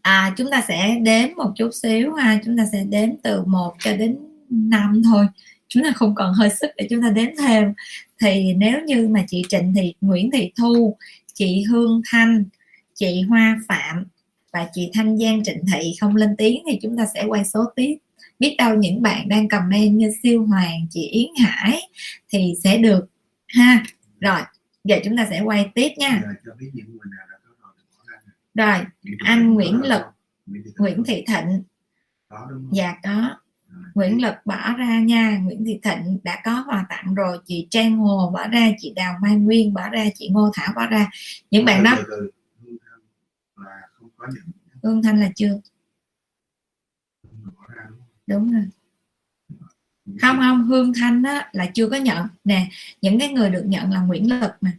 à, 0.02 0.34
chúng 0.36 0.50
ta 0.50 0.64
sẽ 0.68 0.98
đếm 1.02 1.28
một 1.36 1.52
chút 1.56 1.70
xíu 1.82 2.14
ha. 2.14 2.40
Chúng 2.44 2.58
ta 2.58 2.66
sẽ 2.72 2.84
đếm 2.84 3.08
từ 3.22 3.44
1 3.44 3.76
cho 3.78 3.96
đến 3.96 4.18
5 4.50 5.02
thôi. 5.04 5.26
Chúng 5.68 5.82
ta 5.82 5.92
không 5.96 6.14
còn 6.14 6.34
hơi 6.34 6.50
sức 6.50 6.70
để 6.76 6.86
chúng 6.90 7.02
ta 7.02 7.10
đếm 7.10 7.28
thêm. 7.38 7.74
Thì 8.20 8.54
nếu 8.54 8.80
như 8.84 9.08
mà 9.08 9.24
chị 9.28 9.42
Trịnh 9.48 9.74
Thị 9.74 9.94
Nguyễn 10.00 10.30
Thị 10.30 10.52
Thu 10.58 10.96
chị 11.34 11.62
Hương 11.62 12.02
Thanh 12.10 12.44
chị 12.94 13.22
Hoa 13.22 13.60
Phạm 13.68 14.04
và 14.52 14.68
chị 14.72 14.90
Thanh 14.94 15.18
Giang 15.18 15.44
Trịnh 15.44 15.64
Thị 15.72 15.94
không 16.00 16.16
lên 16.16 16.36
tiếng 16.38 16.62
thì 16.66 16.78
chúng 16.82 16.96
ta 16.96 17.06
sẽ 17.14 17.24
quay 17.28 17.44
số 17.44 17.64
tiếp. 17.76 17.96
Biết 18.38 18.54
đâu 18.58 18.74
những 18.74 19.02
bạn 19.02 19.28
đang 19.28 19.48
comment 19.48 19.96
như 19.96 20.12
siêu 20.22 20.46
hoàng 20.46 20.86
chị 20.90 21.00
Yến 21.00 21.28
Hải 21.38 21.80
thì 22.28 22.54
sẽ 22.64 22.78
được 22.78 23.06
ha. 23.46 23.84
Rồi 24.20 24.40
giờ 24.84 24.96
chúng 25.04 25.16
ta 25.16 25.26
sẽ 25.30 25.40
quay 25.40 25.70
tiếp 25.74 25.88
nha. 25.96 26.22
Rồi 28.54 28.76
anh 29.18 29.54
Nguyễn 29.54 29.82
Lực 29.82 30.02
Nguyễn 30.78 31.04
Thị 31.04 31.24
Thịnh. 31.26 31.62
Dạ 32.72 32.94
có. 33.02 33.36
Nguyễn 33.94 34.22
Lực 34.22 34.34
bỏ 34.44 34.74
ra 34.78 35.00
nha. 35.00 35.38
Nguyễn 35.42 35.64
Thị 35.64 35.80
Thịnh 35.82 36.18
đã 36.22 36.40
có 36.44 36.64
quà 36.68 36.86
tặng 36.88 37.14
rồi. 37.14 37.38
Chị 37.46 37.66
Trang 37.70 37.98
Hồ 37.98 38.30
bỏ 38.34 38.48
ra 38.48 38.70
chị 38.78 38.92
Đào 38.96 39.14
Mai 39.22 39.36
Nguyên 39.36 39.74
bỏ 39.74 39.88
ra 39.88 40.04
chị 40.14 40.28
Ngô 40.28 40.50
Thảo 40.54 40.72
bỏ 40.76 40.86
ra. 40.86 41.10
Những 41.50 41.64
bạn 41.64 41.84
đó 41.84 41.98
Hương 44.82 45.02
Thanh 45.02 45.20
là 45.20 45.30
chưa? 45.34 45.60
Đúng 48.26 48.52
rồi. 48.52 48.64
Không 50.20 50.36
không 50.36 50.64
Hương 50.64 50.92
Thanh 50.94 51.22
á, 51.22 51.48
là 51.52 51.70
chưa 51.74 51.88
có 51.88 51.96
nhận. 51.96 52.26
Nè 52.44 52.68
những 53.00 53.18
cái 53.18 53.32
người 53.32 53.50
được 53.50 53.64
nhận 53.66 53.90
là 53.90 54.00
Nguyễn 54.02 54.40
Lực 54.40 54.52
nè 54.60 54.70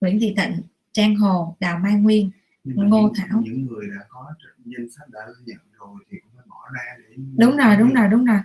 Nguyễn 0.00 0.20
Thị 0.20 0.34
Thịnh 0.36 0.60
Trang 0.92 1.16
Hồ 1.16 1.56
Đào 1.60 1.78
Mai 1.78 1.94
Nguyên 1.94 2.30
Ngô 2.64 3.02
những, 3.02 3.12
Thảo. 3.16 3.42
những 3.44 3.66
người 3.66 3.86
đã 3.88 4.04
có 4.08 4.34
danh 4.64 4.90
sách 4.90 5.08
đã 5.10 5.20
nhận 5.46 5.58
rồi 5.72 6.04
thì 6.10 6.18
cũng 6.22 6.30
phải 6.36 6.44
bỏ 6.48 6.68
ra 6.74 6.82
để 6.98 7.16
đúng 7.16 7.56
rồi 7.56 7.76
đúng 7.76 7.94
rồi 7.94 8.08
đúng 8.08 8.24
rồi. 8.24 8.40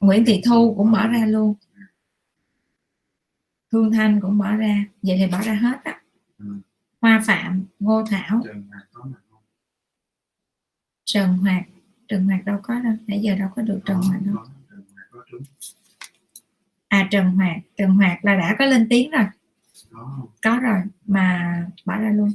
Nguyễn 0.00 0.24
Thị 0.24 0.42
Thu 0.46 0.74
cũng 0.74 0.92
bỏ 0.92 1.08
ra 1.08 1.26
luôn. 1.26 1.54
Hương 3.72 3.92
Thanh 3.92 4.20
cũng 4.20 4.38
bỏ 4.38 4.56
ra. 4.56 4.84
Vậy 5.02 5.16
thì 5.18 5.26
bỏ 5.32 5.42
ra 5.42 5.54
hết 5.54 5.84
á. 5.84 6.00
Ừ. 6.38 6.44
Hoa 7.00 7.22
Phạm 7.26 7.64
Ngô 7.78 8.04
Thảo. 8.10 8.40
Trần? 8.44 8.68
Trần 11.06 11.36
Hoạt. 11.36 11.62
Trần 12.08 12.24
Hoạt 12.24 12.44
đâu 12.44 12.58
có 12.62 12.80
đâu 12.80 12.92
nãy 13.06 13.20
giờ 13.22 13.34
đâu 13.36 13.48
có 13.56 13.62
được 13.62 13.80
Trần 13.86 13.96
Hoạt 14.02 14.20
đâu. 14.22 14.36
À 16.88 17.08
Trần 17.10 17.26
Hoạt. 17.30 17.56
Trần 17.76 17.90
Hoạt 17.90 18.24
là 18.24 18.36
đã 18.36 18.56
có 18.58 18.66
lên 18.66 18.86
tiếng 18.90 19.10
rồi. 19.10 19.24
Có 20.42 20.58
rồi 20.62 20.82
mà 21.06 21.66
bỏ 21.84 21.98
ra 21.98 22.10
luôn. 22.10 22.32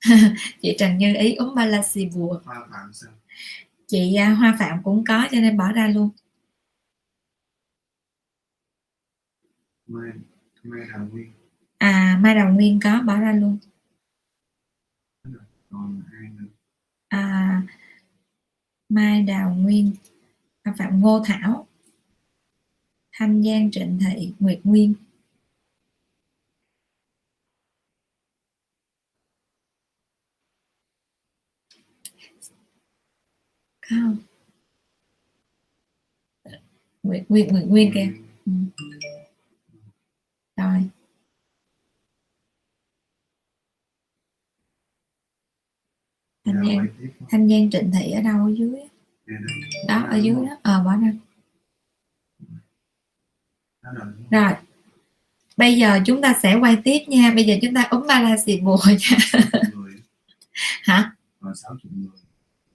Chị 0.62 0.76
Trần 0.78 0.98
Như 0.98 1.14
Ý 1.14 1.34
uống 1.34 1.54
Balacibua 1.54 2.40
hoa 2.44 2.66
phạm 2.70 2.92
sao 2.92 3.12
chị 3.86 4.14
à, 4.14 4.30
Hoa 4.30 4.56
Phạm 4.58 4.82
cũng 4.82 5.04
có 5.08 5.28
cho 5.30 5.40
nên 5.40 5.56
bỏ 5.56 5.72
ra 5.72 5.88
luôn. 5.88 6.10
Mai 9.86 10.10
mai 10.62 10.88
đào 10.92 11.08
nguyên. 11.12 11.32
À 11.78 12.18
Mai 12.22 12.34
Đào 12.34 12.52
Nguyên 12.52 12.80
có 12.84 13.02
bỏ 13.02 13.20
ra 13.20 13.32
luôn 13.32 13.58
còn 15.70 16.02
hai 16.12 16.30
nữa? 16.30 16.46
À, 17.08 17.62
Mai 18.88 19.22
Đào 19.22 19.54
Nguyên 19.54 19.92
Hoa 20.64 20.74
Phạm 20.78 21.00
Ngô 21.00 21.22
Thảo 21.24 21.66
Thanh 23.12 23.42
Giang 23.42 23.70
Trịnh 23.70 23.98
Thị 24.00 24.34
Nguyệt 24.40 24.60
Nguyên. 24.64 24.94
Không? 33.82 34.16
Nguyệt 37.02 37.24
Nguyệt 37.28 37.48
Nguyệt 37.52 37.64
Nguyên 37.66 37.90
kìa. 37.94 38.12
Ừ. 38.46 38.52
rồi 40.56 40.90
Thanh 46.52 46.64
Dạ, 46.66 46.74
Giang. 46.74 46.86
Thanh 47.30 47.48
Giang 47.48 47.70
Trịnh 47.70 47.90
Thị 47.92 48.10
ở 48.10 48.20
đâu 48.20 48.44
ở 48.44 48.52
dưới? 48.58 48.80
Dạ, 49.26 49.34
đó 49.88 50.06
ở 50.10 50.16
dưới 50.16 50.34
đó. 50.34 50.56
Ờ 50.62 50.82
bỏ 50.84 50.96
ra 50.96 51.12
rồi. 54.30 54.52
Bây 55.56 55.76
giờ 55.76 56.00
chúng 56.06 56.22
ta 56.22 56.34
sẽ 56.42 56.54
quay 56.60 56.76
tiếp 56.84 56.98
nha. 57.08 57.32
Bây 57.34 57.44
giờ 57.44 57.54
chúng 57.62 57.74
ta 57.74 57.86
uống 57.90 58.06
ba 58.06 58.20
la 58.20 58.36
xì 58.36 58.60
bùa 58.60 58.78
nha. 58.86 59.16
60 59.32 59.60
người 59.74 59.92
hả 60.82 61.12
còn 61.40 61.54
60 61.54 61.92
người 61.96 62.08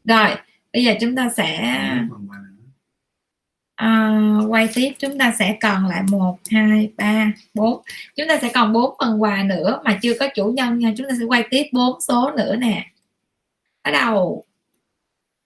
rồi 0.06 0.36
bây 0.74 0.84
giờ 0.84 0.94
chúng 1.02 1.16
ta 1.16 1.30
sẽ 1.30 1.76
à, 3.76 4.20
quay 4.50 4.70
tiếp. 4.76 4.92
Chúng 5.00 5.18
ta 5.18 5.34
sẽ 5.40 5.58
còn 5.62 5.88
lại 5.88 6.04
một 6.12 6.38
hai 6.52 6.92
ba 6.98 7.32
bốn. 7.54 7.82
Chúng 8.16 8.28
ta 8.28 8.40
sẽ 8.42 8.52
còn 8.54 8.74
bốn 8.74 8.96
phần 9.00 9.22
quà 9.22 9.44
nữa 9.44 9.82
mà 9.86 10.00
chưa 10.02 10.14
có 10.20 10.28
chủ 10.36 10.52
nhân 10.52 10.80
nha. 10.80 10.94
Chúng 10.98 11.08
ta 11.10 11.16
sẽ 11.20 11.26
quay 11.26 11.44
tiếp 11.50 11.64
bốn 11.74 12.02
số 12.02 12.32
nữa 12.38 12.56
nè 12.56 12.92
ở 13.86 13.92
đầu. 13.92 14.46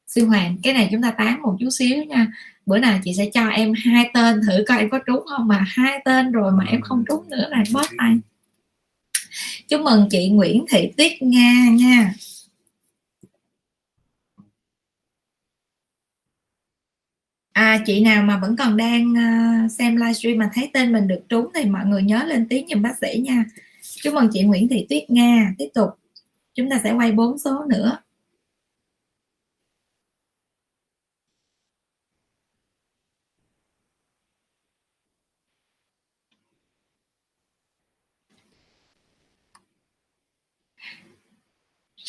Sư 0.07 0.25
hoàng 0.25 0.57
cái 0.63 0.73
này 0.73 0.89
chúng 0.91 1.01
ta 1.01 1.11
tán 1.11 1.41
một 1.41 1.57
chút 1.59 1.69
xíu 1.69 2.03
nha. 2.03 2.27
Bữa 2.65 2.77
nào 2.79 2.99
chị 3.03 3.13
sẽ 3.13 3.29
cho 3.33 3.47
em 3.47 3.73
hai 3.85 4.09
tên 4.13 4.41
thử 4.47 4.63
coi 4.67 4.77
em 4.77 4.89
có 4.89 4.99
trúng 5.07 5.25
không 5.25 5.47
mà 5.47 5.65
hai 5.67 6.01
tên 6.05 6.31
rồi 6.31 6.51
mà 6.51 6.65
em 6.65 6.81
không 6.81 7.03
trúng 7.07 7.29
nữa 7.29 7.47
là 7.49 7.63
bó 7.73 7.81
tay. 7.97 8.19
Chúc 9.67 9.81
mừng 9.81 10.07
chị 10.11 10.29
Nguyễn 10.29 10.65
Thị 10.69 10.91
Tuyết 10.97 11.11
Nga 11.21 11.65
nha. 11.71 12.13
À, 17.53 17.83
chị 17.85 18.01
nào 18.03 18.23
mà 18.23 18.37
vẫn 18.37 18.55
còn 18.55 18.77
đang 18.77 19.11
uh, 19.11 19.71
xem 19.71 19.95
livestream 19.95 20.37
mà 20.37 20.49
thấy 20.53 20.69
tên 20.73 20.93
mình 20.93 21.07
được 21.07 21.21
trúng 21.29 21.47
thì 21.55 21.65
mọi 21.65 21.85
người 21.85 22.03
nhớ 22.03 22.23
lên 22.23 22.47
tiếng 22.49 22.67
giùm 22.69 22.81
bác 22.81 22.97
sĩ 23.01 23.19
nha. 23.25 23.45
Chúc 24.03 24.13
mừng 24.13 24.29
chị 24.33 24.41
Nguyễn 24.41 24.67
Thị 24.67 24.85
Tuyết 24.89 25.09
Nga. 25.09 25.53
Tiếp 25.57 25.69
tục. 25.73 25.89
Chúng 26.55 26.69
ta 26.69 26.79
sẽ 26.83 26.91
quay 26.93 27.11
bốn 27.11 27.39
số 27.39 27.65
nữa. 27.69 27.97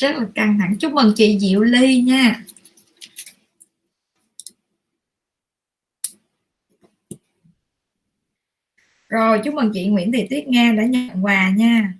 Rất 0.01 0.15
là 0.17 0.27
căng 0.35 0.57
thẳng. 0.59 0.75
Chúc 0.79 0.93
mừng 0.93 1.13
chị 1.15 1.39
Diệu 1.39 1.61
Ly 1.61 2.01
nha. 2.01 2.45
Rồi, 9.09 9.41
chúc 9.45 9.53
mừng 9.53 9.71
chị 9.73 9.87
Nguyễn 9.87 10.11
Thị 10.11 10.27
Tuyết 10.29 10.47
Nga 10.47 10.73
đã 10.77 10.85
nhận 10.85 11.25
quà 11.25 11.49
nha. 11.49 11.93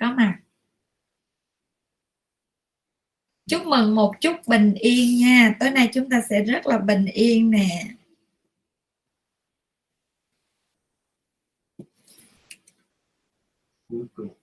Có 0.00 0.12
mà. 0.12 0.14
Mặt 0.16 0.38
chúc 3.46 3.66
mừng 3.66 3.94
một 3.94 4.14
chút 4.20 4.36
bình 4.46 4.74
yên 4.74 5.18
nha. 5.18 5.56
Tối 5.60 5.70
nay 5.70 5.90
chúng 5.92 6.10
ta 6.10 6.22
sẽ 6.30 6.44
rất 6.44 6.66
là 6.66 6.78
bình 6.78 7.04
yên 7.04 7.50
nè. 7.50 7.84
Cuối 13.88 14.06
cùng 14.14 14.37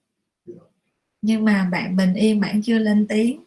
nhưng 1.25 1.45
mà 1.45 1.69
bạn 1.71 1.95
bình 1.95 2.13
yên, 2.13 2.39
bạn 2.39 2.61
chưa 2.61 2.79
lên 2.79 3.07
tiếng. 3.09 3.43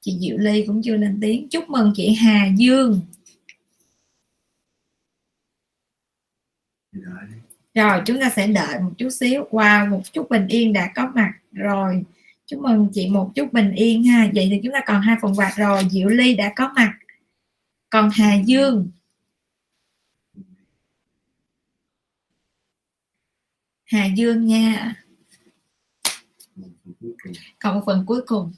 Chị 0.00 0.18
diệu 0.20 0.38
ly 0.38 0.64
cũng 0.66 0.82
chưa 0.84 0.96
lên 0.96 1.18
tiếng. 1.22 1.48
Chúc 1.48 1.70
mừng 1.70 1.92
chị 1.96 2.14
hà 2.14 2.48
dương. 2.56 3.00
Rồi, 7.74 8.02
chúng 8.06 8.20
ta 8.20 8.30
sẽ 8.36 8.46
đợi 8.46 8.80
một 8.80 8.90
chút 8.98 9.10
xíu. 9.10 9.44
Wow, 9.50 9.90
một 9.90 10.02
chút 10.12 10.30
bình 10.30 10.46
yên 10.48 10.72
đã 10.72 10.92
có 10.94 11.12
mặt 11.14 11.32
rồi. 11.52 12.04
Chúc 12.46 12.60
mừng 12.60 12.88
chị 12.92 13.08
một 13.08 13.32
chút 13.34 13.52
bình 13.52 13.72
yên 13.72 14.04
ha. 14.04 14.30
Vậy 14.34 14.48
thì 14.50 14.60
chúng 14.64 14.72
ta 14.72 14.80
còn 14.86 15.02
hai 15.02 15.16
phần 15.22 15.34
quà 15.36 15.52
rồi. 15.56 15.82
Diệu 15.90 16.08
ly 16.08 16.34
đã 16.34 16.52
có 16.56 16.72
mặt. 16.76 16.98
Còn 17.90 18.10
hà 18.12 18.34
dương. 18.46 18.90
Hà 23.84 24.06
dương 24.06 24.46
nha 24.46 24.94
một 27.08 27.14
phần 27.24 27.32
cuối 27.34 27.42
cùng 27.48 27.58
còn 27.58 27.74
một 27.74 27.82
phần 27.86 28.04
cuối 28.06 28.22
cùng. 28.26 28.52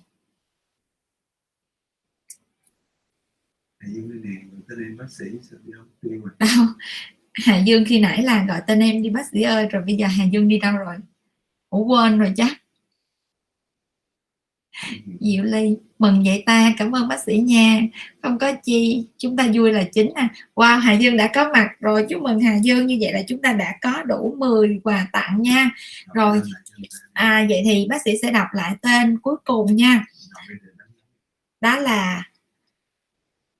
Hãy 3.78 3.90
dùng 3.94 4.10
cái 4.10 4.18
này 4.24 4.42
người 4.52 4.62
ta 4.68 4.74
nên 4.78 4.96
bác 4.96 5.10
sĩ 5.10 5.24
sao 5.50 5.58
không? 5.76 5.88
Tiên 6.02 6.22
mà. 6.24 6.30
Đâu 6.38 6.66
hà 7.34 7.58
dương 7.58 7.84
khi 7.86 8.00
nãy 8.00 8.22
là 8.22 8.44
gọi 8.48 8.62
tên 8.66 8.80
em 8.80 9.02
đi 9.02 9.10
bác 9.10 9.26
sĩ 9.32 9.42
ơi 9.42 9.68
rồi 9.70 9.82
bây 9.82 9.96
giờ 9.96 10.06
hà 10.06 10.24
dương 10.24 10.48
đi 10.48 10.58
đâu 10.58 10.76
rồi? 10.76 10.96
Ủa 11.70 11.84
quên 11.84 12.18
rồi 12.18 12.32
chắc 12.36 12.59
Diệu 15.20 15.44
Ly 15.44 15.76
mừng 15.98 16.22
vậy 16.24 16.42
ta 16.46 16.74
cảm 16.78 16.94
ơn 16.94 17.08
bác 17.08 17.22
sĩ 17.26 17.38
nha. 17.38 17.80
Không 18.22 18.38
có 18.38 18.52
chi 18.52 19.06
chúng 19.18 19.36
ta 19.36 19.46
vui 19.54 19.72
là 19.72 19.84
chính 19.92 20.12
à. 20.14 20.28
Wow 20.54 20.78
Hà 20.78 20.92
Dương 20.92 21.16
đã 21.16 21.30
có 21.34 21.50
mặt 21.52 21.68
rồi 21.80 22.06
chúc 22.08 22.22
mừng 22.22 22.40
Hà 22.40 22.56
Dương. 22.56 22.86
Như 22.86 22.98
vậy 23.00 23.12
là 23.12 23.22
chúng 23.28 23.42
ta 23.42 23.52
đã 23.52 23.74
có 23.80 24.02
đủ 24.02 24.34
10 24.38 24.80
quà 24.84 25.08
tặng 25.12 25.42
nha. 25.42 25.70
Rồi. 26.14 26.42
à 27.12 27.46
vậy 27.48 27.62
thì 27.64 27.86
bác 27.88 28.02
sĩ 28.04 28.10
sẽ 28.22 28.30
đọc 28.30 28.46
lại 28.52 28.76
tên 28.82 29.18
cuối 29.18 29.36
cùng 29.44 29.76
nha. 29.76 30.04
Đó 31.60 31.78
là 31.78 32.22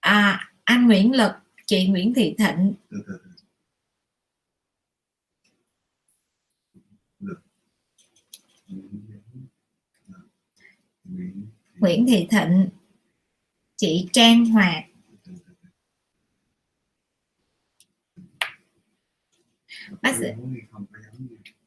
à, 0.01 0.51
anh 0.65 0.87
Nguyễn 0.87 1.13
Lực 1.13 1.33
chị 1.67 1.87
Nguyễn 1.87 2.15
Thị 2.15 2.35
Thịnh 2.39 2.75
từ 2.91 2.97
từ 3.07 3.19
từ 3.19 3.31
Lực. 7.21 7.41
Nguyễn 11.79 12.07
Thị 12.09 12.27
Thịnh 12.31 12.69
chị 13.77 14.09
Trang 14.13 14.45
Hoạt. 14.45 14.85
Bác 20.03 20.17
sĩ- 20.19 20.27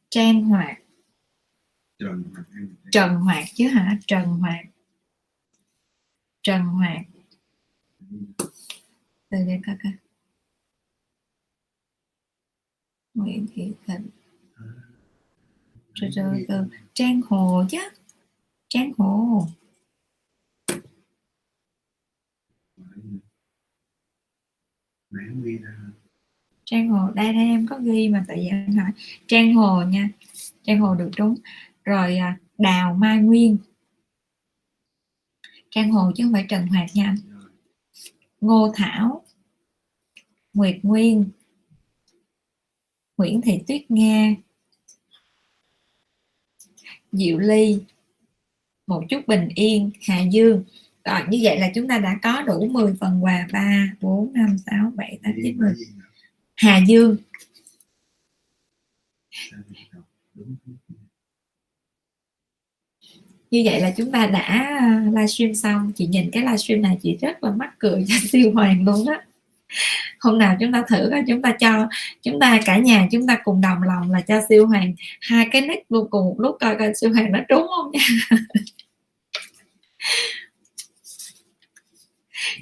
Trang 0.09 0.43
Hoạt. 0.43 0.77
Trần 2.91 3.15
Hoạt 3.15 3.45
chứ 3.55 3.67
hả? 3.67 3.97
Trần 4.07 4.25
Hoạt. 4.25 4.65
Trần 6.41 6.61
Hoạt. 6.61 7.05
Từ 9.29 9.37
đây 9.47 9.59
các 9.63 9.77
anh, 9.83 9.95
Nguyễn 13.13 13.47
Thị 13.53 13.73
Thịnh. 13.87 14.09
Rồi, 15.93 16.09
rồi, 16.11 16.45
rồi. 16.49 16.65
Trang 16.93 17.21
Hồ 17.29 17.65
chứ. 17.69 17.77
Ghi 25.43 25.57
ra. 25.57 25.77
Trang 26.65 26.89
Hồ 26.89 27.11
đây 27.15 27.33
đây 27.33 27.45
em 27.45 27.67
có 27.67 27.79
ghi 27.79 28.09
mà 28.09 28.25
tại 28.27 28.37
vì 28.37 28.47
em 28.47 28.77
hỏi 28.77 28.91
Trang 29.27 29.53
Hồ 29.53 29.83
nha 29.83 30.09
Trang 30.63 30.79
Hồ 30.79 30.95
được 30.95 31.09
trúng. 31.15 31.35
Rồi 31.83 32.17
à, 32.17 32.39
Đào 32.57 32.93
Mai 32.93 33.17
Nguyên. 33.17 33.57
Trang 35.69 35.91
Hồ 35.91 36.11
chứ 36.15 36.23
không 36.23 36.33
phải 36.33 36.45
Trần 36.49 36.67
Hoạt 36.67 36.89
nha 36.93 37.05
anh. 37.05 37.17
Rồi. 37.31 37.51
Ngô 38.41 38.71
Thảo. 38.75 39.25
Nguyệt 40.53 40.79
Nguyên. 40.83 41.29
Nguyễn 43.17 43.41
Thị 43.41 43.63
Tuyết 43.67 43.91
Nga. 43.91 44.35
Diệu 47.11 47.39
Ly 47.39 47.79
một 48.93 49.03
chút 49.09 49.27
bình 49.27 49.49
yên, 49.55 49.91
Hà 50.07 50.21
Dương. 50.21 50.63
Rồi, 51.05 51.19
như 51.29 51.39
vậy 51.43 51.59
là 51.59 51.71
chúng 51.75 51.87
ta 51.87 51.97
đã 51.97 52.19
có 52.23 52.41
đủ 52.41 52.67
10 52.67 52.93
phần 52.99 53.23
quà. 53.23 53.47
3 53.53 53.87
4 54.01 54.33
5 54.33 54.57
6 54.65 54.91
7 54.95 55.19
8 55.23 55.33
9 55.43 55.57
10? 55.57 55.73
Hà 56.55 56.77
Dương. 56.87 57.17
Như 63.51 63.61
vậy 63.65 63.81
là 63.81 63.93
chúng 63.97 64.11
ta 64.11 64.27
đã 64.27 64.39
à, 64.39 65.03
livestream 65.05 65.53
xong. 65.53 65.91
Chị 65.95 66.07
nhìn 66.07 66.31
cái 66.31 66.43
livestream 66.43 66.81
này, 66.81 66.97
chị 67.03 67.17
rất 67.21 67.43
là 67.43 67.51
mắc 67.51 67.73
cười 67.79 68.05
cho 68.07 68.15
siêu 68.31 68.51
hoàng 68.53 68.85
luôn 68.85 69.05
đó 69.05 69.21
hôm 70.23 70.37
nào 70.37 70.57
chúng 70.59 70.71
ta 70.73 70.83
thử 70.87 71.11
chúng 71.27 71.41
ta 71.41 71.51
cho, 71.59 71.87
chúng 72.21 72.39
ta 72.39 72.59
cả 72.65 72.77
nhà 72.77 73.07
chúng 73.11 73.27
ta 73.27 73.37
cùng 73.43 73.61
đồng 73.61 73.83
lòng 73.83 74.11
là 74.11 74.21
cho 74.21 74.41
siêu 74.49 74.67
hoàng 74.67 74.93
hai 75.21 75.47
cái 75.51 75.61
nick 75.61 75.91
luôn 75.91 76.07
cùng. 76.09 76.25
Một 76.25 76.35
lúc 76.39 76.55
coi 76.59 76.75
coi 76.75 76.93
siêu 76.95 77.13
hoàng 77.13 77.31
nó 77.31 77.39
trúng 77.49 77.67
không 77.75 77.91
nha. 77.91 77.99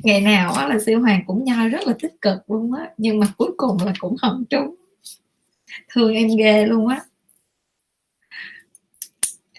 ngày 0.04 0.22
nào 0.22 0.54
á 0.54 0.68
là 0.68 0.80
siêu 0.86 1.02
hoàng 1.02 1.24
cũng 1.28 1.44
nhoi 1.44 1.70
rất 1.70 1.88
là 1.88 1.94
tích 2.02 2.22
cực 2.22 2.52
luôn 2.52 2.74
á 2.74 2.90
nhưng 2.98 3.20
mà 3.20 3.28
cuối 3.38 3.52
cùng 3.58 3.78
là 3.86 3.94
cũng 4.00 4.18
không 4.18 4.44
trúng. 4.50 4.76
Thương 5.94 6.14
em 6.14 6.28
ghê 6.38 6.66
luôn 6.66 6.88
á. 6.88 7.02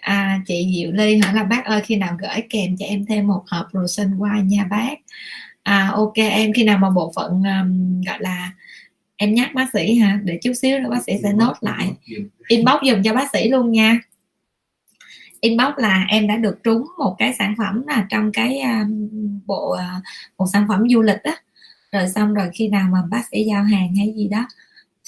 À, 0.01 0.41
chị 0.47 0.73
Diệu 0.75 0.91
Ly 0.91 1.17
hỏi 1.17 1.33
là 1.33 1.43
bác 1.43 1.65
ơi 1.65 1.81
khi 1.85 1.95
nào 1.95 2.17
gửi 2.21 2.41
kèm 2.49 2.77
cho 2.77 2.85
em 2.85 3.05
thêm 3.05 3.27
một 3.27 3.43
hộp 3.47 3.65
Rosen 3.73 4.17
White 4.17 4.45
nha 4.45 4.67
bác? 4.69 4.95
À 5.63 5.91
ok 5.93 6.13
em 6.15 6.53
khi 6.53 6.63
nào 6.63 6.77
mà 6.77 6.89
bộ 6.89 7.11
phận 7.15 7.31
um, 7.31 8.01
gọi 8.01 8.17
là 8.19 8.51
em 9.15 9.33
nhắc 9.33 9.53
bác 9.53 9.65
sĩ 9.73 9.95
ha 9.95 10.19
để 10.23 10.39
chút 10.43 10.53
xíu 10.53 10.79
nữa 10.79 10.89
bác 10.89 11.03
sĩ 11.03 11.13
sẽ 11.23 11.33
nốt 11.33 11.53
lại. 11.61 11.91
Inbox 12.47 12.75
dùm 12.89 13.03
cho 13.03 13.13
bác 13.13 13.29
sĩ 13.33 13.49
luôn 13.49 13.71
nha 13.71 13.99
inbox 15.43 15.73
là 15.77 16.05
em 16.09 16.27
đã 16.27 16.37
được 16.37 16.63
trúng 16.63 16.85
một 16.97 17.15
cái 17.19 17.33
sản 17.33 17.55
phẩm 17.57 17.83
là 17.87 18.05
trong 18.09 18.31
cái 18.31 18.59
à, 18.59 18.85
bộ 19.45 19.71
à, 19.71 20.01
một 20.37 20.45
sản 20.53 20.65
phẩm 20.69 20.83
du 20.89 21.01
lịch 21.01 21.23
á. 21.23 21.35
Rồi 21.91 22.09
xong 22.09 22.33
rồi 22.33 22.49
khi 22.53 22.67
nào 22.67 22.89
mà 22.91 22.99
bác 23.09 23.21
sĩ 23.31 23.43
giao 23.43 23.63
hàng 23.63 23.95
hay 23.95 24.13
gì 24.15 24.27
đó, 24.27 24.47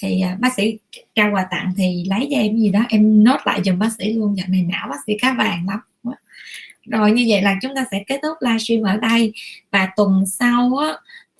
thì 0.02 0.22
à, 0.22 0.38
bác 0.40 0.54
sĩ 0.54 0.78
trao 1.16 1.32
quà 1.34 1.48
tặng 1.52 1.74
thì 1.78 2.04
lấy 2.10 2.28
cho 2.32 2.38
em 2.38 2.58
gì 2.58 2.70
đó, 2.70 2.80
em 2.90 3.24
nốt 3.24 3.38
lại 3.46 3.62
dùm 3.66 3.80
bác 3.80 3.90
sĩ 3.98 4.14
luôn. 4.14 4.38
Dạo 4.38 4.48
này 4.50 4.62
não 4.62 4.88
bác 4.90 4.98
sĩ 5.08 5.14
cá 5.22 5.34
vàng 5.34 5.66
lắm. 5.70 5.80
Rồi 6.86 7.12
như 7.12 7.26
vậy 7.30 7.42
là 7.42 7.56
chúng 7.62 7.76
ta 7.76 7.86
sẽ 7.92 8.04
kết 8.08 8.20
thúc 8.24 8.38
livestream 8.42 8.82
ở 8.82 8.98
đây. 8.98 9.34
Và 9.72 9.90
tuần 9.96 10.26
sau 10.26 10.78
á 10.78 10.94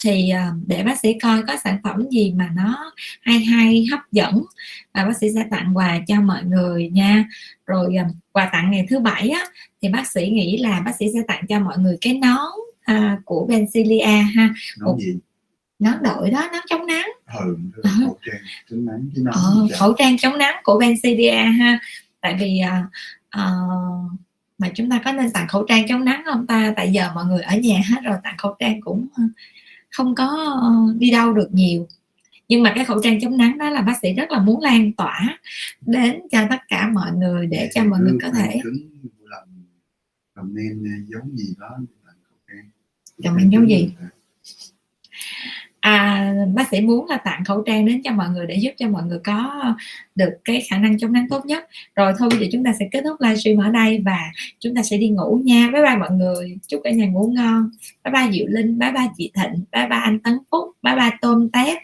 thì 0.06 0.32
uh, 0.34 0.68
để 0.68 0.84
bác 0.84 1.00
sĩ 1.00 1.14
coi 1.22 1.44
có 1.48 1.56
sản 1.64 1.78
phẩm 1.84 2.10
gì 2.12 2.34
mà 2.38 2.50
nó 2.56 2.92
hay 3.22 3.40
hay 3.40 3.86
hấp 3.92 4.00
dẫn 4.12 4.44
và 4.94 5.06
bác 5.06 5.18
sĩ 5.18 5.28
sẽ 5.36 5.46
tặng 5.52 5.78
quà 5.78 6.00
cho 6.08 6.22
mọi 6.22 6.44
người 6.44 6.90
nha. 6.90 7.26
Rồi 7.66 7.96
uh, 8.06 8.16
quà 8.32 8.50
tặng 8.54 8.72
ngày 8.72 8.86
thứ 8.90 9.00
bảy 9.00 9.30
á 9.30 9.46
thì 9.82 9.90
bác 9.90 10.08
sĩ 10.12 10.30
nghĩ 10.30 10.58
là 10.58 10.82
bác 10.86 10.96
sĩ 11.00 11.06
sẽ 11.14 11.20
tặng 11.28 11.48
cho 11.50 11.60
mọi 11.60 11.78
người 11.78 11.98
cái 12.02 12.14
nón 12.14 12.52
à, 12.84 13.18
của 13.26 13.46
Bencilia 13.50 14.06
ha. 14.06 14.50
Nói 14.80 14.96
gì? 15.00 15.18
nón 15.80 15.94
đội 16.04 16.32
đó 16.32 16.50
nón 16.54 16.62
chống 16.70 16.86
nắng. 16.86 17.08
Ừ 17.40 17.58
Ờ. 17.84 17.90
khẩu 18.00 18.18
trang 18.26 18.42
chống 18.70 18.86
nắng 18.86 19.10
nóng 19.16 19.34
ờ, 19.34 19.68
chả- 19.70 19.78
khẩu 19.78 19.94
trang 19.98 20.18
chống 20.18 20.38
nắng 20.38 20.56
của 20.64 20.80
Bencilia 20.80 21.32
ha. 21.32 21.80
Tại 22.22 22.38
vì 22.40 22.60
à, 22.60 22.84
à, 23.30 23.52
mà 24.58 24.70
chúng 24.76 24.90
ta 24.90 25.02
có 25.06 25.12
nên 25.12 25.32
tặng 25.32 25.48
khẩu 25.48 25.66
trang 25.68 25.88
chống 25.88 26.06
nắng 26.06 26.22
không 26.26 26.48
ta? 26.48 26.74
Tại 26.76 26.92
giờ 26.92 27.10
mọi 27.16 27.26
người 27.26 27.42
ở 27.42 27.56
nhà 27.58 27.82
hết 27.90 28.02
rồi 28.04 28.18
tặng 28.24 28.38
khẩu 28.38 28.56
trang 28.60 28.82
cũng 28.82 29.08
không 29.96 30.16
có 30.16 30.58
ờ, 30.62 30.94
đi 30.98 31.12
đâu 31.12 31.34
được 31.34 31.50
nhiều 31.52 31.88
nhưng 32.48 32.64
mà 32.64 32.72
cái 32.76 32.86
khẩu 32.86 33.02
trang 33.02 33.22
chống 33.22 33.38
nắng 33.38 33.58
đó 33.58 33.70
là 33.70 33.82
bác 33.82 33.94
sĩ 34.02 34.14
rất 34.14 34.32
là 34.32 34.40
muốn 34.40 34.62
lan 34.62 34.92
tỏa 34.94 35.40
đến 35.82 36.20
cho 36.32 36.40
tất 36.50 36.60
cả 36.68 36.90
mọi 36.94 37.12
người 37.12 37.48
để 37.48 37.70
cho 37.74 37.84
mọi 37.84 38.00
người 38.00 38.18
có 38.22 38.30
thể 38.32 38.62
làm 39.24 39.48
làm 40.36 40.56
nên 40.56 41.06
giống 41.08 41.38
gì 41.38 41.54
đó 41.60 41.78
làm 42.06 42.16
khẩu 42.30 42.38
trang 42.48 43.52
giống 43.52 43.70
gì? 43.70 43.94
À, 45.86 46.34
bác 46.54 46.70
sĩ 46.72 46.82
muốn 46.82 47.06
là 47.10 47.18
tặng 47.18 47.44
khẩu 47.46 47.62
trang 47.62 47.86
đến 47.86 48.02
cho 48.04 48.12
mọi 48.12 48.30
người 48.30 48.46
để 48.48 48.56
giúp 48.56 48.72
cho 48.78 48.90
mọi 48.90 49.04
người 49.04 49.20
có 49.24 49.64
được 50.16 50.30
cái 50.44 50.62
khả 50.70 50.78
năng 50.78 51.00
chống 51.00 51.14
nắng 51.14 51.28
tốt 51.30 51.46
nhất. 51.46 51.68
Rồi 51.96 52.14
thôi 52.20 52.30
bây 52.30 52.40
giờ 52.40 52.46
chúng 52.52 52.64
ta 52.64 52.74
sẽ 52.80 52.88
kết 52.92 53.02
thúc 53.04 53.22
livestream 53.22 53.58
ở 53.58 53.72
đây 53.72 54.02
và 54.06 54.20
chúng 54.60 54.76
ta 54.76 54.84
sẽ 54.84 54.98
đi 54.98 55.10
ngủ 55.10 55.42
nha. 55.44 55.70
Bye 55.74 55.82
bye 55.82 55.96
mọi 55.96 56.12
người. 56.12 56.58
Chúc 56.68 56.82
cả 56.84 56.90
nhà 56.92 57.06
ngủ 57.06 57.32
ngon. 57.36 57.70
Bye 58.04 58.14
bye 58.14 58.32
diệu 58.32 58.46
linh. 58.48 58.80
Bye 58.80 58.92
bye 58.92 59.08
chị 59.18 59.32
thịnh. 59.34 59.64
Bye 59.72 59.88
bye 59.90 60.00
anh 60.00 60.20
tấn 60.20 60.38
phúc. 60.52 60.72
Bye 60.82 60.96
bye 60.96 61.12
tôm 61.22 61.50
tép. 61.50 61.78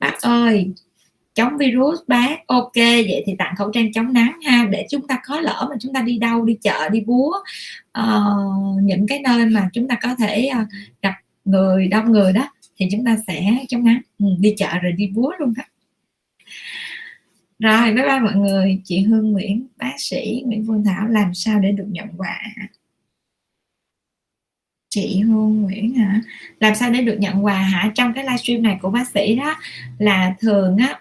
Bác 0.00 0.20
ơi 0.20 0.70
chống 1.34 1.58
virus 1.58 2.00
bác 2.06 2.46
ok 2.46 2.76
vậy 2.76 3.22
thì 3.26 3.34
tặng 3.38 3.54
khẩu 3.58 3.70
trang 3.70 3.92
chống 3.92 4.12
nắng 4.12 4.40
ha. 4.46 4.68
Để 4.70 4.86
chúng 4.90 5.06
ta 5.06 5.18
có 5.26 5.40
lỡ 5.40 5.66
mà 5.70 5.76
chúng 5.80 5.92
ta 5.92 6.02
đi 6.02 6.18
đâu 6.18 6.44
đi 6.44 6.58
chợ 6.62 6.88
đi 6.88 7.00
búa 7.00 7.32
uh, 7.98 8.82
những 8.82 9.06
cái 9.06 9.20
nơi 9.20 9.46
mà 9.46 9.68
chúng 9.72 9.88
ta 9.88 9.94
có 10.02 10.14
thể 10.18 10.50
uh, 10.62 10.68
gặp 11.02 11.14
người 11.44 11.88
đông 11.88 12.12
người 12.12 12.32
đó 12.32 12.48
thì 12.76 12.88
chúng 12.92 13.04
ta 13.04 13.16
sẽ 13.26 13.64
chống 13.68 13.84
nắng 13.84 14.00
ừ, 14.18 14.26
đi 14.38 14.54
chợ 14.56 14.78
rồi 14.82 14.92
đi 14.92 15.06
búa 15.06 15.32
luôn 15.38 15.54
đó. 15.56 15.64
Rồi 17.58 17.92
bye 17.94 18.04
bye 18.04 18.20
mọi 18.20 18.36
người. 18.36 18.80
Chị 18.84 19.00
Hương 19.02 19.32
Nguyễn 19.32 19.66
bác 19.76 19.94
sĩ 19.98 20.42
Nguyễn 20.46 20.64
Phương 20.66 20.84
Thảo 20.84 21.08
làm 21.08 21.34
sao 21.34 21.60
để 21.60 21.72
được 21.72 21.86
nhận 21.90 22.08
quà 22.16 22.40
chị 24.94 25.20
Hương 25.20 25.62
Nguyễn 25.62 25.94
hả? 25.94 26.20
Làm 26.60 26.74
sao 26.74 26.90
để 26.90 27.02
được 27.02 27.16
nhận 27.18 27.44
quà 27.44 27.54
hả? 27.54 27.92
Trong 27.94 28.12
cái 28.14 28.24
livestream 28.24 28.62
này 28.62 28.78
của 28.82 28.90
bác 28.90 29.08
sĩ 29.08 29.36
đó 29.36 29.54
là 29.98 30.34
thường 30.40 30.76
á 30.76 31.00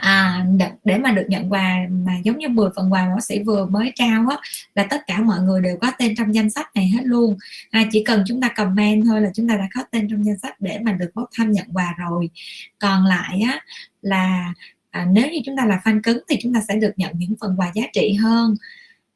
à, 0.00 0.46
để 0.84 0.98
mà 0.98 1.10
được 1.12 1.24
nhận 1.28 1.52
quà 1.52 1.78
mà 1.90 2.12
giống 2.24 2.38
như 2.38 2.48
10 2.48 2.70
phần 2.76 2.92
quà 2.92 3.06
mà 3.06 3.14
bác 3.14 3.24
sĩ 3.24 3.42
vừa 3.42 3.66
mới 3.66 3.92
trao 3.94 4.28
á 4.28 4.36
là 4.74 4.86
tất 4.90 5.02
cả 5.06 5.20
mọi 5.20 5.40
người 5.40 5.62
đều 5.62 5.76
có 5.80 5.92
tên 5.98 6.14
trong 6.16 6.34
danh 6.34 6.50
sách 6.50 6.66
này 6.74 6.88
hết 6.88 7.02
luôn. 7.04 7.36
À, 7.70 7.84
chỉ 7.92 8.04
cần 8.04 8.24
chúng 8.26 8.40
ta 8.40 8.48
comment 8.48 9.04
thôi 9.04 9.20
là 9.20 9.30
chúng 9.34 9.48
ta 9.48 9.56
đã 9.56 9.68
có 9.74 9.82
tên 9.90 10.08
trong 10.10 10.26
danh 10.26 10.38
sách 10.38 10.60
để 10.60 10.78
mà 10.82 10.92
được 10.92 11.10
bốc 11.14 11.28
thăm 11.34 11.52
nhận 11.52 11.66
quà 11.72 11.94
rồi. 11.98 12.30
Còn 12.78 13.04
lại 13.04 13.40
á 13.46 13.60
là 14.02 14.52
à, 14.90 15.06
nếu 15.12 15.30
như 15.30 15.38
chúng 15.44 15.56
ta 15.56 15.66
là 15.66 15.80
fan 15.84 16.00
cứng 16.02 16.22
thì 16.28 16.36
chúng 16.42 16.54
ta 16.54 16.60
sẽ 16.68 16.76
được 16.76 16.92
nhận 16.96 17.12
những 17.18 17.34
phần 17.40 17.54
quà 17.56 17.70
giá 17.74 17.82
trị 17.92 18.12
hơn. 18.12 18.54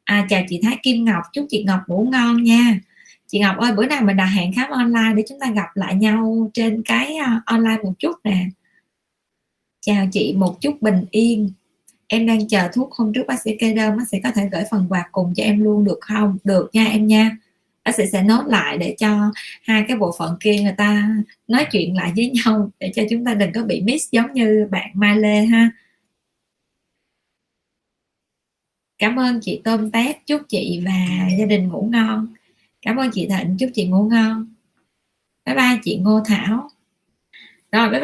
À, 0.04 0.26
chào 0.28 0.42
chị 0.48 0.60
Thái 0.62 0.78
Kim 0.82 1.04
Ngọc 1.04 1.22
chúc 1.32 1.46
chị 1.50 1.64
Ngọc 1.64 1.80
ngủ 1.86 2.08
ngon 2.12 2.42
nha. 2.42 2.80
Chị 3.26 3.38
Ngọc 3.38 3.56
ơi 3.58 3.72
bữa 3.72 3.86
nào 3.86 4.02
mình 4.02 4.16
đặt 4.16 4.26
hẹn 4.26 4.52
khám 4.52 4.70
online 4.70 5.12
để 5.16 5.22
chúng 5.28 5.40
ta 5.40 5.50
gặp 5.50 5.68
lại 5.74 5.94
nhau 5.94 6.50
trên 6.54 6.82
cái 6.82 7.16
uh, 7.20 7.44
online 7.44 7.78
một 7.82 7.92
chút 7.98 8.16
nè 8.24 8.46
chào 9.80 10.06
chị 10.12 10.34
một 10.36 10.60
chút 10.60 10.82
bình 10.82 11.04
yên. 11.10 11.50
Em 12.06 12.26
đang 12.26 12.48
chờ 12.48 12.68
thuốc 12.72 12.92
hôm 12.92 13.12
trước 13.12 13.26
bác 13.28 13.42
sĩ 13.42 13.56
kê 13.58 13.74
đơn, 13.74 13.96
bác 13.96 14.08
sĩ 14.08 14.18
có 14.24 14.30
thể 14.30 14.48
gửi 14.52 14.62
phần 14.70 14.86
quà 14.88 15.08
cùng 15.12 15.34
cho 15.34 15.44
em 15.44 15.64
luôn 15.64 15.84
được 15.84 15.98
không? 16.00 16.38
Được 16.44 16.70
nha 16.72 16.84
em 16.84 17.06
nha. 17.06 17.36
Bác 17.84 17.94
sĩ 17.94 18.04
sẽ 18.12 18.22
nốt 18.22 18.42
lại 18.46 18.78
để 18.78 18.94
cho 18.98 19.32
hai 19.62 19.84
cái 19.88 19.96
bộ 19.96 20.14
phận 20.18 20.36
kia 20.40 20.60
người 20.62 20.74
ta 20.76 21.10
nói 21.48 21.66
chuyện 21.72 21.96
lại 21.96 22.12
với 22.16 22.30
nhau 22.30 22.70
để 22.80 22.92
cho 22.94 23.02
chúng 23.10 23.24
ta 23.24 23.34
đừng 23.34 23.52
có 23.52 23.62
bị 23.62 23.82
miss 23.82 24.10
giống 24.12 24.32
như 24.32 24.68
bạn 24.70 24.90
Mai 24.94 25.16
Lê 25.16 25.44
ha. 25.44 25.70
Cảm 28.98 29.18
ơn 29.18 29.40
chị 29.40 29.60
tôm 29.64 29.90
tép, 29.90 30.26
chúc 30.26 30.42
chị 30.48 30.82
và 30.84 31.28
gia 31.38 31.46
đình 31.46 31.68
ngủ 31.68 31.88
ngon. 31.92 32.26
Cảm 32.82 32.96
ơn 32.96 33.10
chị 33.12 33.28
thịnh, 33.28 33.56
chúc 33.58 33.70
chị 33.74 33.86
ngủ 33.86 34.08
ngon. 34.10 34.54
Bye 35.44 35.56
bye 35.56 35.80
chị 35.84 35.96
ngô 35.96 36.20
thảo. 36.26 36.70
Rồi, 37.72 37.82
bye 37.82 37.90
bye. 37.90 37.96